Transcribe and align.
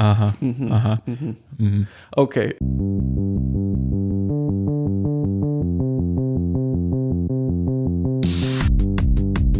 aha, 0.00 0.28
Mhm, 0.40 0.72
aha. 0.72 0.94
Mhm. 1.06 1.34
mhm. 1.58 1.86
Ok. 2.16 2.36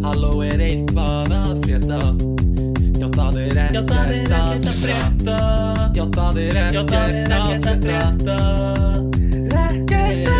Halló 0.04 0.30
er 0.44 0.60
eitthvað 0.64 1.32
að 1.36 1.50
frétta? 1.64 1.98
Já 3.00 3.08
það 3.16 3.38
er 3.42 3.60
ekkert 3.64 3.92
að 4.40 4.68
frétta. 4.82 5.38
Já 5.98 6.04
það 6.16 6.40
er 6.44 6.60
ekkert 6.64 6.94
að 7.00 7.84
frétta. 7.86 8.38
Ekkert 9.64 10.28
að 10.34 10.39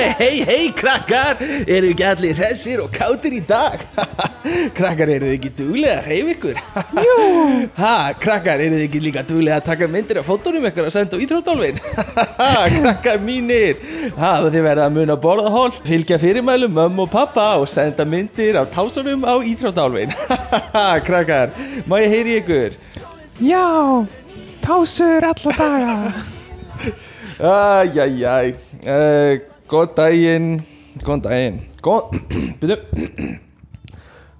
Hei, 0.00 0.12
hei, 0.18 0.44
hei, 0.48 0.68
krakkar 0.72 1.36
Eru 1.68 1.90
ekki 1.92 2.04
allir 2.08 2.38
hressir 2.38 2.80
og 2.80 2.88
kátir 2.94 3.34
í 3.36 3.40
dag? 3.44 3.82
krakkar, 4.78 5.10
eru 5.12 5.26
þið 5.28 5.34
ekki 5.34 5.50
duglega 5.58 5.98
að 5.98 6.06
hreyfa 6.06 6.30
ykkur? 6.32 6.60
Jú 7.04 7.16
Ha, 7.82 7.90
krakkar, 8.22 8.62
eru 8.64 8.78
þið 8.78 8.84
ekki 8.86 9.02
líka 9.04 9.24
duglega 9.28 9.58
að 9.60 9.66
taka 9.66 9.88
myndir 9.92 10.22
af 10.22 10.30
fótónum 10.30 10.64
ykkur 10.70 10.88
að 10.88 10.94
senda 10.94 11.20
á 11.20 11.24
íþróttálfin? 11.26 11.82
krakkar 12.78 13.20
mínir 13.26 13.84
Ha, 14.16 14.32
þið 14.46 14.64
verða 14.70 14.88
að 14.88 14.96
muna 14.96 15.18
borðahól 15.20 15.68
Fylgja 15.76 16.20
fyrirmælum 16.24 16.72
mömmu 16.80 17.04
og 17.04 17.12
pappa 17.12 17.50
og 17.60 17.68
senda 17.68 18.08
myndir 18.08 18.56
af 18.62 18.72
tásunum 18.72 19.28
á 19.28 19.36
íþróttálfin 19.36 20.16
Krakkar, 21.10 21.52
má 21.84 21.98
ég 22.00 22.16
heyri 22.16 22.40
ykkur? 22.40 22.80
Já, 23.44 23.68
tásur 24.64 25.28
alla 25.28 25.56
daga 25.60 25.94
Æjæjæj 27.40 28.54
uh, 28.88 29.49
Góð 29.70 29.92
daginn. 29.94 30.46
Góðan 30.98 31.20
daginn. 31.22 31.58
Góð, 31.78 32.16
byrju. 32.58 32.78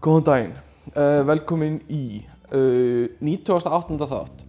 Góðan 0.03 0.25
daginn. 0.27 0.57
Uh, 0.91 1.21
Velkomin 1.29 1.77
í 1.87 2.25
uh, 2.51 3.07
98. 3.23 4.01
þátt. 4.11 4.43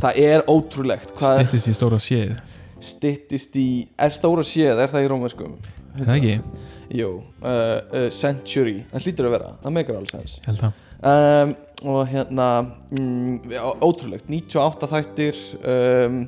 Það 0.00 0.18
er 0.24 0.42
ótrúlegt 0.48 1.14
Hvað 1.14 1.44
Stittist 1.44 1.70
í 1.70 1.76
stóra 1.78 2.02
séð. 2.02 2.34
Styttist 2.82 3.54
í 3.60 3.68
Er 4.00 4.10
stóra 4.16 4.42
séð, 4.42 4.82
er 4.82 4.90
það 4.90 5.06
í 5.06 5.10
rómverskum? 5.14 5.56
Er 5.94 6.02
Það 6.02 6.14
ekki, 6.16 6.60
Jú, 6.98 7.14
uh, 7.44 7.54
uh, 7.54 8.10
Century. 8.10 8.80
Það 8.90 9.06
hlýtur 9.06 9.30
að 9.30 9.36
vera, 9.38 9.56
það 9.62 9.78
meikar 9.78 10.02
alls 10.02 10.14
sens 10.16 10.38
held 10.48 10.64
það. 10.64 10.86
Um, 11.00 11.58
og 11.86 12.00
hérna 12.10 12.52
mm, 12.90 13.58
ótrúlegt, 13.78 14.26
98 14.26 14.90
þættir 14.90 15.44
um, 15.62 16.24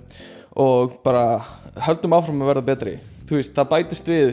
og 0.62 1.00
bara 1.02 1.40
höldum 1.88 2.14
áfram 2.14 2.44
að 2.44 2.54
verða 2.54 2.70
betri 2.70 3.00
þú 3.32 3.38
veist, 3.40 3.54
það 3.56 3.68
bætist 3.70 4.10
við 4.10 4.32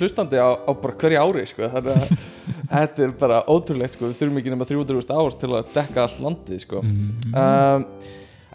hlustandi 0.00 0.40
á, 0.42 0.50
á 0.58 0.70
bara 0.74 0.96
hverju 0.98 1.20
ári 1.22 1.44
sko. 1.46 1.68
þannig 1.70 2.00
að 2.00 2.24
þetta 2.72 3.04
er 3.04 3.14
bara 3.20 3.38
ótrúlegt 3.46 3.94
sko. 3.94 4.08
við 4.08 4.18
þurfum 4.18 4.40
ekki 4.40 4.54
nema 4.54 4.66
300.000 4.66 5.20
ár 5.20 5.38
til 5.38 5.52
að 5.52 5.70
dekka 5.76 6.06
all 6.06 6.24
landið 6.26 6.64
sko. 6.64 6.82
um, 6.82 7.86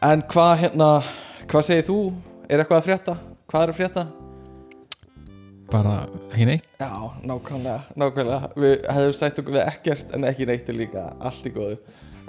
en 0.09 0.25
hvað 0.35 0.53
hérna 0.65 0.89
hvað 1.47 1.67
segir 1.69 1.87
þú, 1.87 1.99
er 2.49 2.61
eitthvað 2.61 2.81
að 2.81 2.87
frétta 2.89 3.17
hvað 3.47 3.63
er 3.63 3.73
að 3.73 3.79
frétta? 3.79 4.07
Bara 5.71 5.93
ekki 6.29 6.45
neitt 6.45 6.67
Já, 6.77 6.91
nákvæmlega, 7.25 7.79
nákvæmlega 7.97 8.49
Við 8.53 8.73
hefðum 8.85 9.15
sagt 9.17 9.39
okkur 9.41 9.55
við 9.55 9.63
ekkert 9.63 10.11
en 10.13 10.27
ekki 10.29 10.45
neitt 10.45 10.67
er 10.69 10.77
líka 10.77 11.05
allt 11.17 11.47
í 11.49 11.53
góðu 11.55 11.79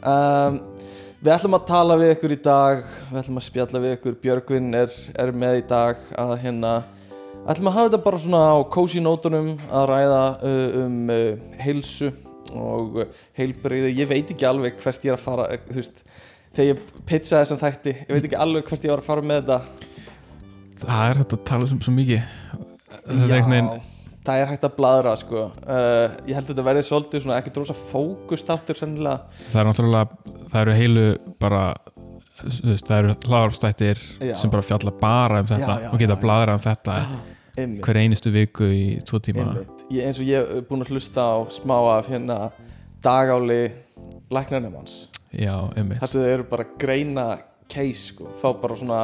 um, 0.00 0.56
Við 1.20 1.32
ætlum 1.34 1.56
að 1.58 1.66
tala 1.68 1.98
við 2.00 2.14
ykkur 2.14 2.32
í 2.32 2.38
dag 2.46 2.86
Við 3.10 3.20
ætlum 3.20 3.40
að 3.42 3.46
spjalla 3.50 3.82
við 3.82 3.96
ykkur 3.98 4.16
Björgvin 4.22 4.70
er, 4.78 4.96
er 5.20 5.34
með 5.36 5.58
í 5.60 5.66
dag 5.68 6.00
að 6.16 6.32
hérna 6.46 6.72
ætlum 7.46 7.70
að 7.70 7.76
hafa 7.76 7.88
þetta 7.88 8.02
bara 8.04 8.20
svona 8.22 8.42
á 8.52 8.56
cozy 8.74 9.02
nótunum 9.02 9.50
að 9.70 9.88
ræða 9.92 10.22
uh, 10.36 10.78
um 10.82 11.10
uh, 11.14 11.50
heilsu 11.62 12.12
og 12.56 13.00
uh, 13.02 13.10
heilbrigði. 13.38 13.92
Ég 14.00 14.10
veit 14.10 14.30
ekki 14.34 14.48
alveg 14.48 14.78
hvert 14.82 15.06
ég 15.06 15.14
er 15.14 15.18
að 15.18 15.24
fara 15.24 15.48
uh, 15.54 15.66
þú 15.70 15.80
veist, 15.80 16.04
þegar 16.56 16.70
ég 16.72 17.02
pitcha 17.08 17.42
þessum 17.42 17.60
þætti 17.62 17.96
ég 17.96 18.14
veit 18.14 18.30
ekki 18.30 18.40
alveg 18.46 18.70
hvert 18.70 18.88
ég 18.88 18.94
var 18.94 19.04
að 19.04 19.10
fara 19.10 19.26
með 19.32 19.42
þetta. 19.42 19.90
Það 20.86 21.10
er 21.10 21.20
hægt 21.22 21.36
að 21.36 21.44
tala 21.50 21.68
um 21.70 21.84
svo 21.84 21.94
mikið. 21.96 22.32
Það 22.96 23.12
er 23.12 23.30
Já, 23.30 23.36
einhvern 23.40 23.56
veginn 23.56 23.92
það 24.26 24.40
er 24.42 24.48
hægt 24.50 24.64
að 24.66 24.72
bladra 24.74 25.12
sko. 25.20 25.42
Uh, 25.62 26.16
Ég 26.26 26.34
held 26.34 26.48
að 26.48 26.48
þetta 26.50 26.64
verði 26.66 26.80
svolítið 26.88 27.20
svona 27.22 27.36
ekki 27.38 27.52
drósa 27.54 27.76
fókustáttur 27.78 28.74
sennilega. 28.74 29.28
Það 29.52 29.60
er 29.60 29.68
náttúrulega, 29.68 30.32
það 30.50 30.64
eru 30.64 30.74
heilu 30.80 31.04
bara 31.38 31.60
þú 32.42 32.72
veist, 32.72 32.88
það 32.88 32.98
eru 32.98 33.14
hlaðarstættir 33.30 34.02
Já. 34.20 34.34
sem 34.40 34.52
bara 34.52 34.66
fjalla 34.66 34.92
bara 35.00 35.40
um 35.42 35.48
þetta 35.48 35.72
Já, 35.78 35.84
já, 35.86 35.88
og 35.92 36.02
geta 36.02 36.16
já, 36.16 36.20
bladra 36.20 36.56
um 36.56 36.62
þetta 36.64 36.96
hver 37.56 37.96
einustu 38.02 38.30
viku 38.34 38.64
í 38.68 38.84
tvo 39.06 39.20
tíma. 39.24 39.56
Ég, 39.90 40.04
eins 40.06 40.20
og 40.20 40.26
ég 40.28 40.44
hef 40.54 40.68
búin 40.68 40.84
að 40.84 40.92
hlusta 40.92 41.24
á 41.24 41.36
smá 41.48 41.76
af 41.96 42.08
hérna 42.12 42.50
dagáli 43.04 43.70
einmitt. 45.76 46.00
Þar 46.02 46.10
sem 46.10 46.20
þau 46.22 46.32
eru 46.34 46.44
bara 46.50 46.66
greina 46.78 47.26
case 47.68 48.12
sko, 48.12 48.28
fá 48.40 48.52
bara 48.60 48.76
svona 48.78 49.00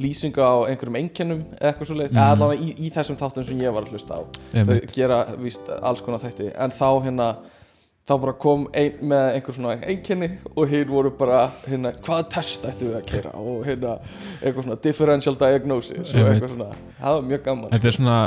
lýsingu 0.00 0.40
á 0.40 0.54
einhverjum 0.68 0.96
einkennum 1.00 1.42
eða 1.56 1.72
eitthvað 1.72 1.88
svo 1.90 1.96
leið, 1.96 2.10
Mhm. 2.10 2.16
eða 2.16 2.30
allavega 2.36 2.62
í, 2.62 2.70
í 2.86 2.90
þessum 2.92 3.16
þáttum 3.20 3.46
sem 3.46 3.58
ég 3.60 3.72
var 3.72 3.82
að 3.84 3.92
hlusta 3.92 4.14
á. 4.16 4.20
Einmitt. 4.54 4.86
þau 4.86 4.92
gera 4.94 5.18
víst 5.36 5.68
alls 5.82 6.00
konar 6.00 6.20
þætti. 6.20 6.52
En 6.56 6.70
þá 6.70 6.88
hérna 7.04 7.36
þá 8.06 8.12
bara 8.22 8.34
kom 8.38 8.66
ein 8.76 9.00
með 9.10 9.24
einhver 9.34 9.56
svona 9.56 9.76
einkenni 9.82 10.28
og 10.54 10.68
hinn 10.70 10.90
voru 10.90 11.10
bara 11.18 11.40
hérna 11.66 11.90
hvaða 11.96 12.28
test 12.36 12.66
ættum 12.68 12.92
við 12.92 12.98
að 13.00 13.08
kera 13.10 13.32
og 13.40 13.64
hérna 13.66 13.96
eitthvað 14.42 14.68
svona 14.68 14.78
differential 14.84 15.34
diagnosis 15.40 16.12
og 16.14 16.28
eitthvað 16.30 16.52
svona, 16.54 16.68
það 17.00 17.16
var 17.16 17.26
mjög 17.32 17.42
gaman 17.48 17.74
Þetta 17.74 17.90
er 17.90 17.96
svona, 17.98 18.20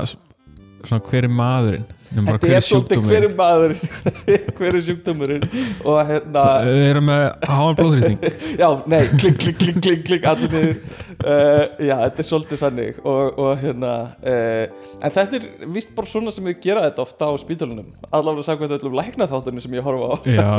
svona 0.88 1.02
hver 1.06 1.26
er 1.28 1.34
maðurinn? 1.34 1.88
Þetta 2.10 2.50
er 2.50 2.66
svolítið 2.66 3.04
hver 3.06 3.26
er 3.28 3.34
maður 3.38 3.74
hver 4.58 4.78
er 4.78 4.84
sjúkdómurinn? 4.88 5.44
Og 5.86 6.00
hérna 6.10 6.46
Við 6.66 6.86
erum 6.88 7.08
með 7.10 7.26
háan 7.52 7.78
blóðhrýsting 7.78 8.24
já, 8.62 8.68
nei, 8.90 9.02
klikk, 9.14 9.38
klikk, 9.44 9.60
klikk, 9.62 9.80
klikk, 9.86 10.04
klikk 10.08 10.28
allir 10.32 10.54
niður. 10.56 10.82
Uh, 11.20 11.64
já, 11.86 11.96
þetta 12.06 12.24
er 12.24 12.30
svolítið 12.32 12.64
þannig. 12.64 13.02
Og, 13.04 13.40
og 13.46 13.64
hérna 13.64 13.94
uh, 14.18 14.92
en 15.00 15.16
þetta 15.20 15.42
er 15.42 15.48
vist 15.78 15.94
bara 15.98 16.14
svona 16.16 16.34
sem 16.34 16.50
við 16.50 16.62
gera 16.66 16.86
þetta 16.88 17.06
ofta 17.06 17.30
á 17.30 17.34
spítalunum 17.42 17.92
allavega 18.10 18.48
samkvæmt 18.50 18.78
öllum 18.80 19.00
læknaþáttunum 19.04 19.66
sem 19.66 19.78
ég 19.78 19.86
horfa 19.86 20.14
á. 20.14 20.16
Já, 20.26 20.50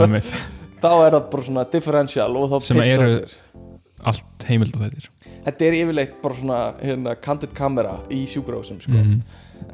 þá 0.85 0.91
er 0.95 1.17
það 1.17 1.23
bara 1.35 1.49
svona 1.49 1.67
differential 1.75 2.31
og 2.39 2.53
þá 2.53 2.71
Sem 2.71 2.85
eru-. 2.87 3.25
Allt 4.01 4.47
heimild 4.49 4.79
á 4.79 4.87
þettir 4.87 5.11
þetta 5.45 5.67
er 5.67 5.77
yfirleitt 5.81 6.19
bara 6.23 6.37
svona 6.37 6.59
hérna, 6.81 7.15
candid 7.23 7.55
camera 7.57 7.99
í 8.13 8.25
sjúgrósum 8.29 8.81
sko. 8.83 8.97
Mhm. 8.97 9.23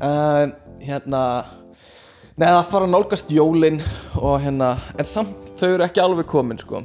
Uh, 0.00 0.46
hérna 0.82 1.22
Nei, 2.36 2.50
það 2.50 2.66
fara 2.68 2.84
að 2.84 2.90
nálgast 2.92 3.30
jólin 3.32 3.78
og 4.20 4.34
hérna, 4.42 4.74
en 5.00 5.06
samt 5.08 5.54
þau 5.56 5.70
eru 5.70 5.84
ekki 5.86 6.02
alveg 6.02 6.26
komin 6.28 6.58
sko. 6.60 6.82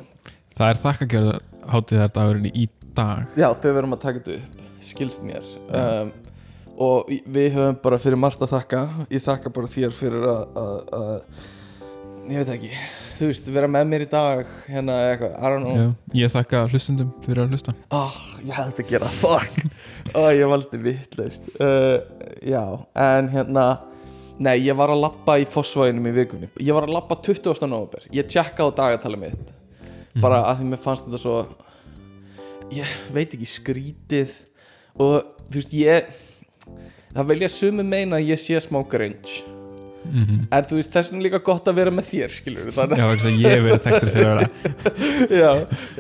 Það 0.56 0.70
er 0.70 0.78
þakkagjörð 0.80 1.32
hátíðar 1.74 2.14
dagurinn 2.16 2.48
í 2.56 2.70
dag. 2.96 3.26
Já, 3.36 3.50
þau 3.52 3.74
verðum 3.76 3.98
að 3.98 4.04
taka 4.06 4.22
þetta 4.22 4.38
upp, 4.38 4.62
skilst 4.88 5.26
mér. 5.28 5.50
Um, 5.76 6.14
og 6.88 7.12
við 7.12 7.50
höfum 7.58 7.82
bara 7.84 8.00
fyrir 8.00 8.22
margt 8.24 8.46
að 8.46 8.54
þakka. 8.54 8.86
Ég 9.12 9.26
þakka 9.26 9.52
bara 9.58 9.74
þér 9.76 9.98
fyrir 9.98 10.30
að, 10.32 10.62
að, 10.62 10.80
að 11.02 11.51
ég 12.30 12.42
veit 12.42 12.52
ekki. 12.56 12.72
Þú 13.18 13.30
veist, 13.30 13.50
vera 13.54 13.70
með 13.70 13.88
mér 13.92 14.04
í 14.06 14.10
dag 14.10 14.42
hérna 14.66 14.96
eitthvað, 15.12 15.34
I 15.38 15.52
don't 15.54 15.66
know. 15.66 15.78
Já, 15.78 16.18
Ég 16.22 16.34
þakka 16.34 16.62
hlustundum 16.72 17.12
fyrir 17.26 17.44
að 17.44 17.54
hlusta. 17.56 17.74
Oh, 17.94 18.18
ég 18.42 18.54
hefði 18.58 18.72
þetta 18.72 18.86
að 18.86 18.92
gera, 18.96 19.10
fuck. 19.22 19.62
Oh, 20.18 20.30
ég 20.34 20.50
valdi 20.52 20.82
vittlaust 20.82 21.50
uh, 21.62 21.98
já, 22.44 22.64
en 22.98 23.30
hérna 23.32 23.66
nei, 24.42 24.56
ég 24.66 24.78
var 24.78 24.92
að 24.94 25.04
lappa 25.04 25.38
í 25.42 25.46
Fossvæginum 25.50 26.10
í 26.10 26.16
vikunni. 26.16 26.50
Ég 26.62 26.74
var 26.76 26.88
að 26.88 26.96
lappa 26.98 27.20
20. 27.22 27.54
november 27.70 28.08
ég 28.16 28.30
tjekkaði 28.32 28.78
dagatalið 28.80 29.24
mitt. 29.28 29.54
Bara 30.22 30.42
að 30.50 30.62
því 30.62 30.72
mér 30.72 30.82
fannst 30.84 31.06
þetta 31.08 31.22
svo 31.22 31.36
ég 32.74 32.98
veit 33.16 33.38
ekki 33.38 33.48
skrítið. 33.50 34.34
Og 35.00 35.22
þú 35.46 35.62
veist 35.62 35.78
ég 35.78 36.12
það 37.14 37.30
velja 37.36 37.52
sumi 37.52 37.86
meina 37.86 38.18
að 38.20 38.34
ég 38.34 38.42
sé 38.42 38.60
smá 38.64 38.82
grinch 38.90 39.42
mm 40.04 40.24
-hmm. 40.26 40.40
en 40.52 40.64
þú 40.70 40.80
veist 40.80 40.94
þess 40.94 41.12
vegna 41.12 41.22
er 41.22 41.26
líka 41.28 41.44
gott 41.44 41.68
að 41.68 41.76
vera 41.76 41.92
með 41.92 42.06
þér 42.12 42.34
skilur 42.36 42.72
þannig 42.76 42.98
Já, 42.98 43.08
ekki 43.12 43.34
ég 43.42 43.52
hef 43.52 43.64
verið 43.64 43.84
þekktur 43.86 44.10
fyrir 44.16 44.28
að 44.28 44.38
vera 44.38 44.50
Já, 45.42 45.52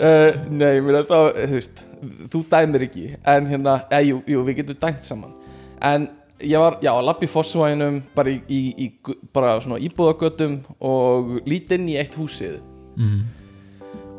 uh, 0.07 0.30
nei, 0.50 0.81
mér 0.81 0.95
er 1.01 1.06
þá, 1.09 1.19
þú 1.36 1.53
veist, 1.59 1.83
þú 2.31 2.44
dæmir 2.50 2.88
ekki 2.88 3.06
En 3.25 3.48
hérna, 3.48 3.75
eða, 3.89 4.01
jú, 4.07 4.24
jú, 4.27 4.44
við 4.48 4.62
getum 4.62 4.81
dæmt 4.81 5.03
saman 5.06 5.33
En 5.81 6.07
ég 6.42 6.59
var, 6.59 6.77
já, 6.81 6.92
að 6.94 7.06
lappa 7.06 7.25
í 7.25 7.31
fossvæðinum 7.31 8.01
Bara 8.15 8.33
í, 8.33 8.42
í, 8.50 8.62
í 8.86 9.15
bara 9.33 9.59
svona 9.62 9.81
íbúðagötum 9.81 10.59
Og 10.80 11.38
lít 11.45 11.71
inn 11.71 11.89
í 11.89 11.97
eitt 12.01 12.18
húsið 12.18 12.59
mm. 12.97 13.21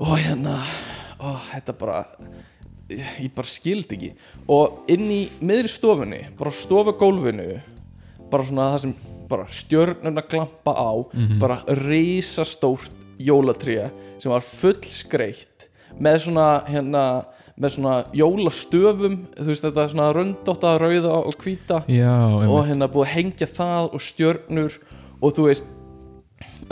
Og 0.02 0.16
hérna, 0.18 0.60
ó, 1.18 1.38
þetta 1.52 1.76
bara 1.78 2.04
Ég, 2.92 3.30
bara 3.34 3.48
skildi 3.48 3.96
ekki 3.96 4.12
Og 4.52 4.82
inn 4.92 5.06
í 5.10 5.22
miðri 5.40 5.70
stofunni 5.70 6.26
Bara 6.38 6.52
stofugólfinu 6.54 7.48
Bara 8.32 8.46
svona 8.48 8.70
það 8.72 8.84
sem, 8.86 8.94
bara 9.32 9.46
stjörnuna 9.50 10.22
glampa 10.28 10.72
á 10.76 10.92
Bara 11.40 11.60
risastórt 11.82 12.92
jólatré 13.18 13.90
Sem 14.22 14.32
var 14.32 14.44
full 14.46 14.78
skreitt 14.86 15.68
Með 16.00 16.18
svona, 16.28 16.48
hérna 16.68 17.04
með 17.62 17.74
svona 17.74 17.94
jólastöfum 18.16 19.16
þú 19.36 19.44
veist 19.50 19.64
þetta 19.66 19.82
svona 19.92 20.06
röndótta 20.16 20.70
rauða 20.80 21.18
og 21.28 21.34
hvíta 21.44 21.82
já, 21.92 22.14
og 22.48 22.62
hérna 22.66 22.88
búið 22.90 23.04
að 23.04 23.12
hengja 23.12 23.48
það 23.52 23.90
og 23.92 24.00
stjörnur 24.02 24.78
og 25.20 25.34
þú 25.36 25.44
veist 25.50 25.68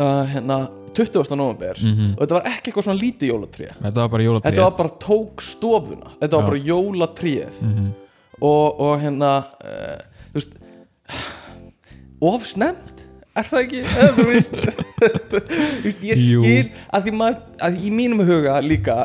uh, 0.00 0.24
hérna 0.32 0.56
20. 0.96 1.36
november 1.36 1.76
Mhm. 1.84 2.14
og 2.16 2.24
þetta 2.24 2.38
var 2.38 2.48
ekki 2.50 2.70
eitthvað 2.72 2.86
svona 2.88 3.02
lítið 3.04 3.28
jólatré 3.30 3.68
þetta 3.76 4.00
var 4.00 4.08
bara 4.16 4.24
jólatrið 4.24 4.48
þetta 4.48 4.64
var 4.70 4.76
bara 4.80 4.96
tók 5.04 5.44
stofuna 5.44 6.10
þetta 6.16 6.40
var 6.40 6.42
Já. 6.42 6.48
bara 6.48 6.64
jólatréð 6.72 7.60
Mhm. 7.68 7.86
og, 8.40 8.80
og 8.80 9.00
hérna 9.04 9.32
uh, 9.60 9.98
of 12.20 12.46
snemt 12.48 13.04
er 13.38 13.46
það 13.46 13.62
ekki? 13.64 13.80
Veist, 15.84 16.02
ég 16.04 16.18
skil 16.18 16.70
að 16.92 17.06
því 17.08 17.12
maður 17.16 17.40
að 17.66 17.80
í 17.86 17.90
mínum 17.94 18.22
huga 18.26 18.58
líka 18.64 18.96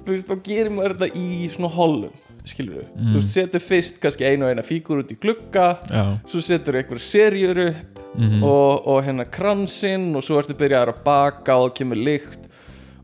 þú 0.00 0.14
veist 0.14 0.28
þá 0.30 0.36
gerir 0.46 0.70
maður 0.74 0.96
þetta 1.00 1.20
í 1.20 1.48
svona 1.52 1.72
hollum 1.74 2.18
skilur 2.48 2.78
við, 2.80 2.86
Mm. 2.96 3.10
þú 3.14 3.20
setur 3.26 3.62
fyrst 3.62 3.98
kannski 4.00 4.24
einu 4.26 4.46
og 4.46 4.50
eina 4.54 4.62
fígur 4.64 5.02
út 5.02 5.10
í 5.12 5.16
glugga 5.20 5.66
já, 5.90 6.04
svo 6.26 6.40
setur 6.42 6.78
einhver 6.80 6.98
serjur 7.04 7.60
upp 7.66 8.00
mhm, 8.16 8.40
og, 8.42 8.86
og 8.90 9.02
hérna 9.06 9.26
kransinn 9.28 10.08
og 10.18 10.24
svo 10.24 10.38
ertu 10.40 10.56
byrjaðar 10.58 10.94
að 10.94 11.02
baka 11.04 11.58
og 11.60 11.68
það 11.68 11.76
kemur 11.82 12.00
lykt. 12.00 12.48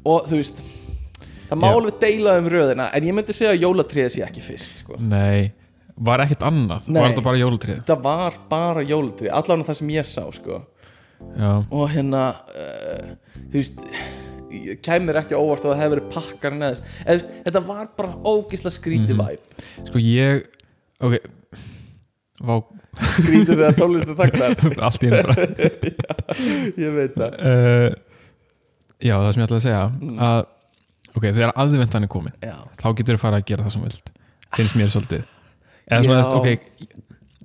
Og 0.08 0.24
þú 0.30 0.40
veist 0.40 0.62
það 1.50 1.60
má 1.62 1.68
alveg 1.68 2.00
deila 2.02 2.38
um 2.40 2.48
röðina 2.50 2.88
en 2.96 3.06
ég 3.06 3.14
myndi 3.14 3.36
segja 3.36 3.52
að 3.52 3.62
jólatriðið 3.66 4.16
sé 4.16 4.24
ekki 4.26 4.42
fyrst 4.48 4.80
sko. 4.82 4.96
nei 4.98 5.52
var 5.96 6.20
ekkert 6.20 6.42
annað, 6.44 6.88
Nei. 6.90 7.00
var 7.00 7.08
þetta 7.12 7.24
bara 7.24 7.40
jólatrið 7.40 7.78
það 7.88 8.02
var 8.04 8.34
bara 8.50 8.82
jólatrið, 8.84 9.30
allan 9.32 9.64
það 9.64 9.78
sem 9.80 9.88
ég 9.94 10.04
sá 10.08 10.22
sko. 10.36 10.58
já, 11.38 11.52
og 11.72 11.86
hérna 11.94 12.22
uh, 12.52 13.14
þú 13.48 13.56
veist 13.62 13.80
ég 14.56 14.80
kæmur 14.84 15.16
ekki 15.20 15.34
á 15.36 15.40
óvart 15.40 15.64
og 15.64 15.72
það 15.74 15.80
hefur 15.82 15.94
verið 15.96 16.10
pakkar 16.14 16.52
neðist 16.56 16.84
Eða, 16.84 17.06
þú 17.06 17.14
veist, 17.16 17.30
þetta 17.48 17.62
var 17.70 17.88
bara 17.96 18.14
ógisla 18.28 18.70
skrítið 18.74 19.16
Mhm. 19.16 19.24
væp 19.24 19.88
sko 19.88 19.98
ég 19.98 20.46
ok 21.00 21.16
Vá, 22.44 22.58
skrítið 23.16 23.54
þegar 23.56 23.76
tónlistu 23.78 24.12
þagnar. 24.16 24.58
Allt 24.86 25.04
í 25.04 25.08
einu 25.08 25.22
bara. 25.24 25.44
Ég 26.84 26.90
veit 26.92 27.14
það. 27.16 27.36
Uh, 27.40 27.94
já, 29.00 29.14
það 29.16 29.30
sem 29.32 29.40
ég 29.40 29.46
ætla 29.46 29.56
að 29.56 29.64
segja 29.64 29.78
Mm. 29.96 30.18
að, 30.20 30.40
ok, 31.16 31.22
þegar 31.30 31.52
aðvendan 31.64 32.04
er 32.04 32.12
komin 32.12 32.36
já, 32.44 32.52
þá 32.76 32.86
getur 32.98 33.16
þú 33.16 33.22
fara 33.24 33.40
að 33.40 33.46
gera 33.48 33.64
það 33.64 33.72
sem 33.72 33.86
þú 33.86 33.88
vilt. 33.88 34.12
Finnst 34.58 34.76
mér 34.76 34.92
svolítið 34.92 35.24
eða 35.90 36.04
svona, 36.04 36.22
veist, 36.22 36.34
ok, 36.34 36.92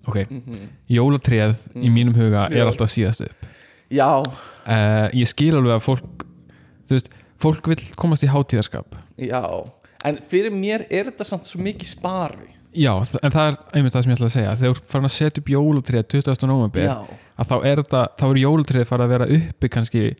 ok 0.07 0.17
Mhm. 0.31 0.69
jólatréð 0.89 1.55
í 1.75 1.87
Mm. 1.89 1.93
mínum 1.93 2.15
huga 2.15 2.47
er 2.51 2.65
alltaf 2.65 2.89
síðast 2.89 3.21
upp. 3.25 3.45
Já, 3.91 4.19
uh, 4.21 5.09
ég 5.13 5.27
skil 5.27 5.53
alveg 5.53 5.75
að 5.77 5.83
fólk 5.85 6.25
þú 6.87 6.95
veist, 6.97 7.09
fólk 7.39 7.67
vil 7.67 7.75
komast 7.97 8.23
í 8.23 8.27
hátíðarskap. 8.31 8.85
Já. 9.17 9.69
En 10.03 10.17
fyrir 10.17 10.51
mér 10.51 10.85
er 10.89 11.05
þetta 11.11 11.25
samt 11.25 11.45
svo 11.45 11.59
mikið 11.61 11.85
spari 11.85 12.47
já, 12.73 12.93
en 13.21 13.31
það 13.31 13.51
er 13.51 13.57
einmitt 13.75 13.93
það 13.93 14.03
sem 14.03 14.11
ég 14.11 14.17
ætla 14.17 14.29
að 14.29 14.35
segja. 14.37 14.55
Þegar 14.57 14.73
þú 14.79 14.85
farin 14.87 15.05
að 15.05 15.15
setja 15.17 15.41
upp 15.41 15.49
jólatréð 15.51 16.07
20. 16.07 16.47
november 16.47 16.81
já, 16.81 16.97
að 17.37 17.47
þá 17.47 17.55
er 17.65 17.75
þetta, 17.83 18.07
þá 18.17 18.23
er 18.31 18.39
jólatréð 18.41 18.85
farið 18.87 19.05
að 19.05 19.09
vera 19.09 19.27
uppi 19.37 19.69
kannski 19.69 20.15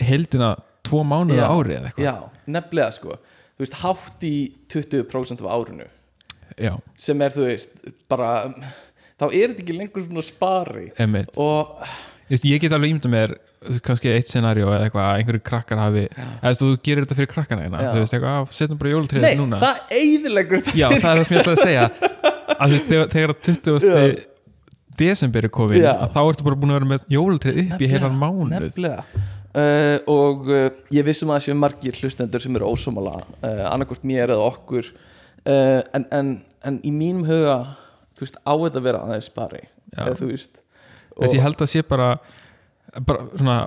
heldina 0.00 0.56
tvo 0.82 1.02
á 1.04 1.10
ári 1.12 1.74
eða 1.76 1.90
eitthvað. 1.90 2.04
Já, 2.06 2.30
nefnilega 2.48 2.92
sko. 2.96 3.08
Þú 3.58 3.64
veist, 3.66 3.74
hátt 3.82 4.20
í 4.24 4.52
20% 4.68 5.40
af 5.44 5.50
árinu 5.52 5.84
já, 6.60 6.72
sem 7.00 7.26
er, 7.26 7.34
þú 7.34 7.48
veist, 7.48 7.74
bara 8.10 8.30
þá 8.50 9.26
er 9.28 9.52
þetta 9.52 9.64
ekki 9.64 9.76
lengur 9.76 10.06
svona 10.06 10.24
spari. 10.24 10.88
Einmitt. 11.00 11.32
Og 11.40 11.74
veist, 12.30 12.46
ég 12.48 12.62
get 12.62 12.74
alveg 12.76 12.94
ímynda 12.94 13.12
mér 13.12 13.36
kannski 13.84 14.08
eitt 14.14 14.30
scenario 14.30 14.70
eða 14.72 14.86
eitthvað 14.86 15.06
að 15.06 15.18
einhverju 15.20 15.42
krakkar 15.44 15.80
hafi 15.82 16.06
eða 16.14 16.52
þú 16.56 16.68
gerir 16.80 17.04
þetta 17.04 17.16
fyrir 17.18 17.30
krakkana 17.34 17.66
eina 17.66 17.82
þú 17.90 18.04
veist, 18.04 18.14
eitthvað, 18.16 18.38
að 18.38 18.54
setjum 18.56 18.80
bara 18.80 18.92
jólatréð 18.94 19.26
nei, 19.26 19.34
núna. 19.36 19.58
það 19.60 19.96
eyðilegur 19.98 20.62
já, 20.72 20.86
það 20.94 21.10
er 21.10 21.20
það 21.20 21.24
sem 21.26 21.36
ég 21.36 21.42
ætlaði 21.42 21.56
að 21.58 21.64
segja. 21.66 21.88
Að 22.60 22.72
þú 22.72 22.74
veist, 22.74 22.88
þegar, 22.90 23.10
þegar 23.12 23.32
20. 23.46 24.24
desember 25.00 25.46
er 25.46 25.84
að 25.90 26.10
þá 26.12 26.18
ertu 26.22 26.44
bara 26.44 26.58
búin 26.60 26.72
að 26.72 26.80
vera 26.80 26.88
með 26.90 27.04
jólatréð 27.14 27.60
upp 27.62 27.84
í 27.84 27.88
heilan 27.88 28.18
mánuð. 28.20 28.50
nefnilega. 28.52 29.04
Uh, 29.50 29.96
og 30.10 30.50
uh, 30.50 30.66
ég 30.94 31.06
vissum 31.06 31.30
að 31.32 31.40
það 31.40 31.46
séu 31.46 31.56
margir 31.58 31.96
hlustendur 31.98 32.42
sem 32.42 32.54
eru 32.58 32.68
ósámála 32.70 33.16
uh, 33.18 33.64
annarkvort 33.70 34.04
mér 34.06 34.34
eða 34.34 34.44
okkur. 34.50 34.90
Uh, 35.42 35.80
en, 35.96 36.04
en, 36.14 36.34
en 36.66 36.80
í 36.84 36.92
mínum 36.94 37.26
huga 37.28 37.58
þú 38.16 38.26
veist, 38.26 38.40
á 38.44 38.52
þetta 38.52 38.80
að 38.80 38.88
vera 38.88 39.04
aðeins 39.06 39.30
spari 39.30 39.62
eða 39.96 40.16
þú 40.18 40.30
veist 40.32 40.62
þess 41.16 41.36
ég 41.36 41.44
held 41.44 41.62
að 41.64 41.72
sé 41.72 41.84
bara 41.86 42.10
bara 43.06 43.28
svona 43.34 43.58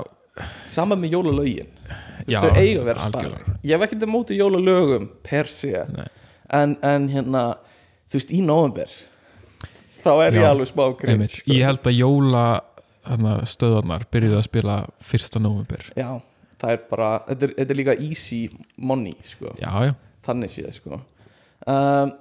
sama 0.69 0.97
með 0.99 1.17
jólalögin 1.17 1.71
þú 1.77 2.27
veist, 2.27 2.43
þau 2.43 2.59
eiga 2.59 2.81
að 2.81 2.89
vera 2.89 3.07
spari 3.07 3.31
algjörlega. 3.31 3.55
ég 3.63 3.75
hef 3.75 3.87
ekkert 3.87 4.05
að 4.07 4.13
móti 4.13 4.39
jólalögum 4.39 5.09
per 5.25 5.49
Nei. 5.93 6.05
en, 6.59 6.77
en 6.81 7.09
hérna 7.11 7.43
þú 8.11 8.19
veist, 8.19 8.33
í 8.33 8.43
november 8.45 8.93
þá 10.03 10.13
er 10.25 10.37
ég 10.37 10.43
Já, 10.43 10.49
alveg 10.51 10.69
smá 10.69 10.85
grinn 10.99 11.17
einmitt, 11.17 11.39
ég 11.49 11.65
held 11.67 11.89
að 11.89 11.99
jóla 11.99 12.45
þarna, 13.03 13.37
stöðarnar 13.47 14.05
byrjuðu 14.13 14.39
að 14.39 14.45
spila 14.47 14.77
1. 15.03 15.39
november 15.43 15.87
já, 15.99 16.09
það 16.61 16.75
er 16.75 16.83
bara 16.91 17.09
þetta 17.27 17.47
er, 17.47 17.55
þetta 17.59 17.75
er 17.75 17.79
líka 17.79 17.97
easy 17.99 18.41
money 18.77 19.15
sko. 19.27 19.55
já, 19.59 19.71
já, 19.87 19.93
þannig 20.27 20.53
séð 20.53 20.71
sko. 20.79 20.99
um, 21.67 22.13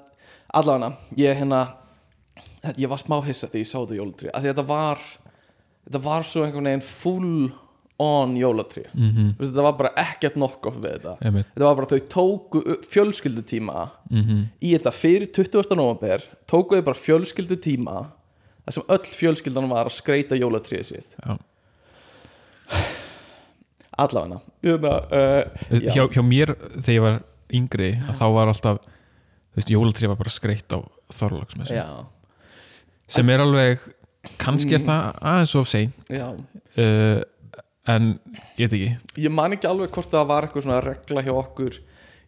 allavega 0.53 0.93
ég 1.19 1.41
hérna 1.43 1.63
ég 2.77 2.89
var 2.91 3.01
smá 3.01 3.19
hissa 3.27 3.49
þegar 3.49 3.65
ég 3.65 3.71
sá 3.71 3.79
þetta 3.81 3.97
því 4.23 4.33
að 4.33 4.49
þetta 4.51 4.65
var 4.69 5.03
þetta 5.83 6.03
var 6.05 6.27
svo 6.29 6.47
einhvern 6.47 6.71
veginn 6.71 6.87
full 6.87 7.51
on 8.03 8.35
jólatrí 8.39 8.85
mhm, 8.93 9.35
þetta 9.41 9.67
var 9.67 9.77
bara 9.79 9.93
ekkert 10.03 10.39
knock-off 10.39 10.79
við 10.81 10.97
þetta 10.97 11.15
einmitt 11.21 11.51
þetta 11.53 11.67
var 11.67 11.79
bara 11.79 11.91
þau 11.91 12.09
tóku 12.15 12.63
fjölskyldutíma 12.91 13.87
mhm, 14.11 14.43
í 14.63 14.75
þetta 14.75 14.95
fyrir 14.97 15.31
20. 15.35 15.77
november 15.79 16.25
tóku 16.51 16.79
þau 16.79 16.87
bara 16.91 17.03
fjölskyldutíma 17.03 17.99
þar 18.63 18.77
sem 18.79 18.95
öll 18.97 19.13
fjölskyldan 19.19 19.71
var 19.73 19.91
að 19.91 19.99
skreita 19.99 20.39
jólatríið 20.39 20.89
sitt 20.93 21.19
já. 21.19 21.37
allavega 23.99 24.41
hérna, 24.63 24.97
uh, 25.11 25.69
já. 25.83 25.93
hjá, 25.99 26.05
hjá 26.17 26.23
mér 26.27 26.57
þegar 26.79 26.97
ég 26.97 27.07
var 27.07 27.21
yngri 27.53 27.93
þá 28.19 28.27
var 28.39 28.53
alltaf 28.55 28.83
þú 29.53 29.61
veist, 29.61 29.73
jólatrið 29.75 30.13
var 30.13 30.21
bara 30.21 30.33
skreitt 30.33 30.73
á 30.73 30.79
þorlagsmessu 31.13 31.83
sem 33.13 33.29
er 33.29 33.43
alveg, 33.45 33.83
kannski 34.41 34.79
er 34.79 34.85
það 34.87 35.21
aðeins 35.21 35.55
of 35.61 35.69
sein 35.69 35.93
já. 36.09 36.27
Uh, 36.81 37.21
en 37.91 38.13
ég 38.57 38.69
veit 38.69 38.77
ekki. 38.77 38.91
Ég 39.25 39.35
man 39.35 39.55
ekki 39.57 39.69
alveg 39.69 39.93
hvort 39.95 40.13
það 40.13 40.29
var 40.31 40.47
eitthvað 40.47 40.67
svona 40.67 40.83
regla 40.85 41.25
hjá 41.27 41.33
okkur. 41.35 41.81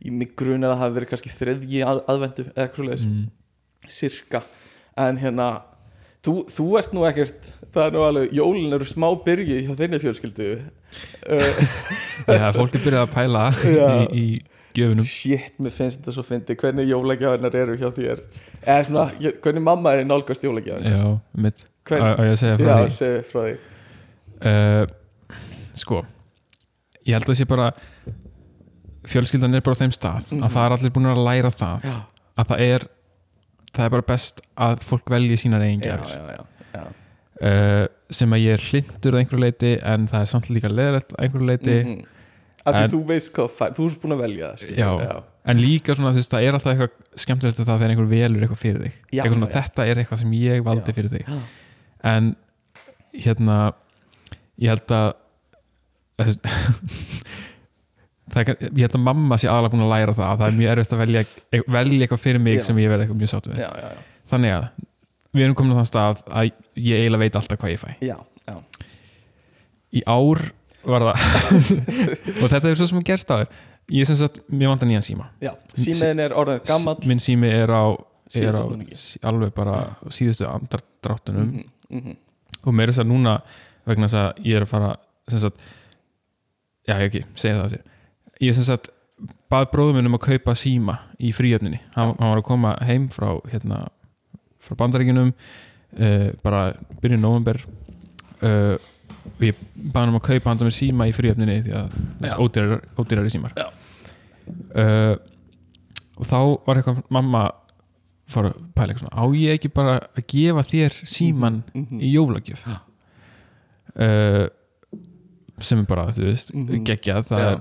Í 0.05 0.13
mig 0.13 0.35
grun 0.37 0.67
er 0.67 0.73
að 0.73 0.75
það 0.75 0.83
hafi 0.83 0.97
verið 0.99 1.11
kannski 1.13 1.33
þriðji 1.33 1.85
að, 1.87 2.01
aðvendu 2.13 2.45
eða 2.45 2.65
eitthvað 2.65 2.81
svoleiðis, 2.81 3.05
mm, 3.09 3.23
sirka. 3.95 4.43
En 5.01 5.21
hérna 5.23 5.47
þú, 6.25 6.35
þú 6.53 6.67
ert 6.81 6.97
nú 6.97 7.07
ekkert, 7.09 7.53
það 7.71 7.87
er 7.87 7.95
nú 7.95 8.03
alveg 8.09 8.35
jólin 8.37 8.77
eru 8.77 8.89
smá 8.91 9.07
byrgi 9.25 9.61
hjá 9.65 9.73
þinni 9.79 10.03
fjölskyldu. 10.03 10.51
Uh, 11.25 11.63
já, 12.41 12.51
fólk 12.59 12.75
er 12.75 12.85
byrjað 12.85 13.07
að 13.07 13.15
pæla 13.15 13.47
í, 13.71 14.25
í 14.25 14.27
gjöfunum 14.75 15.07
shit, 15.07 15.53
mér 15.63 15.71
finnst 15.75 16.01
þetta 16.01 16.13
svo 16.17 16.25
fyndi 16.27 16.57
hvernig 16.61 16.89
jólagjáðinar 16.91 17.55
eru 17.61 17.77
hjá 17.81 17.91
þér? 17.97 18.23
Eða 18.65 18.85
svona, 18.89 19.07
hvernig 19.45 19.63
mamma 19.63 19.93
er 19.95 20.05
nálgast 20.09 20.43
jólagjáðinar 20.45 20.97
já, 20.99 21.21
mitt, 21.47 21.65
á 21.91 22.23
ég 22.25 22.33
að 22.35 22.41
segja 22.43 22.59
frá 22.59 22.67
já, 22.67 22.77
því? 22.83 22.95
segðu 22.99 23.23
frá 23.31 23.41
því. 23.45 23.55
Uh, 24.45 24.87
sko 25.75 26.01
ég 27.05 27.15
held 27.19 27.29
að 27.31 27.39
sé 27.39 27.47
bara 27.49 27.69
fjölskyldan 29.09 29.55
er 29.59 29.65
bara 29.65 29.77
á 29.77 29.81
þeim 29.83 29.93
stað 29.95 30.25
Mhm. 30.33 30.43
að 30.47 30.53
það 30.55 30.67
er 30.67 30.75
allir 30.79 30.93
búin 30.95 31.11
að 31.13 31.25
læra 31.27 31.51
það 31.53 31.83
já, 31.85 31.97
að 32.39 32.47
það 32.51 32.61
er 32.69 32.87
það 33.75 33.85
er 33.85 33.91
bara 33.91 34.03
best 34.09 34.41
að 34.57 34.85
fólk 34.87 35.11
velji 35.11 35.37
sínar 35.37 35.63
eigin 35.63 35.81
já, 35.83 35.97
gjafir. 35.97 36.15
já, 36.15 36.37
já, 36.37 36.45
já. 36.75 36.85
uh, 37.45 37.87
sem 38.11 38.31
að 38.31 38.45
ég 38.45 38.53
er 38.55 38.65
hlindur 38.71 39.13
að 39.13 39.19
einhverju 39.21 39.43
leiti 39.45 39.73
en 39.83 40.07
það 40.09 40.21
er 40.21 40.31
samt 40.31 40.51
líka 40.51 40.69
leðilegt 40.71 41.13
að 41.13 41.25
einhverju 41.27 41.47
leiti 41.51 41.77
Mhm. 41.85 42.05
Af 42.65 42.75
því 42.79 42.85
þú 42.95 43.01
veist 43.11 43.31
hvað 43.37 43.49
fær, 43.59 43.73
þú 43.77 43.87
ert 43.91 44.01
búin 44.03 44.15
að 44.17 44.23
velja 44.25 44.51
það 44.55 44.79
Já. 44.79 44.91
já. 45.05 45.15
en 45.53 45.61
líka 45.61 45.95
svona 45.99 46.13
þú 46.15 46.21
veist 46.23 46.33
það 46.35 46.47
er 46.49 46.57
alltaf 46.59 46.73
eitthvað 46.73 47.21
skemmtilegt 47.25 47.59
það 47.61 47.73
þegar 47.75 47.93
einhver 47.95 48.09
velur 48.15 48.47
eitthvað 48.47 48.63
fyrir 48.63 48.81
þig. 48.87 48.95
Já, 49.13 49.21
eitthvað 49.21 49.37
svona 49.39 49.51
þetta 49.59 49.87
er 49.91 50.01
eitthvað 50.03 50.23
sem 50.23 50.33
ég 50.39 50.65
valdi 50.65 50.95
fyrir 50.97 51.13
þig. 51.13 51.35
En 52.15 52.31
hérna 53.27 53.59
ég 54.65 54.73
held 54.73 54.97
að 54.97 55.13
það 58.35 58.51
ég 58.55 58.81
held 58.87 58.97
að 58.97 59.05
mamma 59.05 59.37
sé 59.41 59.49
aðalega 59.51 59.75
búin 59.75 59.85
að 59.85 59.93
læra 59.93 60.15
það 60.17 60.29
að 60.31 60.41
það 60.41 60.49
er 60.49 60.59
mjög 60.59 60.73
erfitt 60.75 60.95
að 60.97 61.03
velja, 61.05 61.23
velja 61.77 62.01
eitthvað 62.07 62.23
fyrir 62.25 62.43
mig 62.43 62.63
sem 62.65 62.81
ég 62.81 62.91
verð 62.93 63.05
eitthvað 63.05 63.21
mjög 63.21 63.33
sáttu 63.35 63.53
við. 63.53 63.63
Þannig 64.31 64.55
að 64.57 64.65
við 65.35 65.45
erum 65.45 65.57
komin 65.59 65.75
á 65.75 65.79
þann 65.83 65.91
stað 65.91 66.23
að 66.31 66.51
ég 66.81 67.03
eiginlega 67.03 67.23
veit 67.25 67.39
alltaf 67.41 67.61
hvað 67.61 67.75
ég 67.75 67.83
fæ. 67.83 67.91
Í 69.95 70.03
ár 70.11 70.41
var 70.87 71.07
það? 71.09 71.29
Og 72.43 72.51
þetta 72.53 72.71
er 72.71 72.81
svo 72.81 72.89
sem 72.91 73.05
gerst 73.07 73.31
á 73.33 73.43
þér. 73.43 73.63
Ég 73.93 74.09
sem 74.09 74.17
sagt, 74.17 74.41
mér 74.49 74.73
vantar 74.73 74.89
nýjan 74.89 75.05
síma. 75.05 75.29
Já. 75.45 75.53
símiðin 75.77 76.25
er 76.25 76.35
orðin 76.41 76.63
gammal 76.65 76.97
minn 77.05 77.21
sími 77.21 77.51
er 77.53 77.69
á, 77.69 77.85
er 78.41 78.57
á 78.57 78.65
alveg 79.29 79.53
bara 79.57 79.79
síðustu 80.09 80.49
andardráttunum. 80.49 81.51
Mhm, 81.51 82.01
mhm. 82.01 82.19
og 82.65 82.77
meira 82.77 82.95
þess 82.95 83.05
að 83.05 83.11
núna 83.13 83.39
vegna 83.85 84.09
þess 84.09 84.21
að 84.23 84.45
ég 84.49 84.57
er 84.57 84.65
að 84.65 84.73
fara 84.73 84.95
sem 85.29 85.43
sagt, 85.43 85.61
já 86.89 86.97
ekki, 86.97 87.25
segja 87.37 87.59
það 87.59 87.67
að 87.67 87.75
þér. 87.75 87.91
Ég 88.41 88.51
er 88.51 88.57
sem 88.57 88.69
sagt 88.69 88.91
bað 89.53 89.69
bróðum 89.73 89.99
minn 89.99 90.11
um 90.11 90.17
að 90.19 90.27
kaupa 90.29 90.55
síma 90.59 90.99
í 91.23 91.31
fríöfninni 91.35 91.79
hann, 91.95 92.15
hann 92.19 92.33
var 92.33 92.41
að 92.41 92.49
koma 92.49 92.75
heim 92.85 93.07
frá 93.13 93.29
hérna, 93.53 93.85
frá 94.65 94.77
bandaríkinum 94.81 95.31
uh, 95.31 96.29
bara 96.45 96.65
byrjun 97.03 97.23
november 97.23 97.61
uh, 98.43 98.75
og 99.25 99.41
ég 99.45 99.55
bað 99.75 100.01
hann 100.05 100.13
um 100.13 100.19
að 100.21 100.27
kaupa 100.29 100.51
handa 100.53 100.65
með 100.69 100.77
síma 100.79 101.07
í 101.09 101.15
fríöfninni 101.17 101.59
því 101.65 101.73
að 101.81 101.95
Já. 102.29 102.35
ódýrar, 102.45 102.81
ódýrari 103.01 103.31
símar 103.33 103.53
uh, 103.59 105.15
og 106.19 106.27
þá 106.29 106.39
var 106.67 106.81
eitthvað 106.81 107.01
mamma 107.15 107.45
fór 108.31 108.51
að 108.51 108.59
pæla 108.77 108.93
eitthvað 108.95 109.05
svona 109.05 109.21
á 109.21 109.25
ég 109.37 109.57
ekki 109.59 109.71
bara 109.75 109.95
að 110.17 110.27
gefa 110.33 110.63
þér 110.71 110.93
síman 111.09 111.63
Mhm. 111.75 112.01
í 112.01 112.13
jólagjöf 112.15 112.63
uh, 112.69 114.47
sem 115.59 115.79
er 115.81 115.87
bara, 115.87 116.07
þú 116.11 116.25
veist, 116.29 116.53
Mhm. 116.55 116.85
geggjað 116.85 117.27
það 117.31 117.39
Já. 117.45 117.51
er 117.53 117.61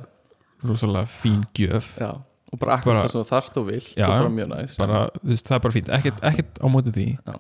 rosalega 0.63 1.05
fín 1.07 1.43
gjöf 1.53 1.97
Já, 1.99 2.11
og 2.53 2.59
bara 2.59 2.77
akkur 2.77 2.95
það 2.95 3.09
sem 3.11 3.21
þú 3.21 3.27
þarft 3.29 3.57
og 3.57 3.67
vilt 3.67 3.95
Já, 3.97 4.05
og 4.07 4.09
bara 4.17 4.29
mjög 4.29 4.49
næs 4.53 4.77
bara, 4.77 5.09
veist, 5.23 5.45
það 5.47 5.55
er 5.55 5.59
bara 5.59 5.73
fínt, 5.73 5.89
ekkert, 5.99 6.19
ekkert 6.23 6.59
á 6.63 6.65
móti 6.71 6.91
því 6.95 7.07
Já. 7.27 7.35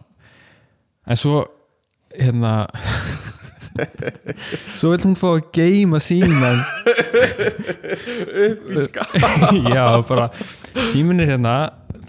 en 1.07 1.15
svo 1.15 1.45
hérna 2.19 2.67
svo 4.77 4.93
vil 4.93 5.01
hún 5.05 5.15
fá 5.17 5.27
að 5.33 5.45
geima 5.55 5.99
síman 6.03 6.61
upp 8.45 8.67
í 8.69 8.81
skap 8.83 9.15
já, 9.75 9.85
bara 10.09 10.29
símin 10.91 11.23
er 11.23 11.33
hérna, 11.33 11.55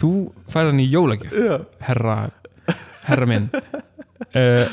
þú 0.01 0.13
fær 0.53 0.71
hann 0.71 0.83
í 0.83 0.89
jólagjöf 0.93 1.69
herra, 1.85 2.19
herra 3.09 3.29
minn. 3.29 3.51
Uh, 4.35 4.65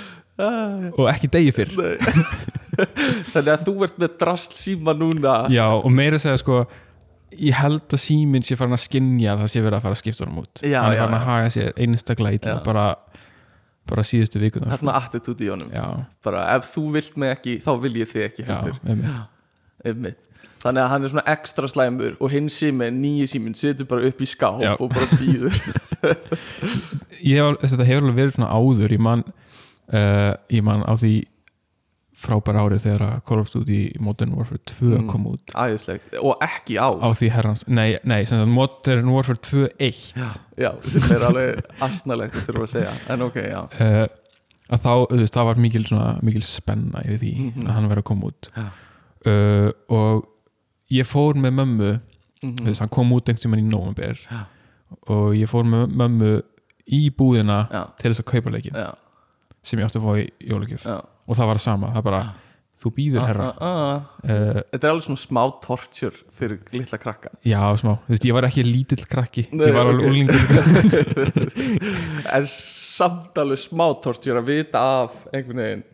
og 0.98 1.08
ekki 1.12 1.30
degi 1.32 1.52
fyrr. 1.54 1.74
Þannig 3.34 3.52
að 3.52 3.66
þú 3.68 3.74
ert 3.86 4.00
með 4.02 4.16
drast 4.22 4.56
síma 4.58 4.96
núna. 4.98 5.44
Já, 5.54 5.68
og 5.76 5.92
meira 5.94 6.18
að 6.18 6.26
segja 6.26 6.42
sko 6.42 6.64
ég 7.32 7.56
held 7.56 7.94
að 7.96 8.02
síminn 8.02 8.44
sé 8.44 8.58
farin 8.60 8.76
að 8.76 8.84
skinja 8.86 9.36
að 9.36 9.44
það 9.44 9.52
sé 9.54 9.64
verið 9.64 9.78
að 9.78 9.86
fara 9.86 9.96
að 9.98 10.02
skipta 10.02 10.26
honum 10.26 10.42
út. 10.44 10.64
Já, 10.66 10.80
hann 10.82 10.96
er 10.96 11.02
farin 11.04 11.18
að 11.18 11.28
haga 11.30 11.52
sér 11.56 11.72
einstaklega 11.86 12.40
illa 12.40 12.56
Já. 12.58 12.64
bara, 12.66 12.86
bara 13.90 14.04
síðustu 14.06 14.42
vikunar 14.42 14.72
Þarna 14.76 14.98
attitút 15.02 15.42
í 15.44 15.50
honum 15.52 15.72
já, 15.74 15.86
Bara 16.26 16.44
ef 16.56 16.70
þú 16.74 16.84
vilt 16.98 17.18
mig 17.22 17.34
ekki, 17.36 17.56
þá 17.64 17.72
vil 17.84 17.96
ég 18.02 18.12
þig 18.12 18.28
ekki 18.28 18.46
já, 18.46 18.52
heldur 18.52 18.78
einmitt. 18.86 19.40
Einmitt. 19.86 20.20
Þannig 20.62 20.84
að 20.84 20.92
hann 20.92 21.06
er 21.06 21.10
svona 21.10 21.24
ekstra 21.34 21.70
slæmur 21.72 22.18
og 22.22 22.30
hinn 22.30 22.50
síminn, 22.54 23.00
nýji 23.02 23.32
síminn, 23.32 23.56
situr 23.58 23.88
bara 23.90 24.06
upp 24.12 24.20
í 24.22 24.28
skáp 24.30 24.60
Já. 24.62 24.76
og 24.78 24.92
bara 24.94 25.08
býður 25.18 25.56
ég 27.32 27.42
hef, 27.42 27.64
þetta 27.66 27.88
hefur 27.88 28.06
alveg 28.06 28.20
verið 28.20 28.36
svona 28.38 28.52
áður 28.54 28.94
ég 28.94 29.02
man, 29.02 29.24
uh, 29.90 30.34
ég 30.54 30.66
man 30.68 30.86
á 30.86 30.94
því 31.02 31.16
frábæra 32.22 32.62
árið 32.64 32.84
þegar 32.86 33.02
að 33.08 33.22
Call 33.26 33.40
of 33.42 33.50
Duty 33.54 33.80
Modern 34.00 34.36
Warfare 34.38 34.60
2 34.70 34.92
Mm. 35.00 35.08
kom 35.10 35.26
út. 35.32 35.54
Æðislegt, 35.58 36.14
og 36.22 36.38
ekki 36.46 36.78
á 36.78 36.90
á 37.02 37.10
því 37.18 37.30
herrans, 37.34 37.64
nei, 37.68 37.98
nei 38.04 38.24
sem 38.24 38.40
sagt 38.40 38.52
Modern 38.54 39.10
Warfare 39.10 39.40
2.1 39.42 40.14
Já, 40.16 40.30
já, 40.58 40.72
sem 40.86 41.16
er 41.18 41.26
alveg 41.28 41.62
asnalegt 41.82 42.36
að 42.36 42.46
þurfa 42.50 42.68
að 42.68 42.74
segja. 42.76 42.94
En 43.10 43.22
ok, 43.26 43.36
já. 43.42 43.62
Uh, 43.80 44.06
að 44.72 44.80
þá, 44.86 44.94
þú 45.12 45.18
veist, 45.20 45.34
það 45.36 45.46
var 45.50 45.56
mikil 45.66 45.84
svona, 45.90 46.20
mikil 46.24 46.42
spenna 46.46 47.02
yfir 47.04 47.20
því 47.24 47.34
Mhm. 47.52 47.66
að 47.68 47.74
hann 47.74 47.90
verið 47.90 48.04
að 48.06 48.10
koma 48.12 48.32
út. 48.32 48.52
Já. 48.56 48.68
uh, 49.26 49.72
og 49.90 50.26
ég 50.92 51.06
fór 51.06 51.34
með 51.36 51.54
mömmu 51.60 51.92
Mhm. 52.44 52.56
þú 52.58 52.66
veist, 52.72 52.80
hann 52.80 52.90
kom 52.90 53.12
út 53.14 53.26
einhvern 53.30 53.42
tímann 53.44 53.60
í 53.66 53.70
november 53.70 54.18
Já. 54.32 54.46
og 55.08 55.34
ég 55.36 55.48
fór 55.50 55.64
með 55.66 55.92
mömmu 55.94 56.42
í 56.92 57.10
búðina 57.12 57.70
Já, 57.72 57.84
til 57.98 58.12
þess 58.12 58.20
að 58.24 58.26
kaupa 58.32 58.50
leikin 58.52 58.74
sem 59.64 59.78
ég 59.80 59.86
átti 59.86 60.00
að 60.00 60.06
fá 60.08 60.14
í 60.18 60.30
jólagjöf. 60.50 60.84
Já 60.86 61.02
og 61.28 61.38
það 61.38 61.52
var 61.52 61.62
sama, 61.62 61.92
það 61.96 62.08
bara 62.08 62.22
þú 62.82 62.92
býður 62.96 63.28
herra. 63.30 63.50
Ah, 63.52 63.68
ah, 63.68 63.82
ah. 63.92 64.00
uh, 64.26 64.62
Þetta 64.74 64.88
er 64.88 64.94
alveg 64.94 65.06
svona 65.06 65.22
smá 65.22 65.42
torture 65.62 66.24
fyrir 66.34 66.62
litla 66.74 66.98
krakka. 67.02 67.34
Já, 67.46 67.62
smá, 67.78 67.94
þú 68.08 68.16
veist, 68.16 68.26
ég 68.26 68.38
var 68.38 68.48
ekki 68.48 68.66
lítill 68.66 69.06
krakki. 69.10 69.46
Nei, 69.54 69.68
ég 69.70 69.78
var 69.78 69.92
alveg 69.92 70.10
úlingur 70.10 70.42
En 72.38 72.50
samt 72.50 73.38
alveg 73.44 73.62
smá 73.62 73.86
torture 74.02 74.42
að 74.42 74.50
vita 74.50 74.82
af 75.04 75.20
einhvern 75.30 75.62
veginn 75.62 75.88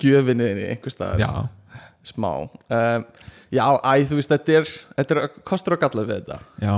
gjöfinniðinni 0.00 0.70
einhvers 0.72 0.96
staðar. 0.96 1.20
Já, 1.20 1.82
smá. 2.08 2.30
Um, 2.72 3.04
Já, 3.54 3.66
æ, 3.86 4.02
þú 4.08 4.18
veist, 4.18 4.32
þetta 4.32 4.54
er, 4.58 4.70
þetta 4.98 5.16
er 5.16 5.34
kostur 5.46 5.76
og 5.76 5.82
gallað 5.84 6.08
við 6.08 6.22
þetta. 6.22 6.38
Já. 6.64 6.74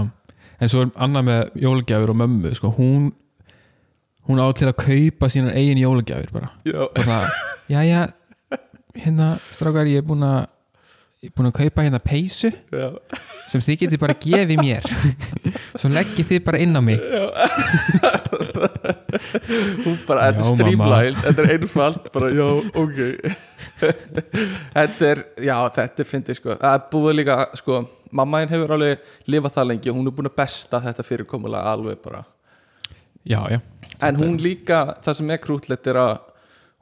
En 0.56 0.72
svo 0.72 0.82
er 0.84 0.90
annað 1.06 1.28
með 1.28 1.54
jólagjafir 1.62 2.12
og 2.12 2.18
mömmu 2.20 2.52
sko, 2.56 2.72
hún 2.76 3.06
hún 4.26 4.42
á 4.42 4.46
til 4.58 4.66
að 4.68 4.80
kaupa 4.82 5.28
sínar 5.30 5.54
eigin 5.56 5.80
jólagjafir 5.80 6.32
bara. 6.34 6.50
Já, 6.66 6.80
og 6.88 6.98
það, 7.06 7.28
já, 7.68 7.80
já 7.86 8.00
hérna, 8.96 9.36
strákar, 9.52 9.88
ég 9.90 10.00
er 10.00 10.06
búin 10.06 10.24
að 10.24 10.46
ég 11.24 11.30
er 11.30 11.34
búin 11.36 11.48
að 11.48 11.56
kaupa 11.58 11.84
hérna 11.84 12.00
peysu 12.02 12.50
já, 12.52 12.86
sem 13.50 13.62
þið 13.64 13.78
getið 13.82 14.02
bara 14.02 14.16
gefið 14.20 14.60
mér. 14.60 14.86
Svo 15.80 15.90
leggið 15.92 16.30
þið 16.30 16.42
bara 16.46 16.60
inn 16.62 16.76
á 16.76 16.82
mig. 16.84 17.02
Hún 19.84 19.98
bara, 20.06 20.28
þetta 20.28 20.42
er 20.42 20.48
streamline 20.48 21.22
Þetta 21.22 21.42
er 21.42 21.50
einfalt, 21.56 22.08
bara, 22.14 22.30
já, 22.34 22.46
ok. 22.82 23.00
Þetta 23.80 25.10
er, 25.10 25.22
já, 25.48 25.56
þetta 25.76 26.04
er 26.04 26.10
fyndið, 26.10 26.40
sko. 26.40 26.54
Það 26.60 26.78
er 26.78 26.86
búið 26.92 27.18
líka, 27.20 27.38
sko, 27.60 27.82
mamma 28.16 28.42
henn 28.42 28.54
hefur 28.54 28.76
alveg 28.76 29.12
lifað 29.32 29.58
það 29.58 29.68
lengi 29.72 29.92
og 29.92 29.98
hún 29.98 30.10
er 30.10 30.16
búin 30.16 30.30
að 30.30 30.38
besta 30.40 30.82
þetta 30.84 31.06
fyrirkomulega 31.06 31.74
alveg 31.76 32.00
bara. 32.04 32.22
Já, 33.26 33.40
já, 33.50 33.58
En 34.06 34.18
hún 34.20 34.36
líka, 34.38 34.84
það 35.02 35.18
sem 35.18 35.30
er 35.34 35.40
krútlegt 35.42 35.88
er 35.90 35.98
að 35.98 36.12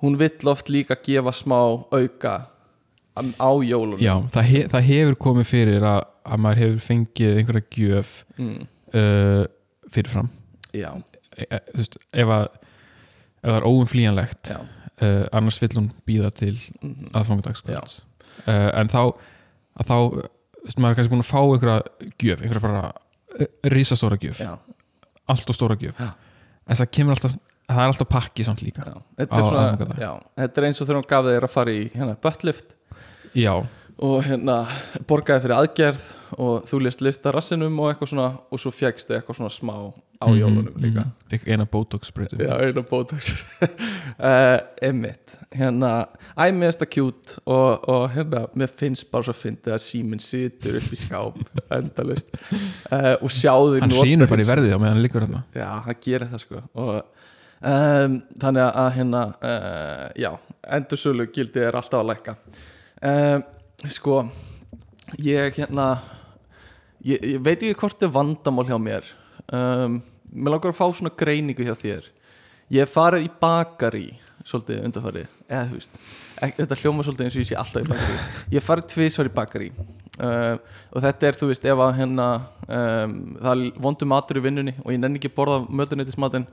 hún 0.04 0.18
vill 0.20 0.50
oft 0.52 0.70
líka 0.72 0.96
gefa 1.00 1.32
smá 1.34 1.58
auka 1.90 2.34
á- 3.14 3.64
jólunum. 3.64 4.00
Já 4.02 4.14
það, 4.34 4.48
he, 4.50 4.62
það 4.72 4.86
hefur 4.90 5.18
komið 5.26 5.50
fyrir 5.50 5.86
að, 5.86 6.00
að 6.24 6.40
maður 6.44 6.62
hefur 6.64 6.86
fengið 6.88 7.40
einhverja 7.40 7.66
gjöf 7.76 8.14
mm, 8.38 8.56
uh, 8.94 9.42
fyrirfram. 9.94 10.30
Já, 10.74 10.90
e, 11.36 11.46
e, 11.46 11.60
veist, 11.76 11.98
ef 12.12 12.32
að 12.34 12.48
ef 13.44 13.50
það 13.50 13.58
er 13.60 13.68
óumflýjanlegt 13.68 14.50
já, 14.54 14.58
uh, 14.58 15.22
annars 15.36 15.60
vill 15.62 15.74
hún 15.76 15.90
býða 16.08 16.32
til 16.34 16.54
mm, 16.80 17.12
aðfangudagskvölds 17.12 17.98
uh, 18.48 18.70
en 18.80 18.90
þá 18.92 19.00
að 19.04 19.90
þá, 19.90 19.96
veist, 20.64 20.78
maður 20.78 20.90
er 20.94 20.98
kannski 21.00 21.14
búin 21.14 21.24
að 21.24 21.30
fá 21.30 21.40
einhverja 21.42 22.12
gjöf, 22.24 22.42
einhverja 22.44 22.64
bara 22.64 22.84
uh, 22.90 23.48
risastóra 23.74 24.18
gjöf, 24.22 24.40
já, 24.42 24.54
allt 25.30 25.50
og 25.52 25.56
stóra 25.58 25.76
gjöf. 25.80 26.00
Já. 26.00 26.12
en 26.64 26.80
það 26.80 26.92
kemur 26.96 27.14
alltaf 27.16 27.36
það 27.68 27.80
er 27.84 27.92
alltaf 27.92 28.08
pakki 28.12 28.44
samt 28.46 28.62
líka 28.66 28.84
já. 28.86 28.96
Þetta, 29.18 29.30
Á 29.30 29.38
er 29.38 29.48
svona, 29.48 29.64
aðfangadag. 29.70 30.02
já, 30.04 30.12
þetta 30.42 30.60
er 30.62 30.68
eins 30.70 30.80
og 30.82 30.86
þegar 30.88 31.00
hún 31.02 31.08
gaf 31.14 31.24
þeir 31.30 31.48
að 31.48 31.54
fara 31.56 31.74
í 31.78 31.84
hérna, 31.94 32.16
buttlift. 32.26 32.74
Já, 33.34 33.54
og 34.04 34.16
hérna 34.26 34.56
borgaði 35.06 35.44
fyrir 35.44 35.56
aðgerð 35.60 36.04
og 36.42 36.64
þú 36.66 36.80
list 36.82 37.02
lista 37.04 37.30
rassinum 37.30 37.76
og 37.78 37.92
eitthvað 37.92 38.10
svona 38.10 38.26
og 38.50 38.58
svo 38.58 38.72
fjækstu 38.74 39.14
eitthvað 39.14 39.38
svona 39.38 39.54
smá 39.54 39.76
á 39.78 40.26
Mhm, 40.30 40.38
jólunum 40.40 40.76
líka. 40.80 41.02
mhm. 41.04 41.10
Fikk 41.30 41.48
eina 41.52 41.64
botox 41.66 42.06
sprautu 42.08 42.36
Já, 42.38 42.54
eina 42.64 42.82
botox. 42.82 43.44
Uh, 44.14 44.58
Emmitt 44.82 45.32
Hérna, 45.54 46.06
æ, 46.38 46.50
mér 46.54 46.70
finnst 46.70 46.80
það 46.84 46.90
cute 46.94 47.34
og, 47.50 47.88
og 47.90 48.04
hérna, 48.14 48.44
mér 48.54 48.70
finnst 48.70 49.08
bara 49.10 49.26
svo 49.26 49.34
fyndið 49.34 49.74
að 49.74 49.82
síminn 49.82 50.22
situr 50.22 50.76
upp 50.78 50.92
í 50.94 50.98
skáp 50.98 51.38
endalist 51.76 52.30
uh, 52.92 53.16
og 53.20 53.30
sjáðu 53.34 53.80
hann 53.82 53.90
hrýnur 53.94 54.30
bara 54.30 54.42
í 54.44 54.48
verðið 54.48 54.74
á 54.74 54.78
meðan 54.78 54.94
hann 54.96 55.02
liggur 55.02 55.26
hérna. 55.26 55.42
Já, 55.54 55.66
hann 55.86 55.98
gerir 56.06 56.30
það 56.30 56.44
sko. 56.46 56.62
Og 56.78 57.02
um, 57.64 58.16
þannig 58.42 58.64
að 58.66 58.90
hérna 58.98 59.22
uh, 59.34 60.06
já, 60.20 60.30
endursölu 60.78 61.28
gildi 61.34 61.64
er 61.64 61.78
alltaf 61.78 62.02
að 62.02 62.10
lækka. 62.12 62.36
Um, 63.04 63.44
sko 63.92 64.18
ég 65.20 65.60
hérna 65.60 65.88
ég, 67.04 67.18
ég 67.18 67.40
veit 67.44 67.58
ekki 67.58 67.78
hvort 67.82 68.04
er 68.04 68.12
vandamál 68.14 68.68
hjá 68.68 68.78
mér. 68.80 69.08
Um, 69.52 70.02
mér 70.32 70.56
langar 70.56 70.74
að 70.74 70.80
fá 70.80 70.86
svona 70.90 71.14
greiningu 71.16 71.66
hjá 71.66 71.74
þér. 71.78 72.12
Ég 72.72 72.88
farið 72.90 73.26
í 73.28 73.32
bakari 73.40 74.06
svolítið 74.44 74.82
undarfarið 74.84 75.28
eða 75.48 75.66
þú 75.70 75.78
veist, 75.78 75.94
ek, 76.44 76.56
þetta 76.58 76.78
hljóma 76.82 77.04
svolítið 77.06 77.26
eins 77.26 77.36
og 77.36 77.40
ég 77.40 77.48
sé 77.48 77.56
alltaf 77.56 77.84
í 77.84 77.88
bakari 77.88 78.16
ég 78.52 78.64
farið 78.64 78.88
tvisvar 78.92 79.30
í 79.30 79.32
bakari 79.32 79.70
uh, 79.72 80.56
og 80.92 81.04
þetta 81.04 81.28
er 81.28 81.38
þú 81.40 81.48
veist 81.50 81.64
ef 81.70 81.84
að 81.86 81.94
hérna 82.00 82.26
um, 82.66 83.14
það 83.38 83.52
er 83.54 83.80
vondu 83.86 84.08
matur 84.10 84.40
í 84.40 84.44
vinnunni 84.44 84.76
og 84.82 84.92
ég 84.92 85.00
nenni 85.00 85.20
ekki 85.20 85.32
að 85.32 85.38
borða 85.38 85.58
mötuneytismatinn 85.80 86.46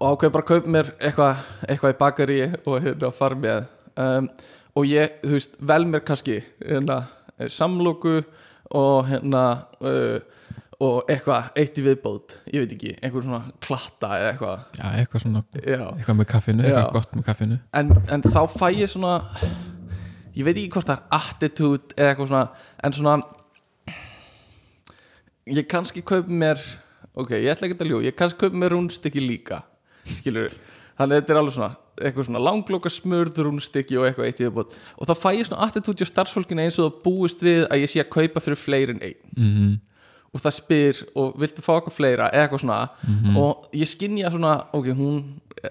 og 0.00 0.14
ákveð 0.14 0.32
bara 0.34 0.44
að 0.44 0.50
kaupa 0.50 0.74
mér 0.74 0.90
eitthvað 0.98 1.44
eitthva 1.68 1.92
í 1.92 1.98
bakari 2.00 2.38
og 2.64 2.78
hérna 2.82 3.10
fara 3.14 3.38
með 3.38 3.66
um, 4.00 4.28
og 4.74 4.88
ég, 4.90 5.18
þú 5.22 5.36
veist, 5.36 5.58
vel 5.62 5.84
mér 5.86 6.02
kannski 6.06 6.40
hérna, 6.58 7.04
samloku 7.52 8.16
og 8.74 9.04
hérna 9.06 9.44
uh, 9.84 10.16
og 10.82 11.10
eitthvað, 11.10 11.52
eitt 11.60 11.78
í 11.78 11.84
viðbót 11.84 12.34
ég 12.50 12.64
veit 12.64 12.72
ekki, 12.74 12.94
einhver 12.98 13.24
svona 13.24 13.52
klatta 13.62 14.10
eða 14.18 14.32
eitthvað 14.32 14.80
já, 14.80 14.86
eitthvað 14.98 15.22
svona, 15.22 15.44
Já. 15.62 15.84
eitthvað 15.92 16.18
með 16.18 16.28
kaffinu 16.32 16.64
Já. 16.64 16.70
eitthvað 16.72 16.96
gott 16.98 17.14
með 17.14 17.26
kaffinu 17.28 17.58
en, 17.80 17.92
en 18.16 18.26
þá 18.26 18.40
fæ 18.50 18.66
ég 18.74 18.90
svona 18.90 19.14
ég 20.34 20.42
veit 20.48 20.56
ekki 20.56 20.72
hvort 20.74 20.90
það 20.90 20.98
er 20.98 21.20
attitude 21.20 21.94
eða 21.98 22.10
eitthvað 22.10 22.32
svona 22.32 22.46
en 22.88 22.96
svona 22.98 23.16
ég 25.54 25.68
kannski 25.70 26.02
kaup 26.06 26.26
mér 26.32 26.58
ok, 27.14 27.36
ég 27.38 27.52
ætla 27.54 27.70
ekki 27.70 27.78
að 27.78 27.92
ljó 27.92 28.02
ég 28.04 28.18
kannski 28.18 28.42
kaup 28.42 28.58
mér 28.58 28.74
rúnstykki 28.74 29.22
líka 29.22 29.62
skilur 30.08 30.52
þannig 30.98 31.16
að 31.16 31.18
þetta 31.20 31.34
er 31.34 31.40
alveg 31.40 31.56
svona 31.56 31.72
eitthvað 31.94 32.26
svona 32.26 32.42
langloka 32.42 32.90
smurð 32.90 33.40
rúnstykki 33.46 33.98
og 34.00 34.08
eitthvað 34.08 34.26
eitt 34.26 34.40
í 34.42 34.46
viðbót. 34.48 34.72
Og 34.98 35.06
þá 35.06 35.14
fæ 35.14 35.28
ég 35.36 35.46
svona 35.46 35.68
attitúti 35.68 36.02
á 36.02 36.10
starfsfólkinu 36.10 36.64
eins 36.64 36.78
og 36.82 36.88
það 36.88 37.02
búist 37.04 37.44
við 37.46 37.60
að 37.68 37.84
ég 37.84 37.92
sé 37.92 38.02
að 38.02 38.10
kaupa 38.16 38.42
fyrir 38.42 38.58
fleiri 38.58 38.96
en 38.96 39.04
einn. 39.10 39.20
Mm 39.38 39.74
og 40.34 40.42
það 40.42 40.56
spyr 40.56 41.00
og 41.14 41.34
viltu 41.38 41.62
fá 41.62 41.76
eitthvað 41.76 41.94
fleira 41.94 42.28
eitthvað 42.34 42.64
svona. 42.64 42.80
Og 43.38 43.68
ég 43.78 43.90
skinja 43.90 44.32
svona 44.34 44.56
ok, 44.74 44.90
hún 44.98 45.20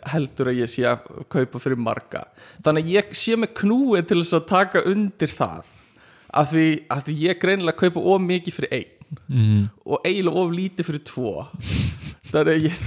heldur 0.09 0.49
að 0.49 0.61
ég 0.63 0.71
sé 0.71 0.85
að 0.87 1.09
kaupa 1.31 1.59
fyrir 1.61 1.79
marga. 1.83 2.23
Þannig 2.63 2.87
að 2.87 2.93
ég 2.95 3.15
sé 3.19 3.35
með 3.37 3.53
knúið 3.59 4.07
til 4.09 4.21
þess 4.21 4.37
að 4.39 4.45
taka 4.53 4.85
undir 4.89 5.33
það. 5.33 5.71
Af 6.33 6.49
því, 6.49 6.67
því 7.05 7.15
ég 7.19 7.41
greinilega 7.43 7.77
kaupa 7.83 8.05
of 8.13 8.23
mikið 8.23 8.55
fyrir 8.55 8.77
einn 8.79 8.92
mm. 9.27 9.65
og 9.85 10.07
eiginlega 10.07 10.43
of 10.43 10.53
lítið 10.53 10.89
fyrir 10.89 11.03
tvo. 11.07 11.33
Þannig 12.33 12.53
að 12.53 12.63
ég, 12.65 12.77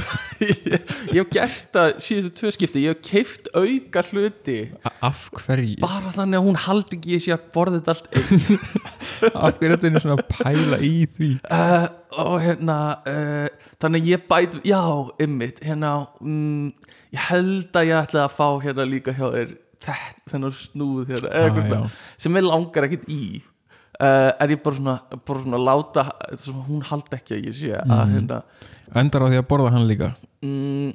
ég, 0.43 0.95
ég 1.15 1.19
hef 1.21 1.29
gert 1.37 1.69
það 1.77 1.91
síðustu 2.03 2.33
tvö 2.41 2.53
skipti. 2.57 2.83
Ég 2.83 2.97
hef 2.97 3.03
keift 3.07 3.51
auka 3.55 4.03
hluti. 4.09 4.57
Af 5.07 5.29
hverju? 5.39 5.77
Bara 5.85 6.11
þannig 6.17 6.41
að 6.41 6.49
hún 6.49 6.59
haldi 6.65 6.99
ekki 6.99 7.15
ég 7.15 7.23
sé 7.23 7.35
að 7.37 7.45
borða 7.55 7.79
þetta 7.79 7.95
allt 7.95 8.09
einn. 8.19 8.65
Af 9.47 9.61
hverju 9.61 9.77
þetta 9.77 9.91
er 9.93 10.03
svona 10.03 10.17
að 10.19 10.25
pæla 10.33 10.81
í 10.83 10.95
því? 11.15 11.31
Uh, 11.47 11.87
og 12.25 12.35
hérna 12.43 12.79
uh, 13.07 13.69
þannig 13.83 14.03
að 14.03 14.11
ég 14.11 14.27
bæt 14.33 14.59
já, 14.67 14.83
ymmit, 15.23 15.63
hérna 15.67 15.93
mm, 16.19 16.91
ég 17.15 17.29
held 17.31 17.79
að 17.79 17.89
ég 17.93 18.03
ætla 18.03 18.27
að 18.27 18.37
fá 18.41 18.49
hérna 18.65 18.89
líka 18.89 19.15
hjá 19.15 19.29
þér 19.31 19.55
þennan 20.31 20.55
snúð 20.57 21.13
hérna, 21.13 21.31
Ah, 21.31 21.91
sem 22.19 22.35
ég 22.35 22.47
langar 22.47 22.89
ekkit 22.89 23.07
í 23.13 23.21
uh, 24.01 24.33
er 24.41 24.53
ég 24.55 24.63
bara 24.63 24.77
svona, 24.77 24.97
bara 25.27 25.43
svona 25.45 25.61
láta 25.63 26.07
svona, 26.37 26.65
hún 26.69 26.83
haldi 26.91 27.17
ekki 27.19 27.37
að 27.39 27.47
ég 27.51 27.57
sé 27.61 27.73
að 27.77 27.87
Mhm. 27.87 28.15
hérna 28.17 28.43
endar 28.95 29.23
á 29.23 29.29
því 29.31 29.39
að 29.41 29.49
borða 29.51 29.73
hann 29.75 29.89
líka? 29.89 30.13
Mm, 30.43 30.93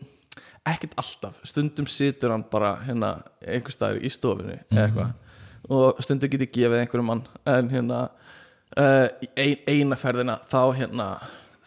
ekkert 0.65 0.95
alltaf. 0.97 1.39
Stundum 1.43 1.87
situr 1.87 2.31
hann 2.31 2.45
bara 2.51 2.75
hérna 2.85 3.23
einhver 3.45 3.71
staður 3.73 4.01
í 4.01 4.09
eða 4.09 4.87
eitthvað. 4.87 5.13
Og 5.69 6.01
stundum 6.01 6.29
get 6.29 6.41
ég 6.41 6.51
gefið 6.51 6.79
einhverjum 6.81 7.05
mann. 7.05 7.23
En 7.45 7.69
hérna 7.69 8.09
uh, 8.77 9.07
ein, 9.37 9.57
eina 9.67 9.95
ferðina 9.95 10.39
þá 10.49 10.73
hérna 10.77 11.07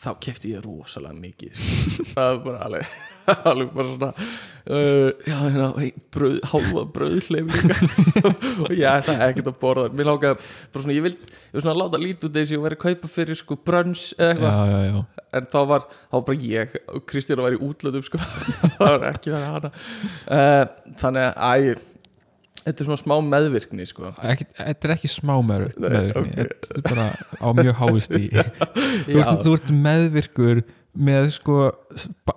þá 0.00 0.10
kefti 0.20 0.54
ég 0.54 0.64
rosalega 0.64 1.14
mikið 1.16 1.52
sko. 1.58 2.04
það 2.14 2.30
er 2.32 2.40
bara 2.44 2.64
alveg 2.66 2.86
alveg 3.50 3.70
bara 3.74 3.88
svona 3.94 4.10
uh, 4.14 5.10
já 5.28 5.36
hérna 5.44 5.68
bröð, 6.14 6.36
hálfa 6.50 6.82
bröðleif 6.94 7.56
og 8.64 8.70
ég 8.74 8.84
ætla 8.90 9.16
ekkert 9.28 9.50
að 9.52 9.58
borða. 9.62 9.86
Mér 9.96 10.08
láka 10.10 10.34
bara 10.38 10.82
svona 10.84 10.96
ég 10.96 11.04
vil 11.06 11.14
ég 11.14 11.56
vil 11.56 11.64
svona 11.64 11.76
láta 11.82 12.00
lítið 12.00 12.28
út 12.30 12.36
þessi 12.38 12.58
og 12.58 12.66
vera 12.68 12.78
að 12.78 12.84
kaupa 12.86 13.10
fyrir 13.14 13.40
sko 13.40 13.58
brönns 13.60 14.04
eða 14.18 14.52
eitthvað. 14.52 15.00
En 15.34 15.48
þá 15.50 15.58
var, 15.72 15.88
þá 15.90 16.14
var 16.20 16.28
bara 16.28 16.44
ég 16.50 16.76
og 16.94 17.02
Kristján 17.10 17.42
var 17.42 17.56
í 17.56 17.58
útlöðum 17.64 18.04
sko. 18.06 18.20
Það 18.78 18.84
var 18.86 19.08
ekki 19.10 19.32
verið 19.34 19.50
hana. 19.50 19.70
Uh, 20.28 20.94
þannig 21.00 21.26
að 21.26 21.34
æ, 21.74 21.74
þetta 22.64 22.84
er 22.84 22.88
svona 22.88 23.00
smá 23.02 23.14
meðvirkni 23.32 23.86
sko. 23.90 24.12
Ekki, 24.30 24.46
þetta 24.60 24.88
er 24.88 24.94
ekki 24.94 25.10
smá 25.10 25.34
meður, 25.44 25.74
Nei, 25.82 25.88
meðvirkni. 25.90 26.30
ok. 26.30 26.54
þetta 26.68 26.78
er 26.78 26.86
bara 26.86 27.08
á 27.42 27.48
mjög 27.58 27.74
háist 27.82 28.14
í 28.16 28.22
þú, 28.30 29.18
þú 29.42 29.56
ert 29.58 29.74
meðvirkur 29.88 30.62
með 30.94 31.30
sko 31.34 31.58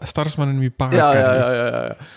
starfsmanninum 0.09 0.65
í 0.65 0.71
já, 0.97 1.07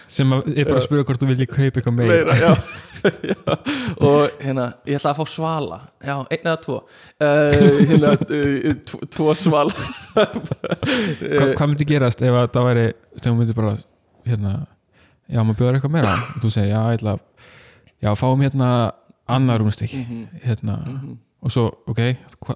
sem 0.09 0.33
er 0.33 0.65
bara 0.65 0.81
að 0.81 0.87
spura 0.87 1.05
hvort 1.05 1.21
þú 1.21 1.31
vilji 1.33 1.49
kaupa 1.51 1.81
eitthvað 1.81 1.99
meira, 1.99 2.17
meira 2.17 2.39
já. 2.41 2.55
já. 2.55 2.57
og 4.07 4.41
hérna 4.41 4.67
ég 4.89 4.99
ætla 4.99 5.13
að 5.13 5.21
fá 5.21 5.29
svala. 5.29 5.79
Já, 6.05 6.15
einn 6.33 6.45
eða 6.45 6.57
tvo. 6.65 6.77
Uh, 7.21 7.79
hérna, 7.89 8.13
uh, 8.17 8.69
tvo, 8.89 9.01
tvo 9.17 9.37
svala. 9.39 9.87
Hva, 10.17 11.47
hvað 11.57 11.67
myndi 11.67 11.89
gerast 11.89 12.23
ef 12.25 12.37
að 12.37 12.51
það 12.55 12.69
væri 12.69 12.87
sem 13.17 13.31
þú 13.31 13.37
myndi 13.39 13.57
bara 13.57 13.75
hérna, 14.29 14.55
já, 15.27 15.41
maður 15.41 15.59
bjóður 15.61 15.79
eitthvað 15.79 15.97
meira? 15.97 16.15
Og 16.35 16.45
þú 16.45 16.53
segir, 16.57 16.73
já, 16.75 16.81
ég 16.91 17.01
ætla 17.01 17.17
já, 18.01 18.13
fáum 18.19 18.45
hérna 18.45 18.71
annar 19.31 19.63
rúmstykki 19.63 20.05
Mhm, 20.05 20.23
hérna, 20.45 20.79
mhm, 20.87 21.19
og 21.41 21.55
svo, 21.55 21.69
ok, 21.89 22.01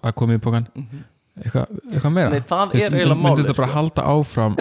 að 0.01 0.15
komið 0.19 0.41
í 0.41 0.45
pókan 0.45 0.69
mhm. 0.75 1.05
Eitthvað, 1.41 1.71
eitthvað 1.91 2.13
meira? 2.15 2.31
Nei, 2.31 2.43
það 2.47 2.73
veist, 2.73 2.87
er 2.87 2.95
eiginlega 2.95 3.19
myndi 3.19 3.27
málið 3.27 3.41
þetta 3.49 3.57
bara 3.59 3.69
sko. 3.69 3.77
halda 3.79 4.05
áfram 4.15 4.57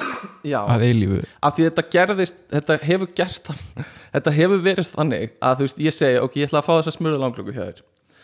já, 0.50 0.60
að 0.63 0.86
eilífu? 0.88 1.20
Af 1.46 1.56
því 1.58 1.65
þetta 1.68 1.84
gerðist 1.96 2.38
þetta 2.56 2.77
hefur 2.88 3.12
gerst 3.20 3.50
þetta 4.13 4.34
hefur 4.38 4.63
verið 4.65 4.89
þannig 4.94 5.34
að 5.39 5.60
þú 5.60 5.67
veist, 5.67 5.82
ég 5.86 5.98
segi 5.98 6.21
ok, 6.24 6.38
ég 6.41 6.50
ætla 6.50 6.62
að 6.63 6.67
fá 6.69 6.74
þessa 6.80 6.95
smurða 6.95 7.21
langklöku 7.21 7.54
hjá 7.54 7.63
þér. 7.67 7.84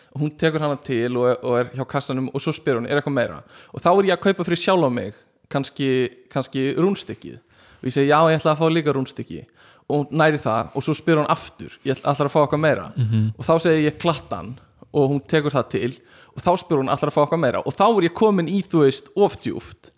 Og 0.10 0.24
hún 0.24 0.32
tekur 0.42 0.64
hana 0.66 0.80
til 0.82 1.12
og 1.22 1.44
og 1.46 1.60
er 1.60 1.70
hjá 1.78 1.86
kassanum 1.86 2.32
og 2.34 2.42
svo 2.42 2.54
spyr 2.56 2.80
hún, 2.80 2.88
er 2.90 2.98
eitthvað 2.98 3.18
meira? 3.20 3.44
Og 3.74 3.84
þá 3.84 3.92
er 3.92 4.10
ég 4.10 4.18
að 4.18 4.24
kaupa 4.26 4.48
fyrir 4.48 4.62
sjálf 4.64 4.90
á 4.90 4.92
mig 4.94 5.14
kannski, 5.54 5.90
kannski 6.34 6.72
rúnstykkið. 6.78 7.38
Og 7.80 7.90
ég 7.90 7.94
segi, 7.94 8.10
já, 8.10 8.18
ég 8.34 8.40
ætla 8.42 8.56
að 8.56 8.64
fá 8.64 8.68
líka 8.74 8.96
rúnstykki 8.98 9.44
og 9.90 10.04
hún 10.04 10.20
næri 10.22 10.38
það 10.42 10.74
og 10.78 10.86
svo 10.86 10.94
spyr 10.98 11.18
hún 11.22 11.30
aftur 11.34 11.78
ég 11.86 11.96
ætla 11.98 12.14
að 12.14 12.34
fá 12.34 12.42
eitthvað 12.44 12.62
meira? 12.66 12.90
Mhm. 12.98 13.30
og 13.38 13.46
þá 13.46 13.54
segi 13.68 13.86
ég 13.86 14.02
klattan. 14.02 14.58
Og 14.90 15.12
hún 15.12 15.22
tekur 15.22 15.54
það 15.54 15.66
til 15.70 15.92
og 16.40 16.46
þá 16.46 16.52
spyr 16.64 16.80
hún 16.80 16.92
ætla 16.94 17.12
að 17.12 17.16
fá 17.18 17.22
eitthvað 17.26 17.44
meira 17.44 17.64
og 17.68 17.76
þá 17.76 17.86
er 17.92 18.08
ég 18.08 18.16
komin 18.16 18.48
í, 18.48 18.62
þú 18.64 18.86
veist, 18.88 19.12
oftjúft 19.20 19.92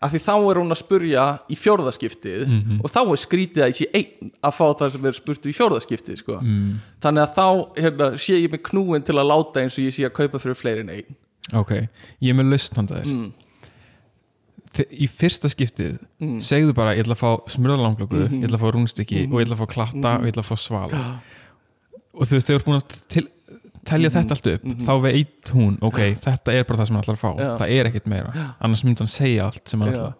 af 0.00 0.08
því 0.14 0.18
þá 0.24 0.32
er 0.50 0.58
hún 0.62 0.72
að 0.72 0.78
spurja 0.80 1.24
í 1.52 1.56
fjórðaskiptið 1.60 2.46
Mhm. 2.48 2.78
og 2.82 2.88
þá 2.90 3.00
er 3.04 3.18
skrítið 3.20 3.62
að 3.64 3.68
ég 3.70 3.76
sé 3.76 3.86
einn 3.92 4.30
að 4.42 4.54
fá 4.56 4.66
það 4.80 4.90
sem 4.94 5.04
er 5.10 5.12
spurt 5.12 5.44
í 5.44 5.52
fjórðaskiptið 5.52 6.16
sko. 6.22 6.38
mm, 6.40 6.78
þannig 7.04 7.22
að 7.26 7.34
þá 7.36 7.46
hérna, 7.76 8.06
sé 8.18 8.38
ég 8.40 8.50
mig 8.50 8.62
knúin 8.64 9.04
til 9.04 9.14
að 9.20 9.28
láta 9.28 9.60
eins 9.60 9.76
og 9.78 9.84
ég 9.84 9.92
sé 9.92 10.06
að 10.08 10.16
kaupa 10.16 10.38
fyrir 10.40 10.56
fleiri 10.56 10.80
en 10.80 10.88
einn 10.88 11.14
ok 11.52 11.70
ég 12.22 12.30
er 12.30 12.34
með 12.34 12.56
þér 12.72 13.04
mm. 13.04 13.32
Í 14.94 15.06
fyrsta 15.10 15.48
skiptið 15.50 15.98
Mm. 16.22 16.38
segðu 16.40 16.72
bara, 16.74 16.94
ég 16.94 17.02
ætla 17.04 17.16
að 17.16 17.20
fá 17.24 17.30
smurðalanglöku 17.50 18.20
Mhm. 18.28 18.40
ég 18.40 18.48
ætla 18.48 18.56
að 18.56 18.62
fá 18.64 18.70
rúnstykki 18.72 19.26
Mhm. 19.26 19.32
og 19.34 19.40
ég 19.40 19.46
ætla 19.46 19.56
að 19.56 19.62
fá 19.66 19.68
klatta 19.74 20.18
og 20.18 20.24
ég 20.24 20.32
ætla 20.32 20.42
að 20.44 20.50
fá 20.50 20.56
svala 20.58 21.20
og 22.14 22.26
þú 22.26 22.32
veist, 22.36 22.46
þú 22.46 22.54
ert 22.54 22.64
búin 22.64 22.80
að 22.80 23.08
til, 23.08 23.28
telja 23.84 24.08
Mhm. 24.10 24.16
þetta 24.16 24.30
allt 24.36 24.46
upp 24.46 24.64
Mhm. 24.64 24.86
þá 24.86 25.02
veit 25.02 25.50
hún, 25.54 25.78
ok, 25.82 25.98
þetta 26.20 26.52
er 26.52 26.64
bara 26.64 26.78
það 26.78 26.86
sem 26.86 26.96
hann 26.96 27.04
ætlar 27.04 27.16
að 27.16 27.24
fá 27.24 27.30
Já. 27.38 27.56
það 27.58 27.70
er 27.70 27.84
ekkert 27.90 28.06
meira, 28.06 28.32
Já. 28.34 28.54
annars 28.60 28.84
myndi 28.84 28.98
hann 28.98 29.08
segja 29.08 29.44
allt 29.46 29.68
sem 29.68 29.80
hann 29.80 29.92
ætlar 29.92 30.14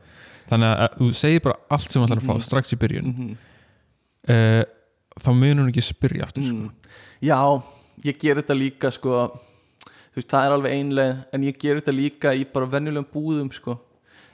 þannig 0.50 0.78
að 0.78 0.98
þú 0.98 1.10
segir 1.14 1.42
bara 1.42 1.56
allt 1.70 1.90
sem 1.90 2.02
hann 2.02 2.08
ætlar 2.10 2.22
að 2.22 2.26
fá 2.26 2.34
Mhm. 2.34 2.42
strax 2.42 2.72
í 2.72 2.78
byrjun 2.78 3.04
Mhm. 3.06 3.36
uh, 4.28 4.64
þá 5.20 5.30
munur 5.34 5.64
hún 5.66 5.72
ekki 5.72 5.82
spyrja 5.84 6.22
aftur 6.24 6.42
sko. 6.44 6.54
Mm. 6.54 6.70
já, 7.22 7.62
ég 8.04 8.18
ger 8.18 8.34
þetta 8.36 8.56
líka 8.56 8.90
sko, 8.92 9.38
þú 9.84 10.16
veist, 10.16 10.28
það 10.30 10.46
er 10.46 10.52
alveg 10.56 10.72
einlega 10.72 11.24
en 11.32 11.42
ég 11.42 11.58
ger 11.58 11.80
þetta 11.80 11.94
líka 11.94 12.34
í 12.34 12.44
bara 12.52 12.66
venjulegum 12.66 13.06
búðum 13.12 13.52
sko. 13.52 13.78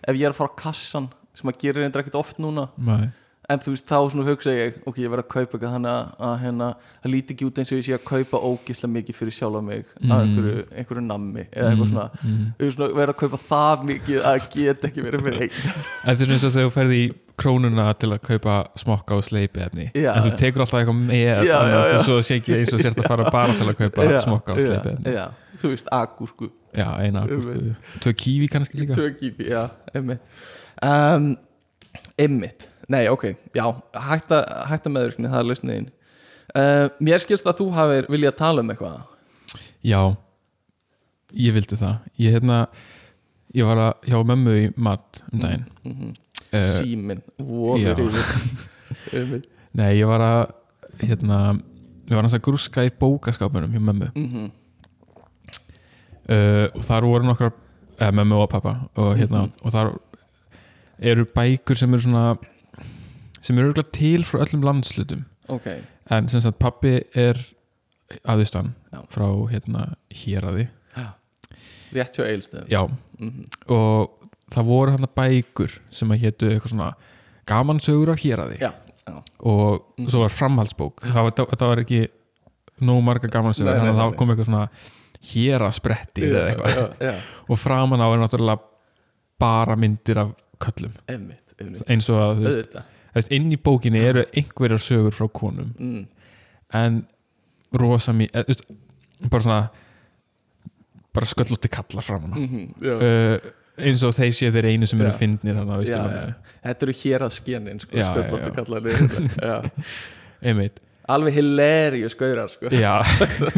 ef 0.07 0.15
ég 0.17 0.23
er 0.27 0.31
að 0.31 0.35
fara 0.37 0.51
á 0.51 0.57
kassan 0.57 1.09
sem 1.35 1.51
að 1.51 1.59
gera 1.59 1.81
reyndar 1.83 2.03
ekkert 2.05 2.15
oft 2.21 2.39
núna 2.39 2.69
Nei. 2.79 3.11
En 3.48 3.61
þú 3.62 3.72
veist, 3.74 3.87
þá 3.87 3.98
svona 4.11 4.24
hugsa 4.26 4.54
ég 4.56 4.78
ok, 4.87 4.96
ég 5.04 5.11
verð 5.12 5.22
að 5.24 5.28
kaupa 5.35 5.54
eitthvað 5.56 5.74
þannig 5.76 5.92
að, 5.92 6.09
að 6.28 6.35
hérna, 6.42 6.70
það 7.02 7.12
líti 7.12 7.35
ekki 7.37 7.46
út 7.46 7.61
eins 7.62 7.70
og 7.72 7.78
ég 7.78 7.87
sé 7.87 7.94
að 7.94 8.06
kaupa 8.09 8.40
ógislega 8.48 8.92
mikið 8.96 9.18
fyrir 9.20 9.37
sjálfa 9.37 9.62
mig 9.62 9.85
Mm. 9.96 10.11
að 10.12 10.24
einhverju, 10.26 10.64
einhverju 10.80 11.02
nammi 11.06 11.44
eða 11.52 11.68
eitthvað 11.70 11.88
svona, 11.92 12.09
mm. 12.22 12.70
svona 12.74 12.88
verð 12.96 13.12
að 13.14 13.20
kaupa 13.22 13.38
það 13.46 13.85
mikið 13.90 14.26
að 14.30 14.48
geta 14.56 14.88
ekki 14.90 15.04
verið 15.06 15.24
fyrir 15.26 15.46
einn. 15.46 15.78
Þetta 16.06 16.26
er 16.26 16.35
eins 16.37 16.44
og 16.46 16.52
þegar 16.56 16.66
þú 16.68 16.74
ferði 16.76 16.98
í 17.04 17.06
krónuna 17.37 17.87
til 18.00 18.11
að 18.14 18.20
kaupa 18.24 18.54
smokka 18.80 19.16
og 19.18 19.24
sleipi 19.26 19.61
efni. 19.64 19.88
Já. 19.94 20.12
en 20.16 20.24
þú 20.26 20.35
tekur 20.40 20.64
alltaf 20.64 20.78
eitthvað 20.80 21.00
með 21.00 21.42
Já, 21.46 21.56
já, 21.70 21.80
og 21.96 22.04
svo 22.06 22.18
sé 22.24 22.38
ekki 22.40 22.54
eins 22.56 22.72
og 22.72 22.80
sért 22.85 23.00
að 23.02 23.09
fara 23.11 23.26
bara 23.35 23.56
til 23.56 23.66
að 23.68 23.80
kaupa 23.82 24.06
smokka 24.24 24.54
og 24.56 24.62
sleipi 24.62 24.92
efni. 24.94 25.16
þú 25.61 25.72
veist, 25.72 25.90
agúrku. 25.92 26.50
Tvö 28.04 28.12
kífi 28.20 28.48
kannski 28.52 28.80
líka. 28.82 28.96
Tvö 28.96 29.11
kípi, 29.20 29.50
já, 29.52 29.66
einmitt. 29.94 30.20
Um, 30.85 31.30
einmitt, 32.20 32.68
nei, 32.92 33.07
ok 33.11 33.25
já, 33.57 33.64
hætta, 34.09 34.42
hætta 34.70 34.92
meðvirkni, 34.92 35.31
það 35.33 35.40
er 35.40 35.49
lausniðin 35.51 35.88
uh, 36.57 36.87
mér 37.03 37.22
skilst 37.22 37.49
að 37.49 37.62
þú 37.62 37.70
hafir 37.77 38.11
viljað 38.12 38.37
tala 38.38 38.62
um 38.64 38.70
eitthvað. 38.70 39.01
Já, 39.87 40.01
ég 41.35 41.57
vildi 41.57 41.79
það. 41.79 41.99
Ég 42.18 42.37
hérna 42.37 42.66
Ég 43.57 43.64
var 43.64 43.79
að 43.81 44.11
hjá 44.11 44.18
mömmu 44.27 44.55
í 44.59 44.64
mat 44.77 45.22
um 45.33 45.40
daginn. 45.40 45.62
Mm 45.87 45.92
-hmm. 45.96 46.16
uh, 46.53 46.72
símin, 46.77 47.22
vofur 47.38 48.01
yfir. 48.05 49.42
Nei, 49.79 49.96
ég 49.96 50.07
var 50.07 50.20
að 50.20 50.42
hérna 51.07 51.38
Ég 52.07 52.14
var 52.14 52.25
að 52.25 52.42
grúska 52.42 52.85
í 52.87 52.90
bókaskápunum 53.01 53.72
hjá 53.72 53.81
mömmu. 53.81 54.11
Mm 54.14 54.51
uh, 56.31 56.66
og 56.75 56.85
þar 56.85 57.07
voru 57.07 57.25
nokkrar 57.27 57.53
eða 57.99 58.12
mömmu 58.12 58.35
og 58.42 58.51
pappa 58.51 58.88
og, 58.94 59.16
hérna, 59.16 59.46
Mhm. 59.46 59.53
og 59.62 59.72
þar 59.72 59.99
eru 61.01 61.25
bækur 61.25 61.77
sem 61.77 61.92
eru 61.94 62.03
svona 62.03 62.37
sem 63.46 63.59
eru 63.59 63.70
örugglega 63.70 63.92
til 63.96 64.24
frá 64.26 64.40
öllum 64.44 64.64
landslutum 64.66 65.24
ok, 65.54 65.68
en 66.11 66.28
sem 66.32 66.42
sagt 66.44 66.59
pappi 66.62 66.96
er 67.14 67.38
aðustan 68.26 68.72
Já. 68.92 69.00
frá 69.11 69.26
hérna 69.50 69.87
héraði. 70.14 70.68
Rétt 71.94 72.16
hjá 72.18 72.24
eilstöðum 72.26 72.68
já, 72.70 72.80
mm 73.20 73.44
og 73.72 74.26
það 74.52 74.66
voru 74.68 74.92
hérna 74.94 75.09
bækur 75.16 75.72
sem 75.90 76.11
að 76.14 76.20
hétu 76.22 76.48
eitthvað 76.50 76.72
svona 76.74 76.88
gamansögur 77.50 78.12
af 78.12 78.20
héraði. 78.22 78.59
Já, 78.62 78.72
já, 79.06 79.14
og 79.40 79.82
Mhm. 79.98 80.09
svo 80.11 80.20
var 80.22 80.30
framhaldsbók. 80.35 81.00
Það 81.02 81.22
var, 81.26 81.30
það, 81.38 81.56
það 81.59 81.68
var 81.72 81.82
ekki 81.82 82.00
nóg 82.82 83.02
marga 83.06 83.28
gamansögur 83.30 83.74
þannig 83.74 83.94
að 83.94 84.00
það 84.02 84.16
kom 84.20 84.30
eitthvað 84.30 84.50
svona 84.50 84.68
héraspretti 85.32 86.26
eða 86.28 86.44
eitthvað. 86.50 86.74
já, 86.76 87.11
já, 87.11 87.14
og 87.48 87.59
framan 87.59 88.00
á 88.02 88.06
er 88.12 88.20
náttúrulega 88.22 88.61
bara 89.40 89.76
myndir 89.76 90.18
af 90.22 90.35
köllum. 90.62 90.92
Einmitt, 91.09 91.54
einmitt. 91.61 91.82
Eins 91.90 92.09
og 92.11 92.20
að 92.22 92.37
þú 92.38 92.44
veist, 92.46 92.59
auðvitað, 92.59 92.85
veist, 93.16 93.33
inn 93.33 93.52
í 93.52 93.59
bókinni 93.61 94.02
eru 94.05 94.24
einhverjar 94.33 94.83
sögur 94.83 95.14
frá 95.16 95.29
konum 95.33 95.72
mm. 95.79 96.07
en 96.81 97.02
rosa 97.76 98.14
þú 98.14 98.46
veist, 98.46 98.66
bara 99.26 99.42
svona 99.42 99.61
bara 101.16 101.29
sköllótti 101.31 101.72
kallar 101.72 102.05
fram 102.05 102.26
hana 102.26 102.37
Mm 102.37 102.48
-hmm. 102.48 102.92
uh, 102.92 103.52
eins 103.76 104.02
og 104.02 104.14
þeir 104.16 104.33
séu 104.33 104.52
þeir 104.52 104.66
einu 104.70 104.87
sem 104.87 105.00
eru 105.00 105.12
fyndnir. 105.12 105.57
Austurlandi 105.57 106.35
Þetta 106.64 106.87
eru 106.87 106.94
hér 107.02 107.24
að 107.26 107.33
skenin 107.37 107.81
sko, 107.81 107.96
já. 107.96 109.70
einmitt 110.48 110.81
Alveg 111.07 111.35
hilarious 111.35 112.16
gaurar 112.18 112.50
sko. 112.50 112.66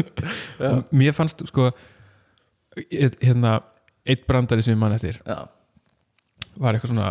Mér 0.99 1.15
fannst 1.17 1.41
sko 1.49 1.71
hérna, 3.21 3.61
eitt 4.05 4.27
brandari 4.27 4.61
sem 4.61 4.75
ég 4.75 4.79
mann 4.79 4.93
eftir 4.93 5.17
Já, 5.25 5.47
var 6.57 6.77
eitthvað 6.77 6.93
svona 6.93 7.09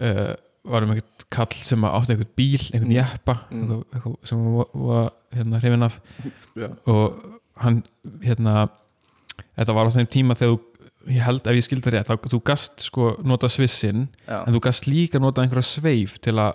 uh, 0.00 0.34
var 0.64 0.86
um 0.86 0.94
eitthvað 1.24 1.48
kall 1.48 1.64
sem 1.64 1.84
átti 1.84 2.12
eitthvað 2.14 2.34
bíl, 2.36 2.64
einhvern 2.72 2.90
Mm. 2.90 2.96
jeppa 2.98 3.34
Mm. 3.50 3.84
eitthvað, 3.94 4.16
sem 4.24 4.44
var, 4.74 5.12
hérna 5.34 5.60
hrifin 5.60 5.82
af 5.82 6.00
já, 6.56 6.68
og 6.86 7.40
hann 7.56 7.82
hérna 8.22 8.68
þetta 9.58 9.74
var 9.74 9.86
á 9.86 9.94
þeim 9.94 10.08
tíma 10.10 10.34
þegar 10.34 10.54
þú 10.56 10.60
ég 11.14 11.20
held 11.22 11.46
ef 11.46 11.52
ég 11.58 11.64
skildi 11.66 11.84
það 11.90 11.94
rétt, 11.98 12.08
þá 12.08 12.28
þú 12.32 12.42
gast 12.44 12.80
sko 12.80 13.16
nota 13.24 13.48
svissin, 13.48 14.08
já. 14.28 14.44
en 14.46 14.54
þú 14.54 14.60
gast 14.60 14.86
líka 14.86 15.18
nota 15.20 15.42
einhverja 15.42 15.62
sveif 15.80 16.18
til 16.20 16.34
að 16.40 16.54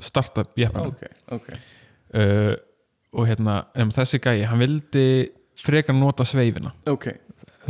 starta 0.00 0.42
jeppanum 0.56 0.92
Ok, 0.92 1.02
ok 1.32 1.48
uh, 2.14 2.54
og 3.12 3.26
hérna, 3.26 3.64
en 3.74 3.90
þessi 3.90 4.20
gæi 4.22 4.44
hann 4.46 4.58
vildi 4.60 5.30
frekar 5.60 5.94
nota 5.96 6.24
sveifina 6.24 6.72
Ok, 6.88 7.08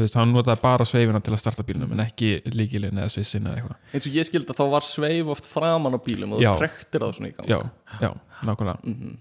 þú 0.01 0.07
veist, 0.07 0.17
hann 0.19 0.33
notaði 0.35 0.63
bara 0.63 0.87
sveifina 0.89 1.21
til 1.25 1.35
að 1.35 1.43
starta 1.43 1.65
bílnum 1.69 1.93
en 1.95 2.03
ekki 2.07 2.31
líkilinn 2.49 3.01
eða 3.01 3.13
svissin 3.13 3.49
eða 3.49 3.61
eitthvað. 3.61 3.79
Eins 3.93 4.09
og 4.09 4.17
ég 4.17 4.29
skildi 4.29 4.55
að 4.55 4.63
þá 4.63 4.65
var 4.75 4.87
sveif 4.87 5.33
oft 5.35 5.49
framan 5.51 5.97
á 5.97 6.01
bílum 6.01 6.37
og 6.37 6.45
þú 6.45 6.55
trektir 6.61 7.05
það 7.05 7.17
svona 7.19 7.31
í 7.31 7.35
gang. 7.37 7.51
Já, 7.51 7.59
já, 8.01 8.11
nákvæmlega. 8.49 8.79
Mhm. 8.85 9.17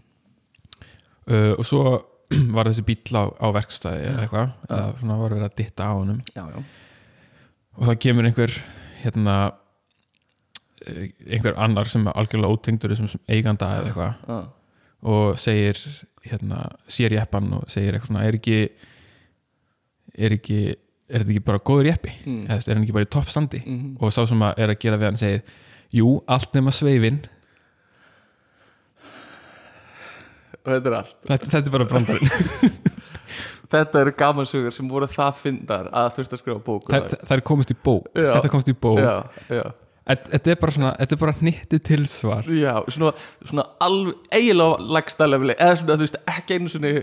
uh, 1.29 1.53
og 1.57 1.65
svo 1.67 1.83
var 2.55 2.69
þessi 2.69 2.85
bíl 2.87 3.17
á, 3.19 3.23
á 3.27 3.47
verkstæði 3.55 4.05
eða 4.11 4.25
eitthvað, 4.25 4.51
eða 4.69 4.91
svona 4.99 5.17
var 5.19 5.33
verið 5.35 5.47
að 5.49 5.57
ditta 5.59 5.89
á 5.89 5.95
já. 6.35 6.45
og 7.79 7.89
það 7.89 7.99
kemur 8.05 8.29
einhver 8.29 8.59
hérna 9.01 9.39
einhver 10.87 11.57
annar 11.59 11.89
sem 11.89 12.05
er 12.07 12.15
algjörlega 12.17 12.55
ótengdur 12.55 12.95
sem 12.95 13.09
eiganda 13.27 13.73
eða 13.79 13.89
eitthvað 13.89 14.47
og 15.09 15.39
segir 15.39 15.79
hérna, 16.25 16.63
sér 16.91 17.15
jeppan 17.15 17.51
og 17.57 17.67
segir 17.71 17.95
eitthvað 17.95 18.11
svona 18.11 18.25
er 18.27 18.37
ekki 18.39 18.59
er 20.19 20.35
ekki 20.37 20.59
er 21.09 21.23
þetta 21.23 21.33
ekki 21.33 21.45
bara 21.47 21.63
góður 21.65 21.89
jeppi? 21.89 22.13
Mm. 22.25 22.45
er 22.49 22.75
hann 22.75 22.85
ekki 22.85 22.95
bara 22.95 23.07
í 23.07 23.11
toppstandi? 23.15 23.63
Mhm. 23.65 23.97
og 23.99 24.13
sá 24.13 24.21
sem 24.29 24.45
að 24.45 24.61
er 24.61 24.73
að 24.73 24.79
gera 24.83 24.99
við 25.01 25.09
hann 25.09 25.19
segir 25.21 25.41
jú, 25.95 26.19
allt 26.29 26.53
nema 26.53 26.73
sveifin. 26.75 27.19
Og 30.59 30.73
þetta 30.75 30.89
er 30.91 30.95
allt. 30.99 31.15
Þetta, 31.25 31.51
þetta 31.55 31.69
er 31.69 31.73
bara 31.73 31.87
brandarinn 31.89 32.77
Þetta 33.69 34.01
eru 34.01 34.13
gamansögur 34.17 34.73
sem 34.73 34.87
voru 34.89 35.05
það 35.09 35.35
fyndar 35.43 35.89
að 35.93 36.07
þurft 36.15 36.31
að 36.33 36.41
skrifa 36.41 36.61
bók 36.65 36.87
það, 36.89 37.11
það 37.21 37.35
er 37.35 37.43
komist 37.45 37.73
í 37.73 37.75
bók. 37.77 38.07
Já. 38.17 38.31
þetta 38.33 38.51
komst 38.55 38.71
í 38.71 38.73
bók. 38.73 39.01
Já, 39.03 39.13
já. 39.53 39.65
Þetta- 40.09 40.49
er 40.49 40.57
bara 40.57 40.73
svona, 40.73 40.93
þetta 40.97 41.15
er 41.15 41.19
bara 41.21 41.35
hnittið 41.37 41.83
tilsvar. 41.85 42.47
Já, 42.49 42.71
svona, 42.89 43.11
svona 43.45 43.65
alveg 43.85 44.15
eiginlega 44.33 44.87
lagsta 44.97 45.27
leveli 45.29 45.53
eða 45.53 45.75
svona 45.83 45.99
þú 45.99 46.07
veist 46.07 46.17
ekki 46.33 46.57
einu 46.57 46.71
svona 46.73 46.93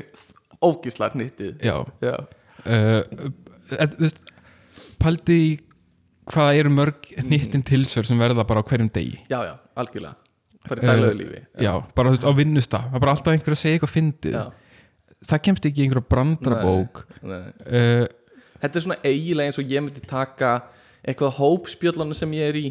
ógíslar 0.67 1.15
nýttið 1.15 1.63
já. 1.63 1.77
Já, 2.03 2.17
uh, 2.67 3.31
þú 3.71 4.03
veist 4.05 4.21
paldi 5.03 5.41
hvað 6.27 6.59
eru 6.61 6.73
mörg 6.75 7.11
hnittin 7.23 7.63
tilsvar 7.67 8.07
sem 8.09 8.19
verða 8.19 8.45
bara 8.49 8.63
á 8.63 8.67
hverjum 8.67 8.89
degi. 8.93 9.21
Já, 9.31 9.39
já, 9.47 9.55
algjörlega. 9.79 10.17
Í 10.67 10.79
daglegu 10.83 11.13
Uh, 11.13 11.19
lífi. 11.21 11.41
já, 11.63 11.73
bara 11.95 12.11
þú 12.11 12.17
veist 12.17 12.25
á 12.27 12.33
vinnustaf 12.35 12.87
það 12.91 12.97
er 12.99 13.03
bara 13.05 13.13
alltaf 13.15 13.35
einhver 13.37 13.55
að 13.55 13.61
segja 13.61 13.77
eitthvað 13.79 13.93
fyndið. 13.95 14.35
Já. 14.35 14.47
það 15.31 15.43
kemst 15.47 15.69
ekki 15.69 15.81
í 15.81 15.85
einhverja 15.87 16.09
brandarabók. 16.11 17.05
Nei. 17.23 17.45
uh, 17.71 18.07
Þetta 18.57 18.79
er 18.81 18.83
svona 18.87 18.99
eiginlega 19.05 19.51
eins 19.53 19.61
og 19.63 19.71
ég 19.71 19.85
myndi 19.85 20.03
taka 20.09 20.51
eitthvað 21.07 21.37
hópspjöllana 21.39 22.17
sem 22.19 22.33
ég 22.35 22.51
er 22.51 22.59
í 22.59 22.67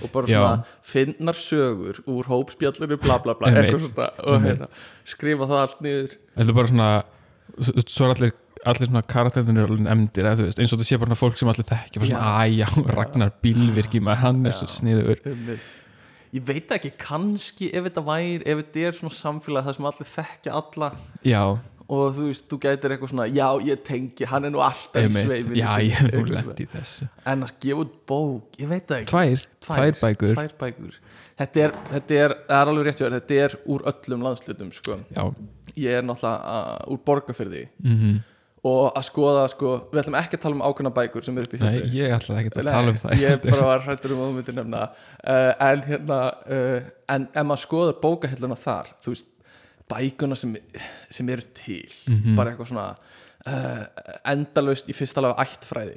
og 0.00 0.12
bara 0.14 0.30
Já. 0.30 0.38
svona 0.38 0.82
finnar 0.86 1.34
sögur 1.36 1.98
úr 2.06 2.28
hópspjallinu 2.30 2.96
bla 3.02 3.18
bla 3.24 3.34
bla 3.34 3.50
svona, 3.50 4.06
og 4.22 4.44
hérna, 4.46 4.68
skrifa 5.04 5.48
það 5.50 5.62
allt 5.64 5.80
niður. 5.84 6.14
Þetta 6.36 6.46
er 6.52 6.58
bara 6.60 6.70
svona 6.70 6.90
svo 7.58 7.84
svo 7.90 8.06
er 8.06 8.14
allir, 8.14 8.32
allir 8.68 8.90
svona 8.90 9.02
karakterinu 9.08 9.64
er 9.64 9.74
emdir, 9.94 10.26
eða, 10.26 10.44
veist, 10.44 10.60
eins 10.60 10.74
og 10.74 10.80
það 10.82 10.88
sé 10.90 11.00
bara 11.00 11.18
fólk 11.18 11.38
sem 11.40 11.50
allir 11.52 11.68
þekkja, 11.70 12.02
bara 12.02 12.10
svona, 12.10 12.32
æjá, 12.44 12.94
Ragnar 12.98 13.34
Bílvirki 13.44 14.02
maður, 14.04 14.24
hann 14.26 14.48
er 14.50 14.56
svo 14.56 14.70
sniður 14.70 15.20
Ég 16.30 16.44
veit 16.46 16.70
ekki, 16.70 16.92
kannski 17.00 17.72
ef 17.74 17.88
þetta 17.88 18.04
væri, 18.06 18.44
ef 18.44 18.60
þetta 18.60 18.86
er 18.86 18.96
svona 19.00 19.16
samfélag 19.16 19.66
það 19.66 19.78
sem 19.78 19.88
allir 19.90 20.10
þekkja 20.12 20.58
alla 20.60 20.90
já, 21.26 21.42
og 21.90 22.12
þú 22.14 22.26
veist, 22.28 22.46
þú 22.46 22.58
gætir 22.62 22.94
eitthvað 22.94 23.10
svona 23.10 23.26
já, 23.32 23.46
ég 23.66 23.82
tengi, 23.86 24.28
hann 24.30 24.46
er 24.46 24.54
nú 24.54 24.62
alltaf 24.62 25.08
í 25.08 25.10
sveifinu 25.16 25.58
já, 25.58 25.70
ég 25.82 25.96
hef 25.96 26.12
nú 26.14 26.22
lent 26.30 26.62
í 26.62 26.68
þessu. 26.70 27.08
En 27.32 27.42
að 27.48 27.56
gefa 27.64 27.82
út 27.82 27.96
bók, 28.06 28.60
ég 28.62 28.70
veit 28.70 28.94
ekki. 28.94 29.10
Tvær, 29.10 29.42
tvær 29.66 29.98
bækur. 29.98 30.34
tvær 30.36 30.54
bækur. 30.60 31.00
Þetta, 31.40 31.64
er, 31.64 31.74
þetta 31.96 32.20
er, 32.20 32.36
það 32.46 32.60
er 32.60 32.70
alveg 32.74 32.86
rétt 32.86 33.02
þetta 33.02 33.40
er 33.48 33.56
úr 33.74 33.86
öllum 33.90 34.26
landslutum 34.28 34.70
sko. 34.76 35.00
já, 35.16 35.24
ég 35.74 35.98
er 35.98 36.06
náttúrulega 36.06 36.60
uh, 36.60 36.92
úr 36.94 37.02
borgarfyrði 37.10 37.66
mhm 37.82 38.20
og 38.62 38.90
að 38.98 39.04
skoða, 39.06 39.44
sko, 39.48 39.70
við 39.92 40.00
ætlum 40.02 40.16
ekki 40.20 40.36
að 40.36 40.42
tala 40.42 40.54
um 40.58 40.62
ákveðna 40.68 40.90
bækur 40.98 41.24
sem 41.24 41.38
er 41.40 41.46
upp 41.48 41.54
í 41.56 41.60
Nei, 41.62 41.70
hillu 41.78 42.00
ég 42.02 42.12
ætlaði 42.16 42.40
ekki 42.42 42.50
að 42.52 42.64
Nei, 42.66 42.72
tala 42.74 42.90
um 42.92 42.98
það. 43.00 43.14
ég 43.22 43.44
bara 43.46 43.68
var 43.70 43.84
hrættur 43.86 44.12
um 44.12 44.20
að 44.20 44.28
þú 44.28 44.34
myndir 44.36 44.56
nefna 44.58 44.82
uh, 44.84 45.52
en 45.70 45.84
hérna 45.86 46.18
uh, 46.44 46.90
en 47.14 47.24
ef 47.32 47.46
maður 47.48 47.62
skoður 47.64 47.96
bókahilluna 48.02 48.58
þar 48.60 48.90
þú 49.00 49.14
veist, 49.14 49.30
bækuna 49.90 50.36
sem, 50.36 50.52
sem 51.10 51.28
eru 51.34 51.42
til, 51.56 51.88
Mhm. 52.06 52.36
bara 52.36 52.52
eitthvað 52.52 52.68
svona 52.68 52.88
uh, 53.46 53.84
endalaust 54.34 54.88
í 54.92 54.94
fyrsta 54.94 55.24
lega 55.24 55.40
ættfræði. 55.46 55.96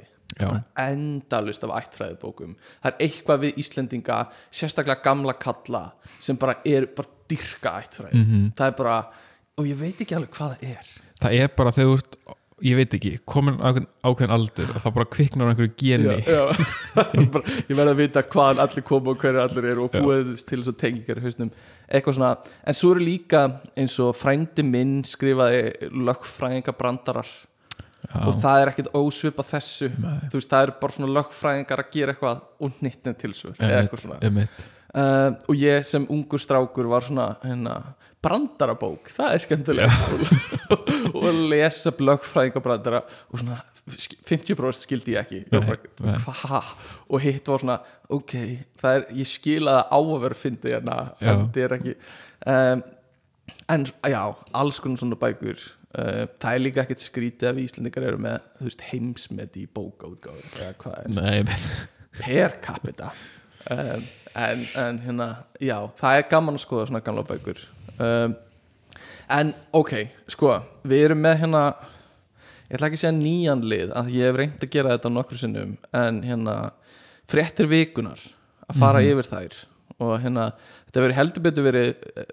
Endalaust 0.80 1.62
af 1.66 1.74
ættfræði 1.78 2.16
bókum 2.18 2.54
það 2.82 2.88
er 2.90 3.04
eitthvað 3.06 3.42
við 3.44 3.58
Íslendinga 3.62 4.16
sérstaklega 4.50 5.02
gamla 5.04 5.34
kalla 5.38 5.84
sem 6.18 6.36
bara 6.40 6.56
er 6.66 6.88
bara 6.96 7.12
dyrka 7.30 7.76
ættfræði. 7.84 8.24
Mhm. 8.24 8.48
það 8.58 8.66
er 8.72 8.76
bara, 8.80 8.96
og 9.58 9.68
ég 9.68 9.76
veit 9.78 10.00
ekki 10.00 10.16
alveg 10.16 10.32
hvað 10.34 10.56
það 10.56 10.70
er. 10.72 10.90
Það 11.22 11.38
er 11.44 11.48
bara 11.56 11.70
þegar 11.76 11.92
þú 11.92 11.98
ert 12.00 12.16
ég 12.64 12.76
veit 12.78 12.94
ekki, 12.96 13.10
komin 13.28 13.58
ákveðin, 13.60 14.32
aldur 14.32 14.70
og 14.72 14.80
þá 14.80 14.88
bara 14.96 15.08
kviknar 15.12 15.50
einhverju 15.52 15.72
geni. 15.80 16.16
Já, 16.24 16.44
já. 16.48 17.04
bara, 17.34 17.56
ég 17.68 17.76
verð 17.76 17.92
að 17.92 17.98
vita 18.00 18.22
hvaðan 18.32 18.62
allir 18.64 18.84
koma 18.88 19.12
og 19.12 19.20
hverju 19.20 19.42
allir 19.42 19.66
eru 19.74 19.86
og 19.86 19.96
Já. 19.96 20.00
búið 20.04 20.30
til 20.48 20.60
þess 20.62 20.72
að 20.72 20.78
tengingar 20.80 21.20
hausnum. 21.24 21.50
Eitthvað 21.88 22.16
svona, 22.18 22.30
en 22.64 22.78
svo 22.78 22.92
eru 22.94 23.04
líka 23.04 23.42
eins 23.76 23.96
og 24.00 24.14
frændi 24.16 24.64
minn 24.64 24.94
skrifaði 25.04 25.90
lögfræðinga 25.92 26.72
brandarar 26.78 27.28
já, 27.28 28.22
og 28.24 28.38
það 28.40 28.62
er 28.62 28.72
ekkit 28.72 28.88
ósvipa 28.96 29.44
þessu. 29.48 29.90
Nei. 30.00 30.14
þú 30.32 30.40
veist, 30.40 30.52
það 30.54 30.66
eru 30.68 30.76
bara 30.80 30.96
svona 30.96 31.12
lögfræðingar 31.18 31.84
að 31.84 31.92
gera 31.98 32.14
eitthvað 32.16 32.40
og 32.64 32.80
nýttnið 32.86 33.18
til 33.20 33.34
svo 33.36 33.52
eða 33.58 33.82
eitthvað 33.82 34.06
svona. 34.06 34.46
uh, 34.94 35.28
og 35.50 35.60
ég 35.60 35.84
sem 35.88 36.08
ungur 36.16 36.40
strákur 36.40 36.88
var 36.88 37.04
svona 37.04 37.28
hérna, 37.44 37.76
brandarabók, 38.24 39.12
það 39.12 39.36
er 39.36 39.44
skemmtilega 39.44 39.92
og 41.18 41.28
lesa 41.52 41.92
blöggfræðingabrandara 41.94 43.04
og 43.04 43.42
svona 43.42 43.60
50% 43.84 44.80
skildi 44.80 45.12
ég 45.12 45.20
ekki. 45.20 45.42
Nei, 45.52 45.60
og, 45.60 45.88
bara, 46.00 46.16
hva? 46.40 46.60
og 47.12 47.20
hitt 47.20 47.48
var 47.52 47.60
svona 47.60 47.78
ok, 48.14 48.34
það 48.80 48.98
er, 48.98 49.06
ég 49.20 49.28
skil 49.28 49.68
að 49.68 49.78
það 49.78 49.92
á 49.92 49.98
að 50.00 50.20
vera 50.24 50.38
fyndi 50.40 50.72
hérna, 50.72 50.98
en 51.20 51.46
það 51.52 51.64
er 51.66 51.76
ekki 51.78 51.96
um, 52.54 52.84
en 53.74 53.86
já, 54.14 54.20
alls 54.56 54.80
konar 54.80 55.02
svona 55.02 55.20
bækur. 55.20 55.66
Uh, 55.94 56.24
það 56.42 56.50
er 56.50 56.62
líka 56.64 56.82
ekkert 56.82 57.04
skrítið 57.04 57.50
að 57.50 57.58
við 57.58 57.68
Íslandingar 57.68 58.08
eru 58.08 58.22
með 58.24 58.40
þú 58.58 58.70
veist, 58.70 58.86
heimsmeti 58.88 59.62
í 59.62 59.70
bókaútgáður 59.76 60.48
eða 60.62 60.72
hvað 60.80 60.96
er. 61.02 61.12
Nei, 61.14 61.34
einmitt 61.42 61.68
per 62.18 62.56
capita. 62.64 63.12
Um, 63.70 64.02
en, 64.34 64.66
en 64.80 64.98
hérna 65.04 65.28
já, 65.62 65.76
það 66.00 66.18
er 66.18 66.28
gaman 66.32 66.58
að 66.58 66.64
skoða 66.66 66.88
svona 66.90 67.04
gamla 67.04 67.24
bækur 67.28 67.62
um, 67.98 68.34
en 69.38 69.52
ok, 69.74 69.92
sko, 70.32 70.56
við 70.86 71.06
erum 71.08 71.22
með 71.24 71.38
hérna 71.44 71.62
ég 72.68 72.76
ætla 72.76 72.88
ekki 72.88 72.98
að 72.98 73.04
segja 73.04 73.14
nýjan 73.18 73.64
lið 73.70 73.94
að 73.96 74.10
ég 74.14 74.28
hef 74.28 74.40
reynd 74.40 74.66
að 74.66 74.74
gera 74.74 74.96
þetta 74.96 75.12
nokkru 75.12 75.40
sinnum 75.40 75.76
en 75.94 76.20
hérna 76.26 76.56
fréttir 77.30 77.70
vikunar 77.70 78.20
að 78.68 78.80
fara 78.80 79.04
yfir 79.04 79.28
þær. 79.28 79.56
Og 80.02 80.14
hérna, 80.18 80.48
þetta 80.88 81.02
verið 81.04 81.18
heldur 81.20 81.44
betur 81.44 81.66
verið 81.68 81.90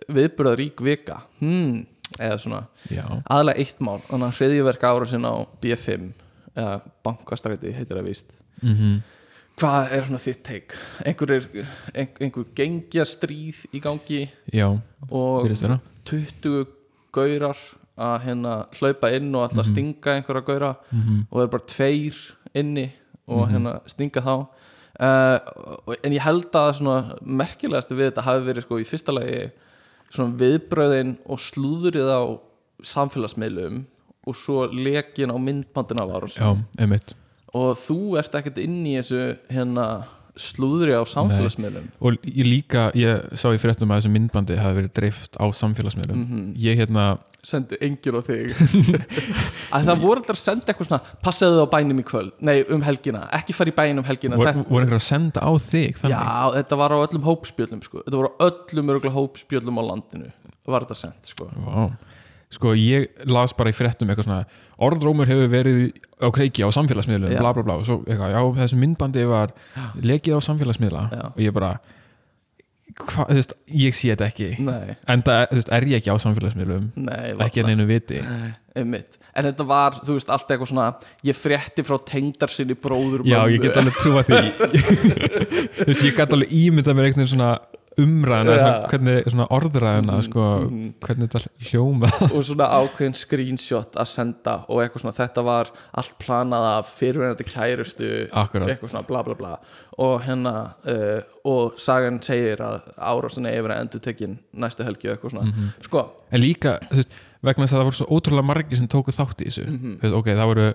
viðburða 0.10 0.54
rík 0.58 0.82
vika. 0.84 1.20
Hmm, 1.40 1.84
eða 2.18 2.40
svona 2.42 2.62
já, 2.90 3.04
aðlega 3.30 3.64
eitt 3.64 3.84
mál, 3.84 4.00
þannig 4.08 4.28
að 4.28 4.40
hriðjuverk 4.40 4.86
ára 4.90 5.08
sinna 5.08 5.34
á 5.36 5.40
B5 5.62 6.08
eða 6.52 6.74
bankastræti 7.06 7.76
heitir 7.76 8.00
það 8.00 8.08
víst. 8.10 8.34
Mhm 8.64 9.02
hvað 9.62 9.92
er 9.98 10.08
svona 10.08 10.22
þitt 10.24 10.42
teik 10.48 10.74
einhver, 11.06 11.32
er, 11.38 11.46
einhver, 11.94 12.24
einhver 12.26 12.48
gengja 12.58 13.06
stríð 13.08 13.62
í 13.78 13.82
gangi 13.84 14.24
já, 14.52 14.68
og 15.10 15.44
virðist 15.46 15.68
vera 15.68 15.78
20 16.10 16.66
gaurar 17.14 17.60
að 18.02 18.16
hérna 18.26 18.54
hlaupa 18.80 19.12
inn 19.14 19.30
og 19.36 19.44
alltaf 19.46 19.68
stinga 19.70 20.16
einhverja 20.18 20.46
gaura 20.48 20.72
Mhm. 20.92 21.26
og 21.30 21.38
það 21.38 21.44
er 21.46 21.52
bara 21.54 21.70
tveir 21.76 22.18
inni 22.56 22.88
og 23.28 23.48
hérna 23.52 23.74
stinga 23.88 24.22
þá. 24.26 24.48
Uh, 25.02 25.94
en 26.04 26.12
ég 26.14 26.20
held 26.22 26.52
að 26.58 26.72
svona 26.82 27.16
merkilegast 27.24 27.90
við 27.94 28.10
þetta 28.12 28.26
hafi 28.26 28.44
verið 28.50 28.66
sko 28.66 28.80
í 28.82 28.86
fyrsta 28.86 29.14
lagi 29.16 29.52
svona 30.12 30.36
viðbröðin 30.42 31.14
og 31.32 31.40
slúðrið 31.40 32.10
á 32.12 32.22
samfélagsmiðlum 32.84 33.86
og 34.28 34.36
svo 34.38 34.66
lekin 34.68 35.32
á 35.34 35.38
myndbandin 35.42 36.02
af 36.04 36.12
Áros 36.18 36.36
já, 36.38 36.50
einmitt 36.78 37.14
og 37.54 37.78
þú 37.78 38.18
ert 38.22 38.36
ekkert 38.40 38.58
inn 38.64 38.82
í 38.86 38.98
þessu 39.00 39.38
hérna 39.52 39.86
slúðri 40.42 40.94
á 40.96 41.04
samfélagsmiðlum 41.04 41.90
og 42.00 42.16
ég 42.24 42.46
líka, 42.48 42.86
ég 42.96 43.34
sá 43.36 43.50
í 43.52 43.60
fréttum 43.60 43.92
að 43.92 44.00
þessu 44.00 44.12
myndbandi 44.14 44.56
hafi 44.56 44.78
verið 44.80 44.94
dreift 44.96 45.36
á 45.36 45.46
samfélagsmiðlum 45.52 46.22
Mhm. 46.22 46.46
ég 46.56 46.80
hérna, 46.80 47.18
sendi 47.44 47.76
enginn 47.84 48.16
á 48.16 48.22
þig 48.24 48.54
að 49.76 49.90
það 49.90 50.00
voru 50.06 50.22
allir 50.22 50.38
að 50.38 50.40
senda 50.40 50.72
eitthvað 50.72 50.88
svona 50.88 51.18
passaðu 51.26 51.66
á 51.66 51.68
bænum 51.74 52.00
í 52.00 52.06
kvöld, 52.08 52.32
nei 52.40 52.64
um 52.72 52.82
helgina 52.86 53.26
ekki 53.36 53.54
fara 53.58 53.74
í 53.74 53.76
bænum 53.76 54.00
um 54.06 54.08
helgina 54.08 54.40
voru, 54.40 54.48
Þetta- 54.54 54.70
voru 54.72 54.86
einhver 54.88 55.02
að 55.02 55.08
senda 55.10 55.44
á 55.44 55.52
þig 55.60 56.00
þannig? 56.00 56.16
já, 56.16 56.56
þetta 56.62 56.80
var 56.80 56.96
á 56.96 56.98
öllum 57.04 57.28
hópspjöllum 57.28 57.84
sko. 57.84 58.04
þetta 58.08 58.22
voru 58.22 58.32
á 58.32 58.48
öllum 58.48 58.94
örgulega 58.96 59.18
hópspjöllum 59.20 59.82
á 59.82 59.84
landinu 59.92 60.32
var 60.72 60.86
þetta 60.86 60.96
sendt 60.96 61.26
sko. 61.28 61.50
Vá. 61.52 61.92
Sko 62.52 62.74
ég 62.76 63.24
las 63.32 63.56
bara 63.58 63.72
í 63.72 63.76
fréttum 63.76 64.12
eitthvað 64.12 64.28
svona 64.28 64.68
orðrómur 64.82 65.30
hefur 65.30 65.50
verið 65.52 65.82
á 66.20 66.28
kreiki 66.34 66.66
á 66.66 66.70
samfélagsmiðlum 66.74 67.38
bla 67.38 67.54
bla 67.56 67.64
bla 67.64 67.80
og 67.80 67.88
svo 67.88 68.02
eitthvað, 68.04 68.36
já 68.36 68.42
þessu 68.60 68.80
myndbandi 68.82 69.26
var 69.30 69.56
lekið 70.02 70.38
á 70.38 70.40
samfélagsmiðla. 70.50 71.08
Já. 71.16 71.26
og 71.32 71.42
ég 71.46 71.56
bara 71.56 71.76
hva, 73.02 73.26
þú 73.30 73.38
veist, 73.38 73.54
ég 73.82 73.96
sé 73.96 74.12
þetta 74.12 74.28
ekki. 74.28 74.50
Nei, 74.68 74.96
en 75.10 75.24
það 75.24 75.46
þú 75.48 75.60
veist, 75.62 75.72
er 75.78 75.88
ég 75.88 76.02
ekki 76.02 76.12
á 76.12 76.18
samfélagsmiðlum? 76.26 76.90
Nei 77.08 77.32
ekki 77.48 77.64
að 77.64 77.72
neinu 77.72 77.88
viti 77.90 78.20
einmitt. 78.76 79.18
en 79.36 79.48
þetta 79.48 79.68
var, 79.68 79.98
þú 80.04 80.18
veist, 80.18 80.32
allt 80.32 80.52
eitthvað 80.52 80.72
svona 80.74 80.88
ég 81.28 81.38
frétti 81.38 81.86
frá 81.88 81.98
tengdar 82.08 82.52
sinni 82.52 82.76
bróður 82.80 83.24
já 83.28 83.40
ég 83.52 83.64
get 83.64 83.80
alveg 83.80 84.00
trúa 84.00 84.26
því. 84.28 84.42
Þú 85.82 85.88
veist, 85.88 86.04
ég 86.04 86.18
get 86.18 86.36
alveg 86.36 86.52
ímyndað 86.56 86.98
mér 86.98 87.10
einhvern 87.10 87.24
veginn 87.24 87.34
svona 87.36 87.54
umræðina 88.00 88.54
Já. 88.56 88.60
svona, 88.62 88.90
hvernig 88.92 89.26
svona 89.32 89.48
orðræðina 89.52 90.14
Mhm, 90.16 90.24
sko, 90.28 90.44
mhm. 90.64 90.92
hvernig 91.04 91.30
þetta 91.30 91.70
hljóma 91.70 92.12
og 92.36 92.44
svona 92.48 92.68
ákveðin 92.80 93.18
screenshot 93.20 93.98
að 94.00 94.08
senda 94.08 94.54
og 94.70 94.80
eitthvað 94.84 95.04
svona, 95.04 95.18
þetta 95.18 95.44
var 95.44 95.72
allt 96.00 96.14
planað 96.24 96.68
af 96.70 96.92
fyrirverandi 96.96 97.48
kærustu 97.50 98.12
akkurat, 98.32 98.70
eitthvað 98.72 98.94
svona 98.94 99.08
bla 99.08 99.24
bla 99.28 99.36
bla. 99.36 99.52
Og 100.02 100.22
hérna 100.24 100.54
uh, 100.88 101.20
og 101.46 101.76
sagan 101.78 102.22
segir 102.24 102.62
að 102.64 102.80
árásin 102.96 103.50
er 103.50 103.60
yfir 103.60 103.74
að 103.76 103.82
endur 103.84 104.04
tekin 104.06 104.40
næstu 104.54 104.88
helgi 104.88 105.10
og 105.10 105.18
eitthvað 105.18 105.36
svona. 105.36 105.50
Mhm. 105.52 105.74
sko, 105.90 106.06
en 106.32 106.42
líka 106.42 106.78
þú 106.88 107.02
veist, 107.02 107.20
vegna 107.44 107.66
þess 107.66 107.74
að 107.76 107.82
það 107.82 107.90
voru 107.90 108.00
svo 108.00 108.08
ótrúlega 108.16 108.48
margir 108.48 108.78
sem 108.80 108.88
tóku 108.88 109.12
þátt 109.12 109.44
í 109.44 109.50
þessu. 109.50 109.68
Þú 109.68 110.00
veist, 110.06 110.16
ok, 110.22 110.32
það 110.40 110.50
voru 110.54 110.70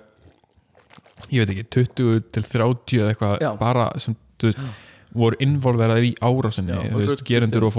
ég 1.32 1.42
veit 1.42 1.52
ekki, 1.54 1.64
20 1.72 2.26
til 2.34 2.44
30 2.44 3.00
eða 3.00 3.14
eitthvað 3.14 3.58
bara 3.58 3.88
sem 4.02 4.16
þú 4.36 4.50
veist, 4.50 4.60
voru 5.16 5.38
involveraðir 5.44 6.08
í 6.10 6.14
árásinni 6.22 6.72
þú 6.76 6.92
og 6.92 7.00
veist, 7.02 7.22
þú- 7.22 7.28
gerendur 7.30 7.66
og 7.68 7.74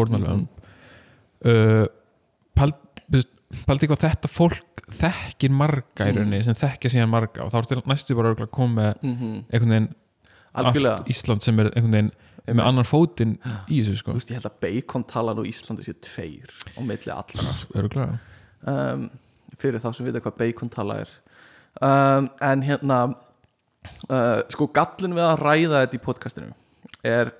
uh, 1.45 1.85
pald, 2.57 2.77
þú 3.07 3.17
veist, 3.19 3.31
paldi 3.67 3.89
hvað 3.91 4.03
þetta 4.07 4.31
fólk 4.31 4.83
þekkir 4.97 5.51
marga 5.51 6.07
í 6.07 6.13
Mm. 6.13 6.17
rauninni 6.21 6.43
sem 6.47 6.55
þekkja 6.55 6.89
síðan 6.93 7.11
marga 7.11 7.43
og 7.43 7.51
þá 7.51 7.57
er 7.59 7.67
til 7.73 7.81
næstu 7.91 8.15
bara 8.15 8.33
að 8.35 8.49
koma 8.55 8.75
með 8.81 9.03
mm 9.03 9.35
einhvern 9.51 9.73
veginn 9.75 9.89
allt 10.57 11.09
Ísland 11.11 11.43
sem 11.43 11.59
er 11.59 11.69
einhvern 11.75 11.93
veginn 11.97 12.11
með 12.47 12.63
annan 12.63 12.87
fótinn 12.87 13.33
í 13.67 13.81
þessu 13.83 13.93
Þú 13.93 13.99
sko 13.99 14.13
veist, 14.15 14.29
ég 14.31 14.37
held 14.39 14.47
að 14.47 14.59
bacon 14.63 15.03
talan 15.03 15.39
á 15.39 15.43
Íslandi 15.43 15.83
sé 15.83 15.93
tveir 15.99 16.47
á 16.47 16.79
milli 16.79 17.11
allra 17.11 17.55
Öruglega. 17.75 18.19
um, 18.63 19.09
fyrir 19.59 19.81
þá 19.83 19.89
sem 19.93 20.05
vita 20.07 20.21
hvað 20.23 20.37
bacon 20.39 20.69
tala 20.71 21.01
er. 21.03 21.09
Um, 21.83 22.29
en 22.41 22.63
hérna 22.63 22.99
uh, 24.09 24.41
sko 24.49 24.67
gallin 24.73 25.13
við 25.17 25.25
að 25.27 25.43
ræða 25.43 25.81
þetta 25.83 25.99
í 25.99 26.03
podcastinu 26.07 26.53
er 27.07 27.31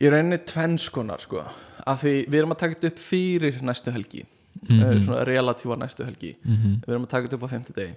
í 0.00 0.08
rauninni 0.10 0.38
tvennskonar 0.48 1.20
sko 1.20 1.42
af 1.86 2.02
því 2.02 2.14
við 2.28 2.38
erum 2.40 2.54
að 2.54 2.58
taka 2.62 2.74
þetta 2.78 2.92
upp 2.94 3.02
fyrir 3.04 3.60
næstu 3.62 3.92
helgi 3.92 4.26
Mhm. 4.60 4.80
uh, 4.82 4.96
svona 5.04 5.24
relatífa 5.24 5.76
næstu 5.78 6.04
helgi 6.04 6.34
Mhm. 6.44 6.80
við 6.84 6.88
erum 6.92 7.04
að 7.06 7.08
taka 7.12 7.26
þetta 7.28 7.34
upp 7.38 7.44
á 7.48 7.54
50 7.54 7.72
degi 7.76 7.94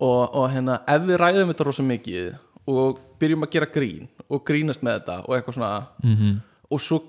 og, 0.00 0.34
og 0.36 0.50
hérna 0.52 0.78
ef 0.88 1.02
við 1.02 1.18
ræðum 1.20 1.50
þetta 1.52 1.64
rosa 1.66 1.82
mikið 1.82 2.36
og 2.68 3.00
byrjum 3.20 3.42
að 3.44 3.50
gera 3.50 3.66
grín 3.66 4.08
og 4.30 4.44
grínast 4.46 4.82
með 4.82 5.00
þetta 5.00 5.18
og 5.28 5.34
eitthvað 5.36 5.54
svona 5.58 5.86
Mhm. 6.04 6.40
og 6.70 6.80
svo 6.80 7.02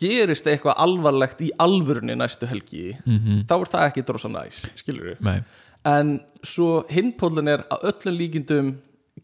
gerist 0.00 0.46
eitthvað 0.46 0.74
alvarlegt 0.78 1.40
í 1.40 1.50
alvörunni 1.58 2.14
næstu 2.16 2.46
helgi 2.46 2.96
Mhm. 3.06 3.44
þá 3.46 3.52
er 3.60 3.66
það 3.72 3.86
ekki 3.92 4.04
drosa 4.06 4.28
næs, 4.28 4.66
skilur 4.76 5.14
við 5.14 5.20
Nei. 5.20 5.42
en 5.84 6.20
svo 6.42 6.84
hinpólun 6.90 7.48
er 7.48 7.64
að 7.70 7.82
öllum 7.92 8.18
líkindum 8.18 8.76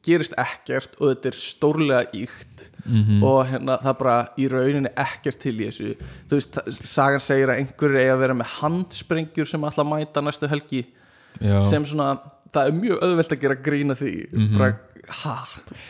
gerist 0.03 0.35
ekkert 0.39 0.95
og 1.01 1.09
þetta 1.17 1.27
er 1.27 1.33
stórlega 1.33 2.05
íkt 2.15 2.71
Mhm. 2.87 3.23
og 3.23 3.47
hérna, 3.51 3.79
það 3.83 3.91
er 3.93 3.99
bara 4.01 4.17
í 4.39 4.49
rauninni 4.53 4.93
ekkert 4.97 5.39
til 5.43 5.55
í 5.61 5.67
þessu. 5.67 5.97
Þú 6.29 6.39
veist, 6.39 6.59
sagan 6.87 7.21
segir 7.21 7.49
að 7.53 7.61
einhverju 7.63 7.99
eigi 8.01 8.13
að 8.15 8.19
vera 8.25 8.35
með 8.35 8.53
handsprengjur 8.61 9.47
sem 9.51 9.61
að 9.69 9.85
mæta 9.87 10.23
næstu 10.23 10.49
helgi. 10.49 10.87
Já. 11.41 11.61
sem 11.63 11.85
svona, 11.85 12.19
það 12.53 12.67
er 12.67 12.73
mjög 12.73 13.03
auðvelt 13.05 13.33
að 13.35 13.41
gera 13.41 13.55
grína 13.61 13.95
því. 13.95 14.13
Mhm. 14.33 14.59
bara, 14.59 14.79
ha, 15.23 15.35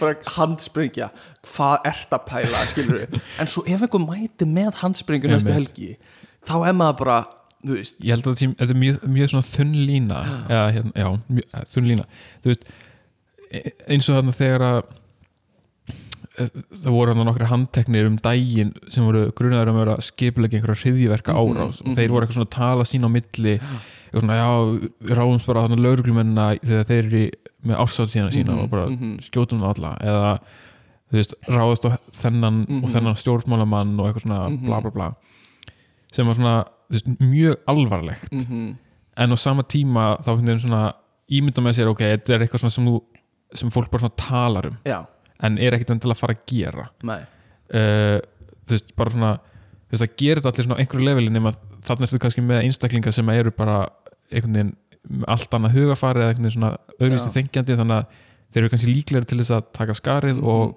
bara 0.01 0.15
handsprengja. 0.37 1.11
Hvað 1.45 1.77
ert 1.87 2.11
að 2.11 2.27
pæla, 2.27 2.65
skilur 2.67 2.99
við 3.07 3.21
en 3.41 3.47
svo 3.47 3.63
ef 3.67 3.81
einhver 3.87 4.03
mæti 4.03 4.45
með 4.49 4.75
handsprengjur 4.83 5.31
næstu 5.31 5.53
helgi, 5.55 5.97
þá 6.45 6.67
er 6.67 6.75
maður 6.75 6.99
bara 7.05 7.27
þú 7.67 7.79
veist, 7.79 7.97
ég 8.03 8.11
held 8.15 8.27
að 8.27 8.43
þetta 8.43 8.71
er 8.71 8.81
mjög, 8.81 8.99
mjög 9.17 9.31
svona 9.33 9.47
þunn 9.53 9.73
lína. 9.87 10.19
Eða, 10.51 10.67
hérna, 10.77 10.93
já, 10.95 11.09
mjög, 11.31 11.47
eh, 11.53 11.65
þunn 11.73 11.89
lína. 11.91 12.05
Þú 12.43 12.51
veist, 12.53 12.69
e- 13.51 13.73
eins 13.89 14.09
og 14.11 14.17
þarna 14.19 14.35
þegar 14.37 14.67
að 14.67 14.83
það 16.37 16.90
voru 16.92 17.14
hann 17.14 17.27
nokkri 17.27 17.46
handteknir 17.51 18.07
um 18.11 18.16
daginn 18.22 18.72
sem 18.92 19.05
voru 19.07 19.31
grunaður 19.37 19.70
um 19.72 19.77
að 19.81 19.85
vera 19.87 19.96
skipulega 20.05 20.59
einhverja 20.59 20.83
hriðjiverka 20.85 21.33
Mhm, 21.33 21.57
árás 21.57 21.81
og 21.81 21.87
mhm. 21.88 21.96
þeir 21.96 22.11
voru 22.12 22.27
eitthvað 22.27 22.38
svona 22.38 22.51
að 22.51 22.57
tala 22.59 22.85
sín 22.85 23.07
á 23.07 23.11
milli 23.16 23.55
og 24.14 24.20
svona, 24.22 24.37
já, 24.40 24.51
ráðumst 25.16 25.46
bara 25.46 25.62
þarna 25.66 25.83
lauruglumennina 25.83 26.46
þegar 26.62 26.85
þeir 26.90 27.05
eru 27.07 27.25
með 27.66 27.77
ásáttíðina 27.85 28.33
sína 28.37 28.53
Mhm, 28.53 28.62
og 28.64 28.70
bara 28.70 28.87
mhm. 28.88 29.16
skjótum 29.20 29.61
það 29.61 29.75
alla 29.77 29.92
eða 30.01 30.33
þú 31.07 31.16
veist, 31.20 31.35
ráðast 31.49 31.85
á 31.87 31.90
þennan 32.22 32.66
Mhm. 32.68 32.85
og 32.85 32.90
þennan 32.90 33.16
stjórnmálamann 33.16 33.99
og 34.01 34.07
eitthvað 34.09 34.27
svona 34.27 34.49
Mhm. 34.51 34.66
bla 34.66 34.81
bla 34.81 34.90
bla 34.90 35.14
sem 36.12 36.27
var 36.27 36.35
svona, 36.35 36.64
þú 36.90 36.92
veist, 36.92 37.20
mjög 37.20 37.57
alvarlegt 37.68 38.33
mm 38.33 38.77
en 39.18 39.31
á 39.33 39.37
sama 39.38 39.62
tíma 39.62 40.18
þá 40.20 40.37
hvernig 40.37 40.61
svona 40.61 40.92
ímynda 41.33 41.62
með 41.64 41.72
sér, 41.79 41.88
ok, 41.88 42.01
þetta 42.05 42.35
er 42.35 42.40
eitthvað 42.46 42.70
sem, 42.70 42.85
þú, 42.85 43.01
sem 43.55 43.70
fólk 43.70 43.90
bara 43.90 44.03
svona 44.03 44.16
talar 44.16 44.66
um 44.66 44.77
já, 44.85 45.07
en 45.42 45.59
er 45.59 45.75
ekkit 45.77 45.90
endilega 45.90 46.16
að 46.16 46.20
fara 46.22 46.35
að 46.37 46.46
gera 46.53 46.88
uh, 47.75 48.18
þú 48.66 48.70
veist, 48.77 48.96
bara 48.96 49.11
svona 49.11 49.33
þú 49.37 49.92
veist, 49.92 50.03
það 50.05 50.16
gerir 50.22 50.40
þetta 50.40 50.53
allir 50.55 50.66
svona 50.68 50.79
á 50.79 50.81
einhverju 50.83 51.07
leveli 51.07 51.31
nema 51.35 51.53
þannig 51.87 52.03
er 52.07 52.12
þetta 52.12 52.22
kannski 52.25 52.42
með 52.46 52.62
einstaklingar 52.64 53.12
sem 53.12 53.29
eru 53.35 53.51
bara 53.51 53.77
einhvern 54.33 54.57
veginn 54.57 54.75
allt 55.31 55.53
annað 55.55 55.77
hugafari 55.77 56.20
eða 56.25 56.33
einhvern 56.35 56.49
veginn 56.99 57.18
svona 57.18 57.31
Já. 57.31 57.37
þengjandi 57.37 57.77
þannig 57.79 57.96
að 58.01 58.07
þeir 58.53 58.62
eru 58.62 58.70
kannski 58.72 58.90
líklegri 58.94 59.27
til 59.31 59.38
þess 59.42 59.55
að 59.59 59.68
taka 59.72 59.94
skarið 59.94 60.37
Mhm. 60.40 60.46
og, 60.46 60.77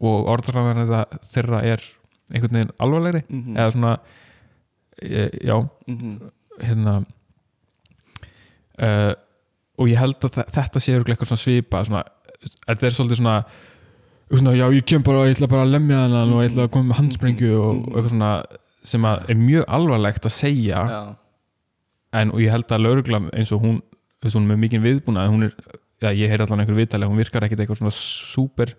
og 0.00 0.26
orðræðan 0.32 1.04
þeirra 1.34 1.60
er 1.74 1.84
einhvern 2.32 2.56
veginn 2.58 2.74
alvarlegri 2.78 3.22
mm 3.28 3.56
eða 3.56 3.72
svona 3.76 3.92
e, 5.02 5.28
já, 5.46 5.56
-hmm. 5.86 6.30
hérna 6.62 6.96
uh, 8.82 9.14
og 9.78 9.88
ég 9.88 9.98
held 10.00 10.24
að 10.26 10.34
þe- 10.38 10.48
þetta 10.56 10.80
sé 10.82 10.94
örugglega 10.96 11.14
eitthvað 11.16 11.30
svona 11.32 11.44
svipa 11.44 11.84
svona, 11.86 12.02
þetta 12.44 12.88
er 12.88 12.94
svolítið 12.96 13.20
svona, 13.20 13.36
svona 14.30 14.54
já 14.56 14.66
ég 14.74 14.86
kem 14.88 15.04
bara 15.06 15.22
og 15.22 15.30
ég 15.30 15.36
ætla 15.38 15.50
bara 15.50 15.66
að 15.66 15.74
lemja 15.76 16.02
hann 16.04 16.34
og 16.34 16.42
ég 16.44 16.52
ætla 16.52 16.66
að 16.68 16.72
koma 16.76 16.92
með 16.92 17.00
handsprengju 17.02 17.54
og, 17.58 17.70
og 17.88 17.96
eitthvað 17.96 18.14
svona 18.14 18.32
sem 18.88 19.08
að 19.08 19.32
er 19.32 19.40
mjög 19.40 19.64
alvarlegt 19.78 20.28
að 20.28 20.32
segja. 20.32 20.84
Já, 20.88 21.00
en 22.18 22.32
og 22.32 22.40
ég 22.40 22.52
held 22.54 22.72
að 22.72 22.84
lauruglan 22.84 23.28
eins 23.36 23.50
og 23.52 23.64
hún, 23.64 23.80
þú 24.18 24.28
veist, 24.28 24.38
hún 24.38 24.52
er 24.54 24.60
mikið 24.62 24.84
viðbúna 24.86 25.26
hún 25.28 25.48
er, 25.48 25.56
já 26.00 26.12
ég 26.16 26.30
heyr 26.30 26.44
allan 26.44 26.62
einhver 26.62 26.78
viðtali 26.78 27.08
hún 27.08 27.20
virkar 27.20 27.44
ekkit 27.44 27.64
eitthvað 27.64 27.82
svona 27.82 27.94
súper 27.94 28.72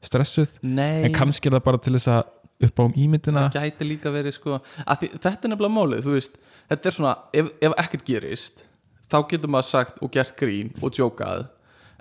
stressuð, 0.00 0.54
nei. 0.64 1.04
En 1.04 1.12
kannski 1.12 1.50
er 1.50 1.58
það 1.58 1.66
bara 1.66 1.80
til 1.82 1.92
þess 1.98 2.08
að 2.08 2.22
upp 2.60 2.80
á 2.80 2.84
ímyndina. 2.96 3.46
Það 3.52 3.66
gæti 3.66 3.88
líka 3.88 4.12
verið 4.12 4.36
sko 4.36 4.56
að 4.60 5.02
því, 5.02 5.10
þetta 5.16 5.30
er 5.32 5.52
nefnilega 5.52 5.74
málið, 5.76 6.02
þú 6.06 6.16
veist 6.16 6.40
þetta 6.70 6.90
er 6.90 6.96
svona, 6.96 7.14
ef, 7.36 7.52
ef 7.68 7.76
ekkert 7.84 8.06
gerist 8.08 8.64
þá 9.10 9.16
getur 9.30 9.52
maður 9.52 9.68
sagt 9.70 10.00
og 10.04 10.12
gert 10.14 10.36
grín 10.38 10.72
og 10.80 10.94
djókað, 10.96 11.48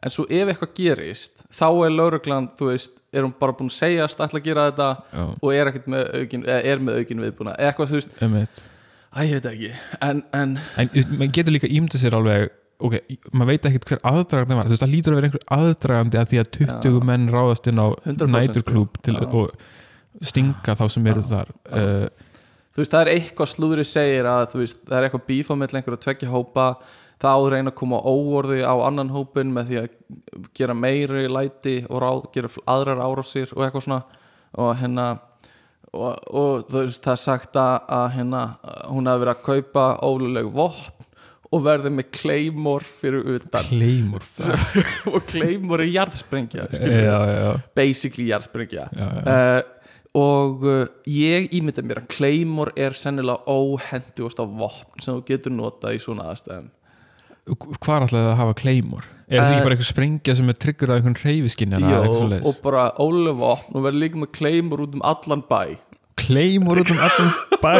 en 0.03 0.13
svo 0.13 0.25
ef 0.29 0.51
eitthvað 0.51 0.73
gerist, 0.77 1.43
þá 1.53 1.67
er 1.85 1.95
lauruglan 1.95 2.49
þú 2.59 2.71
veist, 2.71 2.95
er 3.13 3.25
hún 3.25 3.33
bara 3.39 3.55
búin 3.57 3.71
að 3.71 3.77
segjast 3.79 4.21
ætla 4.23 4.41
að 4.41 4.47
gera 4.47 4.67
þetta 4.69 4.89
já, 5.11 5.25
og 5.41 5.55
er 5.55 5.71
með 5.89 6.11
aukin 6.19 6.45
er 6.53 6.83
með 6.85 7.01
aukin 7.01 7.25
viðbúna, 7.25 7.57
eitthvað 7.57 7.91
þú 7.91 7.99
veist. 7.99 8.15
Einmitt. 8.23 8.63
Æ, 9.09 9.19
ég 9.25 9.39
veit 9.39 9.49
ekki, 9.49 9.73
en, 10.05 10.23
en 10.37 10.55
en 10.77 10.91
maður 11.17 11.35
getur 11.39 11.55
líka 11.55 11.69
ímyndið 11.69 12.03
sér 12.03 12.17
alveg 12.19 12.51
ok, 12.79 12.95
maður 13.33 13.49
veit 13.49 13.67
ekkert 13.67 13.89
hver 13.89 14.03
aðdragandi 14.11 14.59
var. 14.59 14.69
Þú 14.69 14.75
veist, 14.75 14.83
það 14.85 14.93
lítur 14.93 15.15
að 15.15 15.19
vera 15.19 15.29
einhver 15.29 15.47
aðdragandi 15.57 16.19
að 16.21 16.31
því 16.31 16.39
að 16.43 16.49
20 16.59 16.93
Já. 16.93 17.03
menn 17.09 17.27
ráðast 17.33 17.69
inn 17.71 17.81
á 17.81 17.87
100% 18.05 18.35
næturklúb 18.37 19.01
til, 19.03 19.17
Já. 19.17 19.27
og 19.33 20.25
stinga 20.25 20.75
þá 20.77 20.85
sem 20.91 21.09
eru 21.09 21.23
þar 21.27 21.51
uh, 21.69 22.07
þú 22.73 22.81
veist, 22.81 22.93
það 22.93 23.01
er 23.01 23.11
eitthvað 23.13 23.51
slúðri 23.51 23.85
segir 23.87 24.29
að 24.29 24.45
þú 24.53 24.61
veist, 24.63 24.81
það 24.87 24.97
er 24.97 25.07
eitthvað 25.07 25.25
bíf 25.27 25.51
á 25.51 25.55
milli 25.59 25.79
einhverju 25.79 26.01
tveggja 26.05 26.31
hópa 26.31 26.65
þá 27.19 27.31
reyna 27.51 27.73
að 27.73 27.79
koma 27.81 28.01
óorði 28.07 28.61
á 28.63 28.73
annan 28.87 29.11
hópin 29.13 29.51
með 29.55 29.71
því 29.71 29.79
að 29.81 29.89
gera 30.55 30.75
meiri 30.77 31.25
læti 31.31 31.79
og 31.89 32.03
ráð, 32.03 32.21
gera 32.35 32.51
aðrar 32.71 33.03
árásir 33.03 33.51
og 33.55 33.65
eitthvað 33.65 33.87
svona. 33.87 34.03
Og 34.59 34.71
hérna 34.79 35.09
og, 35.93 36.15
og 36.29 36.69
það 36.69 36.85
er 36.85 37.19
sagt 37.19 37.59
að, 37.59 37.75
að 37.95 38.07
hérna, 38.17 38.45
hún 38.89 39.09
hafi 39.09 39.23
verið 39.25 39.35
að 39.35 39.43
kaupa 39.49 39.89
óluleg 40.05 40.53
vopn 40.53 40.95
og 41.49 41.63
verði 41.65 41.89
með 41.97 42.11
kleimor 42.13 42.85
fyrir 42.85 43.25
utan. 43.35 43.65
Kleimur 43.71 44.25
og 45.13 45.23
kleimor 45.31 45.81
er 45.81 45.89
jarðsprengja 45.89 46.67
Já, 46.77 47.17
já, 47.25 47.51
basically 47.77 48.27
jarðsprengja. 48.29 48.85
Uh, 49.25 49.61
og 50.19 50.65
uh, 50.65 50.83
ég 51.09 51.49
ímynda 51.57 51.83
mér 51.85 52.03
að 52.03 52.11
Claymore 52.13 52.73
er 52.77 52.95
sennilega 52.97 53.45
óhendugast 53.49 54.41
á 54.41 54.45
vopn 54.45 55.01
sem 55.01 55.17
þú 55.17 55.25
getur 55.25 55.53
notað 55.53 55.97
í 55.97 56.03
svona 56.03 56.29
aðstæðum 56.31 56.69
Hvar 57.57 58.05
ætlaði 58.05 58.25
það 58.25 58.31
að 58.33 58.39
hafa 58.43 58.57
Kleimur? 58.59 59.07
Er 59.29 59.37
það 59.37 59.45
Eh, 59.45 59.51
ekki 59.53 59.65
bara 59.65 59.75
eitthvað 59.75 59.91
sprengja 59.91 60.35
sem 60.39 60.49
er 60.49 60.57
tryggur 60.57 60.89
að 60.89 60.99
einhvern 60.99 61.19
reyfiskinni 61.21 61.79
Jó, 61.83 61.99
og 62.49 62.55
bara 62.63 62.87
vopn 62.97 63.75
og 63.77 63.83
verður 63.85 64.01
líka 64.01 64.17
með 64.17 64.31
Claymore 64.33 64.87
út 64.87 64.95
um 64.97 65.03
allan 65.05 65.43
bæ 65.45 65.77
Kleimur 66.19 66.81
út 66.81 66.91
um 66.95 67.03
allan 67.05 67.29
bæ 67.63 67.75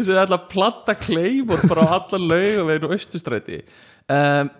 sem 0.00 0.14
er 0.14 0.22
alltaf 0.22 0.38
að 0.38 0.46
platta 0.54 0.94
Claymore 0.96 1.68
bara 1.68 1.84
á 1.84 1.88
allan 1.98 2.24
laugavegin 2.30 2.88
og 2.88 2.94
austustræti 2.96 3.60
um, 4.08 4.50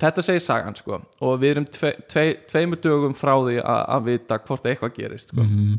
þetta 0.00 0.24
segir 0.24 0.44
sagan 0.46 0.78
sko 0.78 1.02
og 1.20 1.36
við 1.42 1.54
erum 1.54 1.68
tve, 1.68 1.92
tve, 2.08 2.24
tveimur 2.48 2.80
dögum 2.80 3.14
frá 3.16 3.34
því 3.44 3.58
að, 3.60 3.82
að 3.96 4.08
vita 4.08 4.40
hvort 4.48 4.72
eitthvað 4.72 4.96
gerist 4.96 5.34
sko. 5.34 5.44
Mhm. 5.44 5.78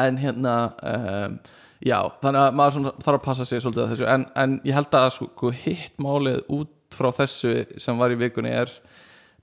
en 0.00 0.18
hérna 0.24 0.56
um, 0.94 1.38
já, 1.84 2.00
þannig 2.24 2.40
að 2.40 2.58
maður 2.58 2.90
þarf 3.04 3.20
að 3.20 3.24
passa 3.28 3.44
sig 3.48 3.62
svolítið 3.62 3.84
að 3.84 3.92
þessu, 3.94 4.08
en, 4.16 4.26
en 4.34 4.58
ég 4.64 4.80
held 4.80 4.98
að 4.98 5.12
sko, 5.20 5.52
hitt 5.52 6.00
málið 6.02 6.40
út 6.48 6.72
frá 6.94 7.10
þessu 7.14 7.52
sem 7.80 7.98
var 8.00 8.14
í 8.14 8.18
vikunni 8.20 8.52
er 8.54 8.72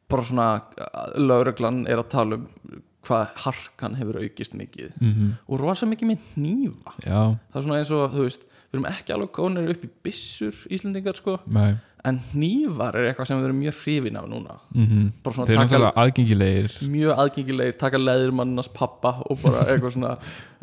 bara 0.10 0.26
svona 0.26 0.50
lögreglan 1.18 1.86
er 1.90 2.02
að 2.02 2.12
tala 2.14 2.40
um 2.40 2.82
hvað 3.06 3.34
harkan 3.44 3.96
hefur 4.00 4.22
aukist 4.24 4.56
mikið. 4.58 4.94
Mhm. 5.00 5.34
og 5.48 5.60
rosa 5.62 5.86
mikið 5.86 6.08
með 6.10 6.30
nýfa 6.42 6.94
Já, 7.06 7.38
það 7.54 7.60
er 7.60 7.66
svona 7.68 7.78
eins 7.82 7.92
og, 7.94 8.06
þú 8.16 8.24
veist, 8.26 8.48
við 8.72 8.80
erum 8.80 8.88
ekki 8.90 9.14
alveg 9.14 9.32
konir 9.32 9.70
upp 9.70 9.84
í 9.86 9.90
byssur 10.04 10.56
Íslendingar 10.74 11.16
sko. 11.20 11.40
Nei. 11.46 11.76
En 12.06 12.20
nýfar 12.38 12.98
er 12.98 13.12
eitthvað 13.12 13.28
sem 13.28 13.40
við 13.40 13.48
erum 13.48 13.62
mjög 13.62 13.78
hrifin 13.84 14.18
af 14.18 14.26
núna. 14.30 14.58
Mm 14.74 15.12
bara 15.24 15.36
svona 15.36 15.48
taka 15.48 15.62
náttúrulega 15.62 15.94
aðgengilegir. 16.04 16.76
Mjög 16.96 17.22
aðgengilegir, 17.24 17.78
taka 17.78 17.98
leðurmannars 18.02 18.70
pappa 18.74 19.16
og 19.30 19.40
bara 19.42 19.66
eitthvað 19.70 19.96
svona 19.98 20.18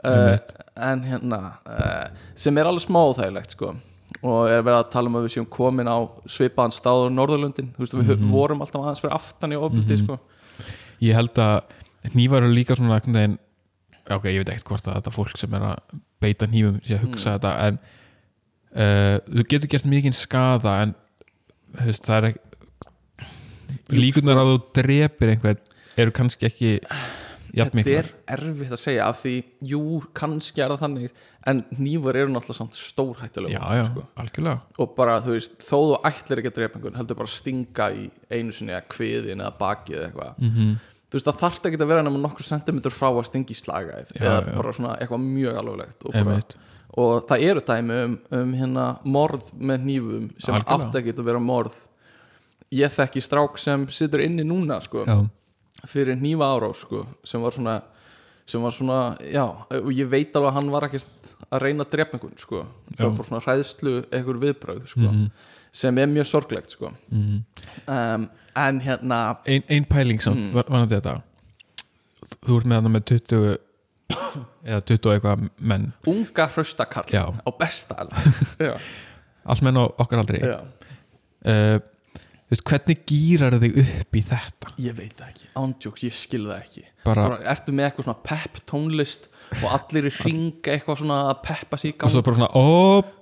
uh, 0.05 0.37
en 0.77 1.03
hérna 1.03 1.41
uh, 1.67 2.05
sem 2.35 2.59
er 2.59 2.71
alveg 2.71 2.87
smá 2.87 3.01
óþægilegt 3.07 3.55
sko 3.57 3.75
og 4.23 4.51
er 4.51 4.63
verið 4.63 4.79
að 4.79 4.91
tala 4.93 5.11
um 5.11 5.19
að 5.19 5.25
við 5.27 5.35
séum 5.37 5.49
komin 5.51 5.91
á 5.91 5.99
svipaðan 6.31 6.75
stáður 6.77 7.15
Norðurlundin 7.15 7.73
þú 7.75 7.83
veist, 7.83 7.97
við 7.99 8.27
vorum 8.31 8.63
alltaf 8.63 8.85
aðeins 8.85 9.03
fyrir 9.03 9.17
aftan 9.17 9.55
í 9.55 9.59
ofbeldi 9.59 9.99
sko. 9.99 10.19
Ég 11.03 11.19
held 11.19 11.41
að 11.43 12.13
hnífar 12.13 12.45
eru 12.45 12.55
líka 12.55 12.77
svona 12.79 13.01
veginn 13.03 13.39
ok, 14.11 14.29
ég 14.31 14.43
veit 14.43 14.53
ekkert 14.55 14.71
hvort 14.71 14.89
að 14.89 14.99
þetta 14.99 15.15
fólk 15.15 15.41
sem 15.41 15.59
er 15.59 15.67
að 15.73 15.99
beita 16.23 16.49
sé 16.51 16.97
að 16.97 17.05
hugsa 17.07 17.37
þetta 17.37 17.53
en 17.67 17.81
uh, 17.83 19.17
þú 19.27 19.47
getur 19.51 19.73
gert 19.75 19.91
mikið 19.91 20.17
skada 20.17 20.77
en 20.85 20.95
veist, 21.81 22.07
það 22.07 22.17
er 22.19 22.29
ekki 22.33 23.99
líkunar 23.99 24.41
að 24.43 24.53
þú 24.53 24.57
drepir 24.79 25.35
einhvern 25.35 25.63
eru 26.03 26.15
kannski 26.15 26.49
ekki 26.49 26.73
þetta 27.53 27.95
er 27.99 28.09
erfitt 28.37 28.73
að 28.73 28.81
segja 28.81 29.09
af 29.09 29.19
því, 29.21 29.35
jú, 29.73 29.83
kannski 30.17 30.63
er 30.65 30.73
það 30.73 30.85
þannig 30.87 31.19
en 31.53 31.65
nýfur 31.77 32.17
eru 32.17 32.33
náttúrulega 32.33 32.59
samt 32.61 32.79
stórhættulega 32.79 33.59
Já, 33.59 33.77
já, 33.77 33.83
sko. 33.91 34.07
algjörlega. 34.23 34.61
Og 34.79 34.95
bara, 34.97 35.19
þú 35.25 35.37
veist, 35.37 35.59
þó 35.61 35.75
þú 35.75 35.99
ætlir 36.09 36.43
ekki 36.43 36.53
að 36.53 36.59
drepa 36.61 36.79
einhvern 36.79 37.01
heldur 37.01 37.19
bara 37.19 37.31
að 37.31 37.37
stinga 37.37 37.91
í 37.93 38.07
einu 38.31 38.55
sinni 38.57 38.73
eða 38.73 38.87
kviðin 38.95 39.45
eða 39.45 39.53
bakið 39.61 39.99
eða 39.99 40.09
eitthvað. 40.09 40.41
Mm 40.41 40.73
þú 41.13 41.19
veist, 41.19 41.29
það 41.29 41.41
þarf 41.43 41.67
ekki 41.69 41.77
að 41.77 41.91
vera 41.91 42.03
nema 42.07 42.21
nokkur 42.23 42.47
sentimeter 42.49 42.93
frá 42.95 43.11
að 43.11 43.27
stinga 43.29 43.53
í 43.53 43.57
slagæð. 43.59 44.13
Já, 44.17 44.23
eða 44.23 44.37
já. 44.39 44.55
bara 44.57 44.71
svona 44.79 44.93
eitthvað 44.97 45.25
mjög 45.27 45.59
alveglegt 45.61 46.07
og, 46.09 46.15
bara, 46.17 46.37
og 47.03 47.11
það 47.29 47.45
eru 47.51 47.65
dæmi 47.69 47.99
um, 48.07 48.15
um 48.39 48.55
hérna 48.57 48.87
morð 49.05 49.51
með 49.61 49.85
hnífum 49.85 50.31
sem 50.41 50.57
átt 50.57 50.97
ekki 51.03 51.13
að 51.13 51.27
vera 51.29 51.43
morð. 51.45 51.77
Ég 52.73 52.95
þekki 52.95 53.21
strák 53.21 53.61
sem 53.61 53.85
situr 53.93 54.25
inni 54.25 54.47
núna 54.49 54.81
sko, 54.81 55.05
fyrir 55.89 56.17
hnífa 56.19 56.49
árás 56.57 56.83
sko, 56.87 57.07
sem 57.25 57.43
var 57.43 57.51
svona 57.57 57.81
sem 58.47 58.61
var 58.63 58.71
svona, 58.75 59.17
já, 59.23 59.45
og 59.79 59.91
ég 59.95 60.09
veit 60.11 60.35
alveg 60.37 60.51
að 60.51 60.57
hann 60.57 60.71
var 60.73 60.85
ekkert 60.89 61.29
að 61.53 61.61
reyna 61.63 61.85
að 61.85 61.91
drepa 61.95 62.17
einhvern 62.19 62.39
sko. 62.39 62.63
það 62.97 63.05
var 63.07 63.17
bara 63.17 63.27
svona 63.29 63.43
hræðslu 63.47 63.93
einhver 64.13 64.41
viðbröð 64.43 64.87
sko, 64.91 65.01
Mhm. 65.01 65.27
sem 65.73 65.99
er 65.99 66.07
mjög 66.07 66.27
sorglegt 66.27 66.71
sko. 66.71 66.91
mm. 67.11 67.45
um, 67.89 68.29
en 68.57 68.81
hérna 68.81 69.37
ein, 69.47 69.63
ein 69.69 69.85
pæling 69.85 70.21
samt, 70.23 70.37
Mm. 70.37 70.53
mm. 70.53 70.71
var 70.71 70.87
þetta 70.87 71.23
þú 72.47 72.57
ert 72.59 72.67
með 72.67 72.83
hann 72.83 72.93
með 72.93 73.05
20 73.05 73.59
eða 74.67 74.81
20 74.85 75.07
og 75.09 75.15
eitthvað 75.15 75.49
menn 75.61 75.93
unga 76.07 76.47
hraustakall 76.49 77.05
á 77.15 77.51
besta 77.59 77.97
alls 79.47 79.63
menn 79.63 79.77
á 79.81 79.85
okkar 79.99 80.19
aldrei 80.23 80.43
uh, 80.43 81.79
veist, 82.53 82.65
hvernig 82.69 83.03
gýrar 83.09 83.59
þig 83.63 83.79
upp 83.83 84.17
í 84.19 84.23
þetta? 84.29 84.73
Ég 84.83 84.97
veit 84.97 85.15
það 85.19 85.29
ekki, 85.33 85.51
ándjóks, 85.63 86.05
ég 86.07 86.17
skil 86.17 86.43
það 86.47 86.57
ekki. 86.59 86.85
Bara, 87.03 87.27
bara, 87.27 87.39
ertu 87.53 87.75
með 87.75 87.89
eitthvað 87.89 88.09
svona 88.09 88.25
pepp 88.29 88.59
tónlist 88.69 89.29
og 89.59 89.69
allir 89.73 90.09
í 90.09 90.15
ringa 90.21 90.75
eitthvað 90.77 91.03
svona 91.03 91.21
að 91.31 91.39
peppa 91.49 91.81
sig 91.81 91.93
í 91.93 91.95
og 91.95 92.03
gang 92.03 92.15
svo 92.15 92.25
bara 92.27 92.41
svona, 92.41 92.51
ó, 92.55 92.67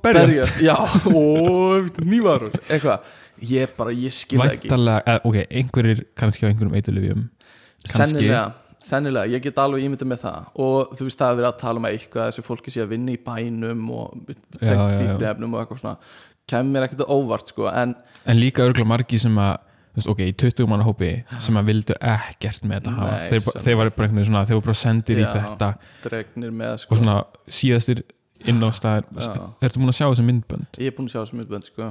berjast. 0.05 0.63
Já, 0.65 0.77
og 1.21 1.93
nývar 2.05 2.49
eitthvað, 2.63 3.13
ég 3.51 3.77
bara, 3.79 3.95
ég 3.97 4.17
skil 4.17 4.43
það 4.43 4.57
ekki. 4.57 4.71
Væntalega, 4.71 5.05
eða, 5.07 5.23
ok, 5.31 5.39
einhverjir 5.61 6.03
kannski 6.19 6.45
á 6.45 6.49
einhverjum 6.51 6.75
kannski, 6.77 7.95
sennilega, 7.95 8.43
sennilega, 8.81 9.31
ég 9.35 9.45
get 9.45 9.61
alveg 9.61 9.85
ímyndið 9.87 10.11
með 10.11 10.25
það. 10.25 10.51
Og 10.65 10.97
þú 10.97 11.07
veist 11.09 11.21
það 11.21 11.33
að 11.33 11.41
vera 11.41 11.53
að 11.53 11.61
tala 11.63 11.81
um 11.81 11.89
eitthvað 11.89 12.25
að 12.25 12.33
þessi 12.33 12.47
fólki 12.47 12.75
sé 12.75 12.83
að 12.85 12.93
vinna 12.95 13.15
í 13.15 13.21
bænum 13.25 13.87
og 13.97 14.35
já, 14.61 14.75
já. 14.75 14.85
fíknefnum 14.97 15.57
og 15.57 15.63
eitthvað 15.63 15.83
svona 15.85 15.97
kemur 16.51 16.87
ekkert 16.87 17.05
á 17.07 17.09
óvart 17.15 17.51
sko 17.53 17.69
en 17.73 17.97
en 18.27 18.41
líka 18.41 18.65
örgulega 18.67 18.91
margi 18.91 19.19
sem 19.23 19.37
að 19.41 19.57
þú 19.91 19.99
veist, 19.99 20.11
ok, 20.13 20.21
í 20.31 20.35
20 20.39 20.69
manna 20.71 20.87
hópi 20.87 21.11
sem 21.43 21.57
að 21.59 21.71
vildu 21.73 21.97
ekkert 21.99 22.63
með 22.69 22.79
þetta 22.79 22.93
hafa. 22.95 23.17
Þeir, 23.33 23.41
þeir 23.67 23.79
var 23.81 23.91
bara 23.91 24.07
einhvern 24.07 24.21
veginn 24.21 24.29
svona, 24.29 24.45
þeir 24.47 24.59
voru 24.61 24.67
bara 24.69 24.79
sendir 24.79 25.19
í 25.19 25.25
Já. 25.25 25.31
þetta. 25.35 25.71
dregnir 26.05 26.53
með 26.61 26.77
sko. 26.85 26.95
og 26.95 27.01
svona 27.01 27.17
síðastir 27.59 28.05
inn 28.49 28.63
á 28.63 28.71
staðin 28.73 29.19
Já. 29.19 29.43
ertu 29.67 29.83
múin 29.83 29.93
að 29.93 29.99
sjá 29.99 30.07
þessi 30.07 30.27
myndbönd? 30.29 30.79
Ég 30.79 30.93
er 30.93 30.97
búin 30.97 31.11
að 31.11 31.17
sjá 31.17 31.21
þessu 31.25 31.41
myndbönd 31.41 31.69
sko. 31.69 31.91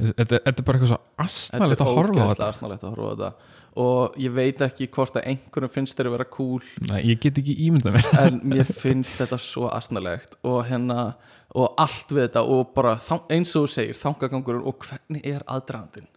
Þetta 0.00 0.38
þetta 0.38 0.62
er 0.62 0.66
bara 0.66 0.78
eitthvað 0.78 0.92
svo 0.92 1.00
þetta 1.00 1.24
astnalegt 1.26 1.80
er 1.80 1.86
að 1.86 1.96
horfa 1.98 2.20
á 2.24 2.28
þetta? 2.30 2.48
asnalegt 2.54 2.84
að 2.86 2.94
horfa 2.94 3.10
á 3.10 3.12
þetta. 3.12 3.56
Og 3.80 4.16
ég 4.18 4.32
veit 4.34 4.62
ekki 4.66 4.88
hvort 4.90 5.18
að 5.20 5.28
einhverjum 5.30 5.70
finnst 5.70 5.98
þeir 5.98 6.08
að 6.10 6.14
vera 6.16 6.26
cool. 6.32 6.62
Nei, 6.88 7.00
ég 7.12 7.20
get 7.22 7.38
ekki 7.38 7.54
ímyndað 7.68 7.98
mér. 7.98 8.08
En 8.24 8.40
mér 8.50 8.66
finnst 8.66 9.14
þetta 9.20 9.38
svo 9.38 9.68
asnalegt 9.70 10.34
og 10.42 10.64
hérna 10.66 11.12
og 11.58 11.74
allt 11.80 12.14
við 12.14 12.26
þetta 12.28 12.46
og 12.46 12.72
bara 12.76 12.96
eins 13.32 13.52
og 13.56 13.66
þú 13.66 13.74
segir 13.74 13.98
þangagangurinn 13.98 14.66
og 14.66 14.86
hvernig 14.86 15.26
er 15.26 15.44
aðdragandinn? 15.50 16.08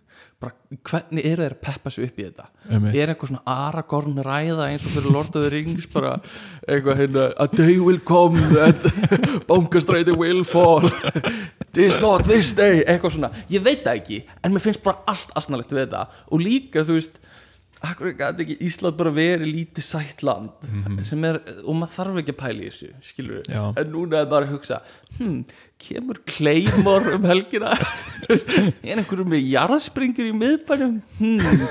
Bara 0.44 0.80
hvernig 0.90 1.24
er 1.24 1.40
þeir 1.40 1.54
að 1.56 1.62
peppa 1.64 1.92
sig 1.94 2.08
upp 2.10 2.18
í 2.20 2.26
þetta? 2.26 2.46
Einmitt. 2.68 2.96
er 3.00 3.12
eitthvað 3.14 3.30
svona 3.32 3.54
Aragorn 3.68 4.18
ræða 4.28 4.68
eins 4.68 4.86
og 4.86 4.96
fyrir 4.96 5.16
Lord 5.16 5.38
of 5.38 5.46
the 5.46 5.52
Rings 5.54 5.88
bara 5.94 6.18
eitthvað 6.68 7.00
hérna 7.00 7.28
a 7.40 7.48
day 7.48 7.78
will 7.80 8.02
come 8.04 8.42
that 8.52 8.88
bankastræti 9.50 10.16
will 10.20 10.44
fall. 10.44 10.90
This 11.74 11.96
not 12.02 12.28
this 12.28 12.52
day. 12.58 12.84
Eitthvað 12.84 13.16
svona, 13.16 13.32
ég 13.50 13.64
veit 13.64 13.86
það 13.86 14.02
ekki 14.02 14.20
en 14.44 14.54
mér 14.54 14.66
finnst 14.68 14.84
bara 14.84 15.02
allt 15.10 15.32
asnalegt 15.40 15.72
við 15.74 15.86
þetta. 15.86 16.04
Og 16.30 16.44
líka 16.44 16.84
þú 16.84 17.00
veist 17.00 17.22
akkur 17.84 18.14
gæti 18.16 18.46
ekki 18.46 18.56
Ísland 18.68 18.96
bara 19.00 19.12
verið 19.14 19.50
lítið 19.52 19.86
sætt 19.86 20.24
land 20.24 21.04
sem 21.08 21.24
er, 21.28 21.40
og 21.66 21.76
maður 21.76 21.96
þarf 21.98 22.20
ekki 22.22 22.34
að 22.36 22.40
pæla 22.40 22.64
í 22.64 22.70
þessu 22.70 22.90
skilur 23.04 23.40
við, 23.42 23.58
en 23.82 23.90
núna 23.92 24.22
er 24.24 24.30
bara 24.32 24.48
að 24.48 24.54
hugsa 24.56 24.80
hm, 25.18 25.40
kemur 25.84 26.22
Claymore 26.30 27.18
um 27.18 27.28
helgina 27.28 27.74
er 28.32 29.02
einhverjum 29.02 29.32
með 29.34 29.50
jarðspringur 29.52 30.30
í 30.30 30.36
miðbænum 30.40 31.00
hm. 31.20 31.66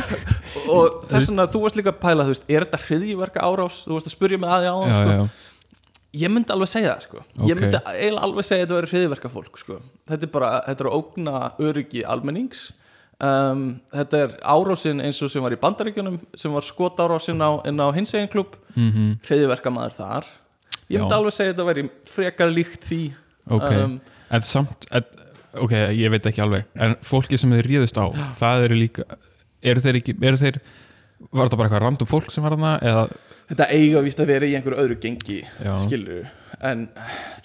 og 0.74 1.04
þess 1.10 1.30
vegna 1.30 1.46
þú 1.52 1.62
varst 1.66 1.78
líka 1.78 1.92
að 1.94 2.00
pæla, 2.02 2.26
þú 2.26 2.34
veist, 2.34 2.48
er 2.50 2.66
þetta 2.66 2.82
hriðjiverka 2.86 3.44
árás 3.46 3.82
þú 3.84 3.98
varst 3.98 4.10
að 4.10 4.16
spurja 4.16 4.40
mig 4.42 4.50
að 4.50 4.64
því 4.64 4.72
á 4.72 4.76
já, 4.76 4.96
sko. 4.96 5.12
já, 5.12 5.44
ég 6.24 6.32
myndi 6.32 6.56
alveg 6.56 6.72
segja 6.72 6.94
það 6.94 7.06
sko. 7.06 7.22
ég 7.44 7.54
Ok. 7.54 7.62
myndi 7.62 8.18
alveg 8.24 8.48
segja 8.48 8.64
að 8.64 8.66
þetta 8.66 8.80
verið 8.80 8.96
hriðjiverka 8.96 9.32
fólk 9.36 9.62
sko. 9.62 9.78
þetta 10.10 10.26
er 10.26 10.34
bara, 10.34 10.50
þetta 10.66 10.84
er 10.84 10.90
að 10.90 10.98
ógna 10.98 11.44
öryggi 11.68 12.02
almennings 12.02 12.66
um, 13.24 13.66
þetta 13.92 14.22
er 14.24 14.34
árásin 14.42 15.02
eins 15.04 15.20
og 15.24 15.32
sem 15.32 15.44
var 15.44 15.54
í 15.56 15.60
bandaríkjunum 15.60 16.18
sem 16.36 16.52
var 16.52 16.66
skotárásin 16.66 17.40
á, 17.40 17.60
á 17.62 17.88
hinsegin 17.96 18.32
klub 18.32 18.58
mm 18.74 19.16
hriðjiverka 19.26 19.72
maður 19.72 19.96
þar. 20.00 20.32
Ég 20.86 21.00
myndi 21.00 21.14
Já. 21.14 21.18
alveg 21.18 21.34
segja 21.34 21.50
að 21.50 21.54
þetta 21.54 21.68
væri 21.70 21.86
frekar 22.06 22.50
líkt 22.52 22.84
því. 22.86 23.02
Ok. 23.50 23.70
Um, 23.72 24.00
en 24.30 24.42
samt, 24.46 24.86
en, 24.94 25.06
ok, 25.62 25.72
ég 25.96 26.12
veit 26.14 26.26
ekki 26.30 26.42
alveg. 26.44 26.66
En 26.78 26.94
fólki 27.06 27.38
sem 27.38 27.50
þeir 27.56 27.70
ríðust 27.72 27.98
á 27.98 28.06
það 28.38 28.68
eru 28.68 28.78
líka 28.82 29.06
eru 29.66 29.82
þeir 29.82 30.00
ekki, 30.02 30.16
eru 30.22 30.40
þeir 30.40 30.60
Var 31.16 31.48
þetta 31.48 31.56
bara 31.56 31.68
eitthvað 31.70 31.80
random 31.80 32.08
fólk 32.10 32.26
sem 32.32 32.44
var 32.44 32.52
hana 32.52 32.74
eða, 32.84 33.04
þetta 33.48 33.66
eiga 33.72 34.02
víst 34.04 34.18
að 34.20 34.28
vera 34.34 34.48
í 34.48 34.56
einhverju 34.58 34.82
öðru 34.82 34.96
gengi 35.00 35.38
Já. 35.64 35.72
skilur 35.80 36.26
en 36.60 36.82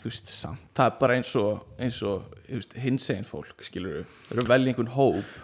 þú 0.01 0.09
veist 0.09 0.31
samt, 0.31 0.65
það 0.75 0.89
er 0.89 0.97
bara 0.99 1.15
eins 1.15 1.31
og, 1.39 1.61
eins 1.79 2.01
og 2.07 2.35
hins 2.83 3.07
eginn 3.13 3.27
fólk 3.27 3.63
skilur 3.63 4.01
eru 4.33 4.45
vel 4.49 4.59
einhvern 4.65 4.91
hóp 4.91 5.40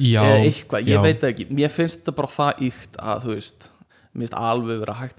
Já, 0.00 0.22
eða 0.22 0.38
eitthvað, 0.46 0.86
ég 0.86 0.94
já. 0.96 1.02
veit 1.04 1.24
ekki. 1.28 1.46
Mér 1.50 1.72
finnst 1.74 2.00
þetta 2.00 2.16
bara 2.20 2.30
það 2.36 2.64
ykt 2.70 2.96
að 3.02 3.24
þú 3.26 3.34
veist 3.36 3.68
mér 4.14 4.24
finnst 4.24 4.38
alveg 4.40 4.84
hægt 5.00 5.18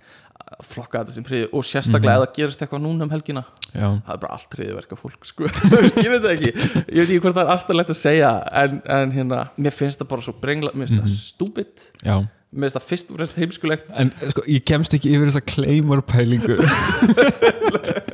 að 0.51 0.65
flokka 0.67 0.99
þetta 1.01 1.13
sem 1.15 1.23
hriði 1.27 1.45
og 1.55 1.63
sérstaklega 1.63 2.11
Mhm. 2.11 2.21
ef 2.21 2.27
það 2.27 2.35
gerist 2.39 2.61
eitthvað 2.65 2.81
núna 2.83 3.05
um 3.07 3.09
helgina. 3.13 3.43
Já, 3.71 3.87
það 4.03 4.13
er 4.15 4.17
bara 4.23 4.33
allt 4.35 4.55
hriðiverka 4.57 4.97
fólk 4.99 5.23
sko. 5.29 5.47
Ég 6.03 6.09
veit 6.11 6.25
ekki, 6.33 6.51
ég 6.51 6.97
veit 6.99 7.07
ekki 7.07 7.21
hvort 7.23 7.37
það 7.37 7.45
er 7.45 7.53
aðstæðlegt 7.55 7.93
að 7.93 7.99
segja 8.01 8.31
en, 8.63 8.81
en 8.97 9.11
hérna, 9.15 9.39
mér 9.57 9.71
finnst 9.75 10.01
það 10.01 10.09
bara 10.11 10.25
svo 10.25 10.33
brengla, 10.43 10.73
mér 10.75 10.91
finnst 10.91 11.03
það 11.05 11.15
stúbid 11.21 11.85
já. 12.03 12.17
Mér 12.51 12.67
finnst 12.67 12.75
það 12.81 12.87
fyrst 12.89 13.11
og 13.13 13.15
fremst 13.21 13.37
heimskulegt. 13.39 13.91
En 13.95 14.11
sko, 14.33 14.43
ég 14.51 14.65
kemst 14.67 14.91
ekki 14.97 15.13
yfir 15.15 15.29
þessa 15.31 15.45
claymore 15.53 16.03
pælingu 16.03 16.57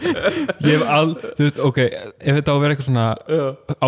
Ég 0.00 0.74
hef 0.74 0.84
all 0.88 1.14
Þú 1.16 1.46
veist, 1.46 1.58
ok, 1.70 1.80
ef 1.80 2.38
þetta 2.38 2.52
á 2.52 2.54
að 2.54 2.62
vera 2.64 2.74
eitthvað 2.76 2.88
svona 2.88 3.06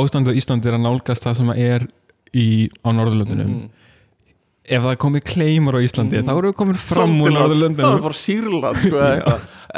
ástandið 0.01 0.35
á 0.35 0.39
Íslandi 0.43 0.71
er 0.71 0.77
að 0.79 0.85
nálgast 0.87 1.27
það 1.27 1.39
sem 1.41 1.53
er 1.57 1.87
í, 2.33 2.47
á 2.85 2.89
Norðurlöndunum. 2.93 3.55
Mhm. 3.55 3.71
Ef 4.73 4.85
það 4.87 4.99
komið 5.03 5.25
claymore 5.27 5.81
á 5.83 5.85
Íslandi 5.85 6.21
þá 6.23 6.33
erum 6.37 6.51
við 6.53 6.59
komin 6.61 6.79
fram 6.79 7.17
úr 7.19 7.33
Svolítið 7.33 7.33
langt. 7.33 7.33
það 7.33 7.33
er 7.33 7.39
Norðurlöndunum 7.41 8.05
bara 8.05 8.21
sýrland 8.21 8.83
sko, 8.85 9.07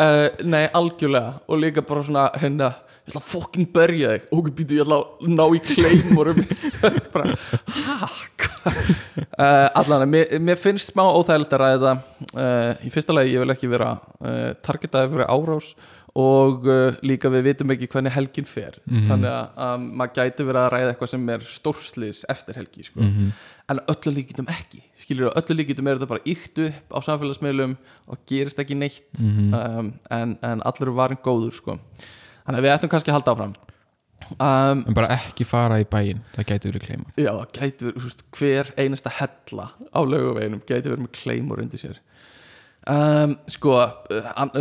uh, 0.05 0.27
nei, 0.55 0.65
algjörlega. 0.81 1.31
Og 1.49 1.63
líka 1.63 1.87
bara 1.89 2.05
svona 2.05 2.27
hérna 2.37 2.73
ég 2.75 3.13
ætla 3.13 3.21
að 3.21 3.31
fucking 3.31 3.71
berja 3.73 4.13
þig. 4.15 4.29
Og 4.37 4.51
býtu 4.57 4.79
ég 4.79 4.85
ætla 4.85 5.01
að 5.01 5.33
ná 5.33 5.45
í 5.49 5.63
kleimorum 5.71 6.45
bara, 7.15 7.35
hæ 7.75 8.45
uh, 8.65 9.69
allan, 9.81 10.07
mér, 10.09 10.37
mér 10.43 10.61
finnst 10.61 10.93
smá 10.93 11.05
óþægilegt 11.07 11.55
að 11.57 11.65
ræða 11.65 11.93
uh, 11.97 12.85
í 12.85 12.93
fyrsta 12.93 13.17
lagi, 13.17 13.35
ég 13.35 13.45
vil 13.45 13.55
ekki 13.55 13.71
vera 13.73 13.95
uh, 13.99 14.53
targetaði 14.65 15.13
fyrir 15.15 15.29
árás 15.29 15.73
og 16.15 16.67
uh, 16.71 16.95
líka 17.03 17.27
við 17.33 17.43
vitum 17.49 17.73
ekki 17.75 17.89
hvernig 17.91 18.13
helgin 18.15 18.47
fer 18.47 18.77
Mhm. 18.87 19.09
þannig 19.11 19.31
að 19.33 19.65
um, 19.67 19.89
maður 19.99 20.15
gæti 20.21 20.45
verið 20.47 20.61
að 20.63 20.73
ræða 20.77 20.93
eitthvað 20.93 21.11
sem 21.15 21.29
er 21.35 21.39
stórslis 21.41 22.21
eftir 22.31 22.55
helgi 22.61 22.85
sko. 22.87 23.01
Mhm. 23.01 23.33
en 23.73 23.79
öllu 23.89 24.13
líkitum 24.15 24.47
ekki 24.53 24.83
skilur 25.01 25.31
þú, 25.31 25.35
öllu 25.41 25.57
líkitum 25.59 25.89
er 25.89 25.97
þetta 25.99 26.09
bara 26.13 26.25
ykt 26.29 26.59
upp 26.69 26.95
á 26.95 26.99
samfélagsmiðlum 27.07 27.77
og 28.09 28.19
gerist 28.29 28.59
ekki 28.63 28.77
neitt 28.77 29.21
Mhm. 29.21 29.55
um, 29.55 29.93
en, 30.11 30.39
en 30.43 30.61
allur 30.63 30.89
er 30.89 30.99
varin 31.03 31.19
góður 31.25 31.53
sko. 31.53 31.79
þannig 32.47 32.59
að 32.61 32.63
við 32.69 32.75
ættum 32.79 32.91
kannski 32.93 33.11
að 33.11 33.19
halda 33.19 33.33
áfram 33.35 33.55
um, 34.41 34.85
En 34.87 34.95
bara 34.95 35.09
ekki 35.17 35.45
fara 35.49 35.81
í 35.83 35.85
bæinn 35.89 36.21
Það 36.37 36.47
gæti 36.53 36.71
verið 36.71 36.87
claymore 36.87 37.13
já, 37.17 37.33
það 37.33 37.53
gæti 37.59 37.91
verið, 37.91 38.23
hver 38.39 38.71
einasta 38.79 39.11
hella 39.19 39.67
á 39.93 40.01
laugaveginum 40.05 40.63
gæti 40.69 40.89
verið 40.93 41.05
með 41.09 41.13
kleimur 41.23 41.61
undir 41.65 41.81
sér 41.83 41.99
um, 42.91 43.37
sko 43.51 43.79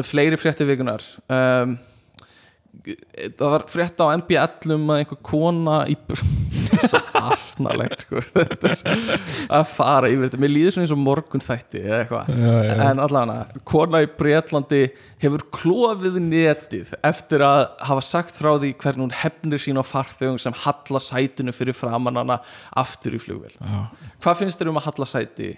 fleiri 0.08 0.40
frétti 0.40 0.68
vikunar 0.68 1.04
um, 1.28 1.76
það 2.84 3.50
var 3.56 3.68
frétt 3.72 4.02
á 4.02 4.06
MB1 4.18 4.74
um 4.76 4.90
að 4.94 5.04
einhver 5.04 5.22
kona 5.24 5.84
í 5.92 5.98
svo 6.90 7.00
asnalegt 7.18 8.04
sko. 8.04 8.22
Að 9.54 9.66
fara 9.72 10.10
yfir 10.12 10.28
þetta. 10.28 10.40
Mér 10.42 10.54
líður 10.54 10.76
svona 10.76 10.88
eins 10.88 10.94
og 10.96 11.02
morgun 11.02 11.44
þætti 11.44 11.82
eða 11.84 12.00
eitthvað. 12.02 12.32
En 12.88 13.02
allavega, 13.04 13.62
kona 13.70 14.04
í 14.04 14.10
Breitlandi 14.20 14.82
hefur 15.24 15.46
klofið 15.56 16.20
netið 16.24 16.94
eftir 17.06 17.46
að 17.46 17.66
hafa 17.88 18.06
sagt 18.06 18.36
frá 18.38 18.52
því 18.56 18.74
hvernig 18.82 19.06
hún 19.06 19.18
hefnir 19.22 19.64
sín 19.64 19.80
á 19.80 19.84
farþögum 19.88 20.40
sem 20.42 20.56
halla 20.66 21.04
sætinu 21.04 21.56
fyrir 21.56 21.78
framan 21.78 22.20
hana 22.24 22.42
aftur 22.80 23.16
í 23.18 23.22
Já, 23.24 23.80
hvað 24.24 24.42
finnst 24.42 24.60
þér 24.60 24.74
um 24.74 24.82
að 24.82 24.90
halla 24.90 25.08
sæti 25.10 25.54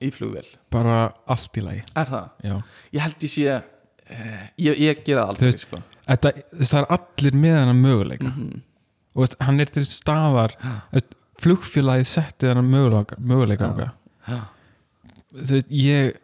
í 0.00 0.10
flugvél? 0.12 0.46
bara 0.70 1.12
allt 1.26 1.56
í 1.56 1.62
lagi 1.64 1.82
Er 1.96 2.04
það? 2.06 2.30
Já 2.44 2.56
Ég 2.92 3.00
held 3.00 3.26
ég 3.26 3.30
sé 3.30 3.46
eh, 3.48 4.48
ég, 4.58 4.78
ég 4.78 5.04
gera 5.04 5.24
það 5.24 5.28
aldrei 5.28 5.50
veist- 5.50 5.66
sko. 5.66 5.82
Þetta, 6.06 6.32
það 6.62 6.78
er 6.82 6.90
allir 6.98 7.32
með 7.42 7.56
hennar 7.60 7.74
möguleika 7.80 8.28
Mhm. 8.30 8.60
og 9.16 9.22
veist, 9.24 9.36
hann 9.40 9.60
er 9.60 9.64
til 9.66 9.84
staðar 9.84 10.52
flugfélagið 11.42 12.06
setti 12.06 12.46
hennar 12.48 12.64
möguleika, 12.64 13.16
möguleika 13.20 13.72
Já. 13.76 13.90
Já. 14.28 14.40
þú 15.36 15.50
veist, 15.56 15.68
ég 15.70 16.16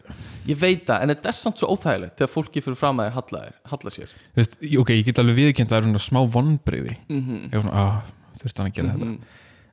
Ég 0.47 0.57
veit 0.59 0.81
það, 0.89 1.03
en 1.05 1.09
þetta 1.13 1.29
er 1.31 1.37
samt 1.39 1.59
svo 1.61 1.69
óþægilegt 1.71 2.17
þegar 2.19 2.31
fólki 2.33 2.61
fyrir 2.65 2.77
fram 2.77 2.99
að 2.99 3.11
þér 3.11 3.13
halla, 3.15 3.41
þér- 3.47 3.71
halla 3.71 3.91
sér 3.95 4.79
ok, 4.81 4.89
ég 4.91 5.05
get 5.07 5.19
alveg 5.23 5.37
viðkjönd 5.39 5.69
að 5.69 5.75
það 5.75 5.79
er 5.79 5.87
svona 5.87 6.03
smá 6.03 6.21
vonbreyði 6.35 6.97
mm 7.09 7.21
-hmm. 7.23 7.43
ég 7.47 7.55
er 7.55 7.63
svona, 7.63 7.75
ah, 7.75 8.03
þurfti 8.43 8.59
hann 8.59 8.71
að 8.71 8.75
gera 8.75 8.89
Mhm. 8.89 8.99
þetta 8.99 9.19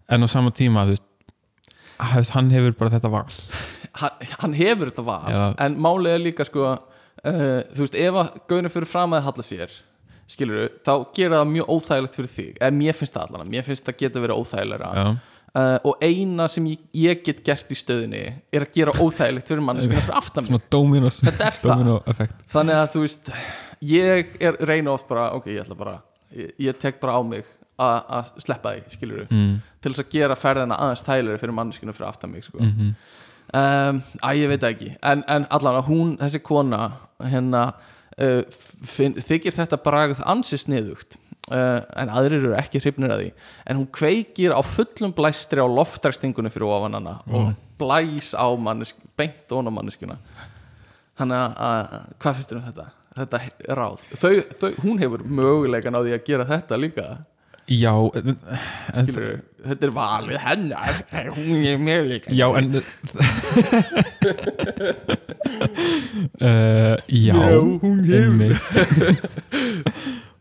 en 0.10 0.22
á 0.24 0.28
sama 0.30 0.52
tíma, 0.52 0.86
þú 0.86 0.90
veist, 0.90 1.04
að, 2.00 2.30
hann 2.30 2.50
hefur 2.52 2.72
bara 2.78 2.90
þetta 2.90 3.10
val 3.10 3.26
hann, 3.98 4.54
hefur 4.54 4.92
þetta 4.92 5.06
val 5.08 5.34
Já. 5.34 5.44
en 5.66 5.78
málið 5.82 6.16
er 6.16 6.24
líka 6.24 6.46
sko 6.48 6.66
uh, 6.74 7.62
þú 7.74 7.86
veist, 7.86 7.98
ef 7.98 8.20
að 8.22 8.34
gauðinu 8.50 8.74
fyrir 8.74 8.92
fram 8.92 9.16
að 9.18 9.26
halla 9.28 9.46
sér 9.46 9.78
skilur 10.30 10.70
þá 10.86 10.94
gera 11.16 11.42
það 11.42 11.52
mjög 11.56 11.72
óþægilegt 11.74 12.18
fyrir 12.20 12.32
þig. 12.34 12.50
Eða 12.60 12.76
mér 12.78 12.98
finnst 12.98 13.16
það 13.16 13.24
allan, 13.26 13.50
mér 13.50 13.66
finnst 13.66 13.88
það 13.88 14.00
geta 14.04 14.24
verið 14.24 14.42
óþægilegra. 14.44 14.90
Uh, 15.50 15.78
og 15.90 16.04
eina 16.06 16.46
sem 16.54 16.66
ég, 16.70 16.82
ég 16.94 17.24
get 17.26 17.40
gert 17.48 17.72
í 17.74 17.78
stöðinni 17.78 18.20
er 18.54 18.68
að 18.68 18.76
gera 18.76 18.94
óþægilegt 19.02 19.50
fyrir 19.50 19.64
manneskuna 19.66 20.04
fyrir 20.06 20.20
aftan 20.20 20.46
mig. 20.46 20.52
Þetta 21.26 21.48
er 21.48 21.56
það. 21.58 21.72
þannig 22.54 22.78
að 22.78 22.92
þú 22.94 23.02
veist 23.08 23.32
ég 23.90 24.36
er 24.46 24.60
reyna 24.70 24.94
oft 24.94 25.08
bara, 25.10 25.32
ok, 25.40 25.50
ég 25.56 25.64
ætla 25.64 25.80
bara 25.80 25.96
ég, 26.38 26.52
ég 26.68 26.78
tek 26.78 27.02
bara 27.02 27.18
á 27.18 27.22
mig 27.26 27.50
að 27.80 28.30
sleppa 28.44 28.76
því, 28.76 28.94
skilur 28.94 29.26
mm, 29.32 29.52
til 29.80 29.94
þess 29.94 30.04
að 30.04 30.14
gera 30.14 30.36
ferðina 30.38 30.78
aðeins 30.84 31.04
þægilegri 31.08 31.42
fyrir 31.42 31.56
manneskuna 31.56 31.94
fyrir 31.96 32.10
aftan 32.12 32.34
mig, 32.36 32.46
sko. 32.46 32.60
Mm 32.60 32.94
um, 33.54 34.02
Æ, 34.24 34.30
ég 34.40 34.52
veit 34.52 34.68
ekki. 34.70 34.92
En, 35.06 35.24
en 35.28 35.48
allan 35.54 35.80
að 35.80 35.90
hún, 35.90 36.12
þessi 36.20 36.42
kona 36.46 36.84
hérna 37.24 37.64
uh, 38.20 38.44
finn, 38.86 39.18
þykir 39.18 39.56
þetta 39.56 39.82
bragð 39.84 40.22
ansi 40.30 40.60
sniðugt 40.62 41.18
uh, 41.52 41.82
en 42.00 42.12
aðrir 42.14 42.44
eru 42.44 42.54
ekki 42.60 42.82
hrifnir 42.84 43.16
að 43.16 43.24
því. 43.24 43.32
En 43.66 43.82
hún 43.82 43.90
kveikir 43.96 44.56
á 44.56 44.62
fullum 44.66 45.16
blæstri 45.18 45.64
á 45.64 45.68
loftræstingunni 45.68 46.52
fyrir 46.54 46.70
ofan 46.70 47.00
hana 47.00 47.18
og 47.30 47.52
blæs 47.80 48.34
á 48.36 48.48
mannesk 48.60 49.00
beint 49.20 49.52
ón 49.56 49.70
á 49.70 49.72
manneskuna 49.72 50.20
þannig 51.20 51.40
að, 51.40 51.60
að 51.68 52.16
hvað 52.22 52.38
finnst 52.38 52.52
þér 52.52 52.60
um 52.60 52.68
þetta? 52.70 52.88
Þetta 53.20 53.76
ráð? 53.76 54.04
Þau, 54.22 54.34
þau, 54.62 54.70
hún 54.86 55.02
hefur 55.02 55.24
möguleikan 55.26 55.98
á 55.98 56.00
því 56.00 56.14
að 56.16 56.26
gera 56.30 56.48
þetta 56.48 56.80
líka 56.80 57.08
já, 57.70 57.94
skilur 58.98 59.40
þetta 59.66 59.86
er 59.90 59.92
valið 59.96 60.40
hennar 60.46 61.00
en 61.20 61.28
hún 61.36 61.66
er 61.68 61.78
möguleikan 61.84 62.36
já, 62.38 62.48
en 62.58 62.70
uh, 66.42 66.96
já, 67.08 67.36
hún 67.84 68.04
einmitt. 68.08 68.58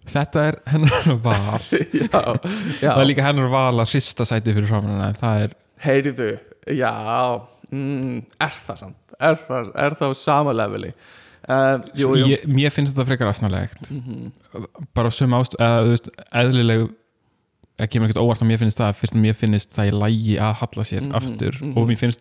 þetta 0.08 0.44
er 0.52 0.58
hennar 0.72 1.08
val 1.24 1.66
já, 2.02 2.22
já. 2.80 2.92
það 2.92 3.02
er 3.02 3.08
líka 3.10 3.26
hennar 3.28 3.50
val 3.52 3.74
að 3.82 3.92
hrista 3.92 4.26
sæti 4.28 4.54
fyrir 4.56 4.72
en 4.80 5.18
það 5.20 5.44
er 5.48 5.56
Heyrðu, 5.84 6.30
já 6.74 6.92
mm, 7.70 8.22
Er 8.42 8.56
það 8.66 8.80
samt? 8.84 8.96
Er 9.18 9.36
það, 9.48 9.68
er 9.78 9.94
það 9.98 10.14
á 10.14 10.16
sama 10.18 10.54
leveli? 10.54 10.92
Uh, 11.48 11.78
jú, 11.96 12.10
jú. 12.18 12.26
Ég, 12.34 12.42
mér 12.50 12.70
finnst 12.74 12.92
þetta 12.92 13.06
frekar 13.08 13.30
asnalegt 13.30 13.86
Mhm. 13.90 14.32
bara 14.94 15.10
sum 15.14 15.32
ást 15.38 15.54
eða 15.58 15.84
þú 15.86 15.92
veist, 15.94 16.08
eðlilegu 16.42 16.88
það 17.78 17.90
kemur 17.92 18.08
ekkert 18.08 18.22
óvart 18.24 18.42
að 18.42 18.48
mér 18.50 18.58
finnst 18.62 18.78
það 18.80 18.94
fyrst 19.00 19.14
að 19.16 19.22
mér 19.24 19.34
finnst 19.38 19.74
það 19.76 19.90
í 19.90 19.96
lægi 20.02 20.38
að 20.42 20.54
halla 20.62 20.84
sér 20.84 21.02
Mhm, 21.02 21.14
aftur 21.20 21.58
mhm. 21.62 21.74
og 21.78 21.88
mér 21.88 21.98
finnst 22.00 22.20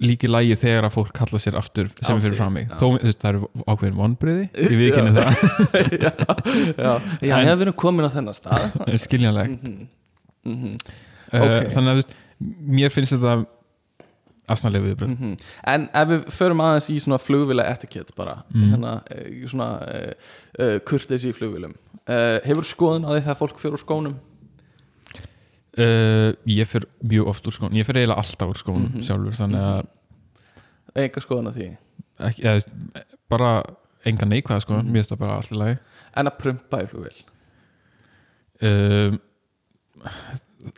líki 0.00 0.28
lægi 0.30 0.54
þegar 0.60 0.84
að 0.86 0.94
fólk 0.94 1.16
halla 1.18 1.38
sér 1.42 1.56
aftur 1.58 1.88
sem 1.98 2.14
Á 2.14 2.18
er 2.18 2.22
fyrir 2.22 2.36
fram 2.38 2.52
mig 2.54 2.68
þó, 2.70 2.86
þú 2.98 3.02
veist, 3.02 3.18
það 3.22 3.28
eru 3.32 3.48
ákveðin 3.66 3.96
vonbriði 3.98 4.44
ég 4.54 4.78
við 4.78 4.88
ekki 4.92 5.12
það, 5.16 5.32
já, 6.04 6.12
já, 6.78 6.92
já 7.18 7.32
En- 7.34 7.42
ég 7.42 7.48
hef 7.50 7.58
verið 7.64 7.74
komin 7.82 8.06
á 8.06 8.10
þennan 8.14 8.36
stað 8.38 8.76
er 8.86 8.98
skiljanlegt 9.06 9.62
mm 9.68 9.88
-hmm. 10.46 10.74
uh, 11.32 11.42
ok. 11.42 11.70
þannig 11.74 11.88
að 11.88 11.94
þú 11.94 12.02
veist, 12.02 12.14
mér 12.78 12.90
finnst 12.94 13.12
þetta 13.16 13.46
asnalegu 14.48 14.86
viðbröð 14.88 15.10
Mhm. 15.18 15.34
En 15.66 15.88
ef 15.92 16.08
við 16.08 16.22
förum 16.32 16.60
aðeins 16.64 16.88
í 16.94 17.00
svona 17.02 17.18
flugvila 17.20 17.64
etikett 17.68 18.14
bara 18.16 18.44
Mm. 18.54 18.70
hérna, 18.72 19.02
eh, 19.10 19.46
svona 19.46 19.68
uh, 19.82 20.12
uh, 20.62 20.78
kurteis 20.86 21.24
í 21.24 21.32
flugvilum 21.34 21.74
Hefur 22.08 22.64
skoðun 22.64 23.04
á 23.04 23.10
því 23.12 23.20
þegar 23.26 23.36
fólk 23.36 23.58
fyrir 23.60 23.76
skónum? 23.76 24.14
Uh, 25.78 26.32
ég 26.46 26.66
fyrir 26.70 26.88
mjög 27.02 27.28
oft 27.32 27.46
úr 27.46 27.52
skónum. 27.56 27.76
Ég 27.78 27.86
fyrir 27.88 28.02
eiginlega 28.04 28.22
alltaf 28.24 28.48
úr 28.52 28.58
skónum 28.60 28.88
Mhm. 28.90 29.02
sjálfur 29.06 29.38
þannig 29.38 29.62
að 29.68 29.86
Enga 30.98 31.20
skoðun 31.22 31.50
á 31.50 31.52
því? 31.54 31.66
Ekki, 32.26 32.42
eða, 32.42 33.04
bara 33.30 33.50
enga 34.08 34.26
neikvæða 34.26 34.60
sko, 34.64 34.74
Mhm. 34.80 34.88
mér 34.90 35.02
finnst 35.02 35.12
það 35.12 35.18
bara 35.18 35.36
allir 35.38 35.58
lagi. 35.60 35.78
En 36.16 36.26
að 36.26 36.38
prumpa 36.38 36.82
í 36.82 36.88
flugvil 36.88 37.18
um, 38.62 39.20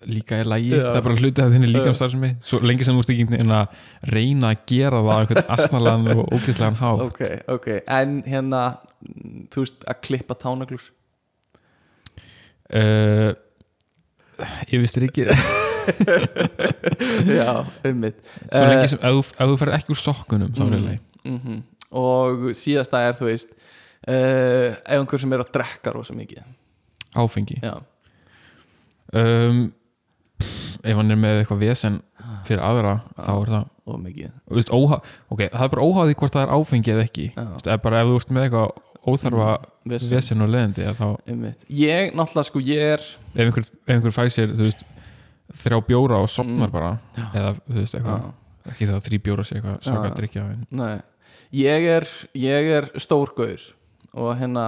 líka 0.06 0.36
er 0.40 0.44
lægi 0.48 0.70
Já. 0.74 0.82
það 0.92 0.96
er 0.98 1.02
bara 1.06 1.16
hluti 1.16 1.42
af 1.42 1.52
þinni 1.54 1.68
líkamstarfsemi 1.72 2.30
svo 2.44 2.58
lengi 2.60 2.84
sem 2.84 2.96
þú 2.98 3.04
ekki 3.14 3.38
en 3.40 3.48
að 3.56 3.68
reyna 4.12 4.50
að 4.54 4.66
gera 4.66 5.00
það 5.00 5.10
á 5.10 5.20
einhvern 5.20 5.50
asnalan 5.56 6.08
og 6.12 6.28
ógeðslegan 6.36 6.76
há 6.80 6.90
Ok, 7.06 7.20
ok, 7.48 7.68
en 7.88 8.22
hérna 8.26 8.78
mm, 9.00 9.48
þú 9.48 9.64
veist, 9.64 9.84
að 9.88 10.00
klippa 10.04 10.34
tánaglur 10.36 10.82
uh, 12.74 13.32
ég 14.70 14.82
vistir 14.82 15.06
ekki. 15.08 15.26
Já, 17.40 17.64
ummitt 17.88 18.18
Svo 18.28 18.64
lengi 18.68 18.90
sem, 18.92 19.00
ef 19.00 19.14
þú, 19.16 19.22
ef 19.32 19.50
þú 19.50 19.56
ferð 19.62 19.76
ekki 19.78 19.94
úr 19.94 20.00
sokkunum 20.00 20.52
þá 20.54 20.64
leið 20.70 20.98
mm 21.24 21.60
og 21.90 22.52
síðasta 22.54 23.00
er 23.02 23.16
þú 23.18 23.26
veist 23.26 23.50
uh, 23.50 24.70
ef 24.70 24.94
einhver 24.94 25.22
sem 25.22 25.32
er 25.34 25.44
að 25.44 25.52
drekka 25.56 25.94
rosa 25.94 26.14
mikið. 26.16 26.44
Áfengi. 27.18 27.58
Um, 29.10 29.64
pff, 30.38 30.76
ef 30.86 31.00
hann 31.00 31.10
er 31.10 31.18
með 31.18 31.40
eitthvað 31.40 31.64
vesen 31.64 31.98
fyrir 32.46 32.62
aðra 32.62 33.00
þá 33.18 33.32
er 33.32 33.52
það 33.56 33.66
og 33.90 33.98
mikið. 34.04 34.30
Og, 34.46 34.60
veist, 34.60 34.70
óhá, 34.70 35.00
ok, 35.34 35.42
það 35.48 35.66
er 35.66 35.74
bara 35.74 35.88
óháði 35.88 36.16
hvort 36.20 36.36
það 36.36 36.46
er 36.46 36.54
áfengi 36.54 36.94
eða 36.94 37.08
ekki. 37.08 37.26
Veist, 37.34 37.72
bara 37.82 38.04
ef 38.04 38.12
þú 38.12 38.20
ert 38.20 38.32
með 38.36 38.46
eitthvað 38.46 38.70
óþarfa 39.06 39.50
Vesen. 39.88 40.42
og 40.44 40.50
leðandi 40.52 40.84
ég 41.72 42.12
náttúrulega 42.16 42.48
sko 42.50 42.62
ég 42.64 42.96
er 42.96 43.00
ef 43.00 43.44
einhver, 43.46 43.68
einhver 43.88 44.14
fæ 44.14 44.24
sér 44.28 44.52
veist, 44.58 44.84
þrjá 45.62 45.80
bjóra 45.88 46.20
og 46.20 46.28
sopnar 46.30 46.68
Mm. 46.68 46.72
bara 46.72 46.98
Já. 47.16 47.26
eða 47.34 47.54
þú 47.64 47.78
veist 47.80 47.94
eitthvað 47.94 48.32
ekki 48.70 48.86
það 48.86 48.96
að 48.96 49.06
þrý 49.08 49.20
bjóra 49.24 49.44
sé 49.44 49.56
eitthvað 49.56 49.82
svaka 49.82 50.08
Já. 50.08 50.14
drikja 50.18 51.02
ég 51.52 51.88
er 51.96 52.08
er 52.76 52.90
stórgauður 53.00 53.72
og 54.14 54.36
hérna 54.38 54.66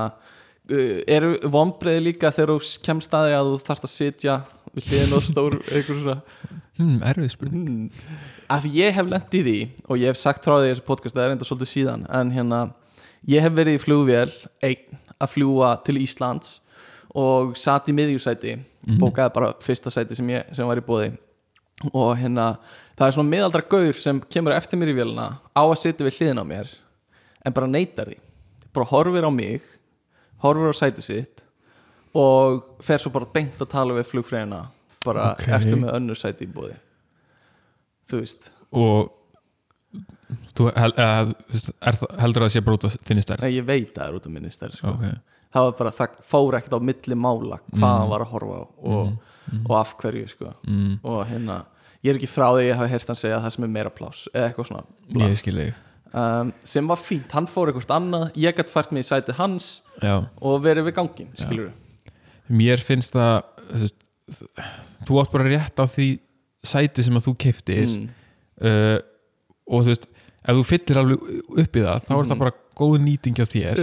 uh, 0.71 0.99
eru 1.07 1.37
vonbreiði 1.45 2.05
líka 2.09 2.33
þegar 2.33 2.57
þú 2.57 2.83
kemst 2.87 3.11
staði 3.11 3.37
að 3.37 3.53
þú 3.53 3.63
þarft 3.67 3.89
að 3.89 3.95
sitja 3.97 4.41
við 4.73 4.89
hliðin 4.89 5.17
og 5.19 5.27
stór 5.27 5.59
eitthvað 5.73 6.03
svona 6.03 6.21
hmm, 6.79 7.01
erfið 7.05 7.33
spurning 7.35 7.67
hmm. 7.69 8.21
að 8.49 8.65
því 8.65 8.77
ég 8.81 8.97
hef 8.97 9.11
lent 9.13 9.35
í 9.35 9.43
því 9.43 9.59
og 9.89 9.99
ég 10.01 10.07
hef 10.09 10.17
sagt 10.21 10.47
frá 10.47 10.57
því 10.57 10.71
þessu 10.73 10.87
podcast 10.89 11.19
það 11.19 11.27
er 11.27 11.37
enda 11.37 11.49
svolítið 11.49 11.73
síðan 11.75 12.07
en 12.09 12.33
hérna 12.33 12.63
ég 13.31 13.43
hef 13.45 13.53
verið 13.55 13.79
í 13.79 13.83
flugvél 13.83 14.31
einn 14.65 15.01
að 15.23 15.31
fljúa 15.37 15.73
til 15.87 15.99
Íslands 16.03 16.61
og 17.15 17.53
satt 17.61 17.91
í 17.93 17.95
miðjusæti 17.95 18.57
bókaði 18.99 19.35
bara 19.35 19.53
fyrsta 19.63 19.91
sæti 19.95 20.17
sem, 20.19 20.31
ég, 20.33 20.49
sem 20.57 20.67
var 20.67 20.81
í 20.81 20.85
bóði 20.87 21.13
og 21.93 22.17
hérna 22.19 22.57
það 22.99 23.07
er 23.07 23.15
svona 23.17 23.31
miðaldra 23.31 23.63
gaur 23.71 23.99
sem 24.01 24.21
kemur 24.33 24.55
eftir 24.57 24.81
mér 24.81 24.91
í 24.93 24.97
vélina 24.97 25.29
á 25.55 25.63
að 25.63 25.77
sitja 25.83 26.07
við 26.07 26.19
hliðin 26.19 26.43
á 26.43 26.45
mér 26.49 26.73
en 27.45 27.55
bara 27.57 27.67
neytar 27.67 28.07
því. 28.11 28.19
Bara 28.73 28.87
horfir 28.93 29.27
á 29.27 29.31
mig 29.35 29.63
horfir 30.43 30.71
á 30.73 30.75
sæti 30.79 31.03
sitt 31.05 31.43
og 32.15 32.63
fer 32.85 32.99
svo 33.03 33.11
bara 33.15 33.29
beint 33.35 33.59
að 33.63 33.71
tala 33.73 33.97
við 33.97 34.09
flugfræðina 34.11 34.65
bara 35.05 35.33
Ok. 35.35 35.47
eftir 35.49 35.79
með 35.81 35.95
önnur 35.99 36.19
sæti 36.19 36.47
í 36.47 36.53
bóði 36.53 36.77
þú 38.11 38.21
veist. 38.23 38.51
Og 38.73 39.11
þú 40.59 40.69
hel, 40.77 40.95
veist, 41.51 41.71
er, 41.81 41.99
heldur 42.23 42.45
að 42.45 42.49
það 42.49 42.55
sé 42.55 42.65
bara 42.67 42.79
út 42.79 42.87
af 42.89 42.97
þinni 43.09 43.25
stærð? 43.27 43.45
Nei, 43.45 43.53
ég 43.57 43.69
veit 43.69 43.93
að 43.93 44.01
það 44.01 44.09
er 44.09 44.17
út 44.19 44.27
af 44.29 44.35
minni 44.37 44.55
stærð 44.55 44.79
sko. 44.79 44.95
ok, 44.95 45.37
það 45.53 45.69
var 45.69 45.77
bara, 45.81 45.93
það 45.99 46.17
fór 46.33 46.59
ekkert 46.59 46.77
á 46.77 46.81
milli 46.89 47.19
mála 47.19 47.61
hvað 47.69 47.87
hann 47.87 48.11
var 48.13 48.25
að 48.25 48.35
horfa 48.35 48.59
á 48.59 48.65
og, 48.95 49.15
og 49.63 49.77
af 49.79 49.95
hverju 50.03 50.33
sko. 50.33 50.57
mm, 50.67 50.99
og 51.03 51.23
hérna, 51.31 51.61
ég 52.03 52.13
er 52.13 52.21
ekki 52.21 52.33
frá 52.33 52.49
því 52.49 52.65
að 52.65 52.69
ég 52.69 52.81
hafa 52.81 52.93
heyrt 52.95 53.13
hann 53.13 53.23
segja 53.23 53.39
að 53.39 53.47
það 53.47 53.57
sem 53.57 53.69
er 53.69 53.73
meira 53.79 53.95
pláss 53.95 54.27
eða 54.33 54.51
eitthvað 54.51 54.71
svona 54.73 55.27
ég 55.29 55.41
skil 55.43 55.57
þig. 55.61 55.81
Um, 56.13 56.51
sem 56.69 56.89
var 56.91 57.01
fínt, 57.01 57.31
hann 57.33 57.47
fór 57.49 57.71
eitthvað 57.71 57.95
annað 57.97 58.27
ég 58.37 58.59
gætt 58.59 58.69
fært 58.69 58.91
mig 58.93 59.07
í 59.07 59.09
sæti 59.09 59.33
hans 59.39 59.79
já, 60.03 60.19
og 60.45 60.59
verið 60.65 60.91
við 60.91 60.99
gangin, 60.99 61.31
skilur 61.41 61.71
mér 62.53 62.83
finnst 62.85 63.17
það 63.17 63.39
þú, 63.73 63.89
þú 65.09 65.23
átt 65.23 65.33
bara 65.33 65.49
rétt 65.49 65.81
á 65.81 65.89
því 65.89 66.09
sæti 66.63 67.05
sem 67.07 67.17
að 67.19 67.27
þú 67.29 67.35
keftir 67.47 67.87
mm. 67.87 68.03
uh, 68.69 68.99
og 69.73 69.87
þú 69.87 69.95
veist 69.95 70.09
ef 70.43 70.59
þú 70.59 70.65
fyllir 70.67 71.01
alveg 71.03 71.27
upp 71.63 71.79
í 71.79 71.85
það 71.87 72.07
þá 72.09 72.13
er 72.17 72.31
það 72.31 72.41
bara 72.43 72.55
góð 72.83 72.95
nýting 73.05 73.37
á 73.37 73.47
þér. 73.53 73.81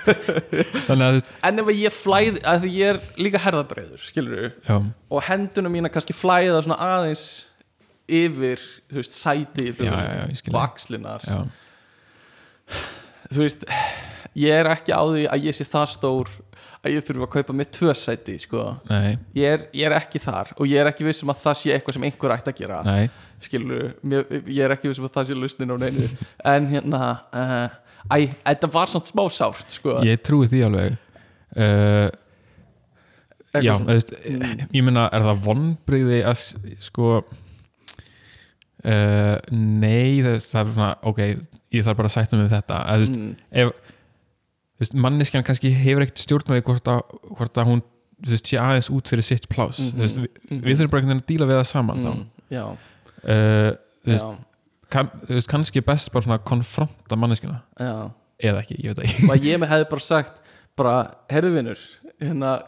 Þú 0.86 0.96
en 0.96 1.62
ef 1.62 1.70
ég 1.76 1.94
flæði, 1.94 2.42
að 2.48 2.66
ég 2.68 2.94
er 2.94 2.98
líka 3.20 3.40
herðabreiður 3.42 4.02
skilur 4.02 4.50
já, 4.66 4.76
og 4.76 5.22
hendunum 5.28 5.76
mína 5.76 5.92
kannski 5.92 6.16
flæða 6.16 6.64
svona 6.66 6.80
aðeins 6.82 7.24
yfir, 8.10 8.62
þú 8.90 8.98
veist, 8.98 9.14
sæti 9.14 9.70
og 9.78 10.58
axlinar 10.58 11.22
já, 11.22 11.38
þú 13.30 13.44
veist 13.44 13.68
ég 14.38 14.52
er 14.60 14.66
ekki 14.70 14.92
á 14.94 15.02
því 15.02 15.24
að 15.32 15.44
ég 15.48 15.54
sé 15.58 15.64
það 15.66 15.86
stór 15.96 16.28
að 16.84 16.94
ég 16.94 17.04
þurfa 17.04 17.26
að 17.26 17.32
kaupa 17.34 17.52
mér 17.56 17.68
tvö 17.76 17.92
sæti 17.98 18.36
sko. 18.40 18.62
ég, 18.90 19.44
er, 19.44 19.64
ég 19.76 19.84
er 19.88 19.94
ekki 19.98 20.18
þar 20.22 20.52
og 20.56 20.66
ég 20.70 20.80
er 20.80 20.86
ekki 20.92 21.04
viss 21.04 21.22
um 21.24 21.32
að 21.34 21.40
það 21.42 21.58
sé 21.60 21.72
eitthvað 21.74 21.94
sem 21.98 22.06
einhver 22.08 22.34
ætti 22.36 22.52
að 22.54 22.60
gera. 22.62 22.78
Nei. 22.86 23.10
Skilur, 23.40 23.90
mér, 24.04 24.24
ég 24.46 24.64
er 24.64 24.74
ekki 24.76 24.88
viss 24.88 25.00
um 25.00 25.08
að 25.08 25.14
það 25.18 25.28
sé 25.30 25.36
lausnin 25.36 25.72
á 25.72 25.76
neinu. 25.80 26.06
En 26.54 26.66
hérna 26.70 27.02
uh, 27.32 27.68
æ, 28.12 28.16
þetta 28.46 28.70
var 28.72 28.88
samt 28.92 29.08
smá 29.10 29.24
sárt 29.32 29.76
sko. 29.76 29.98
ég 30.06 30.20
trúi 30.24 30.48
því 30.48 30.62
alveg. 30.68 30.96
Uh, 31.56 32.08
já, 33.58 33.74
svona- 33.74 33.90
veist, 33.96 34.12
Mm. 34.30 34.66
ég 34.72 34.84
meina 34.86 35.08
er 35.12 35.24
það 35.26 35.40
vonbrigði 35.48 36.20
að 36.22 36.44
sko 36.86 37.08
uh, 38.84 39.36
nei 39.50 40.20
það, 40.24 40.36
það 40.44 40.60
er 40.60 40.70
svona, 40.74 40.90
ok 41.10 41.18
ég 41.74 41.84
þarf 41.86 41.98
bara 42.00 42.08
að 42.10 42.14
sætta 42.16 42.36
mig 42.38 42.46
við 42.48 42.54
þetta. 42.56 42.78
Að, 42.84 42.94
þú 43.00 43.06
veist, 43.06 43.18
mm, 43.20 43.32
ef 43.62 43.89
veist, 44.80 44.96
manneskjan 45.06 45.46
kannski 45.46 45.72
hefur 45.74 46.06
ekkert 46.06 46.22
stjórnaði 46.24 46.64
hvort 46.66 46.90
að, 46.90 47.16
hvort 47.38 47.60
að 47.60 47.68
hún 47.70 47.82
veist, 48.26 48.48
sé 48.48 48.60
aðeins 48.60 48.90
út 48.92 49.10
fyrir 49.10 49.26
sitt 49.26 49.48
pláss. 49.52 49.80
Mhm, 49.80 49.96
þú 49.96 50.06
veist, 50.06 50.20
við, 50.20 50.30
mhm. 50.48 50.62
við 50.66 50.80
þurfum 50.80 50.92
bara 50.94 51.02
einhvern 51.02 51.12
veginn 51.14 51.24
að 51.24 51.32
díla 51.32 51.50
við 51.50 51.60
það 51.60 51.68
saman 51.70 52.02
mm, 52.04 52.24
já, 52.50 52.64
uh, 53.24 53.70
já, 54.10 54.26
kann, 54.92 55.12
veist, 55.28 55.50
kannski 55.52 55.84
best 55.86 56.12
bara 56.14 56.26
svona 56.26 56.40
að 56.40 56.48
konfronta 56.50 57.20
manneskjuna. 57.20 57.60
Já. 57.80 57.94
Eða 58.40 58.64
ekki, 58.64 58.80
ég 58.80 58.94
veit 58.94 59.04
ekki. 59.04 59.46
Ég 59.50 59.60
með 59.60 59.74
hefði 59.74 59.88
bara 59.90 60.04
sagt 60.04 60.52
bara, 60.80 60.94
herðu 61.28 61.54
vinnur 61.58 61.80
hérna, 62.20 62.58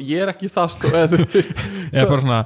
ég 0.00 0.22
er 0.24 0.32
ekki 0.32 0.48
stóð 0.50 0.84
eða 1.92 2.06
bara 2.08 2.20
svona 2.22 2.42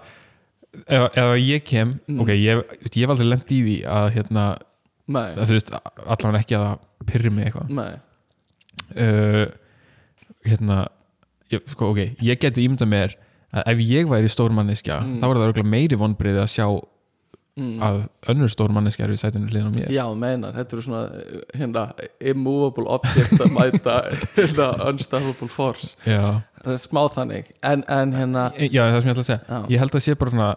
ef, 0.85 1.07
ef 1.13 1.33
ég 1.41 1.65
kem, 1.67 1.99
Mm. 2.07 2.21
ok, 2.23 2.29
ég, 2.35 2.63
ég 2.95 3.03
hef 3.03 3.13
aldrei 3.15 3.29
lent 3.29 3.51
í 3.51 3.61
því 3.63 3.77
að 3.91 4.09
hérna, 4.17 4.45
að, 5.11 5.41
þú 5.43 5.57
veist 5.57 5.73
allavega 5.75 6.43
ekki 6.43 6.59
að 6.59 6.69
pyrri 7.07 7.33
mig 7.33 7.49
eitthvað. 7.49 7.73
Nei, 7.77 7.95
uh, 8.97 9.47
hérna 10.47 10.83
ég, 11.53 11.62
sko, 11.70 11.93
ok, 11.95 12.03
ég 12.22 12.43
geti 12.43 12.66
ímyndað 12.66 12.93
mér 12.93 13.16
að 13.57 13.72
ef 13.72 13.81
ég 13.87 14.11
væri 14.11 14.29
stór 14.31 14.53
manneskja 14.55 15.01
Mm. 15.01 15.18
þá 15.20 15.24
er 15.29 15.37
það 15.39 15.47
örugglega 15.49 15.72
meiri 15.72 15.99
vonbriði 16.01 16.41
að 16.43 16.51
sjá 16.53 16.66
mm. 17.57 17.77
að 17.87 17.99
önnur 18.33 18.51
stór 18.53 18.74
manneskja 18.74 19.07
er 19.07 19.12
við 19.14 19.20
sætinu 19.22 19.51
hliðin 19.51 19.70
á 19.70 19.72
mér 19.77 19.93
Já, 19.95 20.05
meinar, 20.18 20.55
þetta 20.59 20.77
eru 20.77 20.85
svona 20.85 21.03
hérna, 21.57 21.85
immovable 22.20 22.89
object 22.97 23.41
að 23.41 23.53
mæta 23.57 23.97
hérna, 24.37 24.70
unstoppable 24.91 25.49
force 25.49 25.95
já, 26.05 26.43
það 26.64 26.72
er 26.74 26.83
smá 26.83 27.03
þannig 27.16 27.53
en, 27.62 27.85
en 27.89 28.16
hérna 28.16 28.49
já, 28.59 28.83
það 28.91 28.99
sem 29.01 29.11
ég 29.11 29.14
ætla 29.16 29.24
að 29.24 29.31
segja 29.31 29.41
Já. 29.49 29.61
ég 29.77 29.85
held 29.85 29.97
að 30.01 30.05
sé 30.07 30.18
bara 30.20 30.35
svona 30.35 30.51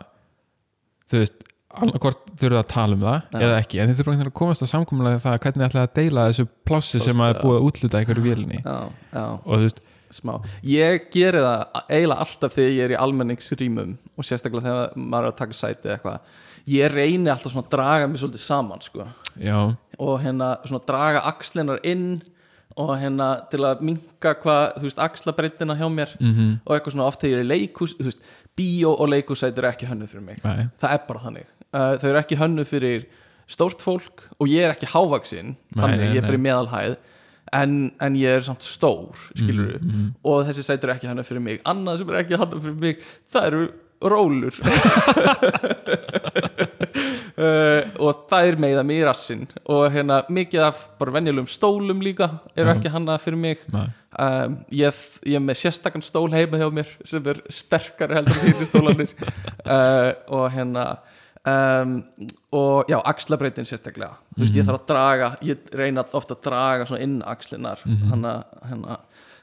þú 1.09 1.21
veist, 1.23 1.39
annarkvort 1.85 2.33
þurfum 2.39 2.61
að 2.61 2.67
tala 2.73 2.97
um 2.97 3.05
það 3.05 3.19
Já. 3.19 3.39
eða 3.39 3.59
ekki, 3.59 3.79
en 3.81 3.93
þið 3.93 4.01
veginn 4.09 4.29
að 4.29 4.33
komast 4.39 4.65
að 4.65 4.71
samkomulega 4.73 5.21
það 5.23 5.37
hvernig 5.45 5.67
ætla 5.69 5.85
að 5.85 5.93
deila 5.99 6.25
þessu 6.29 6.47
plássi 6.69 7.03
sem 7.03 7.23
að 7.23 7.33
er 7.33 7.41
búið 7.43 7.59
að 7.59 7.69
útluta 7.69 8.01
einhverju 8.01 8.35
já, 8.59 9.23
og 9.23 9.53
þú 9.53 9.63
veist, 9.65 9.81
smá. 10.13 10.35
Ég 10.65 11.07
geri 11.13 11.41
það 11.43 11.83
eiginlega 11.89 12.25
alltaf 12.25 12.55
þegar 12.55 12.73
ég 12.73 12.87
er 12.87 12.95
í 12.95 12.99
almenningsrýmum 12.99 13.93
og 14.15 14.27
sérstaklega 14.27 14.65
þegar 14.65 14.97
maður 14.97 15.27
er 15.27 15.33
að 15.33 15.37
taka 15.41 15.57
sæti 15.57 15.93
eitthvað. 15.93 16.33
Ég 16.69 16.91
reyni 16.93 17.31
alltaf 17.31 17.53
svona 17.53 17.67
að 17.67 17.75
draga 17.75 18.09
mig 18.09 18.21
svolítið 18.21 18.43
saman 18.43 18.83
sko. 18.85 19.07
já, 19.39 19.75
og 19.99 20.19
hérna 20.23 20.57
svona 20.65 20.85
draga 20.87 21.23
axlinar 21.29 21.79
inn 21.83 22.21
og 22.79 22.93
hérna 22.99 23.29
til 23.51 23.63
að 23.65 23.81
minka 23.83 24.35
hvað, 24.39 24.65
þú 24.77 24.87
veist, 24.87 24.99
axlabreitina 25.03 25.75
hjá 25.75 25.87
mér 25.91 26.13
mhm. 26.19 26.59
og 26.65 26.75
eitthvað 26.75 26.95
svona. 26.95 27.07
Oft 27.09 27.23
þegar 27.23 27.35
ég 27.35 27.39
er 27.39 27.47
í 27.47 27.53
leikus 27.53 27.95
þú 27.99 28.09
veist, 28.09 28.27
bíó 28.57 28.93
og 28.95 29.09
leikusæti 29.13 29.61
eru 29.61 29.71
ekki 29.71 29.89
hönnuð 29.89 30.13
fyrir 30.13 30.25
mig. 30.25 30.43
Nei. 30.43 30.69
það 30.79 30.95
er 30.95 31.07
bara 31.07 31.25
þannig 31.27 31.55
uh, 31.73 31.93
þau 32.01 32.09
eru 32.13 32.21
ekki 32.23 32.37
hönnuð 32.39 32.67
fyrir 32.71 33.05
stórt 33.49 33.81
fólk 33.81 34.27
og 34.39 34.47
ég 34.51 34.61
er 34.67 34.75
ekki 34.75 34.89
hávaksinn 34.91 35.55
Nei, 35.55 35.79
þannig, 35.81 35.99
nei, 36.03 36.09
ég 36.13 36.21
er 36.21 36.27
bara 36.27 36.37
nei. 36.37 36.41
í 36.41 36.45
meðalhæð 36.47 36.95
en, 37.57 37.75
en 38.05 38.17
ég 38.19 38.35
er 38.39 38.43
samt 38.45 38.61
stór 38.65 39.17
skilur 39.33 39.75
Mhm, 39.79 39.89
mhm. 39.89 40.09
og 40.23 40.43
þessi 40.45 40.63
sæti 40.67 40.85
eru 40.85 40.93
ekki 40.97 41.09
hönnuð 41.09 41.29
fyrir 41.31 41.41
mig 41.47 41.61
annað 41.65 42.01
sem 42.03 42.09
er 42.13 42.19
ekki 42.23 42.37
hönnuð 42.41 42.65
fyrir 42.67 42.81
mig 42.83 43.05
það 43.33 43.47
eru 43.49 43.63
rólur 43.99 44.55
uh, 47.39 47.81
og 48.05 48.21
það 48.29 48.47
er 48.51 48.59
meða 48.63 48.83
mig 48.87 49.01
í 49.01 49.05
rassin 49.07 49.41
og 49.65 49.89
hérna 49.93 50.21
mikið 50.31 50.63
af 50.69 50.83
bara 51.01 51.15
venjulegum 51.17 51.49
stólum 51.51 51.99
líka 52.05 52.29
eru 52.55 52.69
Já. 52.69 52.75
ekki 52.77 52.93
hannað 52.93 53.23
fyrir 53.25 53.41
mig 53.41 53.65
Nei. 53.73 53.85
um, 54.23 54.57
ég, 54.71 55.01
ég 55.27 55.39
er 55.39 55.43
með 55.49 55.59
sérstakann 55.63 56.05
stól 56.05 56.29
heima 56.35 56.61
hjá 56.61 56.69
mér 56.79 56.89
sem 57.07 57.27
er 57.33 57.41
sterkari 57.53 58.19
heldur 58.19 58.39
hýrri 58.45 58.69
stólanir 58.69 59.11
uh, 59.19 60.11
og 60.37 60.47
hérna 60.55 60.85
um, 61.47 62.03
og 62.51 62.85
já, 62.89 62.99
axlabreitin 63.05 63.65
sérstaklega 63.65 64.17
þú 64.35 64.43
veist, 64.43 64.55
ég 64.55 64.65
þarf 64.67 64.81
að 64.81 64.87
draga 64.91 65.29
ég 65.45 65.57
reyna 65.73 66.03
ofta 66.13 66.35
að 66.35 66.43
draga 66.49 66.99
inn 66.99 67.21
axlinar 67.23 67.79
Mhm. 67.85 68.09
hana, 68.11 68.43
hana, 68.69 68.97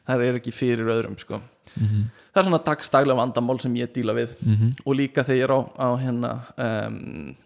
það 0.07 0.27
er 0.29 0.35
ekki 0.39 0.53
fyrir 0.53 0.87
öðrum 0.93 1.19
sko. 1.19 1.41
Mhm. 1.81 2.05
það 2.35 2.43
er 2.43 2.47
svona 2.51 2.65
dagstaglega 2.65 3.17
vandamál 3.19 3.61
sem 3.61 3.75
ég 3.75 3.93
díla 3.93 4.15
við 4.15 4.29
Mhm. 4.45 4.73
og 4.87 4.95
líka 4.95 5.25
þegar 5.25 5.37
ég 5.37 5.45
er 5.45 5.55
á, 5.57 5.61
á 5.79 5.89
hérna 5.99 6.41
um, 6.59 7.37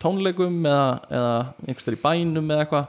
tónleikum 0.00 0.62
eða, 0.62 1.00
eða 1.10 1.54
einhverstað 1.66 1.96
í 1.96 2.02
bænum 2.02 2.50
eða 2.50 2.66
eitthvað 2.66 2.86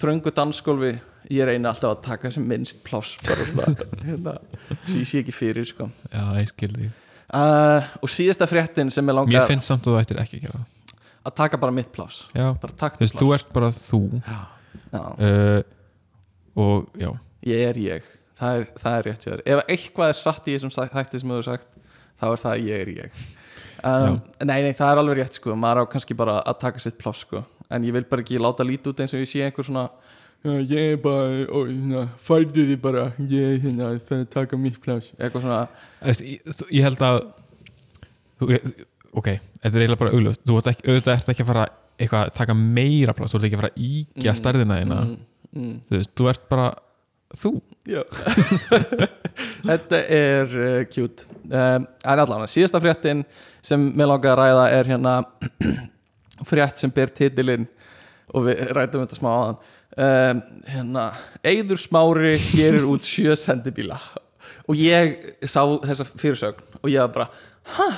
þröngu 0.00 0.32
dansgólfi 0.34 1.00
ég 1.30 1.44
reyna 1.46 1.68
alltaf 1.70 1.92
að 1.98 2.02
taka 2.02 2.30
sem 2.32 2.46
minnst 2.48 2.82
pláss 2.84 3.16
hérna, 4.02 4.38
sem 4.86 4.98
ég 4.98 5.06
sé 5.06 5.18
ekki 5.22 5.32
fyrir 5.36 5.64
sko. 5.68 5.90
já, 6.10 6.24
ég 6.40 6.48
skil 6.48 6.72
því 6.72 6.90
uh, 7.34 7.88
og 8.02 8.12
síðasta 8.12 8.48
fréttin 8.50 8.92
sem 8.94 9.04
ég 9.04 9.08
mér 9.10 9.18
langar 9.20 9.48
finnst 9.50 9.68
samt 9.70 9.86
að 9.86 9.94
þú 9.94 10.00
ættir 10.02 10.20
ekki 10.22 10.42
að 10.48 10.60
að 11.28 11.34
taka 11.36 11.58
bara 11.60 11.74
mitt 11.74 11.92
já, 12.32 12.46
takk 12.78 13.00
þú 13.12 13.32
ert 13.36 13.50
bara 13.52 13.70
þú. 13.74 14.02
Já, 14.24 15.02
uh, 15.02 15.62
og 16.58 16.86
já, 16.98 17.10
ég 17.48 17.64
er 17.68 17.80
ég. 17.82 18.14
Það 18.38 18.60
er, 18.60 18.66
það 18.78 18.96
er 18.98 19.08
rétt 19.08 19.26
ef 19.50 19.60
eitthvað 19.66 20.12
er 20.12 20.16
satt 20.18 20.46
í 20.48 20.54
þessum 20.54 20.70
þætti 20.70 21.20
sem 21.20 21.30
þú 21.30 21.38
hefur 21.38 21.48
sagt 21.48 21.68
þá 22.18 22.26
er 22.28 22.42
það 22.42 22.52
að 22.52 22.68
ég 22.68 22.82
er 22.84 22.92
ég. 22.94 23.22
Um, 23.78 24.18
nei, 24.42 24.58
nei, 24.64 24.72
það 24.74 24.92
er 24.92 25.00
alveg 25.02 25.18
rétt 25.20 25.38
sko. 25.38 25.54
Maður 25.58 25.82
á 25.86 25.90
kannski 25.92 26.16
bara 26.18 26.38
að 26.42 26.60
taka 26.64 26.82
sitt 26.82 26.98
pláss 26.98 27.24
sko. 27.26 27.42
En 27.70 27.84
ég 27.86 27.94
vil 27.94 28.06
bara 28.08 28.24
ekki 28.24 28.40
láta 28.40 28.66
lítið 28.66 28.92
út 28.92 29.02
eins 29.04 29.14
og 29.14 29.22
ég 29.22 29.30
sé 29.30 29.42
einhver 29.44 29.66
svona 29.66 29.88
"Já, 29.88 30.17
ég 30.44 30.92
er 30.94 30.96
bara, 31.02 31.46
og 31.50 31.66
hérna, 31.68 32.04
færðu 32.22 32.64
því 32.68 32.76
bara 32.80 33.06
ég, 33.18 33.58
hérna, 33.64 33.88
það 34.06 34.20
er 34.20 34.28
taka 34.32 34.56
mitt 34.60 34.78
pláss. 34.84 35.12
Eitthvað 35.18 35.42
svona, 35.44 35.64
Þú 35.98 36.06
veist, 36.12 36.62
ég, 36.70 36.82
held 36.86 37.02
að 37.02 37.18
þú, 38.38 38.50
ég- 38.54 38.68
ok, 39.18 39.28
þetta 39.34 39.72
er 39.74 39.82
eiginlega 39.82 39.98
bara 40.04 40.12
augljóst. 40.14 40.44
Þú 40.46 40.58
ert 40.60 40.70
ekki, 40.72 40.86
auðvitað 40.88 41.16
ert 41.16 41.32
ekki 41.34 41.42
að 41.44 41.50
fara 41.52 41.64
eitthvað 41.98 42.26
að 42.28 42.34
taka 42.38 42.54
meira 42.54 43.14
pláss, 43.18 43.32
þú 43.34 43.40
ert 43.40 43.48
ekki 43.48 43.58
að 43.58 43.62
fara 43.64 43.72
að 43.74 43.82
íkja 43.88 44.30
Mhm. 44.32 44.38
stærðina 44.42 44.78
þína, 44.82 45.00
mm, 45.04 45.16
mm, 45.58 45.80
þú 45.90 45.96
veist, 45.98 46.14
þú 46.14 46.28
ert 46.30 46.48
bara 46.48 46.68
þú, 47.34 47.50
Þetta 49.68 49.98
er 50.12 50.54
uh, 50.58 50.84
cute. 50.90 51.24
Um, 51.50 51.86
En 52.04 52.20
allan, 52.22 52.46
síðasta 52.50 52.80
fréttin 52.82 53.24
sem 53.64 53.80
mér 53.96 54.08
langar 54.12 54.36
að 54.36 54.40
ræða 54.42 54.64
er 54.78 54.90
hérna 54.92 55.14
frétt 56.48 56.78
sem 56.82 56.90
ber 56.94 57.10
titilinn 57.12 57.66
og 58.34 58.44
við 58.46 58.60
rætum 58.76 59.02
þetta 59.04 59.16
smá 59.18 59.28
aðan 59.32 59.58
um, 59.96 60.42
hérna, 60.68 61.08
Eyður 61.46 61.80
Smári 61.80 62.36
gerir 62.52 62.86
út 62.88 63.06
sjö 63.06 63.36
sendibíla. 63.38 63.98
Og 64.68 64.76
ég 64.76 65.18
sá 65.48 65.62
þessa 65.64 66.06
fyrirsögn 66.08 66.80
og 66.82 66.92
ég 66.92 67.00
var 67.00 67.12
bara, 67.14 67.28
hæ, 67.72 67.88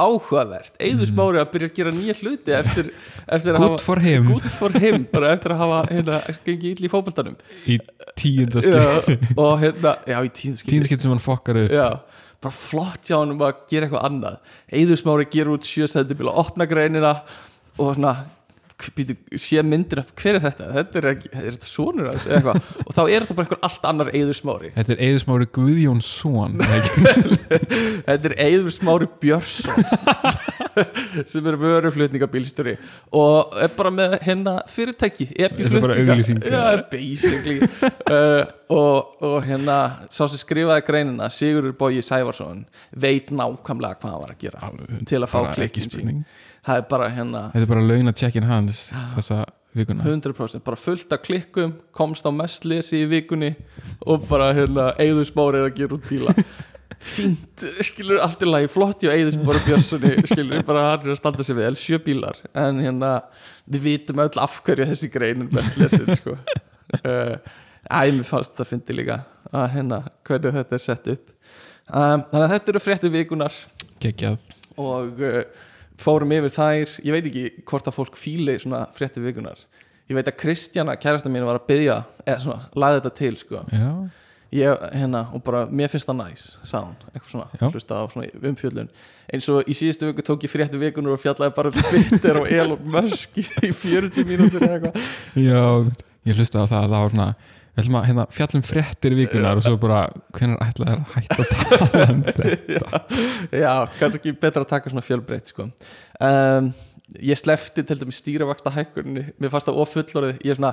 áhugavert. 0.00 0.72
Eyður 0.80 1.10
Smári 1.10 1.40
að 1.40 1.50
byrja 1.54 1.70
að 1.70 1.76
gera 1.80 1.92
nýja 1.94 2.16
hluti 2.20 2.54
eftir, 2.56 2.90
eftir 3.26 3.56
að 3.56 3.64
good 3.64 3.84
for 3.84 4.02
him. 4.02 4.30
good 4.30 4.48
for 4.54 4.78
him, 4.82 5.04
bara 5.10 5.34
eftir 5.34 5.54
að 5.54 5.62
hafa 5.64 5.80
hérna, 5.90 6.20
gengið 6.46 6.70
ill 6.70 6.86
í 6.86 6.92
fótboltanum. 6.92 7.36
Í 7.66 7.78
tíunda 8.18 8.64
skil 8.64 8.78
já, 8.78 9.18
og 9.34 9.54
hérna, 9.62 9.96
já 10.06 10.18
í 10.22 10.32
tíðinskipti 10.40 10.78
tíunda 10.78 11.02
sem 11.04 11.14
hann 11.14 11.24
fokkar 11.24 11.62
upp. 11.64 11.74
Já, 11.74 11.88
bara 12.40 12.56
flott 12.56 13.10
hjá 13.10 13.18
hann 13.18 13.34
um 13.34 13.46
að 13.46 13.64
gera 13.72 13.88
eitthvað 13.88 14.06
annað. 14.08 14.52
Eður 14.80 15.02
Smári 15.02 15.30
gerur 15.34 15.58
út 15.58 15.68
sjösættibíla 15.68 16.36
opna 16.44 16.68
greinina 16.70 17.16
og 17.76 17.96
svona 17.96 18.14
sé 19.40 19.62
myndir 19.66 20.00
af 20.02 20.12
hver 20.18 20.38
er 20.38 20.44
þetta? 20.44 20.68
Þetta 20.76 21.00
er, 21.00 21.08
ekki, 21.14 21.30
er 21.34 21.56
þetta 21.56 21.68
sonur 21.68 22.10
eitthvað? 22.12 22.68
Og 22.86 22.94
þá 22.96 23.02
er 23.02 23.24
þetta 23.26 23.36
bara 23.38 23.46
einhver 23.48 23.62
allt 23.68 23.88
annar 23.90 24.12
Eður 24.16 24.38
Smári. 24.38 24.72
Þetta 24.76 24.94
er 24.94 25.02
Eðismári 25.08 25.48
Guðjónsson 25.56 26.56
þetta 28.08 28.30
er 28.30 28.36
Eður 28.46 28.70
Smári 28.74 29.10
Björnsson 29.22 29.84
sem 31.30 31.50
er 31.50 31.58
vöruflutningabílstjóri 31.60 32.76
og 33.18 33.56
er 33.60 33.72
bara 33.76 33.92
með 33.94 34.16
hérna 34.24 34.56
fyrirtæki 34.70 35.28
epi 35.34 35.66
Þetta 35.66 35.82
bara 35.84 35.98
auglýsing. 36.00 36.40
já, 36.44 36.62
basically. 36.92 37.58
Uh, 38.06 38.44
og, 38.70 39.16
og 39.26 39.40
hérna 39.46 39.78
sá 40.12 40.24
sem 40.30 40.38
skrifaði 40.40 40.86
greinina 40.86 41.30
Sigurður 41.32 41.74
Bói 41.80 42.00
Sævarsson 42.04 42.64
veit 43.02 43.32
nákvæmlega 43.34 43.98
hvað 44.00 44.14
hann 44.14 44.22
var 44.24 44.34
að 44.36 44.44
gera 44.44 44.70
til 45.10 45.20
að 45.20 45.32
fá 45.32 45.40
klikkin 45.56 45.90
sín. 45.90 46.22
Það 46.66 46.82
er 46.82 46.86
bara 46.90 47.08
hérna 47.14 47.46
þetta 47.54 47.66
er 47.66 47.72
bara 47.72 47.86
launa 47.86 48.12
checkin 48.16 48.48
hans 48.48 48.88
þessa 49.16 49.44
vikuna. 49.76 50.04
100% 50.04 50.64
bara 50.66 50.76
fullt 50.78 51.12
af 51.14 51.22
klikkum 51.22 51.76
komst 51.96 52.26
á 52.26 52.30
mest 52.34 52.66
lesi 52.66 53.04
í 53.04 53.08
vikunni 53.10 53.52
og 54.06 54.26
bara 54.28 54.50
hérna 54.56 54.90
Eður 55.00 55.28
Smári 55.28 55.60
er 55.60 55.70
að 55.70 55.78
gera 55.78 55.96
út 55.98 56.08
bíla. 56.10 56.34
Fínt, 57.00 57.62
skilur 57.86 58.18
allt 58.20 58.42
í 58.44 58.48
lagi 58.48 58.68
flott 58.68 59.04
hjá 59.04 59.12
Eður 59.14 59.32
Smári 59.38 59.62
Björnssoni 59.68 60.12
skilur 60.28 60.66
bara 60.68 60.88
hann 60.90 61.06
er 61.06 61.14
að 61.14 61.20
standa 61.22 61.46
sig 61.46 61.56
vel, 61.56 61.72
sjö 61.78 62.00
bílar. 62.02 62.42
En 62.52 62.82
hérna 62.82 63.14
við 63.70 63.86
vitum 63.86 64.20
öll 64.26 64.42
af 64.42 64.58
hverju 64.66 64.88
þessi 64.90 65.08
grein 65.14 65.46
er 65.46 65.54
mest 65.54 65.78
lesin 65.80 66.10
sko. 66.18 66.36
uh, 67.00 67.34
æ, 67.88 68.10
mér 68.10 68.26
fannst 68.28 68.58
það 68.58 68.72
fyndi 68.74 68.98
líka 68.98 69.22
að 69.54 69.68
hérna 69.76 70.02
hvernig 70.26 70.58
þetta 70.58 70.76
er 70.76 70.84
sett 70.84 71.10
upp. 71.14 71.32
Um, 71.90 72.26
þannig 72.30 72.44
að 72.44 72.52
þetta 72.56 72.72
eru 72.74 72.82
fréttu 72.84 73.10
vikunar 73.14 73.60
geggjað. 74.02 74.36
Og 74.80 75.24
uh, 75.24 75.42
fórum 76.00 76.32
yfir 76.36 76.54
þær. 76.56 76.96
Ég 77.06 77.14
veit 77.16 77.30
ekki 77.30 77.46
hvort 77.68 77.88
að 77.90 77.96
fólk 78.00 78.18
fíli 78.18 78.56
svona 78.62 78.86
frétti 78.96 79.22
vikunar 79.22 79.60
ég 80.10 80.18
veit 80.18 80.26
að 80.26 80.40
Kristjana, 80.42 80.96
kærasta 80.98 81.30
mín 81.30 81.46
var 81.46 81.60
að 81.60 81.68
byggja 81.70 82.00
eða 82.24 82.40
svona, 82.42 82.66
laði 82.82 82.98
þetta 82.98 83.12
til 83.20 83.36
sko. 83.38 83.60
Já, 83.70 83.90
ég, 84.58 84.82
hérna, 84.98 85.22
og 85.36 85.44
bara, 85.46 85.62
mér 85.70 85.92
finnst 85.92 86.10
það 86.10 86.18
næs 86.24 86.46
sagði 86.66 86.88
hún, 86.88 87.12
eitthvað 87.12 87.34
svona, 87.34 87.60
Já. 87.60 87.66
hlusta 87.68 88.00
á 88.02 88.04
svona 88.10 88.48
umfjöllun. 88.50 88.90
Eins 89.30 89.48
og 89.54 89.70
í 89.70 89.76
síðustu 89.78 90.10
viku 90.10 90.24
tók 90.26 90.46
ég 90.46 90.50
frétti 90.52 90.80
vikunar 90.82 91.14
og 91.14 91.22
fjallaði 91.22 91.54
bara 91.60 91.70
um 91.70 91.86
Twitter 91.86 92.40
og 92.40 92.50
Elon 92.50 92.90
Musk 92.96 93.38
í 93.38 93.70
40 93.70 94.26
mínútur 94.26 94.66
eða 94.66 94.80
eitthvað. 94.80 95.08
Já, 95.38 95.62
ég 96.26 96.42
hlusta 96.42 96.66
á 96.66 96.66
það 96.66 96.80
að 96.80 96.90
það 96.90 96.98
var 96.98 97.14
svona 97.14 97.30
við 97.70 97.82
ætlum 97.84 97.98
að 98.00 98.06
hérna, 98.10 98.26
fjallum 98.34 98.64
fréttir 98.66 99.16
vikunar 99.18 99.60
og 99.60 99.64
svo 99.66 99.76
bara, 99.80 100.02
hvernig 100.36 100.60
ætlaði 100.66 100.98
að 100.98 101.16
hætta 101.16 101.40
að 101.40 101.50
tala 101.56 102.04
um 102.10 102.22
þetta 102.28 103.02
Já, 103.62 103.72
kannski 104.00 104.36
betra 104.42 104.64
að 104.66 104.70
taka 104.76 104.92
svona 104.92 105.06
fjölbreytt 105.06 105.52
sko. 105.54 105.70
um, 106.20 106.72
Ég 107.18 107.34
slefti 107.34 107.82
til 107.82 107.96
dæmis 107.98 108.20
stýravaksta 108.22 108.70
hækkunni 108.70 109.24
Mér 109.42 109.50
fannst 109.50 109.66
það 109.66 109.80
ofullorðið 109.82 110.44
Ég 110.46 110.52
er 110.52 110.58
svona, 110.60 110.68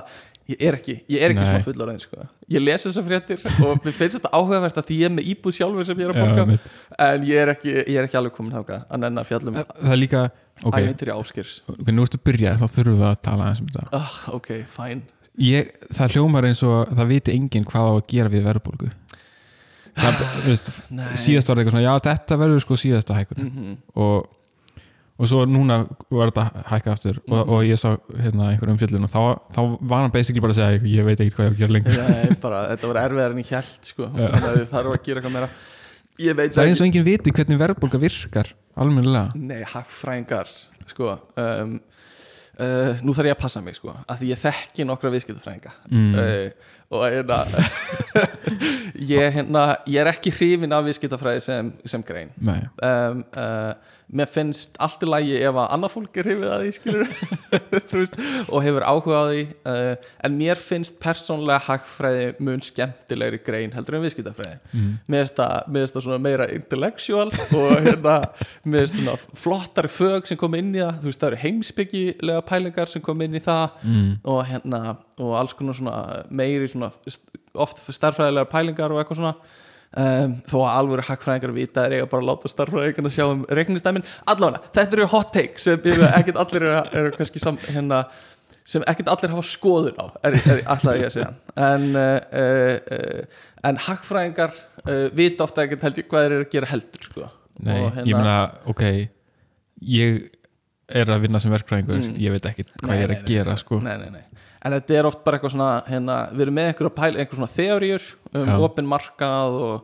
ég 0.52 0.60
er 0.68 0.76
ekki, 0.78 0.94
ég 1.10 1.24
er 1.26 1.32
ekki 1.32 1.40
Nei. 1.42 1.48
svona 1.48 1.64
fullorðið 1.64 2.04
sko. 2.04 2.26
Ég 2.54 2.62
les 2.62 2.84
þessar 2.86 3.06
fréttir 3.08 3.42
og 3.66 3.82
mér 3.82 3.96
finnst 3.96 4.14
þetta 4.20 4.30
áhugavert 4.38 4.78
að 4.78 4.86
því 4.86 4.98
ég 5.00 5.10
er 5.10 5.16
með 5.16 5.32
íbúð 5.32 5.56
sjálfur 5.58 5.88
sem 5.88 5.98
ég 5.98 6.06
er 6.06 6.14
að 6.14 6.20
Já, 6.20 6.22
borga 6.28 6.44
mitt. 6.52 6.70
En 7.08 7.26
ég 7.26 7.42
er 7.42 7.52
ekki, 7.56 7.74
ég 7.80 7.98
er 7.98 8.06
ekki 8.06 8.20
alveg 8.22 8.36
komin 8.38 8.54
þáka 8.54 8.78
að 8.86 9.02
nenn 9.02 9.18
að 9.24 9.28
fjallum 9.32 9.58
það 9.58 9.92
er 9.96 10.00
líka, 10.04 10.22
ok, 10.62 10.78
ævintýri 10.78 11.16
áskirs 11.18 11.56
ok, 11.74 11.90
nú 11.90 12.06
ertu 12.06 12.22
að 12.22 12.26
byrja 12.30 12.54
þá 12.62 12.66
þurfum 12.78 13.02
við 13.02 13.06
að 13.10 13.20
tala 13.26 13.48
aðeins 13.50 13.64
um 13.66 13.70
þetta 13.74 13.98
oh, 13.98 14.16
Ok, 14.38 14.48
fæn 14.78 15.02
ég, 15.38 15.70
það 15.94 16.16
hljómar 16.16 16.44
eins 16.48 16.62
og 16.66 16.88
það 16.94 17.08
viti 17.12 17.34
enginn 17.36 17.64
hvað 17.68 17.86
á 17.88 17.92
að 17.98 18.06
gera 18.12 18.32
við 18.32 18.46
verðbólgu. 18.48 18.90
Það, 19.98 20.18
síðast 21.18 21.48
var 21.50 21.56
það 21.58 21.62
eitthvað 21.62 21.72
svona, 21.74 21.84
já 21.86 21.94
þetta 22.06 22.36
verður 22.38 22.60
sko 22.64 22.76
síðasta 22.78 23.16
hækkun. 23.18 23.46
Mm 23.48 23.78
og, 23.98 24.28
og 25.18 25.26
svo 25.26 25.40
núna 25.50 25.80
var 26.14 26.30
þetta 26.30 26.64
hækka 26.70 26.92
aftur 26.94 27.16
og, 27.24 27.32
Mhm. 27.34 27.48
og 27.50 27.64
ég 27.66 27.80
sá 27.80 27.88
hérna 28.22 28.52
einhver 28.52 28.70
umfjöllun 28.70 29.02
og 29.08 29.10
þá, 29.10 29.22
þá 29.56 29.60
var 29.80 30.04
hann 30.04 30.12
basically 30.14 30.40
bara 30.44 30.52
að 30.54 30.60
segja 30.60 30.92
ég 30.94 31.04
veit 31.08 31.18
ekkert 31.18 31.34
hvað 31.34 31.48
ég 31.48 31.50
á 31.50 31.54
að 31.54 31.58
gera 31.58 31.74
lengur. 31.74 31.96
Nei, 31.98 32.36
bara, 32.44 32.60
þetta 32.76 32.86
var 32.92 33.00
erfiðar 33.02 33.34
en 33.34 33.42
ég 33.42 33.50
held 33.56 33.90
sko. 33.90 34.06
Já. 34.14 34.28
Þannig 34.38 34.92
að 34.94 35.02
gera 35.08 35.20
eitthvað 35.20 35.34
meira. 35.34 35.48
Það 36.18 36.62
er 36.62 36.68
eins 36.70 36.80
og 36.80 36.86
enginn 36.86 37.04
viti 37.06 37.30
hvernig 37.34 37.58
verðbólga 37.58 37.98
virkar 38.02 38.52
almennilega. 38.78 39.34
Nei, 39.34 39.62
hagfræðingar 39.66 40.48
sko, 40.86 41.18
um, 41.36 41.80
uh, 42.62 42.98
Nú 43.04 43.14
þarf 43.16 43.30
ég 43.30 43.36
að 43.36 43.42
passa 43.42 43.62
mig 43.64 43.78
sko, 43.78 43.94
að 44.06 44.22
því 44.22 44.32
ég 44.32 44.42
þekki 44.42 44.86
nokkra 44.88 45.12
viðskiptafræðinga 45.14 45.74
mm. 45.90 46.10
uh, 46.14 46.74
og 46.88 47.04
hérna 47.04 47.42
ég, 49.12 49.28
hérna, 49.34 49.76
ég 49.88 50.00
er 50.00 50.10
ekki 50.10 50.32
hrifin 50.32 50.72
af 50.74 50.86
viðskiptafræði 50.86 51.44
sem, 51.44 51.70
sem 51.88 52.02
grein. 52.04 52.30
Nei, 52.40 52.60
um, 52.84 53.22
uh, 53.36 53.98
mér 54.08 54.30
finnst 54.32 54.78
allt 54.80 55.02
í 55.04 55.08
lagi 55.08 55.34
ef 55.36 55.52
að 55.52 55.74
annað 55.76 55.92
fólk 55.92 56.18
er 56.18 56.28
hrifið 56.30 56.52
að 56.54 56.62
því 56.64 56.70
skilur 56.78 57.10
veist, 57.98 58.16
og 58.46 58.64
hefur 58.64 58.86
áhuga 58.88 59.20
á 59.20 59.24
því. 59.28 59.42
Uh, 59.68 60.10
en 60.26 60.38
mér 60.40 60.62
finnst 60.62 60.96
persónlega 61.02 61.60
hagfræði 61.68 62.30
mun 62.40 62.64
skemmtilegri 62.64 63.42
grein 63.44 63.74
heldur 63.76 63.98
en 63.98 64.06
viðskiptafræði. 64.06 64.60
Mm. 64.72 64.94
mér 65.06 65.26
finnst 65.26 65.42
það, 65.42 66.08
það 66.08 66.24
meira 66.24 66.48
intellectual 66.54 67.28
og 67.28 67.74
hérna 67.74 68.16
mér 68.64 68.86
finnst 68.86 68.96
svona 69.02 69.18
flottari 69.44 69.92
fög 69.92 70.30
sem 70.30 70.40
kom 70.40 70.56
inn 70.58 70.72
í 70.72 70.80
það. 70.80 71.02
Þú 71.02 71.12
veist 71.12 71.20
það 71.20 71.34
eru 71.34 71.42
heimsbyggilega 71.44 72.48
pælingar 72.48 72.94
sem 72.94 73.04
kom 73.04 73.26
inn 73.26 73.36
í 73.36 73.44
það. 73.44 73.68
Mm. 73.84 74.16
og 74.28 74.42
hérna 74.48 74.80
og 75.22 75.34
alls 75.38 75.54
konar 75.58 75.76
svona 75.78 75.94
meiri 76.30 76.68
svona 76.70 76.90
oft 77.58 77.80
starffræðilegar 77.86 78.50
pælingar 78.52 78.92
og 78.94 79.00
eitthvað 79.02 79.20
svona 79.20 79.34
um, 79.98 80.34
þó 80.50 80.56
að 80.62 80.72
alvöru 80.78 81.04
hackfræðingar 81.08 81.54
vita 81.56 81.86
er 81.88 82.06
bara 82.10 82.22
að 82.22 82.28
láta 82.30 82.52
starffræðingarna 82.52 83.12
sjá 83.14 83.24
um 83.28 83.44
reiknistæmin 83.58 84.04
allavega, 84.28 84.62
þetta 84.76 84.98
eru 84.98 85.08
hot 85.14 85.32
takes 85.34 85.68
sem 85.68 85.88
ég 85.90 86.02
ekkert 86.12 86.40
allir 86.44 86.66
eru, 86.68 86.82
eru 87.02 87.14
kannski 87.18 87.42
sam, 87.42 87.58
hérna, 87.68 88.02
sem 88.68 88.84
ekkert 88.90 89.10
allir 89.14 89.32
hafa 89.34 89.46
skoðun 89.48 89.96
á 89.98 90.06
er, 90.28 90.38
er 90.44 90.62
alltaf 90.68 90.98
ég 91.00 91.08
að 91.08 91.14
segja 91.16 91.30
en 91.68 91.88
uh, 91.96 92.18
uh, 92.42 93.44
en 93.68 93.80
hackfræðingar 93.88 94.52
uh, 94.84 95.06
vita 95.18 95.46
ofta 95.48 95.64
ekkert 95.64 95.88
held 95.88 96.02
ég 96.02 96.10
hvað 96.12 96.26
þeir 96.26 96.34
eru 96.38 96.46
að 96.46 96.52
gera 96.56 96.72
heldur 96.74 97.06
sko. 97.08 97.28
Nei, 97.58 97.78
Og 97.88 97.96
ég 98.06 98.14
meina, 98.14 98.34
ok 98.70 98.84
ég 99.82 100.28
er 100.88 101.10
að 101.10 101.24
vinna 101.26 101.40
sem 101.42 101.52
verkfræðingur 101.52 101.98
Mm. 101.98 102.14
ég 102.22 102.32
veit 102.36 102.46
ekkert 102.52 102.70
hvað 102.78 102.92
Nei, 102.92 102.98
ég 103.00 103.04
er 103.08 103.12
að 103.16 103.18
nei, 103.24 103.26
gera 103.32 103.54
nei, 103.56 103.60
sko 103.64 103.80
nei, 103.82 103.96
nei, 103.98 104.10
nei. 104.14 104.22
En 104.64 104.72
þetta 104.72 104.98
er 104.98 105.06
oft 105.06 105.24
bara 105.24 105.38
eitthvað 105.38 105.54
svona 105.56 105.70
hérna, 105.86 106.16
við 106.34 106.40
erum 106.46 106.54
með 106.58 106.70
einhverja 106.72 106.94
pæl, 106.98 107.14
einhver 107.16 107.38
svona 107.38 107.54
þeoríur 107.54 108.08
um 108.34 108.46
Já. 108.48 108.56
opin 108.68 108.88
markað 108.90 109.58
og, 109.68 109.82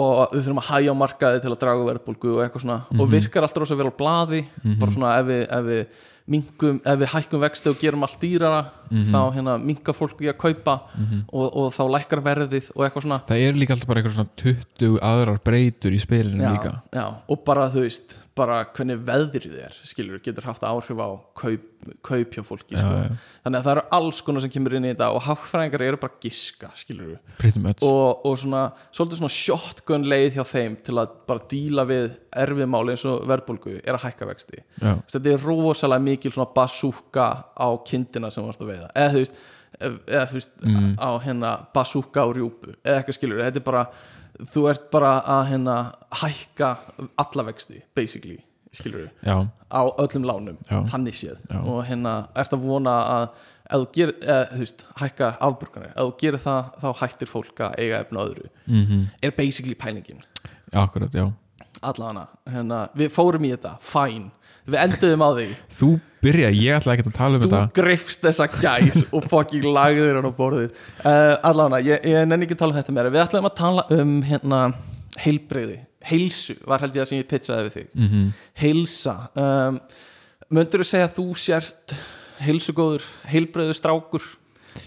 og 0.00 0.30
við 0.32 0.44
þurfum 0.46 0.62
að 0.62 0.70
hæja 0.70 0.92
á 0.94 1.00
markaði 1.02 1.40
til 1.42 1.50
að 1.50 1.58
draga 1.64 1.88
verðbólgu 1.90 2.36
og 2.36 2.44
eitthvað 2.44 2.62
svona 2.64 2.80
og 2.90 3.02
Mhm. 3.06 3.10
virkar 3.16 3.42
alltaf 3.42 3.60
rosa 3.64 3.74
vel 3.76 3.90
á 3.90 3.94
blaði 3.98 4.44
Mhm. 4.64 4.78
bara 4.78 4.90
svona 4.92 5.18
ef 5.20 5.26
við, 5.26 5.42
ef 5.50 5.64
við 5.64 5.86
minkum, 6.30 6.76
ef 6.86 6.98
við 7.00 7.08
hækkum 7.10 7.40
vexti 7.42 7.68
og 7.70 7.78
gerum 7.80 8.02
allt 8.06 8.20
dýrara 8.20 8.60
Mhm. 8.90 9.02
þá 9.10 9.34
hérna 9.34 9.58
minka 9.58 9.92
fólk 9.92 10.20
í 10.22 10.28
að 10.30 10.38
kaupa 10.38 10.80
og, 11.32 11.56
og 11.56 11.72
þá 11.72 11.82
lækkar 11.90 12.22
verðið 12.22 12.70
og 12.76 12.84
eitthvað 12.86 13.02
svona 13.02 13.20
það 13.26 13.48
eru 13.48 13.58
líka 13.58 13.74
alltaf 13.74 13.86
bara 13.88 14.00
eitthvað 14.00 14.14
svona 14.14 14.36
20 14.36 14.98
aðrar 15.02 15.38
breytur 15.44 15.90
í 15.92 15.98
spilinu 16.00 16.38
líka 16.54 16.82
já, 16.92 17.14
og 17.28 17.44
bara 17.44 17.68
þú 17.68 17.82
veist 17.82 18.16
bara 18.38 18.60
hvernig 18.76 19.00
veðrið 19.04 19.56
er 19.66 19.74
skilur, 19.84 20.20
getur 20.22 20.46
haft 20.46 20.62
áhrif 20.64 20.96
á 21.02 21.08
kaup, 21.36 21.64
kaup 22.06 22.34
hjá 22.36 22.42
fólki 22.46 22.76
já, 22.76 22.80
sko. 22.80 22.92
já, 23.02 23.16
þannig 23.44 23.58
að 23.58 23.64
það 23.66 23.72
eru 23.74 23.82
alls 23.98 24.20
konar 24.24 24.44
sem 24.44 24.52
kemur 24.54 24.76
inn 24.78 24.86
í 24.86 24.92
þetta 24.92 25.08
og 25.16 25.24
hagfræðingar 25.26 25.84
eru 25.88 25.98
bara 26.00 26.18
giska 26.22 26.70
skilur 26.78 27.16
og, 27.88 28.22
og 28.30 28.38
svona, 28.40 28.62
svolítið 28.94 29.20
svona 29.22 29.34
shotgun 29.34 30.06
leið 30.12 30.38
hjá 30.38 30.44
þeim 30.52 30.76
til 30.86 30.96
að 31.02 31.14
bara 31.28 31.44
díla 31.50 31.84
við 31.90 32.06
erfið 32.44 32.70
máli 32.76 32.94
eins 32.94 33.06
og 33.10 33.26
verðbólgu 33.28 33.74
er 33.80 33.98
að 33.98 34.04
hækka 34.06 34.28
vexti. 34.30 34.62
Þetta 35.10 35.32
er 35.34 35.44
rosalega 35.50 36.06
mikil 36.06 36.32
svona 36.36 36.52
basúka 36.56 37.26
á 37.50 37.68
kindina 37.88 38.30
sem 38.30 38.46
varst 38.46 38.62
að 38.62 38.72
veiða. 38.76 38.92
Eða 38.94 39.10
þú 39.16 39.24
veist, 39.24 39.42
eða, 39.80 40.24
þú 40.30 40.38
veist 40.38 40.56
Mm. 40.70 40.94
á 41.00 41.10
hérna 41.24 41.50
basúka 41.74 42.22
á 42.22 42.28
rjúpu. 42.30 42.74
Eða 42.84 43.00
eitthvað 43.02 43.16
skilur, 43.18 43.42
þetta 43.42 43.56
er 43.62 43.66
bara 43.66 43.84
þú 44.52 44.66
ert 44.70 44.90
bara 44.92 45.12
að 45.38 45.42
hérna 45.52 45.76
hækka 46.22 46.70
alla 47.20 47.46
vexti, 47.50 47.82
basically 47.96 48.38
á 49.70 49.82
öllum 49.98 50.24
lánum 50.24 50.58
Já. 50.70 50.84
þannig 50.92 51.16
séð. 51.18 51.38
Já. 51.50 51.58
og 51.60 51.84
hérna 51.88 52.28
ert 52.38 52.52
að 52.54 52.64
vona 52.64 52.94
að 53.16 53.26
þú 53.70 53.86
gerir, 53.94 54.14
eða, 54.22 54.46
þú 54.50 54.58
veist, 54.64 54.84
hækka 54.98 55.28
afborganir 55.46 55.90
ef 55.90 56.00
þú 56.00 56.14
gerir 56.22 56.42
það, 56.42 56.70
þá 56.82 56.88
hættir 57.02 57.30
fólk 57.30 57.62
að 57.66 57.76
eiga 57.78 58.00
efna 58.04 58.24
öðru, 58.26 58.48
mhm, 58.66 59.04
er 59.22 59.30
basically 59.36 59.74
pælingin. 59.74 60.22
Akkurat, 60.74 61.14
já. 61.14 61.28
Allana, 61.82 62.26
hérna, 62.50 62.88
við 62.98 63.12
fórum 63.14 63.46
í 63.46 63.52
þetta 63.54 63.76
fæn, 63.80 64.30
við 64.66 64.78
enduðum 64.84 65.24
á 65.24 65.30
því. 65.38 65.46
Þú 65.78 65.90
byrja, 66.20 66.50
ég 66.52 66.76
ætla 66.76 66.94
ekki 66.96 67.06
að 67.08 67.16
tala 67.16 67.38
um 67.38 67.44
þú 67.44 67.50
þetta. 67.50 67.62
greifst 67.80 68.24
þessa 68.26 68.46
gæs 68.60 69.00
og 69.16 69.28
fucking 69.30 69.64
lagðir 69.64 70.18
hann 70.18 70.28
á 70.28 70.34
borðið. 70.36 70.70
Uh, 71.00 71.34
allavega, 71.48 71.80
ég, 71.86 72.04
ég 72.12 72.28
nenni 72.28 72.48
ekki 72.48 72.58
að 72.58 72.62
tala 72.64 72.74
um 72.74 72.80
þetta 72.80 72.96
meira. 72.96 73.12
Við 73.14 73.24
ætlum 73.24 73.48
að 73.48 73.56
tala 73.62 73.86
um 73.96 74.14
hérna 74.28 74.60
heilbreyði, 75.20 75.78
heilsu 76.10 76.56
var 76.68 76.84
held 76.84 76.96
ég 76.96 77.04
að 77.04 77.10
sem 77.10 77.22
ég 77.22 77.30
pitchaði 77.30 77.66
við 77.68 77.78
þig. 77.78 77.88
Mhm, 77.96 78.26
heilsa. 78.62 79.16
Um, 79.34 79.80
möndur 80.50 80.84
þú 80.84 80.90
segja 80.92 81.08
að 81.08 81.16
þú 81.18 81.26
sért 81.40 81.96
heilsugóður, 82.40 83.08
heilbreyður 83.28 83.76
strákur 83.76 84.28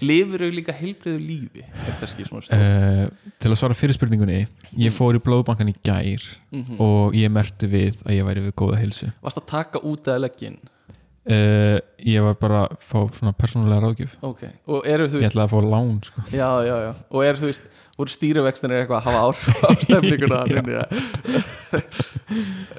lifir 0.03 0.43
þú 0.45 0.49
líka 0.57 0.73
heilbreyður 0.77 1.23
lífi? 1.23 1.63
Er 1.63 2.03
uh, 2.03 3.07
til 3.39 3.51
að 3.53 3.57
svara 3.59 3.77
fyrir 3.77 3.95
spurningunni 3.97 4.41
ég 4.79 4.93
fór 4.95 5.17
í 5.17 5.23
blóðbankan 5.23 5.71
í 5.71 5.75
gær 5.85 6.23
Mhm. 6.53 6.75
og 6.79 7.15
ég 7.17 7.31
merti 7.33 7.65
við 7.71 7.95
að 8.05 8.13
ég 8.19 8.25
væri 8.27 8.41
við 8.45 8.53
góða 8.61 8.77
heilsu. 8.83 9.07
Varst 9.25 9.39
að 9.41 9.47
taka 9.49 9.79
út 9.81 10.05
eða 10.05 10.21
leggin 10.27 10.59
uh, 10.61 11.79
ég 12.03 12.21
var 12.27 12.35
bara 12.41 12.59
að 12.67 12.75
fá 12.85 12.99
svona 13.17 13.33
persónulega 13.33 13.81
ráðgjöf. 13.87 14.13
Ok, 14.21 14.43
og 14.67 14.85
eru 14.85 15.07
þú 15.09 15.17
ég 15.17 15.23
veist 15.25 15.33
ætlaði 15.33 15.47
að 15.47 15.53
fá 15.55 15.59
lán 15.73 15.95
sko. 16.05 16.21
já, 16.29 16.49
já, 16.67 16.75
já, 16.87 16.91
og 17.09 17.25
eru 17.25 17.37
þú 17.41 17.49
veist 17.49 17.71
voru 17.97 18.09
stýrivextinir 18.09 18.79
eitthvað 18.83 18.99
að 18.99 19.05
hafa 19.05 19.21
áhrif 19.27 19.45
á 19.61 19.69
að 19.73 20.53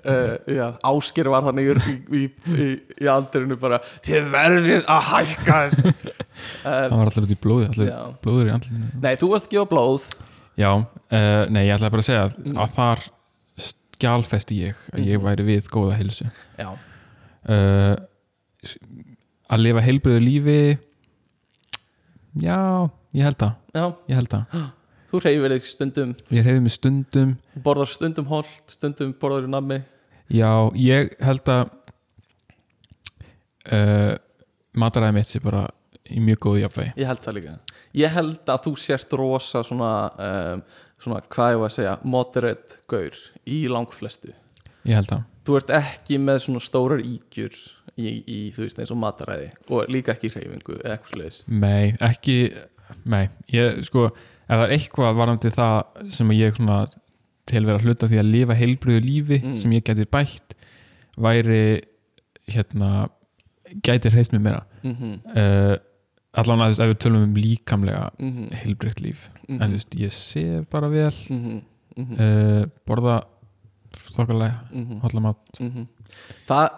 uh, 0.04 0.74
ásker 0.90 1.28
var 1.32 1.44
þannig 1.46 1.70
í, 1.70 1.94
í, 2.18 2.22
í, 2.54 2.68
í 3.04 3.10
andirinu 3.10 3.56
bara 3.60 3.78
þið 4.04 4.30
verðið 4.34 4.88
að 4.90 5.10
hækka 5.10 5.58
það 6.64 6.92
uh, 6.92 6.96
var 6.98 7.10
allir 7.10 7.26
út 7.26 7.34
í 7.34 7.40
blóði 7.44 7.88
já. 7.88 7.98
blóður 8.24 8.48
í 8.50 8.54
andlinu 8.54 8.88
nei, 9.04 9.14
þú 9.20 9.28
varst 9.34 9.46
að 9.48 9.54
gefa 9.56 9.68
blóð. 9.70 10.06
Já, 10.58 10.70
uh, 10.74 11.44
nei, 11.50 11.64
ég 11.66 11.74
ætlaði 11.76 11.90
bara 11.96 12.02
að 12.04 12.08
segja 12.08 12.24
að, 12.28 12.34
Mm. 12.44 12.58
að 12.62 12.74
þar 12.78 13.04
skjálfesti 13.64 14.56
ég 14.60 14.76
að 14.92 15.04
ég 15.06 15.18
Mhm. 15.18 15.24
væri 15.24 15.44
við 15.48 15.68
góða 15.70 15.96
heilsu. 15.98 16.26
Já, 16.58 16.68
uh, 17.48 17.96
að 19.50 19.60
lifa 19.62 19.82
heilbriðu 19.84 20.20
lífi 20.24 20.78
já, 22.42 22.58
ég 23.14 23.22
held 23.28 23.38
það. 23.38 23.54
Já, 23.74 23.84
ég 24.08 24.14
held 24.18 24.28
það, 24.34 24.70
þú 25.12 25.20
reyfir 25.24 25.54
þig 25.54 25.64
stundum. 25.70 26.14
Ég 26.30 26.44
hefði 26.48 26.62
mig 26.62 26.72
stundum. 26.74 27.36
Borðar 27.62 27.86
stundum 27.90 28.26
holt, 28.26 28.62
stundum 28.66 29.12
borðar 29.14 29.46
í 29.46 29.50
nammi. 29.54 29.82
Já, 30.30 30.70
ég 30.74 31.14
held 31.22 31.44
að 31.52 31.70
uh, 33.72 34.14
mataræði 34.76 35.14
mitt 35.18 35.30
sé 35.30 35.40
bara 35.44 35.66
í 36.10 36.20
mjög 36.20 36.40
góðu 36.46 36.64
jafnvægi. 36.64 36.94
Ég 37.00 37.06
held 37.10 37.22
það 37.24 37.38
líka. 37.38 37.54
Ég 37.94 38.16
held 38.16 38.50
að 38.54 38.64
þú 38.66 38.74
sért 38.82 39.12
rosa 39.20 39.62
svona, 39.64 39.92
um, 40.26 40.64
svona 41.00 41.22
hvað 41.28 41.54
ég 41.54 41.62
var 41.62 41.70
að 41.70 41.76
segja 41.78 41.94
moderate 42.02 42.80
gaur 42.90 43.22
í 43.46 43.60
langflestu. 43.72 44.34
Ég 44.84 44.98
held 44.98 45.08
það. 45.12 45.24
Þú 45.44 45.56
ert 45.60 45.72
ekki 45.76 46.18
með 46.18 46.38
svona 46.46 46.60
stórar 46.64 47.00
ígjur 47.04 47.56
í, 48.00 48.10
í 48.26 48.38
þú 48.54 48.64
veist 48.64 48.78
eins 48.80 48.92
og 48.94 49.00
mataræði 49.00 49.50
og 49.68 49.90
líka 49.92 50.14
ekki 50.14 50.30
hreyfingu 50.32 50.78
eða 50.80 50.94
eitthvað 50.96 51.14
sliðis 51.14 51.40
Nei, 51.46 51.94
ekki 52.04 52.36
Nei, 53.08 53.28
ég 53.52 53.80
sko 53.86 54.08
ef 54.10 54.50
það 54.50 54.64
er 54.66 54.74
eitthvað 54.76 55.16
varandi 55.18 55.50
það 55.54 56.08
sem 56.14 56.32
ég 56.36 56.56
svona 56.58 56.78
til 57.48 57.64
vera 57.64 57.80
hluta 57.80 58.08
því 58.08 58.20
að 58.20 58.30
lifa 58.30 58.56
heilbriðu 58.58 59.04
lífi 59.04 59.38
Mm. 59.42 59.56
sem 59.60 59.72
ég 59.72 59.84
geti 59.84 60.04
bætt 60.08 60.54
væri 61.16 61.82
hérna 62.48 63.08
gæti 63.84 64.12
hreist 64.12 64.32
mér 64.32 64.40
meira. 64.40 64.62
Mm 64.82 64.94
-hmm. 64.94 65.14
uh, 65.36 65.76
allan 66.34 66.60
að 66.60 66.64
þú 66.64 66.70
veist 66.70 66.80
ef 66.84 66.90
við 66.92 66.98
tölum 67.04 67.22
um 67.22 67.34
líkamlega 67.34 68.10
Mm 68.18 68.30
-hmm. 68.32 68.54
heilbriðt 68.54 69.00
líf 69.00 69.28
Mhm. 69.48 69.62
en 69.62 69.70
þú 69.70 69.72
veist, 69.72 69.94
ég 69.94 70.12
sef 70.12 70.66
bara 70.70 70.88
vel 70.88 71.14
mm 71.30 71.62
-hmm. 71.96 72.20
uh, 72.20 72.66
borða 72.86 73.22
þokkalega 74.16 74.54
mm 74.72 75.00
holla 75.00 75.20
mat 75.20 75.36
-hmm. 75.60 75.86
það 76.48 76.68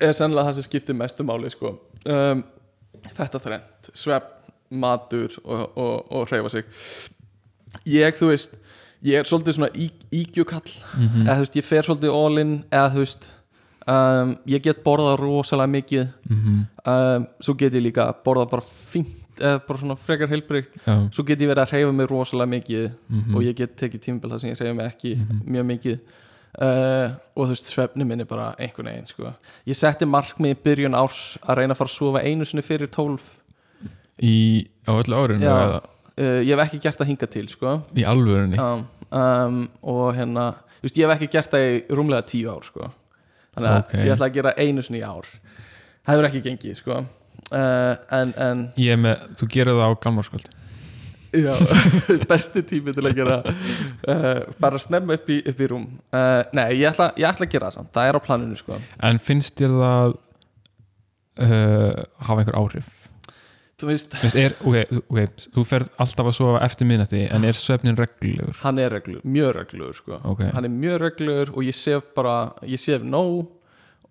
er 0.00 0.12
sennilega 0.12 0.48
það 0.48 0.54
sem 0.54 0.62
skiptir 0.62 0.94
mestu 0.94 1.24
máli 1.24 1.50
sko. 1.50 1.78
um, 2.06 2.44
þetta 3.14 3.38
þrennt 3.38 3.90
svepp, 3.94 4.24
matur 4.70 5.28
og, 5.44 5.78
og, 5.78 6.12
og 6.12 6.28
hreyfa 6.28 6.48
sig 6.48 6.64
ég, 7.86 8.12
þú 8.16 8.26
veist 8.26 8.56
ég 9.04 9.18
er 9.18 9.24
svolítið 9.24 9.52
svona 9.52 9.68
í, 9.74 9.90
ígjukall 10.12 10.70
mm 10.96 11.26
eða 11.26 11.34
þú 11.34 11.38
veist, 11.38 11.56
ég 11.56 11.64
fer 11.64 11.82
svolítið 11.82 12.10
all 12.10 12.38
in 12.38 12.64
eða 12.72 12.90
þú 12.94 12.98
veist 13.04 13.32
um, 13.86 14.34
ég 14.50 14.62
get 14.64 14.82
borðað 14.84 15.20
rosalega 15.22 15.72
mikið 15.76 16.04
um, 16.32 17.26
svo 17.40 17.54
get 17.58 17.74
ég 17.78 17.82
líka 17.88 18.08
borðað 18.24 18.50
bara 18.56 18.66
fínt 18.66 19.22
eða 19.36 19.60
bara 19.68 19.78
svona 19.82 19.96
frekar 20.00 20.30
heilbreykt 20.32 20.78
Já, 20.86 20.94
svo 21.12 21.24
get 21.28 21.40
ég 21.44 21.50
verið 21.50 21.64
að 21.66 21.72
hreyfa 21.74 21.92
mig 21.92 22.06
rosalega 22.08 22.48
mikið 22.54 22.84
mhm. 23.08 23.34
og 23.36 23.42
ég 23.44 23.56
get 23.58 23.74
tekið 23.76 24.00
tímabil 24.06 24.30
þar 24.32 24.40
sem 24.40 24.50
ég 24.54 24.60
hreyfa 24.62 24.76
mig 24.78 24.86
ekki 24.94 25.12
Mhm. 25.16 25.42
mjög 25.52 25.66
mikið 25.72 25.98
uh, 26.56 27.08
og 27.36 27.42
þú 27.44 27.48
veist, 27.52 27.68
svefni 27.68 28.06
minn 28.08 28.20
er 28.24 28.28
bara 28.30 28.54
einhvern 28.58 28.88
veginn 28.88 29.06
sko. 29.10 29.32
ég 29.68 29.76
setti 29.76 30.06
markmið 30.08 30.54
í 30.54 30.60
byrjun 30.64 30.96
árs 30.96 31.38
að 31.44 31.58
reyna 31.60 31.74
að 31.76 31.80
fara 31.82 31.90
að 31.92 31.98
sofa 31.98 32.22
einu 32.24 32.44
sinni 32.48 32.64
fyrir 32.64 32.88
tólf 32.88 33.26
í, 34.22 34.64
á 34.88 34.92
öllu 34.96 35.16
árinu 35.20 35.44
Já. 35.44 35.80
uh, 35.84 36.40
ég 36.40 36.52
hef 36.56 36.64
ekki 36.66 36.80
gert 36.86 36.98
það 37.00 37.10
hinga 37.12 37.26
til 37.36 37.48
sko. 37.52 37.74
í 37.94 38.04
alvörunni 38.08 38.56
um, 38.58 38.86
um, 39.12 39.58
og 39.82 40.14
hérna 40.16 40.46
þú 40.78 40.88
veist, 40.88 40.96
ég 40.96 41.04
hef 41.10 41.16
ekki 41.18 41.32
gert 41.36 41.52
það 41.52 41.66
í 41.68 41.74
rúmlega 41.92 42.24
tíu 42.32 42.48
ár 42.52 42.64
sko. 42.64 42.88
Þannig 43.56 43.70
að 43.72 43.78
Ok. 43.80 43.94
ég 44.04 44.12
ætla 44.14 44.28
að 44.28 44.36
gera 44.36 44.52
einu 44.60 44.84
sinni 44.86 45.00
í 45.00 45.06
ár 45.06 45.30
það 46.06 46.12
hefur 46.12 46.28
ekki 46.28 46.42
gengið 46.44 46.76
sko. 46.78 46.98
uh, 47.52 47.94
en, 48.20 48.34
en 48.36 48.62
ég 48.80 49.00
með, 49.00 49.24
þú 49.40 49.48
gerir 49.56 49.78
það 49.80 49.90
á 49.90 50.00
gamlarskvöld 50.04 50.52
já, 51.36 51.52
besti 52.30 52.62
tími 52.68 52.94
til 52.96 53.04
að 53.08 53.16
gera 53.18 53.38
uh, 53.46 54.44
bara 54.62 54.78
snemma 54.80 55.16
upp 55.18 55.32
í, 55.32 55.40
upp 55.50 55.60
í 55.60 55.70
rúm 55.72 55.88
uh, 56.14 56.42
nei, 56.56 56.68
ég 56.78 56.92
ætla, 56.92 57.10
ég 57.18 57.26
ætla 57.28 57.48
að 57.48 57.56
gera 57.56 57.70
það 57.72 57.80
samt 57.80 57.92
það 57.96 58.12
er 58.12 58.20
á 58.20 58.26
planinu 58.28 58.60
sko. 58.60 58.78
en 59.10 59.18
finnst 59.22 59.56
þér 59.58 59.76
það 59.80 60.16
hafa 61.36 62.40
einhver 62.40 62.56
áhrif 62.56 63.05
þú 63.76 63.88
veist, 63.90 64.14
er, 64.40 64.54
okay, 64.64 64.86
ok, 65.02 65.42
þú 65.52 65.64
ferð 65.68 65.90
alltaf 66.00 66.30
að 66.30 66.36
sofa 66.38 66.60
eftir 66.64 66.88
minnati 66.88 67.24
en 67.28 67.44
er 67.44 67.56
svefnin 67.58 67.98
reglulegur? 67.98 68.56
Hann 68.62 68.80
er 68.80 68.94
reglur, 68.96 69.20
mjög 69.24 69.50
reglugur 69.58 69.98
sko. 69.98 70.20
ok, 70.32 70.46
hann 70.56 70.64
er 70.68 70.72
mjög 70.72 71.02
reglugur 71.02 71.52
og 71.56 71.66
ég 71.66 71.76
sef 71.76 72.06
bara 72.16 72.36
ég 72.64 72.80
sef 72.80 73.04
nóg 73.04 73.50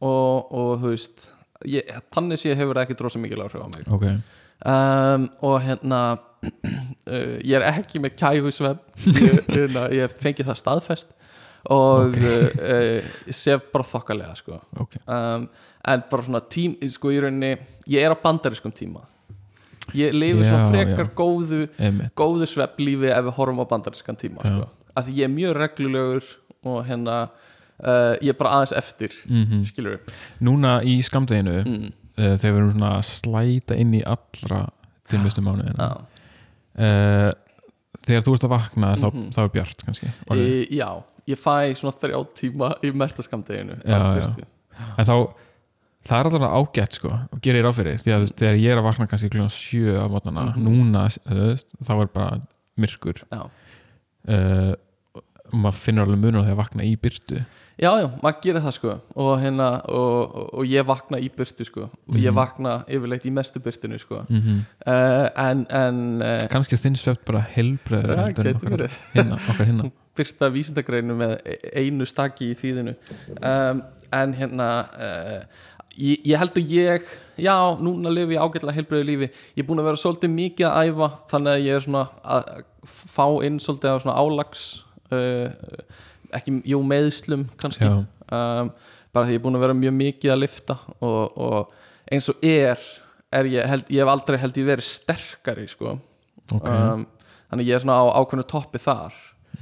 og, 0.05 0.51
og 0.53 0.84
þú 0.84 0.91
veist 0.93 1.28
ég, 1.66 1.89
þannig 2.13 2.41
sé 2.43 2.53
hefur 2.57 2.78
ekki 2.84 2.97
drosa 2.99 3.22
mikil 3.22 3.41
áhrif 3.45 3.63
á 3.66 3.70
mig. 3.74 4.22
Um, 4.66 5.26
og 5.43 5.57
hérna 5.66 6.01
uh, 6.45 7.36
ég 7.43 7.57
er 7.57 7.66
ekki 7.72 7.99
með 8.03 8.16
kæfusvefn 8.22 9.18
ég, 9.18 9.41
hérna, 9.57 9.88
ég 9.91 10.05
hef 10.05 10.13
fengið 10.22 10.51
það 10.51 10.61
staðfest 10.61 11.11
og 11.74 12.13
Ok. 12.13 12.20
uh, 12.22 12.45
uh, 12.61 13.09
ég 13.26 13.36
sef 13.36 13.66
bara 13.74 13.88
þokkalega 13.89 14.38
sko. 14.38 14.61
um, 14.78 15.49
en 15.89 16.05
bara 16.11 16.26
svona 16.30 16.43
tím 16.49 16.78
sko 16.93 17.09
í 17.13 17.18
rauninni, 17.26 17.55
ég 17.89 18.05
er 18.05 18.13
á 18.13 18.18
bandariskum 18.22 18.72
tíma 18.74 19.01
ég 19.93 20.13
lifi 20.15 20.43
svona 20.47 20.69
frekar 20.71 21.05
já. 21.05 21.13
góðu 21.15 21.61
emitt 21.77 22.15
góðu 22.17 22.47
svefnlífi 22.49 23.11
ef 23.13 23.25
við 23.27 23.36
horfum 23.38 23.61
á 23.61 23.65
bandariskan 23.69 24.17
tíma 24.19 24.41
sko. 24.41 24.69
að 24.95 25.03
því 25.09 25.17
ég 25.19 25.27
er 25.29 25.33
mjög 25.36 25.55
reglulegur 25.59 26.23
og 26.65 26.79
hérna 26.88 27.17
uh, 27.29 28.15
ég 28.21 28.29
er 28.33 28.39
bara 28.39 28.55
aðeins 28.59 28.73
eftir 28.79 29.13
mm 29.29 29.63
skilur 29.69 29.99
núna 30.41 30.79
í 30.83 30.97
skamdeginu 31.05 31.59
mm. 31.61 31.91
uh, 32.17 32.36
þegar 32.38 32.51
við 32.51 32.59
erum 32.63 32.71
svona 32.77 32.91
að 32.97 33.07
slæta 33.11 33.75
inn 33.77 33.93
í 33.93 34.03
allra 34.05 34.65
dimmustu 35.11 35.41
mánuðina 35.45 35.89
uh, 35.93 37.31
þegar 38.05 38.25
þú 38.25 38.33
ert 38.38 38.45
að 38.47 38.53
vakna 38.53 38.95
þá, 38.99 39.07
Mhm. 39.13 39.29
þá 39.33 39.39
er 39.43 39.49
bjart 39.53 39.83
kannski. 39.86 40.09
Í, 40.36 40.77
já, 40.77 40.89
ég 41.27 41.39
fæ 41.41 41.73
svona 41.77 41.95
þrjá 41.97 42.19
tíma 42.38 42.67
í 42.83 42.91
mesta 42.93 43.23
skamdeginu 43.25 43.77
Já, 43.86 43.99
já. 44.19 44.45
en 44.97 45.05
þá 45.05 45.15
það 46.06 46.20
er 46.20 46.30
alltaf 46.30 46.56
ágætt 46.60 46.93
sko 46.99 47.10
og 47.34 47.41
gerir 47.41 47.62
ég 47.62 47.66
ráð 47.68 47.78
fyrir 47.80 47.99
því 48.03 48.14
að 48.16 48.26
þegar 48.38 48.58
ég 48.62 48.72
er 48.76 48.78
að 48.82 48.88
vakna 48.89 49.08
kannski 49.12 49.30
klukkan 49.34 49.53
sjö 49.53 49.95
á 49.97 50.06
mótana 50.12 50.43
Mhm. 50.53 50.64
núna, 50.68 51.06
þú 51.26 51.39
veist, 51.49 51.68
þá 51.84 51.93
er 52.01 52.08
bara 52.14 52.41
myrkur 52.78 53.22
uh, 53.32 54.74
og 55.16 55.53
maður 55.53 55.80
finnur 55.86 56.08
alveg 56.08 56.20
munur 56.26 56.43
því 56.45 56.51
að 56.56 56.60
vakna 56.64 56.84
í 56.86 56.95
byrtu 56.99 57.38
já, 57.76 57.89
já, 57.99 58.08
maður 58.24 58.39
gerir 58.43 58.64
það 58.64 58.74
sko 58.78 58.93
og 59.20 59.32
hérna, 59.41 59.68
og, 59.91 60.36
og, 60.36 60.47
og 60.62 60.66
ég 60.72 60.86
vakna 60.88 61.20
í 61.20 61.28
burtu 61.36 61.66
sko 61.68 61.89
og 61.89 62.16
ég 62.18 62.30
Mhm. 62.32 62.36
vakna 62.38 62.74
yfirleitt 62.88 63.26
í 63.28 63.32
mestu 63.36 63.60
burtunu 63.60 63.97
sko 63.99 64.24
mm 64.30 64.41
-hmm. 64.41 64.60
uh, 64.88 65.30
en, 65.49 65.66
en 65.70 66.22
uh, 66.22 66.47
kannski 66.49 66.78
þinn 66.78 66.95
svefn 66.95 67.26
bara 67.26 67.45
gæti 67.56 68.70
verið. 68.70 68.97
hinna, 69.14 69.36
okkar 69.49 69.66
hinna 69.66 69.91
byrta 70.18 70.49
vísindagreinu 70.49 71.14
með 71.16 71.38
e- 71.45 71.60
einu 71.84 72.06
staki 72.06 72.51
í 72.51 72.56
þýðinu 72.56 72.95
um, 73.43 73.82
en 74.14 74.34
hérna 74.34 74.86
uh, 74.95 75.43
ég, 75.96 76.22
ég 76.26 76.39
held 76.39 76.58
að 76.60 76.74
ég 76.76 77.12
já, 77.41 77.56
núna 77.82 78.12
lifi 78.14 78.36
ég 78.36 78.41
ágætlega 78.41 78.76
heilbreyðu 78.78 79.08
lífi. 79.10 79.30
Ég 79.56 79.64
er 79.64 79.68
búin 79.70 79.82
að 79.82 79.89
vera 79.89 80.02
svolítið 80.02 80.34
mikið 80.36 80.68
að 80.70 80.89
æfa 80.89 81.12
þannig 81.32 81.54
að 81.54 81.66
ég 81.66 81.78
er 81.78 81.86
svona 81.86 82.04
að 82.36 82.50
fá 82.86 83.26
inn 83.48 83.62
svolítið 83.64 83.96
á 83.96 84.04
svona 84.04 84.18
álags 84.20 84.66
uh, 85.16 85.48
ekki, 86.36 86.60
jú, 86.72 86.82
meðslum 86.86 87.48
kannski. 87.62 87.89
Um, 88.30 88.72
bara 89.16 89.28
því 89.28 89.38
ég 89.38 89.41
er 89.41 89.46
búin 89.46 89.60
að 89.60 89.66
vera 89.66 89.78
mjög 89.80 89.98
mikið 90.00 90.36
að 90.36 90.41
lifta 90.43 90.78
og, 91.00 91.38
og 91.39 91.76
eins 92.12 92.30
og 92.32 92.43
er, 92.46 92.82
er 93.34 93.52
ég, 93.52 93.70
held, 93.72 93.91
ég 93.93 94.04
hef 94.04 94.12
aldrei 94.12 94.39
held 94.41 94.60
ég 94.60 94.68
verið 94.70 94.89
sterkari 94.89 95.70
sko. 95.72 95.96
Ok. 96.54 96.68
Um, 96.70 97.06
þannig 97.52 97.72
ég 97.72 97.78
er 97.78 97.86
svona 97.86 98.02
á 98.02 98.06
ákveðnu 98.20 98.48
toppi 98.50 98.82
þar. 98.82 99.16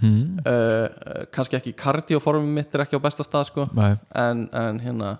Mm. 0.03 0.39
uh, 0.49 1.27
kannski 1.31 1.55
ekki 1.55 1.71
kardioformum 1.79 2.49
mitt 2.57 2.73
er 2.75 2.81
ekki 2.83 2.97
á 2.99 3.05
besta 3.05 3.23
stað 3.23 3.45
sko. 3.51 3.67
En, 3.77 4.47
en 4.49 4.81
hérna, 4.83 5.13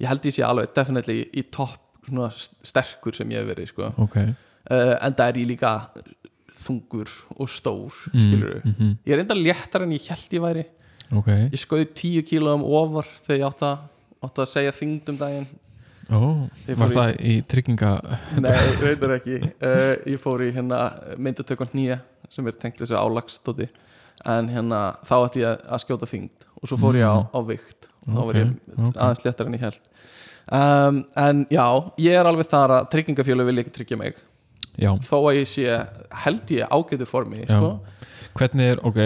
ég 0.00 0.06
held 0.10 0.24
ég 0.28 0.34
sé 0.38 0.42
alveg 0.46 0.72
definitely 0.76 1.22
í 1.36 1.42
topp 1.54 1.84
sterkur 2.64 3.14
sem 3.16 3.30
ég 3.34 3.42
hef 3.42 3.50
verið 3.50 3.68
sko. 3.72 3.90
Ok. 4.00 4.16
Uh, 4.68 4.94
en 5.04 5.14
það 5.16 5.28
er 5.32 5.38
ég 5.42 5.48
líka 5.50 5.72
þungur 6.58 7.10
og 7.38 7.48
stór 7.48 7.94
Mm, 8.12 8.20
skilur 8.24 8.56
mhm, 8.64 8.90
ég 9.06 9.14
er 9.14 9.22
enda 9.22 9.36
léttar 9.38 9.84
en 9.84 9.92
ég 9.94 10.08
held 10.10 10.34
ég 10.36 10.42
væri. 10.42 10.64
Ok. 11.14 11.28
Ég 11.52 11.60
skauð 11.60 11.86
10 11.96 12.22
kílóum 12.28 12.64
ofar 12.66 13.06
þegar 13.26 13.38
ég 13.38 13.46
átti 13.48 13.64
að, 13.68 13.78
átti 14.26 14.42
að 14.44 14.50
segja 14.52 14.74
þyngd 14.76 15.08
um 15.12 15.18
daginn. 15.20 15.46
Ég 16.08 16.76
var 16.76 16.88
fór 16.88 16.90
í- 16.90 16.96
það 16.96 17.10
í 17.20 17.34
trygginga 17.52 17.90
nei, 18.40 18.52
reyndar 18.80 19.14
ekki. 19.18 19.38
Uh, 19.60 19.94
ég 20.08 20.20
fór 20.22 20.40
í 20.46 20.50
hérna 20.56 20.78
myndatökun 21.20 21.68
nýja 21.76 22.00
sem 22.32 22.46
er 22.48 22.56
tengt 22.60 22.80
þessu 22.80 22.96
álagstóti 22.96 23.68
en 24.28 24.48
hérna 24.52 24.96
þá 25.06 25.14
ætti 25.28 25.44
ég 25.44 25.62
að 25.68 25.82
skjóta 25.84 26.08
þyngd 26.10 26.46
og 26.58 26.68
svo 26.68 26.76
fór 26.80 26.96
ég 26.98 27.04
á, 27.06 27.16
á 27.28 27.40
vikt 27.46 27.88
og 28.08 28.16
þá 28.16 28.24
var 28.26 28.40
ég 28.40 28.48
Ok, 28.48 28.88
ok. 28.88 28.96
aðeins 28.96 29.24
léttar 29.26 29.46
en 29.46 29.54
ég 29.58 29.60
held 29.60 29.80
um, 30.52 31.04
en 31.16 31.46
já, 31.52 31.66
ég 31.98 32.18
er 32.18 32.24
alveg 32.30 32.48
þar 32.50 32.70
að 32.78 32.90
tryggingafjölu 32.94 33.44
vil 33.50 33.58
ekki 33.62 33.74
tryggja 33.78 33.98
mig 34.00 34.14
Já, 34.78 34.92
þó 35.02 35.16
að 35.26 35.40
ég 35.40 35.48
sé, 35.50 35.64
held 36.24 36.50
ég 36.54 36.68
ágætu 36.70 37.06
formi 37.10 37.42
sko. 37.48 37.80
hvernig 38.38 38.72
er, 38.76 38.78
ok 38.86 39.00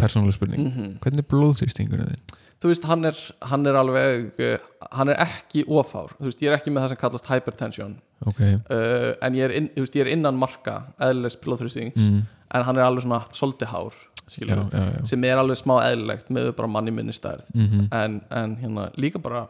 persónuleg 0.00 0.32
spurning, 0.38 0.64
Mhm. 0.70 0.98
hvernig 1.02 1.20
er 1.20 1.28
blóðþrýstingurinn 1.28 2.08
þinn? 2.14 2.38
Þú 2.64 2.72
veist, 2.72 2.86
hann 2.88 3.04
er, 3.10 3.18
hann 3.50 3.68
er 3.68 3.76
alveg 3.76 4.40
uh, 4.40 4.54
hann 4.96 5.12
er 5.12 5.20
ekki 5.26 5.66
ofár. 5.68 6.14
Þú 6.16 6.30
veist, 6.30 6.44
ég 6.44 6.50
er 6.50 6.56
ekki 6.56 6.72
með 6.72 6.86
það 6.86 6.94
sem 6.94 7.00
kallast 7.02 7.28
hypertension. 7.28 7.98
Ok, 8.24 8.40
uh, 8.40 9.10
en 9.26 9.36
ég 9.36 9.44
er, 9.50 9.56
inn, 9.60 9.68
þú 9.74 9.84
veist, 9.84 9.98
ég 10.00 10.06
er 10.06 10.14
innan 10.14 10.38
marka 10.40 10.78
eðlilegs 11.02 11.36
blóðþrýstings 11.44 12.00
mm, 12.00 12.22
en 12.56 12.64
hann 12.64 12.80
er 12.80 12.86
alveg 12.86 13.04
svona 13.04 13.20
svolítið 13.36 13.68
hár 13.74 13.98
já, 14.32 14.46
já, 14.48 14.62
já. 14.72 15.02
sem 15.10 15.26
er 15.28 15.42
alveg 15.42 15.60
smá 15.60 15.74
eðlilegt 15.90 16.30
með 16.32 16.48
bara 16.56 16.70
manni 16.78 16.94
minni 16.94 17.12
stærð. 17.12 17.50
Mm 17.52 17.90
en, 17.92 18.16
en 18.32 18.56
hérna 18.62 18.88
líka 18.96 19.20
bara 19.20 19.44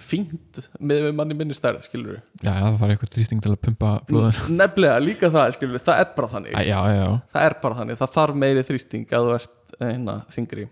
fínt 0.00 0.60
með 0.80 1.10
manni 1.16 1.36
minni 1.36 1.54
stærð 1.56 1.84
skilur 1.84 2.18
Já, 2.40 2.54
það 2.54 2.78
þarf 2.80 2.94
eitthvað 2.94 3.12
þrýsting 3.14 3.42
til 3.44 3.52
að 3.52 3.58
pumpa 3.66 3.90
blóðin 4.08 4.56
nefnilega 4.56 5.02
líka 5.04 5.30
það 5.32 5.54
skilur, 5.58 5.82
það 5.84 6.02
er 6.02 6.08
bara 6.16 6.30
þannig. 6.34 6.56
Æ, 6.56 6.60
Já, 6.70 6.80
já, 6.96 7.06
það 7.34 7.46
er 7.46 7.56
bara 7.62 7.78
þannig, 7.80 8.00
það 8.00 8.14
þarf 8.16 8.40
meiri 8.44 8.66
þrýsting 8.70 9.14
að 9.18 9.28
þú 9.28 9.34
ert 9.36 9.74
eh, 9.76 9.90
hérna, 9.90 10.16
þingri 10.34 10.66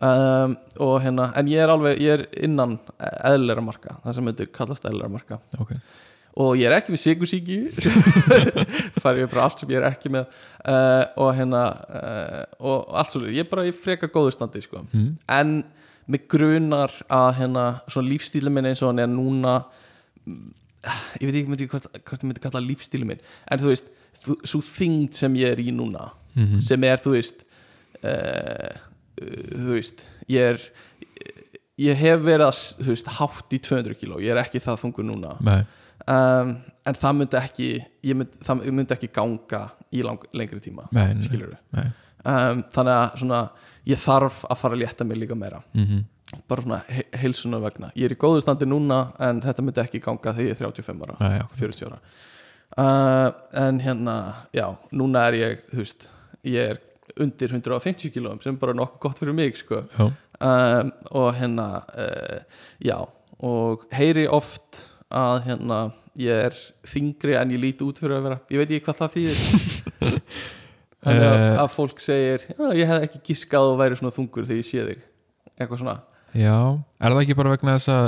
um, 0.00 0.54
og 0.86 0.94
hérna, 1.04 1.28
en 1.38 1.50
ég 1.50 1.62
er 1.62 1.72
alveg 1.72 2.00
ég 2.02 2.14
er 2.16 2.24
innan 2.44 2.78
eðlera 3.28 3.64
marka 3.64 3.98
það 4.04 4.16
sem 4.16 4.26
myndi 4.28 4.48
kallast 4.54 4.88
eðlera 4.88 5.12
marka. 5.12 5.38
Ok. 5.60 5.74
Og 6.42 6.54
ég 6.56 6.64
er 6.64 6.78
ekki 6.78 6.94
með 6.94 7.02
sigursíki 7.02 7.58
fari 9.02 9.20
ég 9.20 9.28
bara 9.28 9.44
allt 9.44 9.60
sem 9.60 9.72
ég 9.72 9.82
er 9.82 9.90
ekki 9.90 10.12
með. 10.14 10.32
Uh, 10.64 11.04
og 11.20 11.30
hérna 11.36 11.62
uh, 12.00 12.42
og 12.64 12.94
allt 12.96 13.12
svolítið, 13.12 13.36
ég 13.36 13.44
er 13.44 13.52
bara 13.52 13.66
í 13.68 13.74
freka 13.76 14.08
góðu 14.12 14.32
standi 14.32 14.64
sko. 14.64 14.84
mm, 14.88 15.10
en 15.36 15.58
mig 16.10 16.24
grunar 16.30 16.94
að 17.12 17.28
hérna, 17.42 17.66
svona 17.86 18.10
lífstíli 18.10 18.50
minn 18.50 18.70
eins 18.70 18.80
og 18.82 18.90
hann 18.90 19.04
er 19.04 19.10
núna 19.12 19.60
ég 21.20 21.28
veit 21.28 21.36
ekki 21.36 21.68
hvort 21.70 22.16
ég 22.16 22.26
myndi 22.26 22.42
kalla 22.42 22.64
lífstíli 22.64 23.06
minn. 23.06 23.20
En 23.50 23.60
þú 23.60 23.70
veist, 23.70 23.92
þú, 24.22 24.38
svo 24.46 24.62
þyngd 24.64 25.18
sem 25.18 25.36
ég 25.40 25.54
er 25.54 25.62
í 25.62 25.70
núna 25.74 26.10
mm 26.32 26.62
sem 26.64 26.84
er, 26.88 26.96
þú 26.96 27.10
veist 27.12 27.42
uh, 28.08 28.72
þú 29.52 29.76
veist 29.76 30.04
ég 30.30 30.52
er 30.52 30.64
ég 31.82 31.98
hef 31.98 32.22
verið 32.22 32.46
að, 32.46 32.60
þú 32.84 32.90
veist, 32.92 33.10
hátt 33.18 33.56
í 33.56 33.60
200 33.64 33.98
kíló, 34.00 34.20
ég 34.22 34.34
er 34.34 34.42
ekki 34.42 34.60
það 34.62 34.82
þungur 34.84 35.08
núna. 35.08 35.32
Um, 36.02 36.56
en 36.86 36.98
það 36.98 37.18
myndi 37.18 37.38
ekki 37.38 37.68
ég 37.78 38.16
myndi, 38.18 38.40
það 38.42 38.64
myndi 38.74 38.96
ekki 38.96 39.10
ganga 39.14 39.66
í 39.94 40.02
lang, 40.02 40.24
lengri 40.34 40.58
tíma, 40.62 40.88
nei. 41.76 41.84
um, 42.26 42.64
þannig 42.74 42.96
að 42.96 43.20
svona 43.22 43.42
ég 43.86 44.02
þarf 44.02 44.40
að 44.50 44.60
fara 44.62 44.78
að 44.78 44.82
létta 44.82 45.06
mig 45.06 45.22
líka 45.22 45.38
meira. 45.38 45.62
Mm 45.76 46.08
bara 46.48 46.62
svona 46.62 46.80
he 46.88 47.02
heilsunar 47.20 47.60
vegna. 47.60 47.90
Ég 47.96 48.08
er 48.08 48.14
í 48.14 48.20
góðu 48.20 48.40
standi 48.40 48.68
núna 48.68 49.02
en 49.22 49.42
þetta 49.44 49.64
myndi 49.64 49.82
ekki 49.82 50.00
ganga 50.00 50.32
þegar 50.32 50.46
ég 50.46 50.54
er 50.54 50.60
35 50.62 51.02
ára, 51.04 51.16
Nei, 51.20 51.34
já, 51.36 51.44
40 51.58 51.88
ára. 51.88 51.98
Uh, 52.72 53.28
en 53.66 53.80
hérna 53.84 54.14
já, 54.56 54.64
núna 54.96 55.26
er 55.28 55.36
ég, 55.36 55.66
þú 55.72 55.82
veist 55.82 56.08
ég 56.48 56.72
er 56.72 56.80
undir 57.20 57.52
150 57.52 58.12
kílóum 58.14 58.38
sem 58.42 58.54
er 58.54 58.60
bara 58.62 58.74
nokkuð 58.76 59.00
gott 59.04 59.20
fyrir 59.22 59.36
mig 59.36 59.56
sko. 59.60 59.82
Um, 60.42 60.92
og 61.12 61.28
hérna 61.38 61.66
uh, 61.92 62.38
já, 62.82 62.96
og 63.42 63.84
heyri 63.94 64.24
oft 64.32 64.86
að 65.12 65.42
hérna 65.50 65.80
ég 66.20 66.46
er 66.48 66.56
þingri 66.88 67.36
en 67.38 67.52
ég 67.54 67.60
líti 67.62 67.84
út 67.86 68.00
fyrir 68.00 68.18
að 68.18 68.26
vera. 68.28 68.40
Ég 68.52 68.62
veit 68.62 68.70
ekki 68.72 68.84
hvað 68.88 69.00
það 69.02 69.16
þýðir. 69.16 69.38
Að, 71.02 71.16
Eh. 71.18 71.56
að 71.58 71.66
fólk 71.74 71.98
segir 71.98 72.44
ég 72.78 72.86
hef 72.86 73.02
ekki 73.08 73.18
giskað 73.26 73.72
og 73.72 73.80
væri 73.80 73.96
svona 73.98 74.12
þungur 74.14 74.44
þegar 74.46 74.60
ég 74.60 74.66
sé 74.68 74.84
þig. 74.86 75.00
Eitthvað 75.58 75.80
svona. 75.80 75.94
Já. 76.38 76.54
Er 77.02 77.10
það 77.16 77.22
ekki 77.24 77.36
bara 77.40 77.54
vegna 77.56 77.74
þess 77.74 77.90
að 77.90 78.04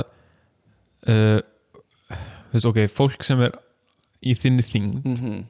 uh, 1.11 1.41
Þú 2.15 2.53
veist, 2.55 2.69
ok, 2.69 2.79
fólk 2.95 3.25
sem 3.27 3.41
er 3.43 3.57
í 4.23 4.31
þinni 4.39 4.63
þyngd 4.63 5.09
mm 5.11 5.41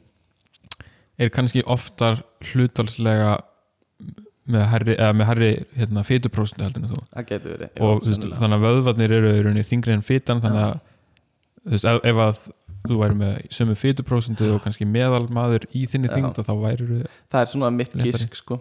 er 1.18 1.32
kannski 1.34 1.64
oftar 1.66 2.24
hlutalslega 2.52 3.38
með 4.52 4.66
herri, 4.70 4.98
herri 5.26 5.52
hérna, 5.74 6.04
fytuprósentu 6.06 6.68
heldur 6.68 6.84
en 6.84 6.92
þú. 6.92 7.00
Verið. 7.16 7.70
Já, 7.72 7.82
og 7.88 8.04
sennilega. 8.06 8.42
þannig 8.42 8.60
að 8.60 8.68
vöðvarnir 8.68 9.16
eru 9.18 9.64
þingri 9.72 9.96
en 9.96 10.06
fytan 10.06 10.44
þannig 10.44 10.66
að 10.68 10.76
veist, 11.66 11.88
ef, 11.90 12.00
ef 12.06 12.22
að 12.28 12.40
þú 12.86 12.98
væri 13.00 13.18
með 13.18 13.38
sömu 13.58 13.76
fytuprósentu 13.80 14.50
og 14.54 14.60
kannski 14.62 14.86
meðal 14.86 15.24
maður 15.34 15.66
í 15.74 15.86
þinni 15.90 16.12
og 16.30 16.36
þá 16.38 16.54
væri 16.62 16.86
þú 16.90 17.00
það 17.34 17.40
er 17.40 17.52
svona 17.52 17.72
mitt 17.74 17.96
gisk 17.98 18.38
sko. 18.38 18.60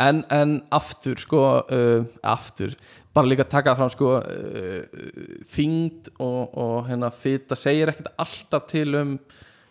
en, 0.00 0.22
en 0.32 0.54
aftur 0.74 1.20
sko, 1.20 1.42
uh, 1.60 2.06
aftur 2.24 2.76
bara 3.16 3.28
líka 3.28 3.44
taka 3.48 3.76
fram 3.76 3.92
sko, 3.92 4.14
uh, 4.20 5.04
þyngd 5.52 6.14
og, 6.16 6.56
og 6.56 6.78
hérna, 6.88 7.12
fita 7.12 7.58
segir 7.58 7.92
ekkert 7.92 8.14
alltaf 8.16 8.70
til 8.72 8.88
um 8.96 9.18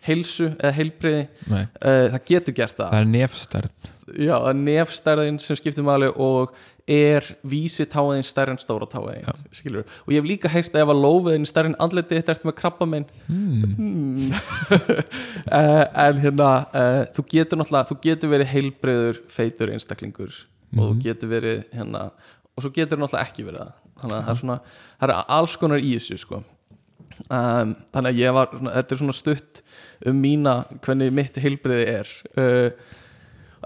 heilsu 0.06 0.51
eða 0.53 0.72
heilbriði 0.76 1.26
uh, 1.49 1.66
það 1.82 2.22
getur 2.30 2.56
gert 2.58 2.78
það. 2.80 2.93
Það 2.93 3.01
er 3.01 3.12
nefstærð. 3.16 3.91
Já, 4.16 4.34
það 4.36 4.49
er 4.51 4.58
nefstærðin 4.62 5.39
sem 5.41 5.60
skiptir 5.60 5.86
máli 5.86 6.10
og 6.14 6.56
er 6.86 7.26
vísi 7.49 7.88
táðin 7.89 8.26
stærri 8.26 8.53
en 8.53 8.60
stóra 8.62 8.86
táðin 8.86 9.26
og 9.26 10.12
ég 10.14 10.20
hef 10.20 10.28
líka 10.30 10.51
heyrt 10.53 10.76
að 10.76 10.84
ef 10.84 10.91
að 10.93 10.99
lófiðin 11.01 11.47
stærri 11.49 11.72
en 11.72 11.78
andliti 11.82 12.20
þetta 12.20 12.36
ertu 12.36 12.49
með 12.51 12.58
krabba 12.60 12.88
minn. 12.89 13.08
Hmm. 13.26 13.64
hmm. 13.80 14.36
uh, 15.49 15.86
en 16.06 16.22
hérna 16.22 16.49
uh, 16.70 16.99
þú 17.16 17.26
getur 17.34 17.62
náttúrulega, 17.62 17.89
þú 17.89 17.97
getur 18.06 18.34
verið 18.36 18.51
heilbreyður 18.53 19.22
feitur 19.34 19.74
einstaklingur 19.74 20.30
og 20.76 20.82
þú 20.84 20.91
Mhm. 20.91 21.01
getur 21.01 21.30
verið 21.32 21.64
hérna 21.74 22.12
og 22.56 22.64
svo 22.64 22.72
getur 22.76 22.99
náttúrulega 23.01 23.26
ekki 23.26 23.47
verið 23.47 23.64
það. 23.64 23.74
Þannig 23.95 24.16
að 24.16 24.26
það 24.26 24.34
er 24.34 24.39
svona, 24.41 24.60
það 24.99 25.10
er 25.10 25.26
alls 25.39 25.56
konar 25.58 25.80
í 25.80 25.91
þessu 25.95 26.18
sko 26.20 26.43
um, 27.30 27.74
þannig 27.95 28.11
að 28.11 28.22
ég 28.22 28.36
var, 28.36 28.53
þetta 28.68 28.95
er 28.95 29.01
svona 29.01 29.16
stutt 29.16 29.63
um 30.05 30.22
mína, 30.22 30.59
hvernig 30.86 31.16
mitt 31.16 31.39
heilbreyði 31.41 31.88
er 31.95 32.13
uh, 32.41 32.93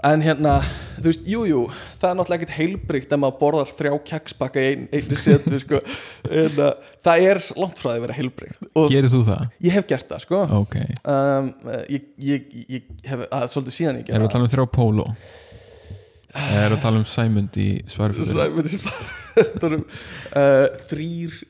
en 0.06 0.22
hérna, 0.24 0.54
þú 0.98 1.06
veist, 1.08 1.26
jú, 1.28 1.42
jú 1.48 1.60
það 2.00 2.06
er 2.08 2.16
náttúrulega 2.18 2.38
ekkert 2.38 2.56
heilbreykt 2.56 3.12
ef 3.12 3.20
maður 3.20 3.36
borðar 3.40 3.72
þrjá 3.76 3.92
keksbakka 4.10 4.62
í 4.62 4.70
ein, 4.70 4.86
einni 4.96 5.18
setu 5.20 5.60
sko. 5.60 5.80
en 6.30 6.56
uh, 6.56 6.70
það 7.04 7.26
er 7.26 7.42
langt 7.60 7.80
frá 7.80 7.90
því 7.90 7.96
að 7.96 8.04
vera 8.06 8.16
heilbreykt 8.16 8.66
og 8.70 8.88
Gerir 8.92 9.12
þú 9.12 9.22
það? 9.28 9.44
ég 9.66 9.76
hef 9.76 9.86
gert 9.90 10.08
það, 10.12 10.24
sko 10.24 10.42
Ok, 10.60 10.78
um, 11.12 11.52
ég, 11.92 12.08
ég, 12.30 12.58
ég 12.76 12.90
hef 13.10 13.26
að, 13.28 13.46
svolítið 13.52 13.76
síðan 13.76 14.00
ég 14.00 14.12
erum 14.12 14.24
við 14.24 14.30
að 14.30 14.36
tala 14.36 14.48
um 14.48 14.52
þrjá 14.54 14.66
póló? 14.78 15.06
Erum 16.30 16.72
við 16.72 16.78
að 16.78 16.82
tala 16.86 17.02
um 17.02 17.08
Sæmund 17.10 17.60
í 17.60 17.70
svarfjöldur? 17.90 18.40
Sæmund 18.40 18.70
í 18.70 18.74
Spartanum 18.76 19.86
uh, 20.40 20.66
þrýr 20.88 21.40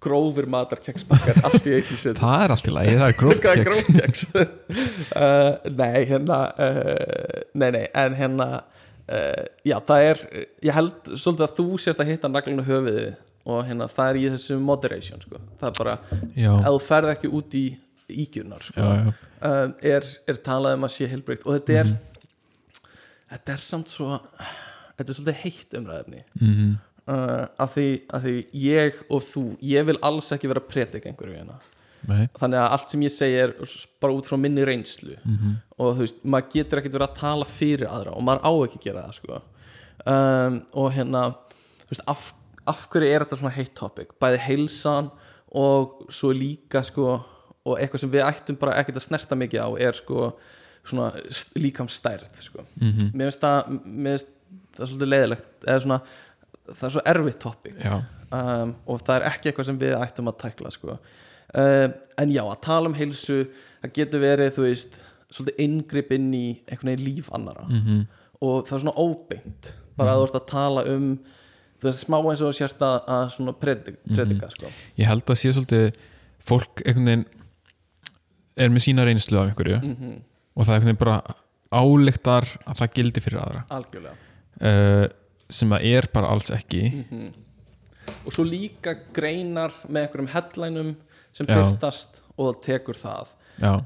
grófir 0.00 0.48
matarkeksbakkar 0.50 1.40
allt 1.44 1.68
í 1.68 1.76
einu 1.76 1.96
sinni. 2.00 2.18
Það 2.18 2.44
er 2.44 2.54
allt 2.56 2.68
í 2.68 2.74
lagi, 2.74 2.98
það 3.00 3.06
er 3.06 3.16
gróft 3.20 3.42
keks. 3.94 4.26
uh, 4.34 5.56
nei, 5.80 5.96
hérna 6.10 6.42
uh, 6.56 7.40
Nei, 7.60 7.70
nei, 7.76 7.84
en 8.00 8.16
hérna 8.16 8.50
uh, 8.60 9.42
Já, 9.66 9.76
það 9.90 10.06
er 10.12 10.22
Ég 10.64 10.76
held 10.76 11.12
svolítið 11.12 11.46
að 11.48 11.58
þú 11.58 11.66
sérst 11.84 12.00
að 12.00 12.14
hitta 12.14 12.32
naglinu 12.32 12.64
höfuðið 12.68 13.10
og 13.48 13.62
hérna 13.66 13.88
það 13.90 14.10
er 14.10 14.18
í 14.20 14.24
þessu 14.34 14.58
moderation 14.62 15.22
sko. 15.22 15.40
það 15.60 15.70
er 15.70 15.78
bara, 15.78 15.94
já, 16.36 16.50
ef 16.52 16.66
þú 16.66 16.80
ferð 16.84 17.12
ekki 17.14 17.30
út 17.38 17.56
í 17.56 17.64
ígjurnar 18.10 18.66
sko, 18.66 18.84
já, 18.84 19.12
já, 19.40 19.52
er, 19.94 20.08
er 20.28 20.40
talað 20.44 20.76
um 20.76 20.88
að 20.88 20.94
sé 20.96 21.08
heilbreykt 21.10 21.46
og 21.46 21.56
þetta 21.56 21.78
er 21.80 21.92
þetta 23.30 23.54
er 23.54 23.64
samt 23.64 23.92
svo 23.92 24.18
þetta 24.18 25.06
er 25.06 25.18
svolítið 25.18 25.40
heitt 25.44 25.78
umræðefni 25.80 26.22
mhm, 26.40 26.72
uh, 27.10 27.44
af, 27.60 27.74
því, 27.74 27.88
af 28.14 28.24
því 28.24 28.36
ég 28.62 29.02
og 29.10 29.26
þú 29.26 29.44
ég 29.66 29.90
vil 29.90 29.98
alls 30.06 30.30
ekki 30.36 30.50
vera 30.50 30.62
að 30.62 30.70
predika 30.70 31.10
einhverju 31.10 31.36
hérna 31.40 31.58
nei. 32.08 32.24
Þannig 32.38 32.60
að 32.60 32.74
allt 32.76 32.92
sem 32.94 33.04
ég 33.04 33.14
segi 33.14 33.38
er 33.42 33.54
bara 34.02 34.16
út 34.16 34.28
frá 34.28 34.36
minni 34.40 34.64
reynslu. 34.66 35.16
Mhm, 35.20 35.56
og 35.76 35.96
þú 35.96 36.04
veist, 36.06 36.22
maður 36.24 36.52
getur 36.54 36.80
ekkert 36.80 36.96
verið 36.96 37.08
að 37.08 37.18
tala 37.20 37.48
fyrir 37.48 37.90
aðra 37.90 38.14
og 38.16 38.26
maður 38.26 38.46
á 38.46 38.52
ekki 38.66 38.80
að 38.80 38.86
gera 38.86 39.06
það 39.08 39.18
sko. 39.18 39.40
um, 40.10 40.54
og 40.80 40.92
hérna 40.96 41.24
þú 41.82 41.90
veist, 41.92 42.06
af, 42.08 42.22
af 42.72 42.86
hverju 42.92 43.10
er 43.10 43.24
þetta 43.24 43.40
svona 43.42 43.56
heitt 43.56 43.74
topic? 43.76 44.14
Bæði 44.20 44.40
heilsan 44.46 45.10
og 45.60 46.06
svo 46.08 46.32
líka 46.32 46.84
sko, 46.86 47.18
og 47.66 47.76
eitthvað 47.76 48.04
sem 48.04 48.12
við 48.12 48.24
ættum 48.24 48.58
bara 48.60 48.78
ekkert 48.80 49.00
að 49.00 49.08
snerta 49.08 49.36
mikið 49.36 49.60
á 49.60 49.68
er 49.88 49.98
sko 49.98 50.32
svona 50.80 51.10
líkamstærð 51.60 52.40
sko. 52.40 52.64
mhm, 52.80 53.12
mér 53.12 53.28
finnst 53.28 53.44
það 53.44 53.74
mér 53.84 54.16
finnst 54.16 54.36
það 54.76 54.90
svolítið 54.90 55.10
leiðilegt 55.12 55.66
eða 55.66 55.82
svona, 55.84 56.00
það 56.68 56.86
er 56.86 56.94
svo 56.94 57.02
erfitt 57.12 57.46
já, 57.80 57.96
um, 58.36 58.74
og 58.86 59.02
það 59.02 59.16
er 59.16 59.26
ekki 59.30 59.50
eitthvað 59.50 59.68
sem 59.70 59.80
við 59.80 59.96
ættum 59.98 60.30
að 60.30 60.38
tækla 60.44 60.72
sko. 60.74 60.96
um, 60.96 61.96
en 62.22 62.34
já, 62.34 62.42
að 62.44 62.60
tala 62.66 62.90
um 62.90 62.96
heilsu 62.98 63.42
það 63.80 63.94
getur 63.98 64.24
verið, 64.24 64.54
þú 64.56 64.66
veist 64.68 65.00
svolítið 65.30 65.64
inngrip 65.66 66.14
inn 66.16 66.30
í 66.34 66.46
einhvern 66.66 66.92
veginn 66.92 67.06
líf 67.06 67.28
annara 67.36 67.66
mhm, 67.68 68.00
og 68.40 68.64
það 68.66 68.76
er 68.76 68.84
svona 68.84 68.96
óbeint 68.98 69.74
bara 69.98 70.14
að 70.14 70.22
þú 70.22 70.28
ert 70.28 70.40
að 70.40 70.48
tala 70.50 70.86
um 70.90 71.10
þú 71.80 71.88
veist 71.88 72.06
smá 72.06 72.16
eins 72.20 72.42
og 72.44 72.56
sérst 72.56 72.82
að, 72.82 72.96
að 73.06 73.28
svona 73.36 73.54
predik, 73.56 74.00
predika 74.10 74.50
sko. 74.52 74.72
ég 74.98 75.10
held 75.10 75.26
að 75.26 75.38
sé 75.38 75.52
svolítið 75.54 76.02
fólk 76.50 76.82
einhvern 76.84 77.12
veginn 77.12 77.28
er 78.60 78.72
með 78.74 78.84
sína 78.84 79.06
reynslu 79.06 79.38
af 79.40 79.52
einhverju 79.52 79.78
mm 79.80 80.18
og 80.60 80.66
það 80.66 80.74
einhvern 80.76 80.90
veginn 80.90 81.00
bara 81.00 81.36
álíktar 81.70 82.46
að 82.66 82.80
það 82.80 82.94
gildi 82.98 83.22
fyrir 83.24 83.42
aðra. 83.44 83.62
Algjörlega. 83.76 84.28
Uh, 84.60 85.04
sem 85.50 85.70
það 85.70 85.86
er 85.90 86.10
bara 86.14 86.32
alls 86.34 86.50
ekki. 86.54 86.82
Mhm. 87.04 87.30
og 88.26 88.32
svo 88.34 88.42
líka 88.44 88.96
greinar 89.14 89.74
með 89.86 90.06
einhverjum 90.06 90.30
headlineum 90.32 90.94
sem 91.32 91.46
byrtast 91.46 92.22
og 92.36 92.48
það 92.48 92.62
tekur 92.64 92.98
það. 92.98 93.34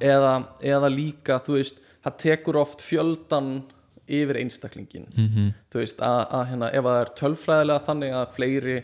Eða, 0.00 0.34
eða 0.62 0.88
líka, 0.88 1.40
þú 1.42 1.58
veist 1.58 1.80
það 2.04 2.18
tekur 2.22 2.58
oft 2.60 2.84
fjöldan 2.84 3.64
yfir 4.04 4.38
einstaklingin 4.42 5.08
mhm, 5.08 5.50
þú 5.72 5.80
veist, 5.80 6.00
að, 6.04 6.20
að 6.36 6.46
hérna, 6.50 6.68
ef 6.68 6.86
það 6.86 7.00
er 7.00 7.12
tölfræðilega 7.20 7.84
þannig 7.86 8.16
að 8.18 8.32
fleiri 8.34 8.76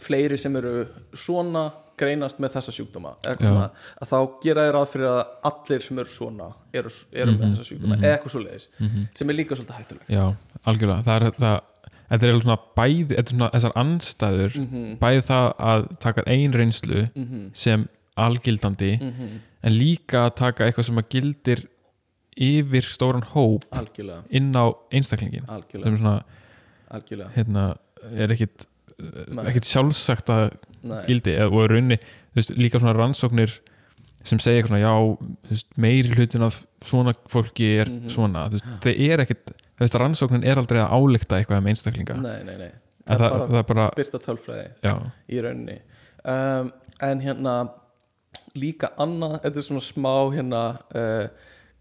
fleiri 0.00 0.38
sem 0.40 0.56
eru 0.56 0.74
svona 1.12 1.66
greinast 2.02 2.38
með 2.42 2.54
þessa 2.58 2.74
sjúkdóma. 2.76 3.14
Svona, 3.40 3.66
að 4.02 4.12
þá 4.12 4.16
gera 4.44 4.66
þér 4.68 4.76
ráð 4.78 4.88
fyrir 4.92 5.08
að 5.12 5.20
allir 5.50 5.84
sem 5.88 5.98
eru 6.04 6.14
svona 6.18 6.48
eru, 6.74 6.94
eru 7.12 7.36
með 7.38 7.44
þessa 7.54 7.68
sjúkdóma, 7.70 7.98
eða 8.02 8.14
eitthvað 8.16 8.34
svo 8.36 8.42
leiðis 8.46 8.68
sem 9.20 9.30
er 9.32 9.38
líka 9.38 9.58
svolítið 9.58 9.78
hættulegt. 9.80 10.10
Já, 10.12 10.24
algjörlega. 10.66 11.04
Það 11.08 11.14
er 11.20 11.30
þetta 11.30 11.60
Þetta 12.12 12.26
er 12.28 12.40
svona 12.42 12.58
bæði, 12.76 13.04
þetta 13.16 13.22
er 13.22 13.32
svona 13.32 13.46
þessar 13.54 13.72
anstæður, 13.80 14.56
Mhm. 14.60 14.98
bæði 15.00 15.20
það 15.30 15.46
að 15.64 15.84
taka 15.98 16.22
ein 16.26 16.52
reynslu 16.52 16.98
Mhm. 17.16 17.38
sem 17.56 17.86
algildandi 18.18 18.90
Mhm. 19.00 19.38
en 19.62 19.72
líka 19.72 20.26
að 20.28 20.34
taka 20.36 20.64
eitthvað 20.66 20.84
sem 20.84 20.96
að 21.00 21.08
gildir 21.08 21.62
yfir 22.36 22.82
stóran 22.84 23.24
hóp 23.32 23.64
algjörlega, 23.72 24.24
inn 24.30 24.52
á 24.52 24.74
einstaklingin 24.92 25.46
algjörlega, 25.48 25.96
svona, 25.98 26.22
algjörlega. 26.90 27.30
hérna, 27.32 27.76
er 28.14 28.28
ekkit 28.28 28.66
Ekkit 29.48 29.68
sjálfsagt 29.68 30.30
að 30.32 30.50
gildi 31.08 31.34
eða- 31.36 31.50
og 31.52 31.70
raunni, 31.70 31.98
veist, 32.36 32.50
líka 32.58 32.78
svona 32.80 32.94
rannsóknir 32.96 33.58
sem 34.24 34.38
segja 34.38 34.62
svona, 34.66 34.78
já 34.82 34.92
meiri 35.76 36.14
hlutin 36.14 36.42
af 36.46 36.64
svona 36.80 37.14
fólki 37.28 37.72
er 37.80 37.86
Mhm. 37.90 38.08
svona, 38.10 38.48
þú 38.48 38.58
veist, 38.58 38.66
það 38.80 39.10
er 39.10 39.26
veist, 39.80 39.94
rannsóknin 39.98 40.44
er 40.46 40.56
aldrei 40.56 40.78
að 40.80 40.92
álíkta 40.94 41.38
eitthvað 41.40 41.58
um 41.58 41.66
einstaklinga, 41.66 42.16
nei, 42.22 42.42
nei, 42.44 42.56
nei. 42.56 42.72
Það 43.08 43.18
það, 43.18 43.30
bara 43.30 43.46
það 43.48 43.58
er 43.58 43.62
bara 43.74 43.90
byrta 43.96 44.18
tölfræði 44.22 44.68
já, 44.84 44.92
í 45.28 45.40
rauninni. 45.42 45.78
Um, 46.24 46.72
en 47.02 47.20
hérna 47.20 47.54
líka 48.54 48.92
annað, 49.02 49.40
þetta 49.42 49.56
er 49.56 49.66
svona 49.66 49.82
smá 49.82 50.12
hérna 50.30 50.60
uh, 50.94 51.28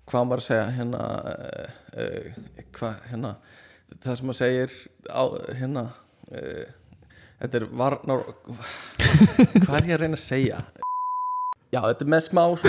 hvað 0.10 0.26
maður 0.28 0.42
að 0.42 0.48
segja 0.48 0.72
hérna 0.80 1.02
uh, 1.30 1.68
uh, 2.02 2.32
hvað 2.74 2.96
hérna 3.12 3.36
það 4.02 4.18
sem 4.18 4.26
maður 4.32 4.40
segir 4.42 4.74
á, 5.14 5.24
hérna 5.62 5.84
uh, 6.32 6.66
þetta 7.42 7.60
er 7.60 7.68
varnar 7.82 8.24
hvað 9.66 9.76
er 9.78 9.90
ég 9.90 9.96
að 9.98 10.02
reyna 10.06 10.20
að 10.20 10.24
segja? 10.24 10.62
Já, 11.72 11.82
þetta 11.88 12.06
er 12.06 12.12
með 12.14 12.26
smá 12.28 12.44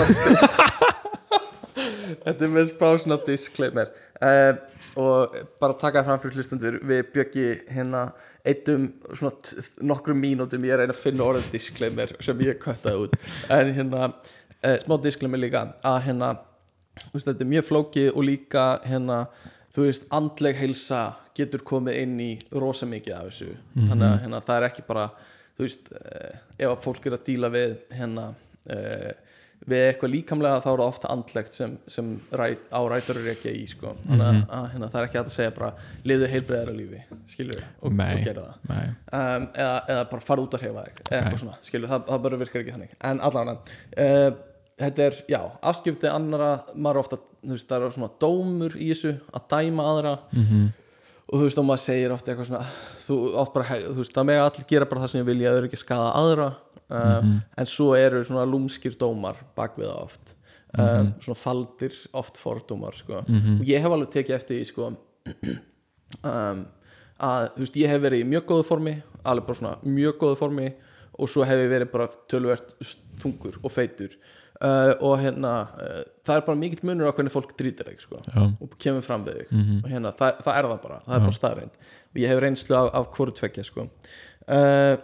þetta 2.22 2.44
er 2.46 2.52
með 2.52 2.68
smá 2.70 2.86
svona 3.00 3.18
disclaimer. 3.26 3.90
Uh, 4.22 4.52
og 5.00 5.34
bara 5.62 5.78
taka 5.80 6.02
fram 6.06 6.20
fyrir 6.22 6.38
hlustendur 6.38 6.78
við 6.86 7.02
bjöggi 7.14 7.46
hérna 7.72 8.04
eittum 8.46 8.88
svona 9.14 9.32
nokkrum 9.88 10.18
mínútum 10.20 10.64
ég 10.66 10.74
er 10.74 10.80
að 10.80 10.86
reyna 10.86 10.96
að 10.96 11.02
finna 11.02 11.26
orðin 11.26 11.52
disclaimer 11.54 12.14
sem 12.22 12.42
ég 12.44 12.60
köttaði 12.62 13.06
út. 13.06 13.18
En 13.52 13.72
hérna 13.74 14.08
uh, 14.10 14.76
smá 14.84 14.96
disclaimer 15.02 15.40
líka 15.40 15.68
að 15.80 15.98
hérna 16.08 16.34
þetta 17.12 17.38
er 17.40 17.50
mjög 17.50 17.68
flókið 17.68 18.08
og 18.12 18.26
líka 18.28 18.66
hérna 18.86 19.24
þú 19.72 19.88
veist, 19.88 20.08
andleg 20.12 20.58
heilsa 20.60 21.02
getur 21.36 21.64
komið 21.66 22.00
inn 22.04 22.16
í 22.20 22.30
rosa 22.52 22.88
mikið 22.88 23.18
af 23.18 23.28
þessu. 23.30 23.52
Þannig 23.76 24.08
að 24.08 24.18
hérna, 24.26 24.42
það 24.48 24.58
er 24.58 24.68
ekki 24.68 24.86
bara 24.88 25.10
þú 25.56 25.66
veist, 25.66 25.92
uh, 25.96 26.40
ef 26.58 26.70
að 26.70 26.80
fólk 26.86 27.06
er 27.08 27.18
að 27.18 27.28
díla 27.28 27.52
við 27.52 27.76
hérna 27.96 28.32
uh, 28.32 29.12
við 29.68 29.84
eitthvað 29.86 30.12
líkamlega 30.16 30.60
þá 30.62 30.68
er 30.72 30.80
það 30.80 30.88
ofta 30.88 31.10
andlegt 31.14 31.56
sem, 31.56 31.74
sem 31.90 32.08
ræt, 32.34 32.64
á 32.74 32.80
rætur 32.90 33.20
er 33.20 33.32
ekki 33.34 33.52
í 33.54 33.64
sko. 33.70 33.94
þannig 34.06 34.24
að, 34.26 34.38
að 34.58 34.68
hérna, 34.72 34.88
það 34.90 35.00
er 35.00 35.08
ekki 35.08 35.20
að 35.20 35.32
segja 35.36 35.54
bara 35.58 35.72
liðu 36.10 36.30
heilbreyðara 36.32 36.76
lífi 36.76 37.02
við 37.36 37.60
og, 37.78 37.92
og 37.92 38.24
gera 38.26 38.46
það. 38.48 38.70
um, 38.72 39.46
eða, 39.52 39.76
eða 39.94 40.06
bara 40.14 40.26
fara 40.26 40.46
út 40.46 40.56
að 40.58 40.64
eða 41.04 41.12
Nei. 41.12 41.20
eitthvað 41.20 41.42
svona, 41.44 41.58
skilur, 41.68 41.92
það, 41.92 42.08
það 42.08 42.24
bara 42.26 42.40
virkar 42.42 42.64
ekki 42.64 42.74
þannig. 42.76 42.96
En 43.10 43.22
allavega 43.28 43.76
uh, 44.06 44.40
þetta 44.82 45.04
er, 45.06 45.18
já, 45.30 45.40
afskipti 45.70 46.10
annara 46.10 46.50
maður 46.74 47.02
ofta, 47.02 47.18
þú 47.42 47.54
veist, 47.54 47.68
það 47.70 47.86
er 47.86 47.94
svona 47.96 48.10
dómur 48.22 48.76
í 48.78 48.90
þessu, 48.92 49.14
að 49.32 49.48
dæma 49.54 49.86
aðra. 49.92 50.12
Mhm, 50.36 50.66
og 51.28 51.38
þú 51.38 51.46
veist, 51.46 51.62
og 51.62 51.66
maður 51.68 51.84
segir 51.86 52.12
ofta 52.12 52.32
eitthvað 52.32 52.50
svona 52.50 52.66
þú, 53.06 53.16
oft 53.42 53.54
bara, 53.56 53.80
þú 53.86 53.96
veist, 54.02 54.14
það 54.16 54.28
með 54.28 54.42
allir 54.42 54.68
gera 54.74 54.90
bara 54.90 55.04
það 55.04 55.14
sem 55.14 55.22
ég 55.22 55.30
vilja, 55.30 55.54
þau 55.54 55.60
eru 55.62 55.70
ekki 55.70 55.80
að 55.80 55.84
skada 55.86 56.12
aðra. 56.20 56.50
Uh, 56.92 57.32
en 57.56 57.68
svo 57.70 57.94
eru 57.96 58.20
svona 58.26 58.44
lúmskir 58.44 58.98
dómar 59.00 59.38
bak 59.56 59.78
við 59.80 59.88
það 59.88 60.00
oft. 60.02 60.34
Um, 60.72 61.10
svona 61.20 61.36
faldir 61.36 61.96
oft 62.16 62.38
fordómar 62.40 62.96
sko. 62.96 63.18
og 63.28 63.66
ég 63.68 63.80
hef 63.84 63.92
alveg 63.92 64.08
tekið 64.12 64.36
eftir 64.38 64.56
því 64.56 64.68
sko 64.70 64.86
um, 66.32 66.62
að 67.20 67.48
þú 67.56 67.64
veist, 67.64 67.76
ég 67.76 67.92
hef 67.92 68.00
verið 68.00 68.22
í 68.24 68.28
mjög 68.30 68.46
góðu 68.48 68.64
formi 68.64 68.94
alveg 69.28 69.50
bara 69.50 69.58
svona 69.58 69.74
mjög 69.84 70.16
góðu 70.22 70.38
formi 70.40 70.70
og 71.12 71.28
svo 71.28 71.44
hef 71.44 71.60
ég 71.60 71.70
verið 71.74 71.90
bara 71.92 72.08
tölvert 72.30 72.72
þungur 73.20 73.58
og 73.60 73.74
feitur 73.74 74.16
uh, 74.62 74.92
og 75.02 75.16
hérna 75.20 75.52
uh, 75.76 76.02
það 76.26 76.38
er 76.38 76.44
bara 76.48 76.60
mikill 76.60 76.84
munur 76.88 77.10
á 77.10 77.14
hvernig 77.16 77.34
fólk 77.34 77.54
drýtir 77.58 77.88
þig 77.90 78.04
sko 78.04 78.20
já, 78.24 78.42
og 78.42 78.76
kemur 78.82 79.04
fram 79.06 79.26
við 79.26 79.40
þig. 79.40 79.54
Mhm. 79.58 79.80
og 79.82 79.94
hérna, 79.94 80.14
það, 80.18 80.42
það 80.46 80.58
er 80.58 80.68
það 80.70 80.82
bara, 80.86 81.00
það 81.06 81.16
er 81.16 81.24
bara 81.26 81.38
staðreind 81.38 81.80
og 81.82 82.22
ég 82.22 82.32
hef 82.32 82.42
reynslu 82.44 82.78
af, 82.78 82.90
af 83.00 83.10
hvoru 83.16 83.36
tveggja 83.38 83.66
sko. 83.68 83.86
uh, 83.86 84.94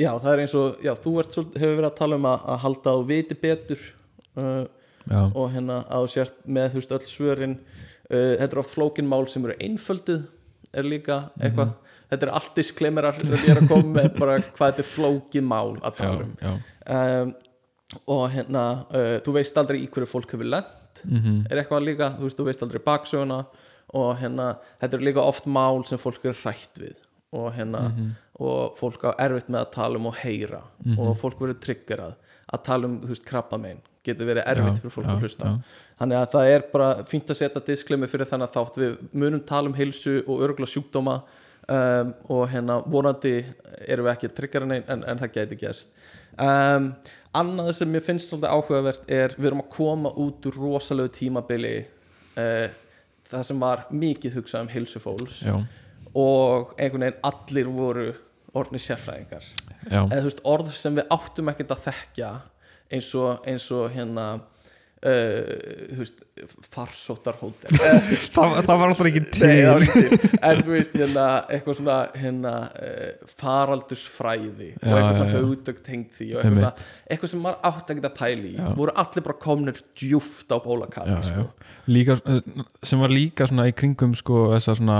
já, 0.00 0.10
það 0.10 0.30
er 0.32 0.44
eins 0.44 0.56
og 0.58 0.84
já, 0.84 0.92
þú 1.06 1.16
ert, 1.22 1.40
hefur 1.54 1.78
verið 1.80 1.90
að 1.90 1.98
tala 2.02 2.20
um 2.20 2.30
að, 2.30 2.46
að 2.54 2.62
halda 2.66 2.96
þú 2.98 3.08
viti 3.10 3.40
betur 3.40 3.88
já, 4.34 5.20
og 5.22 5.50
hérna 5.52 5.82
að 5.84 6.06
þú 6.06 6.14
sért 6.14 6.38
með 6.46 6.70
þú 6.72 6.80
veist 6.80 6.94
öll 6.96 7.10
svörin. 7.12 7.58
Þetta 8.04 8.52
er 8.52 8.60
oft 8.60 8.72
flókin 8.74 9.06
mál 9.08 9.24
sem 9.32 9.44
eru 9.46 9.54
einfölduð 9.64 10.24
er 10.74 10.86
líka 10.86 11.18
eitthvað. 11.38 11.74
Þetta 12.10 12.26
er 12.26 12.32
allt 12.38 12.58
diskleimerar 12.58 13.18
sem 13.20 13.34
ég 13.36 13.50
er 13.54 13.60
að 13.62 13.70
koma 13.70 13.90
með 13.96 14.08
bara 14.18 14.36
hvað 14.44 14.72
þetta 14.72 14.82
er 14.84 14.88
flókin 14.88 15.46
mál 15.48 15.76
að 15.80 15.88
já, 15.88 15.96
tala 16.00 16.26
um. 16.26 16.34
já. 16.40 16.52
um, 16.96 17.32
og 18.10 18.24
hérna 18.34 18.64
uh, 18.88 19.14
þú 19.24 19.36
veist 19.38 19.58
aldrei 19.60 19.80
í 19.82 19.88
hverju 19.88 20.10
fólk 20.10 20.34
hefur 20.36 20.50
lent. 20.50 21.02
Mhm, 21.04 21.38
er 21.50 21.62
eitthvað 21.62 21.86
líka, 21.88 22.10
þú 22.18 22.28
veist, 22.28 22.38
þú 22.38 22.48
veist 22.48 22.62
aldrei 22.66 22.82
baksöguna. 22.84 23.40
Og 23.94 24.12
hérna, 24.18 24.56
þetta 24.80 24.96
er 24.98 25.06
líka 25.06 25.22
oft 25.22 25.46
mál 25.46 25.84
sem 25.86 25.98
fólk 26.00 26.24
er 26.26 26.36
hrætt 26.42 26.78
við. 26.82 26.94
Og 27.34 27.52
hérna, 27.54 27.88
mhm, 27.90 28.12
og 28.42 28.76
fólk 28.78 29.04
á 29.06 29.10
erfitt 29.26 29.50
með 29.50 29.60
að 29.64 29.72
tala 29.76 29.98
um 30.00 30.06
og 30.10 30.14
heyra. 30.22 30.62
Og 30.98 31.16
fólk 31.18 31.38
verður 31.42 31.60
triggerað 31.62 32.14
að 32.54 32.62
tala 32.66 32.88
um, 32.90 33.00
þú 33.02 33.12
veist, 33.14 33.26
krabba 33.26 33.58
megin 33.58 33.82
getur 34.04 34.28
verið 34.28 34.44
erfitt 34.50 34.76
Já, 34.76 34.80
fyrir 34.82 34.92
fólk 34.92 35.06
já, 35.08 35.12
að 35.14 35.22
hlusta. 35.24 35.48
já. 35.48 35.78
þannig 36.00 36.18
að 36.18 36.26
það 36.34 36.48
er 36.52 36.64
bara 36.74 36.88
fínt 37.08 37.30
að 37.32 37.38
setja 37.38 37.62
disklemi 37.64 38.08
fyrir 38.10 38.28
þannig 38.28 38.50
að 38.50 38.56
þátt. 38.58 38.76
Við 38.82 38.98
munum 39.16 39.40
tala 39.48 39.70
um 39.70 39.76
heilsu 39.78 40.18
og 40.26 40.42
örgla 40.44 40.68
sjúkdóma. 40.68 41.22
Um, 41.64 42.10
og 42.28 42.42
hérna 42.52 42.74
vonandi 42.84 43.38
erum 43.88 44.04
við 44.04 44.12
ekki 44.12 44.28
að 44.28 44.34
tryggja 44.36 44.60
hann 44.60 44.74
en, 44.76 45.04
en 45.08 45.20
það 45.22 45.30
geti 45.38 45.56
gerst. 45.62 45.88
Um, 46.36 46.90
annað 47.40 47.72
sem 47.78 47.90
mér 47.90 48.04
finnst 48.06 48.30
svolítið 48.30 48.54
áhugavert 48.54 49.10
er 49.10 49.34
við 49.38 49.50
erum 49.50 49.64
að 49.64 49.72
koma 49.74 50.12
út 50.24 50.48
úr 50.50 50.58
rosalegu 50.60 51.12
tímabili 51.18 51.76
uh, 51.82 52.66
það 53.28 53.46
sem 53.48 53.64
var 53.64 53.86
mikið 53.94 54.38
hugsað 54.38 54.66
um 54.66 54.72
heilsufólks 54.72 55.40
já, 55.46 55.54
og 56.14 56.74
einhvern 56.78 57.06
veginn 57.08 57.26
allir 57.30 57.70
voru 57.74 58.08
orðni 58.54 58.78
sérfræðingar. 58.78 59.46
Já, 59.90 60.00
eða 60.04 60.20
þú 60.20 60.26
veist 60.28 60.42
orð 60.46 60.74
sem 60.78 60.98
við 60.98 61.14
áttum 61.16 61.50
ekkert 61.50 61.74
að 61.74 61.86
þekkja 61.88 62.28
eins 62.94 63.08
og, 63.18 63.46
eins 63.50 63.66
og 63.74 63.88
hérna 63.94 64.26
uh, 65.04 65.90
þú 65.92 65.98
veist 66.00 66.22
farsóttar 66.74 67.36
hótel 67.38 67.78
það, 68.34 68.54
það 68.66 68.80
var 68.80 68.90
alltaf 68.90 69.08
ekki 69.10 69.22
til. 69.36 69.48
En 69.48 70.62
þú 70.64 70.72
veist, 70.74 70.96
hérna, 70.98 71.26
eitthvað 71.52 71.78
svona 71.78 71.98
hérna, 72.18 72.54
uh, 72.74 73.34
faraldursfræði 73.38 74.70
og 74.74 74.88
Já, 74.88 74.94
eitthvað 74.94 75.18
svona 75.18 75.42
hugdögt 75.44 75.84
tengd 75.86 76.14
því 76.16 76.30
og 76.32 76.40
eitthvað, 76.40 76.60
svona, 76.60 76.88
eitthvað 77.08 77.34
sem 77.34 77.44
maður 77.46 77.68
átt 77.70 77.92
ekkert 77.94 78.08
að 78.10 78.16
pæli 78.20 78.52
í. 78.52 78.56
Já. 78.58 78.70
voru 78.80 78.96
allir 79.04 79.26
bara 79.28 79.40
komnir 79.46 79.82
djúft 80.00 80.54
á 80.54 80.58
bólakafi 80.64 81.14
já, 81.14 81.20
já. 81.20 81.28
sko. 81.30 81.46
Eh, 81.84 82.64
sem 82.82 83.04
var 83.04 83.12
líka 83.12 83.48
svona 83.50 83.68
í 83.70 83.76
kringum 83.76 84.16
sko 84.18 84.48
þessa 84.54 84.78
svona 84.80 84.98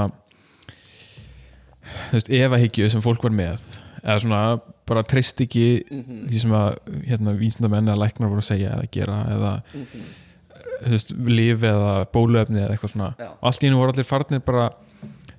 þú 1.84 2.18
veist, 2.18 2.32
efahyggju 2.38 2.92
sem 2.92 3.05
fólk 3.05 3.26
var 3.26 3.34
með. 3.34 3.66
Eða 4.05 4.20
svona 4.24 4.44
bara 4.89 5.05
treyst 5.07 5.41
ekki 5.41 5.85
Mhm, 5.91 6.26
því 6.28 6.41
sem 6.43 6.55
að 6.57 6.76
hérna 7.09 7.35
vísindamenn 7.39 7.89
eða 7.89 8.03
læknar 8.03 8.32
voru 8.32 8.43
að 8.45 8.51
segja 8.51 8.74
eða 8.76 8.91
gera 8.93 9.20
eða 9.32 9.53
mhm. 9.72 10.05
þú 10.85 10.91
veist, 10.95 11.14
líf 11.30 11.62
eða 11.70 11.93
bóluefni 12.12 12.61
eða 12.61 12.74
eitthvað 12.74 12.95
svona 12.95 13.11
Já. 13.18 13.30
og 13.32 13.49
allt 13.51 13.62
í 13.62 13.68
hennu 13.68 13.80
voru 13.80 13.95
allir 13.95 14.09
farnir 14.09 14.45
bara 14.45 14.70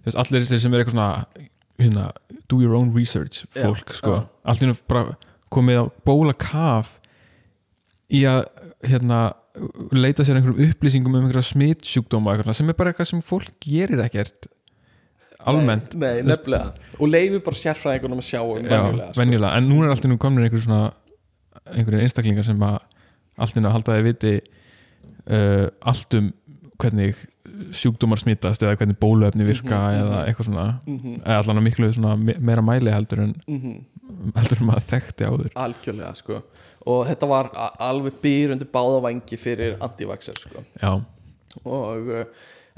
veist, 0.06 0.18
allir 0.18 0.46
sem 0.46 0.74
er 0.74 0.84
eitthvað 0.84 0.96
svona 0.98 1.26
hérna, 1.78 2.12
do 2.48 2.62
your 2.62 2.76
own 2.76 2.93
research 2.96 3.46
fólk 3.56 3.93
sko, 3.93 4.20
já. 4.22 4.28
allt 4.46 4.62
í 4.62 4.68
hennu 4.68 4.78
bara 4.88 5.18
komið 5.54 5.82
á 5.82 5.86
bólakaf 6.08 7.00
í 8.10 8.24
að 8.30 8.46
hérna 8.86 9.34
leita 9.96 10.26
sér 10.26 10.39
einhverjum 10.39 10.72
upplýsingum 10.72 11.16
um 11.16 11.26
einhverja 11.26 11.52
svona, 11.52 12.54
sem 12.54 12.70
er 12.70 12.78
bara 12.78 12.91
eitthvað 12.91 13.12
sem 13.12 13.24
fólk 13.24 13.54
gerir 13.64 14.02
ekkert 14.04 14.50
almennt. 15.52 15.96
Nei, 16.02 16.22
nefnilega. 16.26 16.74
Og 17.00 17.12
leifi 17.12 17.41
bara 17.46 17.62
sérfræðingunum 17.62 18.22
að 18.22 18.28
sjá 18.30 18.41
um 18.41 18.64
venjulega 18.64 19.12
sko. 19.12 19.20
venjulega, 19.22 19.54
en 19.60 19.70
núna 19.70 19.88
er 19.88 19.96
allt 19.96 20.08
í 20.08 20.12
nú 20.12 20.18
komin 20.22 20.46
einhver 20.46 20.64
svona 20.64 20.82
einhverjir 21.66 22.06
einstaklingar 22.06 22.48
sem 22.48 22.66
að 22.66 22.80
allt 23.38 23.58
í 23.58 23.64
nú 23.64 23.72
halda 23.74 23.98
þið 23.98 24.10
viti 24.10 24.34
uh, 24.39 25.68
allt 25.91 26.18
um 26.20 26.32
hvernig 26.82 27.22
sjúkdómar 27.76 28.20
smitast 28.20 28.64
eða 28.66 28.76
hvernig 28.80 28.98
bóluefni 29.00 29.46
virka 29.48 29.78
Mhm, 29.78 30.00
eða 30.00 30.18
mhm. 30.18 30.28
eitthvað 30.28 30.50
svona. 30.50 30.66
Mhm, 30.86 31.14
eða 31.24 31.38
allan 31.39 31.62
að 31.62 31.66
miklu 31.70 31.91
svona 31.93 32.16
me- 32.18 32.39
meira 32.39 32.62
mæli 32.62 32.91
heldur 32.91 33.22
en 33.24 33.36
mhm. 33.48 33.78
heldur 34.36 34.62
en 34.62 34.68
maður 34.68 34.88
þekkti 34.91 35.30
áður. 35.30 35.52
Algjörlega 35.56 36.16
sko. 36.16 36.41
Og 36.86 37.08
þetta 37.08 37.28
var 37.28 37.50
alveg 37.80 38.20
byrjundi 38.22 38.68
báðavangi 38.70 39.38
fyrir 39.41 39.78
antivaxer 39.82 40.38
sko. 40.38 40.64
Já, 40.82 41.02
og 41.64 42.12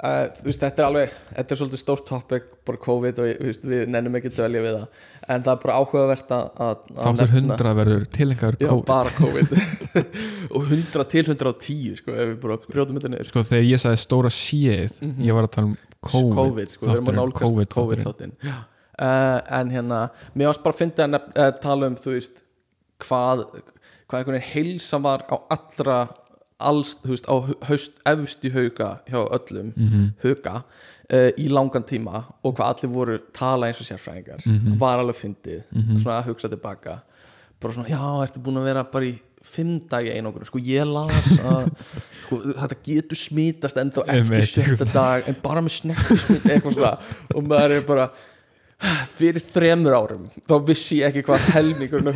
uh, 0.03 0.23
veist, 0.45 0.61
þetta 0.61 0.83
er 0.83 0.87
alveg 0.87 1.13
þetta 1.33 1.53
er 1.55 1.59
svolítið 1.61 1.81
stórt 1.81 2.05
topic, 2.09 2.47
bara 2.67 2.81
COVID 2.83 3.21
og 3.23 3.29
veist, 3.47 3.65
við 3.67 3.83
nennum 3.93 4.17
ekki 4.19 4.31
að 4.31 4.37
dvelja 4.39 4.61
við 4.65 4.77
það. 4.77 5.01
En 5.27 5.43
það 5.45 5.51
er 5.53 5.61
bara 5.63 5.77
áhugavert 5.81 6.33
að, 6.37 6.85
þáttur 7.01 7.33
100 7.41 7.73
verður 7.81 8.05
tilengar 8.17 8.57
Já, 8.61 8.69
COVID. 8.71 8.85
bara 8.87 9.11
COVID. 9.17 9.53
Og 10.57 10.63
100 10.71 11.07
til 11.11 11.25
110 11.33 11.99
sko, 12.01 12.13
ef 12.15 12.29
við 12.31 12.39
bara 12.45 12.57
brjóðum 12.67 12.99
þetta 12.99 13.11
niður. 13.15 13.29
Sko 13.31 13.43
þegar 13.49 13.65
ég 13.67 13.81
sagði 13.83 14.01
stóra 14.05 14.31
séð 14.33 14.99
Mhm. 15.01 15.21
ég 15.27 15.35
var 15.37 15.47
að 15.47 15.53
tala 15.57 15.71
um 15.71 15.77
COVID, 16.07 16.35
COVID, 16.37 16.73
sko, 16.75 16.85
við 16.87 16.93
erum 16.97 17.09
að 17.11 17.17
nálgast 17.19 17.73
COVID, 17.73 18.03
þáttinn. 18.05 18.35
Uh, 18.97 19.39
en 19.59 19.69
hérna, 19.73 19.97
mér 20.33 20.47
varst 20.49 20.63
bara 20.63 20.73
að 20.73 20.79
finna 20.81 21.19
að 21.19 21.25
uh, 21.37 21.49
tala 21.61 21.89
um, 21.91 21.95
þú 22.01 22.13
veist 22.15 22.39
hvað, 23.03 23.43
hvað 24.09 24.21
einhvern 24.21 24.37
veginn 24.39 24.47
heilsa 24.53 24.99
var 25.03 25.25
á 25.29 25.35
allra 25.53 25.97
alls, 26.60 26.95
þú 27.03 27.14
veist, 27.14 27.28
á 27.30 27.36
haust 27.70 27.91
efst 28.05 28.45
í 28.47 28.51
hauga 28.53 28.99
hjá 29.08 29.20
öllum 29.38 29.74
Mhm. 29.78 30.08
huga 30.24 30.64
uh, 31.14 31.30
í 31.38 31.47
langan 31.49 31.84
tíma 31.86 32.24
og 32.43 32.55
hvað 32.58 32.72
allir 32.84 32.91
voru 32.93 33.18
tala 33.34 33.68
eins 33.68 33.80
og 33.82 33.88
sérfræðingar 33.88 34.45
Mhm. 34.45 34.78
var 34.80 34.97
alveg 34.99 35.16
fyndið, 35.16 35.64
Mhm. 35.74 35.97
svona 35.99 36.22
að 36.24 36.26
hugsa 36.34 36.49
tilbaka 36.49 37.01
bara 37.60 37.74
svona, 37.74 37.88
já, 37.89 38.01
ertu 38.28 38.39
búin 38.41 38.58
að 38.58 38.64
vera 38.64 38.84
bara 38.84 39.05
í 39.05 39.20
fimm 39.43 39.80
dagi 39.88 40.10
einokkur, 40.12 40.45
sko 40.45 40.60
ég 40.60 40.86
las 40.86 41.38
að 41.39 41.72
sko, 42.28 42.36
þetta 42.53 42.76
getur 42.84 43.16
smitast 43.16 43.78
ennþá 43.78 44.03
eftir 44.08 44.43
sjötta 44.43 44.91
dag 44.93 45.24
en 45.28 45.36
bara 45.43 45.62
með 45.62 45.72
snerti 45.82 46.18
smit 46.20 46.43
eitthvað 46.43 46.74
svona 46.74 46.97
og 47.36 47.43
maður 47.43 47.78
er 47.78 47.82
bara 47.88 48.10
fyrir 49.17 49.41
þremur 49.41 49.95
árum 49.97 50.28
þá 50.45 50.55
vissi 50.67 50.99
ég 51.01 51.09
ekki 51.09 51.25
hvað 51.25 51.47
helmingurinn 51.55 52.11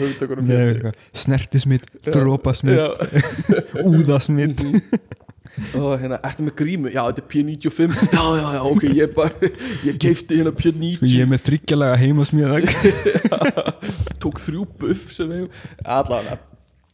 Nei, 0.45 0.51
hétu. 0.51 0.67
eitthvað, 0.67 0.99
Snertismitt, 1.23 1.87
drópasmitt, 2.05 3.01
úðasmitt 3.89 4.61
og 5.75 5.97
hérna, 5.99 6.19
ertu 6.27 6.45
með 6.45 6.55
grímu? 6.61 6.91
Já, 6.93 7.01
þetta 7.09 7.23
er 7.23 7.27
P95 7.33 7.97
Já, 8.13 8.21
já, 8.37 8.45
já, 8.55 8.61
ok, 8.69 8.85
ég 8.95 9.17
bara 9.17 9.49
ég 9.87 9.97
keifti 9.99 10.37
hérna 10.39 10.53
P90 10.55 11.09
Ég 11.11 11.25
er 11.25 11.33
með 11.33 11.43
þryggjalega 11.49 11.97
heimasmíðag 12.05 12.69
tók 14.21 14.39
þrjú 14.45 14.69
buff 14.79 15.11
sem 15.17 15.33
við 15.33 15.67
allavega 15.81 16.39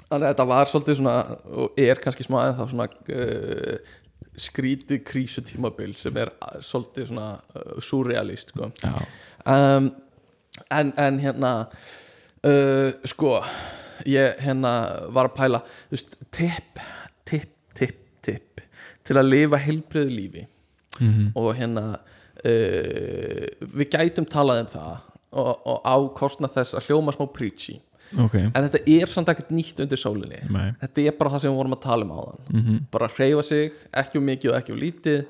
þannig 0.08 0.24
að 0.24 0.30
þetta 0.32 0.48
var 0.50 0.70
svolítið 0.72 1.00
svona 1.02 1.16
og 1.64 1.80
er 1.84 2.02
kannski 2.04 2.26
smá 2.26 2.38
eða 2.46 2.68
svona 2.72 2.88
uh, 2.88 3.96
skrítið 4.38 5.02
krísutímabil 5.08 5.96
sem 6.00 6.20
er 6.22 6.32
uh, 6.32 6.60
svolítið 6.64 7.10
svona 7.12 7.30
uh, 7.42 7.80
surrealist 7.84 8.54
sko. 8.54 8.70
Já, 8.84 8.94
um, 9.48 9.90
en, 10.74 10.94
en 10.98 11.20
hérna 11.24 11.54
uh, 12.48 12.92
sko 13.08 13.38
ég 14.08 14.38
hérna 14.44 14.74
var 15.14 15.30
að 15.30 15.38
pæla 15.38 15.64
veist, 15.92 16.18
tipp, 16.36 16.82
tipp, 17.28 17.54
tipp, 17.78 18.00
tipp 18.26 18.62
til 19.08 19.18
að 19.18 19.32
lifa 19.32 19.60
heilbröðu 19.62 20.14
lífi. 20.14 20.46
Mhm, 20.98 21.34
og 21.38 21.52
hérna 21.58 21.86
uh, 21.98 23.44
við 23.78 23.92
gætum 23.94 24.26
talað 24.30 24.64
um 24.66 24.72
það 24.72 24.94
og, 25.38 25.52
og 25.70 25.84
á 25.86 25.96
kostna 26.18 26.50
þess 26.52 26.78
að 26.78 26.90
hljóma 26.90 27.14
smá 27.16 27.28
preachy. 27.34 27.78
Ok. 28.24 28.38
En 28.40 28.64
þetta 28.64 28.82
er 28.88 29.12
samt 29.12 29.30
ekkert 29.32 29.50
nýtt 29.52 29.82
undir 29.84 30.00
sólinni. 30.00 30.40
Nei. 30.54 30.70
þetta 30.82 31.04
er 31.10 31.18
bara 31.18 31.34
það 31.34 31.44
sem 31.44 31.52
við 31.52 31.60
vorum 31.60 31.76
að 31.76 31.84
tala 31.84 32.08
um 32.08 32.14
áðan. 32.16 32.46
Mhm, 32.54 32.78
bara 32.94 33.10
hreyfa 33.12 33.44
sig, 33.46 33.82
ekki 34.04 34.22
um 34.22 34.30
mikið 34.32 34.54
og 34.54 34.60
ekki 34.62 34.76
um 34.76 34.80
lítið 34.82 35.26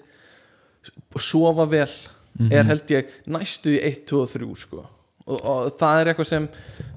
og 1.17 1.23
sofa 1.23 1.65
vel 1.67 1.89
Mhm. 2.37 2.51
er 2.53 2.63
held 2.71 2.93
ég 2.93 3.13
næstu 3.27 3.73
í 3.75 3.81
1, 3.83 4.05
2 4.09 4.21
og 4.21 4.29
3 4.29 4.55
sko. 4.55 4.85
Og, 5.27 5.39
og 5.43 5.71
það 5.75 6.01
er 6.01 6.09
eitthvað 6.13 6.27
sem 6.29 6.43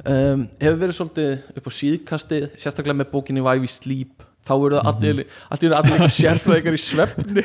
um, 0.07 0.43
hefur 0.61 0.83
verið 0.85 0.99
svolítið 1.01 1.31
upp 1.59 1.67
á 1.67 1.73
síðkastið 1.75 2.51
sérstaklega 2.55 3.01
með 3.01 3.09
bókinni 3.11 3.43
Why 3.43 3.59
We 3.59 3.71
Sleep. 3.71 4.27
Þá 4.41 4.55
eru 4.57 4.79
það 4.79 4.87
allir, 4.89 5.19
allir, 5.53 5.73
allir 5.77 5.97
líka 5.99 6.07
sérfræðingar 6.15 6.77
í 6.77 6.79
svefni. 6.81 7.43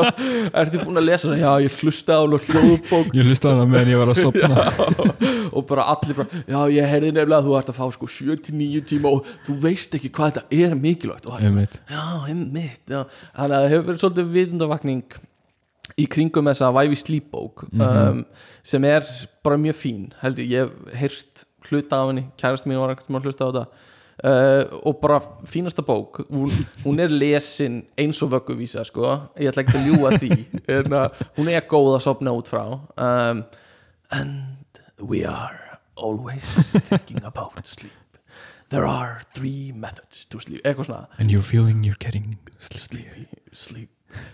Ertu 0.60 0.80
búin 0.86 0.96
að 0.96 1.04
lesa 1.04 1.28
það, 1.28 1.42
já 1.42 1.50
ég 1.66 1.74
hlusta 1.82 2.16
á 2.16 2.22
hljóðbók. 2.24 3.10
Ég 3.18 3.28
hlusta 3.28 3.50
á 3.50 3.52
hana 3.52 3.66
meðan 3.68 3.90
ég 3.92 4.00
var 4.00 4.12
að 4.14 4.20
sopna 4.24 4.62
og 5.50 5.66
bara 5.68 5.84
allir 5.92 6.16
bara, 6.16 6.40
já 6.48 6.60
ég 6.78 6.88
heyrði 6.94 7.10
nefnilega 7.12 7.40
að 7.42 7.48
þú 7.50 7.56
ert 7.58 7.72
að 7.74 7.80
fá 7.80 7.96
sko 7.96 8.08
7-9 8.16 8.84
tíma 8.88 9.12
og 9.12 9.28
þú 9.46 9.56
veist 9.66 9.98
ekki 9.98 10.12
hvað 10.16 10.30
þetta 10.38 10.62
er 10.64 10.78
mikilvægt. 10.80 11.26
Og 11.28 11.34
það 11.34 11.42
er 11.42 11.50
svona, 11.50 11.82
já, 11.92 12.04
einmitt 12.32 12.94
já. 12.94 13.02
þannig 13.36 13.56
að 13.56 13.58
það 13.58 13.68
hefur 13.74 13.88
verið 13.90 14.02
svolítið 14.06 14.32
vitundavakning 14.38 15.20
í 15.98 16.06
kringum 16.10 16.50
þessa 16.50 16.70
Vævi 16.74 16.98
Slípbók 16.98 17.64
um, 17.70 18.24
sem 18.66 18.84
er 18.88 19.06
bara 19.44 19.58
mjög 19.60 19.78
fín 19.80 20.10
heldur, 20.22 20.46
ég. 20.46 20.74
Hef 20.94 21.00
heyrt 21.00 21.46
hluta 21.68 22.00
af 22.00 22.10
henni 22.10 22.26
kærast 22.40 22.68
mín 22.68 22.80
var 22.80 22.94
ekkert 22.94 23.10
að 23.12 23.28
hlusta 23.28 23.48
á 23.48 23.50
þetta. 23.50 23.86
Uh, 24.20 24.64
og 24.84 24.98
bara 25.00 25.16
fínasta 25.48 25.80
bók 25.80 26.18
hún, 26.28 26.50
hún 26.82 27.00
er 27.00 27.08
lesin 27.08 27.78
eins 27.96 28.18
og 28.20 28.34
vögguvísa 28.34 28.82
sko, 28.84 29.14
ég 29.40 29.48
ætla 29.48 29.62
ekki 29.64 29.78
að 29.78 29.86
ljúga 29.88 30.10
því 30.20 30.36
en 30.76 30.96
uh, 30.98 31.22
hún 31.38 31.48
er 31.48 31.64
góð 31.70 31.94
að 31.94 32.04
sopna 32.04 32.34
út 32.36 32.50
frá. 32.52 32.64
Um, 33.00 33.46
and 34.12 34.82
we 35.00 35.24
are 35.24 35.80
always 35.96 36.72
thinking 36.90 37.24
about 37.24 37.66
sleep. 37.66 37.96
There 38.68 38.84
are 38.86 39.22
three 39.34 39.72
methods 39.72 40.26
to 40.26 40.38
sleep. 40.38 40.60
Eitthvað 40.64 40.90
svona. 40.92 41.08
And 41.18 41.32
you're 41.32 41.46
feeling 41.46 41.82
you're 41.82 41.98
getting 41.98 42.36
sleepy, 42.60 43.26
sleep 43.52 43.90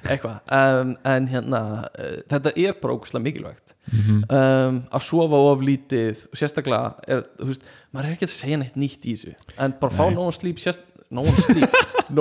eitthvað, 0.07 0.39
um, 0.57 0.93
en 1.13 1.29
hérna 1.31 1.61
uh, 1.91 2.17
þetta 2.31 2.53
er 2.57 2.77
bara 2.83 2.97
ógustlega 2.97 3.25
mikilvægt. 3.27 3.75
Mhm. 3.93 4.23
um, 4.35 4.81
að 4.91 5.03
sofa 5.07 5.39
of 5.53 5.61
lítið 5.63 6.25
og 6.33 6.41
sérstaklega 6.41 6.95
er, 7.07 7.21
þú 7.39 7.47
veist, 7.53 7.69
maður 7.95 8.09
er 8.09 8.17
ekki 8.17 8.27
að 8.27 8.35
segja 8.35 8.59
neitt 8.59 8.75
nýtt 8.83 9.05
í 9.07 9.15
þessu. 9.15 9.35
En 9.63 9.77
bara 9.81 9.95
fá 9.95 10.05
Nei. 10.09 10.15
no 10.17 10.25
one 10.27 10.35
sleep 10.35 10.59
sérst, 10.59 10.83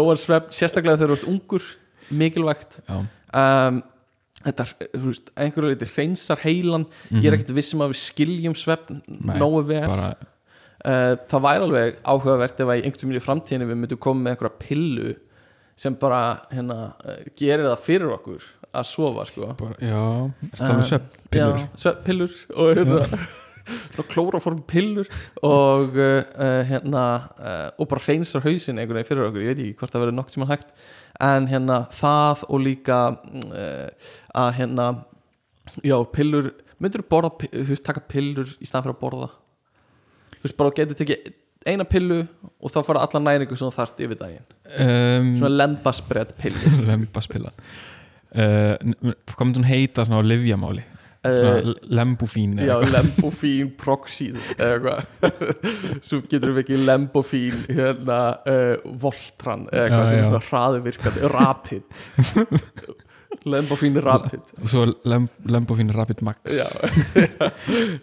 one 0.06 0.22
svefn 0.26 0.54
sérstaklega 0.54 1.00
þegar 1.02 1.16
þú 1.16 1.18
ert 1.18 1.28
ungur, 1.34 1.66
mikilvægt. 2.14 2.78
Um, 3.34 3.82
þetta, 4.46 4.68
þú 4.94 5.04
veist, 5.10 5.32
einhverju 5.42 5.72
leiti 5.74 5.90
hreinsar 5.96 6.44
heilan, 6.46 6.86
ég 7.18 7.26
er 7.32 7.40
ekkert 7.40 7.56
vissum 7.58 7.82
að 7.82 7.96
við 7.96 8.02
skiljum 8.04 8.54
svefn 8.62 9.02
Mhm. 9.10 9.40
Nógu 9.42 9.64
vel. 9.72 9.88
bara 9.90 10.12
uh, 10.86 11.16
það 11.26 11.42
væri 11.48 11.66
alveg 11.66 11.96
áhugavert 12.06 12.60
ef 12.62 12.68
að 12.70 12.78
í 12.78 12.84
veginn 12.86 13.18
í 13.18 13.24
framtíðinu 13.26 13.68
við 13.72 13.80
myndum 13.82 13.98
koma 14.06 14.22
með 14.28 14.36
einhverja 14.36 14.60
pillu 14.62 15.16
sem 15.76 15.96
bara 16.00 16.22
hérna, 16.52 16.94
uh, 17.06 17.24
gerir 17.38 17.68
það 17.68 17.82
fyrir 17.84 18.14
okkur 18.16 18.52
að 18.76 18.88
sofa 18.90 19.26
sko. 19.30 19.50
Bara, 19.60 19.80
já, 19.80 20.04
það 20.60 20.76
er 20.76 20.86
svepp 20.90 21.16
pillur 21.36 21.58
Já, 21.60 21.66
svefnpillur 21.84 22.38
og 22.56 22.72
hérna 22.80 23.26
klóraform 24.12 24.62
pillur 24.70 25.08
og 25.46 25.96
uh, 25.98 26.20
uh, 26.38 26.62
hérna 26.70 27.06
uh, 27.40 27.70
og 27.82 27.90
bara 27.92 28.04
hreinsar 28.06 28.44
hausinn 28.46 28.80
einhvern 28.80 29.00
veginn 29.00 29.10
fyrir 29.10 29.30
okkur. 29.30 29.46
Ég 29.46 29.54
veit 29.54 29.64
ekki 29.64 29.80
hvort 29.80 29.96
það 29.96 30.06
verður 30.06 30.20
nokk 30.20 30.34
tíma 30.34 30.50
hægt 30.52 30.76
en 31.26 31.50
hérna 31.50 31.80
það 31.96 32.46
og 32.50 32.62
líka 32.66 33.00
uh, 33.16 34.12
að 34.36 34.52
hérna 34.60 34.90
já, 35.82 35.98
pillur, 36.14 36.52
myndur 36.80 37.06
þú 37.06 37.10
borða 37.16 37.34
þú 37.48 37.66
veist, 37.72 37.88
taka 37.88 38.06
pillur 38.12 38.54
í 38.60 38.70
stað 38.70 38.86
fyrir 38.86 38.98
að 38.98 39.02
borða? 39.02 39.32
Þú 40.36 40.46
veist, 40.46 40.60
bara 40.60 40.76
getur 40.78 41.00
tekið 41.02 41.34
eina 41.66 41.86
pillu 41.90 42.22
og 42.62 42.72
þá 42.74 42.80
fara 42.86 43.04
alla 43.06 43.22
næringu 43.28 43.58
sem 43.58 43.68
þú 43.68 43.76
þarft 43.76 44.02
yfir 44.06 44.20
daginn. 44.20 44.46
Um, 44.66 45.32
svona 45.40 45.54
lembasbredd 45.64 46.36
pillur 46.42 46.82
lembaspillan 46.90 47.56
uh, 48.36 48.76
hvað 49.32 49.48
myndi 49.48 49.62
hún 49.62 49.70
heita 49.70 50.06
svona 50.06 50.22
á 50.22 50.30
livjamáli 50.30 50.84
uh, 50.84 51.38
svona 51.40 51.76
lembufín 52.00 52.58
Já, 52.66 52.76
lembofín 52.82 53.72
proxíð 53.80 54.38
eða 54.58 55.00
eitthvað. 55.00 55.00
Svo 56.08 56.22
getur 56.26 56.54
við 56.56 56.64
ekki 56.66 56.82
lembofín 56.84 57.64
hérna 57.70 58.20
uh, 58.46 58.76
voltran 59.06 59.68
eða 59.72 59.88
eitthvað 59.88 60.06
Já, 60.06 60.12
sem 60.12 60.20
er 60.20 60.24
já. 60.24 60.30
svona 60.30 60.46
hraðvirkandi 60.52 61.34
rapid. 61.36 61.84
Lembofín 63.46 63.98
rapid. 64.02 64.42
Og 64.64 64.70
svo 64.72 64.86
lem, 65.06 65.28
lembufín 65.52 65.92
rapid 65.94 66.22
max. 66.26 66.40
Já, 66.50 66.66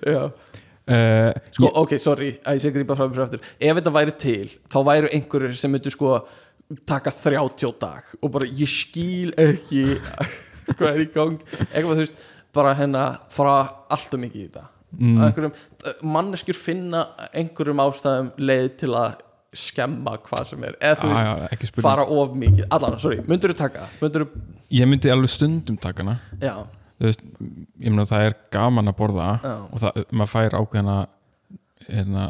já. 0.06 0.28
Uh, 0.90 1.30
sko, 1.54 1.70
ok, 1.82 1.96
sorry, 2.02 2.32
að 2.42 2.58
ég 2.58 2.64
sé 2.64 2.72
grípa 2.74 2.96
frá 2.98 3.06
mér 3.08 3.24
aftur. 3.26 3.44
Ef 3.58 3.78
þetta 3.78 3.94
væri 3.94 4.16
til, 4.24 4.54
þá 4.72 4.78
væru 4.88 5.12
einhverjur 5.12 5.56
sem 5.58 5.72
myndu 5.74 5.92
sko 5.92 6.16
taka 6.88 7.12
30 7.12 7.74
dag 7.80 8.12
og 8.22 8.30
bara 8.32 8.48
ég 8.48 8.70
skil 8.70 9.32
ekki 9.40 9.82
hvað 10.76 10.88
er 10.92 11.02
í 11.02 11.08
gang 11.12 11.40
eitthvað 11.72 11.98
þú 11.98 12.04
veist, 12.04 12.22
bara 12.54 12.76
hérna 12.78 13.02
fara 13.32 13.56
allt 13.92 14.14
og 14.16 14.22
mikið 14.22 14.40
í 14.40 14.46
þetta. 14.46 14.68
Mm, 14.92 15.20
einhverjum, 15.24 15.52
manneskjur 16.04 16.56
finna 16.56 17.06
einhverjum 17.32 17.80
ástæðum 17.80 18.32
leið 18.44 18.66
til 18.82 18.90
að 18.98 19.22
skemma 19.56 20.16
hvað 20.24 20.44
sem 20.48 20.66
er. 20.68 20.76
Eða 20.80 20.98
þú 21.00 21.12
veist, 21.12 21.80
fara 21.84 22.04
of 22.08 22.36
mikið. 22.36 22.66
Allan, 22.72 22.98
sorry, 23.00 23.20
myndur 23.28 23.52
þú 23.52 23.58
taka? 23.62 23.88
Myndur 24.00 24.26
þú, 24.26 24.44
ég 24.78 24.88
myndi 24.88 25.12
alveg 25.12 25.32
stundum 25.32 25.78
taka 25.80 26.04
hana. 26.04 26.18
Já, 26.40 26.54
veist, 27.08 27.24
ég 27.82 27.90
meina 27.90 28.06
það 28.08 28.28
er 28.28 28.38
gaman 28.54 28.92
að 28.92 28.96
borða 29.00 29.28
já. 29.42 29.52
og 29.66 29.82
það, 29.82 30.00
maður 30.12 30.32
fær 30.32 30.56
ákveðna 30.60 30.96
hérna 31.88 32.28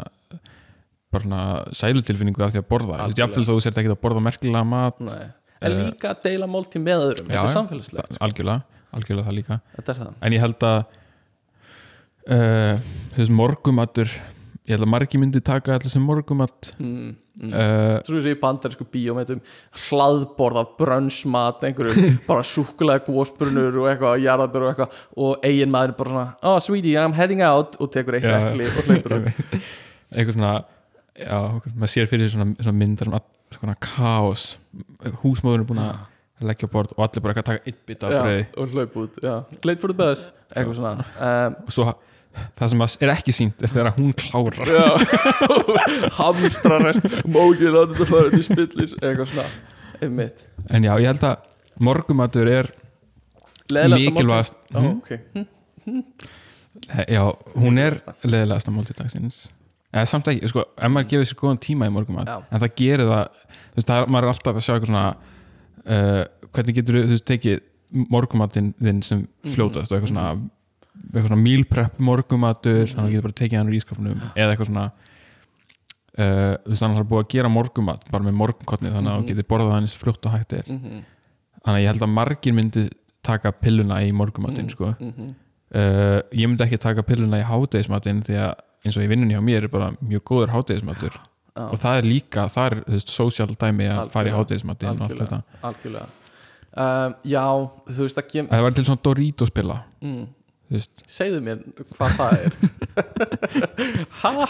bara 1.12 1.22
svona 1.26 1.42
sælutilfinningu 1.76 2.44
af 2.44 2.54
því 2.54 2.62
að 2.62 2.68
borða. 2.70 2.98
Þú 2.98 3.12
veist, 3.12 3.22
jafnvel 3.22 3.46
þó 3.46 3.52
þú 3.52 3.60
sért 3.66 3.80
ekki 3.82 3.92
að 3.92 4.02
borða 4.02 4.24
merkilega 4.24 4.64
mat. 4.68 5.00
Nei. 5.04 5.22
en 5.62 5.78
líka 5.78 6.10
að 6.14 6.24
deila 6.26 6.48
máltíð 6.50 6.82
með 6.82 7.06
öðrum. 7.06 7.28
Þetta 7.30 7.42
er 7.44 7.52
samfélagslegt, 7.52 8.14
það, 8.16 8.22
algjörlega, 8.26 8.84
algjörlega 8.98 9.28
það 9.28 9.36
líka. 9.38 9.58
Þetta 9.76 9.92
er 9.92 10.00
það. 10.00 10.14
En 10.18 10.36
ég 10.36 10.42
held 10.42 10.66
að 10.68 10.78
uh, 12.32 12.92
þú 13.12 13.20
veist, 13.20 13.34
morgumatur 13.42 14.14
ég 14.62 14.76
held 14.76 14.86
að 14.86 14.92
margi 14.94 15.20
myndi 15.20 15.42
taka 15.44 15.76
allir 15.76 15.92
sem 15.92 16.04
morgumat 16.06 16.72
mm, 16.78 17.10
mm. 17.40 17.52
uh, 17.52 17.96
Svo 18.06 18.16
við 18.18 18.26
séum 18.26 18.36
í 18.36 18.40
bandarísku 18.42 18.86
bíómetum 18.92 19.40
hlaðborð 19.86 20.60
af 20.62 20.74
brönnsmat 20.80 21.66
einhverju, 21.68 22.12
bara 22.28 22.44
súkulega 22.46 23.04
gósbrunur 23.06 23.80
og 23.82 23.90
eitthvað, 23.92 24.20
jarðabur 24.26 24.66
og 24.66 24.72
eitthvað 24.72 25.00
og 25.26 25.48
eigin 25.48 25.74
maður 25.74 25.96
bara 26.00 26.14
svona, 26.14 26.28
oh 26.50 26.60
sweetie, 26.64 26.96
I'm 27.00 27.16
heading 27.16 27.44
out 27.46 27.78
og 27.80 27.92
tekur 27.94 28.18
eitt 28.18 28.28
ekli 28.28 28.68
og 28.70 28.88
hleypur 28.90 29.18
út. 29.20 29.32
Eitthvað 30.12 30.36
svona 30.36 30.54
já, 31.16 31.36
maður 31.72 31.92
sér 31.94 32.08
fyrir 32.10 32.28
svona, 32.28 32.52
svona 32.60 32.76
myndar 32.76 33.08
svona, 33.08 33.22
svona 33.56 33.76
kaos. 33.80 34.48
Húsmóður 35.22 35.62
er 35.62 35.68
búin 35.70 35.80
að 35.80 36.08
leggja 36.46 36.68
á 36.68 36.72
borð 36.72 36.94
og 36.96 37.04
allir 37.06 37.24
bara 37.24 37.34
eitthvað 37.34 37.44
að 37.44 37.50
taka 37.50 37.70
eitt 37.70 37.82
bit 37.88 38.06
af 38.06 38.12
já, 38.12 38.20
breyði 38.22 38.46
og 38.56 38.72
hlaup 38.74 38.96
út, 39.02 39.20
já, 39.22 39.34
late 39.68 39.82
for 39.82 39.92
the 39.92 39.98
bus 39.98 40.24
eitthvað 40.50 40.78
svona 40.80 41.06
um, 41.28 41.56
og 41.62 41.74
svo 41.76 41.86
það 42.58 42.70
sem 42.72 42.84
að 42.86 42.96
er 43.06 43.12
ekki 43.14 43.32
sínt 43.36 43.62
er 43.62 43.72
þegar 43.72 43.94
hún 43.98 44.12
klárar 44.16 44.70
já, 44.72 44.86
hamstrarest 46.18 47.04
mókið 47.28 47.74
láta 47.74 47.92
þetta 47.96 48.08
fara 48.10 48.30
til 48.32 48.44
spillis 48.46 48.94
eitthvað 49.00 49.28
svona, 49.32 49.48
einmitt 50.02 50.46
en 50.72 50.86
já, 50.88 50.92
ég 51.02 51.10
held 51.12 51.26
að 51.28 51.36
morgumatur 51.82 52.50
er 52.52 52.70
mikilvægast 53.72 54.54
máltíð- 54.72 54.76
Ó, 54.76 54.80
hm? 54.80 54.98
ok. 55.02 55.10
já, 57.08 57.22
hún 57.56 57.78
er 57.80 57.98
leðilegasta 58.24 58.72
máltíðdagsins 58.74 59.42
eða 59.92 60.06
samt 60.08 60.28
ekki, 60.32 60.48
sko, 60.48 60.62
ef 60.76 60.88
maður 60.92 61.08
gefur 61.10 61.28
sér 61.28 61.38
góðan 61.42 61.58
tíma 61.60 61.88
í 61.88 61.92
morgumat, 61.92 62.28
Já. 62.30 62.38
en 62.48 62.62
það 62.62 62.70
gerir 62.80 63.10
það 63.10 63.26
þú 63.28 63.76
veist, 63.76 63.88
það 63.90 63.98
er, 63.98 64.06
maður 64.14 64.24
er 64.24 64.32
alltaf 64.32 64.56
að 64.56 64.64
sjá 64.64 64.72
eitthvað 64.74 64.90
svona 64.92 65.04
uh, 65.84 66.22
hvernig 66.52 66.78
getur 66.78 66.98
þú 67.02 67.10
veist, 67.12 67.26
tekið 67.28 67.60
morgumatinn 68.12 68.70
þinn 68.80 69.02
sem 69.04 69.18
Mhm. 69.42 69.52
fljótast 69.52 69.92
og 69.92 69.98
eitthvað 69.98 70.12
svona 70.14 70.26
eitthvað 71.10 71.26
svona 71.28 71.42
meal 71.42 71.64
prep 71.68 71.98
morgumatur 71.98 72.86
þannig 72.86 73.02
að 73.02 73.08
þú 73.08 73.12
getur 73.16 73.26
bara 73.28 73.38
tekið 73.42 73.58
hann 73.58 73.68
úr 73.72 73.78
ískapnum 73.78 74.20
eða 74.36 74.50
eitthvað 74.54 74.68
svona 74.70 74.84
uh, 76.18 76.54
þú 76.62 76.72
veist, 76.72 76.82
þannig 76.82 76.92
að 76.92 76.98
það 76.98 77.04
er 77.04 77.10
búið 77.12 77.22
að 77.24 77.30
gera 77.36 77.50
morgumat 77.52 78.06
bara 78.12 78.26
með 78.28 78.36
morgunkotni, 78.42 78.92
þannig 78.92 79.12
að 79.12 79.16
Mhm. 79.18 79.24
þú 79.24 79.32
getur 79.32 79.48
borðað 79.52 79.72
hann 79.76 79.86
eins 79.86 79.96
fljótt 80.02 80.26
og 80.26 80.32
hægt 80.36 80.52
er 80.58 80.64
Mhm, 80.68 81.04
þannig 81.64 81.78
að 81.78 81.82
ég 81.82 81.90
held 81.92 82.02
að 82.06 82.14
margir 82.18 82.52
myndi 82.54 82.90
taka 83.22 83.52
pilluna 83.52 84.00
í 84.02 84.12
morgumatinn, 84.12 84.70
sko. 84.70 84.94
Mhm. 85.00 85.34
uh, 85.74 86.20
ég 86.32 86.46
myndi 86.48 86.64
ekki 86.66 86.78
taka 86.78 87.02
pilluna 87.02 87.40
í 87.40 87.44
hádegismatinn 87.46 88.22
því 88.22 88.34
að 88.38 88.54
eins 88.84 88.96
og 88.96 89.02
í 89.04 89.08
vinnunni 89.08 89.34
á 89.38 89.42
mér 89.42 89.64
er 89.64 89.68
bara 89.68 89.92
mjög 90.02 90.22
góður 90.24 90.50
hádegismatur. 90.50 91.12
Já. 91.54 91.68
og 91.68 91.76
það 91.78 91.98
er 91.98 92.02
líka, 92.08 92.42
það 92.48 92.66
er 92.72 92.74
þú 92.80 92.92
veist, 92.96 93.08
social 93.12 93.46
dæmi 93.48 93.84
að 93.92 94.10
fara 94.10 94.30
í 94.30 94.32
hádegismatinn 94.32 94.88
og 94.88 95.00
allt 95.04 95.18
þetta. 95.20 95.42
Algjörlega. 95.62 96.06
Um, 96.72 97.14
já, 97.28 97.44
þú 97.92 97.98
veist 98.06 98.16
að 98.22 98.28
kem, 98.32 98.46
að 98.46 98.50
það 98.56 98.62
var 98.62 98.70
til 98.72 98.84
svona 98.84 99.02
Doritos 99.02 99.50
pilla. 99.50 99.76
Mm, 100.00 100.26
veist, 100.78 101.02
segðu 101.10 101.40
mér 101.44 101.62
hvað 101.92 102.18
það 102.18 102.32
er. 102.46 102.52
Ha? 104.22 104.46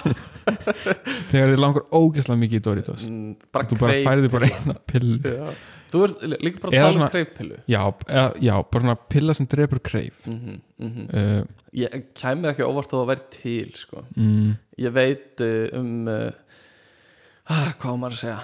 þegar 1.30 1.52
þið 1.52 1.60
langar 1.60 1.84
ógeðslega 1.94 2.40
mikið 2.40 2.58
í 2.58 2.62
Doritos. 2.66 3.04
Mm, 3.08 3.30
bara 3.54 3.68
þú 3.70 3.78
bara 3.80 3.96
færði 4.06 4.30
bara 4.32 4.50
eina 4.50 4.74
pillu. 4.90 5.18
Já. 5.22 5.52
þú 5.92 6.02
ert 6.06 6.24
líka 6.32 6.62
bara 6.62 6.72
að 6.72 6.86
tala 6.86 7.00
um 7.00 7.12
kreifpillu 7.12 7.58
já, 7.70 7.80
eða, 8.08 8.26
já, 8.48 8.52
bara 8.72 8.84
svona 8.84 8.98
pilla 9.14 9.36
sem 9.38 9.48
drefur 9.54 9.82
kreif. 9.84 10.26
Mm 10.26 10.38
-hmm, 10.38 10.60
mm 10.86 11.08
uh, 11.22 11.42
ég 11.72 12.04
kæmur 12.14 12.52
ekki 12.52 12.68
óvart 12.68 12.92
þó 12.92 12.98
að 13.02 13.10
vera 13.12 13.28
til 13.30 13.72
sko. 13.74 14.04
mm, 14.16 14.56
ég 14.78 14.92
veit 14.92 15.40
um 15.72 16.08
uh, 16.08 16.30
ah, 17.46 17.72
hvað 17.78 17.92
á 17.92 17.96
maður 17.96 18.16
að 18.16 18.22
segja? 18.24 18.40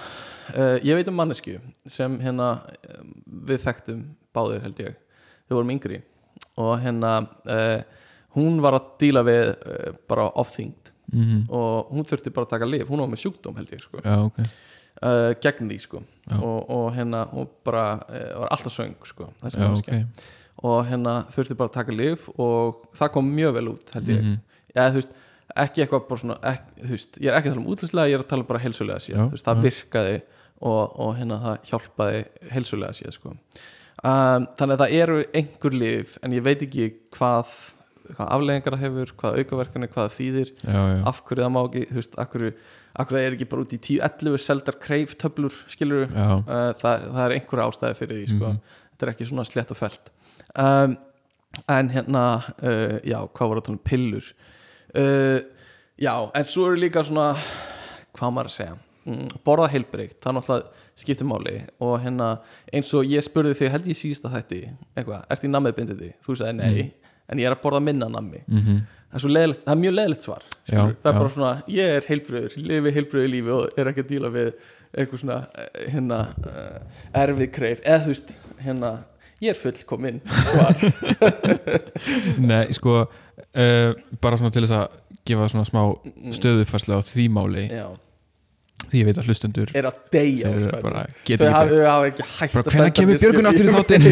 Uh, 0.49 0.77
ég 0.83 0.95
veit 0.95 1.07
um 1.07 1.15
mannesku 1.15 1.59
sem 1.85 2.19
hérna 2.19 2.61
um, 2.97 3.13
við 3.45 3.61
þekktum 3.65 4.05
báðir 4.33 4.61
held 4.61 4.79
ég. 4.79 4.95
Við 5.49 5.55
vorum 5.57 5.73
yngri 5.73 6.01
og 6.59 6.73
hérna 6.83 7.13
uh, 7.49 7.77
hún 8.37 8.59
var 8.63 8.79
að 8.79 8.89
díla 9.03 9.23
við 9.27 9.53
uh, 9.53 9.93
bara 10.09 10.27
ofþyngd 10.41 10.91
mm, 11.13 11.45
og 11.47 11.93
hún 11.93 12.07
þurfti 12.09 12.33
bara 12.35 12.47
að 12.49 12.53
taka 12.57 12.69
lif 12.69 12.91
hún 12.91 13.03
var 13.03 13.09
með 13.11 13.23
sjúkdóm 13.23 13.57
held 13.59 13.71
ég 13.75 13.85
sko. 13.85 14.03
Já, 14.03 14.17
ok. 14.25 14.43
Uh, 14.99 15.31
gegn 15.39 15.71
því 15.71 15.79
sko. 15.85 16.03
Já. 16.27 16.35
og, 16.37 16.59
og 16.75 16.91
hérna 16.97 17.23
hún 17.31 17.47
bara 17.65 17.87
var 18.09 18.51
alltaf 18.51 18.75
söng 18.75 18.97
sko. 19.07 19.31
Ok. 19.41 19.57
Okay. 19.79 20.03
og 20.59 20.83
hérna 20.89 21.21
þurfti 21.31 21.55
bara 21.55 21.71
að 21.71 21.77
taka 21.79 21.95
lif 21.95 22.27
og 22.35 22.85
það 22.99 23.13
kom 23.15 23.33
mjög 23.33 23.57
vel 23.57 23.73
út 23.73 23.95
held 23.95 24.11
ég. 24.11 24.21
Mhm. 24.21 24.39
eða 24.75 24.91
þú 24.91 25.01
veist 25.01 25.17
ekki 25.57 25.83
eitthvað 25.83 26.05
bara 26.09 26.21
svona 26.21 26.37
ekki, 26.51 26.75
þú 26.83 26.91
veist, 26.93 27.17
ég 27.17 27.31
er 27.31 27.37
ekki 27.37 27.49
að 27.49 27.55
tala 27.55 27.63
um 27.63 27.71
útlýslega 27.73 28.11
ég 28.11 28.17
er 28.17 28.23
að 28.23 28.29
tala 28.33 28.47
bara 28.49 28.61
heilsulega 28.63 29.03
síðan 29.03 29.31
það 29.41 29.63
virkaði 29.65 30.15
og, 30.59 30.81
og 30.99 31.11
hérna 31.17 31.39
það 31.45 31.69
hjálpaði 31.71 32.21
heilsulega 32.53 32.97
síðan 32.99 33.15
sko. 33.15 33.35
Um, 34.03 34.47
þannig 34.59 34.75
að 34.75 34.81
það 34.83 34.95
eru 35.03 35.19
einhver 35.41 35.75
lif 35.75 36.15
en 36.23 36.35
ég 36.35 36.45
veit 36.45 36.63
ekki 36.65 36.89
hvað 37.15 37.53
hvað 38.09 38.29
afleggingar 38.33 38.75
það 38.75 38.85
hefur, 38.85 39.11
hvað 39.19 39.39
aukaverkanir 39.39 39.91
hvað 39.93 40.05
það 40.07 40.15
þýðir, 40.15 40.51
já, 40.63 40.77
já, 40.79 41.01
af 41.11 41.19
hverju 41.27 41.43
það 41.45 41.51
má 41.53 41.59
ekki 41.61 41.83
þú 41.89 41.99
veist, 41.99 42.15
af 42.15 42.31
hverju, 42.33 42.51
af 42.89 43.09
hverju 43.09 43.19
það 43.19 43.27
er 43.27 43.37
ekki 43.37 43.49
bara 43.51 43.65
út 43.65 43.75
í 43.75 43.79
10-11 43.85 44.43
seldar 44.45 44.79
kreiftöflur 44.85 45.59
skilur 45.69 46.07
uh, 46.07 46.33
það, 46.79 47.05
það 47.05 47.21
er 47.25 47.35
einhverja 47.37 47.67
ástæði 47.69 47.99
fyrir 47.99 48.17
því 48.17 48.31
sko. 48.33 48.49
Mhm. 48.49 48.81
þetta 48.89 49.07
er 49.07 49.13
ekki 49.13 49.29
svona 49.29 49.47
slétt 49.47 49.75
og 49.75 49.79
felt 49.79 50.11
um, 50.65 50.97
en 51.77 51.93
hérna 51.93 52.25
uh, 52.39 52.97
já, 53.05 53.19
hvað 53.21 53.51
voru 53.53 53.61
að 53.61 53.69
tala 53.69 53.77
um 53.77 53.85
pillur? 53.91 54.33
Uh, 54.97 55.39
já, 56.01 56.13
en 56.33 56.49
svo 56.49 56.69
eru 56.69 56.81
líka 56.81 57.05
svona 57.05 57.31
hvað 58.17 58.35
maður 58.35 58.51
að 58.51 58.57
segja? 58.57 58.77
mm, 58.77 58.88
borða 59.45 59.69
heilbreykt, 59.73 60.19
það 60.23 60.37
náttúrulega 60.37 60.87
skiptir 60.99 61.29
máli. 61.29 61.57
Og 61.85 61.97
hérna 62.03 62.29
eins 62.73 62.93
og 62.97 63.07
ég 63.07 63.25
spurði 63.25 63.57
þig 63.59 63.73
held 63.75 63.91
ég 63.91 63.99
síðast 63.99 64.27
að 64.27 64.37
þetta 64.37 64.61
eitthvað, 64.95 65.27
ert 65.35 65.45
í 65.45 65.51
nammið 65.51 65.77
bindindi? 65.77 66.09
Þú 66.25 66.37
sagði 66.39 66.55
nei, 66.59 66.89
en 67.29 67.41
ég 67.41 67.49
er 67.49 67.55
að 67.55 67.61
borða 67.63 67.83
minna 67.85 68.09
nammi. 68.11 68.41
Mhm. 68.47 68.81
Það 69.09 69.17
er, 69.17 69.21
svo 69.23 69.29
leiðilegt, 69.33 69.61
það 69.65 69.73
er 69.73 69.79
mjög 69.81 69.93
leðilegt 69.97 70.25
svar. 70.27 70.43
Já, 70.69 70.75
það 70.77 71.07
er 71.09 71.15
já. 71.15 71.19
bara 71.19 71.29
svona, 71.33 71.53
ég 71.73 71.95
er 71.95 72.07
heilbröður 72.09 72.57
lifi 72.69 72.91
heilbröðu 72.93 73.31
lífi 73.33 73.53
og 73.55 73.79
er 73.81 73.89
ekki 73.89 74.03
að 74.03 74.11
díla 74.11 74.29
við 74.35 74.51
eitthvað 74.93 75.21
svona 75.23 75.37
eh, 75.57 75.87
hérna 75.93 76.19
uh, 76.49 76.99
erfið 77.23 77.49
kreif, 77.55 77.81
eða 77.85 78.03
þú 78.03 78.13
veist 78.13 78.29
hérna, 78.61 78.91
ég 79.41 79.55
er 79.55 79.57
fullkominn 79.57 80.21
svar. 80.51 80.85
Nei, 82.51 82.67
sko 82.77 82.99
uh, 83.01 83.89
bara 84.21 84.39
svona 84.39 84.53
til 84.53 84.65
þess 84.65 84.77
að 84.77 84.99
gefa 85.29 85.49
svona 85.53 85.67
smá 85.67 85.81
stöðuppfærslu 86.37 86.97
á 86.97 87.01
því 87.05 87.25
máli. 87.33 87.65
Já, 87.73 87.87
því 88.87 89.01
ég 89.01 89.07
veit 89.09 89.19
að 89.21 89.29
hlustendur 89.29 89.71
er 89.77 89.87
að 89.89 89.99
deyja 90.13 90.51
bara, 90.81 91.03
þau 91.27 91.45
hafa, 91.53 92.07
ekki 92.09 92.25
hægt 92.29 92.55
bara, 92.55 92.63
að 92.63 92.75
senda 92.75 92.93
kemur 92.97 93.19
Björgun 93.21 93.49
aftur 93.49 93.69
í 93.69 93.75
þáttinn? 93.75 94.07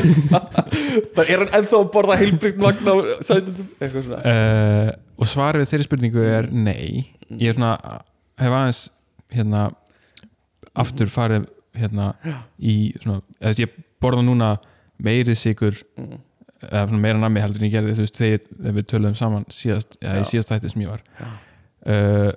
Bara 1.18 1.34
er 1.34 1.44
hann 1.44 1.54
ennþá 1.60 1.80
að 1.80 1.90
borða 1.94 2.18
heilbrygt 2.22 2.62
magna 2.62 2.94
á 2.94 2.98
sætundum 3.26 3.68
eitthvað 3.80 4.06
svona. 4.08 4.22
Uh, 4.22 4.92
og 5.18 5.30
svarið 5.32 5.64
við 5.64 5.72
þeirri 5.72 5.88
spurningu 5.88 6.26
er 6.30 6.50
nei. 6.54 7.08
Ég 7.32 7.52
er 7.52 7.58
svona, 7.58 8.00
hef 8.42 8.58
aðeins 8.60 8.82
hérna 9.34 9.68
aftur 10.78 11.12
farið 11.12 11.48
hérna 11.78 12.12
í 12.58 12.78
svona, 13.02 13.22
eða 13.42 13.64
ég 13.64 13.78
borða 14.04 14.26
núna 14.26 14.56
meiri 15.04 15.36
sigur 15.38 15.78
eða 16.68 16.98
meira 16.98 17.20
nammi 17.22 17.42
heldur 17.42 17.62
en 17.62 17.70
ég 17.70 17.76
gerði 17.78 17.98
þú 17.98 18.06
veist 18.06 18.20
þegar 18.20 18.76
við 18.78 18.90
töluðum 18.90 19.18
saman 19.18 19.46
síðast 19.54 19.98
eða 20.02 20.24
í 20.24 20.30
síðast 20.30 20.54
þætti 20.54 20.74
sem 20.74 20.86
ég 20.86 20.94
var. 20.94 21.04
Uh, 21.88 22.32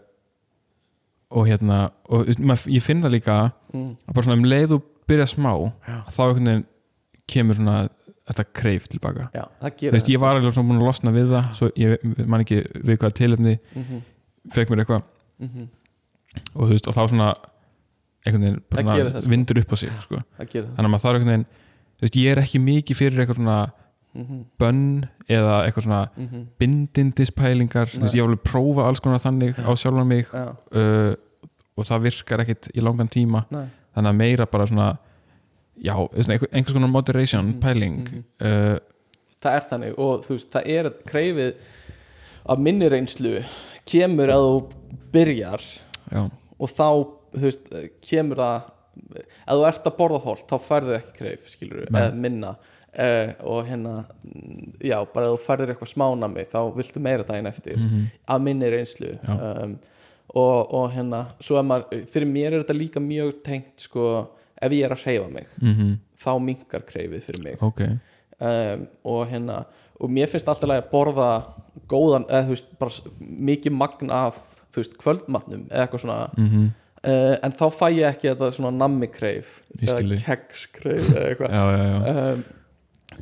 og 1.30 1.46
hérna 1.46 1.90
og 2.10 2.26
maður- 2.38 2.70
ég 2.74 2.82
finn 2.82 3.00
það 3.02 3.14
líka 3.16 3.52
Mm. 3.72 3.96
að 4.08 4.14
bara 4.14 4.24
svona 4.26 4.36
um 4.38 4.44
leið 4.50 4.72
og 4.74 4.82
byrja 5.06 5.26
smá 5.30 5.52
Já. 5.86 6.02
þá 6.10 6.20
einhvern 6.26 6.44
veginn 6.46 6.64
kemur 7.30 7.54
svona 7.54 7.88
þetta 8.30 8.44
kreif 8.54 8.88
tilbaka 8.88 9.28
já, 9.34 9.44
veist, 9.92 10.08
ég 10.08 10.18
var 10.18 10.34
alveg 10.36 10.52
svona 10.54 10.68
búin 10.68 10.80
að 10.80 10.86
losna 10.86 11.12
við 11.14 11.28
það 11.30 11.54
svo 11.54 11.70
ég 11.76 12.26
man 12.26 12.40
ekki 12.44 12.58
við 12.84 12.96
hvað 12.98 13.12
tilefni 13.14 13.58
mm 13.74 13.82
-hmm. 13.84 14.02
fekk 14.52 14.70
mér 14.70 14.78
eitthvað 14.84 15.02
Mhm. 15.40 15.68
og 16.54 16.68
þú 16.68 16.70
veist, 16.70 16.88
og 16.88 16.94
þá 16.94 17.08
svona 17.08 17.34
einhvern 18.26 18.42
veginn 18.42 18.62
svona 18.70 19.22
sko. 19.22 19.30
vindur 19.30 19.58
upp 19.58 19.72
á 19.72 19.76
sig 19.76 19.90
sko. 20.00 20.16
þannig 20.38 20.76
að 20.76 20.90
maður 20.90 21.04
þarf 21.04 21.14
einhvern 21.14 21.26
veginn 21.26 21.46
veist, 22.02 22.16
ég 22.16 22.30
er 22.32 22.38
ekki 22.42 22.58
mikið 22.60 22.96
fyrir 22.96 23.18
eitthvað 23.26 23.36
svona 23.36 23.72
mm 24.14 24.24
-hmm. 24.24 24.44
bönn 24.58 25.06
eða 25.28 25.64
eitthvað 25.64 25.84
svona 25.84 26.08
Mm 26.16 26.46
bindindispælingar 26.58 27.88
þú 27.88 28.00
veist, 28.00 28.14
ég 28.14 28.22
alveg 28.22 28.38
að 28.38 28.50
prófa 28.50 28.86
alls 28.86 29.00
konar 29.00 29.18
þannig 29.18 29.54
á 29.58 29.70
sjálfan 29.76 30.06
mig 30.06 30.26
já, 30.32 30.54
uh, 30.74 31.14
og 31.76 31.84
það 31.84 32.02
virkar 32.02 32.40
ekkit 32.40 32.68
í 32.74 32.80
langan 32.80 33.08
tíma. 33.08 33.44
Nei. 33.50 33.66
Þannig 33.94 34.10
að 34.10 34.16
meira 34.16 34.46
bara 34.46 34.66
svona 34.66 34.98
já, 35.80 35.94
einhvers 36.52 36.72
konar 36.72 36.88
moderation 36.88 37.46
Mhm, 37.46 37.60
pæling 37.60 38.08
mhm. 38.08 38.24
uh, 38.40 38.78
það 39.40 39.54
er 39.56 39.64
þannig 39.70 39.98
og 39.98 40.24
þú 40.26 40.36
veist, 40.36 40.50
það 40.52 40.66
er 40.66 40.90
kreifið 41.06 41.54
af 42.48 42.58
minni 42.58 42.88
reynslu 42.88 43.44
kemur 43.88 44.28
að 44.28 44.44
þú 44.46 44.58
byrjar 45.12 45.64
já, 46.12 46.30
og 46.58 46.68
þá, 46.68 46.88
veist, 47.32 47.72
kemur 48.02 48.36
það 48.36 48.62
ef 49.20 49.54
þú 49.54 49.64
ert 49.68 49.88
að 49.88 49.96
borða 49.96 50.20
holt 50.24 50.46
þá 50.50 50.56
færðu 50.58 50.94
ekki 50.98 51.16
kreif, 51.20 51.48
skilur 51.48 51.86
eða 51.88 52.12
minna 52.14 52.54
uh, 52.98 53.32
og 53.46 53.68
hérna 53.68 53.94
mm, 54.24 54.74
já, 54.90 54.98
bara 55.14 55.30
þú 55.32 55.40
færður 55.44 55.72
eitthvað 55.74 55.92
smánami 55.92 56.46
þá 56.50 56.60
viltu 56.76 57.02
meira 57.02 57.26
daginn 57.26 57.50
eftir 57.50 57.78
mhm, 57.78 58.04
af 58.26 58.44
minni 58.44 58.70
reynslu. 58.72 59.14
Um, 59.30 59.78
og, 60.30 60.74
og 60.78 60.92
hérna, 60.94 61.24
svo 61.42 61.58
er 61.58 61.66
maður 61.66 62.04
fyrir 62.10 62.30
mér 62.30 62.52
er 62.52 62.62
þetta 62.62 62.78
líka 62.78 63.02
mjög 63.02 63.40
tengt 63.46 63.82
sko, 63.82 64.06
ef 64.60 64.76
ég 64.76 64.86
er 64.86 64.94
að 64.94 65.04
hreyfa 65.06 65.30
mig 65.32 65.48
mhm, 65.58 65.96
þá 66.20 66.32
minkar 66.44 66.86
kreifið 66.86 67.26
fyrir 67.26 67.46
mig. 67.46 67.62
Ok. 67.66 67.86
Um, 68.40 68.86
og 69.10 69.24
hérna 69.28 69.64
og 70.00 70.12
mér 70.12 70.30
finnst 70.32 70.48
alltaf 70.48 70.70
að 70.72 70.86
borða 70.92 71.30
góðan, 71.90 72.24
eða 72.30 72.46
þú 72.46 72.54
veist, 72.54 72.70
bara 72.80 73.16
mikið 73.50 73.74
magn 73.76 74.12
af, 74.14 74.38
þú 74.72 74.80
veist, 74.80 74.94
kvöldmatnum 75.00 75.66
eða 75.68 75.84
eitthvað 75.84 76.04
svona, 76.06 76.20
mhm, 76.38 76.70
uh, 77.02 77.34
en 77.44 77.56
þá 77.58 77.66
fæ 77.76 77.84
ég 77.88 78.06
ekki 78.08 78.30
þetta 78.30 78.50
svona 78.56 78.72
nammi 78.76 79.10
kreif 79.12 79.58
eða 79.80 80.22
keks 80.24 80.64
kreif 80.78 81.10
eða 81.12 81.26
eitthvað. 81.28 81.58
Já, 81.58 81.64
já, 81.74 81.84
já, 81.90 82.16
um, 82.30 82.44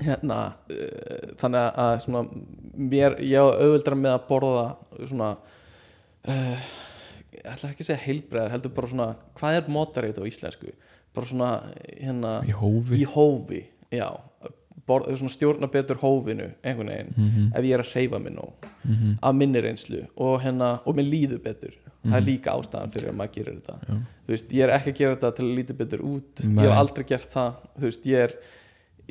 hérna 0.03 0.39
uh, 0.71 1.33
þannig 1.41 1.79
að 1.85 1.95
svona 2.05 2.23
mér, 2.79 3.17
ég 3.25 3.41
á 3.41 3.47
auðvöldra 3.49 3.97
með 3.99 4.13
að 4.17 4.27
borða 4.29 4.67
svona 5.09 5.31
uh, 6.29 6.69
ég 7.35 7.49
ætla 7.49 7.71
ekki 7.73 7.85
að 7.85 7.89
segja 7.91 8.05
heilbreðar 8.05 8.55
heldur 8.57 8.75
bara 8.77 8.91
svona, 8.93 9.09
hvað 9.39 9.59
er 9.61 9.73
moderate 9.73 10.23
á 10.23 10.29
íslensku? 10.29 10.73
Bara 11.17 11.27
svona, 11.31 11.51
hérna 11.99 12.33
í 12.47 12.55
hófi. 12.55 12.99
Í 13.01 13.07
hófi, 13.15 13.61
já. 13.95 14.09
Borð, 14.89 15.11
svona 15.21 15.33
stjórna 15.35 15.69
betur 15.73 15.99
hófinu 16.01 16.47
einhvern 16.65 16.89
veginn, 16.93 17.11
mhm, 17.17 17.49
ef 17.59 17.67
ég 17.67 17.75
er 17.77 17.83
að 17.83 17.91
hreyfa 17.93 18.21
mig 18.25 18.33
nóg 18.33 18.69
mhm, 18.89 19.19
af 19.21 19.35
minni 19.37 19.61
reynslu 19.65 19.99
og 20.17 20.39
hérna, 20.45 20.79
og 20.89 20.97
mér 20.97 21.09
líður 21.11 21.43
betur. 21.45 21.75
Það 21.99 22.15
er 22.15 22.23
Mhm. 22.23 22.29
líka 22.29 22.53
ástæðan 22.55 22.93
fyrir 22.95 23.11
að 23.11 23.17
maður 23.19 23.33
gerir 23.35 23.57
þetta. 23.59 23.75
Já, 23.89 23.95
þú 24.25 24.33
veist, 24.33 24.53
ég 24.55 24.63
er 24.65 24.71
ekki 24.79 24.93
að 24.93 24.99
gera 25.01 25.17
þetta 25.17 25.31
til 25.37 25.45
að 25.45 25.57
líti 25.59 25.75
betur 25.77 26.05
út. 26.09 26.45
Nei. 26.47 26.63
ég 26.65 26.71
hef 26.71 26.79
aldrei 26.79 27.05
gert 27.11 27.29
það. 27.35 27.57
Þú 27.79 27.85
veist, 27.89 28.07
ég 28.07 28.23
er 28.23 28.35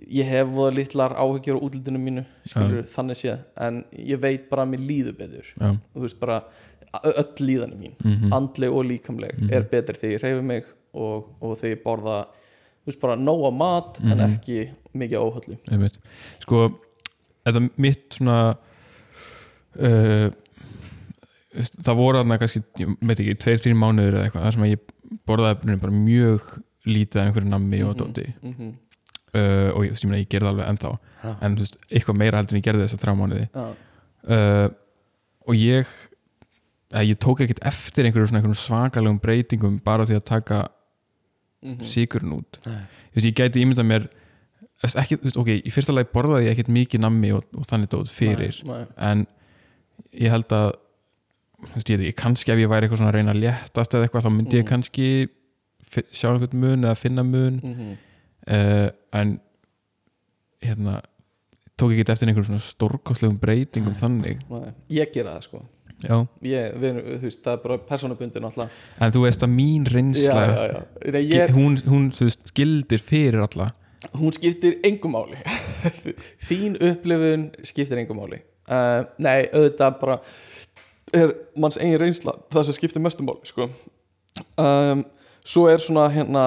ég 0.08 0.26
hef 0.30 0.48
voða 0.54 0.74
litlar 0.76 1.16
áhyggjur 1.18 1.58
á 1.60 1.66
útlitinu 1.66 2.00
mínu 2.02 2.24
skilur, 2.46 2.84
þannig 2.92 3.18
séð, 3.20 3.40
en 3.58 3.84
ég 3.98 4.20
veit 4.22 4.50
bara 4.50 4.64
að 4.66 4.74
mér 4.74 4.84
líður 4.88 5.18
betur. 5.18 5.46
Já, 5.58 5.72
þú 5.96 6.02
veist, 6.06 6.20
bara 6.20 6.42
öll 7.04 7.46
líðanu 7.46 7.78
mín 7.78 7.96
mhm, 8.04 8.34
andleg 8.34 8.74
og 8.74 8.86
líkamleg 8.86 9.34
Mhm. 9.38 9.52
er 9.54 9.64
betur 9.64 9.96
þegar 10.00 10.14
ég 10.16 10.22
hreyfi 10.22 10.44
mig 10.44 10.64
og, 10.94 11.28
og 11.42 11.58
þegar 11.58 11.76
ég 11.76 11.84
borða 11.84 12.18
þú 12.28 12.92
veist, 12.92 13.02
bara 13.02 13.16
nóga 13.16 13.52
mat 13.54 14.00
en 14.02 14.18
Mhm. 14.18 14.34
ekki 14.38 14.70
mikið 14.96 15.52
einmitt. 15.72 15.98
Sko, 16.40 16.80
þetta 17.46 17.70
mitt 17.78 18.10
svona 18.18 18.58
uh, 19.80 20.30
það 21.58 21.96
voru 21.98 22.22
þarna 22.22 22.38
kannski, 22.40 22.64
ég 22.80 22.98
veit 23.02 23.20
ekki, 23.20 23.36
tveir, 23.44 23.62
þrjum 23.64 23.82
mánuður 23.82 24.18
eða 24.18 24.26
eitthvað, 24.28 24.44
þar 24.48 24.56
sem 24.56 24.66
að 24.66 24.74
ég 24.74 24.80
borðaði 25.28 25.80
bara 25.82 25.92
mjög 25.92 26.42
lítið 26.88 27.20
af 27.22 27.28
einhverju 27.28 27.50
nammi 27.52 27.82
og 27.84 27.96
dóti. 28.00 28.34
Mm 28.42 28.54
-hmm. 28.54 28.74
Uh, 29.34 29.70
og 29.76 29.84
ég, 29.86 29.92
þú 29.92 29.96
veist, 29.96 30.04
ég, 30.04 30.10
meina, 30.12 30.22
ég 30.24 30.30
gerði 30.32 30.52
alveg 30.52 30.70
ennþá 30.72 30.92
en 31.42 31.56
þú 31.58 31.66
veist, 31.66 31.78
eitthvað 31.92 32.18
meira 32.22 32.38
heldur 32.42 32.56
en 32.56 32.62
ég 32.62 32.68
gerði 32.68 32.86
þess 32.88 32.98
að 32.98 33.04
þrjá 33.04 33.16
mánuði 33.20 33.48
já, 33.48 33.66
uh, 34.38 34.68
og 35.48 35.56
ég 35.60 35.88
að 36.96 37.10
ég 37.10 37.18
tók 37.20 37.42
ekkert 37.44 37.60
eftir 37.68 38.06
einhverju 38.08 38.30
svona 38.30 38.40
einhverjum 38.42 38.62
svakalegum 38.64 39.20
breytingum 39.24 39.80
bara 39.84 40.06
því 40.08 40.20
að 40.22 40.26
taka 40.32 40.62
mm 41.66 41.80
sigurinn 41.84 42.36
út 42.38 42.60
Nei. 42.68 42.84
þú 43.12 43.18
veist, 43.18 43.26
ég 43.28 43.36
gæti 43.36 43.64
ímyndað 43.66 43.88
mér 43.90 44.04
þú 44.08 44.84
veist, 44.86 44.98
ekki, 45.02 45.16
þú 45.18 45.26
veist, 45.28 45.40
ok, 45.42 45.50
í 45.68 45.72
fyrsta 45.74 45.96
lagi 45.96 46.12
borðaði 46.14 46.46
ég 46.46 46.54
ekkert 46.54 46.70
mikið 46.76 47.02
nammi 47.04 47.32
og, 47.34 47.48
og 47.58 47.66
þannig 47.68 47.90
dót 47.92 48.12
fyrir 48.14 48.60
Nei, 48.64 48.78
nei. 48.78 48.86
en 49.10 49.24
ég 50.22 50.32
held 50.32 50.54
að 50.54 50.68
þú 51.58 51.74
veist, 51.74 51.90
ég 51.90 51.98
veit 51.98 52.06
ekki, 52.12 52.18
kannski 52.22 52.54
ef 52.54 52.62
ég 52.62 52.70
væri 52.70 52.86
eitthvað 52.88 53.02
svona 53.02 53.10
að 53.12 53.18
reyna 53.18 53.34
að 53.34 53.42
léttast 53.42 53.96
eða 53.98 54.06
eitthvað, 54.08 54.28
þá 54.28 54.32
myndi 54.38 54.60
ég 54.60 54.64
Mhm. 54.64 54.70
kannski 54.70 55.08
fi- 55.90 56.06
sjá 56.14 56.30
einhvern 56.30 56.60
mun 56.62 56.86
eða 56.86 56.96
finna 57.02 57.24
mun 57.26 57.58
Mhm. 57.64 57.98
Uh, 58.48 58.90
en 59.20 59.38
hérna 60.64 61.00
tók 61.78 61.94
ég 61.94 62.00
ekkert 62.00 62.16
eftir 62.16 62.32
einhverjum 62.32 62.52
svona 62.52 62.66
stórkostlegum 62.66 63.40
breytingum 63.42 63.98
þannig? 64.00 64.40
Nei. 64.50 64.70
ég 64.98 65.12
gera 65.14 65.38
það 65.38 65.50
sko. 65.50 65.64
Ég, 66.46 66.76
við, 66.78 66.98
veist, 67.24 67.42
það 67.42 67.56
er 67.56 67.62
bara 67.64 67.78
persónubundin 67.88 68.46
alltaf. 68.46 68.74
En 69.02 69.14
þú 69.14 69.24
veist 69.24 69.46
að 69.46 69.54
mín 69.56 69.88
reynsla 69.90 70.44
já, 70.44 70.52
já, 70.54 70.66
já. 70.70 71.12
Nei, 71.16 71.22
ég, 71.26 71.54
hún, 71.56 71.78
hún 71.90 72.12
veist, 72.14 72.50
skildir 72.52 73.02
fyrir 73.02 73.42
alla. 73.46 73.72
Hún 74.14 74.34
skiptir 74.36 74.78
engum 74.86 75.16
máli. 75.18 75.40
Þín 76.48 76.78
upplifun 76.86 77.50
skiptir 77.66 78.04
engum 78.04 78.22
máli. 78.22 78.44
Uh, 78.68 79.08
nei, 79.24 79.48
auðvitað 79.50 80.00
bara 80.02 80.20
er 81.16 81.34
manns 81.58 81.80
eigin 81.80 81.98
reynsla 82.02 82.36
það 82.52 82.68
sem 82.68 82.78
skiptir 82.78 83.02
mestum 83.02 83.30
máli 83.30 83.50
sko. 83.50 83.70
um, 84.62 85.06
svo 85.48 85.68
er 85.72 85.80
svona 85.82 86.08
hérna 86.12 86.44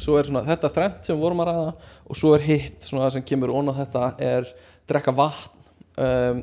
svo 0.00 0.18
er 0.18 0.26
svona 0.26 0.42
þetta 0.46 0.70
þrennt 0.74 1.06
sem 1.06 1.16
við 1.16 1.24
vorum 1.24 1.42
að 1.44 1.50
ræða 1.50 1.72
og 2.10 2.18
svo 2.18 2.34
er 2.34 2.46
hitt 2.46 2.86
sem 2.86 3.26
kemur 3.26 3.52
ón 3.54 3.70
á 3.70 3.74
þetta 3.82 4.06
er 4.26 4.48
drekka 4.90 5.14
vatn. 5.14 5.56
Um, 6.00 6.42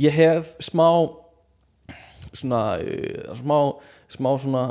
ég 0.00 0.14
hef 0.14 0.54
smá 0.64 0.88
svona 2.34 2.62
uh, 2.80 3.34
smá, 3.38 3.58
smá 4.10 4.30
svona 4.40 4.64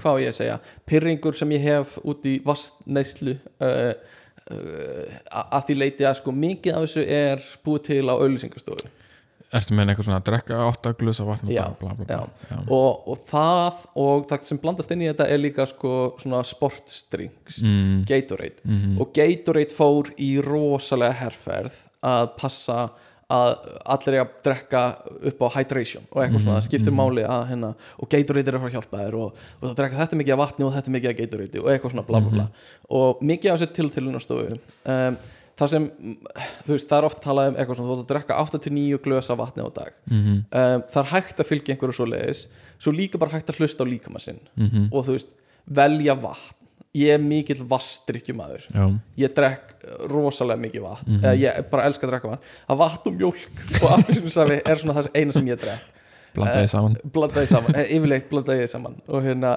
hvað 0.00 0.22
ég 0.26 0.36
segja 0.36 0.60
pyrringur 0.88 1.36
sem 1.36 1.56
ég 1.56 1.64
hef 1.64 1.96
út 2.06 2.26
í 2.28 2.38
vastneislu 2.44 3.34
uh, 3.34 3.92
uh, 4.54 5.18
að 5.40 5.70
því 5.70 5.78
leiti 5.80 6.06
að 6.06 6.18
sko 6.20 6.34
mikið 6.36 6.76
af 6.76 6.86
þessu 6.86 7.06
er 7.06 7.46
búið 7.66 7.86
til 7.90 8.04
á 8.06 8.14
auðlýsingastofu 8.14 8.92
erstu 9.58 9.74
með 9.74 9.88
eitthvað 9.90 10.06
svona 10.06 10.18
að 10.20 10.26
drekka 10.28 10.58
átta 10.68 10.92
glusa 11.00 11.24
vatn 11.26 11.48
og 11.48 11.54
Já, 11.54 11.64
bla, 11.80 11.94
bla, 11.98 12.06
bla. 12.06 12.18
Já. 12.50 12.58
og, 12.70 13.08
og 13.10 13.18
það 13.30 13.80
og 14.04 14.26
það 14.30 14.44
sem 14.46 14.60
blandast 14.62 14.94
inn 14.94 15.02
í 15.02 15.08
þetta 15.10 15.26
er 15.34 15.42
líka 15.42 15.66
sko 15.66 15.94
svona 16.22 16.42
sportstrings 16.46 17.60
Mm, 17.62 18.04
Gatorade. 18.08 18.62
Mhm, 18.64 18.96
og 19.02 19.12
Gatorade 19.16 19.74
fór 19.74 20.10
í 20.22 20.32
rosalega 20.44 21.18
herrferð 21.24 21.80
að 22.06 22.28
passa 22.38 22.90
að 23.30 23.52
allir 23.86 24.14
er 24.16 24.24
að 24.24 24.30
drekka 24.42 24.80
upp 25.30 25.42
á 25.46 25.48
hydration 25.54 26.02
og 26.10 26.22
eitthvað 26.22 26.40
svona, 26.42 26.56
það 26.58 26.64
skiptir 26.66 26.94
máli 26.98 27.22
að 27.22 27.44
hérna, 27.52 27.68
og 28.02 28.08
Gatorade 28.10 28.50
er 28.50 28.56
að 28.58 28.64
fara 28.64 28.70
að 28.72 28.78
hjálpa 28.78 29.02
þér 29.04 29.18
og, 29.20 29.36
og 29.60 29.66
það 29.68 29.76
drekka 29.82 30.00
þetta 30.00 30.18
mikið 30.18 30.34
af 30.34 30.40
vatni 30.40 30.66
og 30.66 30.72
þetta 30.74 30.94
mikið 30.96 31.10
af 31.12 31.18
Gatorade 31.20 31.60
og 31.62 31.68
eitthvað 31.70 31.94
svona 31.94 32.06
bla 32.08 32.20
bla 32.24 32.32
bla. 32.34 32.46
Og 32.98 33.22
mikið 33.30 33.52
af 33.52 33.60
þessu 33.60 33.70
tilþjóðlunastofu 33.78 34.58
um, 34.94 35.20
það 35.60 35.72
sem, 35.74 35.88
þú 36.66 36.72
veist, 36.74 36.88
það 36.90 36.96
er 36.98 37.06
oft 37.10 37.20
talað 37.24 37.50
um 37.50 37.58
eitthvað 37.60 37.78
svona, 37.80 37.90
þú 37.90 37.96
ætti 37.96 38.06
að 38.06 38.12
drekka 38.14 38.38
8-9 38.44 39.00
glösa 39.04 39.36
vatni 39.38 39.66
á 39.66 39.68
dag. 39.80 39.98
Mhm, 40.10 40.38
um, 40.50 40.86
það 40.94 41.02
er 41.02 41.10
hægt 41.14 41.42
að 41.42 41.50
fylgja 41.50 41.74
einhverju 41.76 41.98
svo 41.98 42.06
leiðis 42.08 42.46
svo 42.80 42.94
líka 42.96 43.20
bara 43.20 43.36
hægt 43.36 43.52
að 43.52 43.60
hlusta 43.60 43.84
á 43.84 43.90
líkama 43.90 44.22
sinn. 44.22 44.40
Mhm, 44.56 44.88
og 44.92 45.06
þú 45.06 45.18
veist, 45.18 45.36
velja 45.68 46.16
vatn. 46.20 46.56
Ég 46.98 47.12
er 47.14 47.20
mikill 47.22 47.60
vastrykkjumadur 47.70 48.64
já, 48.74 48.84
ég 49.22 49.30
drekk 49.36 49.84
rosalega 50.10 50.58
mikið 50.58 50.82
vatn. 50.82 51.06
Mhm. 51.06 51.20
eða 51.22 51.36
ég 51.38 51.70
bara 51.70 51.84
elska 51.86 52.06
að 52.08 52.10
drekka 52.16 52.30
vatn. 52.32 52.48
Að 52.68 52.80
vatn 52.80 53.12
og 53.12 53.14
mjólk 53.20 53.82
og 53.84 53.92
appisínusafi 54.00 54.56
er 54.66 54.76
svona 54.80 54.96
það 54.98 55.10
eina 55.14 55.32
sem 55.32 55.46
ég 55.46 55.60
drekk 55.60 55.84
blandaði 56.34 56.68
saman. 56.72 56.96
blandaði 57.14 57.46
saman, 57.50 57.76
eh, 57.76 57.94
yfirleitt 57.94 58.28
blandaði 58.30 58.66
saman. 58.68 58.98
Og 59.08 59.22
hérna 59.22 59.56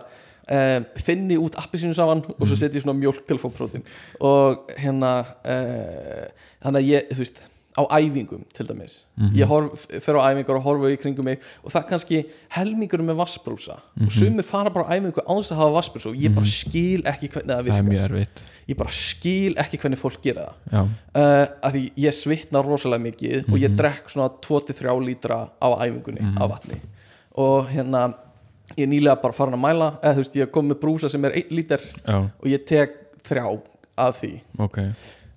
um, 0.52 0.86
þinni 1.06 1.40
út 1.42 1.58
appisínu 1.62 1.96
saman 1.98 2.24
og 2.34 2.46
svo 2.46 2.58
setji 2.60 2.82
ég 2.82 2.86
svona 2.86 3.00
mjólk 3.00 3.24
til 3.28 3.38
að 3.38 3.44
fá 3.46 3.50
prótin 3.56 3.88
og 4.20 4.70
hérna 4.80 5.16
uh, 5.24 6.30
þannig 6.64 6.80
að 6.80 6.90
ég, 6.92 7.12
þú 7.14 7.24
veist 7.24 7.44
á 7.74 7.84
æfingum 7.98 8.44
til 8.54 8.68
dæmis. 8.70 9.06
Ég 9.34 9.50
horf, 9.50 9.88
fer 9.90 10.18
á 10.22 10.30
æfingar 10.30 10.60
og 10.60 10.66
horfa 10.66 10.92
í 10.94 10.98
kringum 11.02 11.26
mig 11.26 11.42
og 11.64 11.74
það 11.74 11.88
kannski 11.90 12.20
helmingur 12.54 13.02
með 13.02 13.18
vassbrúsa 13.24 13.80
og 13.98 14.12
sumir 14.14 14.46
fara 14.46 14.70
bara 14.74 14.94
á 14.94 14.94
æfingu 14.94 15.24
án 15.26 15.42
þess 15.42 15.56
að 15.56 15.62
hafa 15.64 15.76
vassbrúsa 15.80 16.12
og 16.12 16.20
ég 16.22 16.36
bara 16.36 16.52
skil 16.54 17.02
ekki 17.10 17.32
hvernig 17.34 17.50
það 17.50 17.72
það 17.72 17.90
virkar. 17.90 18.06
erfitt. 18.06 18.44
Ég 18.70 18.80
bara 18.80 18.96
skil 18.96 19.58
ekki 19.64 19.82
hvernig 19.82 20.02
fólk 20.02 20.22
gera 20.24 20.48
það. 20.70 20.92
Uh, 21.18 21.46
að 21.66 21.78
því 21.78 21.84
ég 22.06 22.18
svitna 22.20 22.64
rosalega 22.66 23.06
mikið 23.08 23.50
og 23.50 23.58
ég 23.64 23.78
drekk 23.80 24.14
svona 24.14 24.30
2-3 24.46 24.98
lítra 25.08 25.40
á 25.58 25.68
æfingunni 25.74 26.30
af 26.38 26.54
vatni. 26.54 26.82
Og 27.42 27.72
hérna 27.74 28.12
ég 28.72 28.86
er 28.86 28.90
nýlega 28.92 29.20
bara 29.22 29.36
farin 29.36 29.58
að 29.58 29.64
mæla 29.64 29.90
eða 30.00 30.16
þú 30.16 30.24
veist 30.24 30.40
ég 30.40 30.54
kom 30.54 30.70
með 30.72 30.80
brúsa 30.84 31.12
sem 31.12 31.28
er 31.28 31.36
1 31.44 31.52
lítar 31.58 31.84
já, 31.84 32.16
og 32.24 32.48
ég 32.50 32.64
tek 32.68 32.96
þrjá 33.28 33.46
að 34.04 34.16
því. 34.22 34.32
Ok. 34.64 34.80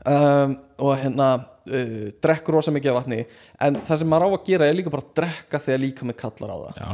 Um, 0.06 0.54
og 0.86 0.92
hérna 1.00 1.28
uh, 1.42 2.06
drekk 2.22 2.52
rosa 2.54 2.74
mikið 2.74 2.92
af 2.92 3.00
vatni 3.00 3.20
en 3.66 3.80
það 3.88 4.00
sem 4.02 4.10
maður 4.12 4.30
á 4.30 4.36
að 4.36 4.46
gera 4.46 4.70
er 4.70 4.78
líka 4.78 4.92
bara 4.94 5.02
að 5.02 5.12
drekka 5.18 5.62
þegar 5.64 5.82
líka 5.82 6.08
með 6.08 6.18
kallar 6.22 6.54
á 6.54 6.58
það. 6.62 6.80
Já, 6.80 6.90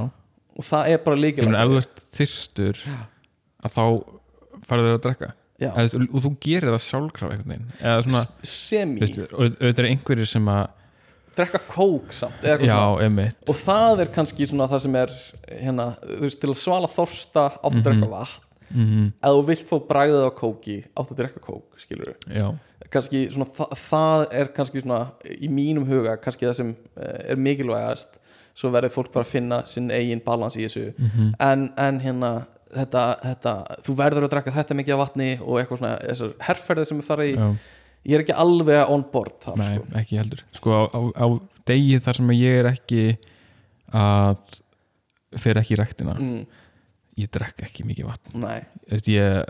og 0.57 0.69
það 0.71 0.91
er 0.95 1.05
bara 1.05 1.23
ég 1.29 1.45
meina 1.45 1.63
ef 1.63 1.73
þú 1.73 1.81
ert 1.83 2.05
þyrstur 2.17 2.83
að 3.63 3.77
þá 3.77 3.85
farið 4.69 4.89
þér 4.89 4.99
að 4.99 5.07
drekka. 5.07 5.33
Já. 5.63 5.69
Eða, 5.79 6.07
og 6.09 6.23
þú 6.25 6.31
gerir 6.43 6.73
það 6.73 6.85
sjálfkraf 6.89 7.35
semi, 8.43 8.99
þú 8.99 9.05
veist, 9.05 9.19
og 9.29 9.45
auðvitað 9.45 9.85
er 9.85 9.91
einhverjir 9.93 10.31
sem 10.33 10.49
að 10.51 10.63
drekka 11.37 11.61
kók 11.69 12.15
samt 12.17 12.45
já, 12.45 12.77
og 13.49 13.59
það 13.59 14.05
er 14.05 14.11
kannski 14.15 14.49
svona 14.49 14.69
það 14.71 14.83
sem 14.87 14.99
er 15.03 15.15
hérna, 15.51 15.87
veist, 16.21 16.41
til 16.43 16.51
að 16.53 16.59
svala 16.61 16.91
þorsta 16.91 17.47
átt 17.55 17.79
að 17.79 17.85
drekka 17.89 18.11
vatn. 18.11 18.49
Mm 18.73 18.85
ef 19.21 19.35
þú 19.37 19.41
vilt 19.51 19.69
fá 19.69 19.77
bragðið 19.89 20.23
á 20.25 20.33
kóki 20.33 20.77
átt 20.97 21.11
að 21.13 21.19
drekka 21.19 21.41
kók, 21.45 21.75
skilur 21.77 22.15
kannski 22.93 23.27
svona, 23.31 23.47
það, 23.53 23.75
það 23.77 24.23
er 24.41 24.51
kannski 24.57 24.81
svona 24.81 25.01
í 25.29 25.49
mínum 25.49 25.85
huga, 25.89 26.17
kannski 26.17 26.47
það 26.47 26.57
sem 26.57 26.73
eh, 26.97 27.31
er 27.33 27.37
mikilvægast 27.37 28.19
svo 28.55 28.71
verður 28.73 28.93
fólk 28.93 29.13
bara 29.13 29.25
að 29.25 29.31
finna 29.33 29.63
sinn 29.67 29.91
eigin 29.91 30.21
balans 30.25 30.57
í 30.57 30.67
þessu. 30.67 30.91
En, 31.41 31.71
en 31.81 32.01
hérna 32.01 32.33
þetta, 32.73 33.05
þetta, 33.23 33.55
þú 33.87 33.95
verður 33.97 34.27
að 34.27 34.35
drekka 34.35 34.57
þetta 34.57 34.77
mikið 34.77 34.97
af 34.97 35.01
vatni 35.03 35.31
og 35.41 35.61
eitthvað 35.61 35.81
svona, 35.81 35.95
þessar 36.03 36.35
herrferðir 36.49 36.89
sem 36.91 37.01
við 37.01 37.09
fara 37.09 37.29
í, 37.29 37.33
já, 37.37 37.49
ég 38.09 38.16
er 38.16 38.24
ekki 38.24 38.37
alveg 38.45 38.91
on 38.93 39.05
board 39.12 39.39
þar, 39.45 39.61
nei, 39.61 39.77
sko. 39.79 39.87
ekki 40.01 40.20
heldur. 40.20 40.45
Sko 40.59 40.74
á, 40.74 40.83
á, 40.91 41.01
á 41.23 41.27
degi 41.70 42.01
þar 42.03 42.20
sem 42.20 42.35
ég 42.37 42.61
er 42.62 42.70
ekki 42.73 43.05
að 43.93 44.59
fer 45.43 45.61
ekki 45.61 45.77
í 45.77 45.81
rektina 45.81 46.15
mm, 46.19 46.62
ég 47.23 47.33
drekk 47.33 47.65
ekki 47.69 47.87
mikið 47.89 48.09
vatn. 48.11 48.47
Veist, 48.91 49.11
ég 49.12 49.43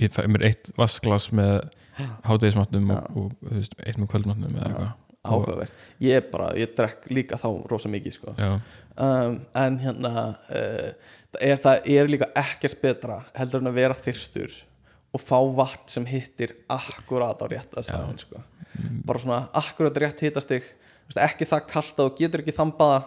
ég 0.00 0.14
fæ 0.14 0.24
mér 0.30 0.48
eitt 0.50 0.72
vasklas 0.78 1.30
með 1.36 1.68
hádegismatnum 2.28 2.90
og, 2.94 3.08
og 3.14 3.30
þú 3.44 3.54
veist, 3.58 3.78
eitt 3.84 4.00
með 4.00 4.12
kvöldmatnum 4.14 4.56
eða 4.56 4.66
eitthvað. 4.70 4.96
Áhugavert. 5.20 5.80
Ég 6.00 6.30
bara, 6.32 6.46
ég 6.56 6.70
drekk 6.72 7.10
líka 7.12 7.36
þá 7.36 7.48
rosa 7.68 7.90
mikið 7.92 8.14
sko. 8.16 8.32
um, 8.40 9.34
en 9.60 9.74
hérna 9.82 10.12
uh, 10.48 10.86
það, 11.34 11.42
er, 11.44 11.58
það 11.60 11.90
er 11.92 12.08
líka 12.08 12.30
ekkert 12.40 12.80
betra 12.80 13.18
heldur 13.36 13.60
en 13.60 13.68
að 13.68 13.80
vera 13.82 13.98
þyrstur 13.98 14.54
og 15.12 15.20
fá 15.20 15.38
vatn 15.56 15.88
sem 15.90 16.06
hittir 16.06 16.52
akkurat 16.68 17.40
á 17.42 17.46
rétta 17.50 17.82
staðin 17.82 18.18
sko. 18.18 18.42
bara 19.04 19.18
svona 19.18 19.48
akkurat 19.54 19.96
rétt 19.98 20.20
hittastig 20.20 20.62
ekki 21.16 21.44
það 21.44 21.66
kalt 21.66 21.96
að 21.98 22.10
þú 22.10 22.18
getur 22.20 22.40
ekki 22.44 22.54
þambaða 22.54 23.00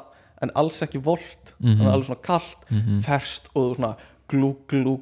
en 0.43 0.51
alls 0.59 0.81
ekki 0.83 0.99
volt 0.99 1.53
Mhm. 1.59 1.77
þannig 1.79 1.93
alveg 1.93 2.05
svona 2.09 2.21
kalt, 2.21 2.65
ferst 3.05 3.47
og 3.55 3.75
svona 3.77 3.95
glúg, 4.33 4.57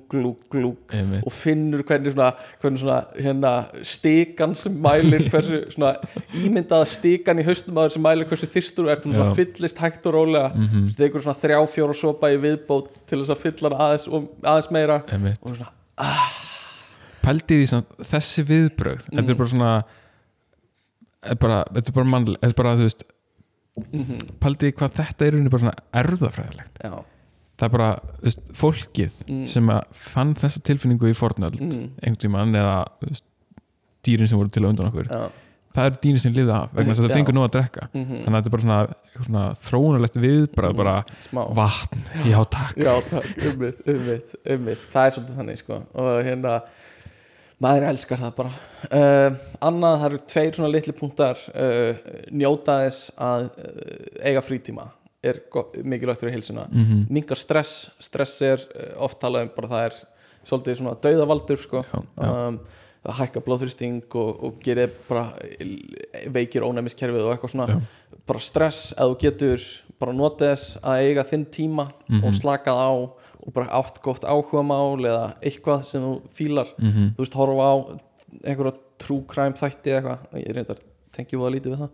glúg, 0.10 0.38
glúg 0.52 0.78
einmitt. 0.92 1.24
Og 1.26 1.32
finnur 1.32 1.84
hvernig 1.88 2.12
svona, 2.14 2.34
hvernig 2.62 2.82
svona 2.82 3.06
hérna, 3.16 3.52
stikan 3.84 4.54
sem 4.56 4.74
mælir 4.84 5.30
hversu 5.32 5.62
svona 5.76 5.94
ímyndaða 6.34 6.88
stikan 6.90 7.40
í 7.40 7.46
haustum 7.46 7.78
aður 7.78 7.92
sem 7.96 8.04
mælir 8.04 8.28
hversu 8.28 8.50
þyrstur 8.52 8.90
hún 8.92 9.14
svona 9.16 9.32
Já. 9.32 9.36
fyllist 9.40 9.78
hægt 9.78 10.06
og 10.06 10.14
rólega. 10.14 10.52
Mm 10.56 10.68
-hmm. 10.68 10.90
stekur 10.90 11.22
svona 11.22 11.40
þrjá 11.40 11.60
fjóra 11.68 11.94
sopa 11.96 12.28
í 12.28 12.38
viðbót 12.38 12.88
til 13.08 13.20
þess 13.20 13.30
að 13.30 13.42
fylla 13.46 13.70
aðeins, 13.78 14.08
aðeins 14.44 14.72
meira. 14.72 15.04
Einmitt. 15.08 15.38
Og 15.42 15.56
svona, 15.56 15.72
pældi 17.24 17.58
því 17.62 17.68
samt, 17.72 17.96
þessi 18.12 18.46
viðbrögð 18.50 19.08
Mm. 19.12 19.18
þetta 19.20 19.30
er 19.36 19.40
bara 19.42 19.52
svona 19.54 19.72
er 21.32 21.36
bara, 21.42 21.64
þetta 21.76 21.92
er 21.92 21.98
bara 22.00 22.12
mannlega 22.16 22.42
þetta 22.42 22.54
er 22.56 22.62
bara, 22.64 22.76
þú 22.80 22.88
veist 22.90 23.04
pældi 24.42 24.70
því 24.70 24.76
hvað 24.80 24.96
þetta 25.00 25.28
er 25.30 25.40
bara 25.50 25.64
svona 25.66 25.76
erðafræðilegt 26.02 26.82
já, 26.84 26.96
það 27.62 27.68
er 27.68 27.76
bara, 27.78 27.90
þú 28.18 28.28
veist, 28.30 28.42
fólkið 28.62 29.12
Mm. 29.28 29.46
sem 29.48 29.70
að 29.70 29.82
fann 29.94 30.34
þessa 30.36 30.64
tilfinningu 30.68 31.12
í 31.12 31.16
fornöld 31.18 31.62
mm, 31.62 31.86
einhvern 32.02 32.20
tímann 32.26 32.56
eða 32.58 32.80
veist, 33.06 33.24
dýrin 34.04 34.28
sem 34.28 34.38
voru 34.40 34.50
til 34.50 34.64
að 34.66 34.70
undan 34.74 34.88
okkur. 34.90 35.06
Já. 35.12 35.30
Það 35.72 35.86
er 35.88 35.98
dýrin 36.04 36.20
sem 36.20 36.34
liða 36.34 36.56
af 36.66 36.72
vegna 36.74 36.92
þess 36.92 37.00
að 37.00 37.06
það 37.06 37.14
fengur 37.20 37.36
nú 37.38 37.44
að 37.46 37.52
drekka. 37.54 37.84
Mm 37.94 38.08
þannig 38.10 38.26
að 38.28 38.38
þetta 38.42 38.50
er 38.50 38.54
bara 38.56 38.64
svona, 38.66 38.80
svona 39.28 39.44
þróunarlegt 39.68 40.18
viðbröð 40.24 40.74
bara 40.82 40.96
smá. 41.22 41.42
vatn, 41.56 42.02
já. 42.32 42.40
takk 42.56 42.82
Já, 42.82 42.92
takk, 43.12 43.30
ummitt, 43.52 43.80
ummitt, 43.94 44.34
ummitt 44.56 44.88
Það 44.92 45.06
er 45.06 45.14
svolítið 45.16 45.38
þannig, 45.40 45.62
sko. 45.62 45.78
Og 46.02 46.10
hérna, 46.26 46.56
maður 47.62 47.88
elskar 47.92 48.22
það 48.22 48.34
bara 48.40 48.52
uh, 48.52 49.36
Annað, 49.62 49.98
það 50.02 50.08
eru 50.10 50.20
tveir 50.34 50.56
svona 50.58 50.72
litli 50.74 50.94
punktar 50.98 51.38
uh, 51.54 51.92
njóta 52.34 52.80
þess 52.86 53.12
að 53.22 53.48
uh, 53.52 54.26
eiga 54.26 54.42
frítíma 54.46 54.88
er 55.22 55.38
mikilvægt 55.86 56.24
fyrir 56.24 56.34
heilsuna 56.34 56.64
mm 56.72 56.86
-hmm. 56.86 57.02
mingar 57.14 57.38
stress, 57.38 57.92
stress 58.02 58.42
er 58.42 58.64
oft 58.98 59.20
talað 59.22 59.44
um 59.46 59.52
bara 59.56 59.68
það 59.68 59.86
er 59.86 60.00
svolítið 60.44 60.78
svona 60.80 60.96
dauðavaldur, 61.04 61.58
sko 61.62 61.84
já, 61.86 62.00
já, 62.18 62.48
um, 62.48 62.58
það 63.06 63.18
hækka 63.20 63.42
blóðþrýsting 63.46 64.16
og, 64.16 64.44
og 64.44 64.60
gerir 64.62 64.90
bara 65.10 65.28
veikir 66.34 66.66
ónæmiskerfið 66.66 67.26
og 67.26 67.34
eitthvað 67.34 67.54
svona 67.54 67.68
Já. 67.68 67.80
bara 68.28 68.40
stress, 68.40 68.94
að 68.98 69.10
þú 69.10 69.18
getur 69.22 69.64
bara 70.02 70.14
notið 70.14 70.52
þess 70.52 70.78
að 70.82 71.02
eiga 71.06 71.24
þinn 71.24 71.46
tíma 71.46 71.88
Mhm. 72.10 72.24
og 72.26 72.34
slakað 72.34 72.78
á 72.82 72.92
og 73.42 73.54
bara 73.54 73.68
átt 73.80 74.02
gott 74.04 74.24
áhuga 74.28 74.62
mál 74.64 75.00
eða 75.06 75.34
eitthvað 75.42 75.84
sem 75.88 76.02
þú 76.06 76.14
fílar. 76.30 76.68
Mm 76.80 77.12
þú 77.16 77.24
veist, 77.26 77.38
horfa 77.40 77.68
á 77.68 77.76
einhverja 78.48 78.76
true 79.02 79.24
crime 79.28 79.58
þætti 79.60 79.92
eða 79.96 80.02
eitthvað. 80.02 80.44
Ég 80.46 80.56
reyndar 80.56 80.84
tengi 81.12 81.40
voða 81.40 81.56
lítið 81.56 81.74
við 81.74 81.82
það. 81.86 81.90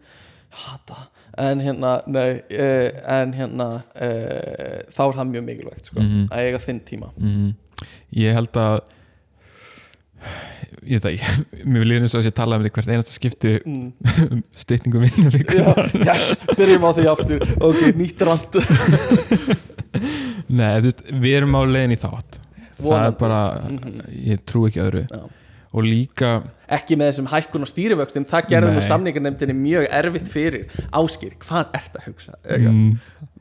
Hata, 0.57 0.97
en 1.43 1.59
hérna 1.59 1.89
nei, 2.07 2.41
eh, 2.49 2.91
en 3.17 3.33
hérna 3.35 3.65
eh, 3.99 4.83
þá 4.95 5.01
er 5.09 5.17
það 5.17 5.31
mjög 5.33 5.43
mikilvægt 5.49 5.85
sko, 5.89 5.99
Mhm. 5.99 6.27
að 6.31 6.45
eiga 6.45 6.61
þinn 6.63 6.79
tíma. 6.87 7.09
Mhm. 7.17 7.49
ég 8.15 8.33
held 8.33 8.51
að 8.55 8.79
ég 10.87 11.01
veit 11.03 11.19
ekki 11.19 11.65
mér 11.67 11.79
vil 11.83 11.89
líða 11.91 12.01
eins 12.05 12.15
og 12.15 12.21
þess 12.21 12.25
að 12.27 12.31
ég 12.31 12.35
tala 12.39 12.55
um 12.57 12.63
því 12.63 12.71
hvert 12.71 12.87
einasta 12.87 13.11
skipti. 13.13 13.51
Mm. 13.65 13.93
um 14.31 14.43
stytningu 14.55 14.99
vinnu 15.03 15.29
Já, 15.51 15.67
yes, 16.07 16.35
byrjum 16.55 16.87
á 16.87 16.91
því 16.95 17.05
aftur. 17.11 17.39
Ok, 17.61 17.81
nýtt 17.99 18.23
rand 18.25 18.51
Nei, 20.49 20.77
þú 20.79 20.83
veist, 20.89 21.01
við 21.11 21.33
erum 21.41 21.55
á 21.57 21.61
leiðin 21.67 21.95
í 21.95 21.99
þátt 21.99 22.39
það 22.77 22.85
Vonandi. 22.85 23.07
er 23.07 23.17
bara, 23.19 23.39
Mhm. 23.67 24.01
ég 24.31 24.43
trú 24.45 24.67
ekki 24.69 24.81
öðru 24.83 25.05
og 25.73 25.83
líka 25.83 26.29
ekki 26.71 26.95
með 26.97 27.09
þessum 27.11 27.27
hækkun 27.31 27.61
og 27.65 27.69
stýrivöxtum 27.71 28.25
það 28.25 28.47
gerði 28.51 28.69
nú 28.71 28.79
Nei. 28.79 28.87
samningarnefndinni 28.87 29.55
mjög 29.57 29.87
erfitt 29.91 30.27
fyrir 30.31 30.67
Áskir, 30.93 31.33
hvað 31.43 31.73
ert 31.75 31.97
að 31.99 32.05
hugsa? 32.07 32.33
Eitthvað. 32.47 32.73
mm, 32.73 32.99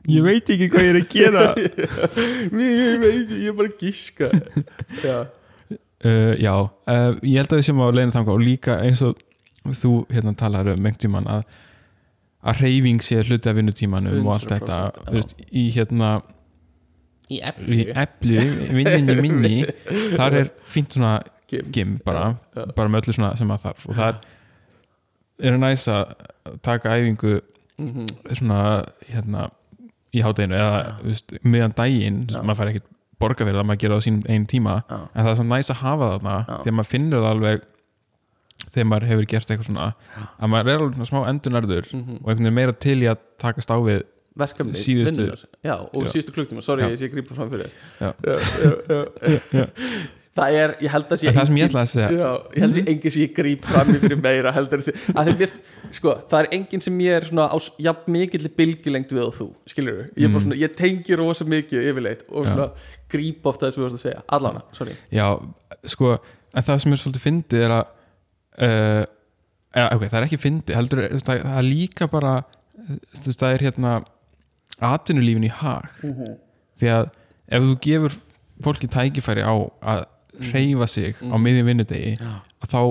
ég 0.09 0.23
veit 0.23 0.49
ekki 0.49 0.69
hvað 0.69 0.83
ég 0.83 0.89
er 0.89 0.99
að 0.99 1.09
gera 1.09 1.45
ég 2.51 2.99
veit, 3.03 3.31
ég 3.31 3.47
er 3.51 3.55
bara 3.57 3.69
að 3.69 3.77
gíska 3.81 4.29
já, 5.03 5.17
uh, 6.05 6.33
já, 6.39 6.53
uh, 6.87 7.13
ég 7.23 7.37
held 7.41 7.53
að 7.53 7.59
við 7.61 7.65
sem 7.69 7.79
á 7.81 7.87
leiðin 7.91 8.13
þangað 8.17 8.35
og 8.35 8.43
líka 8.43 8.77
eins 8.83 9.01
og 9.05 9.17
þú 9.67 9.93
hérna 10.11 10.35
talar 10.39 10.67
um 10.73 10.81
mengt 10.83 10.99
tíman 11.03 11.27
að 11.27 11.43
að 12.47 12.61
reyfing 12.63 13.01
sé 13.03 13.21
hluti 13.23 13.49
af 13.49 13.55
vinnutímanum 13.57 14.21
og 14.25 14.33
allt 14.37 14.51
100%, 14.51 14.59
þetta 14.59 14.77
já. 14.77 15.05
þú 15.09 15.15
veist, 15.17 15.33
í 15.51 15.63
hérna 15.75 16.11
í 17.29 17.39
eplu, 17.43 18.37
vinninni 18.77 19.15
minni. 19.25 19.55
Þar 20.15 20.37
er 20.41 20.49
fínt 20.71 20.95
svona 20.95 21.17
gym. 21.49 21.97
bara, 22.05 22.33
bara 22.75 22.89
með 22.91 23.01
öllu 23.05 23.13
svona 23.17 23.33
sem 23.39 23.51
að 23.51 23.65
þarf. 23.67 23.85
Og 23.89 23.95
það 23.99 24.09
er, 24.13 24.19
er 25.51 25.57
næs 25.61 25.87
að 25.91 26.15
taka 26.65 26.95
æfingu 26.97 27.39
Mhm. 27.77 28.07
svona 28.33 28.59
hérna 29.05 29.49
í 30.15 30.21
hátæginu 30.25 30.55
eða 30.57 30.95
meðan 31.45 31.75
daginn, 31.77 32.23
maður 32.41 32.57
fær 32.57 32.69
ekkert 32.71 32.87
borga 33.21 33.45
fyrir 33.45 33.59
það, 33.59 33.67
maður 33.69 33.81
gera 33.83 33.93
það 33.93 34.01
á 34.01 34.05
sínum 34.07 34.23
einn 34.33 34.47
tíma. 34.49 34.73
En 35.13 35.21
það 35.25 35.29
er 35.29 35.35
svona 35.37 35.57
næs 35.59 35.69
að 35.69 35.81
hafa 35.83 36.07
þarna 36.15 36.37
þegar 36.63 36.75
maður 36.79 36.89
finnur 36.89 37.21
það 37.21 37.29
alveg 37.35 37.61
þegar 38.73 38.87
maður 38.89 39.07
hefur 39.11 39.27
gert 39.29 39.51
eitthvað 39.53 39.67
svona. 39.69 39.85
Að 40.41 40.49
maður 40.55 40.71
er 40.73 40.81
alveg 40.81 40.95
svona 40.97 41.09
smá 41.11 41.29
endunarður 41.29 41.93
Mhm. 41.93 42.15
og 42.17 42.25
einhvern 42.31 42.47
veginn 42.47 42.57
meira 42.57 42.73
til 42.73 42.97
í 42.97 43.07
að 43.11 43.17
takast 43.37 43.69
á 43.69 43.77
við 43.77 44.01
verkefni, 44.39 44.77
Síðustu- 44.77 45.27
já, 45.63 45.75
og 45.77 46.03
Já. 46.05 46.11
síðustu 46.13 46.35
klukktíma, 46.35 46.61
sorry, 46.65 46.83
Já. 46.85 46.93
ég 46.93 47.01
sé 47.01 47.09
grípa 47.13 47.35
fram 47.37 47.49
fyrir 47.49 47.69
Já. 48.01 48.13
já, 48.27 48.35
já, 48.87 49.39
já. 49.61 49.67
það 50.37 50.53
er, 50.61 50.71
ég 50.85 50.91
held 50.93 51.07
að 51.15 51.17
sé 51.17 51.31
það 51.33 51.47
sem 51.49 51.57
ég 51.57 51.65
ætlaði 51.71 51.87
að 51.87 51.91
segja 51.91 52.09
Já, 52.13 52.27
ég 52.53 52.61
held 52.61 52.69
að 52.69 52.75
sé 52.77 52.83
engin 52.93 53.13
sem 53.15 53.21
ég 53.23 53.31
gríp 53.39 53.63
fram 53.65 53.87
fyrir 54.03 54.19
meira 54.21 54.51
heldur 54.53 54.83
því, 54.85 54.93
að 55.17 55.29
því 55.31 55.33
mér, 55.39 55.55
sko, 55.97 56.13
það 56.29 56.39
er 56.43 56.49
engin 56.59 56.83
sem 56.85 56.99
ég 57.07 57.15
er 57.17 57.25
svona 57.31 57.47
á 57.49 57.57
jafn 57.87 58.11
mikill 58.13 58.49
bylgilengt 58.59 59.15
við 59.17 59.23
og 59.25 59.33
þú, 59.39 59.47
skilur 59.73 60.03
ég 60.13 60.27
er 60.27 60.33
bara 60.35 60.43
svona, 60.45 60.59
ég 60.61 60.75
tengi 60.77 61.17
rosa 61.17 61.47
mikið 61.49 61.89
yfirleitt 61.89 62.25
og 62.29 62.45
Mm. 62.45 62.45
Já. 62.45 62.53
svona 62.53 62.69
gríp 63.09 63.45
ofta 63.49 63.65
það 63.65 63.73
sem 63.73 63.81
við 63.81 63.87
vorst 63.89 63.97
að 63.97 64.05
segja 64.05 64.23
allana, 64.37 64.61
sorry 64.77 64.95
Já, 65.11 65.27
sko, 65.85 66.11
en 66.53 66.63
það 66.69 66.81
sem 66.85 66.93
er 66.93 67.01
svolítið 67.01 67.25
fyndið 67.25 67.65
er 67.65 67.73
að 67.79 67.85
uh, 68.61 69.05
ja, 69.77 69.87
ok, 69.93 70.05
það 70.05 70.19
er 70.21 70.27
ekki 70.29 70.39
fyndið 70.45 70.77
heldur, 70.77 71.01
það, 71.17 71.41
það 71.41 71.57
er 71.57 71.67
líka 71.67 72.07
bara 72.13 72.35
þú 73.17 73.33
það 73.33 73.55
er 73.57 73.65
hérna 73.67 73.95
atvinnulífin 74.81 75.43
í 75.47 75.51
hag. 75.51 75.87
Því 76.77 76.91
að 76.93 77.09
ef 77.49 77.63
þú 77.63 77.75
gefur 77.81 78.17
fólki 78.65 78.87
tækifæri 78.91 79.41
á 79.45 79.53
að 79.81 80.03
hreyfa 80.51 80.87
sig 80.87 81.15
á 81.21 81.35
miðjum 81.41 81.65
vinnudegi 81.71 82.11
Já. 82.19 82.41
að 82.61 82.69
þá 82.73 82.81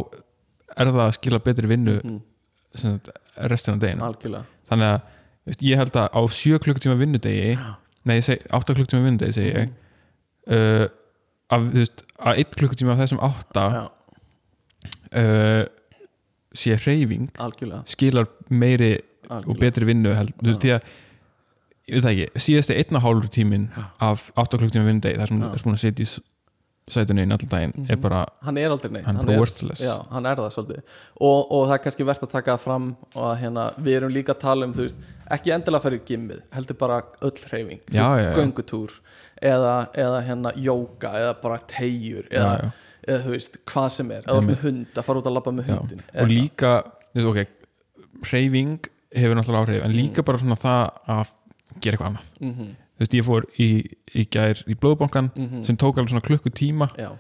er 0.77 0.91
það 0.91 1.03
að 1.07 1.13
skila 1.19 1.39
betri 1.45 1.67
vinnu 1.71 2.01
Mhm. 2.03 2.21
sem 2.75 2.99
sagt, 2.99 3.11
restina 3.51 3.77
af 3.79 4.03
algjörlega. 4.03 4.45
Þannig 4.69 4.87
að 4.93 5.01
veist, 5.47 5.63
ég 5.63 5.77
held 5.77 5.93
að 5.97 6.09
á 6.11 6.21
7 6.27 6.59
klukktíma 6.59 6.97
vinnudegi 6.99 7.57
nei, 8.05 8.17
ég 8.19 8.25
seg, 8.25 8.43
8 8.53 8.75
klukktíma 8.75 9.03
vinnudegi 9.07 9.33
segi 9.33 9.53
ég 9.55 9.71
uh, 10.49 10.89
að, 11.55 11.71
veist, 11.73 12.03
að 12.19 12.39
1 12.43 12.57
klukkutíma 12.59 12.93
af 12.93 12.99
þessum 13.05 13.23
8 13.23 13.65
Já, 13.73 13.85
uh, 15.17 15.65
sé 16.57 16.77
algjörlega, 17.39 17.83
skilar 17.87 18.27
meiri 18.51 18.93
og 18.97 19.31
algjörlega. 19.31 19.61
betri 19.61 19.85
vinnu 19.91 20.15
held, 20.17 20.33
þú 20.41 20.47
veist, 20.53 20.63
því 20.63 20.73
að 20.77 20.83
ég 21.87 21.99
veit 21.99 22.07
það 22.07 22.15
ekki, 22.15 22.45
síðasti 22.47 22.79
einn 22.81 22.99
og 22.99 23.05
hálfur 23.05 23.29
tímin 23.33 23.69
af 24.03 24.31
8 24.39 24.59
klukktíma 24.63 24.89
vinnudegi 24.89 25.21
þar 25.21 25.31
sem 25.31 25.45
það 25.45 25.59
er 25.59 25.67
búin 25.67 25.77
að 25.77 25.85
setja 25.85 26.07
í 26.07 26.25
sætunni 26.87 27.25
inn 27.27 27.35
allan 27.35 27.51
daginn 27.51 27.87
er 27.91 27.99
bara, 27.99 28.21
hann 28.47 28.59
er 28.63 28.71
aldrei 28.71 28.93
neitt. 28.95 29.07
hann 29.09 29.19
er 29.19 29.27
bara 29.27 29.39
worthless. 29.41 29.83
Já, 29.83 29.95
hann 30.13 30.27
er 30.31 30.39
það 30.39 30.53
svolítið. 30.55 30.97
Og, 31.19 31.41
og 31.51 31.65
það 31.67 31.75
er 31.75 31.81
kannski 31.83 32.07
verðt 32.07 32.27
að 32.27 32.33
taka 32.37 32.55
það 32.55 32.63
fram 32.63 32.89
og 33.09 33.25
að 33.27 33.35
hérna, 33.41 33.65
við 33.89 33.99
erum 33.99 34.13
líka 34.15 34.37
að 34.37 34.43
tala 34.45 34.69
um 34.69 34.75
þú 34.77 34.85
veist, 34.85 35.09
ekki 35.35 35.55
endilega 35.57 35.81
að 35.81 35.87
fara 35.89 35.99
í 35.99 36.05
gimmið 36.11 36.45
heldur 36.55 36.79
bara 36.79 36.99
öll 37.27 37.33
hreyfing. 37.43 37.83
Já, 37.91 38.03
veist, 38.05 38.23
já, 38.23 38.31
göngutúr 38.39 38.95
eða, 39.51 39.75
eða 40.05 40.21
hérna 40.29 40.53
jóka 40.69 41.11
eða 41.25 41.35
bara 41.43 41.59
tegjur 41.75 42.31
eða, 42.31 42.71
eða 43.03 43.25
þú 43.25 43.35
veist, 43.35 43.59
hvað 43.73 43.89
sem 43.97 44.13
er. 44.15 44.23
Eða 44.31 44.47
með 44.47 44.63
hund, 44.63 44.87
að 44.95 45.09
fara 45.09 45.23
út 45.25 45.31
að 45.33 45.39
labba 45.41 45.57
með 45.59 45.73
hundin 45.73 46.07
og 46.07 46.31
líka, 46.31 46.77
þú 47.11 47.27
veist, 47.27 47.33
ok 47.33 48.31
hreyfing 48.31 48.87
hefur 49.17 49.37
náttúrulega 49.39 49.67
áhrif 49.67 49.85
en 49.87 49.95
líka 49.97 50.25
bara 50.27 50.41
svona 50.41 50.57
það 50.61 50.85
að 51.17 51.35
gera 51.81 51.97
eitthvað 51.97 52.11
annað. 52.13 52.35
Mm 52.41 52.75
þú 52.97 53.05
veist, 53.05 53.15
ég 53.17 53.27
fór 53.27 53.47
í, 53.61 53.69
í 54.17 54.25
gær 54.33 54.63
í 54.65 54.77
blóðbankan 54.81 55.29
sem 55.67 55.77
tók 55.77 55.99
alveg 55.99 56.15
svona 56.15 56.25
klukkutíma 56.25 56.89
já, 56.97 57.11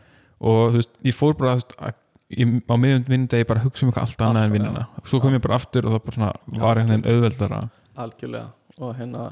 og 0.40 0.72
þú 0.72 0.80
veist, 0.80 0.92
ég 1.04 1.16
fór 1.16 1.36
bara 1.36 1.58
veist, 1.58 1.76
að, 1.76 1.98
ég, 2.32 2.56
á 2.64 2.74
miðjum 2.80 3.06
vinnudegi 3.10 3.48
bara 3.50 3.60
að 3.62 3.68
hugsa 3.68 3.84
um 3.84 3.92
eitthvað 3.92 4.08
allt 4.08 4.24
annað 4.24 4.48
en 4.48 4.56
vinnuna. 4.56 4.86
og 4.96 5.10
svo 5.10 5.20
kom 5.20 5.36
ég 5.36 5.44
bara 5.44 5.60
aftur 5.60 5.88
og 5.88 5.96
það 5.96 6.04
bara 6.06 6.16
svona 6.16 6.32
var 6.64 6.80
einhvern 6.80 7.04
veginn 7.04 7.12
auðveldara. 7.12 7.62
Algjörlega. 8.06 8.48
Og 8.80 8.96
hérna, 8.96 9.30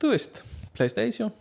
þú 0.00 0.12
veist 0.14 0.44
Playstation? 0.74 1.32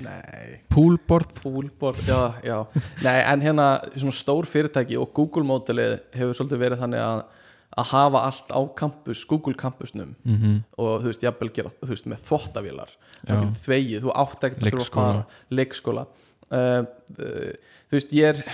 Nei, 0.00 0.60
poolboard 0.70 1.32
poolboard, 1.40 2.04
já, 2.06 2.20
já. 2.46 2.58
Nei, 3.04 3.16
en 3.24 3.42
hérna, 3.44 3.72
svona 3.96 4.14
stór 4.16 4.48
fyrirtæki 4.48 5.00
og 5.00 5.10
Google 5.16 5.44
mótilið 5.48 5.98
hefur 6.16 6.36
svolítið 6.36 6.62
verið 6.66 6.84
þannig 6.84 7.04
að 7.04 7.24
að 7.78 7.92
hafa 7.92 8.24
allt 8.26 8.50
á 8.50 8.60
campus, 8.76 9.22
Google 9.30 9.54
campusnum 9.54 10.16
mm 10.24 10.36
-hmm. 10.36 10.56
og 10.78 11.02
þú 11.02 11.06
veist, 11.12 11.22
jafnvel 11.22 11.52
gera, 11.54 11.70
þú 11.82 11.92
veist, 11.94 12.06
með 12.06 12.24
getur 13.28 13.56
þvegið, 13.64 14.02
þú 14.02 14.12
átt 14.14 14.44
ekkert 14.44 14.62
að 14.62 14.70
þurfa 14.70 14.86
að 14.86 14.94
fara. 14.94 15.24
Leikskóla. 15.50 16.06
Uh, 16.50 16.82
uh, 17.18 17.52
þú 17.90 17.98
veist, 17.98 18.12
ég 18.12 18.28
er 18.28 18.44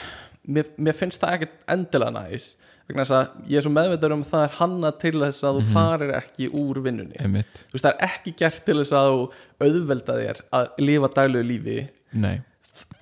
mér, 0.47 0.71
mér 0.77 0.97
finnst 0.97 1.23
það 1.23 1.37
ekkert 1.39 1.63
endilega 1.73 2.13
næs 2.13 2.57
vegna 2.87 3.03
þess 3.03 3.15
að 3.17 3.51
ég 3.51 3.59
er 3.59 3.65
svo 3.67 3.73
meðveitur 3.75 4.15
um 4.15 4.23
að 4.23 4.33
það 4.33 4.45
er 4.47 4.59
hanna 4.61 4.91
til 5.03 5.15
þess 5.19 5.47
að 5.47 5.57
þú 5.57 5.63
farir 5.73 6.13
ekki 6.21 6.51
úr 6.55 6.83
vinnunni. 6.85 7.17
Einmitt, 7.19 7.63
þú 7.67 7.79
veist, 7.79 7.87
það 7.87 7.95
er 7.95 8.11
ekki 8.11 8.35
gert 8.43 8.67
til 8.67 8.77
þess 8.79 8.95
að 8.95 9.09
þú 9.13 9.23
auðvelda 9.67 10.19
þér 10.21 10.43
að 10.59 10.69
lifa 10.85 11.11
daglegu 11.17 11.49
lífi. 11.49 11.79
Nei. 12.13 12.37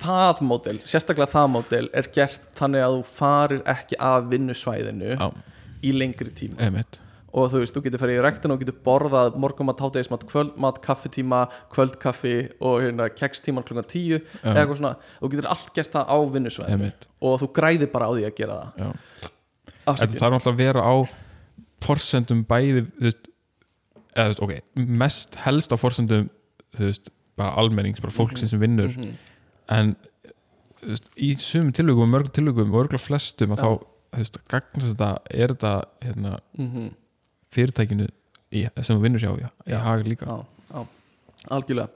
Það 0.01 0.41
mótel, 0.47 0.77
sérstaklega 0.87 1.33
það 1.35 1.51
mótel 1.57 1.89
er 1.93 2.09
gert 2.15 2.47
þannig 2.57 2.85
að 2.87 2.97
þú 2.97 3.05
farir 3.11 3.67
ekki 3.75 3.99
af 4.09 4.31
vinnusvæðinu. 4.31 5.13
Já, 5.19 5.27
í 5.85 5.93
lengri 5.97 6.33
tíma. 6.35 6.59
Einmitt. 6.65 7.01
Og 7.35 7.49
þú 7.51 7.65
veist, 7.65 7.75
þú 7.75 7.81
getur 7.83 7.99
farið 7.99 8.21
í 8.21 8.23
rektina 8.23 8.55
og 8.55 8.61
getur 8.63 8.77
borðað 8.87 9.37
morgumat, 9.43 9.81
hátegismat, 9.83 10.23
kvöldmat, 10.31 10.77
kaffitíma 10.85 11.41
kvöldkaffi 11.75 12.35
og 12.63 12.77
hérna 12.85 13.09
kekstíman 13.11 13.67
klukkan 13.67 13.89
tíu 13.91 14.21
eða 14.21 14.61
eitthvað 14.61 14.79
svona. 14.79 14.93
Þú 15.19 15.31
getur 15.33 15.49
allt 15.51 15.73
gert 15.75 15.97
það 15.97 16.13
á 16.15 16.17
vinnusvæðinu. 16.37 16.91
Og 17.27 17.41
þú 17.43 17.49
græðir 17.59 17.91
bara 17.91 18.07
á 18.07 18.13
því 18.15 18.29
að 18.29 18.37
gera 18.39 18.59
það. 18.61 18.85
Já. 18.85 19.31
en 19.85 19.97
það 19.99 20.27
er 20.29 20.35
náttúrulega 20.37 20.55
að 20.55 20.63
vera 20.63 20.85
á 20.87 20.95
forsendum 21.85 22.45
bæði 22.49 22.87
veist, 23.03 23.29
eða 24.15 24.31
veist, 24.31 24.43
ok, 24.47 24.55
mest 25.03 25.39
helst 25.45 25.75
á 25.75 25.77
forsendum 25.81 26.29
veist, 26.79 27.11
bara 27.39 27.57
almennings, 27.61 28.01
bara 28.03 28.15
fólksins 28.15 28.55
sem 28.55 28.63
vinnur. 28.63 28.95
Mhm. 28.95 29.17
en 29.75 29.97
þú 30.85 30.93
veist, 30.93 31.11
í 31.17 31.35
sumum 31.41 31.73
tilvægum 31.73 32.07
og 32.07 32.13
mörgum 32.15 32.33
tilvægum 32.37 32.75
og 32.75 32.85
örgulega 32.85 33.03
flestum 33.03 33.55
að 33.57 33.59
Já. 33.59 33.65
þá, 33.65 33.87
veist, 34.21 34.39
gagnast 34.49 34.93
þetta 34.95 35.09
er 35.31 35.55
þetta 35.55 35.73
hérna, 36.05 36.39
Mhm. 36.59 36.91
fyrirtækinu 37.55 38.09
í, 38.53 38.65
sem 38.83 38.97
þú 38.97 39.03
vinnur 39.03 39.21
hjá 39.23 39.33
í, 39.39 39.49
í 39.71 39.79
hag 39.85 40.05
líka. 40.07 40.27
já, 40.27 40.45
já, 40.75 40.87
algjörlega. 41.51 41.89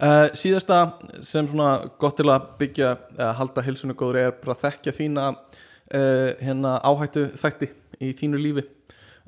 Uh, 0.00 0.28
síðasta 0.34 0.78
sem 1.22 1.48
svona 1.48 1.90
gott 1.98 2.16
til 2.16 2.26
að 2.26 2.46
byggja 2.58 2.96
eða 3.18 3.34
halda 3.36 3.62
hilsunni 3.66 3.94
góður 3.94 4.16
er 4.24 4.30
bara 4.32 4.54
þekkja 4.56 4.92
þína 4.96 5.28
uh, 5.94 6.30
hérna 6.40 6.80
áhættu 6.82 7.26
þætti 7.36 7.70
í 8.00 8.12
þínu 8.16 8.40
lífi 8.40 8.64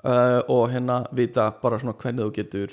uh, 0.05 0.41
og 0.49 0.71
hérna 0.73 1.03
vita 1.13 1.51
bara 1.63 1.79
svona 1.79 1.95
hvernig 1.95 2.25
þú 2.25 2.33
getur 2.41 2.71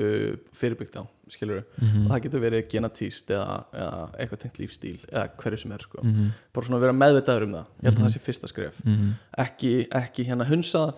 uh, 0.00 0.36
fyrirbyggt 0.56 0.96
á 0.96 1.04
skilur 1.34 1.62
Mhm. 1.80 2.04
og 2.06 2.10
það 2.12 2.22
getur 2.26 2.42
verið 2.44 2.68
genatíst 2.72 3.30
eða, 3.34 3.64
eða 3.72 4.00
eitthvað 4.18 4.40
tengt 4.44 4.58
lífstíl 4.62 4.98
eða 5.12 5.24
hverju 5.42 5.58
sem 5.62 5.72
er 5.72 5.78
sko. 5.86 6.02
Mhm. 6.02 6.28
bara 6.52 6.66
svona 6.66 6.80
vera 6.80 6.92
meðvitaður 6.92 7.42
um 7.48 7.52
það. 7.58 7.66
Ég 7.82 7.88
held 7.90 7.98
að 7.98 8.04
það 8.06 8.14
sé 8.16 8.22
fyrsta 8.26 8.48
skref. 8.52 8.80
Mhm. 8.84 9.12
ekki, 9.38 9.88
ekki 9.90 10.26
hérna 10.28 10.46
hunsa 10.46 10.94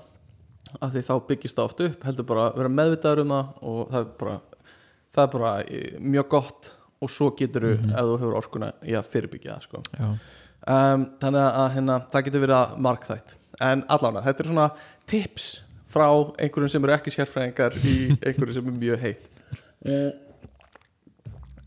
af 0.82 0.92
því 0.92 1.02
þá 1.06 1.14
byggist 1.28 1.54
það 1.56 1.64
oft 1.64 1.80
upp 1.80 2.04
heldur 2.04 2.26
bara 2.26 2.50
vera 2.56 2.68
meðvitaður 2.68 3.20
um 3.20 3.28
það 3.28 3.62
og 3.62 3.90
það 3.90 4.00
er 4.00 4.10
bara, 4.18 4.40
það 5.14 5.22
er 5.22 5.32
bara 5.38 5.52
eh, 5.68 5.98
mjög 6.00 6.28
gott 6.28 6.70
og 7.02 7.10
svo 7.10 7.30
getur 7.36 7.60
þú 7.60 7.92
ef 7.92 8.00
þú 8.00 8.18
hefur 8.18 8.38
orkuna 8.40 8.72
í 8.82 8.92
að 8.96 9.06
fyrirbyggja 9.12 9.58
það 9.58 9.62
sko. 9.62 9.82
Um, 10.66 11.02
þannig 11.20 11.44
að 11.52 11.74
hérna, 11.74 11.96
það 12.10 12.24
getur 12.24 12.40
verið 12.46 12.56
að 12.56 12.78
markþætt. 12.80 13.34
En 13.60 13.82
allána, 13.92 14.22
þetta 14.24 14.40
er 14.40 14.48
svona 14.48 14.70
tips 15.06 15.60
frá 15.86 16.08
einhverjum 16.40 16.70
sem 16.72 16.82
eru 16.84 16.94
ekki 16.96 17.12
sérfræðingar 17.12 17.76
í 17.84 17.94
einhverjum 18.26 18.54
sem 18.56 18.66
er 18.66 18.78
mjög 18.80 18.98
heitt 19.04 19.28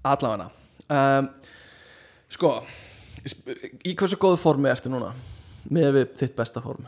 allána 0.06 0.50
um, 0.90 1.30
sko 2.30 2.54
í 3.88 3.96
hversu 3.98 4.18
góðu 4.22 4.38
formi 4.40 4.70
ertu 4.72 4.92
núna 4.94 5.14
með 5.74 5.90
við 5.98 6.14
þitt 6.22 6.36
besta 6.38 6.62
form 6.64 6.86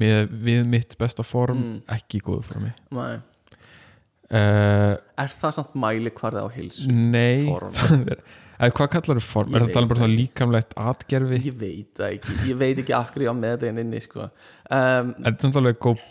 Með, 0.00 0.24
við 0.42 0.64
mitt 0.66 0.96
besta 0.98 1.22
form 1.22 1.58
Mm. 1.60 1.74
ekki 1.94 2.18
í 2.18 2.22
góðu 2.26 2.42
formi 2.48 2.72
Nei. 2.96 3.18
uh, 4.34 4.94
er 5.22 5.34
það 5.38 5.52
samt 5.58 5.74
mæli 5.78 6.10
hvarði 6.16 6.42
á 6.42 6.48
hils 6.56 6.80
nei 6.90 7.44
það 7.76 8.08
er, 8.14 8.22
eða, 8.58 8.72
hvað 8.78 8.90
kallar 8.96 9.20
þú 9.20 9.26
form? 9.28 9.52
Ég 9.52 9.56
er 9.58 9.64
það 9.64 9.68
að 9.68 9.74
tala 9.76 9.84
um 9.86 9.92
bara 9.92 10.00
svona 10.02 10.16
líkamlegt 10.18 10.74
atgerfi 10.88 11.38
ég 11.50 11.60
veit 11.60 11.92
það 12.00 12.16
ekki, 12.16 12.36
ég 12.50 12.58
veit 12.64 12.82
ekki 12.82 12.96
hverju 12.98 13.26
ég 13.28 13.30
á 13.30 13.34
með 13.38 13.54
þetta 13.56 13.70
inn 13.72 13.82
inni 13.84 14.02
sko. 14.02 14.26
um, 14.26 15.14
er 15.20 15.30
þetta 15.30 15.46
samt 15.48 15.60
alveg 15.62 15.78
góð 15.84 16.02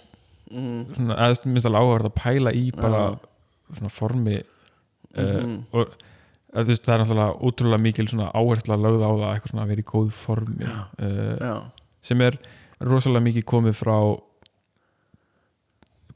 mm, 0.53 0.79
eða 1.17 1.29
minnst 1.49 1.69
alveg 1.71 1.83
áhverð 1.89 2.09
að 2.11 2.17
pæla 2.23 2.55
í 2.59 2.65
bara 2.77 3.03
svona 3.73 3.93
formi 3.99 4.39
uh, 4.39 4.47
Mhm. 5.13 5.59
og 5.73 5.83
að, 5.83 5.93
þú 5.93 6.12
veist, 6.53 6.85
það 6.85 6.93
er 6.93 7.01
náttúrulega 7.03 7.37
útrúlega 7.49 7.81
mikil 7.81 8.07
áhersla 8.33 8.77
lögð 8.77 9.01
á 9.05 9.11
það 9.11 9.31
eitthvað 9.31 9.53
svona 9.53 9.63
að 9.63 9.73
vera 9.73 9.83
í 9.83 9.89
góðu 9.89 10.13
formi 10.17 10.69
uh, 10.69 11.35
já, 11.41 11.55
sem 12.05 12.21
er 12.21 12.37
rosalega 12.83 13.27
mikið 13.29 13.47
komið 13.49 13.77
frá 13.79 13.97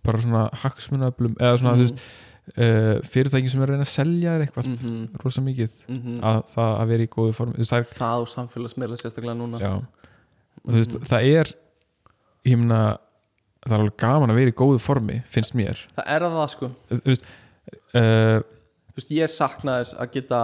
bara 0.08 0.24
svona 0.24 0.46
hagsmunaflum 0.64 1.36
eða 1.40 1.60
svona 1.60 1.74
Mhm. 1.74 1.80
þú 1.80 1.88
veist 1.88 2.06
uh, 2.56 2.96
fyrirtæki 3.04 3.52
sem 3.52 3.62
er 3.62 3.68
að 3.68 3.74
reyna 3.76 3.88
að 3.88 3.94
selja 3.94 4.36
þér 4.36 4.46
eitthvað 4.46 4.68
mm 4.68 4.78
-hmm, 4.82 5.24
rosa 5.24 5.42
mikið 5.42 5.72
mm 5.88 6.02
-hmm. 6.02 6.20
að 6.24 6.42
það 6.54 6.72
að 6.82 6.88
vera 6.88 7.04
í 7.04 7.14
góðu 7.18 7.34
formi 7.34 7.54
þú 7.54 7.58
veist, 7.58 7.72
það 7.72 7.80
er, 7.80 7.90
það 7.98 8.22
og 8.22 8.28
samfélagsmeila 8.28 8.98
sérstaklega 8.98 9.38
núna. 9.38 9.60
Já, 9.60 9.74
og 10.64 10.70
þú 10.74 10.78
veist, 10.78 11.00
það 11.10 11.22
er 11.24 11.54
meina 12.56 12.98
það 13.66 13.74
er 13.74 13.82
alveg 13.82 13.98
gaman 13.98 14.32
að 14.32 14.40
vera 14.40 14.54
í 14.54 14.58
góðu 14.58 14.80
formi 14.80 15.22
finnst 15.34 15.56
mér. 15.58 15.80
Það 15.98 16.12
er 16.14 16.22
það 16.22 16.50
sko. 16.54 16.70
Veist 17.04 17.28
uh, 17.98 18.40
Þú 18.98 19.04
veist, 19.04 19.12
ég 19.14 19.30
sakna 19.30 19.76
þess 19.78 19.94
að 20.02 20.14
geta 20.16 20.42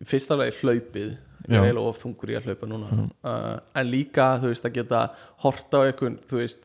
í 0.00 0.06
fyrsta 0.10 0.34
lagi 0.34 0.56
hlaupið. 0.58 1.12
Ég 1.44 1.54
er 1.54 1.68
eiginlega 1.68 1.90
of 1.92 2.00
þungur 2.00 2.32
í 2.32 2.34
að 2.34 2.48
hlaupa 2.48 2.66
núna. 2.66 2.88
Mhm. 2.90 3.10
uh, 3.30 3.58
en 3.78 3.86
líka, 3.86 4.26
þú 4.42 4.50
veist, 4.50 4.64
að 4.66 4.72
geta 4.80 5.02
horta 5.44 5.78
á 5.78 5.86
einhvern, 5.86 6.16
þú 6.26 6.40
veist 6.40 6.64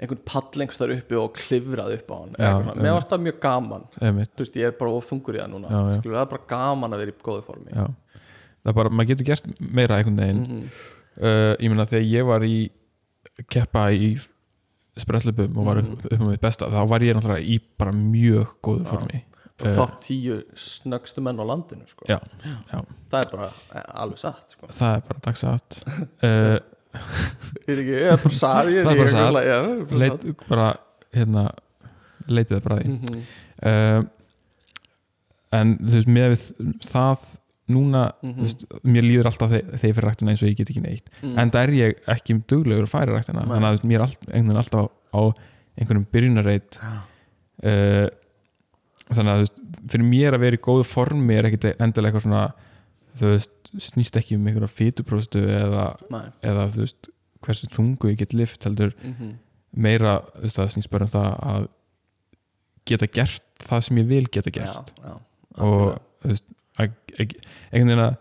einhvern 0.00 0.22
pallengst 0.24 0.80
þar 0.80 0.94
uppi 0.96 1.18
og 1.20 1.34
klifrað 1.36 1.96
upp 1.98 2.08
á 2.08 2.16
hann. 2.16 2.32
Já, 2.38 2.72
mér 2.72 2.96
varst 2.96 3.12
það 3.12 3.26
mjög 3.26 3.40
gaman. 3.42 3.84
Þú 4.00 4.46
veist, 4.46 4.56
ég 4.56 4.70
er 4.70 4.76
bara 4.78 4.94
of 4.96 5.10
þungur 5.10 5.36
í 5.36 5.42
það 5.42 5.52
núna. 5.52 5.68
Já, 5.68 5.80
já. 5.82 5.98
Skilur, 6.00 6.16
það 6.16 6.24
er 6.24 6.32
bara 6.32 6.48
gaman 6.54 6.96
að 6.96 7.02
vera 7.04 7.12
í 7.12 7.18
góðu 7.28 7.44
formi. 7.50 7.70
Það 8.62 8.72
er 8.72 8.78
bara, 8.78 8.94
maður 8.94 9.10
getur 9.12 9.28
gert 9.28 9.50
meira 9.60 9.98
einhvern 9.98 10.22
veginn. 10.22 10.42
Mhm. 10.46 10.70
uh, 11.18 11.52
ég 11.60 11.68
meina 11.68 11.86
þegar 11.92 12.08
ég 12.08 12.30
var 12.32 12.46
í 12.46 12.56
keppa 13.52 13.90
í 13.92 14.14
sprellubum 14.96 15.58
og 15.58 15.66
var 15.66 15.82
upp, 15.82 16.06
upp 16.06 16.18
með 16.20 16.32
mitt 16.34 16.42
besta 16.42 16.68
þá 16.70 16.80
var 16.88 17.04
ég 17.04 17.16
náttúrulega 17.16 17.44
í 17.48 17.58
bara 17.80 17.92
mjög 17.96 18.56
góðu 18.64 18.84
formi 18.90 19.22
uh, 19.68 19.74
topp 19.76 19.98
tíu 20.04 20.38
snöggstu 20.54 21.20
menn 21.24 21.38
á 21.40 21.44
landinu 21.46 21.86
sko. 21.86 22.04
já, 22.08 22.18
já, 22.72 22.80
það 23.10 23.20
er 23.24 23.30
bara 23.36 23.48
eh, 23.74 23.84
alveg 24.02 24.18
satt 24.18 24.56
sko. 24.56 24.66
það 24.72 24.96
er 24.96 25.02
bara 25.08 25.20
dagsatt 25.28 25.82
uh, 26.22 26.58
ekki, 27.72 27.92
ég 27.92 28.08
er 28.12 28.18
bara 28.22 28.34
saði 28.36 28.82
Það 28.84 29.04
er 29.04 29.84
bara 29.84 30.00
leit 30.02 30.26
bara 30.48 30.66
hérna 31.12 31.46
leitið 32.28 32.56
það 32.58 32.66
bara 32.68 32.80
því 32.82 32.90
Mhm. 32.92 33.22
uh, 33.66 34.02
en 35.52 35.72
þú 35.84 35.94
veist 35.98 36.08
með 36.08 36.30
við 36.32 36.42
það 36.88 37.24
núna 37.72 38.02
Mhm. 38.22 38.32
þú 38.36 38.42
veist, 38.46 38.62
mér 38.84 39.04
líður 39.06 39.28
alltaf 39.30 39.50
þe- 39.52 39.64
þegar 39.78 39.88
ég 39.88 39.94
fyrir 39.96 40.08
ræktina 40.08 40.30
eins 40.32 40.42
og 40.42 40.48
ég 40.48 40.56
get 40.56 40.70
ekki 40.72 40.82
neitt 40.82 41.08
Mm. 41.22 41.38
en 41.38 41.50
það 41.50 41.62
er 41.62 41.72
ég 41.78 42.00
ekki 42.08 42.34
um 42.34 42.40
duglegur 42.48 42.86
að 42.86 42.92
færa 42.94 43.14
ræktina 43.16 43.40
Nei. 43.44 43.48
þannig 43.52 43.68
að 43.68 43.72
þú 43.72 43.76
veist, 43.76 43.88
mér 43.92 44.00
er 44.02 44.16
veginn 44.32 44.56
alltaf 44.56 44.90
á, 45.12 45.22
einhverjum 45.78 46.06
byrjunarreit 46.12 46.78
uh, 47.62 48.08
þannig 49.10 49.32
að 49.34 49.42
veist, 49.42 49.56
fyrir 49.92 50.06
mér 50.08 50.36
að 50.36 50.40
vera 50.46 50.56
í 50.58 50.62
góðu 50.62 50.84
formi 50.86 51.34
er 51.38 51.48
ekkit 51.50 51.66
endilega 51.80 52.12
eitthvað 52.12 52.26
svona 52.26 52.44
þú 53.18 53.32
veist, 53.32 53.50
snýst 53.82 54.16
ekki 54.20 54.36
um 54.36 54.46
einhverja 54.46 54.68
fytupróstu 54.68 55.42
eða, 55.48 55.86
eða 56.44 56.66
þú 56.74 56.84
veist, 56.84 57.08
hversu 57.42 57.66
þungu 57.72 58.10
ég 58.12 58.18
get 58.22 58.32
lift 58.36 58.64
heldur 58.64 58.92
Mhm. 59.02 59.32
meira 59.74 60.20
þú 60.36 60.42
veist, 60.46 60.56
það 60.60 60.72
snýst 60.76 60.90
bara 60.90 61.04
um 61.04 61.10
það 61.10 61.30
að 61.52 61.68
geta 62.86 63.06
gert 63.06 63.42
það 63.62 63.82
sem 63.86 63.96
ég 64.02 64.06
vil 64.10 64.26
geta 64.26 64.50
já, 64.50 64.58
gert 64.60 64.92
já, 65.02 65.14
og 65.58 65.98
þú 66.22 66.28
veist, 66.32 66.44
einhvern 66.78 67.42
veginn 67.72 68.04
að 68.06 68.16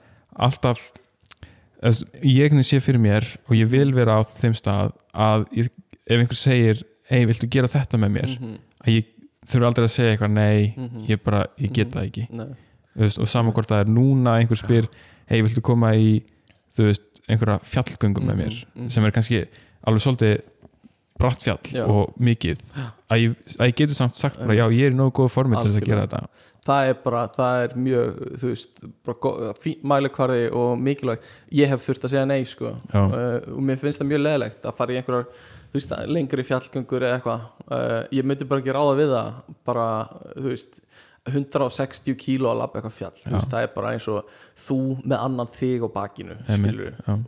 alltaf 0.47 0.81
veist, 1.81 2.03
ég 2.21 2.45
einhvern 2.45 2.61
veginn 2.61 2.69
sé 2.69 2.79
fyrir 2.83 3.01
mér 3.01 3.25
og 3.47 3.55
ég 3.57 3.69
vil 3.71 3.91
vera 3.95 4.19
á 4.19 4.21
þeim 4.23 4.53
stað 4.57 4.93
að 5.13 5.47
ég, 5.57 5.69
ef 6.07 6.19
einhver 6.19 6.37
segir 6.39 6.83
hei, 7.11 7.25
viltu 7.27 7.49
gera 7.51 7.67
þetta 7.71 7.97
með 7.99 8.11
mér 8.17 8.31
Mhm. 8.39 8.57
að 8.85 8.93
ég 8.95 9.05
þurfi 9.51 9.67
aldrei 9.69 9.85
að 9.87 9.93
segja 9.95 10.15
eitthvað 10.15 10.31
nei, 10.35 10.73
Mhm. 10.77 11.05
ég 11.09 11.23
bara, 11.23 11.45
ég 11.59 11.73
get 11.73 11.87
Mhm. 11.87 11.93
það 11.97 12.09
ekki 12.09 12.27
Nei. 12.31 12.45
þú 12.97 13.01
veist, 13.05 13.19
og 13.19 13.27
saman 13.27 13.53
hvort 13.53 13.67
það 13.71 13.81
er 13.81 13.91
núna 13.91 14.37
einhver 14.39 14.57
spyr, 14.59 14.87
hei, 15.27 15.41
viltu 15.41 15.61
koma 15.61 15.91
í 15.95 16.21
þú 16.75 16.87
veist, 16.89 17.01
einhverja 17.29 17.59
fjallgöngum 17.63 18.25
með 18.25 18.35
mér 18.41 18.53
Mhm, 18.55 18.81
mhm. 18.83 18.89
sem 18.91 19.05
er 19.05 19.11
kannski 19.11 19.45
alveg 19.87 20.01
svolítið 20.01 20.41
bratt 21.21 21.41
fjall 21.43 21.59
Já. 21.69 21.85
og 21.87 22.15
mikið 22.19 22.57
að 23.11 23.17
ég, 23.21 23.35
að 23.59 23.67
ég 23.69 23.75
geti 23.75 23.93
samt 23.93 24.15
sagt 24.15 24.39
bara, 24.39 24.55
já, 24.55 24.65
ég 24.71 24.87
er 24.87 24.91
í 24.91 24.95
nógu 24.97 25.11
góð 25.13 25.29
formi 25.29 25.55
til 25.61 25.69
þess 25.69 25.81
að 25.81 25.85
gera 25.85 26.07
þetta 26.07 26.27
það 26.65 26.89
er 26.89 26.93
bara, 27.03 27.27
það 27.27 27.63
er 27.63 27.75
mjög 27.77 28.37
þú 28.41 28.49
veist, 28.49 29.79
mælikvarði 29.83 30.51
og 30.53 30.77
mikilvægt, 30.81 31.23
ég 31.53 31.67
hef 31.71 31.85
þurft 31.85 32.05
að 32.07 32.13
segja 32.15 32.25
nei 32.27 32.43
sko, 32.43 32.75
Já. 32.93 33.01
uh, 33.05 33.53
og 33.55 33.61
mér 33.61 33.77
finnst 33.81 34.01
það 34.01 34.09
mjög 34.11 34.23
leðilegt 34.25 34.65
að 34.65 34.75
fara 34.77 34.93
í 34.95 34.97
einhverjar 35.01 35.27
þú 35.71 35.77
veist, 35.79 35.93
lengri 36.11 36.43
fjallgöngur 36.47 37.05
eða 37.05 37.19
eitthvað 37.19 37.41
uh, 37.71 38.01
ég 38.13 38.27
myndi 38.27 38.47
bara 38.49 38.63
ekki 38.63 38.75
ráða 38.75 38.97
við 38.99 39.13
það 39.15 39.41
bara, 39.67 39.87
þú 40.35 40.47
veist 40.51 40.81
160 41.29 42.15
kíló 42.17 42.49
að 42.49 42.59
labba 42.63 42.79
eitthvað 42.79 42.95
fjall 42.97 43.33
veist, 43.35 43.49
það 43.51 43.65
er 43.67 43.73
bara 43.75 43.91
eins 43.93 44.07
og 44.09 44.29
þú 44.57 44.77
með 45.05 45.17
annan 45.19 45.51
þig 45.53 45.83
á 45.85 45.89
bakinu, 45.93 46.37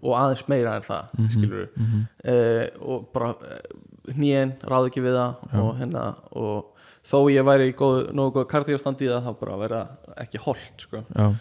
og 0.01 0.13
aðeins 0.17 0.45
meira 0.49 0.75
en 0.79 0.85
það, 0.87 1.11
mm 1.13 1.23
Mhm, 1.23 1.33
skilur 1.35 1.67
mhm. 1.77 2.05
uh, 2.33 2.93
og 2.93 3.09
bara 3.13 3.29
uh, 3.37 4.13
hnén, 4.17 4.55
ráð 4.65 4.89
ekki 4.89 5.03
við 5.05 5.17
það 5.19 5.35
Já. 5.53 5.59
og 5.61 5.75
hérna 5.79 6.05
og 6.31 6.71
þó 7.03 7.17
ég 7.31 7.45
væri 7.45 7.69
í 7.69 7.75
góð, 7.77 7.99
nógu 8.15 8.41
góð 8.41 8.47
það 8.53 9.27
þá 9.27 9.39
bara 9.39 9.57
verða 9.57 9.83
ekki 10.23 10.41
holdt 10.41 10.85
sko. 10.87 11.03
já, 11.15 11.33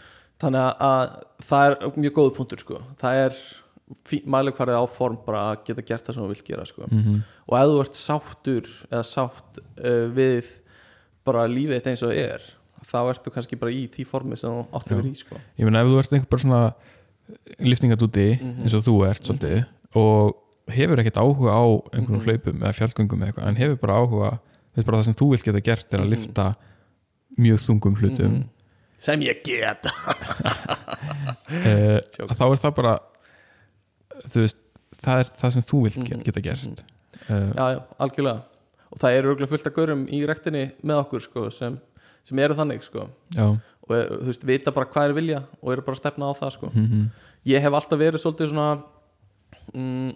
þannig 0.43 0.61
að, 0.61 0.73
að 0.83 1.47
það 1.49 1.66
er 1.70 1.99
mjög 2.03 2.12
góð 2.19 2.31
punktur 2.37 2.59
sko. 2.59 2.81
það 3.01 3.20
er 3.27 3.37
mælikvarðið 4.27 4.78
á 4.81 4.85
form 4.89 5.16
bara 5.27 5.43
að 5.52 5.64
geta 5.66 5.82
gert 5.82 6.06
það 6.06 6.14
sem 6.14 6.23
þú 6.24 6.28
vilt 6.32 6.44
gera 6.47 6.64
sko. 6.66 6.86
mhm, 6.90 7.23
og 7.48 7.59
ef 7.59 7.66
þú 7.73 7.81
ert 7.85 7.94
sáttur 8.01 8.66
eða 8.90 9.05
sátt 9.05 9.59
uh, 9.85 10.06
við 10.16 10.51
bara 11.24 11.47
lífið 11.47 11.77
þetta 11.78 11.90
eins 11.90 12.02
og 12.02 12.10
það 12.12 12.23
er 12.24 12.43
þá 12.82 12.98
ertu 13.12 13.31
kannski 13.31 13.56
bara 13.60 13.70
í 13.70 13.86
því 13.89 14.05
formi 14.06 14.36
sem 14.36 14.51
þú 14.51 14.62
átti 14.74 14.94
vera 14.98 15.09
í 15.12 15.14
sko. 15.20 15.36
ég 15.59 15.64
meina 15.69 15.81
ef 15.85 15.89
þú 15.93 15.98
ert 16.02 16.12
einhver 16.12 16.31
bara 16.31 16.43
svona 16.43 16.62
liftingadúti 17.62 18.28
Mhm. 18.40 18.62
eins 18.64 18.74
og 18.74 18.82
þú 18.86 18.94
ert 19.09 19.23
svolítið 19.28 19.64
og 19.94 20.39
hefur 20.73 20.98
ekkert 21.02 21.19
áhuga 21.23 21.51
á 21.55 21.62
einhverjum 21.94 22.19
Mhm. 22.23 22.27
hlaupum 22.27 22.56
eða 22.62 22.74
fjallgöngum 22.78 23.20
eða 23.23 23.28
eitthvað, 23.32 23.48
en 23.48 23.56
hefur 23.56 23.77
bara 23.81 23.98
áhuga 24.01 24.39
veist 24.74 24.86
bara 24.86 24.98
það 24.98 25.05
sem 25.05 25.14
þú 25.14 25.31
vilt 25.31 25.44
geta 25.44 25.60
gert 25.60 25.94
er 25.94 25.98
að 26.01 26.06
Mhm. 26.06 26.10
lifta 26.16 26.55
mjög 27.39 27.59
þungum 27.66 27.97
hlutum 28.01 28.32
Mhm. 28.32 28.48
sem 28.98 29.20
ég 29.20 29.43
get 29.44 29.86
uh, 31.52 31.98
þá 32.35 32.44
er 32.51 32.60
það 32.62 32.74
bara 32.74 32.98
veist, 34.31 34.57
það 35.03 35.19
er 35.23 35.31
það 35.43 35.53
sem 35.53 35.62
þú 35.62 35.82
vilt 35.86 35.97
Mhm. 35.99 36.07
ge- 36.09 36.23
geta 36.24 36.40
gert 36.40 36.85
uh, 37.31 37.53
já, 37.57 37.66
já, 37.74 37.81
algjörlega 37.99 38.43
og 38.93 38.99
það 39.01 39.16
eru 39.19 39.31
örgulega 39.35 39.49
fullt 39.51 39.66
af 39.66 39.74
görum 39.74 40.07
í 40.09 40.27
rektinni 40.28 40.65
með 40.85 41.01
okkur 41.05 41.20
sko, 41.24 41.51
sem, 41.51 41.78
sem 42.24 42.39
eru 42.39 42.55
þannig 42.55 42.82
sko. 42.82 43.09
og 43.39 43.94
eh, 43.97 44.07
þú 44.09 44.27
veist, 44.28 44.44
vita 44.47 44.70
bara 44.70 44.86
hvað 44.86 45.09
er 45.09 45.12
vilja 45.15 45.43
og 45.62 45.73
eru 45.73 45.82
bara 45.82 45.97
að 45.97 46.01
stefna 46.03 46.28
á 46.28 46.32
það 46.36 46.51
sko. 46.53 46.70
mhm, 46.74 47.07
ég 47.47 47.61
hef 47.61 47.73
alltaf 47.73 47.99
verið 47.99 48.20
svolítið 48.23 48.49
svona 48.53 48.82
mm, 49.74 50.12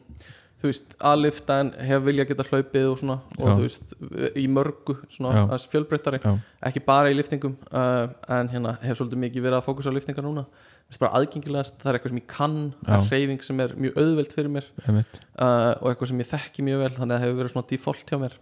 þú 0.66 0.72
veist, 0.72 0.94
aðlifta 1.10 1.58
en 1.62 1.72
hef 1.86 2.04
vilja 2.06 2.26
geta 2.28 2.46
hlaupið 2.48 2.86
og 2.90 2.96
svona 3.00 3.16
og 3.38 3.44
Já. 3.46 3.52
þú 3.52 3.64
veist, 3.64 3.96
í 4.36 4.46
mörgu 4.50 4.96
svona 5.14 5.44
aðeins 5.44 5.66
fjölbreyttari, 5.72 6.20
ekki 6.70 6.82
bara 6.86 7.12
í 7.12 7.16
liftingum 7.16 7.54
uh, 7.70 8.08
en 8.36 8.50
hérna 8.52 8.74
hef 8.82 8.98
svolítið 8.98 9.22
mikið 9.22 9.46
verið 9.46 9.60
að 9.60 9.68
fókusa 9.68 9.94
á 9.94 9.96
liftingar 9.96 10.26
núna, 10.26 10.46
það 10.86 10.98
er 10.98 11.04
bara 11.06 11.20
aðgengilegast 11.20 11.78
það 11.82 11.92
er 11.92 11.98
eitthvað 12.00 12.14
sem 12.14 12.20
ég 12.22 12.28
kann, 12.34 12.58
það 12.82 12.98
er 12.98 13.06
Já. 13.06 13.08
hreyfing 13.12 13.46
sem 13.46 13.64
er 13.64 13.74
mjög 13.86 14.02
auðveld 14.02 14.36
fyrir 14.36 14.54
mér 14.58 14.70
uh, 14.82 15.72
og 15.80 15.88
eitthvað 15.92 16.12
sem 16.12 16.22
ég 16.22 16.30
þekki 16.34 16.66
mjög 16.66 16.84
vel 16.84 16.92
þannig 16.98 17.08
að 17.08 17.16
það 17.16 17.26
hefur 17.26 17.40
verið 17.42 17.54
svona 17.54 17.70
default 17.72 18.12
hjá 18.12 18.20
mér. 18.26 18.38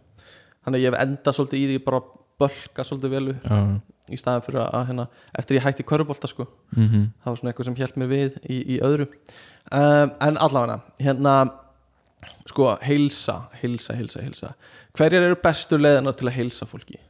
Þannig 0.65 0.79
að 0.79 0.85
ég 0.85 0.95
hef 0.95 1.03
endað 1.05 1.37
svolítið 1.37 1.61
í 1.61 1.67
því 1.71 1.81
bara 1.85 2.03
bölka 2.41 2.85
svolítið 2.87 3.13
vel 3.15 3.27
upp 3.35 3.51
já, 3.51 3.59
í 4.13 4.19
staðan 4.21 4.45
fyrir 4.45 4.63
að 4.65 4.87
hérna, 4.91 5.05
eftir 5.39 5.59
ég 5.59 5.65
hætti 5.65 5.87
körubólta 5.87 6.29
sko, 6.29 6.47
mhm, 6.77 7.05
það 7.23 7.31
var 7.31 7.39
svona 7.41 7.53
eitthvað 7.53 7.69
sem 7.69 7.77
hjælt 7.79 8.01
mér 8.01 8.11
við 8.11 8.39
í, 8.43 8.59
í 8.75 8.79
öðru. 8.85 9.07
Um, 9.71 10.15
en 10.27 10.41
allavega 10.45 10.81
hérna 11.01 11.35
sko, 12.51 12.69
heilsa, 12.83 13.39
heilsa, 13.63 13.95
heilsa, 13.99 14.23
heilsa. 14.23 14.53
Hverjar 14.97 15.23
eru 15.31 15.37
bestu 15.43 15.79
leiðina 15.81 16.13
til 16.17 16.29
að 16.31 16.37
heilsa 16.39 16.67
fólki? 16.71 17.01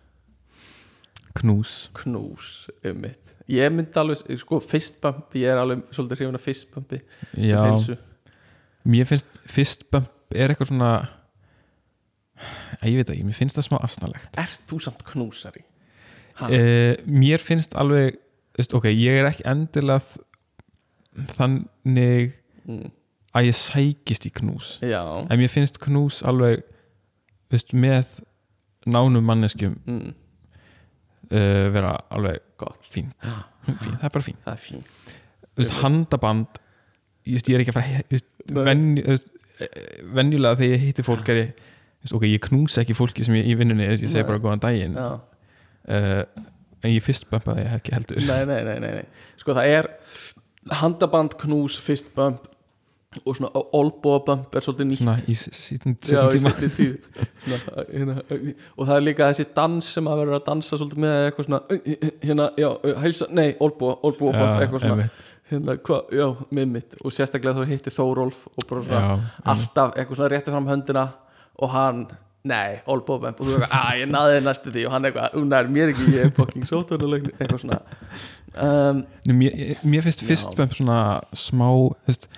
knús. 1.34 1.88
Knús, 1.98 2.68
um 2.86 3.00
mitt 3.02 3.32
ég 3.50 3.72
myndi 3.74 3.98
alveg, 4.00 4.22
sko, 4.40 4.60
fistbump 4.64 5.34
ég 5.36 5.50
er 5.50 5.58
alveg 5.60 5.82
svolítið 5.92 6.20
hrifin 6.22 6.38
af 6.38 6.44
fistbumpi 6.46 7.00
sem 7.34 7.48
já, 7.50 7.96
mér 8.88 9.04
finnst 9.10 9.40
fistbump 9.52 10.32
er 10.32 10.54
eitthvað 10.54 10.70
svona 10.70 10.92
ég 12.86 12.96
veit 13.00 13.10
ekki, 13.12 13.24
mér 13.26 13.36
finnst 13.36 13.58
það 13.58 13.66
smá 13.68 13.76
asnalegt. 13.84 14.30
Ert 14.40 14.64
þú 14.70 14.78
samt 14.86 15.04
knúsari? 15.10 15.64
Uh, 16.40 16.94
mér 17.06 17.42
finnst 17.42 17.76
alveg 17.78 18.16
veist, 18.56 18.72
ok, 18.74 18.88
ég 18.94 19.20
er 19.20 19.28
ekki 19.32 19.44
endilega 19.50 20.00
þ- 20.06 20.24
þannig 21.36 22.32
Mm. 22.64 22.86
Að 23.35 23.48
ég 23.48 23.59
sækist 23.59 24.28
í 24.28 24.32
knús. 24.35 24.77
Já. 24.85 25.02
En 25.27 25.40
mér 25.40 25.51
finnst 25.51 25.81
knús 25.82 26.20
alveg 26.27 26.62
veist, 27.52 27.74
með 27.74 28.19
nánum 28.86 29.24
manneskjum 29.27 29.77
mm. 29.89 30.15
uh, 31.31 31.66
vera 31.74 31.97
alveg 32.15 32.43
Gott, 32.61 32.81
fínt, 32.86 33.16
fínt 33.66 33.98
það 33.98 34.09
er 34.09 34.15
bara 34.15 34.27
fínt. 34.27 34.48
Er 34.51 34.61
fín 34.61 34.85
Þú 35.55 35.62
veist, 35.62 35.77
handaband 35.81 36.61
veist, 37.27 37.48
ég 37.51 37.56
er 37.56 37.65
ekki 37.65 37.74
að 37.74 37.78
fara 37.78 38.23
Nei. 38.55 38.65
venj, 38.69 39.19
venjulega 40.15 40.61
þegar 40.61 40.74
ég 40.74 40.89
hitti 40.89 41.06
fólk 41.06 41.31
er 41.32 41.40
ég, 41.40 41.62
ok, 42.11 42.27
ég 42.28 42.43
knúsa 42.44 42.82
ekki 42.82 42.97
fólki 42.98 43.27
sem 43.27 43.39
ég 43.39 43.52
í 43.52 43.59
vinnunni, 43.59 43.86
ég 43.89 44.02
segi 44.02 44.27
bara 44.27 44.43
góðan 44.43 44.62
daginn. 44.62 44.98
Uh, 44.98 46.24
en 46.85 46.93
ég 46.93 47.05
fyrst 47.05 47.27
bumpaði 47.31 47.65
ekki 47.73 47.94
heldur. 47.94 48.19
Nei, 48.28 48.43
nei, 48.48 48.61
nei, 48.66 48.77
nei, 48.82 48.90
nei. 49.01 49.23
Sko 49.40 49.55
það 49.56 49.70
er 49.78 49.89
handaband, 50.82 51.39
knús, 51.40 51.78
fistbump 51.81 52.51
og 53.22 53.36
svona 53.38 53.50
olbóabump 53.78 54.56
er 54.56 54.64
svolítið 54.64 54.88
nýtt. 54.88 55.02
Svona 55.02 55.16
í 55.28 55.34
í 55.34 56.30
tíma. 56.34 56.52
svona, 57.44 57.84
hérna, 57.90 58.16
og 58.76 58.88
það 58.88 58.96
er 58.96 59.04
líka 59.06 59.28
þessi 59.30 59.46
dans 59.56 59.90
sem 59.96 60.10
að 60.10 60.22
vera 60.22 60.40
að 60.40 60.48
dansa 60.48 60.78
svolítið 60.80 61.04
með 61.04 61.14
eitthvað 61.28 61.48
svona 61.48 61.60
hérna, 62.24 62.48
já, 62.60 62.68
hælsa, 63.04 63.30
nei, 63.30 63.46
olbúa 63.64 63.94
Já, 64.34 64.44
eitthvað 64.64 64.84
svona, 64.84 65.08
hérna, 65.52 65.78
hvað, 65.88 66.12
já, 66.18 66.26
með 66.58 66.68
mitt. 66.74 66.98
Og 67.02 67.14
sérstaklega 67.14 67.56
þú 67.60 67.70
hittir 67.70 67.94
Þórólf 67.94 68.44
og 68.50 68.68
bara 68.68 68.84
svona 68.88 69.00
Já, 69.06 69.32
alltaf 69.54 69.96
eitthvað 69.96 70.20
svona 70.20 70.34
rétti 70.34 70.54
fram 70.54 70.70
höndina 70.70 71.08
og 71.62 71.74
hann, 71.74 72.04
nei, 72.44 72.78
olbúa 72.90 73.20
og 73.30 73.42
þú 73.42 73.58
eitthvað, 73.58 73.74
að 73.80 73.98
ég 74.02 74.14
naði 74.14 74.44
næstu 74.44 74.74
því. 74.74 74.86
Og 74.88 74.96
hann 74.96 75.10
eitthvað, 75.10 75.42
nær 75.54 75.74
mér 75.78 75.94
ekki, 75.94 76.12
ég 76.16 76.28
er 76.28 76.38
fucking 76.38 76.66
sótarnulegni 76.68 77.36
eitthvað 77.38 77.66
svona. 77.66 77.82
Um, 78.54 79.02
Nei, 79.26 79.34
mér, 79.34 79.54
mér 79.82 80.04
finnst 80.06 80.22
fyrst 80.22 80.52
svona 80.76 80.98
smá 81.34 81.66
þú 81.74 81.88
veist, 82.06 82.28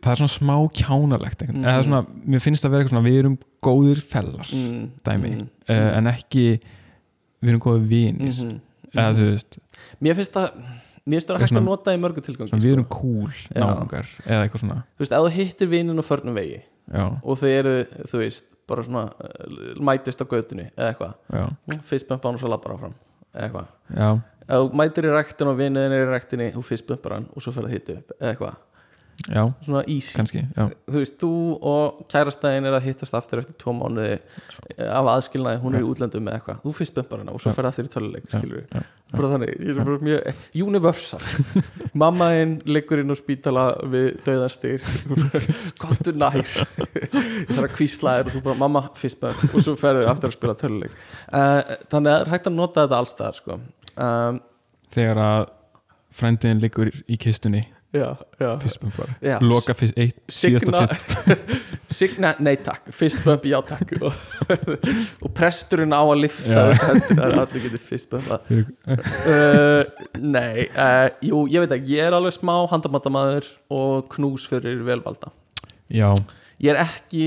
það 0.00 0.10
er 0.12 0.20
svona 0.20 0.32
smá 0.32 0.54
kjánalegt 0.76 1.44
mm. 1.46 1.62
Eða 1.62 1.86
svona, 1.86 2.02
mér 2.24 2.42
finnst 2.44 2.64
það 2.64 2.74
vera 2.74 2.84
eitthvað 2.84 2.94
svona 2.96 3.06
við 3.06 3.18
erum 3.22 3.38
góðir 3.64 4.02
fellar 4.10 4.52
mm, 4.56 4.84
dæmi, 5.06 5.32
mm, 5.36 5.48
uh, 5.68 5.88
en 5.98 6.10
ekki 6.10 6.44
við 7.40 7.52
erum 7.52 7.62
góðir 7.64 7.88
vinir. 7.88 8.30
Mhm, 8.34 8.54
eða 8.94 9.10
þú 9.16 9.26
veist, 9.30 9.58
Mér 10.00 10.16
finnst 10.18 10.36
það 10.36 10.48
mér 11.00 11.16
finnst 11.16 11.30
það 11.30 11.42
hægt 11.44 11.58
að 11.58 11.66
nota 11.66 11.94
í 11.96 12.00
mörgu 12.00 12.24
sko. 12.24 12.48
við 12.52 12.72
erum 12.74 12.88
cool 12.92 13.30
Já. 13.32 13.60
náungar 13.64 14.08
eða 14.26 14.40
eitthvað 14.44 14.64
svona. 14.64 14.80
Þú 14.96 15.04
veist, 15.04 15.14
ef 15.16 15.26
þú 15.26 15.30
hittir 15.36 15.70
vinnin 15.70 16.00
á 16.00 16.04
förnum 16.04 16.36
vegi 16.36 16.58
já, 16.60 17.04
og 17.22 17.38
þau 17.40 17.48
eru, 17.50 17.76
þú 18.10 18.24
veist, 18.24 18.44
bara 18.70 18.84
svona 18.86 19.04
uh, 19.10 19.70
mætist 19.82 20.20
á 20.22 20.26
götunni 20.30 20.66
eða 20.76 20.90
eitthvað. 20.92 21.80
Fyrstbumpa 21.88 22.28
hann 22.28 22.36
og 22.38 22.42
svo 22.42 22.52
labbar 22.52 22.76
áfram 22.76 22.96
eða 23.34 23.48
eitthvað. 23.48 24.20
Ef 24.50 24.64
þú 24.64 24.80
mætir 24.80 25.06
í 25.06 25.14
rektin 25.14 25.50
og 25.50 25.58
vinnuðin 25.58 25.94
er 25.94 26.04
í 26.04 26.10
rektinni 26.10 26.50
þú 26.54 26.64
fyrstbumpar 26.66 27.16
hann 27.18 27.28
og 27.34 27.44
svo 27.44 27.54
fyrir 27.54 27.76
já, 29.28 29.42
svona 29.66 29.82
easy. 29.86 30.14
kannski 30.16 30.40
já, 30.56 30.64
þú 30.88 30.96
veist, 31.00 31.16
þú 31.20 31.30
og 31.70 31.98
kærastæðin 32.12 32.68
er 32.70 32.76
að 32.78 32.86
hittast 32.88 33.14
aftur 33.18 33.42
eftir 33.42 33.58
tvo 33.60 33.74
mánuði 33.76 34.14
eh, 34.16 34.86
af 34.88 35.10
aðskilnaði, 35.16 35.60
hún 35.64 35.76
er 35.76 35.84
í 35.84 35.88
útlöndum 35.90 36.24
með 36.24 36.38
eitthvað. 36.38 36.62
Þú 36.64 36.72
fyrst 36.78 36.96
bumpar 36.96 37.20
hana 37.24 37.34
og 37.36 37.42
svo 37.42 37.52
Já. 37.52 37.56
fer 37.58 37.68
aftur 37.68 37.88
í 37.88 37.92
töluleik 37.92 38.30
Já, 38.32 38.40
já, 38.40 38.82
bara 39.12 39.30
þannig, 39.34 39.52
ég 39.60 39.70
er 39.74 39.88
bara 39.90 40.04
mjög 40.06 40.44
universal. 40.66 41.20
Mammaðinn 41.98 42.52
liggur 42.70 43.02
inn 43.02 43.10
á 43.10 43.16
spítala 43.18 43.64
við 43.90 44.08
döðastýr 44.26 44.84
kontur 45.80 46.18
nær. 46.22 46.38
Ég 46.40 47.50
þarf 47.50 47.64
að 47.66 47.74
kvísla 47.74 48.14
þér 48.20 48.30
og 48.30 48.36
þú 48.36 48.42
bara 48.46 48.60
mamma 48.62 48.84
fyrst 48.98 49.20
bump. 49.22 49.42
Og 49.50 49.64
svo 49.64 49.74
ferðu 49.80 50.06
aftur 50.10 50.30
að 50.30 50.36
spila 50.38 50.54
töluleik. 50.60 50.94
Uh, 51.32 51.58
þannig 51.90 52.14
að 52.14 52.30
hægt 52.36 52.46
að 52.50 52.56
nota 52.60 52.84
þetta 52.86 53.00
allstaðar 53.02 53.40
sko. 53.40 53.58
um, 54.00 54.40
þegar 54.94 55.22
að 55.26 55.42
frændiðin 56.20 56.62
liggur 56.62 56.88
í 57.10 57.18
kistunni 57.22 57.64
já, 57.92 58.16
já. 58.40 58.50
Fyrstbumpar, 58.62 59.08
Já. 59.24 59.38
loka 59.42 59.74
fyrst 59.74 59.96
eitt 59.98 60.18
síðasta 60.30 60.84
Signa, 60.86 61.36
Signa, 61.98 62.30
nei 62.38 62.54
takk. 62.62 62.90
Fist 62.94 63.24
bump, 63.26 63.44
já 63.50 63.58
takk 63.66 63.96
og, 64.00 64.14
og 65.24 65.32
presturinn 65.34 65.90
á 65.96 65.98
að 66.04 66.20
lifta 66.22 66.68
það 66.78 67.24
er 67.26 67.34
allir 67.42 67.64
getið 67.66 67.82
fist 67.88 68.10
bump 68.12 68.30
uh, 68.30 69.82
Nei 70.20 70.68
uh, 70.70 71.08
Jú, 71.26 71.42
ég 71.50 71.64
veit 71.66 71.74
ekki, 71.80 71.96
ég 71.98 72.06
er 72.10 72.16
alveg 72.18 72.36
smá 72.38 72.54
handamatamaður 72.70 73.48
og 73.74 74.06
knús 74.14 74.46
fyrir 74.50 74.84
velvalda. 74.86 75.32
Já, 75.90 76.12
Ég 76.60 76.74
er 76.76 76.82
ekki 76.84 77.24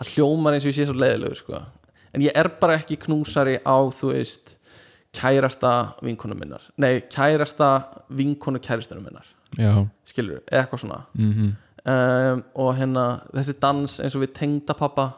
það 0.00 0.08
hljómar 0.16 0.56
eins 0.56 0.64
og 0.66 0.72
ég 0.72 0.78
sé 0.80 0.86
svo 0.88 0.96
leiðilegur 0.98 1.38
sko. 1.38 1.60
en 2.10 2.24
ég 2.24 2.34
er 2.34 2.48
bara 2.60 2.74
ekki 2.80 2.96
knúsari 3.04 3.60
á 3.62 3.76
þú 3.94 4.10
veist 4.16 4.56
kærasta 5.16 5.72
vinkonu 6.02 6.36
minnar. 6.38 6.62
Nei, 6.78 7.00
kærasta 7.10 7.72
vinkonu 8.08 8.62
kærastunum 8.62 9.04
minnar. 9.08 9.26
Já. 9.58 9.74
Skilur, 10.06 10.44
eitthvað 10.46 10.84
svona. 10.84 11.02
Mm 11.18 11.56
um, 11.84 12.42
og 12.54 12.72
hérna 12.78 13.04
þessi 13.34 13.54
dans 13.60 14.00
eins 14.02 14.16
og 14.16 14.24
við 14.24 14.34
tengda 14.36 14.76
pappa 14.76 15.10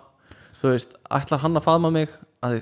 þú 0.60 0.74
veist, 0.74 0.94
ætlar 1.10 1.42
hann 1.42 1.58
að 1.58 1.66
faðma 1.66 1.90
mig? 1.94 2.12
Að, 2.42 2.56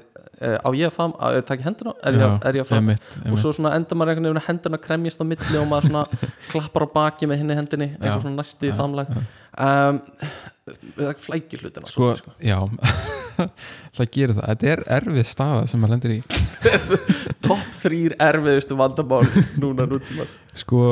uh, 0.45 0.57
á 0.61 0.69
ég 0.77 0.89
að 0.89 0.97
faðma, 0.97 1.19
að 1.25 1.37
ég 1.39 1.47
taki 1.49 1.67
hendina 1.67 1.95
er, 2.05 2.19
er 2.21 2.59
ég 2.59 2.65
að 2.65 2.71
faðma? 2.71 2.97
og 3.31 3.41
svo 3.41 3.53
svona 3.57 3.75
endar 3.77 4.01
maður 4.01 4.15
einhvern 4.15 4.29
veginn 4.29 4.43
að 4.43 4.49
hendina 4.49 4.81
kremjast 4.81 5.23
á 5.23 5.25
milli 5.25 5.61
og 5.61 5.69
maður 5.71 5.89
svona 5.89 6.29
klappar 6.53 6.85
á 6.85 6.89
baki 6.97 7.29
með 7.31 7.43
hinni 7.43 7.59
hendinni 7.59 7.91
eitthvað 7.95 8.27
svona 8.27 8.43
næstu 8.43 8.69
í 8.69 8.75
faðmlag. 8.77 9.15
Um, 9.59 10.01
það 10.97 11.23
flækir 11.25 11.65
hlutina 11.65 11.91
sko, 11.91 12.13
sko. 12.19 12.35
já. 12.45 12.59
Það 13.97 14.09
gerir 14.13 14.37
það, 14.37 14.45
þetta 14.51 14.69
er 14.71 14.81
erfið 14.99 15.27
staða 15.31 15.61
sem 15.71 15.81
maður 15.81 15.95
lendir 15.95 16.13
í. 16.13 16.19
Topp 17.47 17.71
þrýr 17.79 18.15
erfiðustu 18.21 18.77
vandamál 18.77 19.25
núna 19.63 19.87
nútímar 19.89 20.29
sko, 20.61 20.83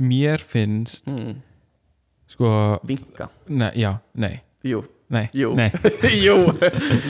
mér 0.00 0.40
finnst 0.40 1.10
mm. 1.12 1.34
sko, 2.32 2.50
vinka, 2.88 3.28
nei, 3.52 3.70
já, 3.76 3.90
nei. 4.16 4.38
Jú, 4.64 4.80
nei, 5.12 5.26
jú, 5.36 5.52
nei, 5.58 5.68
jú. 6.24 6.38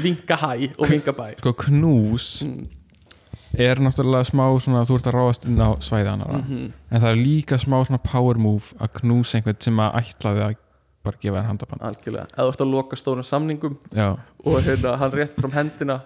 Vinka 0.02 0.40
hæ 0.42 0.50
og 0.74 0.90
vinka 0.90 1.14
bæ. 1.14 1.30
Sko 1.38 1.54
knús 1.64 2.28
mm. 2.42 2.66
Er 3.58 3.76
náttúrulega 3.82 4.24
smá 4.28 4.44
svona 4.60 4.80
að 4.82 4.88
þú 4.90 4.94
ert 4.98 5.06
að 5.10 5.14
ráðast 5.18 5.46
inn 5.46 5.60
á 5.60 5.70
svæði 5.78 6.10
annara 6.12 6.38
Mhm. 6.42 6.72
en 6.90 7.00
það 7.00 7.10
er 7.10 7.16
líka 7.24 7.58
smá 7.58 7.78
svona 7.86 8.02
power 8.02 8.34
move 8.38 8.74
að 8.80 8.88
knúsa 9.00 9.38
einhvern 9.38 9.60
sem 9.60 9.76
að 9.76 9.94
ætlaði 10.02 10.42
að 10.48 10.54
bara 11.04 11.16
gefa 11.20 11.36
þér 11.36 11.46
handabann. 11.50 11.80
Algjörlega, 11.84 12.26
eða 12.32 12.44
þú 12.46 12.48
ert 12.54 12.60
að 12.64 12.70
loka 12.72 12.96
stórum 12.96 13.22
samningum 13.28 13.76
já, 13.92 14.18
og 14.44 14.62
hérna, 14.64 14.96
hann 14.98 15.10
rétt 15.12 15.34
fram 15.36 15.52
hendina 15.52 16.00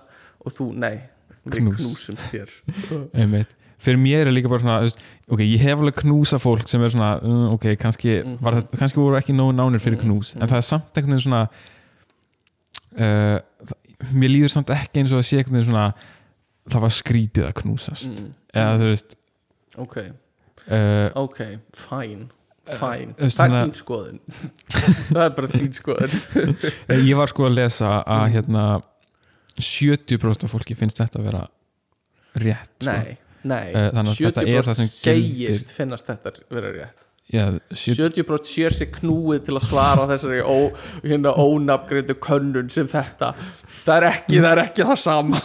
og 0.45 0.53
þú, 0.53 0.75
nei, 0.75 1.01
Knús. 1.49 1.77
knúsumst 1.79 2.27
þér. 2.33 2.51
Einmitt. 3.15 3.49
Fyrir 3.79 3.97
mér 4.03 4.27
er 4.27 4.33
líka 4.35 4.49
bara 4.51 4.59
svona, 4.59 4.81
veist, 4.83 4.99
ok, 5.31 5.39
ég 5.39 5.61
hef 5.61 5.79
alveg 5.79 5.95
knúsa 6.03 6.39
fólk 6.43 6.66
sem 6.69 6.83
er 6.83 6.89
svona, 6.91 7.23
um, 7.23 7.53
ok, 7.55 7.77
kannski 7.79 8.25
Mhm. 8.25 8.39
var 8.43 8.53
þetta, 8.55 8.77
kannski 8.79 8.97
voru 8.99 9.16
ekki 9.16 9.33
nógu 9.33 9.55
nánir 9.55 9.79
fyrir 9.81 10.01
knús. 10.03 10.35
En 10.35 10.49
það 10.49 10.57
er 10.57 10.66
samt 10.66 10.93
einhvern 10.97 11.15
veginn 11.15 11.31
svona 11.31 11.49
uh, 12.99 13.39
það, 13.62 13.77
mér 14.15 14.33
líður 14.35 14.51
samt 14.55 14.70
ekki 14.75 15.03
eins 15.03 15.12
og 15.15 15.20
að 15.23 15.29
sé 15.29 15.39
einhvern 15.39 15.59
veginn 15.61 15.70
svona 15.70 15.95
það 16.73 16.85
var 16.86 16.97
skrítið 16.97 17.47
að 17.49 17.55
knúsast. 17.62 18.11
Mm. 18.12 18.32
eða 18.55 18.74
þú 18.81 18.90
veist 18.93 19.16
ok, 19.78 19.97
uh, 20.69 21.07
ok, 21.24 21.40
fine 21.77 22.28
fine, 22.77 23.15
þú 23.16 23.24
veist, 23.24 23.39
það 23.39 23.55
er 23.55 23.62
þín 23.65 23.77
skoðun. 23.78 24.19
Það 25.15 25.23
er 25.23 25.31
bara 25.39 25.49
þín 25.55 25.70
skoðun. 25.73 26.16
Ég 27.09 27.15
var 27.16 27.31
sko 27.32 27.47
að 27.49 27.55
lesa 27.57 27.93
að 28.05 28.24
hérna 28.35 28.65
70% 29.59 30.45
af 30.45 30.53
fólki 30.53 30.77
finnst 30.78 31.01
þetta 31.01 31.20
að 31.23 31.31
vera 31.31 31.43
rétt 32.39 32.74
sko. 32.77 32.93
nei, 32.93 33.16
nei, 33.43 33.73
Eh, 33.73 33.89
þannig 33.95 34.12
að 34.12 34.23
þetta 34.27 34.45
er 34.45 34.69
það 34.69 34.81
sem 34.82 34.90
70% 34.90 35.03
segist 35.03 35.73
finnast 35.74 36.11
þetta 36.11 36.35
vera 36.53 36.73
rétt 36.77 37.08
Já, 37.29 37.45
70, 37.77 38.23
70% 38.25 38.49
sér 38.49 38.73
sér 38.73 38.89
knúið 38.95 39.43
til 39.45 39.57
að 39.59 39.67
svara 39.67 40.07
þessari 40.09 40.39
ó, 40.41 40.73
hérna 41.03 41.35
ónafgreyndu 41.37 42.15
könnun 42.25 42.71
sem 42.73 42.89
þetta. 42.89 43.35
Það 43.85 43.97
er 43.99 44.07
ekki, 44.09 44.39
það 44.41 44.49
er 44.55 44.61
ekki 44.63 44.87
það 44.89 45.01
sama. 45.03 45.41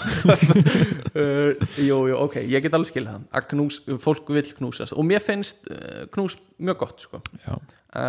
Uh, 1.11 1.51
jú, 1.89 1.97
jú, 2.07 2.15
ok 2.23 2.38
ég 2.39 2.64
get 2.64 2.77
alveg 2.77 2.93
skilja 2.93 3.18
það 3.18 3.26
að 3.35 3.47
knús, 3.51 3.81
fólk 3.99 4.31
vil 4.31 4.45
knúsast. 4.61 4.95
Og 4.95 5.07
mér 5.07 5.23
finnst 5.23 5.68
uh, 5.68 6.05
knús 6.15 6.38
mjög 6.55 6.80
gott 6.85 7.03
sko. 7.03 7.19
uh, 7.19 7.60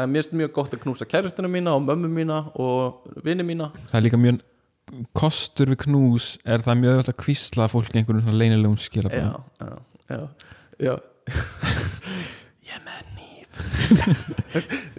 mér 0.06 0.22
finnst 0.22 0.36
mjög 0.38 0.54
gott 0.60 0.76
að 0.78 0.84
knúsa 0.86 1.08
kæristuna 1.10 1.50
mína 1.50 1.74
og 1.74 1.82
mömmu 1.88 2.12
mína 2.14 2.44
og 2.54 3.10
vini 3.26 3.46
mína. 3.46 3.72
Það 3.88 3.98
er 3.98 4.06
líka 4.06 4.22
mjög 4.22 4.42
kostur 5.16 5.72
við 5.72 5.80
knús 5.88 6.28
er 6.46 6.62
það 6.62 6.80
mjög 6.84 7.00
öll 7.00 7.10
að 7.10 7.18
kvísla 7.24 7.68
fólki 7.72 7.98
einhverjum 7.98 8.26
svona 8.26 8.38
leynilegum 8.38 8.78
skilabæð 8.78 9.26
já, 9.26 9.34
já, 9.58 9.74
já, 10.12 10.20
já. 10.86 10.94
ég 12.70 12.84
nýf 12.84 13.13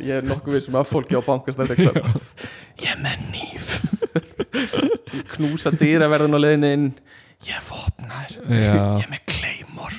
ég 0.02 0.14
er 0.19 0.27
nokkuð 0.27 0.57
vissum 0.57 0.77
að 0.80 0.90
fólki 0.91 1.18
á 1.18 1.22
bankastæði 1.26 1.88
ég 1.88 2.90
er 2.91 2.99
með 3.03 3.27
nýf 3.34 3.76
knúsa 5.36 5.72
dýraverðin 5.76 6.36
á 6.36 6.40
leiðin 6.40 6.68
inn. 6.69 6.88
Ég 7.45 7.56
er 7.57 7.65
vopnar 7.68 8.32
ég 8.49 9.03
er 9.03 9.11
með 9.11 9.22
kleimor 9.30 9.94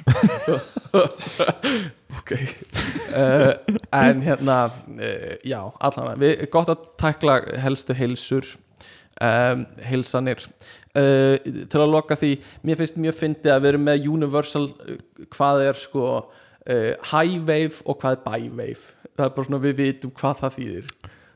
ok. 2.17 2.33
Uh, 3.17 3.53
en 3.95 4.23
hérna 4.25 4.57
uh, 4.67 5.35
já, 5.47 5.61
allan 5.79 6.19
við, 6.21 6.47
gott 6.53 6.73
að 6.73 6.89
tækla 7.01 7.39
helstu 7.63 7.95
heilsur 7.97 8.49
um, 9.23 9.67
heilsanir. 9.87 10.43
Uh, 10.97 11.37
til 11.69 11.83
að 11.83 11.93
loka 11.93 12.17
því 12.19 12.33
mér 12.67 12.81
finnst 12.81 12.99
mjög 13.01 13.19
fyndið 13.21 13.53
að 13.53 13.63
við 13.63 13.73
erum 13.73 13.87
með 13.91 14.09
universal 14.17 14.65
uh, 14.67 14.99
hvað 15.37 15.67
er 15.69 15.81
sko 15.81 16.11
uh, 16.71 16.93
high 17.13 17.37
wave 17.49 17.83
og 17.85 17.99
hvað 18.01 18.17
er 18.17 18.25
by 18.27 18.49
wave? 18.59 18.85
Það 19.17 19.29
er 19.29 19.37
bara 19.37 19.47
svona 19.49 19.63
við 19.65 19.77
vitum 19.81 20.11
hvað 20.17 20.43
það 20.43 20.57
þýðir. 20.59 20.87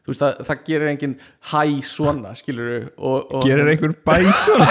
Þú 0.00 0.08
veist 0.10 0.22
það, 0.24 0.38
það 0.48 0.60
gerir 0.66 0.88
engin 0.90 1.14
high 1.52 1.80
svona 1.84 2.30
skilur 2.38 2.70
og, 2.96 3.34
og 3.36 3.44
gerir 3.44 3.68
einhver 3.68 3.92
bæsum 4.08 4.62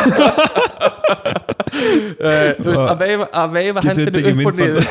uh, 0.90 2.50
þú 2.58 2.74
veist 2.74 2.84
að 2.84 3.04
veifa, 3.04 3.28
að 3.42 3.54
veifa 3.56 3.84
hendinu 3.86 4.24
upp 4.34 4.50
og 4.50 4.60
niður. 4.60 4.90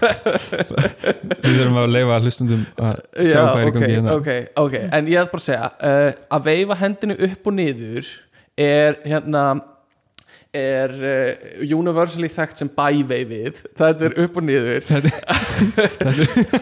Við 1.40 1.58
þurfum 1.58 1.78
að 1.82 1.90
leifa 1.92 2.18
hlustundum 2.24 2.62
að 2.80 3.00
sjá 3.18 3.34
Já, 3.34 3.40
hvað 3.42 3.60
er 3.60 3.66
í 3.66 3.74
gangi 3.74 3.90
hérna. 3.90 4.14
ok, 4.16 4.30
ok 4.62 4.76
En 4.86 5.10
ég 5.10 5.18
ætla 5.20 5.32
bara 5.34 5.42
að 5.42 5.44
segja 5.44 5.66
uh, 5.90 6.10
Að 6.36 6.46
veifa 6.46 6.78
hendinu 6.80 7.16
upp 7.26 7.50
og 7.50 7.56
niður 7.58 8.08
Er 8.60 8.96
hérna 9.04 9.42
Er 10.56 10.90
uh, 10.90 11.50
universally 11.62 12.26
þekkt 12.32 12.58
sem 12.58 12.70
bæveifið 12.74 13.60
Það 13.78 14.00
er 14.08 14.16
upp 14.24 14.38
og 14.40 14.46
niður. 14.48 14.88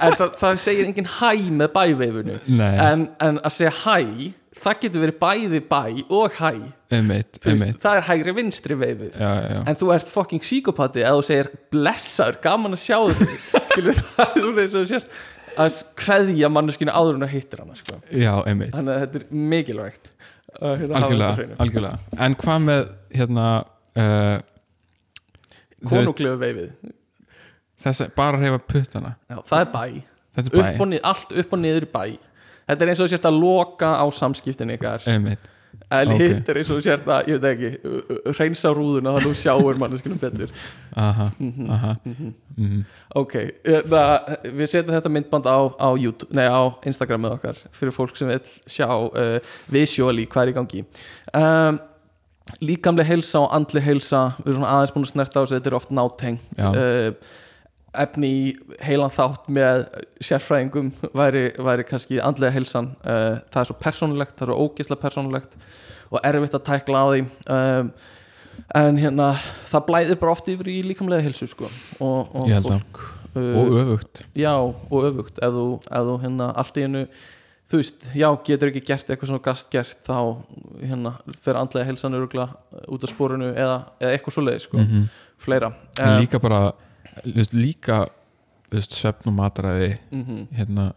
En 0.04 0.16
það, 0.18 0.34
það 0.40 0.58
segir 0.60 0.88
engin 0.88 1.08
hæ 1.08 1.30
með 1.54 1.70
bæveifinu 1.72 2.36
en, 2.58 3.06
en 3.24 3.40
að 3.40 3.54
segja 3.54 3.72
hæ 3.86 4.34
Það 4.58 4.80
getur 4.82 5.02
verið 5.04 5.18
bæði 5.22 5.60
bæ 5.70 5.82
og 6.18 6.36
hæ. 6.38 6.50
Einmitt, 6.90 7.38
einmitt. 7.46 7.76
Það 7.82 7.98
er 8.00 8.06
hægri 8.08 8.32
vinstri 8.34 8.76
veifið 8.80 9.18
já, 9.20 9.28
já, 9.44 9.58
En 9.70 9.78
þú 9.78 9.90
ert 9.94 10.10
fucking 10.10 10.42
psykopati 10.42 11.04
að 11.06 11.18
þú 11.20 11.26
segir 11.28 11.50
blessaður, 11.70 12.38
gaman 12.42 12.74
að 12.74 12.82
sjá 12.82 12.98
þig. 13.20 13.34
Skilur 13.70 14.00
það 14.00 14.24
er 14.24 14.40
svona 14.42 14.64
eins 14.64 14.76
og 14.80 14.88
sérst 14.90 15.18
að 15.58 15.78
kveðja 15.98 16.50
manneskinu 16.54 16.94
áður 16.94 17.18
en 17.18 17.26
að 17.26 17.32
hittir 17.34 17.62
hana 17.62 17.78
sko. 17.78 17.98
já, 18.10 18.32
einmitt. 18.46 18.74
Þannig 18.74 18.94
að 18.94 19.00
þetta 19.04 19.20
er 19.20 19.40
mikilvægt 19.54 20.12
að 20.58 20.76
hérna, 20.82 21.00
algjörlega, 21.00 21.48
algjörlega. 21.64 22.18
En 22.26 22.36
hvað 22.42 22.62
með 22.66 22.84
hérna 23.14 23.48
uh, 23.98 24.38
veist, 25.82 25.92
konunglegu 25.92 26.38
veifið. 26.42 26.94
Þess 27.82 28.08
bara 28.16 28.40
reyfa 28.40 28.62
puttana. 28.70 29.12
Já, 29.30 29.36
það 29.46 29.60
er 29.60 29.68
bæ, 29.74 29.84
er 30.38 30.48
upp 30.48 30.80
bæ, 30.80 30.88
nið, 30.94 31.04
allt 31.12 31.36
upp 31.42 31.52
og 31.54 31.62
niður 31.62 31.86
bæ. 31.92 32.02
Þetta 32.68 32.84
er 32.84 32.90
eins 32.92 32.98
og 33.00 33.06
þú 33.06 33.12
sérst 33.14 33.28
að 33.30 33.38
loka 33.40 33.92
á 33.96 34.04
samskiptin 34.12 34.74
ykkar. 34.74 35.06
Einmitt. 35.08 35.46
En 35.92 36.10
Ok. 36.12 36.18
hitt 36.20 36.48
er 36.48 36.58
eins 36.60 36.70
og 36.72 36.80
sért 36.84 37.06
að, 37.08 37.28
ég 37.30 37.38
veit 37.40 37.46
ekki 37.54 38.32
hreinsa 38.36 38.70
rúðuna 38.76 39.12
þannig 39.14 39.22
að 39.22 39.28
þú 39.28 39.32
sjáur 39.40 39.78
manneskunum 39.80 40.18
betur. 40.20 40.50
Aha, 40.96 41.30
Mhm, 41.38 41.70
aha. 41.70 41.92
mhm. 42.04 42.32
mhm. 42.56 42.82
Ok, 43.16 43.34
eh, 43.36 43.82
það, 43.84 44.34
við 44.58 44.66
setjum 44.72 44.94
þetta 44.96 45.12
myndband 45.12 45.46
á, 45.48 45.58
á, 45.78 45.88
YouTube, 45.96 46.32
nei, 46.34 46.44
á 46.48 46.72
Instagramið 46.84 47.36
okkar 47.38 47.60
fyrir 47.72 47.94
fólk 47.94 48.16
sem 48.16 48.28
vil 48.28 48.40
sjá 48.66 48.88
uh, 48.88 49.38
visually 49.70 50.26
hvað 50.26 50.42
er 50.48 50.52
í 50.52 50.56
gangi. 50.58 50.84
Um, 51.32 51.78
Líkamleg 52.64 53.06
heilsa 53.08 53.42
og 53.44 53.52
andleg 53.54 53.84
heilsa 53.84 54.22
við 54.38 54.52
erum 54.52 54.62
svona 54.62 54.72
aðeins 54.76 54.94
búin 54.94 55.06
að 55.06 55.12
snerta 55.12 55.36
á 55.36 55.42
þessu 55.42 55.56
þetta 55.58 55.70
er 55.70 55.76
oft 55.78 55.92
náteng 55.94 56.38
uh, 56.64 57.34
efni 57.98 58.30
í 58.30 58.44
heilan 58.84 59.12
þátt 59.12 59.48
með 59.52 59.84
sérfræðingum 60.24 60.90
væri, 61.16 61.44
væri 61.64 61.86
kannski 61.88 62.20
andlega 62.22 62.54
heilsan. 62.56 62.92
Uh, 63.02 63.40
það 63.52 63.60
er 63.62 63.70
svo 63.70 63.76
persónulegt, 63.82 64.36
það 64.38 64.46
er 64.46 64.52
svo 64.52 64.66
ógislega 64.66 65.02
persónulegt 65.04 65.58
og 66.08 66.20
erfitt 66.24 66.56
að 66.56 66.66
tækla 66.68 67.04
á 67.04 67.06
því. 67.08 67.22
Um, 67.54 67.92
en 68.78 69.00
hérna 69.00 69.30
það 69.70 69.86
blæðir 69.88 70.20
bara 70.20 70.34
oft 70.34 70.50
yfir 70.50 70.70
í 70.72 70.80
líkamlega 70.86 71.24
heilsu 71.24 71.46
sko 71.46 71.68
og, 72.02 72.32
og 72.34 72.50
fólk 72.64 73.02
uh, 73.36 73.58
og 73.60 73.74
öfugt. 73.82 74.22
já 74.34 74.52
og 74.56 75.04
öfugt. 75.10 75.38
Ef 75.38 75.54
þú, 75.54 75.66
ef 75.86 76.08
þú 76.08 76.16
hérna 76.24 76.52
allt 76.58 76.80
í 76.80 76.86
hennu 76.86 77.04
þú 77.68 77.76
veist, 77.82 78.06
já, 78.16 78.28
getur 78.44 78.70
ekki 78.70 78.80
gert 78.88 79.10
eitthvað 79.10 79.28
svona 79.32 79.42
gast 79.44 79.70
gert 79.70 79.98
þá 80.06 80.18
hérna 80.80 81.12
fer 81.40 81.54
andlega 81.60 81.84
heilsan 81.90 82.14
örugla 82.16 82.46
út 82.88 83.04
af 83.04 83.10
spórinu 83.12 83.50
eða, 83.54 83.82
eða 84.00 84.14
eitthvað 84.16 84.32
svo 84.38 84.44
leið 84.46 84.60
sko, 84.64 84.78
Mhm. 84.78 85.08
fleira 85.38 85.72
en 85.98 86.08
Eh, 86.14 86.20
líka 86.22 86.40
bara 86.40 86.72
veist, 87.24 87.52
líka 87.52 88.06
þú 88.70 88.78
veist, 88.78 88.92
svefn 88.92 89.28
og 89.28 89.34
mataræði 89.36 89.98
mhm, 90.12 90.48
hérna 90.56 90.92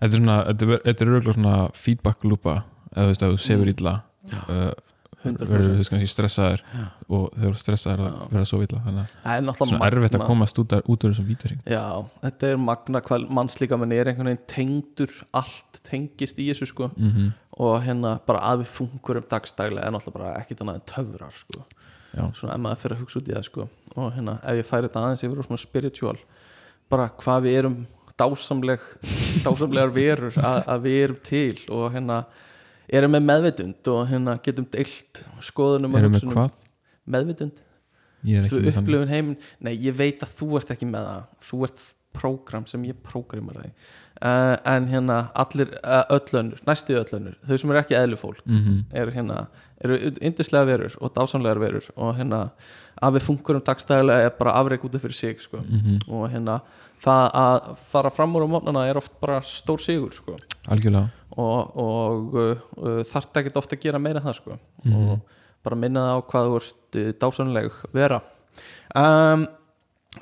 þetta 0.00 0.12
er 0.12 0.18
svona, 0.18 0.44
þetta 0.46 0.88
er- 0.88 1.06
örgulega 1.06 1.34
svona 1.34 1.70
feedback 1.74 2.20
lúpa 2.24 2.64
eða 2.94 3.04
þú 3.04 3.08
veist, 3.08 3.22
ef 3.22 3.30
þú 3.32 3.38
sefur 3.38 3.64
Mm. 3.66 3.74
illa 3.78 4.02
uh, 4.48 4.72
100% 4.72 4.93
verður 5.24 5.78
þú 5.80 5.88
kannski 5.90 6.10
stressaður 6.12 6.64
Já. 6.64 6.84
og 7.08 7.24
þegar 7.34 7.54
þú 7.54 7.62
stressaður 7.62 8.04
Já. 8.04 8.10
þá 8.14 8.24
verður 8.24 8.40
það 8.40 8.50
svo 8.50 8.62
illa 8.64 8.82
þannig 8.88 9.00
að 9.04 9.08
það 9.24 9.36
er 9.36 9.48
er 9.48 9.58
svona 9.60 9.88
erfitt 9.90 10.18
að 10.18 10.26
komast 10.28 10.60
út, 10.62 10.76
út 10.84 11.04
úr 11.04 11.14
þessum 11.14 11.28
vítering 11.28 11.60
já, 11.64 11.86
þetta 12.24 12.50
er 12.50 12.60
magna 12.60 13.04
hvað 13.04 13.28
mannslíkamann 13.38 13.94
er 13.96 14.10
einhvern 14.12 14.32
veginn 14.32 14.46
tengdur 14.54 15.16
allt 15.34 15.74
tengist 15.84 16.38
í 16.40 16.48
þessu 16.50 16.68
sko. 16.70 16.90
Mm 16.96 17.10
-hmm. 17.10 17.32
og 17.64 17.82
hérna 17.84 18.18
bara 18.26 18.40
að 18.50 18.64
við 18.64 18.70
fungurum 18.76 19.26
dagstaglega 19.30 19.86
er 19.86 19.92
náttúrulega 19.92 20.18
bara 20.18 20.36
ekkit 20.40 20.60
annað 20.60 20.74
en 20.74 20.86
töfrar 20.92 21.32
sko. 21.32 21.64
Já, 22.14 22.32
svona 22.34 22.54
ef 22.54 22.60
maður 22.60 22.80
fyrir 22.82 22.96
að 22.96 23.02
hugsa 23.02 23.18
út 23.18 23.28
í 23.28 23.34
það 23.34 23.44
sko. 23.44 23.68
Og 23.96 24.12
hérna 24.14 24.38
ef 24.42 24.56
ég 24.56 24.66
færi 24.66 24.88
þetta 24.88 25.02
aðeins 25.02 25.24
yfir 25.24 25.40
á 25.40 25.46
svona 25.46 25.66
spiritual 25.66 26.18
bara 26.90 27.08
hvað 27.08 27.42
við 27.42 27.58
erum 27.58 27.86
dásamleg 28.18 28.80
dásamlegar 29.44 29.90
verur 29.90 30.34
að, 30.38 30.58
að 30.66 30.82
við 30.82 31.04
erum 31.04 31.20
til. 31.22 31.58
Og 31.70 31.92
hérna 31.92 32.24
erum 32.88 33.14
með 33.16 33.26
meðvitund 33.30 33.90
og 33.92 34.06
hérna 34.10 34.36
getum 34.44 34.68
deilt 34.72 35.24
skoðunum 35.44 35.96
erum 35.98 36.16
við 36.16 36.28
hvað? 36.30 36.54
meðvitund, 37.04 37.60
þú 38.24 38.62
upplifun 38.70 39.12
heiminn 39.12 39.36
nei 39.64 39.74
ég 39.74 39.96
veit 39.96 40.22
að 40.24 40.38
þú 40.38 40.54
ert 40.60 40.72
ekki 40.74 40.88
með 40.88 41.10
það 41.10 41.28
þú 41.48 41.60
ert 41.68 41.84
prógram 42.14 42.66
sem 42.70 42.84
ég 42.86 42.96
prógramar 43.02 43.58
þig 43.58 43.72
uh, 44.22 44.54
en 44.70 44.86
hérna 44.92 45.18
allir 45.34 45.72
uh, 45.82 46.04
öll 46.14 46.38
önnur, 46.40 46.62
næstu 46.68 46.94
öll 46.94 47.18
önnur 47.18 47.36
þau 47.42 47.58
sem 47.58 47.74
eru 47.74 47.82
ekki 47.82 47.98
eðlufólk 47.98 48.44
mm 48.46 48.82
eru 48.94 49.16
hérna 49.16 49.46
eru 49.84 49.98
yndislega 50.22 50.68
verur 50.68 50.94
og 51.00 51.12
dásamlegar 51.16 51.60
verur 51.60 51.88
og 51.96 52.14
hérna 52.16 52.46
að 53.02 53.18
við 53.18 53.26
funkurum 53.28 53.64
dagstæðilega 53.64 54.28
er 54.28 54.34
bara 54.38 54.56
afreik 54.60 54.84
út 54.86 54.94
af 54.94 55.02
fyrir 55.02 55.14
sig 55.18 55.40
sko. 55.40 55.58
-hmm. 55.58 55.98
og 56.08 56.30
hérna 56.30 56.60
það 57.04 57.30
að 57.34 57.76
fara 57.76 58.10
fram 58.10 58.36
úr 58.36 58.46
á 58.46 58.48
mótnana 58.48 58.86
er 58.88 58.96
oft 58.96 59.12
bara 59.20 59.40
stór 59.42 59.80
sigur 59.80 60.12
sko. 60.12 60.36
Algjörlega. 60.70 61.08
Og, 61.34 61.76
og 61.82 62.36
uh, 62.38 62.64
uh, 62.78 63.00
þarf 63.08 63.40
ekkert 63.40 63.58
ofta 63.60 63.76
að 63.76 63.86
gera 63.86 64.00
meira 64.02 64.22
það 64.24 64.38
sko. 64.40 64.58
Mhm. 64.84 65.08
og 65.14 65.40
bara 65.64 65.78
minna 65.80 66.00
það 66.04 66.18
á 66.20 66.26
hvað 66.30 66.48
þú 66.48 66.56
ert 66.60 66.98
uh, 67.00 67.12
dásamleg 67.22 67.78
vera. 67.96 68.20
Um, 68.94 69.46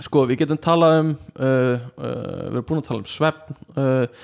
sko 0.00 0.22
við 0.30 0.44
getum 0.44 0.60
talað 0.62 1.00
um 1.00 1.10
uh, 1.36 1.42
uh, 1.44 2.46
við 2.46 2.54
erum 2.54 2.68
búin 2.68 2.80
að 2.80 2.86
tala 2.88 3.02
um 3.02 3.10
svefn 3.12 3.58
uh, 3.76 4.22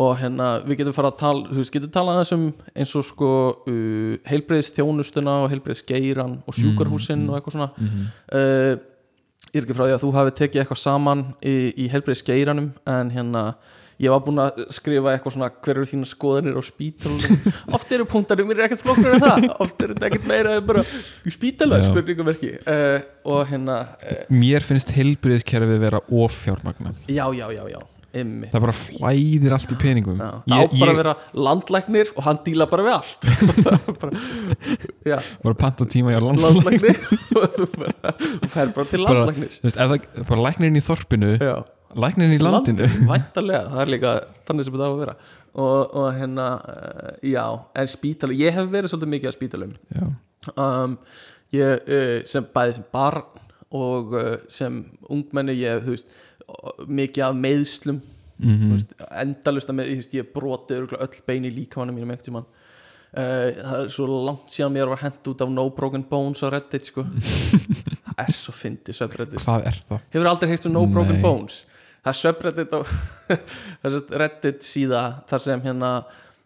og 0.00 0.12
hérna 0.20 0.50
við 0.62 0.78
getum 0.80 0.94
fara 0.94 1.10
að 1.10 1.18
tala 1.20 1.48
þú 1.50 1.58
veist, 1.58 1.72
getum 1.74 1.90
talað 1.92 2.20
aðeins 2.20 2.32
um 2.36 2.44
eins 2.78 2.94
og 2.96 3.04
sko 3.08 3.32
uh, 3.68 4.14
heilbreyðis 4.30 4.70
þjónustuna 4.78 5.34
og 5.42 5.50
heilbreyðis 5.52 5.82
geiran 5.88 6.38
og 6.46 6.56
sjúkarhúsin 6.56 7.26
og 7.28 7.36
eitthvað 7.40 7.58
svona. 7.58 7.72
Mm 7.76 8.06
uh, 8.38 8.86
ég 9.50 9.58
er 9.58 9.66
ekki 9.66 9.74
frá 9.74 9.86
því 9.88 9.94
að 9.96 10.02
þú 10.04 10.10
hafi 10.14 10.32
tekið 10.38 10.60
eitthvað 10.62 10.78
saman 10.78 11.22
í, 11.42 11.54
í 11.74 11.88
heilbreyðis 11.90 12.22
geiranum 12.22 12.68
en 12.86 13.08
hérna 13.10 13.44
ég 14.00 14.08
var 14.14 14.22
búin 14.24 14.40
að 14.40 14.62
skrifa 14.72 15.12
eitthvað 15.12 15.34
svona 15.36 15.50
hver 15.52 15.76
eru 15.76 15.88
þína 15.90 16.08
skoðanir 16.08 16.56
á 16.56 16.62
spítalunum 16.64 17.52
oft 17.76 17.92
eru 17.92 18.06
punktarnir 18.08 18.48
mér 18.48 18.62
er 18.62 18.68
ekkert 18.70 18.84
flokknar 18.86 19.16
en 19.18 19.24
það. 19.26 19.46
Oft 19.66 19.84
eru 19.84 19.94
þetta 19.96 20.08
ekkert 20.10 20.28
meira 20.30 20.56
en 20.56 20.66
bara 20.70 20.84
spítala 21.36 21.80
Já. 21.82 21.86
spurningamerki. 21.90 22.52
Uh, 22.64 22.98
og 23.28 23.42
hérna 23.50 23.78
uh, 24.00 24.20
mér 24.32 24.64
finnst 24.64 24.92
heilbriðiskerfið 24.96 25.80
vera 25.82 26.00
ofjármagnað 26.08 26.96
já, 27.12 27.26
já, 27.36 27.46
já, 27.52 27.62
já, 27.74 27.80
ymmi 28.22 28.48
það 28.50 28.64
bara 28.64 28.74
flæðir 28.74 29.54
allt 29.58 29.74
í 29.74 29.78
peningum. 29.80 30.16
Já, 30.22 30.30
það 30.48 30.64
á 30.64 30.64
bara 30.80 30.94
að 30.94 31.00
vera 31.02 31.14
landlæknir 31.46 32.12
og 32.16 32.24
hann 32.26 32.40
díla 32.46 32.66
bara 32.72 32.86
við 32.88 32.96
allt. 32.96 33.28
Bara, 34.00 34.22
já, 35.06 35.18
bara 35.44 35.56
panta 35.60 35.84
tíma 35.90 36.14
landa 36.16 36.48
landlæknir. 36.48 36.98
Og 37.36 37.44
þú 37.58 37.68
bara, 37.76 38.14
fer 38.48 38.72
bara 38.74 38.88
til 38.90 39.04
Bara- 39.04 39.26
landlæknis. 39.26 39.60
þú 39.60 39.68
veist, 39.68 39.78
það, 39.82 40.24
bara 40.32 40.46
læknirinn 40.48 40.80
í 40.80 40.84
þorpinu 40.88 41.34
já 41.36 41.54
læknirinn 41.98 42.36
í 42.36 42.42
landinu 42.42 42.88
Væntanlega, 43.10 43.66
það 43.72 43.82
er 43.84 43.92
líka 43.94 44.14
þannig 44.48 44.66
sem 44.66 44.76
þetta 44.76 44.88
á 44.88 44.92
að 44.92 45.02
vera 45.02 45.16
og, 45.50 45.94
og 45.98 46.08
hérna, 46.14 46.46
uh, 46.60 47.12
já 47.26 47.44
en 47.82 47.90
spítala, 47.90 48.36
ég 48.38 48.54
hef 48.54 48.70
verið 48.70 48.92
svolítið 48.92 49.12
mikið 49.16 49.32
á 49.32 49.34
spítalum 49.34 49.74
já, 49.90 50.06
um, 50.54 50.96
ég, 51.56 51.90
uh, 51.90 52.16
sem 52.30 52.46
bæði 52.54 52.78
sem 52.78 52.88
barn 52.94 53.44
og 53.74 54.14
uh, 54.14 54.32
sem 54.50 54.80
ungmenni 55.10 55.58
ég, 55.58 55.82
þú 55.84 55.96
veist, 55.96 56.16
mikið 56.86 57.28
af 57.28 57.36
meðslum 57.38 58.00
mm 58.00 58.56
mm. 58.56 58.72
veist, 58.72 58.94
endalust 59.20 59.70
að 59.70 59.80
með, 59.80 59.92
ég, 59.92 60.00
veist, 60.00 60.16
ég 60.16 60.32
broti 60.34 60.78
öll 60.80 61.22
bein 61.26 61.46
í 61.46 61.54
líkamanum 61.54 61.98
mínum 61.98 62.14
einhvern 62.14 62.30
tímann 62.30 62.50
Uh, 63.10 63.48
það 63.58 63.72
er 63.74 63.88
svo 63.90 64.04
langt 64.06 64.52
síðan 64.54 64.70
mér 64.70 64.86
var 64.92 65.00
hent 65.02 65.26
út 65.26 65.40
af 65.42 65.48
No 65.50 65.64
Broken 65.74 66.04
Bones 66.06 66.44
á 66.46 66.48
Reddit 66.54 66.92
sko. 66.92 67.02
það 68.06 68.20
er 68.22 68.36
svo 68.38 68.52
fyndið 68.54 69.00
hvað 69.00 69.66
er 69.66 69.80
það? 69.88 70.04
hefur 70.14 70.28
aldrei 70.30 70.52
heilt 70.52 70.66
um 70.68 70.76
No 70.76 70.84
Broken 70.86 71.18
Nei. 71.18 71.24
Bones 71.24 71.56
það 72.00 72.10
er 72.12 72.18
subreddit 72.20 72.74
á 72.76 72.80
reddit 74.22 74.66
síða 74.66 75.04
þar 75.30 75.44
sem 75.46 75.64
hérna 75.64 75.92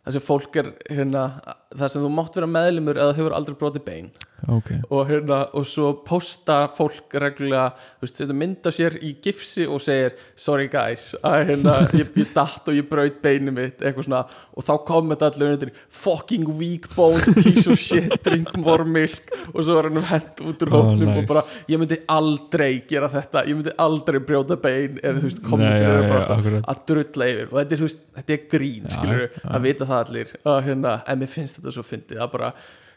þar 0.04 0.16
sem 0.16 0.24
fólk 0.24 0.60
er 0.60 0.70
hérna 0.90 1.24
þar 1.72 1.92
sem 1.92 2.04
þú 2.04 2.12
mátt 2.12 2.38
vera 2.38 2.50
meðlumur 2.50 3.00
eða 3.00 3.16
hefur 3.18 3.36
aldrei 3.36 3.58
brotið 3.60 3.86
bein 3.86 4.10
ok, 4.48 4.70
og 4.90 5.08
hérna 5.08 5.38
og 5.56 5.64
svo 5.68 5.92
posta 6.06 6.68
fólk 6.76 7.14
reglulega 7.22 7.70
þú 7.76 8.04
veist, 8.06 8.18
þetta 8.20 8.36
mynda 8.40 8.72
sér 8.74 8.96
í 9.04 9.14
gifsi 9.24 9.66
og 9.66 9.80
segir 9.84 10.14
sorry 10.36 10.66
guys 10.72 11.14
að 11.24 11.46
hérna 11.50 11.76
ég, 11.96 12.10
ég 12.20 12.32
datt 12.36 12.68
og 12.68 12.76
ég 12.76 12.88
braut 12.90 13.20
beinu 13.24 13.52
mitt 13.54 13.80
eitthvað 13.82 14.08
svona. 14.08 14.22
Og 14.54 14.64
þá 14.66 14.72
kommenta 14.86 15.30
allir 15.30 15.54
undir 15.56 15.72
fucking 15.88 16.44
weak 16.58 16.88
boned 16.96 17.30
piece 17.38 17.66
of 17.70 17.78
shit 17.80 18.12
drink 18.26 18.52
more 18.60 18.84
milk. 18.84 19.30
Og 19.54 19.62
svo 19.64 19.78
er 19.80 19.88
hann 19.90 20.02
hent 20.10 20.42
út 20.44 20.62
úr 20.66 20.72
Oh, 20.74 20.80
hóknum 20.88 21.06
nice. 21.08 21.18
og 21.22 21.26
bara 21.30 21.42
ég 21.70 21.78
myndi 21.80 22.00
aldrei 22.10 22.82
gera 22.88 23.08
þetta 23.12 23.44
ég 23.48 23.54
myndi 23.58 23.72
aldrei 23.78 24.18
brjóta 24.24 24.56
bein 24.60 24.98
er 25.02 25.18
þú 25.20 25.28
veist 25.28 25.42
kommentir 25.44 25.88
eru 25.88 26.06
bara 26.08 26.20
alltaf 26.22 26.38
akkurat. 26.40 26.64
að 26.72 26.80
drulla 26.90 27.28
yfir. 27.32 27.50
Og 27.52 27.58
þetta 27.60 27.76
er, 27.78 27.82
veist, 27.84 28.00
þetta 28.18 28.34
er 28.36 28.46
grín 28.54 28.88
Já, 28.88 28.94
skilur, 28.96 29.28
að 29.54 29.66
vita 29.68 29.88
það 29.90 30.00
allir 30.04 30.32
að, 30.44 30.58
hérna, 30.68 30.94
en 31.08 31.20
mér 31.22 31.30
finnst 31.34 31.58
þetta 31.60 31.74
svo 31.76 31.84
fyndið 31.86 32.22
að 32.24 32.32
bara 32.34 32.50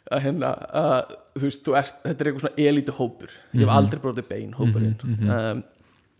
að 0.07 0.21
hérna, 0.23 0.53
að, 0.71 1.15
þú 1.37 1.49
veist, 1.49 1.63
þú 1.65 1.77
ert 1.79 1.95
þetta 2.03 2.19
er 2.23 2.29
eitthvað 2.31 2.45
svona 2.45 2.67
elítu 2.71 2.95
hópur. 2.97 3.31
Ég 3.53 3.61
hef 3.63 3.67
Mhm. 3.69 3.77
aldrei 3.77 3.99
brotið 4.03 4.27
bein 4.29 4.53
hópurinn. 4.57 4.97
Mhm, 5.03 5.13
mhm. 5.23 5.29
um, 5.29 5.63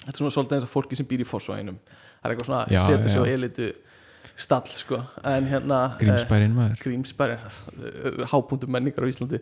þetta 0.06 0.14
er 0.16 0.22
svona 0.22 0.36
svolítið 0.38 0.58
eins 0.60 0.64
og 0.70 0.74
fólki 0.76 0.96
sem 0.98 1.06
býr 1.10 1.22
í 1.26 1.28
fórsvæðinum 1.28 1.78
það 1.82 2.26
er 2.26 2.34
eitthvað 2.36 2.50
svona, 2.52 2.66
Já, 2.70 2.80
setur 2.86 3.10
já. 3.10 3.22
á 3.22 3.24
elítu 3.34 3.74
stall, 4.38 4.68
sko, 4.70 5.00
en 5.26 5.48
hérna 5.50 5.78
eh, 5.96 6.06
grímsbærin 6.06 6.54
maður. 6.54 6.76
Grímsbæri 6.84 7.38
hápunktum 8.30 8.70
menningar 8.70 9.02
á 9.02 9.10
Íslandi. 9.10 9.40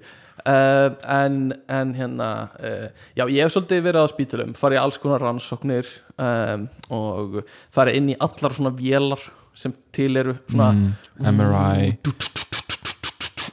Uh, 0.48 0.96
en, 1.12 1.54
en 1.68 1.94
hérna 1.94 2.30
uh, 2.64 2.88
já, 3.18 3.26
ég 3.28 3.44
hef 3.44 3.52
svolítið 3.52 3.82
verið 3.84 4.06
á 4.06 4.08
spítulum 4.08 4.54
farið 4.56 4.80
alls 4.80 4.98
konar 4.98 5.20
rannsóknir 5.20 5.86
um, 6.18 6.70
og 6.96 7.42
farið 7.76 7.96
inn 8.00 8.10
í 8.14 8.16
allar 8.24 8.56
svona 8.56 8.72
vélar 8.72 9.20
sem 9.56 9.74
til 9.92 10.16
eru 10.16 10.38
svona 10.48 10.72
mm, 10.72 10.96
MRI 11.36 11.98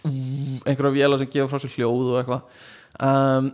einhverja 0.04 0.94
vélar 0.94 1.20
sem 1.20 1.30
gefa 1.32 1.50
frá 1.50 1.62
sér 1.62 1.76
hljóð 1.76 2.12
og 2.12 2.18
eitthvað. 2.20 2.64
Um, 3.02 3.50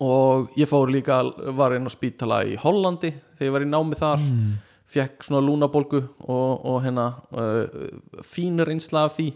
og 0.00 0.58
ég 0.60 0.68
fór 0.70 0.92
líka 0.92 1.22
var 1.56 1.74
inn 1.76 1.88
á 1.88 1.92
spítala 1.92 2.42
í 2.46 2.56
Hollandi 2.60 3.12
þegar 3.38 3.48
ég 3.48 3.54
var 3.56 3.64
í 3.64 3.70
námi 3.70 3.98
þar. 3.98 4.22
Mm, 4.22 4.58
fekk 4.90 5.26
svona 5.26 5.42
lúnabólgu 5.46 6.02
og, 6.26 6.66
og 6.66 6.80
hérna 6.84 7.12
uh, 7.32 7.80
fínur 8.26 8.70
einsla 8.72 9.06
af 9.08 9.16
því. 9.16 9.30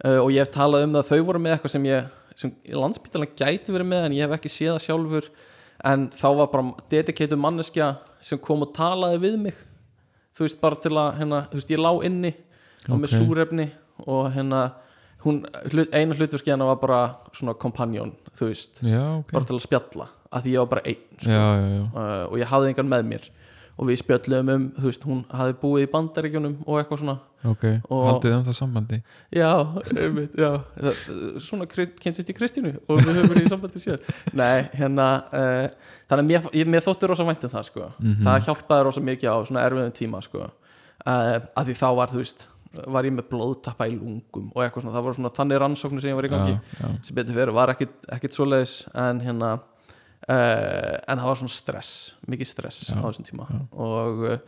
Uh, 0.00 0.18
og 0.22 0.32
ég 0.32 0.44
hef 0.44 0.52
talað 0.54 0.86
um 0.86 0.96
það 0.96 1.04
að 1.04 1.10
þau 1.10 1.28
voru 1.28 1.42
með 1.44 1.56
eitthvað 1.56 1.76
sem 1.76 1.88
ég 1.90 2.16
sem 2.40 2.52
landsbítalan 2.72 3.34
gæti 3.36 3.72
verið 3.74 3.90
með 3.90 4.06
en 4.06 4.14
ég 4.16 4.24
hef 4.24 4.38
ekki 4.38 4.52
séð 4.52 4.76
það 4.76 4.84
sjálfur. 4.86 5.32
En 5.90 6.06
þá 6.12 6.28
var 6.38 6.52
bara 6.52 6.86
dedicated 6.92 7.40
manneskja 7.40 7.94
sem 8.24 8.40
kom 8.40 8.64
og 8.64 8.72
talaði 8.76 9.20
við 9.24 9.36
mig. 9.46 9.58
Þú 10.36 10.46
veist 10.46 10.60
bara 10.60 10.78
til 10.80 10.94
að 10.94 11.10
hérna, 11.18 11.42
þú 11.50 11.58
veist 11.58 11.72
ég 11.74 11.82
lá 11.82 11.90
inni 12.06 12.32
og 12.88 13.00
með 13.00 13.16
súrefni 13.16 13.66
og 14.06 14.30
hérna 14.32 14.62
hún, 15.24 15.42
eina 15.92 16.14
hlutverki 16.16 16.50
hennar 16.52 16.70
var 16.74 16.80
bara 16.82 17.00
svona 17.36 17.54
kompanjón, 17.54 18.14
þú 18.38 18.48
veist 18.52 18.80
já, 18.84 19.02
ok 19.18 19.32
bara 19.36 19.44
til 19.50 19.58
að 19.58 19.66
spjalla, 19.66 20.08
að 20.32 20.46
því 20.46 20.54
ég 20.56 20.64
var 20.64 20.70
bara 20.76 20.86
einn 20.86 21.04
sko. 21.18 21.30
já, 21.30 21.44
uh, 21.90 22.24
og 22.30 22.38
ég 22.40 22.50
hafði 22.52 22.72
engan 22.74 22.88
með 22.94 23.08
mér 23.14 23.30
og 23.80 23.86
við 23.88 23.96
spjöllum 24.02 24.48
um, 24.52 24.64
þú 24.76 24.88
veist, 24.90 25.04
hún 25.08 25.20
hafði 25.32 25.54
búið 25.62 25.84
í 25.86 25.90
bandaríkjunum 25.94 26.56
og 26.66 26.80
eitthvað 26.82 26.98
svona 27.00 27.18
ok 27.48 27.62
Og- 27.88 28.02
haldið 28.10 28.34
um 28.36 28.42
það 28.44 28.56
sambandi 28.58 28.98
já, 29.32 29.50
einmitt, 29.96 30.34
já 30.36 30.50
Það- 30.76 31.38
svona 31.40 31.64
kynntist 31.70 32.28
í 32.28 32.36
Kristínu 32.36 32.74
og 32.88 33.00
við 33.00 33.14
höfum 33.16 33.30
verið 33.32 33.46
í 33.46 33.52
sambandi 33.54 33.80
sér 33.80 34.02
nei, 34.36 34.68
hérna 34.76 35.06
uh, 35.32 35.68
þannig 36.10 36.20
að 36.20 36.28
mér, 36.28 36.50
ég, 36.60 36.68
mér 36.68 36.84
þótti 36.84 37.08
rosa 37.08 37.24
vænt 37.24 37.46
um 37.48 37.54
það 37.54 37.64
sko. 37.70 37.86
Mhm. 38.02 38.20
það 38.26 38.44
hjálpaði 38.50 38.84
rosa 38.90 39.00
mikið 39.08 39.32
á 39.32 39.36
svona 39.48 39.64
erfiðum 39.64 39.96
tíma 39.96 40.20
sko. 40.28 40.50
uh, 41.06 41.38
að 41.56 41.70
því 41.70 41.78
þá 41.80 41.88
var, 41.96 42.12
þú 42.12 42.20
veist 42.20 42.46
var 42.70 43.06
ég 43.08 43.14
með 43.16 43.26
blóðtappa 43.32 43.88
í 43.90 43.96
lungum 43.96 44.50
og 44.54 44.62
eitthvað 44.62 44.84
svona, 44.84 44.94
það 44.94 45.06
voru 45.06 45.18
svona 45.18 45.34
þannig 45.34 45.60
rannsóknir 45.62 46.04
sem 46.04 46.12
ég 46.12 46.18
var 46.20 46.28
í 46.28 46.30
gangi 46.30 46.52
já, 46.54 46.60
já, 46.78 46.90
sem 47.08 47.16
betur 47.18 47.38
fyrir 47.40 47.54
var 47.56 47.72
ekkit, 47.74 47.96
ekkit 48.14 48.36
svoleiðis 48.36 48.74
en 48.94 49.22
hérna 49.24 49.50
uh, 49.56 50.96
en 51.08 51.20
það 51.20 51.28
var 51.30 51.40
svona 51.40 51.54
stress, 51.54 51.92
mikið 52.30 52.50
stress 52.50 52.80
Já, 52.90 52.98
á 53.00 53.04
þessum 53.08 53.26
tíma. 53.26 53.48
og 53.74 54.24
uh, 54.28 54.38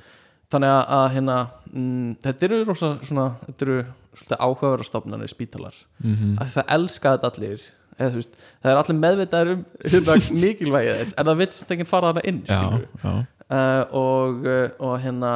þannig 0.52 0.72
að, 0.76 0.82
að 0.98 1.06
hérna 1.16 1.36
mm, 1.72 2.08
þetta 2.26 2.48
eru 2.48 2.62
rosa 2.68 2.92
svona 3.02 3.28
þetta 3.46 3.68
eru 3.68 3.78
svolítið 4.12 4.42
áhugaverða 4.44 4.84
stofnanir 4.84 5.30
spítalar. 5.32 5.76
Mhm, 6.04 6.34
að 6.42 6.50
það 6.58 6.74
elska 6.76 7.14
þetta 7.14 7.30
allir 7.32 7.62
eða 7.96 8.10
þú 8.10 8.18
veist, 8.18 8.34
það 8.60 8.72
er 8.72 8.80
allir 8.82 8.98
meðvitaður 8.98 9.52
um 9.54 9.62
hérna 9.94 10.16
mikilvægið 10.42 10.98
þess 11.00 11.16
en 11.16 11.30
það 11.30 11.42
sem 11.56 11.74
enginn 11.74 11.88
fara 11.88 12.10
þarna 12.10 12.24
inn 12.28 12.42
já, 12.48 12.60
uh, 13.02 13.82
og, 13.96 14.46
uh, 14.48 14.66
og 14.84 14.94
hérna 15.02 15.32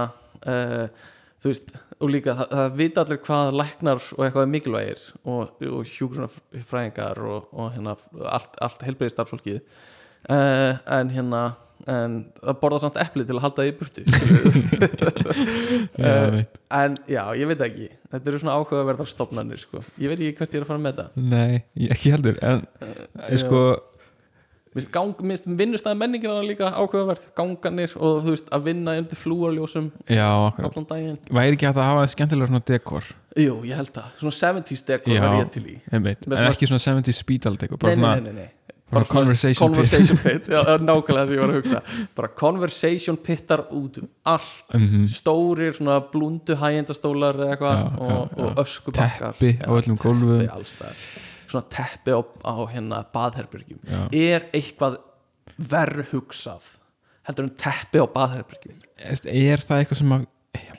þú 0.46 1.50
veist 1.50 1.72
og 1.96 2.12
líka 2.12 2.34
það, 2.36 2.48
það 2.52 2.78
vita 2.80 3.04
allir 3.04 3.20
hvað 3.26 3.52
læknar 3.60 4.00
og 4.16 4.24
eitthvað 4.26 4.46
er 4.46 4.50
mikilvægir 4.54 5.04
og, 5.24 5.62
og 5.70 5.92
hjúgrunarfræðingar 5.92 7.22
og, 7.24 7.46
og 7.56 7.70
hérna 7.76 7.96
allt, 8.32 8.58
allt 8.64 8.84
helbriði 8.86 9.14
starffólkið 9.14 9.60
uh, 9.60 10.76
en 10.98 11.14
hérna 11.14 11.46
en 11.86 12.14
það 12.40 12.58
borða 12.62 12.78
samt 12.82 12.98
epli 13.00 13.24
til 13.26 13.36
að 13.36 13.42
halda 13.44 13.64
því 13.64 13.70
í 13.70 13.74
burtu. 13.80 14.04
Eh, 15.96 16.26
veit. 16.32 16.56
en 16.74 16.96
já, 17.08 17.20
ég 17.38 17.48
veit 17.48 17.62
ekki. 17.64 17.86
Þetta 18.12 18.30
eru 18.30 18.38
svona 18.40 18.54
áhugaverðar 18.58 19.08
stofnanir 19.08 19.60
sko. 19.60 19.80
ég 20.00 20.10
veit 20.10 20.18
ekki 20.18 20.36
hvert 20.38 20.54
ég 20.54 20.60
er 20.60 20.64
að 20.64 20.70
fara 20.70 20.82
með 20.82 20.98
þetta 20.98 21.24
nei, 21.32 21.62
ekki 21.92 22.12
heldur 22.14 22.40
en 22.44 22.64
Eh, 22.84 23.36
sko, 23.40 23.60
minnst, 24.76 25.22
minnst 25.30 25.46
vinnustæði 25.58 25.98
menningina 26.02 26.40
líka 26.44 26.70
áhugaverð 26.76 27.24
ganganir 27.38 27.94
og 27.96 28.20
þú 28.26 28.34
veist 28.34 28.50
að 28.54 28.66
vinna 28.68 28.96
undir 29.00 29.18
flúarljósum 29.20 29.88
já, 30.12 30.26
allan 30.28 30.88
daginn. 30.90 31.18
Væri 31.30 31.56
ekki 31.56 31.68
hægt 31.70 31.80
að 31.80 31.88
hafa 31.90 32.04
skemmtilega 32.12 32.50
svona 32.52 32.64
dekor? 32.70 33.08
Jú, 33.36 33.56
ég 33.68 33.76
held 33.80 33.90
það, 33.96 34.12
svona 34.20 34.36
70s 34.42 34.84
dekor 34.88 35.18
var 35.20 35.40
ég 35.40 35.50
til 35.56 35.64
í. 35.72 35.80
en 35.92 36.04
svona- 36.04 36.52
ekki 36.52 36.68
svona 36.70 36.84
70 36.84 37.16
spítal 37.16 37.56
dekor 37.60 37.78
bara 37.80 37.96
Nei, 37.96 38.00
nei, 38.00 38.06
svona, 38.06 38.20
nei, 38.22 38.32
nei, 38.32 38.42
nei. 38.42 38.52
bara 38.92 39.04
svona 39.04 39.20
conversation 39.26 39.54
pit. 39.56 39.76
conversation 39.76 40.18
pit. 40.22 40.46
Já, 40.54 40.60
það 40.62 40.84
nákvæmlega 40.86 41.20
það 41.20 41.26
sem 41.26 41.36
ég 41.36 41.40
var 41.42 41.50
að 41.50 41.56
hugsa. 41.58 41.80
Bara 42.16 42.28
conversation 42.42 43.16
pittar 43.16 43.64
út 43.74 43.98
um 43.98 44.08
allt. 44.24 44.74
Mhm. 44.74 45.06
stórir 45.10 45.72
svona 45.74 45.96
blúndu 46.12 46.54
hægjendastólar 46.60 47.34
eða 47.40 47.56
eitthvað 47.56 48.00
og, 48.00 48.38
og 48.38 48.60
öskubakkar. 48.62 49.34
Teppi 49.34 49.58
á 49.66 49.70
öllum 49.74 49.98
gólfum. 49.98 50.46
Svona 51.52 51.68
teppi 51.72 52.14
á, 52.16 52.20
á 52.22 52.56
hérna 52.72 53.02
baðherbyrgjum 53.14 53.80
Já. 53.86 54.00
er 54.12 54.48
eitthvað 54.56 54.98
verð 55.56 56.10
hugsað 56.12 56.70
heldur 57.28 57.48
en 57.48 57.56
teppi 57.60 58.02
á 58.02 58.06
baðherbyrgjum 58.06 58.80
Veist, 58.96 59.26
er 59.26 59.62
það 59.62 59.82
eitthvað 59.82 60.00
sem 60.02 60.16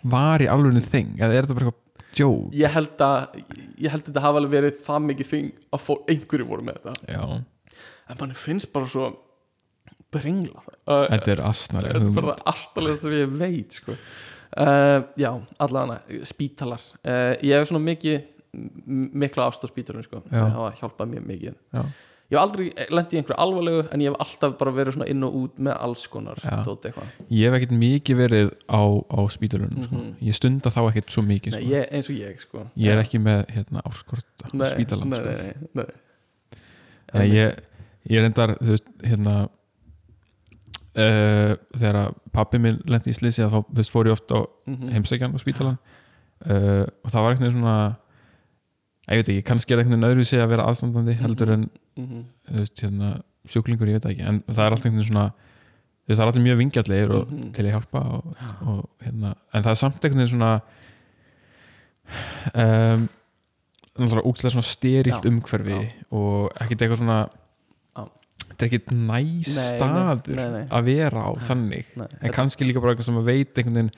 var 0.07 0.44
í 0.44 0.48
alvegni 0.49 0.81
þing? 0.84 1.15
Eða 1.19 1.35
er 1.35 1.45
þetta 1.45 1.57
bara 1.57 1.69
eitthvað 1.69 1.85
joke? 2.18 2.49
Ég 2.57 2.73
held 2.73 3.03
að 3.06 3.41
ég 3.77 3.94
held 3.94 4.02
að 4.02 4.10
þetta 4.10 4.23
hafa 4.26 4.41
alveg 4.41 4.56
verið 4.56 4.81
það 4.85 5.06
mikið 5.11 5.31
þing 5.31 5.49
að 5.76 5.84
fó, 5.84 5.94
einhverju 6.10 6.48
voru 6.49 6.68
með 6.68 6.80
þetta. 6.80 7.14
Já, 7.14 7.81
en 8.07 8.22
manni 8.22 8.39
finnst 8.39 8.72
bara 8.73 8.89
svo 8.91 9.11
bringla 10.14 10.64
uh, 10.64 11.03
þetta 11.11 11.34
er 11.34 11.44
asnari 11.44 11.91
þetta 11.91 12.07
er 12.07 12.15
bara 12.15 12.34
það 12.34 12.49
astalega 12.53 13.02
sem 13.03 13.15
ég 13.18 13.35
veit 13.41 13.77
sko. 13.81 13.98
uh, 14.64 14.99
já, 15.19 15.31
allavega 15.64 16.26
spítalar. 16.27 16.89
Uh, 17.03 17.34
ég 17.44 17.53
hef 17.57 17.69
svona 17.72 17.84
mikið 17.85 18.34
mikla 18.53 19.48
ást 19.49 19.64
á 19.64 19.68
spítalunum 19.69 20.03
sko. 20.07 20.22
Það 20.30 20.53
hafa 20.56 20.76
hjálpað 20.82 21.10
mér 21.11 21.26
mikið 21.28 21.56
já, 21.74 21.82
ég 22.28 22.36
hef 22.36 22.41
aldrei 22.41 22.65
lendið 22.91 23.14
í 23.14 23.19
einhverju 23.22 23.38
alvarlegu 23.44 23.82
en 23.94 24.02
ég 24.03 24.10
hef 24.11 24.18
alltaf 24.26 24.56
bara 24.60 24.72
verið 24.76 24.98
inn 25.07 25.24
og 25.24 25.36
út 25.41 25.60
með 25.64 25.78
alls 25.86 26.07
konar 26.11 26.41
eitthvað 26.41 27.11
ég 27.30 27.45
hef 27.48 27.57
ekkert 27.60 27.76
mikið 27.80 28.18
verið 28.24 28.49
á, 28.68 28.82
á 28.84 29.19
spítalunum 29.32 29.84
sko. 29.86 29.95
Mhm. 29.95 30.15
ég 30.28 30.36
stunda 30.36 30.69
þá 30.74 30.82
ekkert 30.90 31.10
svo 31.15 31.24
mikið 31.24 31.52
Nei, 31.56 31.61
sko. 31.61 31.72
ég, 31.76 31.88
eins 31.91 32.10
og 32.10 32.15
ég 32.19 32.40
sko. 32.44 32.65
ég 32.76 32.91
er 32.91 33.03
ekki 33.03 33.19
með 33.24 33.45
hérna, 33.56 33.84
áskort 33.88 34.26
á 34.44 34.48
nei, 34.53 34.68
spítalan 34.74 35.10
nei, 35.10 35.19
sko. 35.19 35.26
nei, 35.30 35.38
nei, 35.38 35.86
nei. 35.86 35.86
Nei, 37.14 37.28
ég, 37.32 37.61
ég 38.11 38.19
reyndar 38.26 38.57
þú 38.60 38.74
veist, 38.76 38.90
hérna 39.07 39.36
uh, 40.98 41.53
þegar 41.78 42.11
pappi 42.36 42.60
minn 42.61 42.82
lendi 42.90 43.14
í 43.14 43.15
slisi 43.15 43.45
þá 43.48 43.61
veist, 43.69 43.91
fór 43.94 44.10
ég 44.10 44.18
oft 44.18 44.32
á 44.36 44.40
Mhm. 44.68 44.90
heimsækjan 44.95 45.32
á 45.36 45.40
spítalan 45.40 45.78
uh, 46.44 46.84
og 47.03 47.10
það 47.11 47.22
var 47.24 47.32
eitthvað 47.34 47.52
svona 47.56 47.78
ég 49.15 49.21
veit 49.21 49.29
ekki, 49.34 49.43
kannski 49.47 49.73
er 49.73 49.81
eitthvað 49.84 50.07
öðru 50.09 50.25
sig 50.27 50.39
að 50.43 50.49
vera 50.53 50.65
aðstandandi 50.67 51.13
heldur 51.21 51.51
en 51.53 51.69
Mhm. 51.97 52.23
þú 52.49 52.57
veist, 52.59 52.81
hérna, 52.84 53.21
sjúklingur, 53.47 53.88
ég 53.88 53.93
veit 53.97 54.03
það 54.03 54.11
ekki. 54.15 54.27
En 54.27 54.41
það 54.47 54.65
er 54.65 54.71
alltaf 54.75 54.85
einhvern 54.91 55.07
svona 55.07 55.27
þú 55.31 56.07
veist, 56.07 56.19
það 56.19 56.23
er 56.23 56.27
alltaf 56.31 56.43
mjög 56.47 56.57
vingjallegir 56.61 57.11
og 57.15 57.31
Mhm. 57.31 57.51
til 57.53 57.65
að 57.65 57.71
hjálpa 57.73 58.01
og, 58.13 58.35
og, 58.67 58.89
hérna, 59.03 59.35
en 59.53 59.63
það 59.63 59.71
er 59.71 59.75
samt 59.75 60.01
einhvern 60.03 60.21
veginn 60.21 60.34
svona 60.39 60.61
um, 62.55 63.09
náttúrulega 63.97 64.27
úkslega 64.29 64.53
svona 64.53 64.67
sterilt 64.67 65.23
Já, 65.23 65.29
umhverfi 65.31 65.73
já. 65.73 65.91
og 66.11 66.51
ekkert 66.61 66.81
eitthvað 66.85 67.01
svona 67.01 67.19
þetta 68.47 68.61
er 68.63 68.69
ekkert 68.69 68.91
nei, 68.91 69.41
staður 69.43 70.69
að 70.69 70.84
vera 70.88 71.23
á 71.27 71.31
þannig. 71.47 71.85
En 72.21 72.31
kannski 72.34 72.65
líka 72.65 72.81
bara 72.81 72.93
eitthvað 72.95 73.09
sem 73.09 73.19
að 73.19 73.27
veit 73.31 73.53
einhvern 73.61 73.77
veginn 73.81 73.91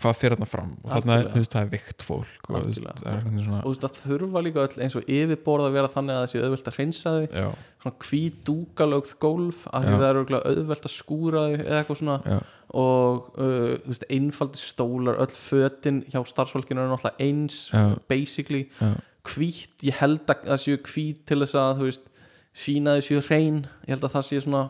hvað 0.00 0.16
fyrir 0.18 0.34
þarna 0.34 0.48
fram? 0.50 0.72
Og 0.82 0.90
þarna 0.90 1.16
er, 1.20 1.28
veist, 1.34 1.52
það 1.52 1.64
er 1.64 1.70
vikt 1.74 2.04
fólk 2.04 2.48
og 2.50 2.66
veist, 2.66 2.88
það 3.00 3.14
er 3.14 3.44
svona 3.44 3.60
og 3.60 3.66
þú 3.66 3.72
veist 3.74 3.86
að 3.88 4.00
þurfa 4.00 4.42
líka 4.46 4.64
öll 4.64 4.82
eins 4.84 4.96
og 4.98 5.12
yfirborð 5.16 5.68
að 5.68 5.76
vera 5.78 5.92
þannig 5.94 6.16
að 6.16 6.24
það 6.24 6.32
sé 6.32 6.42
auðvelt 6.42 6.70
að 6.70 6.78
hreinsa 6.78 7.14
þau. 7.14 7.26
Já, 7.30 7.48
svona 7.84 8.08
hvít 8.08 8.40
dúkalögð 8.48 9.14
gólf 9.22 9.62
Já. 9.68 9.78
það 9.86 10.06
er 10.08 10.10
örugglega 10.10 10.52
auðvelt 10.54 10.88
að 10.88 10.94
skúra 10.96 11.44
þau 11.44 11.56
eða 11.60 11.80
eitthvað 11.80 12.00
svona. 12.02 12.18
Já, 12.26 12.38
og 12.74 13.38
uh, 13.38 13.98
einfaldi 14.10 14.58
stólar 14.58 15.20
öll 15.22 15.36
fötin 15.38 16.02
hjá 16.10 16.18
starfsfólkinu 16.26 16.82
er 16.82 16.90
náttúrulega 16.90 17.22
eins 17.22 17.68
Já. 17.70 17.94
basically. 18.10 18.66
Hvít, 19.24 19.78
ég 19.86 19.96
held 20.02 20.26
að 20.28 20.42
það 20.50 20.58
séu 20.60 20.80
hvít 20.84 21.22
til 21.30 21.38
þess 21.40 21.56
að 21.56 21.78
þú 21.78 21.86
veist, 21.88 22.10
sína 22.64 22.98
þau 22.98 23.06
séu 23.06 23.22
hrein. 23.24 23.62
Ég 23.86 23.94
held 23.94 24.08
að 24.08 24.16
það 24.18 24.26
sé 24.28 24.40
svona 24.44 24.64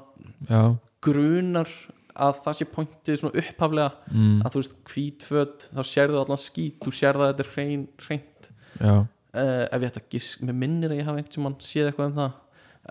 grunar 1.05 1.71
að 2.15 2.37
það 2.45 2.57
sé 2.59 2.67
pointið 2.71 3.19
svona 3.21 3.41
upphaflega 3.41 4.13
mm, 4.13 4.37
að 4.45 4.55
þú 4.55 4.61
veist, 4.61 4.77
hvít 4.93 5.27
föt, 5.29 5.67
þá 5.75 5.83
sérðu 5.91 6.21
allan 6.21 6.41
skít 6.41 6.85
þú 6.85 6.93
sérðu 6.95 7.25
að 7.25 7.33
þetta 7.33 7.45
er 7.45 7.51
hrein, 7.55 7.83
hreint. 8.07 8.49
Uh, 8.85 9.65
ef 9.67 9.81
ég 9.83 9.89
ætti 9.89 10.03
að 10.03 10.13
gisk 10.15 10.45
með 10.47 10.61
minnir 10.61 10.95
að 10.95 11.01
ég 11.01 11.09
hafa 11.09 11.23
einhvern 11.23 11.47
mann 11.49 11.59
séð 11.65 11.91
eitthvað 11.91 12.13
um 12.13 12.17
það. 12.21 12.39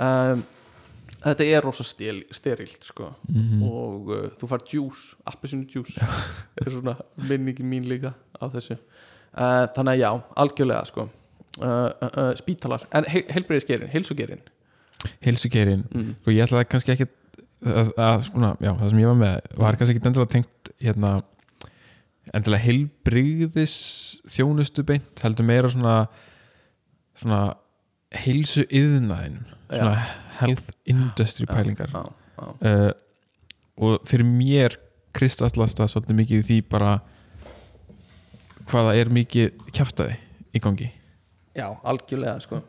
Um, 0.04 0.44
þetta 1.24 1.48
er 1.48 1.66
rosa 1.68 1.88
stil, 1.88 2.18
sterilt 2.36 2.88
sko. 2.90 3.10
Mhm, 3.32 3.66
og 3.70 4.14
uh, 4.14 4.30
þú 4.40 4.52
fær 4.52 4.68
djús, 4.68 5.06
appisinu 5.32 5.68
djús 5.72 5.98
er 6.60 6.72
svona 6.74 6.98
minningi 7.30 7.66
mín 7.68 7.88
líka 7.88 8.16
á 8.36 8.46
þessu. 8.52 8.80
Uh, 9.34 9.64
þannig 9.76 9.96
að 9.96 10.02
já, 10.04 10.10
algjörlega 10.44 10.88
sko. 10.92 11.10
Spítalar, 12.34 12.82
en 12.98 13.06
he 13.06 13.20
heilbreyðisgerin 13.30 13.92
heilsugerin 13.94 14.40
heilsugerin 15.24 15.84
mm. 15.92 16.16
sko 16.22 16.34
ég 16.34 16.48
ætlaði 16.48 16.70
kannski 16.72 16.94
ekki 16.94 17.06
að, 17.06 17.12
að 17.64 18.26
skona, 18.28 18.54
já, 18.60 18.72
það 18.80 18.90
sem 18.90 19.02
ég 19.02 19.10
var 19.12 19.20
með 19.20 19.54
var 19.62 19.78
kannski 19.80 19.96
ekki 19.96 20.10
endilega 20.10 20.34
tengt 20.34 20.72
hérna, 20.84 21.12
endilega 22.34 22.66
heilbrigðis 22.68 23.76
þjónustu 24.34 24.86
beint 24.88 25.24
heldur 25.24 25.48
meira 25.48 25.72
svona 25.72 25.98
svona 27.20 27.42
heilsu 28.24 28.66
yðnaðin 28.70 29.40
svona 29.70 29.96
health 30.40 30.74
industry 30.90 31.48
pælingar. 31.50 31.90
Já, 31.94 32.04
já, 32.38 32.46
uh, 32.70 32.92
og 33.84 34.08
fyrir 34.10 34.28
mér 34.28 34.78
kristallast 35.14 35.78
það 35.78 35.92
svolítið 35.94 36.20
mikið 36.20 36.42
í 36.42 36.48
því 36.50 36.58
bara 36.70 36.94
hvaða 38.70 38.96
er 38.98 39.12
mikið 39.14 39.70
kjaftaði 39.74 40.18
í 40.54 40.62
gangi. 40.64 40.90
Já, 41.58 41.68
algjörlega 41.86 42.40
sko. 42.44 42.62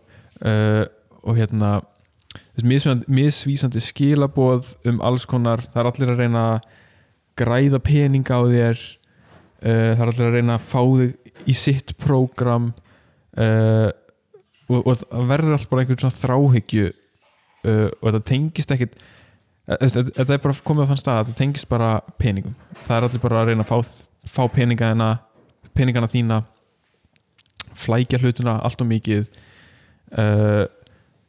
Uh, 0.45 0.85
og 1.25 1.39
hérna 1.39 1.79
misvísandi, 2.63 3.83
skilaboð 3.83 4.75
um 4.87 5.01
alls 5.03 5.27
konar, 5.27 5.65
það 5.73 5.81
er 5.81 5.91
allir 5.91 6.13
að 6.13 6.21
reyna 6.23 6.45
að 6.53 6.69
græða 7.41 7.81
peninga 7.83 8.39
á 8.39 8.43
þér 8.47 8.79
uh, 8.79 9.91
það 9.97 10.05
er 10.05 10.13
allir 10.13 10.29
að 10.29 10.37
reyna 10.39 10.59
að 10.59 10.69
fá 10.71 10.81
þig 10.85 11.49
í 11.51 11.57
sitt 11.59 11.95
prógram 12.01 12.71
uh, 13.35 13.91
og, 14.71 14.79
og 14.81 15.03
það 15.03 15.27
verður 15.33 15.57
alltaf 15.57 15.73
bara 15.73 15.85
einhvern 15.85 16.05
svona 16.05 16.21
þráhyggju 16.21 16.87
uh, 16.93 17.91
og 17.91 18.07
þetta 18.07 18.25
tengist 18.31 18.75
ekkit 18.77 18.97
þetta 19.65 20.35
er 20.35 20.43
bara 20.45 20.57
komið 20.61 20.85
á 20.85 20.91
þann 20.93 21.01
stað 21.01 21.19
að 21.19 21.29
þetta 21.29 21.39
tengist 21.39 21.69
bara 21.71 21.91
peningum. 22.21 22.53
Það 22.85 22.97
er 22.97 23.07
allir 23.07 23.23
bara 23.23 23.39
að 23.41 23.47
reyna 23.49 23.65
að 23.65 23.71
fá, 23.71 24.03
fá 24.29 24.43
peningana 24.53 25.07
peningana 25.75 26.11
þína 26.11 26.43
flækja 27.75 28.21
hlutuna 28.21 28.59
allt 28.63 28.85
og 28.85 28.91
mikið 28.91 29.25
uh, 30.21 30.67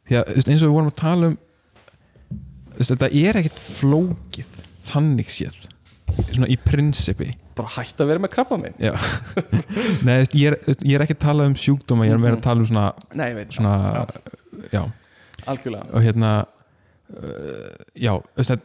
því 0.08 0.18
að 0.20 0.30
þú 0.36 0.52
eins 0.52 0.62
og 0.62 0.68
við 0.70 0.74
vorum 0.76 0.90
að 0.92 0.98
tala 1.00 1.30
um 1.32 1.38
þú 2.76 2.84
þetta 2.92 3.08
er 3.22 3.38
ekkert 3.40 3.60
flókið 3.64 4.60
þannig 4.90 5.30
séð. 5.32 5.56
Svona 6.30 6.48
í 6.52 6.56
prinsipi. 6.62 7.30
Bara 7.56 7.72
hætt 7.76 8.00
að 8.04 8.10
vera 8.12 8.20
með 8.22 8.30
krabba 8.34 8.56
minn 8.60 8.74
Já. 8.80 8.92
Nei, 10.04 10.12
þú 10.12 10.20
veist, 10.20 10.34
ég, 10.36 10.52
er, 10.52 10.56
þú 10.66 10.74
ég 10.86 10.94
er 10.98 11.04
ekki 11.06 11.16
að 11.16 11.22
tala 11.24 11.46
um 11.48 11.54
sjúkdóma 11.58 12.06
ég 12.06 12.12
er 12.14 12.20
meira 12.22 12.36
að 12.36 12.44
tala 12.44 12.60
um 12.62 12.68
svona, 12.68 12.84
nei, 13.16 13.30
veit, 13.36 13.52
svona 13.56 13.72
já, 14.72 14.82
algjörlega. 15.48 15.88
Og 15.96 16.04
hérna 16.04 16.30
uh, 16.44 17.72
já, 17.96 18.12
þú 18.36 18.44
þetta, 18.52 18.58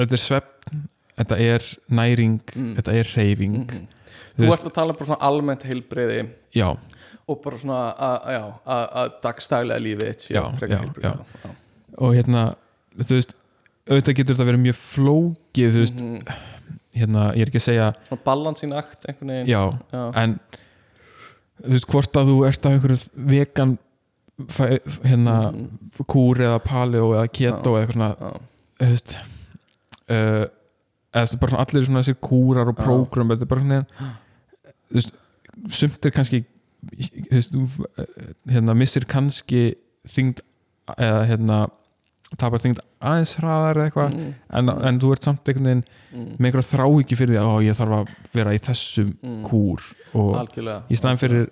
þetta 0.00 0.16
er 0.18 0.22
svefn 0.22 0.82
þetta 1.16 1.38
er 1.50 1.66
næring 2.00 2.38
Mm. 2.54 2.72
þetta 2.78 2.94
er 3.00 3.12
reyfing 3.16 3.58
Mhm. 3.66 3.86
Þú 4.36 4.42
þú 4.44 4.46
veist- 4.46 4.58
ert 4.60 4.68
að 4.70 4.74
tala 4.76 4.92
um 4.92 5.16
almennt 5.30 5.62
heilbreyði 5.64 6.18
já, 6.54 6.68
og 7.28 7.40
bara 7.42 7.58
svona 7.58 7.78
að- 7.94 8.28
já, 8.36 8.42
dagstælega 9.22 9.78
Já, 10.30 10.42
já, 10.60 10.80
já. 11.02 11.50
og 11.98 12.14
hérna 12.14 12.54
þú 12.98 13.14
veist, 13.18 13.34
auðvitað 13.88 14.14
getur 14.20 14.36
þetta 14.36 14.46
verið 14.50 14.62
mjög 14.66 14.78
flókið 14.82 15.72
þú 15.74 15.80
veist, 15.84 16.00
Mhm. 16.00 16.20
hérna, 16.96 17.24
ég 17.34 17.42
er 17.42 17.46
ekki 17.50 17.60
að 17.60 17.68
segja 17.68 17.88
svona 18.08 18.22
balansín 18.24 18.76
akt 18.76 19.04
einhvern 19.08 19.28
veginn 19.28 19.46
já, 19.46 19.78
Já. 19.92 20.12
en 20.22 20.40
þú 21.62 21.70
veist, 21.72 21.86
hvort 21.86 22.12
að 22.12 22.26
þú 22.30 22.46
ert 22.48 22.62
að 22.62 22.72
einhverju 22.72 23.08
vegan 23.16 23.78
fæ, 24.46 24.78
hérna, 25.04 25.52
Mhm. 25.52 25.68
kúr 26.06 26.36
eða 26.36 26.58
paleo 26.62 27.10
eða 27.14 27.28
keto 27.32 27.74
eða 27.74 27.86
eitthvað 27.86 27.92
svona 27.92 28.16
Já. 28.20 28.40
þú 28.78 28.90
veist 28.90 29.18
uh, 30.08 30.46
eða 31.14 31.40
bara 31.40 31.50
svona 31.50 31.64
allir 31.66 31.86
svona 31.86 32.02
þessir 32.02 32.20
kúrar 32.20 32.68
og 32.68 32.76
Já. 32.76 32.84
prógram, 32.84 33.28
þetta 33.28 33.42
er 33.42 33.46
bara 33.46 33.60
svona 33.60 33.86
þú 34.90 34.94
veist, 34.94 35.12
sumt 35.70 36.06
er 36.06 36.10
kannski 36.10 36.44
þú 36.92 37.32
veist, 37.32 37.56
þú 37.56 37.88
eh, 38.02 38.30
hérna, 38.54 38.76
missir 38.78 39.06
kannski 39.10 39.64
þyngd 40.10 40.42
eða 40.96 41.26
hérna 41.30 41.58
tapar 42.34 42.62
þyngd 42.62 42.80
aðeins 43.06 43.36
hraðar 43.38 43.78
eða 43.78 43.88
eitthvað 43.90 44.14
Mm, 44.16 44.32
en, 44.58 44.72
en 44.88 44.98
þú 45.02 45.12
ert 45.14 45.26
samt 45.26 45.48
einhvern 45.50 45.68
veginn 45.68 45.82
mm, 45.86 46.26
með 46.36 46.48
einhverja 46.48 46.70
þráhyggju 46.72 47.18
fyrir 47.20 47.34
því 47.34 47.40
að 47.40 47.50
ó, 47.50 47.54
ég 47.62 47.78
þarf 47.78 47.96
að 47.96 48.12
vera 48.34 48.54
í 48.54 48.60
þessum 48.66 49.12
mm. 49.14 49.38
kúr. 49.46 49.86
Og 50.18 50.30
algjörlega. 50.40 50.84
í 50.90 50.98
staðan 50.98 51.22
fyrir 51.22 51.48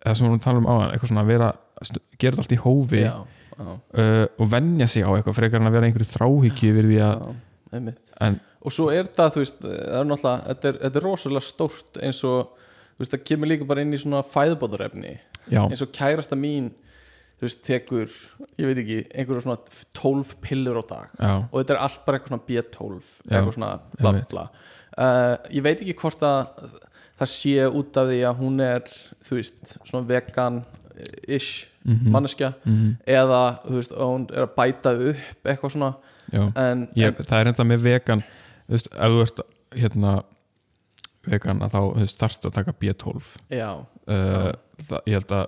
það 0.00 0.16
sem 0.16 0.24
við 0.24 0.28
vorum 0.28 0.40
að 0.40 0.46
tala 0.46 0.62
um 0.62 0.68
áðan 0.70 0.94
eitthvað 0.94 1.12
svona 1.12 1.24
að 1.24 1.32
vera, 1.32 1.50
gera 2.16 2.36
þetta 2.36 2.44
allt 2.44 2.54
í 2.56 2.60
hófi 2.64 3.02
já, 3.02 3.14
já, 3.56 3.64
uh, 3.64 4.26
og 4.40 4.52
venja 4.52 4.88
sig 4.90 5.06
á 5.06 5.10
eitthvað 5.14 5.38
frekar 5.40 5.62
en 5.62 5.70
að 5.70 5.76
vera 5.76 5.90
einhverju 5.90 6.10
þráhyggju 6.14 6.72
fyrir 6.76 6.90
því 6.90 7.02
að 7.06 7.12
já, 7.24 7.34
einmitt. 7.76 8.14
En, 8.20 8.38
og 8.60 8.76
svo 8.76 8.88
er 8.92 9.10
það, 9.16 9.34
þú 9.34 9.44
veist, 9.44 9.60
það 9.64 9.98
er 10.00 10.10
náttúrulega 10.10 10.48
þetta 10.48 10.70
er, 10.70 10.80
þetta 10.84 11.00
er 11.00 11.06
rosalega 11.06 11.46
stórt 11.46 12.00
eins 12.04 12.22
og 12.28 12.66
veist, 13.00 13.14
það 13.14 13.24
kemur 13.30 13.50
líka 13.50 13.66
bara 13.68 13.82
inn 13.84 13.96
í 13.96 14.00
svona 14.00 14.22
fæðbóðarefni 14.26 15.14
já, 15.50 15.62
eins 15.66 15.82
og 15.84 15.92
kærasta 15.96 16.36
mín 16.38 16.70
þú 17.40 17.46
veist, 17.48 17.62
tekur, 17.64 18.12
ég 18.60 18.68
veit 18.68 18.80
ekki 18.82 18.98
einhverju 19.16 19.44
svona 19.46 19.58
12 19.96 20.34
pillur 20.44 20.80
á 20.80 20.84
dag. 20.90 21.14
Já, 21.16 21.32
og 21.48 21.56
þetta 21.56 21.72
er 21.76 21.82
allt 21.86 22.02
bara 22.04 22.18
eitthvað 22.18 22.34
svona 22.34 22.46
B12 22.50 22.98
Já, 23.00 23.38
eitthvað 23.38 23.56
svona 23.56 23.70
bla 23.96 24.12
bla. 24.34 24.42
Uh, 25.00 25.34
ég 25.56 25.64
veit 25.64 25.80
ekki 25.80 25.94
hvort 26.02 26.20
að 26.26 26.74
það 27.20 27.30
sé 27.32 27.54
út 27.80 27.96
af 28.00 28.10
því 28.10 28.18
að 28.28 28.38
hún 28.44 28.60
er 28.64 28.84
þú 29.24 29.38
veist, 29.40 29.76
svona 29.88 30.04
vegan-ish 30.10 31.66
Mhm. 31.80 32.10
manneskja 32.12 32.50
mhm, 32.66 32.88
eða, 33.08 33.38
þú 33.64 33.76
veist, 33.78 33.92
hún 33.96 34.26
er 34.36 34.44
að 34.44 34.50
bæta 34.58 34.90
upp 35.10 35.48
eitthvað 35.48 35.72
svona. 35.72 35.94
En, 36.30 36.82
Ég, 36.94 37.16
það 37.24 37.38
er 37.40 37.48
enda 37.48 37.64
með 37.64 37.80
vegan 37.86 38.20
þú 38.68 38.74
veist, 38.76 38.90
ef 38.92 39.14
þú 39.14 39.22
ert 39.24 39.40
hérna 39.80 40.12
vegan 41.28 41.62
að 41.64 41.74
þá 41.74 41.80
þú 41.80 42.00
veist, 42.00 42.20
þarftu 42.20 42.48
að 42.50 42.58
taka 42.58 42.76
B12 42.80 43.32
en 43.50 43.58
já, 43.58 43.70
uh, 43.76 44.50
það, 44.88 45.00
ég 45.06 45.18
held 45.18 45.34
að 45.36 45.46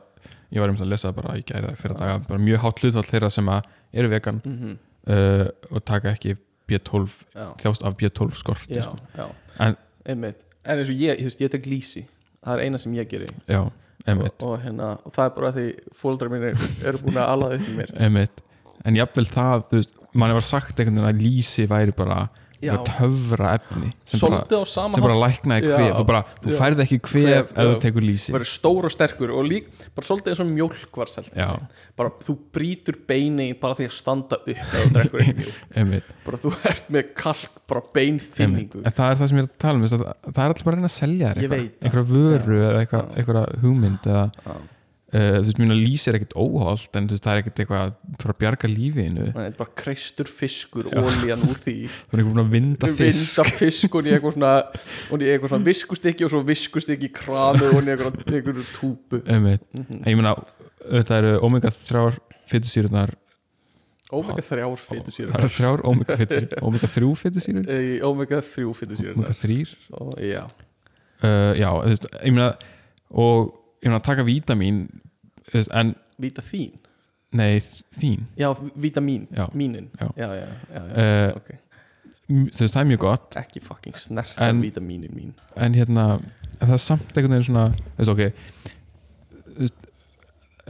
ég 0.53 0.61
var 0.61 0.69
einmitt 0.69 0.85
að 0.85 0.91
lesa 0.93 1.09
það 1.09 1.19
bara 1.23 1.37
í 1.41 1.45
gæri 1.49 1.77
fyrir 1.81 1.95
að 1.95 2.03
taka 2.03 2.17
bara 2.29 2.45
mjög 2.45 2.65
hátt 2.67 2.83
hlutvall 2.83 3.07
þeirra 3.09 3.31
sem 3.33 3.53
að 3.53 3.71
eru 3.93 4.11
vegan 4.13 4.43
mm 4.45 4.81
uh, 5.09 5.47
og 5.71 5.85
taka 5.89 6.13
ekki 6.15 6.37
B12 6.71 7.23
já, 7.35 7.47
þjást 7.63 7.87
af 7.87 7.97
B12 8.01 8.39
skort 8.39 8.71
já, 8.71 8.85
sko. 8.87 8.99
já. 9.17 9.27
En- 9.61 9.79
einmitt, 10.07 10.45
en 10.65 10.79
eins 10.79 10.91
og 10.91 10.99
ég, 10.99 11.23
veist, 11.23 11.41
ég 11.43 11.51
tek 11.53 11.67
lýsi. 11.69 12.05
Það 12.43 12.55
er 12.57 12.63
eina 12.67 12.79
sem 12.81 12.95
ég 12.97 13.09
geri. 13.11 13.29
Já, 13.47 13.61
og, 13.63 14.07
einmitt, 14.07 14.43
og, 14.43 14.57
hérna, 14.63 14.93
og 15.07 15.15
það 15.15 15.29
er 15.29 15.35
bara 15.37 15.51
því 15.57 15.67
fóldrar 15.95 16.33
mínir 16.33 16.57
eru 16.89 17.03
búin 17.05 17.21
að 17.23 17.35
alaða 17.35 17.59
upp 17.59 17.69
í 17.69 17.75
mér. 17.77 17.93
Einmitt. 18.03 18.43
En 18.89 18.99
jafnvel 18.99 19.29
það, 19.31 19.67
þú 19.71 19.81
veist, 19.81 19.93
manni 20.19 20.39
var 20.39 20.47
sagt 20.47 20.81
einhvern 20.81 20.99
veginn 20.99 21.11
að 21.13 21.23
lýsi 21.23 21.67
væri 21.71 21.95
bara 21.97 22.25
eitthvað 22.63 22.89
töfra 22.89 23.53
efni 23.59 23.91
sem 24.07 24.23
bara, 24.23 24.61
sem 24.69 25.05
bara 25.05 25.17
læknaði 25.19 25.67
kvef 25.67 25.97
þú, 25.99 26.05
bara, 26.09 26.23
þú 26.43 26.53
já. 26.53 26.57
færð 26.61 26.83
ekki 26.85 26.99
kvef 27.09 27.31
ef 27.33 27.53
þú 27.57 27.77
tekur 27.83 28.07
lýsi. 28.07 28.35
Verður 28.35 28.51
stór 28.53 28.89
og 28.89 28.95
sterkur 28.95 29.33
og 29.35 29.49
lík, 29.49 29.71
bara 29.97 30.09
svolítið 30.09 30.35
eins 30.35 30.43
og 30.45 30.51
mjólk 30.53 31.01
var 31.03 31.13
selt 31.13 31.33
bara 31.99 32.13
þú 32.23 32.37
brýtur 32.55 32.99
beini 33.09 33.49
bara 33.59 33.79
því 33.79 33.89
að 33.89 33.97
standa 33.97 34.39
upp 34.43 34.53
ef 34.53 34.75
þú 34.77 34.93
drekkur 34.97 35.25
ekki 35.27 35.55
einmitt, 35.83 36.13
bara 36.27 36.43
þú 36.43 36.55
ert 36.71 36.93
með 36.95 37.13
kalk, 37.19 37.63
bara 37.71 37.83
einmitt. 37.83 37.97
beinþynningu 37.99 38.85
en 38.85 38.97
það 38.99 39.09
er 39.15 39.21
það 39.23 39.33
sem 39.33 39.41
ég 39.41 39.47
er 39.47 39.51
að 39.51 39.57
tala 39.65 39.81
um 39.81 39.89
það 39.89 40.43
er 40.45 40.53
alltaf 40.53 40.69
bara 40.69 40.77
að 40.77 40.79
reyna 40.79 40.93
að 40.93 40.97
selja 40.97 41.33
þér 41.39 41.57
einhverja 41.59 42.07
vöru 42.13 42.61
eða 42.69 42.85
einhverja 42.85 43.45
hugmynd 43.65 44.13
eða, 44.13 44.29
þú 45.13 45.43
veist, 45.45 45.59
mínu 45.61 45.77
lýsi 45.77 46.09
er 46.09 46.19
ekkit 46.19 46.37
óholt 46.41 46.97
en 46.97 47.09
þú 47.11 47.17
veist, 47.17 47.27
það 47.27 47.35
er 47.35 47.43
ekkit 47.43 47.63
eitthvað 47.65 47.95
fyrir 48.23 48.35
að 48.35 48.41
bjarga 48.43 48.71
lífinu 48.73 49.27
það 49.35 49.49
er 49.49 49.57
bara 49.59 49.75
kreistur 49.83 50.31
fiskur, 50.33 50.89
ólíjan 50.89 51.45
úr 51.49 51.61
því. 51.61 51.77
Þú 52.09 52.17
er 52.17 52.23
einhver 52.23 52.33
búin 52.33 52.45
að 52.45 52.55
vinda 52.57 52.93
fisk 52.97 53.43
vinda 53.43 53.59
fisk 53.59 53.99
og 53.99 54.09
eitthvað 54.09 54.37
svona 54.39 54.55
eitthvað 55.13 55.53
svona 55.53 55.69
viskustykki 55.69 56.27
og 56.27 56.33
svo 56.33 56.43
viskustykki 56.49 57.11
í 57.11 57.15
kranu 57.17 57.69
og 57.73 57.83
eitthvað, 57.83 58.23
eitthvað 58.33 58.63
túpu. 58.73 59.21
Mm 59.23 59.59
en 60.03 60.09
ég 60.09 60.19
meina 60.19 60.35
þetta 60.83 61.19
eru 61.21 61.33
omega 61.47 61.71
3 61.73 62.17
fytusýrunar 62.51 63.15
omega 64.13 64.45
3 64.45 64.69
fytu 64.81 65.07
það 65.07 65.17
sýrur 65.17 65.39
eru 65.39 65.51
þrjár 65.57 65.85
omega, 65.89 66.19
fytu, 66.21 66.41
omega 66.61 66.91
3 66.95 67.13
fytusýrur 67.23 67.71
omega 68.11 68.43
3 68.45 68.77
fytu 68.81 68.99
sýrur 68.99 69.17
omega 69.17 69.37
3 69.41 69.59
já, 70.27 70.43
uh, 71.23 71.53
já, 71.57 71.69
þú 71.71 71.93
veist, 71.93 72.09
ég 72.21 72.37
meina 72.37 72.51
og 73.13 73.55
ég 73.83 73.91
meina 73.91 74.03
taka 74.05 74.27
vítamín 74.27 74.85
þú 74.89 74.93
veist, 74.93 75.02
en, 75.55 75.95
víta 76.23 76.43
þín? 76.45 76.79
Nei, 77.33 77.61
þín. 77.97 78.27
Já, 78.37 78.51
víta 78.77 79.01
mín, 79.01 79.27
Já. 79.33 79.47
mínin. 79.57 79.87
Já. 80.01 80.09
já, 80.17 80.29
já, 80.37 80.47
já, 80.75 80.83
já. 80.89 81.05
uh, 81.33 81.37
ok. 81.37 81.53
þú 82.29 82.61
veist, 82.61 82.75
það 82.75 82.81
er 82.83 82.89
mjög 82.91 83.01
gott. 83.07 83.37
Ekki 83.41 83.61
fucking 83.65 83.97
snert 83.97 84.35
En- 84.39 84.59
að 84.61 84.67
víta 84.67 84.81
mínin 84.85 85.13
mín. 85.17 85.33
en 85.57 85.75
hérna, 85.75 86.05
en 86.61 86.69
það 86.69 86.73
er 86.77 86.83
samt 86.85 87.17
einhvern 87.17 87.35
veginn 87.39 87.49
svona, 87.49 87.65
þú 87.97 88.03
veist, 88.03 88.13
ok. 88.13 88.71
Þú 89.53 89.59
veist, 89.67 89.89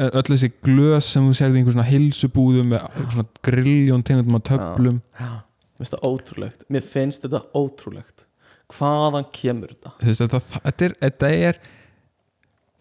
öll 0.09 0.23
þessi 0.31 0.51
glös 0.65 1.11
sem 1.13 1.27
þú 1.29 1.35
sérði 1.37 1.61
einhver 1.61 1.75
svona 1.77 1.89
hilsubúðum 1.91 2.71
með 2.73 2.87
einhver 2.89 3.13
svona 3.17 3.29
grilljón 3.47 4.03
tegundum 4.07 4.39
af 4.39 4.47
töflum. 4.49 5.03
já, 5.19 5.31
mér 5.43 5.83
finnst 5.83 5.97
það 5.97 6.07
ótrúlegt. 6.13 6.65
Mér 6.73 6.87
finnst 6.95 7.27
þetta 7.27 7.43
ótrúlegt. 7.59 8.27
Hvaðan 8.73 9.27
kemur 9.37 9.75
þetta? 9.75 9.91
Þú 10.01 10.07
veist, 10.09 10.23
þetta, 10.25 10.41
þetta 10.63 10.85
er, 10.89 10.95
þetta 11.03 11.33
er 11.51 11.59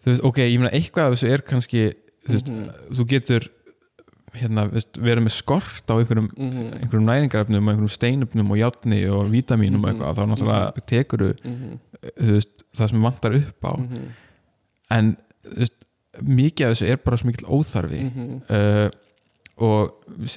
þú 0.04 0.10
veist, 0.12 0.24
ok, 0.24 0.38
ég 0.38 0.58
meina 0.60 0.70
eitthvað 0.74 1.06
af 1.06 1.16
þessu 1.16 1.32
er 1.32 1.42
kannski, 1.42 1.82
þú 2.26 2.32
veist, 2.36 2.48
Mhm. 2.48 2.70
þú 2.98 3.06
getur 3.08 3.48
hérna, 4.34 4.64
þú 4.68 4.72
veist, 4.78 4.92
verið 4.96 5.22
með 5.26 5.34
skort 5.36 5.86
á 5.90 5.94
einhverjum, 6.00 6.30
Mhm. 6.36 6.82
einhverjum 6.82 7.04
næringarefnum 7.06 7.68
og 7.68 7.74
einhverjum 7.74 7.96
steinöfnum 7.98 8.50
og 8.50 8.56
játni 8.56 9.00
og 9.12 9.30
vítamínum 9.30 9.84
og 9.84 9.92
Mhm. 9.94 10.00
eitthvað, 10.00 10.16
þá 10.16 10.22
náttúrulega 10.26 10.86
tekuru 10.86 11.34
Mhm. 11.44 11.78
þú 12.18 12.32
veist, 12.32 12.62
það 12.76 12.88
sem 12.90 13.02
vantar 13.02 13.34
upp 13.36 13.60
á 13.62 13.72
Mhm. 13.78 14.08
en 14.90 15.16
þú 15.44 15.58
veist, 15.58 15.84
mikið 16.22 16.66
af 16.66 16.76
þessu 16.76 16.88
er 16.90 16.96
bara 16.96 17.16
svo 17.16 17.26
mikill 17.26 17.48
óþarfi 17.48 18.02
Mhm. 18.02 18.42
uh, 18.50 18.90
og, 19.58 19.94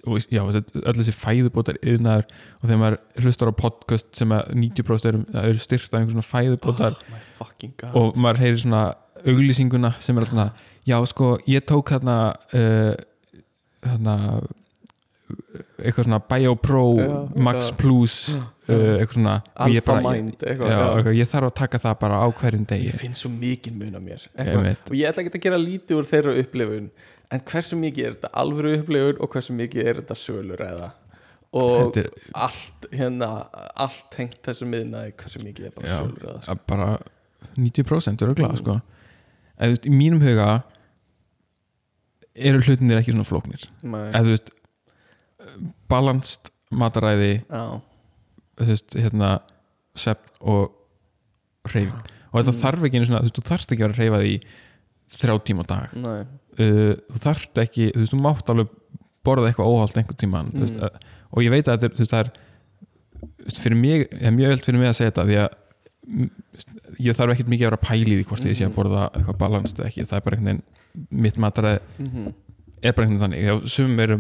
og 0.08 0.20
já, 0.30 0.42
öll 0.44 0.94
þessi 0.94 1.16
fæðubótar 1.16 1.78
yðnaður 1.82 2.26
og 2.62 2.70
þegar 2.70 2.78
maður 2.80 2.98
hlustar 3.24 3.48
á 3.48 3.56
podcast 3.56 4.06
sem 4.16 4.30
að 4.30 4.54
90% 4.54 5.06
eru, 5.06 5.26
eru 5.34 5.58
styrt 5.58 5.94
af 5.94 6.00
einhver 6.02 6.12
svona 6.12 6.58
fæðubótar 6.60 6.96
oh 7.96 8.02
og 8.08 8.16
maður 8.16 8.38
heyrir 8.40 8.60
svona 8.60 8.94
auglýsinguna 9.32 9.94
sem 10.00 10.18
er 10.18 10.26
alltaf 10.26 10.34
svona 10.36 10.52
já 10.88 10.98
sko 11.10 11.38
ég 11.50 11.66
tók 11.66 11.90
þarna 11.96 12.18
uh, 12.54 12.94
þarna 13.86 14.16
eitthvað 15.82 16.06
svona 16.06 16.20
BioPro 16.30 16.82
Já, 17.00 17.08
Max 17.48 17.70
já. 17.72 17.76
Plus 17.80 18.16
Já. 18.30 18.38
uh, 18.38 19.00
eitthvað 19.00 19.16
svona 19.18 19.36
og 19.56 19.74
ég 19.74 19.86
bara- 19.88 20.04
Mind 20.06 20.36
eitthvað, 20.46 20.74
eitthvað, 20.76 21.16
ég 21.18 21.30
þarf 21.32 21.50
að 21.50 21.56
taka 21.62 21.78
það 21.86 21.96
bara 22.04 22.20
á 22.22 22.28
hverjum 22.40 22.66
degi 22.70 22.90
ég 22.92 23.00
finn 23.02 23.18
svo 23.18 23.32
mikið 23.34 23.80
mun 23.82 23.98
á 23.98 24.02
mér 24.06 24.28
og 24.38 24.96
ég 24.96 25.10
ætla 25.10 25.24
ekki 25.26 25.34
að 25.40 25.46
gera 25.48 25.58
lítið 25.62 25.98
úr 26.00 26.10
þeirra 26.12 26.36
upplifun 26.44 26.90
en 27.34 27.42
hversu 27.50 27.76
mikið 27.82 28.06
er 28.06 28.14
þetta 28.20 28.32
alvöru 28.44 28.76
upplifun 28.80 29.18
og 29.26 29.30
hversu 29.34 29.54
mikið 29.58 29.88
er 29.90 30.02
þetta 30.04 30.20
söluræða 30.22 30.92
og 31.56 31.94
Þetta 31.96 32.02
er 32.04 32.10
allt 32.46 32.88
hérna 32.92 33.30
allt 33.80 34.04
tengt 34.12 34.42
þessu 34.46 34.68
miðnaði 34.70 35.14
hversu 35.18 35.40
mikið 35.42 35.66
er 35.70 35.72
bara 35.78 35.88
Já. 35.88 35.98
söluræða 36.04 36.42
sko. 36.44 36.52
að 36.52 36.60
bara 36.68 36.90
90% 37.56 38.22
eru 38.26 38.34
glæð 38.36 38.52
Mm. 38.52 38.58
sko. 38.62 38.82
En 39.56 39.70
þú 39.70 39.74
veist, 39.76 39.86
í 39.88 39.94
mínum 39.96 40.22
huga 40.24 40.50
eru 42.36 42.60
hlutinir 42.66 43.00
ekki 43.00 43.14
svona 43.16 43.28
flóknir 43.28 43.68
eða 44.12 44.24
þú 44.28 44.34
veist 44.36 44.54
balanced 45.92 46.52
mataræði 46.76 47.34
Já. 47.48 47.64
þú 48.60 48.70
veist, 48.72 48.98
hérna 49.00 49.32
svefn 49.96 50.32
og 50.42 50.74
hreyfing 51.70 52.12
og 52.36 52.42
þetta 52.42 52.52
Mm. 52.52 52.62
þarf 52.66 52.82
ekki 52.84 52.98
einu 53.00 53.08
svona, 53.08 53.20
þú 53.24 53.30
veist, 53.30 53.38
þú 53.40 53.50
þarft 53.50 53.70
ekki 53.72 53.84
að 53.84 53.86
vera 53.86 53.96
að 53.96 54.00
hreyfa 54.02 54.24
því 54.26 54.34
þrjá 55.16 55.36
tíma 55.48 55.64
á 55.64 55.66
dag 55.72 55.94
uh, 55.96 56.96
þú 57.14 57.22
þarft 57.28 57.62
ekki, 57.64 57.86
þú 57.94 58.02
veist, 58.02 58.16
þú 58.16 58.20
mátt 58.26 58.50
alveg 58.52 58.74
borða 59.26 59.48
eitthvað 59.50 59.70
óhált 59.72 59.96
einhvern 60.02 60.20
tíman 60.22 60.50
mm. 60.52 60.66
veist, 60.66 60.82
að, 60.84 60.98
og 61.32 61.46
ég 61.46 61.54
veit 61.54 61.70
að 61.70 61.86
þetta 61.86 61.88
er, 61.88 61.96
þú 61.96 62.04
veist, 62.04 62.16
það 62.16 62.26
er 62.26 63.62
fyrir 63.62 63.80
mig, 63.80 64.04
ég 64.12 64.28
er 64.28 64.36
mjög 64.36 64.56
öll 64.56 64.64
fyrir 64.66 64.82
mig 64.82 64.90
að 64.92 64.98
segja 65.00 65.14
þetta 65.14 65.26
því 65.30 65.38
að 65.46 65.56
mm, 66.10 66.30
ég 67.00 67.16
þarf 67.18 67.34
ekkert 67.36 67.50
mikið 67.52 67.66
að 67.66 67.70
vera 67.72 67.80
að 67.82 67.88
pæla 67.90 68.16
í 68.20 68.26
hvort 68.26 68.46
ég 68.46 68.56
sé 68.58 68.66
að 68.68 68.76
borða 68.76 69.04
eitthvað 69.12 69.38
balanst 69.42 69.80
eða 69.80 69.88
ekki, 69.90 70.06
það 70.06 70.18
er 70.18 70.26
bara 70.26 70.38
einhvern 70.38 70.62
veginn 70.62 71.08
mitt 71.26 71.38
mataræði 71.38 71.80
Mhm. 72.00 72.34
er 72.84 72.94
bara 72.94 73.08
einhvern 73.08 73.32
veginn 73.32 73.52
þannig, 73.52 73.68
sumum 73.70 74.00
eru 74.00 74.18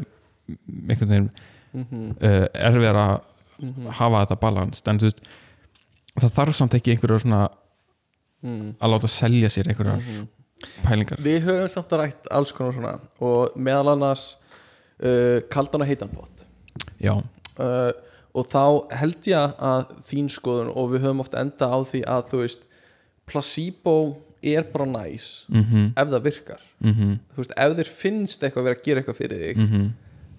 einhvern 0.89 1.09
veginn 1.09 1.29
Mhm. 1.73 2.11
uh, 2.21 2.47
erfið 2.53 2.89
að 2.95 3.21
Mhm. 3.61 3.87
hafa 3.99 4.25
þetta 4.25 4.39
balanst 4.39 4.87
en 4.87 4.97
þú 4.99 5.03
veist, 5.09 5.21
það 6.19 6.31
þarf 6.39 6.53
samt 6.53 6.73
ekki 6.73 6.91
einhverjar 6.95 7.19
svona 7.21 7.49
Mhm. 8.43 8.75
að 8.81 8.89
láta 8.93 9.07
selja 9.07 9.47
sér 9.49 9.67
einhverjar 9.71 9.97
Mhm. 9.99 10.27
pælingar 10.85 11.17
Við 11.19 11.41
höfum 11.43 11.69
samt 11.69 11.89
að 11.89 11.99
rætt 11.99 12.27
alls 12.31 12.51
konar 12.51 12.71
svona 12.73 12.99
og 13.21 13.55
meðal 13.57 13.91
annars 13.95 14.35
uh, 15.03 15.41
kaldan 15.49 15.81
og 15.81 15.87
heitan 15.87 16.09
bót 16.09 16.45
já, 17.01 17.11
uh, 17.59 17.91
og 18.35 18.47
þá 18.51 18.63
held 18.99 19.29
ég 19.31 19.57
að 19.63 19.91
þín 20.09 20.29
skoðun 20.31 20.71
og 20.75 20.91
við 20.93 21.05
höfum 21.05 21.23
oft 21.23 21.37
enda 21.39 21.69
á 21.71 21.79
því 21.87 22.01
að 22.11 22.31
þú 22.31 22.41
veist 22.43 22.65
placebo 23.29 23.97
er 24.45 24.65
bara 24.69 24.85
næs 24.89 25.45
mhm, 25.49 25.93
ef 25.97 26.09
það 26.11 26.25
virkar. 26.27 26.65
Mhm. 26.83 27.13
Þú 27.33 27.41
veist, 27.41 27.55
ef 27.57 27.77
þér 27.79 27.91
finnst 28.01 28.43
eitthvað 28.43 28.67
vera 28.67 28.77
að 28.77 28.83
gera 28.87 29.01
eitthvað 29.01 29.19
fyrir 29.21 29.41
þig 29.41 29.61
mhm. 29.63 29.87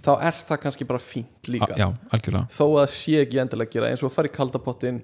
þá 0.07 0.13
er 0.29 0.39
það 0.51 0.63
kannski 0.67 0.89
bara 0.93 1.03
fínt 1.03 1.51
líka. 1.51 1.73
Já, 1.75 1.89
algjörlega. 2.13 2.47
Þó 2.59 2.65
að 2.83 2.87
sé 2.95 3.17
ekki 3.25 3.43
endilega 3.43 3.71
að 3.71 3.79
gera 3.79 3.91
eins 3.91 4.05
og 4.05 4.13
að 4.13 4.17
fara 4.19 4.31
í 4.31 4.37
kaldapottin 4.37 5.03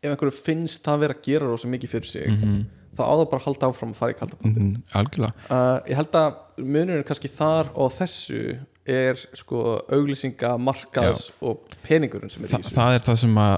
ef 0.00 0.08
einhverju 0.08 0.38
finnst 0.38 0.84
það 0.86 1.02
vera 1.04 1.18
að 1.18 1.26
gera 1.26 1.50
rosa 1.50 1.68
mikið 1.68 1.92
fyrir 1.96 2.12
sig 2.12 2.30
mhm, 2.30 2.62
þá 2.96 3.02
á 3.02 3.12
það 3.12 3.26
bara 3.34 3.42
að 3.42 3.48
halda 3.50 3.70
áfram 3.72 3.92
að 3.92 4.00
fara 4.00 4.14
í 4.14 4.18
kaldapottin 4.22 4.70
mhm, 4.70 4.88
algjörlega. 5.02 5.50
Uh, 5.50 5.76
ég 5.90 6.00
held 6.00 6.18
að 6.22 6.40
munurinn 6.62 7.06
kannski 7.10 7.32
þar 7.34 7.74
og 7.74 7.92
þessu 7.98 8.42
er 8.88 9.20
sko 9.36 9.62
auglýsinga, 9.92 10.54
markaðs 10.62 11.30
og 11.42 11.64
peningurinn 11.86 12.30
sem 12.32 12.44
er 12.44 12.52
Þa, 12.54 12.58
í 12.60 12.62
þessu. 12.66 12.74
það 12.76 12.94
er 12.98 13.04
það 13.06 13.18
sem 13.22 13.38
að 13.42 13.56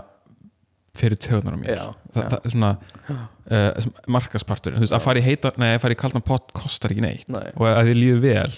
fyrir 0.99 1.19
töðunar 1.23 1.55
á 1.55 1.59
mér. 1.61 1.71
Já, 1.71 1.85
Þa, 2.11 2.21
já. 2.23 2.29
það 2.29 2.39
er 2.49 2.53
svona 2.55 2.71
uh, 3.15 3.89
markaspartur, 4.11 4.75
þú 4.75 4.83
veist, 4.83 4.95
að 4.99 5.05
fara 5.05 5.21
í 5.21 5.27
heita 5.29 5.53
nei, 5.63 5.69
að 5.77 5.83
fara 5.85 5.95
í 5.95 5.99
kaldan 6.01 6.25
pott 6.27 6.51
kostar 6.59 6.91
ekki 6.95 7.05
neitt. 7.05 7.29
Nei. 7.31 7.45
og 7.55 7.69
að 7.71 7.91
þið 7.93 7.99
líður 8.03 8.23
vel. 8.25 8.53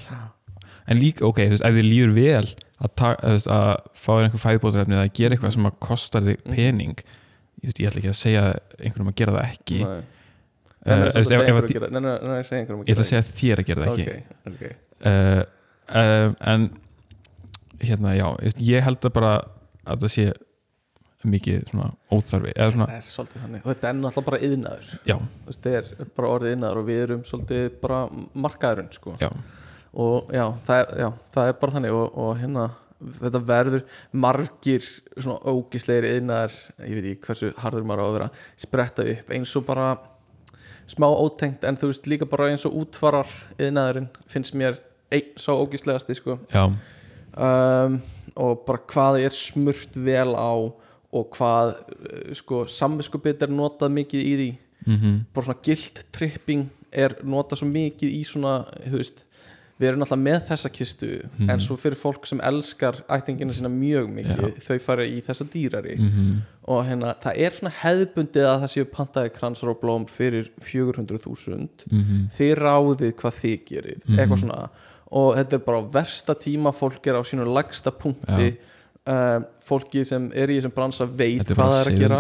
En 0.91 0.99
líka, 0.99 1.27
ok, 1.29 1.43
þú 1.45 1.53
veist, 1.57 1.67
ef 1.69 1.77
þið 1.77 1.87
líður 1.91 2.15
vel 2.17 2.47
að, 2.81 2.95
ta, 2.97 3.11
að, 3.21 3.35
veist, 3.37 3.51
að 3.53 3.75
fá 4.01 4.13
einhver 4.23 4.43
fæðbóðrefni 4.47 4.97
eða 4.97 5.05
að 5.05 5.13
gera 5.21 5.37
eitthvað 5.37 5.53
sem 5.59 5.69
að 5.69 5.77
kostar 5.85 6.25
þig 6.27 6.41
Mhm. 6.41 6.55
pening 6.57 6.97
ég, 7.05 7.69
veist, 7.69 7.79
ég 7.85 7.91
ætla 7.91 8.01
ekki 8.01 8.11
að 8.15 8.19
segja 8.23 8.45
einhverjum 8.81 9.11
að 9.13 9.19
gera 9.21 9.35
það 9.37 9.51
ekki. 9.53 9.79
Nei. 9.85 10.01
uh, 10.01 10.01
Nei, 10.81 10.97
nei, 10.97 11.11
samt 11.11 11.21
veist, 11.21 11.21
að 11.21 11.29
segja 11.29 11.45
einhverjum 11.45 11.61
að 11.61 11.69
að 11.69 11.77
gera- 11.77 11.91
nei, 11.93 12.01
nei, 12.01 12.11
nei, 12.17 12.31
nei, 12.33 12.43
segja 12.49 12.61
einhverjum 12.65 12.81
að 12.81 12.89
ég 12.89 12.97
ætla 12.97 13.05
að 13.05 13.11
segja 13.13 13.25
þér 13.37 13.61
að 13.61 13.69
gera 13.69 13.85
það 13.85 13.93
ekki 14.01 15.59
uh, 15.91 16.31
en 16.53 16.71
hérna, 17.81 18.15
já, 18.17 18.27
ég 18.61 18.85
held 18.85 19.05
að 19.05 19.17
bara 19.17 19.35
að 19.89 20.05
það 20.05 20.15
sé 20.15 20.27
mikið 21.29 21.65
svona 21.69 21.87
óþarfi 22.09 22.53
svona, 22.57 22.87
það 22.89 22.97
er 22.97 23.09
svolítið 23.11 23.43
þannig. 23.45 23.63
Og 23.63 23.71
þetta 23.71 23.89
er 23.89 23.97
náttúrulega 23.99 24.27
bara 24.31 24.43
yðnaður 24.47 24.93
þetta 25.47 25.73
er 25.77 26.13
bara 26.17 26.35
orðið 26.35 26.55
yðnaður 26.55 26.81
og 26.81 26.87
við 26.87 27.01
erum 27.05 27.25
svolítið 27.29 27.65
bara 27.83 27.99
markaðurinn 28.47 28.93
sko. 28.97 29.17
já. 29.21 29.31
Og 29.91 30.31
já 30.33 30.45
það, 30.69 30.95
já, 31.03 31.09
það 31.35 31.51
er 31.51 31.59
bara 31.61 31.77
þannig. 31.77 31.97
Og, 31.99 32.19
og 32.23 32.31
hérna 32.39 32.69
þetta 33.21 33.41
verður 33.49 33.85
margir 34.13 34.87
svona 35.17 35.53
ógisleir 35.53 36.07
yðnaðar 36.09 36.57
ég 36.85 36.97
veit 36.97 37.11
ekki 37.11 37.27
hversu 37.29 37.53
harður 37.65 37.89
maður 37.89 38.05
á 38.05 38.07
að 38.07 38.17
vera 38.19 38.31
spretta 38.61 39.07
upp. 39.15 39.35
Eins 39.35 39.57
og 39.59 39.67
bara 39.69 39.91
smá 40.91 41.09
ótengt 41.11 41.65
en 41.67 41.79
þú 41.81 41.91
veist 41.93 42.09
líka 42.11 42.29
bara 42.29 42.51
eins 42.51 42.67
og 42.69 42.77
útfarar 42.81 43.29
yðnaðurinn 43.59 44.09
finnst 44.31 44.57
mér 44.59 44.81
einn 45.11 45.37
svo 45.41 45.59
ógislegasti 45.65 46.17
sko. 46.19 46.39
Já, 46.53 46.67
um, 46.71 48.01
og 48.41 48.65
bara 48.67 48.83
hvað 48.91 49.21
er 49.25 49.35
smurt 49.35 49.97
vel 49.99 50.35
á 50.39 50.53
og 51.11 51.33
hvað 51.35 51.73
uh, 51.75 52.35
sko 52.39 52.65
samviskupið 52.71 53.47
er 53.47 53.55
notað 53.55 53.97
mikið 53.97 54.27
í 54.27 54.35
því. 54.41 54.51
Mhm. 54.87 55.17
Bara 55.35 55.49
svona 55.49 55.65
guilt 55.65 56.05
tripping 56.15 56.69
er 56.91 57.19
notað 57.23 57.63
svo 57.63 57.69
mikið 57.71 58.15
í 58.17 58.23
svona 58.27 58.55
veist, 58.91 59.25
við 59.81 59.89
erum 59.89 60.05
alltaf 60.05 60.21
með 60.21 60.41
þessa 60.51 60.71
kistu 60.73 61.09
en 61.47 61.63
svo 61.63 61.77
fyrir 61.81 61.97
fólk 61.97 62.27
sem 62.29 62.41
elskar 62.45 62.99
ættingina 63.09 63.55
sína 63.57 63.71
mjög 63.73 64.11
mikið 64.13 64.59
þau 64.61 64.79
fara 64.85 65.07
í 65.09 65.23
þessa 65.25 65.47
dýrari. 65.49 65.97
Mhm. 65.97 66.35
Og 66.71 66.85
hérna, 66.87 67.15
það 67.23 67.41
er 67.47 67.57
svona 67.57 67.73
hefðbundið 67.81 68.47
að 68.47 68.61
það 68.63 68.73
séu 68.75 68.89
pantaði 68.93 69.33
kransar 69.35 69.73
og 69.73 69.81
blóm 69.81 70.05
fyrir 70.07 70.51
400.000 70.61 71.87
mhm. 71.91 72.29
Þið 72.37 72.55
ráðið 72.61 73.15
hvað 73.23 73.39
þið 73.41 73.59
gerir 73.71 74.05
eitthvað 74.05 74.43
svona 74.45 74.61
og 75.11 75.35
þetta 75.39 75.57
er 75.59 75.65
bara 75.67 75.83
versta 75.99 76.35
tíma 76.39 76.73
fólk 76.77 77.07
er 77.11 77.19
á 77.19 77.23
sínu 77.27 77.47
lagsta 77.51 77.91
punkti 77.91 78.53
uh, 79.11 79.41
fólki 79.67 80.05
sem 80.07 80.29
er 80.39 80.53
í 80.53 80.59
þessum 80.61 80.75
bransa 80.77 81.07
veit 81.09 81.43
Þetta 81.43 81.57
hvað 81.59 81.73
það 81.75 81.81
er 81.83 81.91
að 81.93 82.01
gera. 82.05 82.19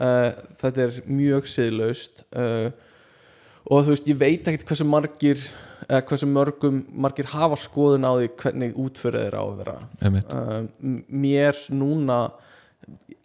uh, 0.00 0.30
þetta 0.62 0.84
er 0.88 0.98
mjög 1.06 1.50
siðlaust 1.52 2.24
uh, 2.34 2.70
og 3.70 3.84
þú 3.86 3.92
veist 3.94 4.08
ég 4.10 4.18
veit 4.18 4.48
ekkert 4.50 4.66
hversu 4.72 4.86
margir 4.88 5.42
eða 5.86 6.02
hversu 6.10 6.26
mörgum 6.30 6.82
margir 7.04 7.28
hafa 7.30 7.56
skoðun 7.60 8.06
á 8.08 8.12
því 8.18 8.28
hvernig 8.42 8.74
útförið 8.80 9.26
er 9.28 9.36
á 9.38 9.42
að 9.44 9.56
vera. 9.62 9.76
Einmitt. 10.00 10.34
m- 10.82 11.02
mér 11.22 11.58
núna 11.72 12.18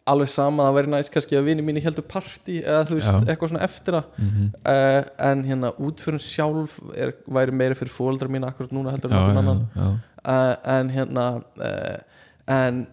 alveg 0.06 0.30
sama 0.30 0.68
það 0.68 0.76
væri 0.78 0.92
næst 0.94 1.12
kannski 1.16 1.38
að 1.40 1.48
vini 1.50 1.64
mínu 1.66 1.82
heldur 1.82 2.06
partí 2.06 2.60
eða 2.62 2.84
þú 2.90 2.98
veist 3.00 3.12
Já. 3.12 3.22
eitthvað 3.34 3.52
svona 3.54 3.64
eftir 3.66 3.96
það 3.98 4.10
Mhm. 4.22 4.50
uh, 4.70 5.04
en 5.30 5.44
hérna 5.50 5.72
útförun 5.82 6.22
sjálf 6.22 6.76
er, 6.96 7.16
væri 7.28 7.52
meira 7.62 7.76
fyrir 7.80 7.94
fóldra 7.96 8.30
mína 8.30 8.52
akkurat 8.52 8.72
núna 8.76 8.92
heldur 8.94 9.12
en 9.12 9.18
já, 9.18 9.40
annan 9.40 9.64
uh, 9.76 10.56
en 10.78 10.90
hérna 10.94 11.26
uh, 11.58 11.98
en 12.48 12.84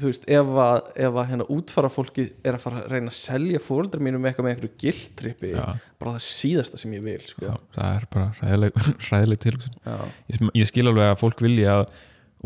þú 0.00 0.08
veist 0.10 0.24
ef 0.30 0.50
að, 0.64 0.88
ef 1.06 1.14
að 1.22 1.28
hérna 1.30 1.46
útfara 1.54 1.88
fólki 1.92 2.24
er 2.46 2.56
að 2.58 2.62
fara 2.64 2.80
að 2.82 2.90
reyna 2.96 3.10
að 3.12 3.18
selja 3.20 3.60
fóldra 3.62 4.00
mínu 4.02 4.18
með 4.18 4.30
eitthvað 4.32 4.46
með 4.48 4.52
einhverju 4.56 4.74
gildtrippi 4.82 5.50
bara 5.54 6.12
það 6.16 6.24
síðasta 6.26 6.80
sem 6.82 6.92
ég 6.98 7.02
vil 7.06 7.20
sko. 7.30 7.46
já, 7.46 7.54
það 7.78 7.96
er 8.00 8.06
bara 8.10 8.28
hræðileg 8.40 9.40
tilhugsun 9.46 9.78
Já. 9.86 9.96
ég, 10.34 10.42
ég 10.64 10.66
skil 10.70 10.88
alveg 10.90 11.12
að 11.14 11.20
fólk 11.22 11.42
vilja 11.46 11.76
að 11.78 11.86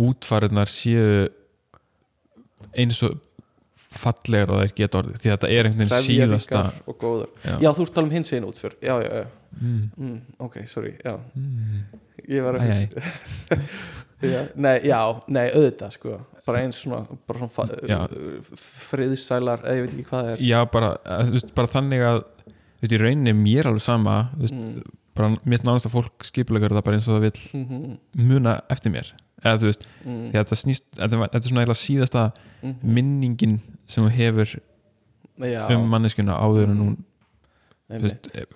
útfarirnar 0.08 0.68
séu 0.68 1.28
eins 2.74 3.00
og 3.06 3.16
fallegar 4.00 4.52
og 4.52 4.60
það 4.60 4.66
er 4.66 4.74
geta 4.80 5.00
orðið 5.00 5.18
því 5.22 5.30
að 5.30 5.36
þetta 5.36 5.50
er 5.54 5.68
einhvern 5.68 5.92
veginn 5.94 6.06
síðasta 6.08 6.62
Trefjaríkar 6.62 6.92
og 6.92 6.98
góður 7.00 7.28
Já. 7.44 7.54
já, 7.54 7.68
þú 7.70 7.86
ert 7.86 7.90
að 7.90 7.94
tala 7.98 8.08
um 8.08 8.14
hins 8.14 8.32
einu 8.34 8.50
útför. 8.52 8.76
Já, 8.80 8.94
já, 9.04 9.10
já, 9.20 9.26
mm, 9.60 9.82
mm, 9.96 10.16
ok, 10.46 10.56
sorry 10.70 10.94
já, 11.04 11.14
mm, 11.34 11.82
ég 12.34 12.46
var 12.46 12.58
að 12.60 12.64
já, 14.34 14.40
nei, 14.54 14.76
já, 14.88 15.00
nei, 15.28 15.44
auðvitað 15.50 15.96
sko, 15.98 16.18
bara 16.46 16.64
eins 16.64 16.80
svona, 16.84 17.02
bara 17.28 17.48
svona 17.48 18.06
friðsælar, 18.88 19.64
eða 19.64 19.78
ég 19.78 19.86
veit 19.86 19.96
ekki 19.96 20.08
hvað 20.08 20.24
það 20.24 20.32
er. 20.34 20.44
Já, 20.44 20.58
bara, 20.72 20.94
þú 21.28 21.36
veist, 21.38 21.54
bara 21.56 21.72
þannig 21.74 22.06
að 22.08 22.22
veist, 22.84 22.94
í 22.94 23.00
rauninni 23.00 23.32
er 23.32 23.38
mér 23.38 23.70
alveg 23.70 23.84
sama 23.84 24.16
veist, 24.38 24.54
mm. 24.54 24.96
bara 25.16 25.34
mitt 25.44 25.66
nánast 25.66 25.88
að 25.88 25.96
fólk 25.96 26.26
skipulegur 26.26 26.74
það 26.74 26.86
bara 26.86 26.98
eins 26.98 27.08
og 27.08 27.18
það 27.18 27.28
vill 27.28 27.64
Mm 27.64 28.00
muna 28.14 28.58
eftir 28.72 28.94
mér. 28.94 29.12
Eða 29.44 29.60
þú 29.60 29.68
veist, 29.68 29.86
mm. 30.04 30.26
þetta 30.32 30.56
snýst 30.56 30.84
þetta, 30.96 31.28
er 31.36 31.46
svona 31.48 31.64
eiginlega 31.64 31.80
síðasta 31.80 32.24
mm. 32.62 32.76
minningin 32.96 33.58
sem 33.86 34.04
þú 34.06 34.10
hefur 34.16 34.54
já, 35.44 35.62
um 35.76 35.86
manneskjuna 35.92 36.36
áður 36.40 36.68
en 36.70 36.82
hún 36.82 36.96
þú 36.98 37.94
einmitt, 37.98 38.02
veist, 38.02 38.28
eh, 38.36 38.46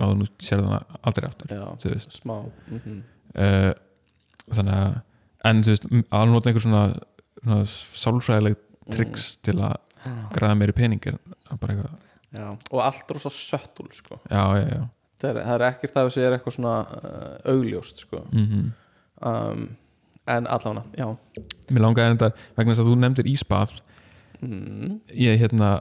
áður 0.00 0.12
en 0.16 0.24
hún 0.24 0.32
sér 0.40 0.62
þannig 0.64 0.98
aldrei 1.02 1.28
aftur 1.30 1.54
já, 1.56 1.62
þú 1.82 1.94
veist. 1.94 2.18
smá 2.22 2.34
mm 2.70 2.98
uh, 3.34 3.72
þannig 4.50 4.74
að 4.74 4.98
en 5.50 5.62
þú 5.62 5.70
veist, 5.74 5.86
að 6.10 6.28
nota 6.32 6.50
einhver 6.50 6.64
svona, 6.66 6.84
svona 7.44 7.62
sálfræðileg 8.04 8.56
Mm. 8.90 8.96
tricks 8.96 9.24
til 9.44 9.52
að 9.62 9.76
græða 10.34 10.54
meiri 10.58 10.72
pening 10.74 11.04
er 11.06 11.18
bara 11.60 11.74
eitthvað, 11.76 12.06
já, 12.34 12.46
og 12.72 12.80
allt 12.82 13.10
er 13.12 13.18
svo 13.22 13.30
söttul 13.30 13.86
sko. 13.94 14.16
já, 14.30 14.40
já, 14.58 14.64
já. 14.66 14.80
Það, 15.20 15.28
er, 15.30 15.38
það 15.44 15.54
er 15.54 15.64
ekkert 15.68 15.92
það 15.94 16.08
að 16.08 16.14
segja 16.16 16.30
eitthvað 16.34 16.54
svona 16.56 16.72
uh, 16.80 17.52
augljóst 17.52 18.02
sko. 18.02 18.22
mm 18.32 18.72
um, 19.30 19.68
en 20.30 20.46
allavega, 20.46 20.82
já. 20.96 21.06
Mér 21.70 21.82
langaði 21.84 22.16
þetta 22.16 22.30
vegna 22.56 22.74
þess 22.74 22.82
að 22.82 22.90
þú 22.90 22.96
nefndir 23.04 23.30
ísbað 23.30 23.76
mm. 24.42 25.00
ég 25.14 25.40
hérna 25.40 25.72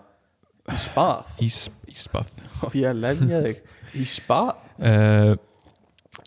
í 0.69 0.79
spað? 0.79 1.35
Ís, 1.45 1.59
ísbað 1.89 2.31
og 2.65 2.75
ég 2.77 2.97
lemja 2.97 3.43
þig. 3.45 3.61
Í 3.97 4.05
spað? 4.09 4.51
Uh, 4.77 5.33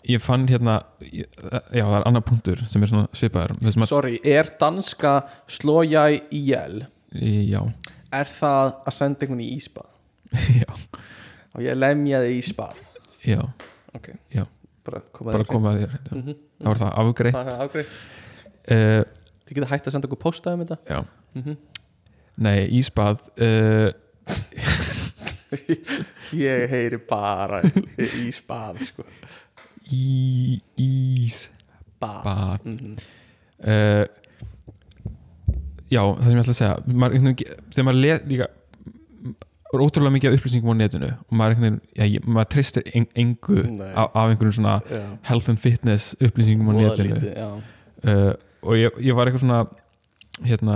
ég 0.09 0.23
fann 0.23 0.47
hérna 0.49 0.79
ég, 1.05 1.29
já, 1.39 1.83
það 1.83 1.97
er 1.99 2.07
annar 2.09 2.25
punktur 2.27 2.63
sem 2.67 2.83
er 2.83 2.91
svona 2.91 3.07
svipaður. 3.15 3.87
Sorry, 3.87 4.19
er 4.25 4.51
danska 4.59 5.19
sló 5.47 5.81
ég 5.87 6.27
íl 6.33 6.83
já, 7.13 7.61
er 8.13 8.29
það 8.29 8.73
að 8.83 8.97
senda 8.97 9.25
einhvern 9.25 9.43
í 9.43 9.51
íspað? 9.57 9.89
Já, 10.63 10.65
og 11.53 11.61
ég 11.61 11.77
lemja 11.77 12.23
þig 12.23 12.39
í 12.39 12.45
spað. 12.47 12.79
Já. 13.21 13.41
Ok, 13.93 14.07
Já. 14.33 14.47
bara 14.83 15.03
koma 15.13 15.35
bara 15.35 15.45
þér 15.45 15.91
þér 15.93 16.15
mm 16.15 16.21
-hmm. 16.23 16.37
það 16.57 16.71
var 16.71 16.79
það 16.81 16.95
afgreitt. 17.03 17.35
Það 17.35 17.51
er 17.51 17.61
afgreið 17.65 17.91
uh, 18.63 19.03
þið 19.43 19.59
geta 19.59 19.69
hægt 19.69 19.87
að 19.87 19.95
senda 19.95 20.09
okkur 20.09 20.21
posta 20.23 20.53
um 20.55 20.63
þetta? 20.63 20.77
Já, 20.89 21.05
mm 21.35 21.43
-hmm. 21.43 21.57
Nei, 22.37 22.67
ísbað 22.79 23.17
uh, 23.37 23.91
ég 26.33 26.65
heyri 26.71 26.97
bara 27.09 27.59
í 27.99 28.31
spað 28.33 28.79
sko. 28.89 29.03
í, 29.93 30.59
ís 30.81 31.49
bað. 32.01 32.23
bað. 32.25 32.59
Mhm. 32.65 32.95
uh, 33.67 34.05
já, 35.93 36.01
það 36.01 36.23
sem 36.25 36.33
ég 36.33 36.41
ætla 36.43 36.55
að 36.55 36.59
segja 36.59 36.77
maður, 37.03 37.13
þegar 37.69 37.85
maður 37.89 38.01
leð 38.01 38.19
líka 38.31 38.47
er 39.73 39.81
ótrúlega 39.81 40.13
mikið 40.13 40.29
af 40.29 40.35
upplýsingum 40.37 40.73
á 40.73 40.75
netinu 40.83 41.07
og 41.13 41.33
maður, 41.37 41.55
ég- 41.97 42.25
maður 42.29 42.49
tristir 42.53 42.83
en, 42.93 43.05
engu 43.17 43.57
af, 43.93 44.07
af 44.13 44.25
einhverjum 44.29 44.53
svona 44.59 44.75
Já, 44.85 45.01
health 45.29 45.47
and 45.49 45.59
fitness 45.61 46.03
upplýsingum 46.21 46.69
á 46.69 46.71
voða 46.77 46.89
netinu. 46.91 47.15
lítið, 47.17 47.33
uh, 48.05 48.33
og 48.63 48.73
ég, 48.77 48.89
ég 49.01 49.13
var 49.17 49.25
eitthvað 49.29 49.43
svona 49.45 49.61
hérna 50.45 50.75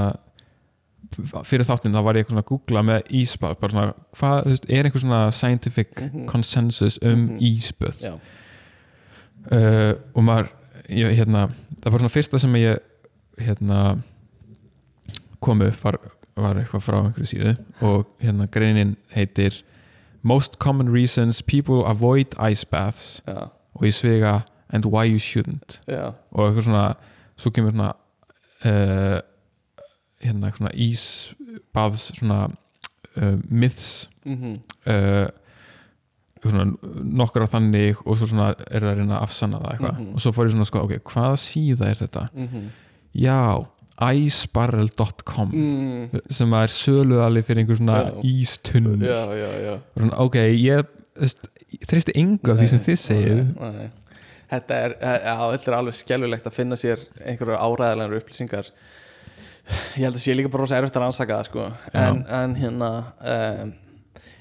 fyrir 1.48 1.66
þáttinn 1.66 1.94
þá 1.96 2.04
var 2.04 2.16
ég 2.16 2.24
eitthvað 2.26 2.36
svona 2.36 2.44
að 2.44 2.50
googla 2.52 2.82
með 2.84 3.08
ísbað 3.22 3.60
bara 3.62 3.72
svona, 3.74 3.94
hvað, 4.18 4.44
þú 4.44 4.50
veist, 4.54 4.66
er 4.70 4.86
einhver 4.90 5.02
svona 5.04 5.22
scientific 5.32 6.02
Mhm. 6.02 6.26
consensus 6.28 7.00
um 7.02 7.20
Mhm. 7.28 7.40
ísböð 7.40 8.02
Já. 8.02 8.14
uh, 9.52 9.94
og 10.16 10.24
maður 10.24 10.50
ég, 10.90 11.16
hérna, 11.18 11.48
það 11.82 11.92
var 11.92 12.00
svona 12.00 12.14
fyrsta 12.16 12.40
sem 12.40 12.54
ég 12.54 12.80
hérna 13.40 14.02
kom 15.42 15.62
upp 15.62 15.82
var, 15.84 15.98
var 16.38 16.56
eitthvað 16.62 16.84
frá 16.86 16.98
einhverju 17.06 17.30
síðu 17.32 17.56
og 17.82 18.06
hérna 18.22 18.48
greinin 18.52 18.96
heitir 19.16 19.62
Most 20.24 20.58
common 20.60 20.90
reasons 20.92 21.42
people 21.42 21.86
avoid 21.86 22.34
ice 22.52 22.66
baths 22.66 23.22
Já, 23.28 23.50
og 23.76 23.82
ég 23.86 23.94
svega 23.94 24.42
and 24.70 24.86
why 24.86 25.06
you 25.06 25.18
shouldn't 25.20 25.80
já, 25.88 26.12
og 26.34 26.50
eitthvað 26.50 26.64
svona 26.68 26.96
svo 27.38 27.52
kemur 27.52 27.72
svona 27.72 27.94
uh, 28.66 29.22
hérna 30.24 30.52
svona 30.56 30.72
ísbaðs 30.88 32.08
svona 32.18 32.40
uh, 32.48 33.36
myths 33.50 34.10
mhm, 34.26 34.56
uh, 34.88 35.28
svona 36.44 36.66
nokkur 37.18 37.44
af 37.48 37.52
þannig 37.56 37.98
og 38.06 38.16
svo 38.20 38.28
svona 38.30 38.52
er 38.70 38.82
það 38.86 38.92
að 38.92 39.00
reyna 39.02 39.18
að 39.18 39.24
afsanna 39.28 39.60
það 39.64 39.72
eitthvað 39.74 39.98
Mhm. 39.98 40.12
og 40.14 40.22
svo 40.24 40.32
fór 40.36 40.46
ég 40.48 40.54
svona 40.54 40.66
að 40.68 40.70
sko, 40.72 40.84
ok, 40.86 40.94
hvaða 41.12 41.40
síða 41.46 41.90
er 41.92 42.02
þetta? 42.04 42.28
mhm 42.36 42.68
Já, 43.18 43.66
icebarrel.com 43.98 45.52
mm, 45.54 46.20
sem 46.30 46.54
er 46.54 46.68
söluðali 46.74 47.42
fyrir 47.46 47.64
einhver 47.64 47.80
svona 47.80 47.98
Já. 48.06 48.18
ístunn 48.30 49.02
Já, 49.02 49.22
já, 49.34 49.50
já 49.66 49.74
og 49.78 50.02
svona, 50.04 50.18
ok, 50.26 50.36
ég 50.54 50.86
engu 52.16 52.52
af 52.54 52.60
því 52.62 52.68
sem 52.74 52.84
þið 52.86 53.00
segið 53.04 53.40
nei, 53.48 53.72
nei. 53.80 53.88
Þetta 54.48 54.76
er, 54.86 54.94
já, 55.02 55.34
þetta 55.52 55.72
er 55.72 55.76
alveg 55.76 55.96
skelfilegt 56.00 56.46
að 56.48 56.54
finna 56.56 56.78
sér 56.80 57.02
einhverjar 57.28 57.60
áræðilegar 57.66 58.22
upplýsingar 58.22 58.70
Ég 59.98 60.06
held 60.06 60.16
að 60.16 60.24
sé 60.24 60.36
líka 60.38 60.52
bara 60.54 60.64
rosa 60.64 60.78
erfitt 60.78 60.96
að 60.96 61.04
rannsaka 61.04 61.42
það 61.42 61.50
sko. 61.50 61.66
En, 62.00 62.22
en 62.38 62.56
hérna 62.56 62.92
um, 63.34 63.74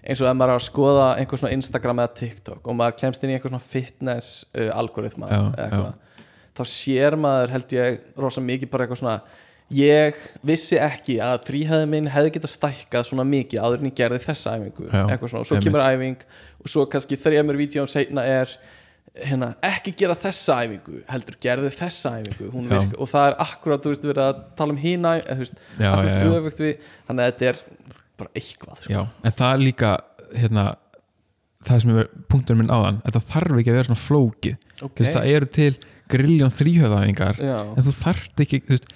eins 0.07 0.23
og 0.23 0.29
ef 0.31 0.37
maður 0.39 0.53
er 0.55 0.61
að 0.61 0.67
skoða 0.67 1.07
einhver 1.21 1.41
svona 1.41 1.57
Instagram 1.57 2.03
eða 2.03 2.13
TikTok 2.21 2.69
og 2.69 2.79
maður 2.79 2.99
kemst 3.01 3.25
inn 3.25 3.33
í 3.33 3.37
einhver 3.37 3.53
svona 3.53 3.65
fitness 3.65 4.45
uh, 4.55 4.71
algoritma 4.77 5.31
Já, 5.31 5.41
eitthvað, 5.65 6.23
þá 6.57 6.63
sér 6.73 7.19
maður 7.21 7.57
held 7.57 7.75
ég 7.77 7.99
rosa 8.23 8.45
mikið 8.45 8.73
bara 8.73 8.87
eitthvað 8.87 9.03
svona 9.03 9.19
ég 9.75 10.19
vissi 10.47 10.79
ekki 10.79 11.19
að 11.25 11.41
þrýhæði 11.49 11.91
minn 11.91 12.11
hefði 12.15 12.37
getað 12.37 12.53
stækkað 12.55 13.09
svona 13.09 13.27
mikið 13.27 13.65
áður 13.65 13.83
en 13.83 13.91
ég 13.91 13.97
gerði 13.99 14.23
þessa 14.29 14.55
æfingu 14.55 14.87
Já, 14.87 15.01
eitthvað 15.03 15.33
svona, 15.33 15.43
og 15.43 15.51
svo 15.51 15.63
kemur 15.65 15.87
æfing 15.89 16.27
og 16.63 16.71
svo 16.71 16.87
kannski 16.93 17.19
þremur 17.19 17.59
vídjum 17.59 17.91
seinna 17.91 18.23
er 18.31 18.55
hérna, 19.17 19.51
ekki 19.65 19.95
gera 20.03 20.17
þessa 20.19 20.59
æfingu 20.65 21.01
heldur 21.11 21.39
gerði 21.43 21.73
þessa 21.75 22.15
æfingu. 22.21 22.51
Virk, 22.71 22.97
og 23.01 23.11
það 23.11 23.29
er 23.31 23.39
akkurat, 23.47 23.85
þú 23.85 23.93
veist, 23.93 24.09
verið 24.11 24.25
að 24.27 24.43
tala 24.59 24.75
um 24.75 24.81
hína 24.81 25.15
akkurat 25.21 26.27
öfugt 26.41 26.65
við. 26.65 26.91
Þannig 27.09 27.25
að 27.25 27.33
þetta 27.33 27.51
er 27.51 27.63
bara 28.17 28.33
eitthvað 28.41 28.83
sko. 28.83 28.93
Já, 28.93 29.03
en 29.23 29.37
það 29.41 29.53
er 29.55 29.65
líka 29.65 29.93
hérna, 30.37 30.65
það 31.67 31.83
sem 31.83 31.99
er 32.03 32.09
punkturinn 32.31 32.63
minn 32.63 32.73
áðan 32.73 33.03
þetta 33.05 33.23
þarf 33.33 33.61
ekki 33.61 33.73
að 33.73 33.79
vera 33.79 33.89
svona 33.91 34.05
flókið. 34.05 34.57
Ok, 34.81 34.89
okay. 34.91 35.13
það 35.13 35.31
eru 35.35 35.53
til 35.57 35.73
grilljón 36.13 36.55
þrýhöfðæfingar 36.55 37.41
já, 37.43 37.57
en 37.75 37.87
þú 37.87 37.95
þarft 37.99 38.43
ekki 38.45 38.61
þú 38.67 38.75
veist, 38.77 38.91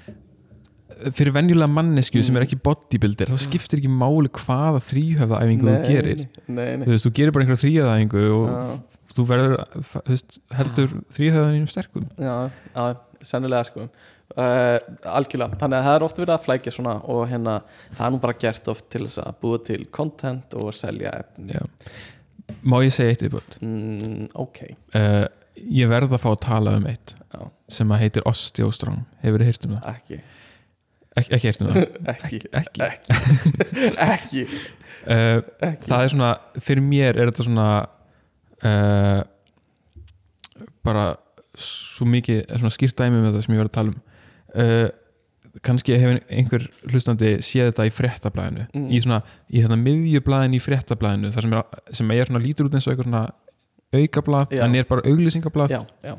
fyrir 1.17 1.35
venjulega 1.35 1.73
mannesku 1.73 2.23
sem 2.23 2.37
er 2.37 2.45
ekki 2.45 2.59
bodybuilder 2.61 3.33
þá 3.33 3.41
skiptir 3.41 3.81
ekki 3.81 3.91
máli 3.91 4.31
hvaða 4.37 4.83
þrýhöfðæfingu 4.91 5.67
þú 5.67 5.77
gerir. 5.89 6.23
nei, 6.47 6.77
nei, 6.77 6.85
þú 6.85 6.93
veist, 6.93 7.07
þú 7.09 7.13
gerir 7.19 7.35
bara 7.35 7.47
einhverja 7.47 7.63
þrýhöfðæfingu 7.65 8.25
og 8.37 8.51
Já. 8.53 8.63
Þú 9.17 9.25
verður 9.29 9.55
heldur 10.59 10.95
þrýhöfðæningum 11.17 11.71
sterkum. 11.71 12.07
Já, 12.21 12.37
já, 12.75 12.87
sennilega 13.27 13.67
sko. 13.71 13.89
Uh, 14.31 14.77
algjörlega, 15.11 15.57
þannig 15.59 15.81
að 15.81 15.87
það 15.89 15.97
er 15.99 16.05
oft 16.07 16.19
verið 16.21 16.33
að 16.37 16.45
flækja 16.45 16.73
svona 16.77 16.93
og 17.11 17.25
hérna, 17.33 17.55
það 17.99 18.05
er 18.07 18.13
nú 18.15 18.21
bara 18.23 18.37
gert 18.45 18.69
oft 18.71 18.87
til 18.95 19.03
þess 19.09 19.19
að 19.25 19.39
búa 19.43 19.59
til 19.67 19.81
content 19.91 20.55
og 20.61 20.69
selja 20.79 21.11
efni. 21.25 21.57
Já. 21.59 21.65
má 22.67 22.77
ég 22.85 22.93
segja 22.95 23.11
eitt 23.15 23.23
viðbútt 23.25 23.57
mm, 23.63 24.29
ok, 24.39 24.61
uh, 24.99 25.25
ég 25.59 25.91
verð 25.91 26.15
að 26.15 26.23
fá 26.23 26.29
að 26.33 26.41
tala 26.47 26.77
um 26.79 26.87
eitt 26.91 27.15
já, 27.35 27.43
sem 27.75 27.91
að 27.95 28.01
heitir 28.05 28.25
Osteostrong 28.31 29.03
hefur 29.25 29.43
þið 29.43 29.51
heyrt 29.51 29.67
um 29.69 29.75
það? 29.77 29.91
ekki. 29.97 30.21
Ek, 31.21 31.29
ekki 31.37 31.51
heyrt 31.51 31.63
um 31.65 31.71
það? 31.71 31.87
ekki, 32.15 32.41
ekki. 32.63 32.85
ekki. 32.91 33.97
Ekki, 34.07 34.47
Uh, 35.01 35.39
ekki. 35.65 35.87
það 35.89 36.03
er 36.05 36.11
svona, 36.13 36.27
fyrir 36.61 36.83
mér 36.85 37.17
er 37.17 37.31
þetta 37.31 37.45
svona 37.47 37.67
uh, 38.67 39.21
bara 40.87 41.05
svo 41.61 42.07
mikið 42.09 42.45
svona 42.57 42.73
skýrt 42.75 42.99
dæmi 43.01 43.21
með 43.21 43.37
það 43.37 43.45
sem 43.47 43.55
ég 43.57 43.63
var 43.63 43.71
að 43.71 43.77
tala 43.79 43.93
um. 43.95 44.01
Uh, 44.51 44.89
kannski 45.67 45.97
hefur 45.99 46.21
einhver 46.31 46.67
hlustandi 46.93 47.31
séð 47.43 47.73
þetta 47.73 47.87
í 47.89 47.93
fréttablaðinu 47.95 48.67
Mm. 48.71 48.87
í 48.95 49.01
svona, 49.03 49.21
í 49.51 49.63
þetta 49.65 49.79
miðjublaðinu 49.81 50.57
í 50.59 50.63
fréttablaðinu 50.63 51.33
þar 51.35 51.47
sem 51.47 51.55
er, 51.57 51.63
sem 51.99 52.13
er 52.15 52.29
svona 52.29 52.43
lítur 52.45 52.69
út 52.69 52.77
eins 52.79 52.87
og 52.87 52.93
eitthvað 52.95 53.09
svona 53.09 53.25
aukablað, 53.91 54.53
en 54.63 54.75
er 54.79 54.87
bara 54.87 55.03
auglýsingablað. 55.11 55.73
Já, 55.75 55.81
já, 56.07 56.15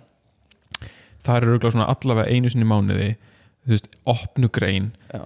er 1.38 1.46
auðvitað 1.48 1.76
svona 1.78 1.88
allavega 1.94 2.28
einu 2.28 2.52
sinni 2.52 2.68
mánuði 2.68 3.14
þú 3.62 3.74
veist, 3.76 3.88
opnu 4.10 4.50
grein 4.54 4.92
já, 5.14 5.24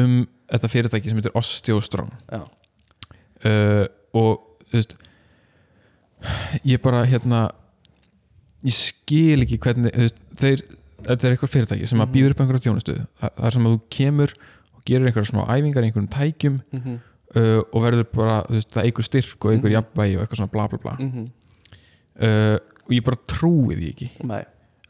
um 0.00 0.24
þetta 0.50 0.70
fyrirtæki 0.72 1.10
sem 1.10 1.20
heitir 1.20 1.36
Osteostrong 1.38 2.10
uh, 2.34 3.84
og 4.16 4.64
þú 4.70 4.78
veist 4.78 4.96
ég 6.64 6.80
bara 6.82 7.04
hérna 7.08 7.50
ég 8.64 8.72
skil 8.72 9.42
ekki 9.44 9.58
hvernig 9.60 9.92
þeir, 10.40 10.62
þetta 11.04 11.26
er 11.28 11.34
eitthvað 11.36 11.52
fyrirtæki 11.52 11.86
sem 11.90 12.00
að 12.00 12.06
Mhm. 12.08 12.14
býður 12.14 12.30
upp 12.34 12.40
einhverja 12.44 12.64
þjónustu. 12.68 12.94
Það, 13.20 13.30
er 13.44 13.50
sem 13.56 13.66
að 13.68 13.74
þú 13.74 13.80
kemur 13.90 14.34
og 14.74 14.84
gerir 14.88 15.06
einhverja 15.10 15.30
smá 15.32 15.42
æfingar 15.52 15.84
einhverjum 15.84 16.08
tækjum 16.14 16.60
mhm, 16.72 16.94
uh, 17.36 17.60
og 17.72 17.82
verður 17.84 18.06
bara, 18.12 18.36
veist, 18.48 18.70
það 18.72 18.84
eigur 18.88 19.04
styrk 19.04 19.44
og 19.44 19.52
eigur 19.52 19.68
Mhm. 19.70 19.76
jafnvægi 19.76 20.16
og 20.16 20.22
eitthvað 20.24 20.40
svona 20.40 20.52
bla 20.52 20.66
bla 20.68 20.78
bla. 20.78 20.96
Mhm, 20.98 21.30
uh, 22.22 22.58
og 22.84 22.90
ég 22.90 23.04
bara 23.04 23.16
trúi 23.28 23.76
því 23.76 23.88
ekki. 23.94 24.10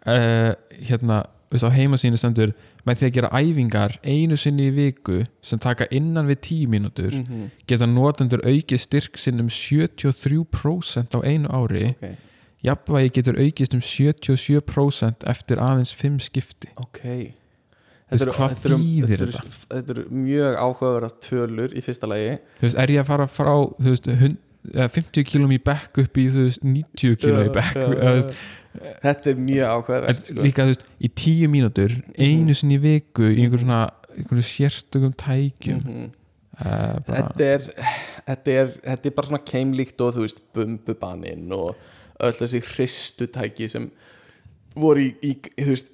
Uh, 0.06 0.54
hérna, 0.84 1.24
veist, 1.52 1.64
á 1.64 1.70
heimasínu 1.70 2.16
stendur 2.18 2.52
með 2.86 2.96
því 3.00 3.06
að 3.08 3.14
gera 3.18 3.30
æfingar 3.40 3.98
einu 4.04 4.36
sinni 4.36 4.68
í 4.70 4.74
viku 4.74 5.20
sem 5.42 5.58
taka 5.58 5.86
innan 5.90 6.26
við 6.26 6.40
10 6.48 6.70
mínútur 6.72 7.12
mhm, 7.20 7.50
geta 7.66 7.86
notendur 7.86 8.40
aukið 8.46 8.80
styrk 8.80 9.18
sinn 9.20 9.40
um 9.44 9.48
73% 9.48 11.14
á 11.14 11.20
einu 11.24 11.48
ári. 11.52 11.94
Ok. 11.94 12.14
Jafnvægi 12.64 13.10
getur 13.18 13.36
aukist 13.44 13.74
um 13.76 13.80
77% 13.84 15.26
eftir 15.28 15.60
aðeins 15.60 15.92
5 15.94 16.20
skipti. 16.30 16.70
Ok. 16.80 17.02
Þú 18.14 18.18
veist, 18.20 18.30
hvað 18.36 18.54
þetta 18.54 18.68
eru- 18.68 19.12
eru- 19.16 19.32
þetta? 19.68 19.90
eru 19.94 20.04
mjög 20.12 20.56
áhugaverða 20.60 21.10
tölur 21.24 21.74
í 21.76 21.82
fyrsta 21.84 22.06
lagi. 22.08 22.38
Þú 22.60 22.66
veist, 22.68 22.78
er 22.78 22.88
ég 22.94 23.00
að 23.02 23.06
fara 23.10 23.26
frá 23.26 23.52
þú 23.80 23.90
veist, 23.90 24.06
hund, 24.20 24.36
50 24.72 25.26
kílum 25.28 25.52
í 25.52 25.60
bekk 25.62 26.00
upp 26.04 26.20
í 26.20 26.26
þú 26.32 26.46
veist, 26.46 26.64
90 26.64 27.18
kílum 27.20 27.42
í 27.44 27.52
bekk 27.52 27.80
veist, 28.00 28.34
þetta 29.04 29.30
er 29.30 29.40
mjög 29.40 29.60
er, 29.60 29.72
áhugavert 29.74 30.30
sko. 30.30 30.44
líka 30.46 30.64
þú 30.64 30.72
veist, 30.72 30.86
í 30.96 31.10
10 31.10 31.52
mínútur 31.52 31.96
einu 32.16 32.56
sinni 32.56 32.78
í 32.78 32.82
viku 32.82 33.28
í 33.28 33.44
einhver 33.44 33.62
svona 33.62 33.80
einhverju 34.14 34.46
sérstökum 34.46 35.14
tækjum. 35.18 35.82
Mhm. 35.82 36.12
uh, 36.62 37.00
bara, 37.06 37.26
þetta 37.34 37.50
er 37.50 37.68
þetta 38.28 38.56
er, 38.62 38.72
þetta 38.86 39.10
er 39.10 39.16
bara 39.18 39.32
svona 39.32 39.44
keimlíkt 39.52 40.04
og 40.04 40.16
þú 40.16 40.26
veist 40.26 40.44
bumbubaninn 40.56 41.52
og 41.56 41.74
öll 42.24 42.36
þessi 42.38 42.62
hristutæki 42.64 43.68
sem 43.68 43.90
voru 44.78 45.02
í, 45.04 45.10
í 45.26 45.34
þú 45.60 45.72
veist 45.72 45.92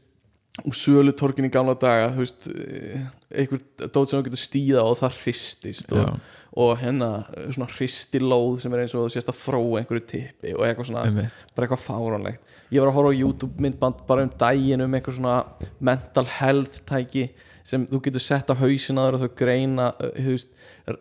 úr 0.67 0.77
sölutorkin 0.77 1.49
í 1.49 1.53
gamla 1.53 1.77
daga 1.81 2.11
þú 2.15 2.25
veist 2.25 2.49
eh, 2.51 3.07
einhver 3.31 3.63
dót 3.87 4.11
sem 4.11 4.19
þú 4.19 4.27
getur 4.29 4.43
stíða 4.43 4.85
og 4.85 4.99
það 5.01 5.19
hristist 5.25 5.95
og, 5.95 6.05
já, 6.05 6.40
og 6.57 6.79
hérna 6.81 7.09
svona 7.55 7.69
hristilóð 7.71 8.57
sem 8.65 8.73
er 8.75 8.81
eins 8.83 8.95
og 8.99 9.05
þú 9.07 9.13
sést 9.15 9.29
að 9.31 9.39
fróa 9.39 9.79
einhverju 9.81 10.07
tippi 10.11 10.55
og 10.57 10.65
eitthvað 10.67 10.89
svona 10.89 11.05
einmitt. 11.07 11.45
bara 11.55 11.69
eitthvað 11.69 11.85
fáránlegt 11.85 12.57
ég 12.75 12.81
var 12.83 12.91
að 12.91 12.97
horfa 12.99 13.13
á 13.15 13.21
YouTube 13.21 13.63
myndband 13.63 14.01
bara 14.09 14.25
um 14.27 14.33
daginn 14.41 14.83
um 14.83 14.95
eitthvað 14.99 15.21
svona 15.21 15.37
mental 15.81 16.27
health 16.41 16.81
tæki 16.91 17.29
sem 17.63 17.85
þú 17.87 18.01
getur 18.03 18.25
sett 18.25 18.51
á 18.51 18.55
hausina 18.59 19.05
þér 19.07 19.15
og 19.19 19.23
þau 19.23 19.33
greina 19.39 19.87
þú 20.01 20.27
veist, 20.35 20.49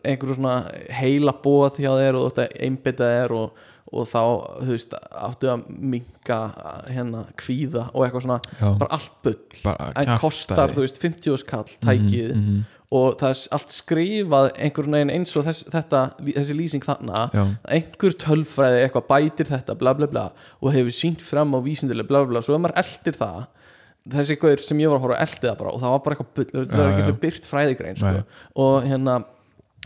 einhverju 0.06 0.36
svona 0.38 0.56
heila 1.00 1.34
bóð 1.44 1.80
hjá 1.82 1.92
þér 1.98 2.20
og 2.20 2.28
þú 2.28 2.30
ætti 2.30 2.46
að 2.46 2.64
einbytta 2.68 3.10
þér 3.16 3.34
og, 3.40 3.62
og 3.90 4.06
þá 4.12 4.22
þú 4.62 4.74
veist, 4.76 4.94
áttu 5.30 5.50
að 5.50 5.64
minka 5.82 6.40
hérna 6.94 7.24
kvíða 7.42 7.88
og 7.96 8.04
eitthvað 8.06 8.28
svona 8.28 8.42
Já. 8.60 8.68
bara 8.84 8.92
allt 9.00 9.16
bull 9.26 9.40
Bara 9.64 9.88
en 9.96 10.12
kjaftæði. 10.12 10.20
kostar 10.28 10.76
þú 10.78 10.86
veist 10.86 11.02
50 11.02 11.42
skall 11.42 11.66
tækið 11.88 12.36
Mhm, 12.36 12.44
mhm. 12.44 12.68
Og 12.92 13.20
það 13.20 13.30
er 13.36 13.42
allt 13.54 13.70
skrifað 13.76 14.48
einhvern 14.66 14.96
veginn 14.98 15.12
eins 15.14 15.36
og 15.38 15.46
þess, 15.46 15.66
þetta, 15.70 16.00
þessi 16.26 16.56
lýsing 16.58 16.82
þarna 16.88 17.28
Já. 17.36 17.44
einhver 17.76 18.16
tölfræði 18.24 18.80
eitthvað 18.88 19.08
bætir 19.12 19.46
þetta 19.52 19.76
bla 19.78 19.94
bla 19.94 20.08
bla 20.10 20.24
og 20.62 20.74
hefur 20.74 20.96
sínt 20.98 21.22
fram 21.22 21.54
á 21.54 21.60
vísindilega 21.62 22.08
bla 22.10 22.24
bla 22.26 22.32
bla 22.34 22.42
svo 22.42 22.56
ef 22.58 22.64
maður 22.64 22.80
eldir 22.82 23.14
það 23.20 23.44
þessi 24.10 24.38
gaur 24.42 24.64
sem 24.66 24.80
ég 24.82 24.90
var 24.90 24.98
að 24.98 25.04
horfa 25.06 25.18
að 25.20 25.26
eldi 25.28 25.48
það 25.52 25.58
bara 25.60 25.74
og 25.76 25.82
það 25.84 25.94
var 25.94 26.02
bara 26.06 26.16
eitthvað 26.16 26.32
bull, 26.40 26.48
það 26.66 26.80
var 26.80 26.90
Já, 26.90 26.96
já. 26.98 27.04
svona 27.04 27.20
byrt 27.26 27.50
fræðigrein 27.52 28.00
sko. 28.00 28.14
Og 28.64 28.88
hérna 28.90 29.18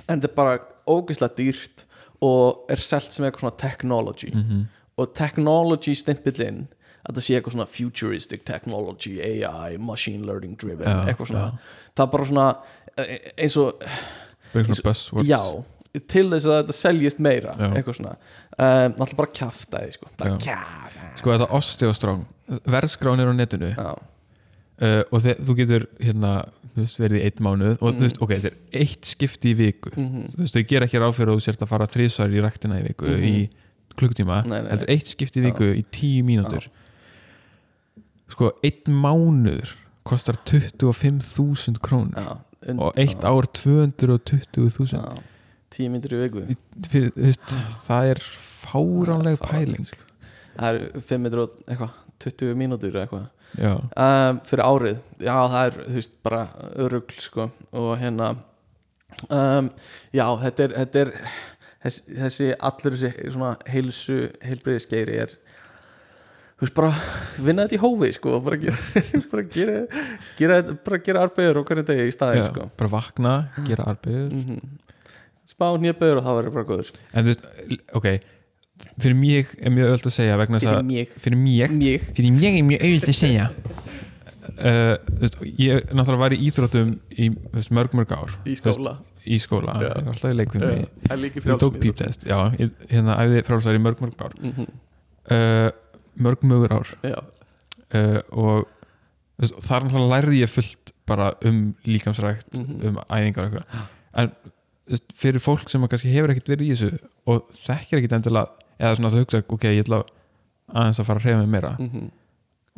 en 0.08 0.22
þetta 0.22 0.30
er 0.30 0.36
bara 0.38 0.54
ógeðslega 0.88 1.36
dýrt 1.42 1.84
og 2.24 2.72
er 2.72 2.80
selt 2.80 3.12
sem 3.12 3.26
eitthvað 3.28 3.44
svona 3.44 3.58
technology 3.66 4.32
Mhm. 4.32 4.64
og 4.98 5.14
technology 5.18 5.92
stimpillinn 5.98 6.68
að 7.04 7.18
það 7.18 7.24
sé 7.26 7.36
eitthvað 7.36 7.56
svona 7.58 7.68
futuristic 7.68 8.46
technology 8.48 9.18
AI, 9.20 9.76
machine 9.78 10.24
learning 10.26 10.56
driven 10.56 10.88
Já, 10.88 11.04
eitthvað 11.12 11.28
svona, 11.34 11.60
það 11.98 12.06
er 12.06 12.12
bara 12.14 12.26
svona 12.30 12.46
eins 12.98 13.58
og, 13.58 13.84
bara 14.54 14.66
svona 14.68 14.86
buzzwords. 14.90 15.30
Já 15.30 15.42
til 16.10 16.26
þess 16.32 16.48
að 16.50 16.56
þetta 16.64 16.74
seljist 16.74 17.20
meira 17.22 17.52
Já. 17.54 17.68
eitthvað 17.78 17.98
svona, 18.00 18.14
um, 18.58 18.96
alltaf 18.98 19.18
bara 19.20 19.30
kjafta 19.38 19.82
sko. 19.94 20.08
Já. 20.42 20.56
sko 21.20 21.36
þetta 21.36 21.50
osteostrong 21.54 22.24
verðskránir 22.66 23.30
á 23.30 23.34
netinu. 23.38 23.70
Já, 23.78 23.92
uh, 23.94 25.04
og 25.14 25.22
þú 25.22 25.56
getur 25.60 25.86
hérna 26.02 26.32
veist, 26.74 26.98
verið 26.98 27.20
í 27.22 27.28
einn 27.30 27.46
mánuð 27.46 27.76
og 27.78 27.94
þú 27.94 28.08
veist, 28.08 28.18
ok, 28.26 28.34
þetta 28.40 28.50
er 28.50 28.82
eitt 28.82 29.06
skipti 29.06 29.52
í 29.54 29.58
viku. 29.60 29.94
Mhm. 29.94 30.24
þú 30.34 30.42
veist, 30.42 30.58
þau 30.58 30.66
gera 30.74 30.88
ekki 30.90 31.04
ráð 31.04 31.14
fyrir 31.20 31.30
að 31.34 31.38
þú 31.38 31.46
sért 31.46 31.62
að 31.62 31.72
fara 31.76 31.86
þrísvar 31.94 32.34
í 32.34 32.42
ræktina 32.42 32.80
í 32.82 32.88
viku 32.88 33.06
Mhm. 33.14 33.24
í 33.30 33.50
klukkutíma, 33.94 34.40
Nei, 34.48 34.62
nei, 34.62 34.72
þetta 34.72 34.88
er 34.88 34.94
eitt 34.96 35.08
skipti 35.14 35.40
í 35.42 35.46
viku 35.46 35.70
í 35.78 35.86
tíu 35.94 36.24
mínútur. 36.26 36.66
Sko, 38.34 38.50
einn 38.66 38.90
mánuður 38.98 39.76
kostar 40.04 40.36
25.000 40.50 41.78
krónur. 41.78 42.18
Já, 42.18 42.38
und- 42.68 42.80
og 42.80 42.94
eitt 43.00 43.24
ár 43.28 43.48
220.000 43.58 44.94
já, 44.94 45.04
tíu 45.74 45.90
myndir 45.92 46.16
í 46.16 46.22
viku. 46.24 46.46
Fyrir, 46.90 47.12
veist, 47.16 47.56
það 47.88 48.10
er 48.14 48.24
fáránleg 48.64 49.40
pæling. 49.42 49.86
sko. 49.86 49.98
það 50.58 50.74
er 50.74 51.02
5 51.02 51.22
myndir 51.24 51.44
og 51.44 51.50
eitthvað 51.68 51.94
20 52.24 52.56
mínútur 52.56 53.00
eitthvað. 53.02 53.30
Um, 53.54 54.40
fyrir 54.48 54.64
árið. 54.66 55.00
Já 55.22 55.36
það 55.54 55.66
er 55.68 55.80
veist 55.94 56.14
bara 56.24 56.48
örugl 56.76 57.20
sko. 57.22 57.50
Og 57.74 57.98
hérna 58.02 58.36
um, 59.30 59.70
já 60.14 60.26
þetta 60.42 60.64
er, 60.64 60.76
þetta 60.80 61.02
er 61.04 61.12
þessi, 61.84 62.02
þessi 62.22 62.48
allur 62.70 62.98
þessi 62.98 63.54
heilsu 63.74 64.18
heilbriðiskeiri 64.42 65.20
er 65.26 65.36
veist 66.64 66.78
bara 66.78 66.94
vinna 67.44 67.66
þetta 67.68 67.78
í 67.78 67.82
hófi 67.84 68.12
sko 68.18 68.40
bara 68.46 68.60
gera 68.62 68.78
bara 69.32 69.44
gera, 69.58 69.82
gera, 70.40 70.62
bara 70.86 71.02
gera 71.06 71.26
arbegur 71.28 71.62
og 71.62 71.68
hverju 71.70 71.88
degi 71.92 72.08
í 72.10 72.16
staði 72.16 72.48
sko. 72.48 72.70
bara 72.80 72.96
vakna, 72.98 73.36
gera 73.68 73.90
arbeið 73.94 74.24
mm 74.32 74.80
spá 75.54 75.74
nýjabegur 75.80 76.22
og 76.22 76.28
það 76.28 76.40
verður 76.40 76.56
bara 76.58 76.68
góður. 76.70 76.94
En 77.14 77.26
þú 77.26 77.34
veist, 77.34 77.50
ok 78.00 78.14
fyrir 79.00 79.16
mig 79.16 79.52
er 79.62 79.72
mjög 79.72 79.92
öll 79.94 80.08
að 80.10 80.14
segja 80.16 80.38
fyrir 80.44 80.84
mig. 80.84 81.12
fyrir 81.22 81.40
mig, 81.40 81.72
mig. 81.72 82.08
fyrir 82.18 82.34
mig 82.34 82.58
er 82.58 82.66
mjög 82.68 82.86
auðvitað 82.88 83.14
að 83.14 83.20
segja. 83.20 83.46
Uh, 84.54 84.96
þú 85.08 85.22
veist, 85.22 85.38
ég 85.62 85.92
náttúrulega 85.94 86.22
var 86.24 86.36
í 86.36 86.40
íþróttum 86.48 86.96
í 87.16 87.30
veist, 87.54 87.72
mörg 87.74 87.96
mörg 87.98 88.16
ár. 88.18 88.34
Í 88.50 88.58
skóla 88.60 88.96
veist, 88.98 89.14
í 89.24 89.40
skóla, 89.40 89.78
Já. 89.78 89.88
ég 89.88 90.10
var 90.10 90.12
alltaf 90.16 90.34
í 90.34 90.40
líka 90.42 91.44
ég 91.46 91.62
tók 91.62 91.80
píptest, 91.80 92.28
já, 92.28 92.38
hérna 92.90 93.20
æfði 93.24 93.46
frálsar 93.48 93.78
í 93.78 93.84
mörg 93.86 94.04
mörg 94.04 94.26
ár. 94.26 94.36
Mhm. 94.42 94.68
uh, 95.32 95.70
mörg 96.20 96.44
mögur 96.48 96.74
ár. 96.80 96.94
Uh, 97.94 98.20
og 98.32 98.68
þú 99.44 99.62
þar 99.66 99.88
lærði 99.98 100.42
ég 100.44 100.50
fullt 100.52 100.92
bara 101.10 101.34
um 101.46 101.76
líkamsrækt 101.86 102.58
Mhm. 102.60 102.88
um 102.88 103.00
æfingar 103.10 103.46
og 103.46 103.52
eitthvað. 103.52 103.88
En 104.16 104.30
þú 104.88 104.92
veist, 104.96 105.14
fyrir 105.16 105.40
fólk 105.44 105.70
sem 105.70 105.82
kannski 105.88 106.12
hefur 106.14 106.30
ekkert 106.34 106.50
verið 106.54 106.68
í 106.68 106.74
þessu 106.76 107.00
og 107.28 107.48
þekkir 107.52 108.00
ekkert 108.02 108.18
endilega 108.20 108.48
eða 108.80 108.96
svona 108.98 109.10
það 109.14 109.24
hugsa, 109.24 109.44
ok, 109.50 109.64
ég 109.72 109.84
ætla 109.86 110.04
aðeins 110.74 111.00
að 111.00 111.06
fara 111.06 111.20
að 111.20 111.24
hreyfa 111.28 111.40
mig 111.44 111.52
meira 111.54 111.72
mhm, 111.80 112.08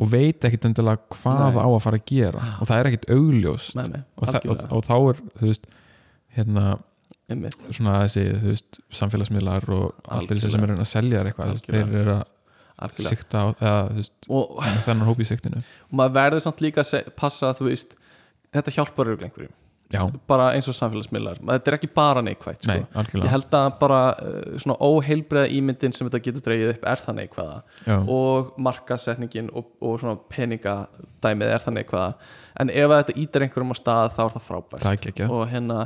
og 0.01 0.09
veit 0.11 0.43
ekkert 0.45 0.65
endilega 0.65 0.99
hvað 1.15 1.55
Nei. 1.55 1.63
á 1.63 1.69
að 1.69 1.81
fara 1.85 1.97
að 2.01 2.05
gera 2.11 2.43
og 2.59 2.67
það 2.67 2.77
er 2.79 2.89
ekkert 2.91 3.09
augljós 3.15 3.67
með 3.77 3.89
mig, 3.93 4.03
og, 4.17 4.27
og, 4.35 4.65
og 4.71 4.83
þá 4.85 4.95
er 5.09 5.21
þú 5.39 5.49
veist 5.49 5.67
hérna 6.35 6.65
einmitt. 7.29 7.55
svona 7.71 7.97
þessi 8.03 8.25
þú 8.41 8.51
veist 8.51 8.79
samfélagsmiðlar 8.99 9.69
og 9.73 9.93
allir 10.17 10.35
þessi 10.37 10.51
sem 10.51 10.63
er 10.65 10.67
að 10.69 10.73
reyna 10.75 10.85
selja 10.89 11.23
eitthvað 11.23 11.53
þú 11.55 11.73
þeir 11.73 11.95
eru 12.01 12.15
að 12.19 12.25
sikta 13.05 13.43
á 13.43 13.45
þennan 14.85 15.05
hóp 15.07 15.21
í 15.23 15.27
siktinu 15.27 15.61
og 15.61 15.93
maður 15.95 16.17
verður 16.17 16.43
samt 16.43 16.63
líka 16.65 16.83
að 16.83 17.13
passa 17.15 17.51
að 17.51 17.61
þú 17.61 17.69
veist 17.69 17.95
þetta 18.55 18.75
hjálpar 18.75 19.11
örugglega 19.11 19.31
einhverjum. 19.31 19.53
Já, 19.93 20.01
bara 20.27 20.47
eins 20.55 20.65
og 20.65 20.73
samfélagsmiðlar, 20.75 21.37
þetta 21.45 21.69
er 21.69 21.75
ekki 21.77 21.89
bara 21.93 22.21
neikvægt 22.25 22.65
sko. 22.65 22.73
nei, 22.73 23.03
ég 23.21 23.29
held 23.29 23.53
að 23.53 23.67
bara 23.83 23.99
uh, 24.17 24.55
svona 24.61 24.79
óheilbreða 24.81 25.51
ímyndin 25.53 25.93
sem 25.93 26.07
þetta 26.07 26.21
getur 26.25 26.43
dreigið 26.47 26.71
upp 26.73 26.87
er 26.89 27.03
það 27.03 27.17
neikvæða. 27.19 27.59
Já, 27.85 27.95
og 28.15 28.49
markasetningin 28.65 29.51
og, 29.53 29.69
og 29.85 30.01
svona 30.01 30.17
peningadæmið 30.33 31.53
er 31.53 31.63
það 31.67 31.77
neikvæða. 31.77 32.09
En 32.63 32.73
ef 32.73 32.95
þetta 32.95 33.17
ítir 33.21 33.45
einhverjum 33.45 33.75
á 33.75 33.77
stað 33.77 34.11
þá 34.17 34.21
er 34.25 34.35
það 34.35 34.47
frábært. 34.49 34.87
Það 34.87 35.23
og 35.29 35.45
hérna 35.53 35.79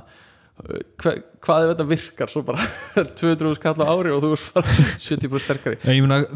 hva, 0.59 1.15
hvað 1.45 1.65
ef 1.65 1.73
þetta 1.73 1.87
virkar 1.89 2.31
svo 2.33 2.43
bara 2.47 2.69
200 3.21 3.57
skall 3.59 3.83
á 3.83 3.87
ári 3.87 4.13
og 4.15 4.23
þú 4.25 4.35
ert 4.35 4.53
bara 4.57 4.77
70% 5.09 5.45
sterkari 5.45 5.79
ég 5.85 6.05
meina, 6.05 6.23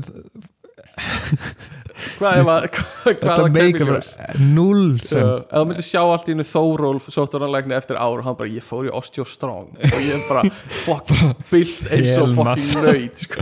hvað 2.20 2.40
ef 2.40 2.50
að 2.52 2.66
þetta 2.68 3.12
ef 3.12 3.22
það 3.24 3.48
meika 3.56 3.80
kemur 3.80 3.94
í 3.94 3.98
ljós? 3.98 4.12
bara 4.16 4.48
null 4.54 4.88
sens 5.04 5.44
ef 5.44 5.52
þú 5.52 5.64
myndir 5.70 5.88
sjá 5.88 6.02
allt 6.04 6.30
í 6.30 6.36
einu 6.36 6.48
Þórólf 6.48 7.10
sóttvarnalækni 7.14 7.78
eftir 7.78 8.00
ár 8.00 8.22
og 8.22 8.26
hann 8.28 8.40
bara 8.40 8.54
ég 8.54 8.66
fór 8.66 8.88
í 8.90 8.96
Osteo 8.96 9.26
Strong 9.28 9.76
og 9.78 10.00
ég 10.00 10.16
er 10.18 10.26
bara 10.30 10.44
fucking 10.86 11.36
bild 11.52 11.94
eins 11.94 12.18
og 12.22 12.34
fucking 12.38 12.88
nöyt 12.88 13.24
sko. 13.26 13.40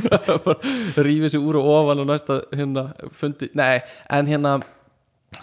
Rífið 1.02 1.36
sér 1.36 1.42
úr 1.46 1.62
og 1.62 1.72
ofan 1.78 2.04
og 2.04 2.12
næsta 2.12 2.42
hérna 2.56 2.90
fundi, 3.16 3.52
nei 3.58 3.76
en 4.10 4.30
hérna 4.32 4.60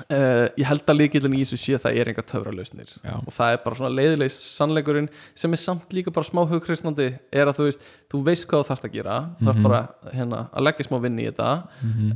uh, 0.07 0.47
ég 0.59 0.67
held 0.69 0.91
að 0.93 0.99
líkillin 1.01 1.37
í 1.39 1.43
þessu 1.43 1.59
sé 1.61 1.77
að 1.77 1.85
það 1.87 2.01
er 2.01 2.11
enga 2.13 2.25
töfralausnir. 2.33 2.95
Já. 3.03 3.15
og 3.19 3.35
það 3.35 3.55
er 3.55 3.63
bara 3.65 3.79
svona 3.81 3.93
leiðilegs 3.99 4.39
sannleikurinn 4.57 5.11
sem 5.35 5.55
er 5.57 5.63
samt 5.63 5.97
líka 5.97 6.15
bara 6.15 6.29
smá 6.29 6.43
hugkreistnandi 6.49 7.09
er 7.33 7.51
að 7.51 7.61
þú 7.61 7.69
veist, 7.69 7.87
þú 8.13 8.25
veist 8.31 8.49
hvað 8.51 8.65
þú 8.65 8.71
þarft 8.73 8.89
að 8.89 8.99
gera. 8.99 9.21
Þú 9.39 9.51
þarf 9.51 9.63
bara 9.69 9.85
hérna 10.15 10.43
að 10.53 10.69
leggja 10.69 10.89
smá 10.89 10.99
vinni 11.07 11.25
í 11.25 11.31
þetta. 11.31 11.53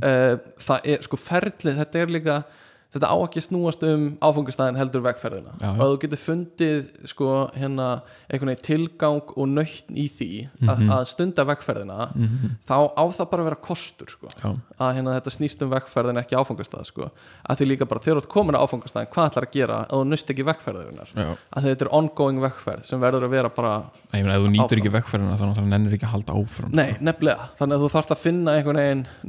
Uh, 0.03 0.35
það 0.67 0.93
er 0.93 1.07
sko 1.09 1.19
ferlið, 1.19 1.81
þetta 1.81 2.03
er 2.03 2.15
líka 2.17 2.37
þetta 2.93 3.09
á 3.09 3.15
ekki 3.23 3.41
að 3.41 3.45
snúast 3.47 3.85
um 3.87 4.05
áfangastæðin 4.21 4.79
heldur 4.79 5.03
vegferðina. 5.07 5.55
Já. 5.61 5.69
og 5.73 5.81
að 5.83 5.91
þú 5.93 5.99
getur 6.03 6.21
fundið 6.23 6.91
sko 7.09 7.29
hérna 7.57 7.87
veginn 8.31 8.61
tilgang 8.67 9.33
og 9.33 9.49
nöytn 9.49 9.97
í 9.97 10.05
því 10.13 10.29
að, 10.67 10.83
að 10.97 11.03
stunda 11.11 11.47
vegferðina 11.49 12.09
þá 12.67 12.77
á 12.93 13.03
það 13.17 13.29
bara 13.33 13.45
að 13.45 13.49
vera 13.49 13.61
kostur 13.69 14.13
sko. 14.13 14.31
Já, 14.37 14.53
að 14.77 14.93
hérna 14.99 15.17
þetta 15.17 15.35
snýst 15.37 15.65
um 15.65 15.73
vegferðin 15.73 16.21
ekki 16.21 16.37
áfangastæð 16.39 16.87
sko. 16.91 17.09
Að 17.49 17.61
því 17.61 17.69
líka 17.71 17.89
bara 17.89 18.03
þegar 18.03 18.21
þú 18.21 18.23
ert 18.23 18.33
komin 18.35 18.59
á 18.59 18.63
áfangastæðin 18.63 19.11
hvað 19.13 19.31
ætlar 19.31 19.49
að 19.49 19.57
gera 19.57 19.81
að 19.87 19.97
þú 19.97 20.07
nöst 20.13 20.33
ekki 20.33 20.47
vegferðirinnar 20.51 21.13
já. 21.17 21.27
Að 21.53 21.69
þetta 21.69 21.87
er 21.87 21.93
ongoing 21.99 22.41
vegferð 22.43 22.87
sem 22.87 23.01
verður 23.03 23.27
að 23.27 23.37
vera 23.37 23.53
bara 23.53 23.75
Nei, 24.13 24.19
ég 24.21 24.27
meina, 24.27 24.35
ef 24.37 24.43
þú 24.43 24.49
nýtur 24.53 24.63
Áfram. 24.67 24.79
ekki 24.83 24.89
vekkferðina 24.93 25.35
þá 25.39 25.43
náttúrulega 25.47 25.69
nennir 25.71 25.93
ekki 25.95 26.05
að 26.05 26.11
halda 26.13 26.33
áfram 26.37 26.73
nei, 26.77 26.89
nefnilega, 27.01 27.47
þannig 27.57 27.79
að 27.79 27.83
þú 27.83 27.87
þarfst 27.93 28.11
að 28.13 28.19
finna 28.21 28.53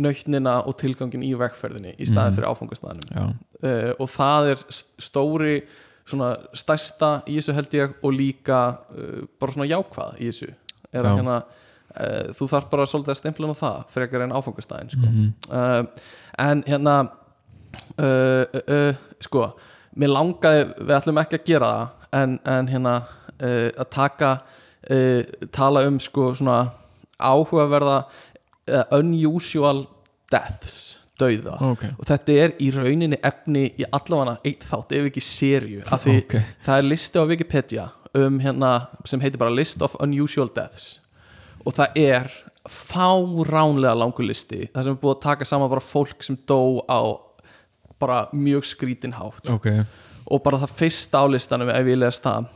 nöytnina 0.05 0.57
og 0.69 0.77
tilgangin 0.83 1.25
í 1.25 1.31
vegferðinni 1.41 1.95
í 1.97 2.09
staðin 2.11 2.37
fyrir 2.37 2.51
áfangastæðinum 2.51 3.15
já, 3.17 3.25
uh, 3.63 3.91
og 4.01 4.09
það 4.11 4.51
er 4.55 4.63
st- 4.69 5.03
stóri 5.09 5.57
svona 6.05 6.35
stærsta 6.57 7.11
í 7.31 7.39
þessu 7.39 7.55
held 7.57 7.75
ég 7.79 7.95
og 8.05 8.13
líka 8.13 8.59
uh, 8.93 9.21
bara 9.41 9.55
svona 9.55 9.69
jákvað 9.71 10.19
í 10.21 10.29
þessu 10.31 10.51
er 10.95 11.01
að 11.01 11.11
Já. 11.11 11.17
hérna 11.19 11.37
uh, 11.43 12.33
þú 12.37 12.49
þarf 12.53 12.69
bara 12.73 12.87
svolítið 12.91 13.15
að 13.15 13.21
stempla 13.23 13.51
á 13.51 13.57
það 13.63 13.79
frekar 13.95 14.25
en 14.27 14.35
áfangastæðin 14.37 14.93
sko. 14.95 15.11
Mhm. 15.11 15.29
uh, 15.51 16.09
en 16.45 16.65
hérna 16.69 16.97
sko 19.25 19.45
mér 19.99 20.11
langaði, 20.13 20.65
við 20.79 20.93
ætlum 20.97 21.19
ekki 21.23 21.39
að 21.41 21.49
gera 21.49 21.71
það 21.71 22.21
en, 22.21 22.37
en 22.51 22.69
hérna 22.71 22.95
að 23.45 23.89
taka 23.91 24.31
tala 25.55 25.83
um 25.89 25.97
sko 26.03 26.29
svona 26.39 26.59
áhugaverða 27.19 27.97
unusual 28.95 29.85
deaths 30.31 30.99
dauða. 31.21 31.59
Ok. 31.73 31.85
Og 31.99 32.07
þetta 32.09 32.37
er 32.45 32.55
í 32.63 32.71
rauninni 32.75 33.19
efni 33.23 33.67
í 33.79 33.87
allavega 33.95 34.37
eitt 34.45 34.65
þátt 34.67 34.95
ef 34.99 35.11
ekki 35.11 35.23
serju 35.23 35.83
af 35.95 36.05
því 36.07 36.17
Ok. 36.25 36.35
það 36.67 36.79
er 36.81 36.89
listi 36.89 37.19
á 37.23 37.25
Wikipedia 37.31 37.85
um 38.15 38.41
hérna 38.43 38.73
sem 39.07 39.21
heitir 39.23 39.39
bara 39.39 39.51
List 39.55 39.83
of 39.83 39.97
Unusual 40.03 40.51
Deaths. 40.55 41.01
Og 41.65 41.75
það 41.75 41.97
er 42.03 42.29
fáránlega 42.69 43.95
langur 43.99 44.25
listi 44.27 44.65
það 44.73 44.83
sem 44.87 44.95
er 44.97 45.01
búið 45.03 45.15
að 45.17 45.23
taka 45.27 45.49
saman 45.49 45.71
bara 45.73 45.85
fólk 45.85 46.23
sem 46.25 46.37
dó 46.49 46.81
á 46.89 47.01
bara 48.01 48.25
mjög 48.35 48.65
skrítin 48.67 49.15
hátt. 49.17 49.47
Ok, 49.53 49.69
og 50.27 50.43
bara 50.45 50.59
það 50.65 50.73
fyrsta 50.81 51.23
á 51.23 51.27
listanum 51.31 51.71
ef 51.73 51.87
ég 51.93 51.99
les 52.01 52.19
það 52.25 52.49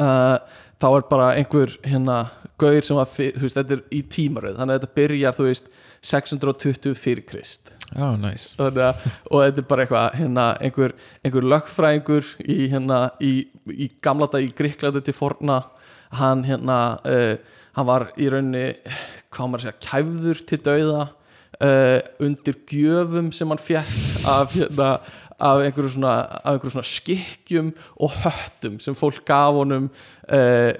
uh, 0.00 0.36
þá 0.80 0.86
er 0.92 1.06
bara 1.10 1.30
einhver 1.36 1.72
hérna 1.84 2.18
gauðir 2.60 2.86
sem 2.86 3.00
að, 3.00 3.10
þú 3.36 3.42
veist, 3.44 3.58
þetta 3.58 3.76
er 3.76 3.82
í 3.92 4.02
tímaröð 4.12 4.58
þannig 4.60 4.76
að 4.76 4.80
þetta 4.80 4.96
byrjar, 5.00 5.36
þú 5.36 5.48
veist 5.48 5.66
620 6.06 6.94
fyrir 6.98 7.26
Krist. 7.26 7.72
Næs 7.96 8.48
Þannig 8.58 8.82
að, 8.82 9.04
og 9.30 9.42
þetta 9.44 9.62
er 9.62 9.68
bara 9.70 9.84
eitthvað 9.84 10.16
hérna, 10.20 10.46
einhver, 10.62 10.94
einhver 11.24 11.46
lögfræðingur 11.52 12.32
í, 12.42 12.58
hérna, 12.72 13.00
í, 13.22 13.34
í 13.70 13.90
gamla 14.02 14.28
dag 14.32 14.46
í 14.46 14.52
Gríklandi 14.56 15.04
til 15.06 15.14
forna 15.16 15.60
hann 16.16 16.44
hérna 16.46 16.80
uh, 17.06 17.36
hann 17.76 17.88
var 17.88 18.08
í 18.18 18.28
rauninni 18.32 18.66
hvað 19.34 19.52
maður 19.52 19.62
að 19.62 19.66
segja, 19.66 19.78
kæfður 19.86 20.42
til 20.50 20.60
dauða 20.64 21.02
uh, 21.06 21.98
undir 22.24 22.58
gjöfum 22.70 23.32
sem 23.34 23.52
hann 23.52 23.62
fjekk 23.62 24.26
af 24.30 24.54
hérna 24.56 24.90
af 25.38 25.58
einhverju 25.66 25.90
svona, 25.96 26.12
svona 26.64 26.84
skikkjum 26.86 27.72
og 28.00 28.14
höttum 28.22 28.78
sem 28.80 28.94
fólk 28.96 29.18
gaf 29.28 29.52
honum 29.58 29.90
uh, 29.90 30.70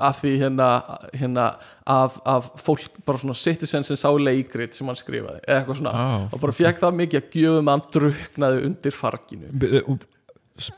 af 0.00 0.20
því 0.22 0.32
hérna, 0.40 0.68
hérna 1.14 1.46
af, 1.86 2.16
af 2.26 2.48
fólk 2.64 2.88
bara 3.06 3.20
svona 3.20 3.36
citizen 3.36 3.84
sem 3.84 3.98
sá 4.00 4.08
leikrit 4.16 4.74
sem 4.78 4.88
hann 4.88 4.96
skrifaði 4.96 5.42
eða 5.44 5.58
eitthvað 5.60 5.80
svona. 5.82 5.92
Á, 5.92 6.32
og 6.32 6.40
bara 6.40 6.56
fekk 6.56 6.80
það 6.86 6.98
mikið 7.02 7.20
að 7.20 7.36
gjöfum 7.42 7.70
hann 7.74 7.84
druknaði 7.98 8.64
undir 8.70 8.96
farginu. 8.96 9.98
S- 10.58 10.72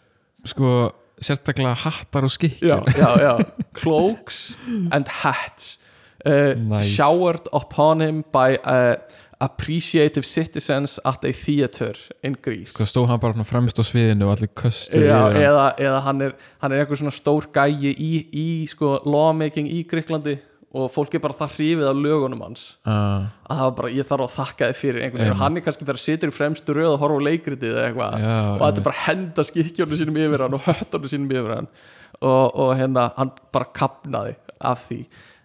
sko, 0.51 0.74
sérstaklega 1.23 1.77
hattar 1.86 2.27
og 2.27 2.35
skikk 2.35 2.59
já, 2.66 2.77
já, 2.99 3.09
já, 3.23 3.35
cloaks 3.78 4.57
and 4.93 5.09
hats. 5.23 5.77
Uh, 6.24 6.55
Nice. 6.57 6.89
showered 6.89 7.49
upon 7.53 8.01
him 8.01 8.23
by 8.32 8.55
uh, 8.65 8.95
appreciative 9.44 10.24
citizens 10.26 10.96
at 11.04 11.24
a 11.24 11.32
theater 11.32 11.92
in 12.22 12.36
Greece. 12.42 12.72
Sko 12.72 12.86
stóð 12.88 13.10
hann 13.12 13.20
bara 13.22 13.46
fremst 13.46 13.78
á 13.80 13.84
sviðinu 13.84 14.28
og 14.28 14.34
allir 14.36 14.50
köstu 14.56 15.02
Já, 15.02 15.28
eða, 15.36 15.68
eða 15.80 16.00
hann 16.06 16.24
er, 16.24 16.34
hann 16.62 16.74
er 16.74 16.84
einhver 16.84 17.00
svona 17.00 17.14
stór 17.14 17.50
gæi 17.52 17.92
í, 17.92 18.10
í 18.32 18.48
sko, 18.70 18.96
lawmaking 19.04 19.68
í 19.68 19.82
Gríklandi 19.90 20.38
og 20.74 20.88
fólk 20.90 21.12
er 21.14 21.22
bara 21.22 21.36
það 21.38 21.52
hrifið 21.54 21.86
af 21.86 21.98
lögunum 22.02 22.40
hans. 22.42 22.62
Ah, 22.82 23.28
að 23.46 23.58
það 23.60 23.66
var 23.68 23.74
bara, 23.78 23.90
ég 23.94 24.08
þarf 24.08 24.24
að 24.24 24.32
þakka 24.34 24.70
þið 24.70 24.78
fyrir 24.80 25.04
einhvern 25.04 25.22
veginn. 25.22 25.38
Hann 25.38 25.58
er 25.58 25.64
kannski 25.66 25.86
bara 25.86 26.02
situr 26.02 26.32
í 26.32 26.34
fremstu 26.34 26.74
röð 26.74 26.94
og 26.96 27.04
horfa 27.04 27.20
á 27.22 27.26
leikritið 27.28 27.76
eða 27.76 27.84
eitthvað. 27.90 28.16
Og 28.24 28.64
þetta 28.64 28.82
er 28.82 28.88
bara 28.88 28.96
að 28.96 29.04
henda 29.04 29.44
skikkjónu 29.50 29.98
sínum 30.00 30.18
yfir 30.24 30.44
hann 30.44 30.56
og 30.58 30.64
höttunum 30.66 31.12
sínum 31.12 31.36
yfir 31.36 31.54
hann. 31.54 31.70
Og, 32.18 32.58
og 32.64 32.72
hérna, 32.80 33.06
hann 33.20 33.30
bara 33.54 33.70
kapnaði 33.78 34.34
af 34.72 34.82
því. 34.88 34.98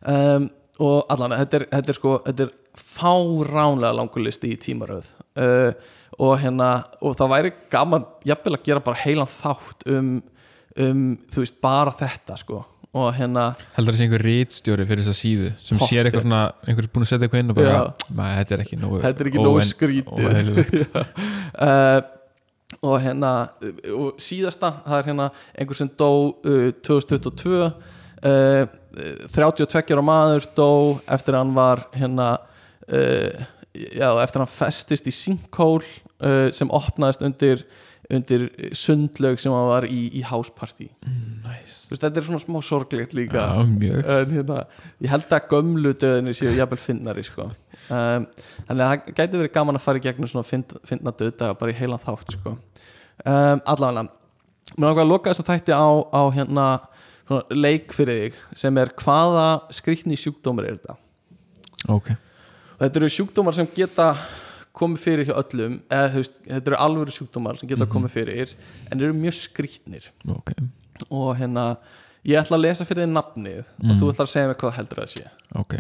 Um, 0.10 0.50
og 0.80 1.12
allan, 1.12 1.36
þetta 1.42 1.60
er, 1.60 1.68
þetta 1.76 1.94
er 1.94 1.98
sko 1.98 2.16
þetta 2.26 2.48
er 2.48 2.52
fáránlega 2.80 3.96
langur 3.98 4.24
listi 4.24 4.54
í 4.54 4.60
tímaröð. 4.62 5.10
Uh, 5.40 5.72
og 6.20 6.36
hérna 6.42 6.72
og 7.06 7.16
það 7.20 7.32
væri 7.36 7.54
gaman, 7.72 8.08
jafnvel 8.28 8.58
að 8.58 8.66
gera 8.68 8.84
bara 8.84 9.00
heilan 9.04 9.30
þátt 9.32 9.88
um, 9.94 10.12
um 10.80 11.06
þú 11.32 11.46
veist, 11.46 11.60
bara 11.64 11.94
þetta 11.96 12.38
sko. 12.42 12.64
Og 12.98 13.12
hérna, 13.14 13.52
heldur 13.76 13.94
það 13.94 14.00
sé 14.00 14.06
einhver 14.08 14.24
rítstjóri 14.26 14.86
fyrir 14.90 15.06
þessa 15.06 15.20
síðu 15.20 15.50
sem 15.62 15.82
sér 15.84 16.08
eitthvað 16.10 16.24
svona, 16.26 16.40
einhver 16.66 16.88
er 16.88 16.94
búin 16.96 17.06
að 17.06 17.12
setja 17.12 17.28
eitthvað 17.28 17.44
inn 17.44 17.54
og 17.54 17.58
bara. 17.60 17.82
"Nei, 18.18 18.30
þetta 18.40 18.56
er 18.56 18.64
ekki 18.64 18.80
nógu 18.82 19.02
þetta 19.04 19.22
er 19.22 19.30
ekki 19.30 19.44
nógu 19.44 19.60
óeðlilegt." 20.16 20.96
uh, 21.68 22.00
og 22.90 22.96
hérna 23.04 23.34
uh, 23.62 23.76
og 23.94 24.24
síðasta, 24.26 24.72
það 24.88 24.98
er 24.98 25.10
hérna 25.12 25.30
einhver 25.54 25.78
sem 25.78 25.92
dó 26.02 26.10
uh, 26.34 26.72
2022 26.90 27.62
uh, 27.62 28.66
32 29.36 29.94
ára 29.96 30.06
maður 30.06 30.48
dó 30.58 30.72
eftir 31.06 31.36
að 31.36 31.44
hann 31.44 31.54
var 31.58 31.84
hérna 31.94 32.30
uh, 32.90 33.46
já, 33.74 34.10
eftir 34.24 34.40
að 34.40 34.46
hann 34.46 34.54
festist 34.56 35.10
í 35.10 35.14
sinkhól 35.14 35.84
uh, 35.84 36.50
sem 36.56 36.72
opnaðist 36.74 37.26
undir 37.26 37.66
undir 38.10 38.48
sundlaug 38.74 39.38
sem 39.42 39.54
hann 39.54 39.68
var 39.70 39.86
í, 39.86 40.00
í 40.18 40.24
Næs. 41.46 41.76
Þú 41.86 41.94
veist, 41.94 42.04
þetta 42.04 42.22
er 42.22 42.26
svona 42.26 42.42
smá 42.42 42.60
sorglegt 42.66 43.14
líka 43.18 43.44
mjög 43.70 44.08
en 44.16 44.32
hérna, 44.34 44.62
ég 45.02 45.12
held 45.14 45.36
að 45.36 45.50
gömlu 45.52 45.94
döðinni 45.94 46.34
séu 46.38 46.56
jafnvel 46.58 46.82
finnari 46.82 47.26
sko. 47.26 47.50
um, 47.90 48.26
þannig 48.66 48.84
að 48.86 48.90
það 48.90 49.12
gæti 49.20 49.42
verið 49.42 49.54
gaman 49.60 49.78
að 49.78 49.86
fara 49.86 50.02
í 50.02 50.06
gegnum 50.06 50.32
svona 50.32 50.48
finn, 50.48 50.66
finna 50.90 51.14
döðdaga 51.22 51.58
bara 51.62 51.74
í 51.74 51.78
heilan 51.78 52.02
þátt 52.02 52.34
sko. 52.38 52.56
um, 52.56 53.62
allavega 53.62 54.08
mér 54.78 54.90
langar 54.90 55.06
að 55.06 55.14
loka 55.14 55.34
þess 55.34 55.46
að 55.46 55.52
þætti 55.54 55.78
á, 55.78 55.90
á 56.10 56.22
hérna, 56.34 56.68
leik 57.54 57.94
fyrir 57.96 58.24
þig 58.24 58.40
sem 58.64 58.82
er 58.82 58.92
hvaða 59.00 59.48
skrýtni 59.76 60.18
sjúkdómar 60.20 60.70
er 60.70 60.80
þetta? 60.80 60.98
Ok, 61.94 62.12
og 62.76 62.84
þetta 62.84 63.02
eru 63.02 63.12
sjúkdómar 63.14 63.58
sem 63.58 63.70
geta 63.76 64.12
komið 64.80 65.04
fyrir 65.04 65.30
hjá 65.30 65.36
öllum 65.42 65.80
eða 65.92 66.12
veist, 66.16 66.42
þetta 66.46 66.72
eru 66.72 66.82
alvöru 66.86 67.16
sjúkdómar 67.16 67.60
sem 67.60 67.70
geta 67.70 67.88
komið 67.90 68.16
fyrir 68.16 68.54
en 68.90 69.00
eru 69.00 69.16
mjög 69.18 69.38
skrýtnir. 69.44 70.10
Ok, 70.36 70.54
og 71.10 71.32
hérna 71.40 71.70
ég 72.28 72.42
ætla 72.42 72.60
að 72.60 72.66
lesa 72.68 72.88
fyrir 72.88 73.06
þig 73.06 73.16
nafnið 73.16 73.64
og 73.64 73.96
þú 73.96 74.12
ætlar 74.14 74.30
að 74.30 74.36
segja 74.36 74.52
mér 74.52 74.62
hvað 74.64 74.78
heldur 74.80 75.04
það 75.04 75.16
sé. 75.16 75.32
Ok. 75.60 75.80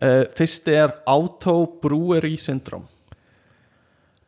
Uh, 0.00 0.22
fyrsti 0.32 0.72
er 0.80 0.94
Auto-Brewery 1.12 2.38
Syndrome 2.40 2.88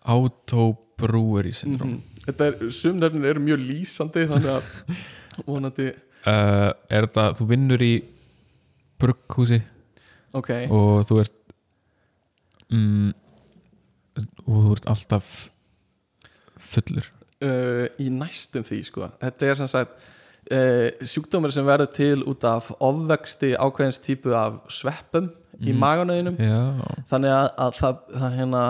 Autobrewery 0.05 1.53
syndrom 1.57 1.95
mm 1.95 2.09
þetta 2.23 2.47
er, 2.47 2.69
sumnefnin 2.71 3.25
eru 3.27 3.41
mjög 3.43 3.63
lýsandi 3.67 4.27
þannig 4.31 4.53
að 4.53 4.67
vonandi 5.49 5.89
uh, 6.27 6.71
er 6.91 7.07
þetta, 7.09 7.29
þú 7.39 7.47
vinnur 7.51 7.83
í 7.85 7.93
brugghúsi 9.03 9.61
ok, 10.39 10.51
og 10.71 11.03
þú 11.09 11.21
ert 11.25 11.37
mm, 12.73 13.13
og 14.47 14.57
þú 14.57 14.73
ert 14.77 14.89
alltaf 14.93 15.31
fullur. 16.73 17.07
Uh, 17.43 17.87
í 18.01 18.09
næstum 18.15 18.65
því 18.67 18.81
sko, 18.87 19.09
þetta 19.21 19.49
er 19.51 19.59
sem 19.59 19.71
sagt 19.71 20.05
uh, 20.55 20.89
sjúkdómur 21.03 21.53
sem 21.55 21.67
verður 21.67 21.91
til 21.97 22.23
út 22.31 22.45
af 22.49 22.71
ofvexti 22.79 23.55
ákveðins 23.59 23.99
típu 24.05 24.35
af 24.39 24.61
sveppum 24.73 25.31
í 25.63 25.71
Mm. 25.73 25.79
maganauðinum. 25.79 26.37
Já, 26.43 26.61
þannig 27.11 27.31
að, 27.31 27.49
að 27.63 27.75
það, 27.77 27.99
það 28.19 28.33
hérna 28.39 28.63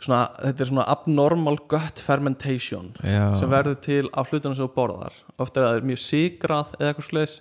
svona, 0.00 0.22
þetta 0.40 0.64
er 0.64 0.70
svona 0.72 0.86
abnormal 0.94 1.58
gut 1.70 2.00
fermentation 2.04 2.90
já. 3.04 3.34
sem 3.38 3.52
verður 3.52 3.78
til 3.84 4.02
á 4.16 4.20
hlutunum 4.24 4.56
sem 4.56 4.66
þú 4.66 4.72
borðar. 4.76 5.20
Ofta 5.36 5.60
er 5.60 5.68
það 5.68 5.88
mjög 5.92 6.02
sigrað 6.06 6.74
eða 6.78 6.90
eitthvað 6.90 7.08
slags 7.10 7.38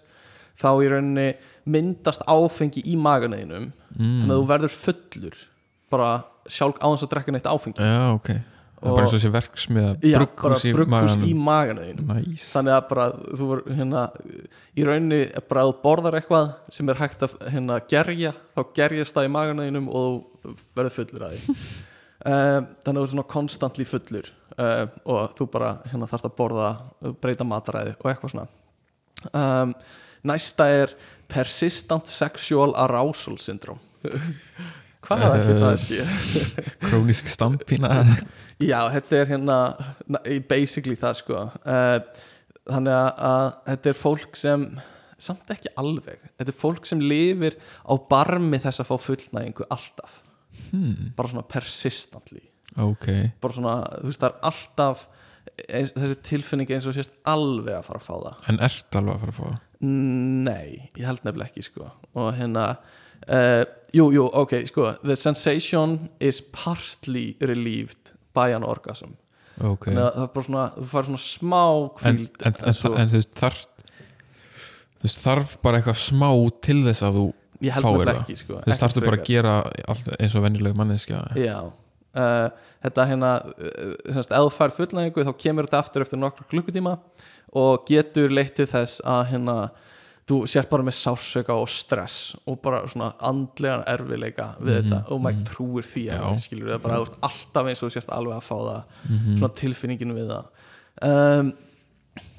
þá 0.60 0.70
í 0.84 0.92
rauninni 0.92 1.30
myndast 1.70 2.26
áfengi 2.28 2.84
í 2.90 2.98
maganeinum 3.00 3.70
mm. 3.72 4.20
þannig 4.22 4.34
að 4.34 4.38
þú 4.38 4.48
verður 4.54 4.76
fullur 4.76 5.42
bara 5.90 6.14
sjálf 6.50 6.80
á 6.84 6.88
þess 6.92 7.06
að 7.06 7.12
drekka 7.14 7.36
neitt 7.36 7.50
áfengi. 7.50 7.86
Já, 7.86 8.08
ok. 8.16 8.32
Það 8.80 8.88
er 8.88 8.96
bara 8.96 9.04
eins 9.04 9.14
og 9.14 9.20
þessi 9.20 9.32
verksmiða 9.34 9.90
brugghús 10.00 11.16
í 11.28 11.34
maganum. 11.36 11.42
maganeinum 11.44 12.12
næs 12.16 12.46
þannig 12.54 12.76
að 12.78 12.86
bara 12.88 13.08
þú 13.12 13.48
voru 13.50 13.76
hérna 13.76 14.04
í 14.72 14.86
rauninni 14.88 15.20
bara 15.50 15.66
að 15.66 15.72
þú 15.72 15.76
borðar 15.84 16.18
eitthvað 16.20 16.54
sem 16.72 16.92
er 16.94 17.02
hægt 17.02 17.26
að 17.28 17.36
hérna 17.52 17.80
gerja 17.92 18.32
þá 18.56 18.62
gerjast 18.80 19.18
það 19.18 19.28
í 19.28 19.34
maganeinum 19.36 19.92
og 19.92 20.08
þú 20.46 20.56
verður 20.80 20.96
fullur 20.96 21.28
að 21.28 21.36
því 21.36 21.58
þannig 22.26 22.90
að 22.90 23.00
þú 23.00 23.04
ert 23.04 23.14
svona 23.14 23.28
konstantli 23.32 23.86
fullur 23.88 24.32
um, 24.58 24.92
og 25.14 25.38
þú 25.38 25.48
bara 25.54 25.70
hérna 25.92 26.10
þarft 26.10 26.28
að 26.30 26.36
borða 26.40 26.70
breyta 27.22 27.48
mataræði 27.48 27.96
og 27.98 28.12
eitthvað 28.12 28.34
svona. 28.34 28.48
Um, 29.32 29.74
næsta 30.28 30.68
er 30.82 30.94
persistent 31.32 32.12
sexual 32.12 32.74
arousal 32.80 33.38
syndrome. 33.40 33.80
Hvað 35.08 35.24
er 35.30 35.46
það 35.48 35.62
það 35.64 35.78
sé? 35.80 36.06
krónisk 36.90 37.30
stampína. 37.32 38.02
Já, 38.60 38.82
þetta 38.92 39.16
er 39.16 39.30
hérna 39.32 39.60
na- 40.12 40.24
basically 40.50 40.98
það 41.00 41.22
sko. 41.22 41.46
Uh, 41.64 42.26
þannig 42.70 42.96
að, 42.96 43.12
að 43.30 43.46
þetta 43.72 43.92
er 43.92 44.00
fólk 44.04 44.40
sem 44.40 44.66
samt 45.20 45.52
ekki 45.52 45.72
alveg 45.80 46.22
þetta 46.40 46.52
er 46.52 46.58
fólk 46.58 46.88
sem 46.88 47.02
lifir 47.04 47.58
á 47.84 47.94
barmi 48.10 48.60
þess 48.62 48.84
að 48.84 48.90
fá 48.92 49.06
fullnæðingu 49.08 49.68
alltaf 49.68 50.20
hmm. 50.72 51.14
bara 51.18 51.32
svona 51.32 51.48
persistently. 51.50 52.44
Ok, 52.80 53.08
bara 53.42 53.56
svona, 53.56 53.80
þú 54.04 54.12
veist, 54.12 54.22
það 54.22 54.30
er 54.30 54.46
alltaf 54.52 55.08
eins, 55.68 55.94
þessi 55.96 56.20
tilfinning 56.28 56.72
eins 56.76 56.88
og 56.90 56.96
sést 56.96 57.16
alveg 57.30 57.80
að 57.80 57.88
fara 57.88 58.02
að 58.02 58.08
fá 58.08 58.14
það. 58.16 58.46
En 58.52 58.62
ert 58.70 59.00
alveg 59.00 59.16
að 59.16 59.24
fara 59.24 59.34
að 59.34 59.40
fá 59.40 59.46
það? 59.48 59.66
Nei, 59.80 60.92
ég 61.00 61.06
held 61.08 61.24
nefnilega 61.24 61.54
ekki 61.54 61.66
sko. 61.66 61.90
Og 62.20 62.30
hérna 62.36 62.66
uh, 62.76 63.64
jú, 63.96 64.10
jú, 64.16 64.28
ok, 64.42 64.60
sko 64.70 64.92
the 65.06 65.18
sensation 65.20 65.98
is 66.20 66.42
partly 66.54 67.32
relieved 67.42 68.14
by 68.38 68.54
an 68.56 68.68
orgasm. 68.68 69.16
Ok, 69.60 69.90
þannig 69.90 70.06
að 70.06 70.14
það 70.16 70.24
er 70.24 70.32
bara 70.36 70.48
svona, 70.48 70.66
þú 70.78 70.88
fær 70.94 71.10
svona 71.10 71.26
smá 71.26 71.64
en, 71.66 71.90
kvíld 72.00 72.46
en, 72.48 72.58
en, 72.64 72.76
svo, 72.78 72.94
en 72.96 73.12
þú 73.12 73.20
veist 73.20 73.40
þarf 73.40 73.66
þú 75.00 75.08
veist 75.08 75.24
þarf 75.26 75.56
bara 75.64 75.80
eitthvað 75.80 76.00
smá 76.00 76.30
til 76.64 76.80
þess 76.86 77.06
að 77.08 77.18
þú 77.20 77.26
ég 77.62 77.74
held 77.76 77.86
það. 78.16 78.22
ekki 78.24 78.38
sko, 78.40 78.54
þú 78.62 78.72
veist 78.72 78.82
þarftu 78.86 79.04
bara 79.06 79.18
að 79.20 79.26
gera 79.30 79.54
eins 80.20 80.36
og 80.36 80.44
venjuleg 80.48 80.76
manneskja. 80.80 81.22
Já. 81.36 81.60
Uh, 82.10 82.50
þetta 82.84 83.06
hérna 83.06 83.34
uh, 83.46 84.50
fær 84.56 84.72
fullnægingu 84.74 85.26
þá 85.28 85.34
kemur 85.38 85.68
þetta 85.68 85.80
aftur 85.84 86.02
eftir 86.02 86.18
nokkra 86.20 86.48
klukkutíma 86.50 86.96
og 87.60 87.86
getur 87.90 88.30
leitt 88.34 88.56
til 88.58 88.66
þess 88.70 89.02
að 89.06 89.28
hérna 89.34 89.58
þú 90.30 90.40
sér 90.50 90.68
bara 90.70 90.84
með 90.86 90.94
sársöka 90.98 91.54
og 91.58 91.70
stress 91.70 92.36
og 92.50 92.60
bara 92.62 92.84
svona 92.90 93.12
andlegan 93.26 93.82
erfileika 93.90 94.52
við 94.62 94.76
Mhm, 94.84 94.90
þetta 94.90 95.00
og 95.14 95.22
maður 95.22 95.46
trúir 95.50 95.86
því 95.90 96.04
Já. 96.06 96.18
að 96.22 96.42
skilur 96.44 96.74
það 96.74 96.82
bara 96.84 96.98
þú 97.00 97.08
ert 97.08 97.18
alltaf 97.30 97.70
eins 97.72 97.82
og 97.84 97.90
þú 97.90 97.94
sérst 97.96 98.12
alveg 98.14 98.36
að 98.38 98.46
fá 98.50 98.58
það 98.58 98.84
Mhm. 99.10 99.38
svona 99.40 99.54
tilfinningin 99.62 100.14
við 100.18 100.28
það. 100.30 100.46
Um, 101.02 101.54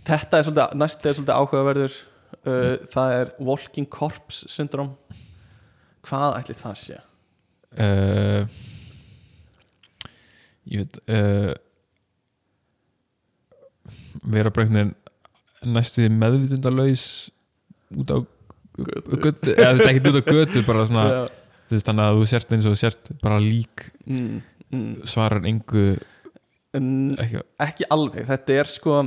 þetta 0.07 0.39
er 0.39 0.45
svolítið 0.47 0.75
næst 0.83 1.07
er 1.07 1.15
svolítið 1.19 1.39
áhugaverður 1.41 1.99
uh, 2.47 2.77
það 2.93 3.17
er 3.19 3.33
walking 3.39 3.89
corpse 3.91 4.49
syndrom 4.51 4.95
hvað 6.07 6.39
ætli 6.41 6.57
það 6.59 6.79
sé? 6.81 7.01
Uh, 7.71 8.47
ég 10.71 10.85
veit 10.85 11.01
uh, 11.11 11.53
vera 14.25 14.53
bara 14.53 14.67
einhvern 14.67 14.79
veginn 14.81 15.75
næstu 15.77 16.05
því 16.05 16.12
meðvitundalaus 16.17 17.05
út 18.01 18.15
á 18.15 18.19
götu. 18.81 19.53
eða 19.53 19.75
þú 19.75 19.77
veist 19.77 19.91
ekki 19.91 20.12
út 20.12 20.21
á 20.21 20.25
götu 20.31 20.62
bara 20.67 20.87
svona, 20.89 21.05
Já. 21.11 21.21
þú 21.69 21.77
veist 21.77 21.91
þannig 21.91 22.07
að 22.07 22.21
þú 22.21 22.31
sért 22.33 22.55
eins 22.57 22.69
og 22.69 22.75
þú 22.75 22.81
sért 22.81 23.12
bara 23.21 23.43
lík. 23.43 23.85
Mm, 24.07 24.41
mm. 24.71 24.95
svarar 25.11 25.47
engu 25.51 25.85
En 26.71 27.17
ekki, 27.19 27.41
ekki 27.59 27.87
alveg, 27.91 28.29
þetta 28.29 28.57
er 28.62 28.69
sko 28.71 29.01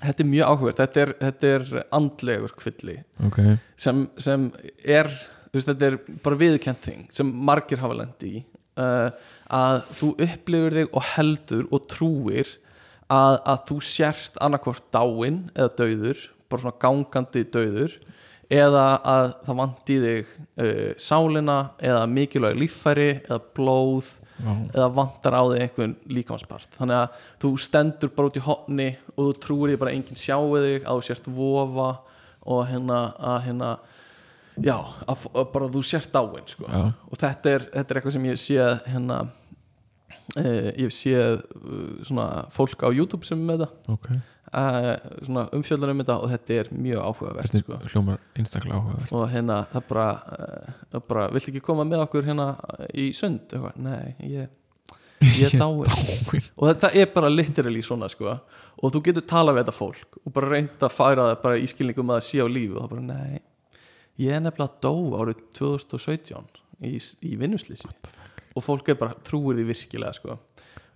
þetta 0.00 0.24
er 0.24 0.30
mjög 0.30 0.50
áhugverð 0.50 0.80
þetta 0.82 1.06
þetta 1.20 1.52
er 1.58 1.68
andlegur 1.98 2.56
kvilli 2.58 2.98
ok, 3.26 3.38
sem, 3.76 4.04
sem 4.16 4.50
er 4.84 5.10
veist, 5.54 5.70
þetta 5.70 5.90
er 5.90 6.00
bara 6.24 6.40
viðkjönt 6.40 6.84
þing 6.88 7.06
sem 7.14 7.30
margir 7.50 7.82
hafa 7.82 8.00
lendi 8.02 8.34
í 8.40 8.42
uh, 8.80 9.08
að 9.54 9.80
þú 9.94 10.10
upplifir 10.26 10.78
þig 10.78 10.96
og 10.96 11.08
heldur 11.14 11.68
og 11.70 11.88
trúir 11.90 12.50
að, 13.12 13.38
að 13.44 13.62
þú 13.68 13.78
sért 13.84 14.40
annarkvort 14.42 14.86
dáinn 14.94 15.44
eða 15.54 15.70
dauður, 15.78 16.26
bara 16.48 16.64
svona 16.64 16.80
gangandi 16.82 17.44
dauður 17.52 17.96
eða 18.52 18.84
að 19.08 19.30
það 19.46 19.58
vandi 19.60 19.98
þig 20.04 20.34
uh, 20.34 20.90
sálina 21.00 21.58
eða 21.82 22.04
mikilvæg 22.10 22.60
líffæri 22.60 23.10
eða 23.22 23.40
blóð. 23.56 24.12
Eða 24.42 24.88
vantar 24.96 25.36
á 25.38 25.42
þig 25.46 25.62
einhvern 25.62 25.94
líkamspart 26.10 26.78
þannig 26.78 27.02
að 27.04 27.20
þú 27.44 27.50
stendur 27.62 28.10
bara 28.16 28.30
út 28.30 28.38
í 28.38 28.42
hotni 28.42 28.88
og 29.14 29.20
þú 29.28 29.34
trúir 29.44 29.72
því 29.72 29.80
bara 29.84 29.94
enginn 29.94 30.18
sjáu 30.18 30.56
þig 30.56 30.82
að 30.82 30.98
þú 30.98 31.06
sért 31.06 31.30
vofa 31.36 31.90
og 32.44 32.66
hérna 32.68 32.98
að 33.14 33.38
hérna 33.46 33.70
já, 34.58 34.76
að, 35.06 35.24
að 35.32 35.48
bara 35.54 35.70
þú 35.72 35.84
sért 35.86 36.12
dáin 36.14 36.50
sko. 36.50 36.66
Já. 36.66 36.82
og 36.90 37.22
þetta 37.22 37.54
er, 37.54 37.66
þetta 37.72 37.94
er 37.94 38.00
eitthvað 38.00 38.16
sem 38.16 38.28
ég 38.28 38.42
séð 38.42 38.74
hérna 38.90 39.20
eh, 40.42 40.70
ég 40.82 40.94
séð 40.94 41.40
uh, 41.40 41.88
svona 42.02 42.28
fólk 42.54 42.86
á 42.86 42.88
YouTube 42.90 43.26
sem 43.26 43.38
er 43.38 43.50
með 43.52 43.64
þetta 43.64 43.96
ok 43.96 44.10
uh, 44.10 44.14
svona 44.14 44.33
umfjöldan 44.54 45.92
um 45.92 46.02
þetta 46.02 46.16
og 46.22 46.32
þetta 46.32 46.58
er 46.60 46.72
mjög 46.72 47.00
áhugavert 47.08 47.52
þetta 47.52 47.62
sko. 47.62 47.78
hljómar 47.92 48.20
einstaklega 48.38 48.80
áhugaverð 48.80 49.14
og 49.18 49.24
hérna 49.32 49.60
það 49.72 49.86
bara, 49.92 50.08
uh, 50.94 51.00
bara 51.08 51.24
vill 51.32 51.42
ekki 51.42 51.64
koma 51.64 51.86
með 51.88 52.04
okkur 52.06 52.28
hérna 52.28 52.50
í 52.94 53.08
sund? 53.16 53.54
Nei, 53.76 54.14
ég 54.24 54.52
ég 55.24 55.48
er 55.48 55.58
dáin. 55.62 55.86
og 56.56 56.68
þetta 56.68 56.92
er 57.00 57.10
bara 57.14 57.30
literally 57.32 57.82
svona 57.82 58.10
sko. 58.12 58.36
Og 58.84 58.92
þú 58.92 59.00
getur 59.06 59.24
talað 59.30 59.56
við 59.58 59.64
þetta 59.64 59.76
fólk 59.78 60.18
og 60.20 60.32
bara 60.36 60.50
reynd 60.52 60.82
að 60.82 60.92
færa 60.92 61.28
það 61.30 61.42
bara 61.46 61.60
í 61.60 61.68
skilningum 61.70 62.12
að 62.12 62.20
það 62.20 62.26
sé 62.28 62.44
á 62.44 62.48
lífi 62.50 62.74
og 62.74 62.82
það 62.82 62.94
bara 62.94 63.06
nei 63.08 63.42
ég 64.20 64.34
er 64.36 64.42
nefnilega 64.44 64.78
dó 64.84 64.94
árið 65.18 65.40
2017 65.58 66.50
í, 66.86 66.98
í 66.98 67.38
vinnuslýsi 67.40 67.90
og 68.54 68.62
fólk 68.62 68.90
er 68.92 68.98
bara 69.00 69.16
trúir 69.26 69.58
því 69.58 69.66
virkilega 69.72 70.14
sko 70.18 70.36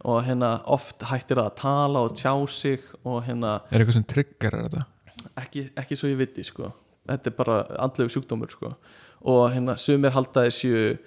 og 0.07 0.21
hérna 0.27 0.53
oft 0.71 1.03
hættir 1.09 1.41
það 1.41 1.49
að 1.51 1.57
tala 1.59 2.03
og 2.07 2.15
tjá 2.19 2.33
sig 2.53 2.85
og 3.03 3.23
hérna 3.27 3.59
er 3.71 3.81
eitthvað 3.83 3.99
sem 3.99 4.09
trigger 4.13 4.59
þetta? 4.65 4.85
Ekki, 5.39 5.65
ekki 5.79 5.99
svo 5.99 6.11
ég 6.11 6.21
viti 6.21 6.45
sko. 6.47 6.71
Þetta 7.09 7.31
er 7.31 7.39
bara 7.39 7.57
andlegu 7.81 8.13
sjúkdómur 8.13 8.53
sko. 8.53 8.75
Og 9.29 9.49
hérna 9.55 9.75
sumir 9.81 10.15
halda 10.15 10.45
þessu 10.47 10.99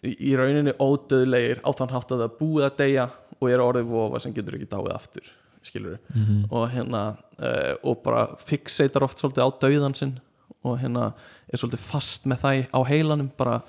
í 0.00 0.32
rauninni 0.38 0.72
ódöðlegir 0.80 1.60
á 1.60 1.70
þann 1.76 1.92
hátt 1.92 2.14
að 2.14 2.22
það 2.22 2.26
er 2.28 2.38
búið 2.38 2.66
að 2.68 2.78
deyja 2.80 3.06
og 3.40 3.50
er 3.50 3.62
orðið 3.64 3.92
vofa 3.92 4.20
sem 4.22 4.34
getur 4.36 4.56
ekki 4.56 4.70
dáið 4.70 4.94
aftur 4.94 5.30
skilur 5.64 5.98
mm 6.14 6.46
og 6.50 6.70
hérna 6.72 7.02
uh, 7.38 7.74
og 7.84 8.00
bara 8.04 8.24
fixeitar 8.40 9.04
oft 9.04 9.20
svolítið 9.20 9.44
á 9.44 9.48
dauðan 9.60 9.96
sinn 9.96 10.16
og 10.64 10.78
hérna 10.80 11.12
er 11.48 11.60
svolítið 11.60 11.84
fast 11.84 12.26
með 12.28 12.42
það 12.44 12.62
á 12.72 12.80
heilanum 12.88 13.30
bara 13.36 13.60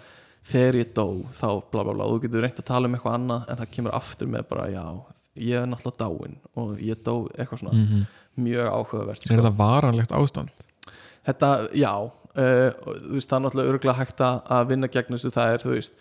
þegar 0.45 0.79
ég 0.81 0.93
dó 0.97 1.05
þá 1.35 1.47
bla 1.71 1.83
bla 1.83 1.93
bla 1.93 2.07
og 2.07 2.15
þú 2.15 2.23
getur 2.25 2.45
reynt 2.45 2.61
að 2.61 2.69
tala 2.71 2.89
um 2.89 2.95
eitthvað 2.97 3.17
annað 3.19 3.49
en 3.49 3.59
það 3.61 3.73
kemur 3.75 3.97
aftur 3.97 4.31
með 4.31 4.47
bara 4.49 4.69
já 4.71 4.85
ég 5.41 5.61
er 5.61 5.69
náttúrulega 5.69 6.07
dáin 6.07 6.39
og 6.59 6.81
ég 6.81 7.03
dó 7.05 7.15
eitthvað 7.37 7.59
svona 7.59 7.77
-hmm. 7.77 8.07
mjög 8.35 8.67
áhugavert 8.67 9.29
er 9.31 9.37
þetta 9.37 9.57
varanlegt 9.57 10.11
ástand? 10.11 10.49
Þetta, 11.21 11.69
já 11.77 11.93
uh, 12.37 12.71
veist, 13.13 13.29
það 13.29 13.37
er 13.37 13.45
náttúrulega 13.45 13.73
örgulega 13.73 13.99
hægt 13.99 14.21
að 14.25 14.67
vinna 14.71 14.87
gegn 14.87 15.15
þessu, 15.15 15.31
það 15.31 15.53
er, 15.53 15.63
þú 15.65 15.75
veist 15.75 15.93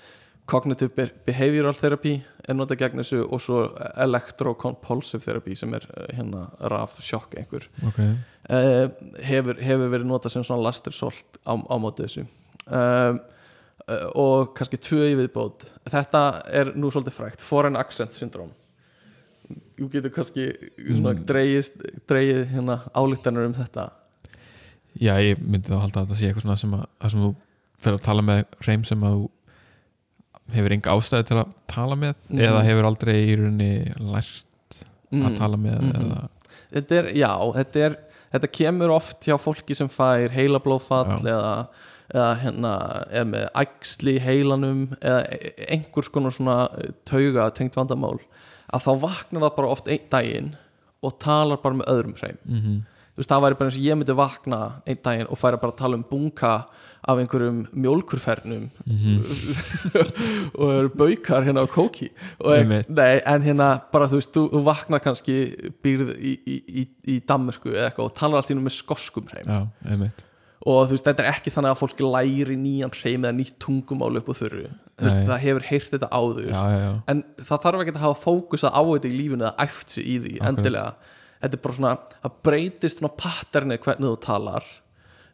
cognitive 0.50 0.90
be- 0.96 1.12
behavioral 1.26 1.74
therapy 1.74 2.14
er 2.48 2.54
notað 2.54 2.80
gegn 2.82 3.02
þessu 3.02 3.20
og 3.26 3.42
svo 3.42 3.60
electrocompulsive 4.02 5.22
therapy 5.24 5.54
sem 5.58 5.74
er 5.74 5.86
uh, 5.90 6.06
hérna 6.16 6.46
raf 6.72 6.98
sjokk 7.04 7.36
einhver. 7.38 7.68
Ok, 7.86 8.00
uh, 8.00 8.86
hefur, 9.26 9.60
hefur 9.62 9.92
verið 9.92 10.08
notað 10.10 10.36
sem 10.36 10.46
svona 10.46 10.64
lastersolt 10.66 11.38
á, 11.46 11.54
á 11.54 11.74
móti 11.78 12.06
þessu. 12.06 12.26
Um, 12.66 13.20
og 14.14 14.54
kannski 14.58 14.78
tvö 14.78 15.06
í 15.10 15.16
viðbót 15.18 15.64
þetta 15.90 16.22
er 16.60 16.72
nú 16.76 16.90
svolítið 16.92 17.16
frægt 17.16 17.40
foreign 17.44 17.76
accent 17.80 18.12
syndrome 18.14 18.52
þú 19.78 19.88
getur 19.90 20.12
kannski 20.14 20.44
Mm. 20.80 21.24
dreigið 21.26 22.46
hérna 22.52 22.80
álíktanur 22.94 23.46
um 23.48 23.54
þetta 23.56 23.88
já 25.00 25.14
ég 25.22 25.38
myndi 25.42 25.70
þá 25.70 25.80
halda 25.80 26.00
að 26.02 26.06
þetta 26.08 26.18
sé 26.20 26.28
eitthvað 26.30 26.42
svona 26.46 26.58
sem 26.58 26.74
að, 26.74 26.84
að 27.00 27.10
sem 27.14 27.20
þú 27.24 27.30
fer 27.80 27.96
að 27.96 28.02
tala 28.06 28.22
með 28.26 28.44
hreim 28.64 28.84
sem 28.84 29.00
að 29.06 29.16
þú 29.16 29.28
hefur 30.54 30.74
enga 30.74 30.94
ástæði 30.96 31.26
til 31.30 31.36
að 31.40 31.50
tala 31.70 31.96
með 31.96 32.14
Mhm. 32.28 32.40
eða 32.46 32.62
hefur 32.66 32.84
aldrei 32.90 33.16
í 33.26 33.36
rauninni 33.38 33.72
lært 33.98 34.46
að 35.12 35.30
Mm. 35.30 35.38
tala 35.38 35.56
með 35.56 35.80
Mhm. 35.80 35.92
eða, 36.00 36.28
þetta 36.72 36.92
er, 36.98 37.04
já, 37.14 37.30
þetta 37.54 37.76
er 37.86 37.96
þetta 38.32 38.48
kemur 38.52 38.90
oft 38.94 39.20
hjá 39.26 39.36
fólki 39.38 39.74
sem 39.74 39.88
fær 39.88 40.28
heilablóðfall 40.30 41.18
eða, 41.24 41.68
eða 42.14 42.30
hérna 42.42 42.72
er 43.20 43.24
með 43.30 43.46
æxli 43.64 44.16
í 44.18 44.22
heilanum 44.24 44.84
eða 45.00 45.20
einhvers 45.70 46.10
konar 46.12 46.34
svona 46.34 46.58
tauga 47.08 47.50
tengt 47.56 47.76
vandamál 47.78 48.18
að 48.70 48.84
þá 48.86 48.92
vaknar 49.06 49.44
það 49.48 49.56
bara 49.58 49.72
oft 49.74 49.88
einn 49.90 50.06
daginn 50.12 50.52
og 51.02 51.18
talar 51.22 51.58
bara 51.62 51.78
með 51.80 51.92
öðrum 51.96 52.16
hreim. 52.20 52.40
Mm 52.46 52.80
þú 53.10 53.18
veist, 53.24 53.30
það 53.32 53.40
væri 53.42 53.56
bara 53.58 53.68
eins 53.68 53.76
og 53.76 53.84
ég 53.84 53.96
myndi 53.98 54.14
vakna 54.16 54.58
einn 54.88 54.98
daginn 55.04 55.26
og 55.34 55.36
færa 55.40 55.58
bara 55.60 55.72
að 55.74 55.80
tala 55.80 55.96
um 55.98 56.04
bunga 56.08 56.50
af 57.10 57.18
einhverjum 57.18 57.56
mjólkurfernum 57.74 58.68
Mhm. 58.86 59.16
og 60.60 60.70
eru 60.76 60.90
baukar 60.94 61.44
hérna 61.44 61.64
á 61.64 61.68
kóki. 61.68 62.08
Einmitt. 62.38 62.88
nei, 62.88 63.20
en 63.26 63.42
hérna 63.42 63.68
bara 63.92 64.06
þú 64.08 64.20
veist, 64.20 64.32
þú, 64.36 64.62
vaknar 64.64 65.02
kannski 65.04 65.36
býrð 65.84 66.14
í, 66.16 66.32
í, 66.46 66.56
í, 66.80 66.86
í 67.16 67.20
Danmörku 67.26 67.74
eða 67.74 67.90
eitthvað 67.90 68.06
og 68.08 68.14
talar 68.22 68.40
allt 68.40 68.54
í 68.54 68.56
nú 68.56 68.64
með 68.64 68.76
skoskum 68.78 69.26
hreim. 69.32 69.46
Já, 69.50 69.60
einmitt 69.90 70.24
og 70.60 70.90
þú 70.90 70.92
veist, 70.92 71.06
þetta 71.06 71.24
er 71.24 71.30
ekki 71.30 71.52
þannig 71.54 71.72
að 71.72 71.80
fólk 71.80 72.02
læri 72.04 72.56
nýjan 72.60 72.92
hreim 72.92 73.24
eða 73.24 73.36
nýtt 73.38 73.54
tungumál 73.64 74.20
upp 74.20 74.28
á 74.28 74.34
þurru. 74.36 74.66
Veist, 75.00 75.22
það 75.24 75.42
hefur 75.46 75.66
heyrt 75.70 75.94
þetta 75.94 76.10
áður. 76.12 76.50
Já, 76.50 76.60
já, 76.60 76.80
já, 76.82 76.90
en 77.08 77.22
það 77.38 77.62
þarf 77.64 77.84
ekki 77.84 77.94
að 77.94 78.04
hafa 78.04 78.20
fókusa 78.20 78.72
á 78.76 78.82
þetta 78.84 79.08
í 79.08 79.14
lífinu 79.16 79.46
eða 79.46 79.64
æft 79.64 79.96
sig 79.96 80.04
í 80.04 80.18
því 80.20 80.34
Akkurat. 80.34 80.50
endilega. 80.50 81.16
Þetta 81.40 81.56
er 81.56 81.62
bara 81.64 81.76
svona, 81.78 81.92
það 82.20 82.38
breytist 82.44 83.00
svona 83.00 83.12
patterni 83.16 83.78
hvernig 83.80 84.10
þú 84.10 84.18
talar 84.26 84.66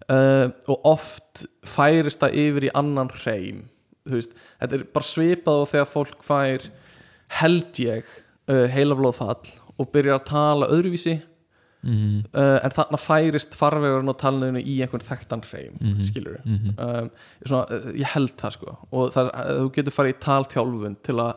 uh, 0.07 0.47
og 0.71 0.91
oft 0.93 1.47
færist 1.67 2.23
það 2.23 2.39
yfir 2.45 2.69
í 2.69 2.75
annan 2.79 3.11
hreim. 3.23 3.65
Þú 4.07 4.21
veist, 4.21 4.37
þetta 4.63 4.79
er 4.79 4.87
bara 4.95 5.11
svipað 5.11 5.63
og 5.65 5.71
þegar 5.73 5.91
fólk 5.91 6.23
fær 6.23 6.69
held 7.41 7.81
ég 7.83 8.07
uh, 8.07 8.67
heilablóðfall 8.71 9.57
og 9.77 9.91
byrjar 9.91 10.21
að 10.21 10.29
tala 10.31 10.71
öðruvísi 10.71 11.19
mm 11.87 12.25
uh, 12.35 12.59
en 12.65 12.75
þarna 12.75 12.99
færist 13.01 13.55
farvegurinn 13.59 14.11
á 14.11 14.17
talinu 14.19 14.61
í 14.61 14.75
einhvern 14.83 15.05
þekktan 15.07 15.45
hreim 15.51 15.77
Mhm. 15.81 16.03
skilur 16.09 16.41
-hmm. 16.45 16.75
um, 16.79 17.11
svona, 17.45 17.67
uh, 17.71 17.93
ég 17.95 18.11
held 18.15 18.35
það 18.37 18.51
sko 18.59 18.77
og 18.93 19.13
það, 19.15 19.31
uh, 19.35 19.53
þú 19.63 19.71
getur 19.79 19.97
farið 19.99 20.15
í 20.15 20.21
talþjálfun 20.27 20.97
til 21.03 21.17
að 21.21 21.35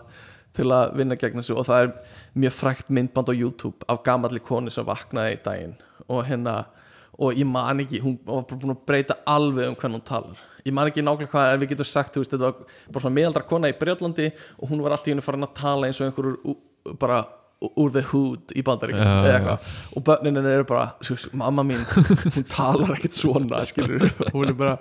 til 0.54 0.66
að 0.74 0.96
vinna 0.98 1.16
gegn 1.16 1.38
þessu 1.40 1.56
og 1.58 1.66
það 1.68 1.84
er 1.84 1.92
mjög 2.36 2.54
frækt 2.58 2.90
myndband 2.90 3.30
á 3.30 3.34
YouTube 3.38 3.86
af 3.88 4.04
gamalli 4.04 4.40
konu 4.40 4.70
sem 4.70 4.86
vaknaði 4.86 5.34
í 5.38 5.44
daginn 5.46 5.76
og 6.10 6.26
hérna 6.26 6.66
og 7.20 7.34
ég 7.36 7.46
man 7.46 7.80
ekki, 7.80 8.00
hún 8.02 8.18
var 8.26 8.44
búin 8.44 8.72
að 8.74 8.86
breyta 8.88 9.16
alveg 9.28 9.68
um 9.70 9.76
hvernig 9.76 10.00
hún 10.00 10.06
talar 10.08 10.38
ég 10.66 10.74
man 10.74 10.88
ekki 10.88 11.02
nákvæmlega 11.04 11.32
hvað 11.32 11.54
en 11.54 11.60
við 11.62 11.70
getum 11.70 11.86
sagt, 11.86 12.14
þú 12.16 12.20
veist, 12.24 12.32
þetta 12.32 12.44
var 12.46 12.56
bara 12.92 13.02
svona 13.04 13.16
meðaldra 13.16 13.48
kona 13.48 13.70
í 13.70 13.78
Breitlandi 13.80 14.32
og 14.60 14.70
hún 14.70 14.82
var 14.82 14.92
alltaf 14.92 15.08
í 15.08 15.12
henni 15.12 15.22
farin 15.22 15.44
að 15.44 15.54
tala 15.54 15.88
eins 15.88 16.02
og 16.02 16.08
einhverjur 16.08 16.56
bara 17.00 17.24
úr 17.60 17.92
the 17.92 18.02
hood 18.08 18.54
í 18.56 18.62
bandaríkjum 18.64 19.04
Já, 19.04 19.16
eða 19.20 19.32
eitthvað. 19.36 19.72
og 19.92 20.04
börninin 20.08 20.46
eru 20.48 20.66
bara, 20.68 20.86
veist, 21.04 21.28
mamma 21.36 21.66
mín 21.68 21.82
hún 21.90 22.46
talar 22.48 22.94
ekkert 22.96 23.18
svona, 23.18 23.60
skilur 23.68 24.06
hún 24.32 24.54
er 24.54 24.56
bara, 24.56 24.78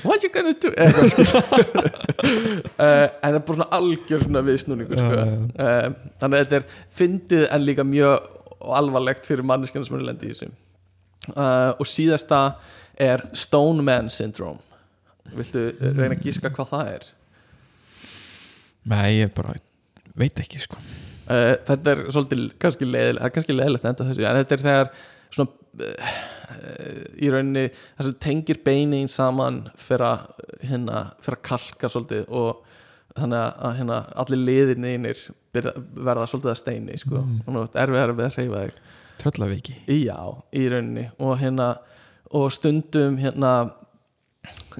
what 0.00 0.24
you 0.24 0.30
gonna 0.32 0.54
do? 0.56 0.70
Eitthvað, 0.72 1.10
skilur 1.12 1.42
uh, 1.42 3.10
en 3.24 3.34
það 3.34 3.36
er 3.36 3.44
bara 3.50 3.58
svona 3.58 3.68
algjör 3.76 4.24
svona 4.24 4.44
viðsnúningur 4.48 5.02
sko. 5.02 5.26
Uh, 5.60 6.16
þannig 6.22 6.38
að 6.38 6.46
þetta 6.46 6.60
er 6.62 6.80
fyndið 7.02 7.46
en 7.50 7.68
líka 7.68 7.86
mjög 7.90 8.32
alvarlegt 8.80 9.28
fyrir 9.28 9.48
manneskjana 9.52 9.90
sem 9.90 10.00
eru 10.00 10.08
lendi 10.08 10.30
í 10.30 10.32
þessu. 10.32 10.50
Uh, 11.36 11.76
og 11.76 11.84
síðasta 11.86 12.42
er 12.96 13.28
Stone 13.36 13.84
Man 13.84 14.08
Syndrome. 14.12 14.62
Viltu 15.36 15.68
reyna 15.84 16.14
að 16.16 16.24
gíska 16.24 16.48
hvað 16.54 16.72
það 16.72 16.92
er? 16.96 17.08
Nei, 18.88 19.08
ég 19.20 19.36
bara 19.36 19.58
veit 20.16 20.40
ekki 20.40 20.64
sko 20.64 20.80
uh, 21.32 21.54
þetta 21.68 21.94
er 21.94 22.04
svolítið 22.10 22.46
kannski 22.62 22.88
leðilegt, 22.88 23.88
er 23.88 24.12
þessu 24.12 24.28
en 24.28 24.40
þetta 24.42 24.56
er 24.58 24.64
þegar 24.66 24.92
svona 25.32 25.50
uh, 25.88 26.16
í 27.22 27.30
rauninni 27.32 27.68
það 27.72 28.08
sem 28.08 28.18
tengir 28.26 28.60
beinin 28.64 29.10
saman 29.10 29.64
fyrir 29.80 30.06
að 30.08 30.26
hérna, 30.68 31.04
fyrir 31.24 31.38
að 31.38 31.46
kalka 31.48 31.92
svolítið 31.92 32.28
og 32.28 32.62
þannig 33.16 33.62
að 33.68 33.78
hérna, 33.78 34.00
allir 34.22 34.44
liðinir 34.46 35.22
verða 35.52 36.26
svolítið 36.30 36.52
að 36.52 36.58
steini 36.62 36.98
sko. 37.00 37.20
Mm. 37.20 37.58
er 37.76 37.82
erfið 37.84 38.02
erfið 38.06 38.26
að 38.26 38.36
reyfa 38.38 38.64
þig 38.66 38.82
Tröllaveiki 39.22 39.76
Já, 40.02 40.18
í 40.56 40.64
rauninni 40.72 41.06
og 41.22 41.36
hérna 41.40 41.68
og 42.32 42.48
stundum 42.54 43.18
hérna 43.20 43.52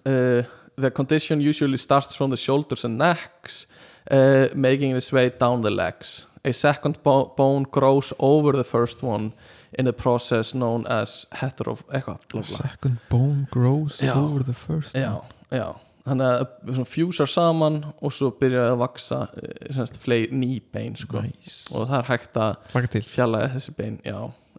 uh, 0.07 0.43
the 0.77 0.91
condition 0.91 1.41
usually 1.41 1.77
starts 1.77 2.17
from 2.17 2.31
the 2.31 2.37
shoulders 2.37 2.85
and 2.85 2.99
necks 2.99 3.67
uh, 4.11 4.49
making 4.55 4.97
its 4.97 5.13
way 5.13 5.31
down 5.31 5.63
the 5.63 5.71
legs 5.71 6.25
a 6.45 6.53
second 6.53 6.99
bo 7.03 7.33
bone 7.37 7.65
grows 7.71 8.13
over 8.19 8.53
the 8.53 8.65
first 8.65 9.03
one 9.03 9.33
in 9.79 9.85
the 9.85 9.93
process 9.93 10.55
known 10.55 10.87
as 10.87 11.27
hetero 11.33 11.77
eitthvað. 11.93 12.45
Second 12.45 12.99
bone 13.09 13.47
grows 13.51 14.01
Já. 14.01 14.17
over 14.17 14.43
the 14.43 14.55
first 14.55 14.95
já, 14.95 15.23
já 15.51 15.75
þannig 16.07 16.27
að 16.27 16.81
fjúsar 16.91 17.31
saman 17.31 17.83
og 18.03 18.15
svo 18.15 18.33
byrjar 18.35 18.73
að 18.73 18.81
vaksa 18.81 19.21
eh, 19.39 20.25
ný 20.35 20.57
bein 20.73 20.97
sko. 20.99 21.23
nice. 21.23 21.69
og 21.71 21.87
það 21.89 21.99
er 21.99 22.09
hægt 22.11 22.41
að 22.43 23.07
fjallaði 23.07 23.53
þessi 23.55 23.75
bein, 23.77 23.99
já, 24.07 24.19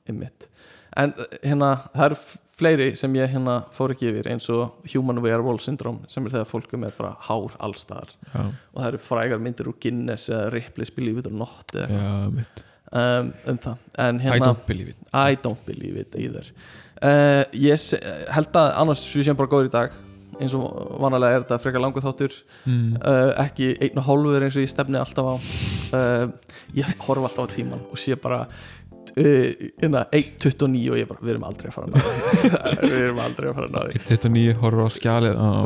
ymmit 0.10 0.48
en 0.96 1.14
eh, 1.18 1.38
hérna, 1.44 1.74
það 1.92 2.06
eru 2.06 2.20
fleiri 2.54 2.92
sem 3.00 3.16
ég 3.18 3.32
hérna 3.34 3.64
fór 3.74 3.96
ekki 3.96 4.12
yfir 4.12 4.30
eins 4.34 4.50
og 4.54 4.92
Human 4.94 5.24
Werewolf 5.24 5.64
Syndrome 5.66 6.06
sem 6.12 6.26
er 6.28 6.36
þegar 6.36 6.52
fólk 6.52 6.76
er 6.76 6.84
með 6.84 7.00
bara 7.00 7.16
hár 7.28 7.56
allstaðar 7.66 8.14
Já, 8.30 8.44
og 8.44 8.78
það 8.78 8.92
eru 8.92 9.02
frægar 9.02 9.42
myndir 9.42 9.72
úr 9.72 9.80
Guinness 9.82 10.30
eða 10.30 10.52
Ripley's 10.54 10.94
Believe 10.94 11.24
It 11.24 11.32
or 11.32 11.36
Not 11.40 11.74
um, 12.94 13.34
um 13.50 13.60
það. 13.60 13.84
En 14.00 14.22
I 14.22 14.28
hérna, 14.28 14.54
don't 14.54 14.66
believe 14.68 14.94
it. 14.94 15.12
I 15.14 15.36
don't 15.36 15.66
believe 15.66 16.00
it 16.00 16.16
either. 16.20 16.50
Uh, 17.04 17.44
ég 17.58 17.78
held 18.34 18.58
að 18.60 18.74
annars 18.80 19.04
við 19.12 19.28
séum 19.28 19.40
bara 19.40 19.52
góður 19.52 19.70
í 19.72 19.74
dag. 19.74 19.96
Eins 20.42 20.56
og 20.58 20.66
vanalega 21.02 21.38
er 21.38 21.44
þetta 21.44 21.60
frekar 21.62 21.84
langu 21.84 22.02
þáttur. 22.02 22.36
Mm. 22.66 22.96
uh, 23.02 23.34
ekki 23.44 23.74
einn 23.84 24.00
og 24.02 24.08
hálfur 24.08 24.46
eins 24.46 24.58
og 24.58 24.66
ég 24.66 24.72
stefni 24.72 25.00
alltaf 25.02 25.30
á. 25.30 25.36
Uh, 25.94 26.56
ég 26.78 26.90
horf 27.06 27.28
alltaf 27.28 27.50
á 27.50 27.54
tíman 27.54 27.84
og 27.90 28.00
sé 28.02 28.18
bara 28.20 28.46
1.29 29.14 30.90
og 30.94 30.98
ég 30.98 31.08
bara, 31.10 31.22
við 31.22 31.32
erum 31.36 31.44
aldrei 31.46 31.70
að 31.70 31.76
fara 31.76 31.86
að 31.86 31.94
ná 31.94 32.00
við 32.90 32.96
erum 32.98 33.20
aldrei 33.24 33.50
að 33.50 33.56
fara 33.60 33.68
að 33.68 33.76
ná 33.76 33.82
því. 33.86 34.02
29 34.10 34.56
horfur 34.64 34.84
á 34.84 34.90
skjalið. 34.96 35.36
Ah. 35.44 35.62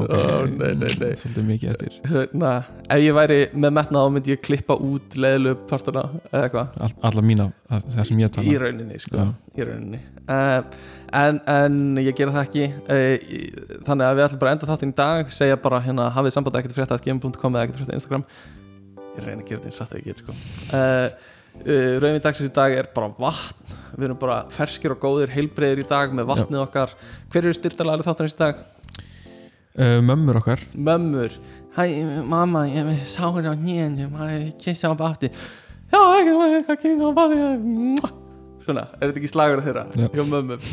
Svolítið 1.22 1.48
mikið 1.48 1.72
eftir. 1.74 1.96
Hérna, 2.12 2.52
ef 2.92 3.04
ég 3.06 3.16
væri 3.18 3.40
með 3.56 3.76
metnað 3.80 4.08
þá 4.08 4.14
myndi 4.18 4.34
ég 4.36 4.44
klippa 4.48 4.78
út 4.90 5.18
leðilu 5.20 5.56
partana 5.70 6.04
eða 6.32 6.44
eitthvað. 6.50 6.76
All, 6.88 6.94
Alla 7.12 7.24
mína, 7.30 7.48
það 7.72 7.98
sem 8.12 8.22
ég 8.24 8.28
í 8.28 8.36
tala 8.38 8.60
rauninni 8.66 9.00
sko, 9.04 9.28
í 9.58 9.68
rauninni. 9.70 10.02
Uh, 10.28 10.60
en, 11.22 11.40
en 11.48 11.80
ég 12.04 12.18
gera 12.20 12.36
það 12.36 12.44
ekki. 12.50 12.68
Uh, 12.92 13.16
í- 13.32 13.80
þannig 13.88 14.10
að 14.10 14.20
við 14.20 14.26
ætlum 14.28 14.42
bara 14.44 14.52
að 14.52 14.58
enda 14.58 14.70
þáttinn 14.74 14.92
í 14.94 14.98
dag 15.00 15.32
segja 15.40 15.60
bara 15.64 15.80
hérna 15.88 16.10
hafið 16.18 16.36
samband 16.36 16.60
ekkert 16.60 16.76
frétta 16.76 17.00
gm.com 17.06 17.56
eða 17.56 17.64
ekkert 17.70 17.80
frétta 17.84 17.96
Instagram. 18.02 18.28
Ég 19.18 19.24
reyna 19.26 19.42
að 19.42 19.48
gera 19.50 19.64
þetta 19.64 19.72
eins 19.72 19.82
að 19.88 19.98
ég 20.02 20.10
get 20.12 20.20
sko. 20.26 20.36
Uh, 20.76 21.36
uh, 21.66 21.98
rauðin 22.04 22.24
dagsins 22.24 22.50
í 22.52 22.56
dag 22.56 22.76
er 22.78 22.90
bara 22.96 23.10
vatn. 23.18 23.76
Við 23.98 24.06
erum 24.12 24.20
bara 24.22 24.42
ferskir 24.54 24.94
og 24.94 25.00
góðir 25.02 25.32
heilbreyðir 25.34 25.82
í 25.82 25.88
dag 25.90 26.12
með 26.14 26.28
vatnið 26.30 26.60
okkar. 26.68 26.92
Hver 27.34 27.48
eru 27.48 27.56
styrtalega 27.58 28.06
þáttarins 28.06 28.36
í 28.36 28.42
dag? 28.44 28.60
uh, 29.78 29.98
Mömmur 30.06 30.38
okkar. 30.42 30.62
Mömmur. 30.76 31.38
Hæ 31.78 31.84
mamma 32.26 32.64
ég 32.70 32.88
er 32.90 33.02
sáir 33.06 33.46
á 33.46 33.54
nýjandi 33.54 34.08
maður 34.10 34.48
kissa 34.62 34.90
á 34.90 34.94
bátti 34.98 35.28
já 35.94 36.00
ekki 36.18 36.32
maður 36.34 36.64
kissa 36.82 37.06
á 37.06 37.12
bátti 37.14 38.08
svona 38.66 38.86
er 38.98 39.12
þetta 39.12 39.20
ekki 39.22 39.30
slagur 39.30 39.62
þeirra? 39.62 39.84
Já. 39.94 40.08
hjá 40.16 40.24
mömmum. 40.26 40.64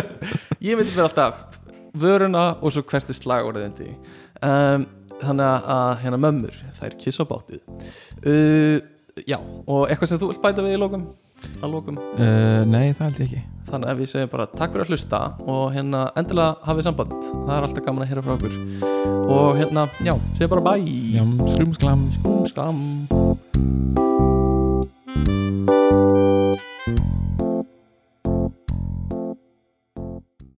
Ég 0.68 0.78
myndi 0.78 0.94
vera 0.94 1.08
alltaf 1.08 1.58
vöruna 1.98 2.44
og 2.62 2.70
svo 2.76 2.84
hvert 2.86 3.10
er 3.10 3.18
slagur 3.18 3.58
þeirra 3.58 3.90
um, 4.46 4.86
þannig 5.24 5.44
að- 5.48 5.66
að 5.74 5.90
hérna 6.04 6.20
mömmur 6.22 6.62
þær 6.78 6.96
kissa 7.02 7.26
á 7.26 7.30
báttið 7.34 7.60
uh, 7.66 8.78
já, 9.22 9.38
og 9.38 9.86
eitthvað 9.88 10.10
sem 10.10 10.20
þú 10.20 10.30
vilt 10.32 10.42
bæta 10.42 10.64
við 10.64 10.74
í 10.74 10.80
lókum 10.82 11.04
að 11.62 11.74
lókum 11.74 11.98
uh, 12.00 12.04
eh, 12.24 12.62
nei, 12.66 12.92
það 12.96 13.06
held 13.06 13.20
ég 13.20 13.26
ekki. 13.28 13.42
Þannig 13.68 13.90
að 13.90 14.00
við 14.00 14.10
segjum 14.10 14.32
bara 14.34 14.46
takk 14.52 14.74
fyrir 14.74 14.84
að 14.84 14.90
hlusta 14.92 15.20
og 15.44 15.64
hérna 15.74 16.00
endilega 16.20 16.50
hafið 16.66 16.88
samband. 16.88 17.14
Það 17.32 17.54
er 17.56 17.68
alltaf 17.68 17.86
gaman 17.86 18.04
að 18.04 18.10
heyra 18.12 18.24
frá 18.26 18.34
okkur 18.36 18.54
og 19.34 19.60
hérna, 19.60 19.82
já, 20.04 20.14
segjum 20.36 20.52
bara 20.56 20.66
bæ 20.68 20.74
skrumsklam 21.54 22.00
skrumsklam 22.18 22.78